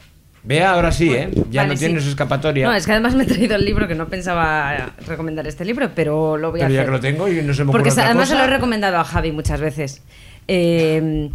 Vea, 0.44 0.72
ahora 0.72 0.90
sí, 0.90 1.10
¿eh? 1.14 1.28
Ya 1.50 1.62
Vale, 1.62 1.74
no 1.74 1.78
sí. 1.78 1.84
tienes 1.86 2.06
escapatoria. 2.06 2.66
No, 2.66 2.74
es 2.74 2.84
que 2.84 2.92
además 2.92 3.14
me 3.14 3.22
he 3.22 3.26
traído 3.26 3.54
el 3.54 3.64
libro 3.64 3.86
que 3.86 3.94
no 3.94 4.08
pensaba 4.08 4.92
recomendar 5.06 5.46
este 5.46 5.64
libro, 5.64 5.90
pero 5.94 6.36
lo 6.36 6.50
voy 6.50 6.60
a 6.60 6.64
Pero 6.64 6.74
ya 6.74 6.80
hacer. 6.80 6.86
que 6.90 6.96
lo 6.96 7.00
tengo 7.00 7.28
y 7.28 7.42
no 7.42 7.54
se 7.54 7.64
me 7.64 7.70
Porque 7.70 7.90
otra 7.90 8.06
además 8.06 8.28
se 8.28 8.34
lo 8.36 8.42
he 8.42 8.48
recomendado 8.48 8.98
a 8.98 9.04
Javi 9.04 9.30
muchas 9.30 9.60
veces. 9.60 10.02
Eh, 10.48 11.30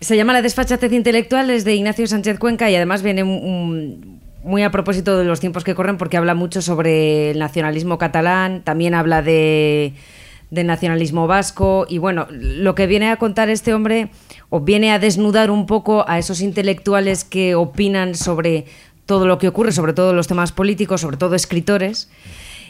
se 0.00 0.16
llama 0.16 0.32
La 0.32 0.42
desfachatez 0.42 0.92
intelectual, 0.92 1.50
es 1.50 1.64
de 1.64 1.74
Ignacio 1.74 2.06
Sánchez 2.06 2.38
Cuenca 2.38 2.70
y 2.70 2.76
además 2.76 3.02
viene 3.02 3.24
un- 3.24 4.20
muy 4.44 4.62
a 4.62 4.70
propósito 4.70 5.18
de 5.18 5.24
los 5.24 5.40
tiempos 5.40 5.64
que 5.64 5.74
corren 5.74 5.96
porque 5.96 6.16
habla 6.16 6.34
mucho 6.34 6.62
sobre 6.62 7.32
el 7.32 7.40
nacionalismo 7.40 7.98
catalán, 7.98 8.62
también 8.62 8.94
habla 8.94 9.20
de, 9.22 9.94
de 10.52 10.62
nacionalismo 10.62 11.26
vasco 11.26 11.84
y 11.88 11.98
bueno, 11.98 12.28
lo 12.30 12.76
que 12.76 12.86
viene 12.86 13.10
a 13.10 13.16
contar 13.16 13.48
este 13.50 13.74
hombre 13.74 14.08
o 14.50 14.60
viene 14.60 14.92
a 14.92 14.98
desnudar 14.98 15.50
un 15.50 15.66
poco 15.66 16.04
a 16.08 16.18
esos 16.18 16.40
intelectuales 16.40 17.24
que 17.24 17.54
opinan 17.54 18.14
sobre 18.14 18.66
todo 19.06 19.26
lo 19.26 19.38
que 19.38 19.48
ocurre, 19.48 19.72
sobre 19.72 19.92
todo 19.92 20.12
los 20.12 20.26
temas 20.26 20.52
políticos, 20.52 21.00
sobre 21.00 21.16
todo 21.16 21.34
escritores 21.34 22.08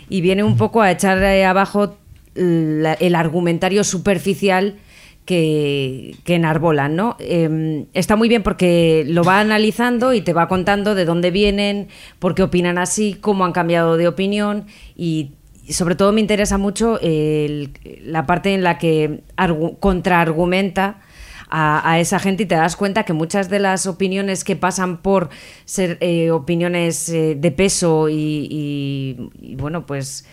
y 0.08 0.20
viene 0.20 0.44
un 0.44 0.56
poco 0.56 0.82
a 0.82 0.90
echar 0.90 1.22
eh, 1.22 1.44
abajo 1.44 1.96
el 2.34 3.14
argumentario 3.14 3.82
superficial 3.82 4.76
que, 5.24 6.14
que 6.24 6.34
enarbolan, 6.34 6.94
¿no? 6.94 7.16
Eh, 7.18 7.86
está 7.94 8.14
muy 8.14 8.28
bien 8.28 8.42
porque 8.42 9.04
lo 9.08 9.24
va 9.24 9.40
analizando 9.40 10.12
y 10.12 10.20
te 10.20 10.32
va 10.32 10.46
contando 10.46 10.94
de 10.94 11.04
dónde 11.04 11.30
vienen, 11.30 11.88
por 12.18 12.34
qué 12.34 12.42
opinan 12.42 12.78
así, 12.78 13.16
cómo 13.20 13.44
han 13.44 13.52
cambiado 13.52 13.96
de 13.96 14.06
opinión 14.06 14.66
y, 14.96 15.30
sobre 15.68 15.96
todo 15.96 16.12
me 16.12 16.20
interesa 16.20 16.58
mucho 16.58 17.00
la 17.02 18.24
parte 18.26 18.54
en 18.54 18.62
la 18.62 18.78
que 18.78 19.22
argu- 19.36 19.76
contraargumenta 19.80 21.00
a, 21.48 21.98
esa 22.00 22.18
gente 22.18 22.42
y 22.44 22.46
te 22.46 22.54
das 22.56 22.76
cuenta 22.76 23.04
que 23.04 23.12
muchas 23.12 23.48
de 23.48 23.58
las 23.58 23.86
opiniones 23.86 24.44
que 24.44 24.56
pasan 24.56 24.98
por 24.98 25.28
ser 25.64 25.98
eh, 26.00 26.30
opiniones 26.30 27.08
eh, 27.08 27.36
de 27.38 27.50
peso 27.52 28.08
y, 28.08 28.48
y- 28.50 29.54
bueno, 29.56 29.86
pues 29.86 30.26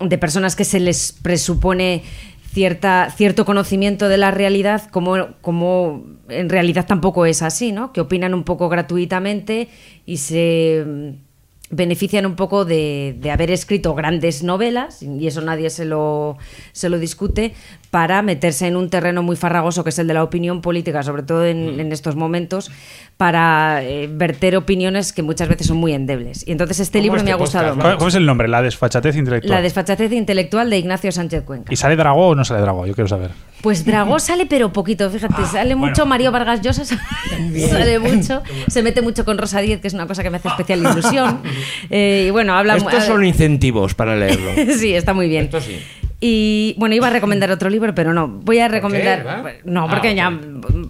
de 0.00 0.18
personas 0.18 0.56
que 0.56 0.64
se 0.64 0.80
les 0.80 1.12
presupone 1.12 2.02
cierta, 2.52 3.10
cierto 3.16 3.44
conocimiento 3.44 4.08
de 4.08 4.16
la 4.16 4.30
realidad, 4.30 4.88
como, 4.90 5.28
como 5.40 6.04
en 6.28 6.48
realidad 6.48 6.86
tampoco 6.86 7.26
es 7.26 7.42
así, 7.42 7.72
¿no? 7.72 7.92
Que 7.92 8.00
opinan 8.00 8.34
un 8.34 8.44
poco 8.44 8.68
gratuitamente 8.68 9.68
y 10.06 10.18
se 10.18 11.14
benefician 11.70 12.24
un 12.26 12.34
poco 12.34 12.64
de, 12.64 13.16
de 13.18 13.30
haber 13.30 13.50
escrito 13.50 13.94
grandes 13.94 14.42
novelas, 14.42 15.02
y 15.02 15.26
eso 15.26 15.40
nadie 15.42 15.70
se 15.70 15.84
lo, 15.84 16.38
se 16.72 16.88
lo 16.88 16.98
discute, 16.98 17.54
para 17.90 18.22
meterse 18.22 18.66
en 18.66 18.76
un 18.76 18.90
terreno 18.90 19.22
muy 19.22 19.36
farragoso 19.36 19.84
que 19.84 19.90
es 19.90 19.98
el 19.98 20.06
de 20.06 20.14
la 20.14 20.22
opinión 20.22 20.60
política, 20.60 21.02
sobre 21.02 21.22
todo 21.22 21.44
en, 21.46 21.80
en 21.80 21.92
estos 21.92 22.16
momentos, 22.16 22.70
para 23.16 23.82
eh, 23.82 24.08
verter 24.10 24.56
opiniones 24.56 25.12
que 25.12 25.22
muchas 25.22 25.48
veces 25.48 25.66
son 25.66 25.78
muy 25.78 25.92
endebles. 25.92 26.46
Y 26.46 26.52
entonces 26.52 26.80
este 26.80 27.00
libro 27.00 27.22
me 27.22 27.32
ha 27.32 27.36
gustado 27.36 27.74
¿Cuál, 27.74 27.76
mucho. 27.76 27.98
cuál 27.98 28.08
es 28.08 28.14
el 28.14 28.26
nombre? 28.26 28.48
La 28.48 28.62
desfachatez 28.62 29.16
intelectual. 29.16 29.56
La 29.56 29.62
desfachatez 29.62 30.12
intelectual 30.12 30.70
de 30.70 30.78
Ignacio 30.78 31.12
Sánchez 31.12 31.44
Cuenca. 31.44 31.72
¿Y 31.72 31.76
sale 31.76 31.96
Dragó 31.96 32.28
o 32.28 32.34
no 32.34 32.44
sale 32.44 32.60
Dragó? 32.60 32.86
Yo 32.86 32.94
quiero 32.94 33.08
saber. 33.08 33.30
Pues 33.60 33.84
Dragó 33.84 34.18
sale 34.20 34.46
pero 34.46 34.72
poquito, 34.72 35.10
fíjate, 35.10 35.44
sale 35.46 35.74
mucho 35.74 36.06
Mario 36.06 36.30
Vargas 36.30 36.60
Llosa, 36.62 36.84
sale 36.84 37.98
mucho, 37.98 38.42
se 38.68 38.82
mete 38.82 39.02
mucho 39.02 39.24
con 39.24 39.36
Rosa 39.36 39.60
Díez, 39.60 39.80
que 39.80 39.88
es 39.88 39.94
una 39.94 40.06
cosa 40.06 40.22
que 40.22 40.30
me 40.30 40.36
hace 40.36 40.48
especial 40.48 40.80
ilusión. 40.80 41.40
Eh, 41.90 42.26
y 42.28 42.30
bueno, 42.30 42.54
habla 42.54 42.76
Estos 42.76 43.04
son 43.04 43.24
incentivos 43.24 43.94
para 43.94 44.14
leerlo. 44.14 44.50
sí, 44.78 44.94
está 44.94 45.14
muy 45.14 45.28
bien. 45.28 45.44
Esto 45.44 45.60
sí. 45.60 45.78
Y 46.20 46.74
bueno, 46.78 46.94
iba 46.94 47.06
a 47.06 47.10
recomendar 47.10 47.50
otro 47.50 47.70
libro, 47.70 47.94
pero 47.94 48.12
no. 48.12 48.28
Voy 48.28 48.58
a 48.58 48.68
recomendar. 48.68 49.26
va? 49.26 49.42
No, 49.64 49.84
Ah, 49.84 49.88
porque 49.88 50.14
ya 50.14 50.38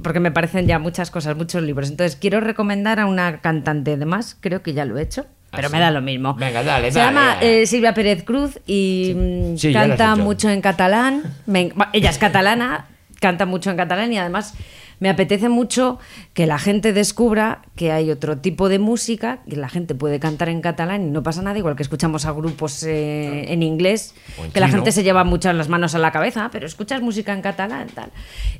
porque 0.02 0.20
me 0.20 0.30
parecen 0.30 0.66
ya 0.66 0.78
muchas 0.78 1.10
cosas, 1.10 1.36
muchos 1.36 1.62
libros. 1.62 1.90
Entonces 1.90 2.16
quiero 2.16 2.40
recomendar 2.40 2.98
a 3.00 3.06
una 3.06 3.40
cantante, 3.40 3.92
además, 3.92 4.36
creo 4.40 4.62
que 4.62 4.72
ya 4.72 4.84
lo 4.84 4.98
he 4.98 5.02
hecho, 5.02 5.26
pero 5.51 5.68
¿Ah, 5.68 5.70
me 5.70 5.81
da 5.81 5.91
lo 5.91 6.01
mismo. 6.02 6.35
Venga, 6.35 6.62
dale, 6.62 6.93
Se 6.93 6.99
dale, 6.99 7.15
llama 7.15 7.35
dale. 7.36 7.62
eh, 7.62 7.67
Silvia 7.67 7.94
Pérez 7.94 8.23
Cruz 8.25 8.59
y 8.67 9.15
mm, 9.17 9.57
Sí, 9.57 9.73
canta 9.73 10.15
mucho 10.17 10.49
en 10.51 10.60
catalán. 10.60 11.23
Me 11.47 11.60
en- 11.62 11.73
bueno, 11.75 11.91
ella 11.94 12.10
es 12.10 12.18
catalana, 12.18 12.86
canta 13.20 13.47
mucho 13.47 13.70
en 13.70 13.77
catalán 13.77 14.12
y 14.12 14.18
además 14.18 14.55
me 15.01 15.09
apetece 15.09 15.49
mucho 15.49 15.99
que 16.35 16.47
la 16.47 16.59
gente 16.59 16.93
descubra 16.93 17.62
que 17.77 17.93
hay 17.93 18.10
otro 18.10 18.39
tipo 18.39 18.68
de 18.68 18.78
música, 18.78 19.41
que 19.49 19.57
la 19.57 19.68
gente 19.68 19.94
puede 19.94 20.18
cantar 20.20 20.49
en 20.49 20.60
catalán 20.60 21.07
y 21.07 21.10
no 21.10 21.23
pasa 21.23 21.43
nada, 21.43 21.59
igual 21.59 21.77
que 21.77 21.83
escuchamos 21.83 22.25
a 22.27 22.33
grupos 22.33 22.83
eh, 22.83 23.52
en 23.52 23.62
inglés, 23.62 24.15
en 24.43 24.51
que 24.51 24.60
la 24.60 24.68
gente 24.68 24.93
se 24.93 25.02
lleva 25.02 25.25
muchas 25.25 25.55
las 25.55 25.68
manos 25.68 25.94
a 25.94 25.99
la 25.99 26.10
cabeza, 26.12 26.47
"Ah, 26.47 26.49
pero 26.51 26.67
escuchas 26.67 27.01
música 27.02 27.33
en 27.33 27.43
catalán, 27.43 27.89
tal. 27.94 28.10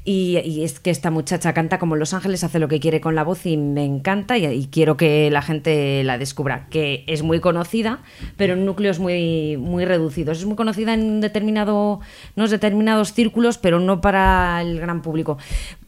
Y, 0.05 0.39
y 0.39 0.65
es 0.65 0.81
que 0.81 0.91
esta 0.91 1.11
muchacha 1.11 1.53
canta 1.55 1.79
como 1.79 1.97
Los 1.97 2.15
Ángeles, 2.15 2.45
hace 2.45 2.59
lo 2.59 2.69
que 2.69 2.81
quiere 2.81 3.01
con 3.01 3.15
la 3.15 3.25
voz 3.25 3.45
y 3.47 3.57
me 3.57 3.85
encanta 3.85 4.39
y, 4.39 4.47
y 4.47 4.67
quiero 4.69 4.97
que 4.97 5.31
la 5.31 5.43
gente 5.43 6.03
la 6.05 6.19
descubra, 6.19 6.67
que 6.71 7.05
es 7.07 7.23
muy 7.23 7.41
conocida, 7.41 8.01
pero 8.37 8.55
en 8.55 8.65
núcleos 8.65 8.99
muy, 8.99 9.57
muy 9.57 9.85
reducidos. 9.85 10.39
Es 10.39 10.45
muy 10.45 10.57
conocida 10.57 10.95
en 10.95 11.21
determinado, 11.21 12.01
unos 12.37 12.51
determinados 12.51 13.13
círculos, 13.13 13.59
pero 13.59 13.81
no 13.81 14.01
para 14.01 14.61
el 14.63 14.79
gran 14.81 15.03
público. 15.03 15.39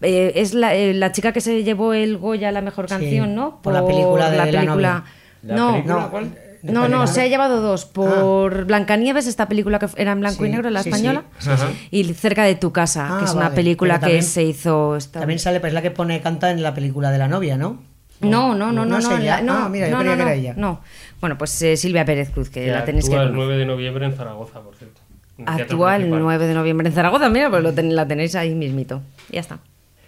Eh, 0.03 0.33
es 0.41 0.55
la, 0.55 0.75
eh, 0.75 0.95
la 0.95 1.13
chica 1.13 1.33
que 1.33 1.41
se 1.41 1.63
llevó 1.65 1.93
el 1.95 2.17
Goya 2.19 2.51
la 2.53 2.61
mejor 2.63 2.87
Sí, 2.89 2.95
canción, 2.95 3.35
¿no? 3.35 3.61
por 3.63 3.73
la 3.73 3.85
película 3.87 4.31
de 4.31 4.37
la 4.53 4.63
novia. 4.65 5.05
¿La 5.43 5.55
no, 5.57 5.73
película 5.73 5.95
no, 5.95 6.11
cuál? 6.11 6.25
no, 6.63 6.73
no, 6.73 6.81
película? 6.83 7.07
se 7.07 7.21
ha 7.23 7.27
llevado 7.29 7.61
dos. 7.63 7.87
Por 7.87 8.65
Blancanieves, 8.67 9.27
esta 9.27 9.49
película 9.49 9.79
que 9.79 9.87
era 9.97 10.13
en 10.13 10.21
blanco 10.21 10.45
y 10.45 10.51
negro, 10.51 10.69
la 10.71 10.83
sí, 10.83 10.91
española, 10.91 11.23
sí, 11.39 11.51
sí, 11.51 11.57
sí. 11.57 11.89
y 11.91 12.05
Cerca 12.15 12.45
de 12.45 12.55
tu 12.57 12.73
casa, 12.73 13.09
Ah, 13.11 13.19
que 13.19 13.25
es 13.25 13.33
una 13.33 13.45
vale, 13.45 13.55
película 13.57 13.95
pero 13.95 14.01
que 14.01 14.07
también- 14.19 14.23
se 14.25 14.43
hizo... 14.45 14.97
esta- 14.97 15.21
También 15.21 15.39
sale, 15.39 15.61
pues 15.61 15.73
la 15.73 15.81
que 15.83 15.91
pone 15.91 16.21
canta 16.21 16.51
en 16.51 16.63
la 16.63 16.75
película 16.75 17.11
de 17.11 17.19
la 17.19 17.29
novia, 17.29 17.57
¿no? 17.57 17.83
No, 18.21 18.55
no, 18.55 18.71
no, 18.71 18.85
no, 18.85 18.99
es 18.99 19.09
no, 19.09 19.17
ella. 19.17 19.37
la- 19.37 19.43
no, 19.43 19.53
Ah, 19.65 19.69
mira, 19.71 19.89
yo 19.89 19.93
no, 19.97 20.01
creía 20.01 20.11
no, 20.13 20.17
que 20.19 20.23
era 20.23 20.31
no, 20.35 20.37
ella. 20.41 20.55
No, 20.59 20.81
bueno, 21.23 21.39
pues 21.39 21.63
eh, 21.63 21.77
Silvia 21.79 22.05
Pérez 22.05 22.29
Cruz, 22.31 22.51
que 22.51 22.67
Que 22.67 22.71
la 22.71 22.85
tenéis 22.85 23.07
que 23.09 23.13
actúa 23.15 23.23
el 23.23 23.29
conocer. 23.31 23.47
9 23.49 23.59
de 23.61 23.65
noviembre 23.67 24.05
en 24.05 24.13
Zaragoza, 24.13 24.61
por 24.61 24.75
cierto. 24.77 25.01
Actúa 25.47 25.97
el 25.97 26.03
principal. 26.03 26.21
9 26.23 26.47
de 26.47 26.53
noviembre 26.55 26.89
en 26.89 26.93
Zaragoza, 26.95 27.31
mira, 27.31 27.49
pues 27.49 27.63
lo 27.63 27.73
ten- 27.73 27.97
la 27.97 28.07
tenéis 28.07 28.35
ahí 28.35 28.55
mismito. 28.55 29.01
Ya 29.31 29.41
está. 29.41 29.59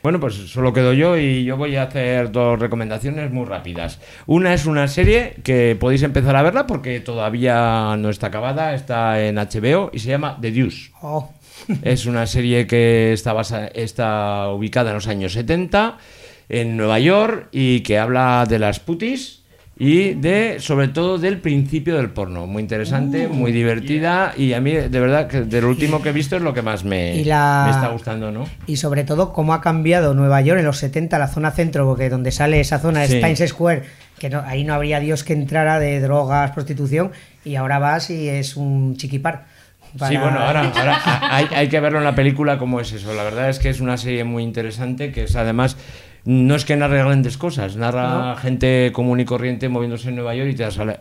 Bueno, 0.03 0.19
pues 0.19 0.35
solo 0.35 0.73
quedo 0.73 0.93
yo 0.93 1.17
y 1.17 1.45
yo 1.45 1.57
voy 1.57 1.77
a 1.77 1.85
hacer 1.85 2.33
dos 2.33 2.59
recomendaciones 2.59 3.31
muy 3.31 3.45
rápidas. 3.47 4.01
Una 4.27 4.53
es 4.53 4.67
una 4.67 4.89
serie 4.89 5.35
que 5.45 5.77
podéis 5.79 6.03
empezar 6.03 6.35
a 6.35 6.43
verla 6.43 6.67
porque 6.67 6.99
todavía 7.01 7.95
no 7.99 8.11
está 8.11 8.27
acabada, 8.27 8.75
está 8.75 9.23
en 9.25 9.37
HBO 9.37 9.91
y 9.93 10.01
se 10.01 10.09
llama 10.09 10.39
The 10.41 10.51
Deuce. 10.51 10.91
Oh. 11.03 11.31
Es 11.83 12.07
una 12.07 12.27
serie 12.27 12.67
que 12.67 13.13
está, 13.13 13.33
basa- 13.33 13.69
está 13.69 14.49
ubicada 14.49 14.91
en 14.91 14.95
los 14.97 15.07
años 15.07 15.35
70 15.35 15.97
en 16.49 16.77
Nueva 16.77 16.99
York 16.99 17.49
y 17.53 17.81
que 17.81 17.99
habla 17.99 18.45
de 18.49 18.59
las 18.59 18.81
putis 18.81 19.42
y 19.85 20.15
de 20.15 20.59
sobre 20.61 20.87
todo 20.87 21.19
del 21.19 21.39
principio 21.39 21.97
del 21.97 22.11
porno. 22.11 22.47
Muy 22.47 22.63
interesante, 22.63 23.27
Uh, 23.27 23.35
muy 23.35 23.51
divertida 23.51 24.33
y 24.37 24.53
a 24.53 24.61
mí 24.61 24.71
de 24.71 25.01
verdad 25.01 25.27
que 25.27 25.41
de 25.41 25.61
lo 25.61 25.69
último 25.71 26.01
que 26.01 26.11
he 26.11 26.13
visto 26.13 26.37
es 26.37 26.43
lo 26.43 26.55
que 26.55 26.63
más 26.63 26.85
me, 26.85 27.17
Y 27.17 27.25
la- 27.25 27.65
me 27.67 27.73
está 27.73 27.89
gustando, 27.89 28.31
¿no? 28.31 28.45
Y 28.69 28.77
sobre 28.77 29.03
todo 29.03 29.33
cómo 29.33 29.55
ha 29.55 29.61
cambiado 29.61 30.15
Nueva 30.15 30.41
York 30.41 30.61
en 30.61 30.67
los 30.67 30.79
70, 30.79 31.19
la 31.19 31.27
zona 31.27 31.51
centro, 31.51 31.85
porque 31.85 32.09
donde 32.11 32.31
sale 32.31 32.61
esa 32.61 32.79
zona 32.79 33.05
Sí. 33.07 33.17
es 33.17 33.21
Times 33.25 33.51
Square, 33.51 33.83
que 34.21 34.31
no- 34.31 34.43
ahí 34.47 34.63
no 34.63 34.75
habría 34.75 35.01
Dios 35.01 35.25
que 35.25 35.33
entrara 35.33 35.81
de 35.81 35.99
drogas, 36.01 36.53
prostitución, 36.53 37.11
y 37.45 37.57
ahora 37.57 37.81
vas 37.81 38.09
y 38.11 38.29
es 38.29 38.57
un 38.57 38.97
chiquipar. 38.97 39.47
Sí, 39.95 39.99
Para- 39.99 40.21
bueno, 40.23 40.39
ahora, 40.39 40.71
ahora 40.77 41.01
hay, 41.37 41.47
hay 41.57 41.69
que 41.69 41.81
verlo 41.81 41.99
en 41.99 42.05
la 42.05 42.15
película 42.15 42.57
como 42.57 42.79
es 42.81 42.93
eso. 42.93 43.13
La 43.15 43.25
verdad 43.25 43.49
es 43.51 43.59
que 43.59 43.69
es 43.71 43.81
una 43.81 43.97
serie 43.97 44.23
muy 44.23 44.45
interesante 44.45 45.11
que 45.11 45.25
es 45.25 45.35
además... 45.35 45.77
No 46.25 46.55
es 46.55 46.65
que 46.65 46.77
narre 46.77 46.99
grandes 46.99 47.37
cosas, 47.37 47.77
narra 47.77 48.35
No. 48.35 48.37
gente 48.37 48.91
común 48.93 49.21
y 49.21 49.25
corriente 49.25 49.69
moviéndose 49.69 50.11
en 50.11 50.17
Nueva 50.17 50.35
York 50.35 50.51
y 50.51 50.55
te 50.55 50.63
das 50.63 50.79
a 50.79 50.85
la 50.85 51.01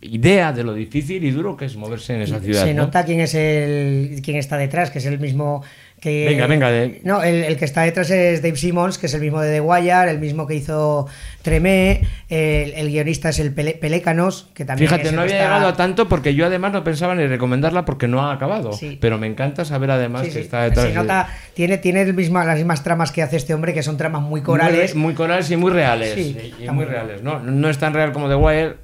idea 0.00 0.52
de 0.52 0.62
lo 0.64 0.74
difícil 0.74 1.24
y 1.24 1.30
duro 1.30 1.56
que 1.56 1.64
es 1.64 1.76
moverse 1.76 2.14
en 2.14 2.22
esa 2.22 2.38
ciudad. 2.40 2.64
Se 2.64 2.74
¿no? 2.74 2.84
nota 2.84 3.04
quién 3.04 3.20
es 3.20 3.34
el 3.34 4.20
quién 4.22 4.36
está 4.36 4.56
detrás, 4.56 4.90
que 4.90 4.98
es 4.98 5.06
el 5.06 5.18
mismo 5.18 5.62
que 6.00 6.26
Venga, 6.28 6.46
venga, 6.46 6.70
de- 6.70 7.00
No, 7.04 7.22
el, 7.22 7.44
el 7.44 7.56
que 7.56 7.64
está 7.64 7.82
detrás 7.82 8.10
es 8.10 8.40
Dave 8.42 8.56
Simmons, 8.56 8.98
que 8.98 9.06
es 9.06 9.14
el 9.14 9.20
mismo 9.20 9.40
de 9.40 9.52
The 9.54 9.60
Wire, 9.60 10.10
el 10.10 10.18
mismo 10.20 10.46
que 10.46 10.54
hizo 10.54 11.06
Tremé, 11.42 12.02
el, 12.28 12.72
el 12.74 12.88
guionista 12.88 13.30
es 13.30 13.38
el 13.38 13.54
Pele- 13.54 13.78
Pelécanos, 13.78 14.48
que 14.54 14.64
también 14.64 14.90
Fíjate, 14.90 15.12
no 15.12 15.22
había 15.22 15.34
está- 15.36 15.44
llegado 15.46 15.68
a 15.68 15.76
tanto 15.76 16.08
porque 16.08 16.34
yo 16.34 16.46
además 16.46 16.72
no 16.72 16.84
pensaba 16.84 17.14
ni 17.14 17.26
recomendarla 17.26 17.84
porque 17.84 18.06
no 18.08 18.20
ha 18.22 18.32
acabado. 18.32 18.72
Sí. 18.72 18.98
Pero 19.00 19.18
me 19.18 19.26
encanta 19.26 19.64
saber 19.64 19.90
además 19.90 20.22
Sí, 20.22 20.28
que 20.28 20.34
sí. 20.34 20.40
está 20.40 20.62
detrás. 20.64 20.84
Se 20.84 20.90
de- 20.90 20.94
nota, 20.96 21.28
tiene, 21.54 21.78
tiene 21.78 22.02
el 22.02 22.14
misma, 22.14 22.44
las 22.44 22.56
mismas 22.58 22.82
tramas 22.84 23.12
que 23.12 23.22
hace 23.22 23.36
este 23.36 23.54
hombre, 23.54 23.72
que 23.74 23.82
son 23.82 23.96
tramas 23.96 24.22
muy 24.22 24.42
corales. 24.42 24.94
Muy, 24.94 25.02
muy 25.06 25.14
corales 25.14 25.50
y 25.50 25.56
muy 25.56 25.72
reales. 25.72 26.16
Y- 26.16 26.68
muy 26.70 26.84
reales. 26.84 27.22
No, 27.22 27.40
no 27.40 27.68
es 27.70 27.78
tan 27.78 27.94
real 27.94 28.12
como 28.12 28.28
The 28.28 28.34
Wire, 28.34 28.76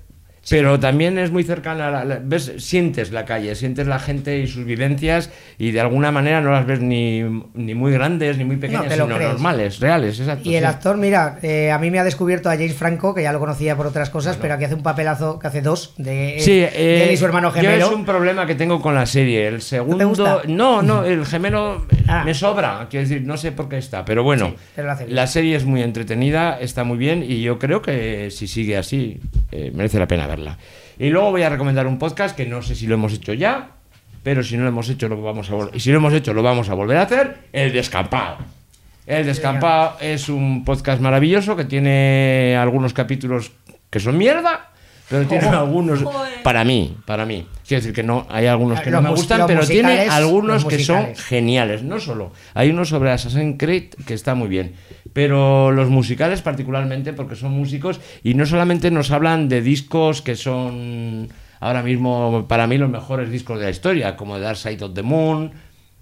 pero 0.50 0.78
también 0.80 1.18
es 1.18 1.30
muy 1.30 1.42
cercana 1.44 1.88
a 1.88 1.90
la, 1.90 2.04
la- 2.04 2.20
ves, 2.22 2.52
sientes 2.58 3.12
la 3.12 3.24
calle, 3.24 3.54
sientes 3.54 3.86
la 3.86 3.98
gente 3.98 4.38
y 4.38 4.46
sus 4.46 4.64
vivencias 4.64 5.30
y 5.58 5.70
de 5.70 5.80
alguna 5.80 6.10
manera 6.12 6.40
no 6.40 6.50
las 6.52 6.66
ves 6.66 6.80
ni, 6.80 7.22
ni 7.54 7.74
muy 7.74 7.92
grandes 7.92 8.36
ni 8.38 8.44
muy 8.44 8.56
pequeñas, 8.56 8.88
te 8.88 8.96
lo 8.96 9.04
sino 9.04 9.16
crees. 9.16 9.32
normales, 9.32 9.80
reales, 9.80 10.20
exacto. 10.20 10.48
Y 10.48 10.56
el 10.56 10.62
sí. 10.64 10.66
actor, 10.68 10.96
mira, 10.96 11.38
eh, 11.42 11.70
a 11.70 11.78
mí 11.78 11.90
me 11.90 11.98
ha 11.98 12.04
descubierto 12.04 12.48
a 12.50 12.52
James 12.54 12.74
Franco, 12.74 13.14
que 13.14 13.22
ya 13.22 13.32
lo 13.32 13.38
conocía 13.38 13.76
por 13.76 13.86
otras 13.86 14.10
cosas, 14.10 14.36
pero 14.36 14.54
aquí 14.54 14.64
hace 14.64 14.74
un 14.74 14.82
papelazo 14.82 15.38
que 15.38 15.46
hace 15.46 15.62
dos 15.62 15.94
de, 15.98 16.36
Sí, 16.40 16.52
de 16.60 16.64
eh, 16.74 17.04
él 17.06 17.12
y 17.12 17.16
su 17.16 17.24
hermano 17.24 17.48
yo 17.48 17.54
gemelo. 17.60 17.86
es 17.86 17.92
un 17.92 18.04
problema 18.04 18.46
que 18.46 18.54
tengo 18.54 18.80
con 18.80 18.94
la 18.94 19.06
serie. 19.06 19.46
El 19.48 19.62
segundo. 19.62 20.08
gusta? 20.08 20.42
No, 20.46 20.82
no, 20.82 21.04
el 21.04 21.24
gemelo 21.26 21.86
Ah. 22.08 22.22
me 22.24 22.34
sobra. 22.34 22.86
Quiero 22.90 23.08
decir, 23.08 23.22
no 23.26 23.36
sé 23.38 23.50
por 23.52 23.68
qué 23.68 23.78
está. 23.78 24.04
Pero 24.04 24.22
bueno, 24.22 24.48
Sí, 24.50 24.56
pero 24.76 24.94
la 25.08 25.26
serie 25.26 25.56
es 25.56 25.64
muy 25.64 25.82
entretenida, 25.82 26.58
está 26.60 26.84
muy 26.84 26.98
bien 26.98 27.22
y 27.26 27.40
yo 27.40 27.58
creo 27.58 27.80
que 27.80 28.30
si 28.30 28.46
sigue 28.46 28.76
así, 28.76 29.20
eh, 29.52 29.72
merece 29.74 29.98
la 29.98 30.06
pena 30.06 30.26
verla. 30.34 30.58
Y 30.98 31.10
luego 31.10 31.30
voy 31.30 31.42
a 31.42 31.48
recomendar 31.48 31.86
un 31.86 31.98
podcast 31.98 32.36
que 32.36 32.46
no 32.46 32.62
sé 32.62 32.74
si 32.74 32.86
lo 32.86 32.94
hemos 32.94 33.12
hecho 33.12 33.32
ya, 33.32 33.70
pero 34.22 34.42
si 34.42 34.56
no 34.56 34.62
lo 34.62 34.70
hemos 34.70 34.88
hecho, 34.88 35.08
lo 35.08 35.20
vamos 35.20 35.50
a 35.50 35.76
y 35.76 35.80
si 35.80 35.90
lo 35.90 35.98
hemos 35.98 36.12
hecho, 36.12 36.32
lo 36.32 36.42
vamos 36.42 36.68
a 36.68 36.74
volver 36.74 36.96
a 36.96 37.02
hacer. 37.02 37.36
El 37.52 37.72
Descampado. 37.72 38.38
El 39.06 39.26
Descampado 39.26 39.98
es 40.00 40.28
un 40.28 40.64
podcast 40.64 41.00
maravilloso 41.00 41.56
que 41.56 41.66
tiene 41.66 42.56
algunos 42.56 42.94
capítulos 42.94 43.52
que 43.90 44.00
son 44.00 44.16
mierda, 44.16 44.70
pero 45.08 45.26
tiene 45.28 45.46
algunos 45.48 46.00
para 46.42 46.64
mí, 46.64 46.96
para 47.04 47.26
mí. 47.26 47.46
Quiero 47.66 47.80
decir 47.82 47.94
que 47.94 48.02
no 48.02 48.26
hay 48.30 48.46
algunos 48.46 48.80
que 48.80 48.90
Los 48.90 49.02
no 49.02 49.08
me 49.10 49.14
gustan, 49.14 49.46
pero 49.46 49.66
tiene 49.66 50.08
algunos 50.08 50.64
que 50.64 50.82
son 50.82 51.14
geniales. 51.16 51.82
No 51.82 52.00
solo, 52.00 52.32
hay 52.54 52.70
uno 52.70 52.84
sobre 52.84 53.10
Assassin's 53.10 53.56
Creed 53.58 53.94
que 54.06 54.14
está 54.14 54.34
muy 54.34 54.48
bien, 54.48 54.74
pero 55.14 55.70
los 55.72 55.88
musicales 55.88 56.42
particularmente 56.42 57.14
porque 57.14 57.36
son 57.36 57.52
músicos 57.52 58.00
y 58.22 58.34
no 58.34 58.44
solamente 58.44 58.90
nos 58.90 59.10
hablan 59.10 59.48
de 59.48 59.62
discos 59.62 60.20
que 60.20 60.36
son 60.36 61.28
ahora 61.60 61.82
mismo 61.82 62.44
para 62.46 62.66
mí 62.66 62.76
los 62.76 62.90
mejores 62.90 63.30
discos 63.30 63.58
de 63.58 63.64
la 63.64 63.70
historia, 63.70 64.16
como 64.16 64.38
Dark 64.38 64.58
Side 64.58 64.84
of 64.84 64.92
the 64.92 65.02
Moon 65.02 65.52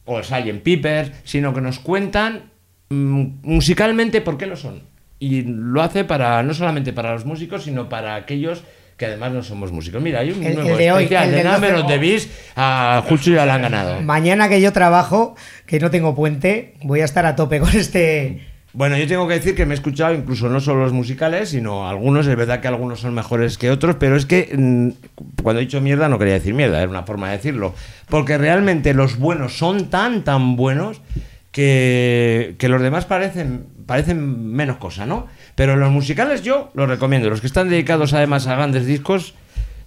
o 0.06 0.20
Sgt. 0.20 0.62
Pepper, 0.64 1.12
sino 1.22 1.54
que 1.54 1.60
nos 1.60 1.78
cuentan 1.78 2.50
mm, 2.90 3.24
musicalmente 3.42 4.20
por 4.22 4.36
qué 4.38 4.46
lo 4.46 4.56
son. 4.56 4.82
Y 5.20 5.42
lo 5.42 5.80
hace 5.82 6.04
para 6.04 6.42
no 6.42 6.52
solamente 6.52 6.92
para 6.92 7.12
los 7.12 7.24
músicos, 7.24 7.62
sino 7.62 7.88
para 7.88 8.16
aquellos 8.16 8.64
que 8.96 9.06
además 9.06 9.32
no 9.32 9.42
somos 9.44 9.70
músicos. 9.72 10.02
Mira, 10.02 10.18
hay 10.20 10.32
un 10.32 10.42
El- 10.42 10.54
nuevo 10.54 10.70
el 10.70 10.78
de 10.78 10.90
hoy, 10.92 11.02
especial 11.04 11.24
el 11.26 11.30
de 11.30 11.36
del 11.36 11.46
Number 11.52 11.70
12. 11.72 11.82
of 11.82 11.88
the 11.88 11.98
Beast 11.98 12.30
a 12.56 13.04
Juchu 13.08 13.30
ya 13.34 13.46
la 13.46 13.54
han 13.54 13.62
ganado. 13.62 14.00
Mañana 14.02 14.48
que 14.48 14.60
yo 14.60 14.72
trabajo, 14.72 15.36
que 15.66 15.78
no 15.78 15.90
tengo 15.90 16.14
puente, 16.16 16.74
voy 16.82 17.00
a 17.00 17.04
estar 17.04 17.24
a 17.26 17.36
tope 17.36 17.60
con 17.60 17.70
este 17.76 18.48
Bueno, 18.74 18.96
yo 18.96 19.06
tengo 19.06 19.28
que 19.28 19.34
decir 19.34 19.54
que 19.54 19.66
me 19.66 19.74
he 19.74 19.76
escuchado 19.76 20.14
incluso 20.14 20.48
no 20.48 20.58
solo 20.58 20.84
los 20.84 20.94
musicales, 20.94 21.50
sino 21.50 21.88
algunos. 21.88 22.26
Es 22.26 22.36
verdad 22.36 22.60
que 22.60 22.68
algunos 22.68 23.00
son 23.00 23.12
mejores 23.12 23.58
que 23.58 23.70
otros, 23.70 23.96
pero 23.96 24.16
es 24.16 24.24
que 24.24 24.48
mm, 24.56 25.42
cuando 25.42 25.60
he 25.60 25.64
dicho 25.64 25.82
mierda 25.82 26.08
no 26.08 26.18
quería 26.18 26.34
decir 26.34 26.54
mierda, 26.54 26.78
era 26.80 26.88
una 26.88 27.02
forma 27.02 27.28
de 27.28 27.36
decirlo. 27.36 27.74
Porque 28.08 28.38
realmente 28.38 28.94
los 28.94 29.18
buenos 29.18 29.58
son 29.58 29.90
tan, 29.90 30.24
tan 30.24 30.56
buenos 30.56 31.02
que, 31.50 32.54
que 32.58 32.68
los 32.70 32.80
demás 32.80 33.04
parecen, 33.04 33.66
parecen 33.84 34.52
menos 34.52 34.78
cosa, 34.78 35.04
¿no? 35.04 35.26
Pero 35.54 35.76
los 35.76 35.90
musicales 35.90 36.42
yo 36.42 36.70
los 36.72 36.88
recomiendo. 36.88 37.28
Los 37.28 37.42
que 37.42 37.48
están 37.48 37.68
dedicados 37.68 38.14
además 38.14 38.46
a 38.46 38.54
grandes 38.54 38.86
discos, 38.86 39.34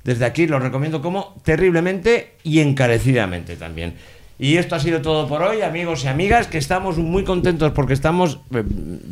desde 0.03 0.25
aquí 0.25 0.45
los 0.45 0.61
recomiendo 0.61 1.01
como 1.01 1.35
terriblemente 1.43 2.35
y 2.43 2.59
encarecidamente 2.59 3.55
también. 3.55 3.95
Y 4.37 4.57
esto 4.57 4.75
ha 4.75 4.79
sido 4.79 5.01
todo 5.01 5.27
por 5.27 5.41
hoy, 5.41 5.61
amigos 5.61 6.03
y 6.03 6.07
amigas, 6.07 6.47
que 6.47 6.57
estamos 6.57 6.97
muy 6.97 7.23
contentos 7.23 7.71
porque 7.71 7.93
estamos, 7.93 8.39
eh, 8.53 8.63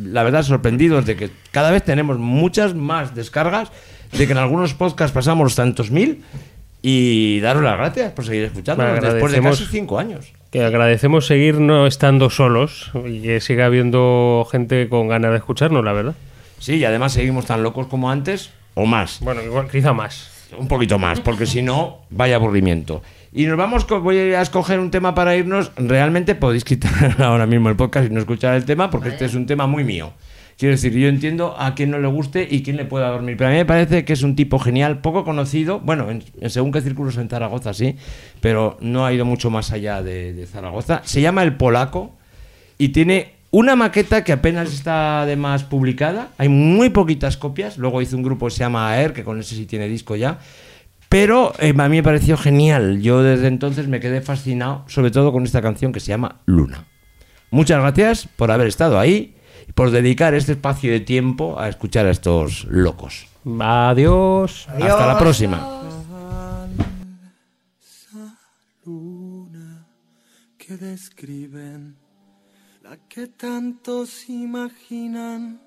la 0.03 0.24
verdad, 0.24 0.43
sorprendidos 0.43 1.06
de 1.06 1.16
que 1.16 1.30
cada 1.52 1.72
vez 1.72 1.84
tenemos 1.84 2.18
muchas 2.18 2.76
más 2.76 3.16
descargas, 3.16 3.72
de 4.11 4.26
que 4.26 4.34
en 4.34 4.38
algunos 4.38 4.74
podcasts 4.74 5.14
pasamos 5.14 5.45
los 5.45 5.56
tantos 5.56 5.92
mil. 5.92 6.24
Y 6.85 7.40
daros 7.40 7.64
las 7.64 7.77
gracias 7.77 8.11
por 8.11 8.26
seguir 8.26 8.43
escuchando 8.43 8.84
después 8.84 9.32
de 9.32 9.42
casi 9.42 9.66
cinco 9.66 9.98
años. 9.98 10.34
Que 10.52 10.66
agradecemos 10.66 11.26
seguir 11.26 11.61
no 11.61 11.88
estando 11.88 12.30
solos 12.30 12.92
y 13.06 13.22
que 13.22 13.40
siga 13.40 13.68
habiendo 13.68 14.45
gente 14.52 14.90
con 14.90 15.08
ganas 15.08 15.32
de 15.32 15.38
escucharnos, 15.38 15.85
la 15.85 15.93
verdad. 15.93 16.16
Sí, 16.60 16.76
y 16.76 16.85
además 16.85 17.14
seguimos 17.14 17.45
tan 17.45 17.64
locos 17.64 17.88
como 17.88 18.11
antes, 18.11 18.52
o 18.74 18.85
más. 18.85 19.19
Bueno, 19.22 19.42
igual, 19.42 19.69
quizá 19.69 19.93
más. 19.93 20.30
Un 20.58 20.68
poquito 20.68 21.00
más, 21.00 21.22
porque 21.22 21.45
si 21.45 21.61
no, 21.61 22.00
vaya 22.10 22.35
aburrimiento. 22.35 23.02
Y 23.36 23.48
nos 23.48 23.58
vamos, 23.58 23.88
voy 23.88 24.18
a 24.18 24.42
escoger 24.42 24.80
un 24.80 24.92
tema 24.92 25.16
para 25.16 25.36
irnos. 25.36 25.72
Realmente 25.76 26.36
podéis 26.36 26.64
quitar 26.64 27.16
ahora 27.20 27.48
mismo 27.48 27.68
el 27.70 27.76
podcast 27.76 28.12
y 28.12 28.14
no 28.14 28.20
escuchar 28.20 28.53
el 28.53 28.64
tema, 28.64 28.92
porque 28.92 29.10
este 29.10 29.26
es 29.26 29.34
un 29.34 29.48
tema 29.48 29.66
muy 29.66 29.84
mío. 29.84 30.14
Quiero 30.56 30.76
decir, 30.76 30.94
yo 30.94 31.08
entiendo 31.08 31.56
a 31.58 31.74
quien 31.74 31.90
no 31.90 31.98
le 31.98 32.08
guste 32.08 32.48
y 32.48 32.62
quién 32.62 32.78
le 32.78 32.86
pueda 32.86 33.10
dormir. 33.10 33.36
Pero 33.36 33.48
a 33.48 33.52
mí 33.52 33.58
me 33.58 33.66
parece 33.66 34.06
que 34.06 34.14
es 34.14 34.22
un 34.22 34.36
tipo 34.36 34.60
genial, 34.60 35.02
poco 35.02 35.24
conocido. 35.24 35.80
Bueno, 35.80 36.12
en, 36.12 36.24
en 36.40 36.50
según 36.52 36.72
qué 36.72 36.82
círculos 36.82 37.18
en 37.18 37.28
Zaragoza, 37.28 37.74
sí, 37.74 37.95
pero 38.40 38.78
no 38.82 39.03
ha 39.03 39.12
ido 39.12 39.26
mucho 39.26 39.50
más 39.50 39.72
allá 39.72 40.03
de, 40.03 40.34
de 40.34 40.45
Zaragoza. 40.45 41.02
Se 41.03 41.20
llama 41.20 41.42
El 41.42 41.58
Polaco 41.58 42.12
y 42.78 42.90
tiene 42.90 43.34
una 43.50 43.76
maqueta 43.76 44.24
que 44.24 44.32
apenas 44.32 44.72
está 44.72 45.24
además 45.24 45.64
publicada. 45.64 46.30
Hay 46.38 46.50
muy 46.50 46.90
poquitas 46.90 47.38
copias. 47.38 47.80
Luego 47.80 48.00
hizo 48.03 48.16
un 48.16 48.22
grupo 48.22 48.45
que 48.45 48.52
se 48.52 48.60
llama 48.60 48.94
AER, 48.94 49.14
que 49.14 49.24
con 49.24 49.40
ese 49.40 49.56
sí 49.56 49.66
tiene 49.66 49.88
disco 49.88 50.16
ya. 50.16 50.38
Pero 51.14 51.53
eh, 51.59 51.75
a 51.77 51.90
mí 51.90 51.98
me 51.98 52.01
pareció 52.01 52.38
genial. 52.38 53.00
Yo 53.00 53.22
desde 53.22 53.45
entonces 53.45 53.88
me 53.88 54.00
quedé 54.00 54.22
fascinado, 54.22 54.83
sobre 54.88 55.11
todo 55.11 55.32
con 55.32 55.43
esta 55.43 55.61
canción 55.61 55.92
que 55.92 56.00
se 56.00 56.08
llama 56.08 56.42
Luna. 56.48 56.85
Muchas 57.51 57.80
gracias 57.80 58.27
por 58.35 58.50
haber 58.50 58.66
estado 58.66 58.98
ahí 58.98 59.35
y 59.69 59.74
por 59.74 59.92
dedicar 59.92 60.33
este 60.33 60.53
espacio 60.53 60.92
de 60.92 61.01
tiempo 61.01 61.59
a 61.59 61.69
escuchar 61.69 62.08
a 62.08 62.09
estos 62.09 62.66
locos. 62.66 63.27
Adiós. 63.45 64.67
Hasta 64.69 65.06
la 65.06 65.19
próxima. 65.19 65.83
luna 68.83 69.85
que 70.58 70.77
describen, 70.77 71.95
la 72.82 72.98
que 73.08 73.27
tantos 73.27 74.27
imaginan. 74.30 75.61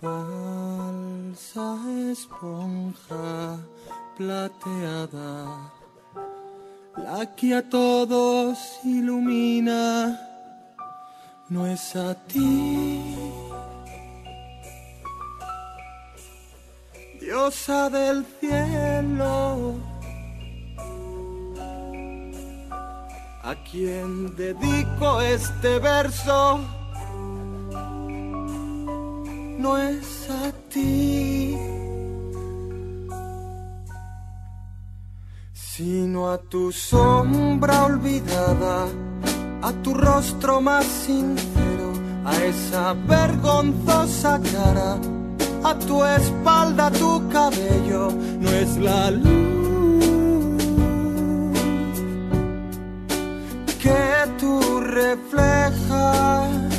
Falsa 0.00 1.76
esponja 2.10 3.58
plateada, 4.16 5.70
la 6.96 7.36
que 7.36 7.54
a 7.54 7.68
todos 7.68 8.80
ilumina, 8.82 10.18
no 11.50 11.66
es 11.66 11.94
a 11.96 12.14
ti. 12.14 13.14
Diosa 17.20 17.90
del 17.90 18.24
cielo, 18.40 19.74
a 23.42 23.54
quien 23.70 24.34
dedico 24.34 25.20
este 25.20 25.78
verso, 25.78 26.60
no 29.60 29.76
es 29.76 30.28
a 30.30 30.52
ti, 30.70 31.56
sino 35.52 36.30
a 36.30 36.38
tu 36.38 36.72
sombra 36.72 37.84
olvidada, 37.84 38.86
a 39.62 39.72
tu 39.82 39.94
rostro 39.94 40.60
más 40.60 40.84
sincero, 40.84 41.92
a 42.24 42.36
esa 42.44 42.94
vergonzosa 42.94 44.40
cara, 44.52 44.98
a 45.62 45.74
tu 45.78 46.04
espalda, 46.04 46.90
tu 46.90 47.28
cabello, 47.28 48.10
no 48.40 48.50
es 48.50 48.76
la 48.78 49.10
luz 49.10 49.60
que 53.82 54.02
tú 54.38 54.80
reflejas, 54.80 56.69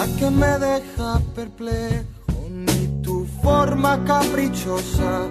la 0.00 0.06
que 0.18 0.30
me 0.30 0.58
deja 0.58 1.20
perplejo, 1.34 2.04
ni 2.48 3.02
tu 3.02 3.26
forma 3.42 4.02
caprichosa, 4.04 5.28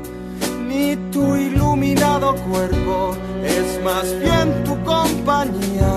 ni 0.68 0.96
tu 1.12 1.36
iluminado 1.36 2.36
cuerpo, 2.50 3.16
es 3.44 3.84
más 3.84 4.08
bien 4.24 4.64
tu 4.66 4.76
compañía. 4.84 5.94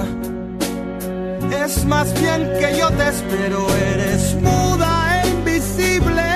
Es 1.65 1.85
más 1.85 2.09
bien 2.21 2.51
que 2.59 2.79
yo 2.79 2.89
te 2.99 3.09
espero, 3.15 3.61
eres 3.93 4.35
muda 4.41 4.93
e 5.23 5.29
invisible, 5.29 6.31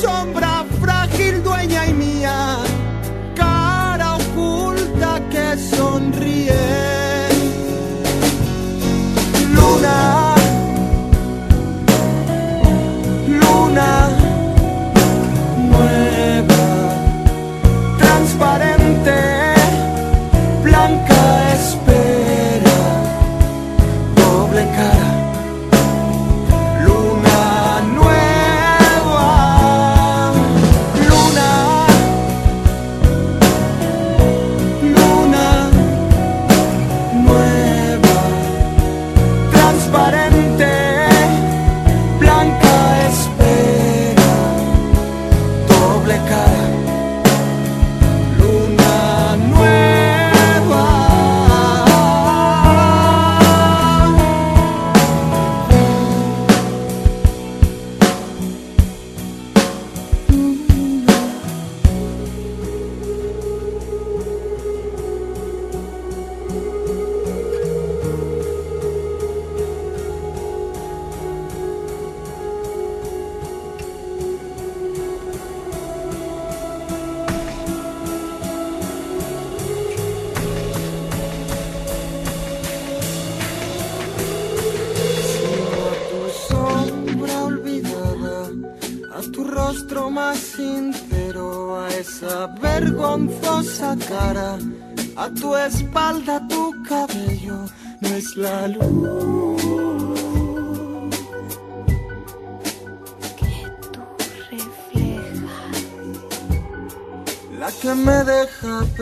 sombra 0.00 0.64
frágil, 0.80 1.42
dueña 1.42 1.86
y 1.86 1.92
mía, 1.92 2.56
cara 3.36 4.16
oculta 4.16 5.20
que 5.30 5.46
sonríe. 5.76 6.62
Luna, 9.54 10.21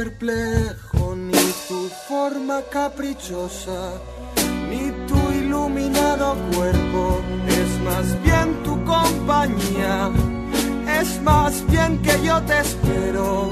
perplejo, 0.01 1.15
ni 1.15 1.45
tu 1.69 1.81
forma 2.09 2.63
caprichosa, 2.73 4.01
ni 4.71 4.91
tu 5.07 5.21
iluminado 5.43 6.37
cuerpo 6.55 7.21
es 7.61 7.71
más 7.89 8.07
bien 8.23 8.47
tu 8.65 8.83
compañía. 8.85 10.11
Es 11.01 11.21
más 11.23 11.53
bien 11.67 12.01
que 12.03 12.15
yo 12.27 12.41
te 12.49 12.61
espero. 12.61 13.51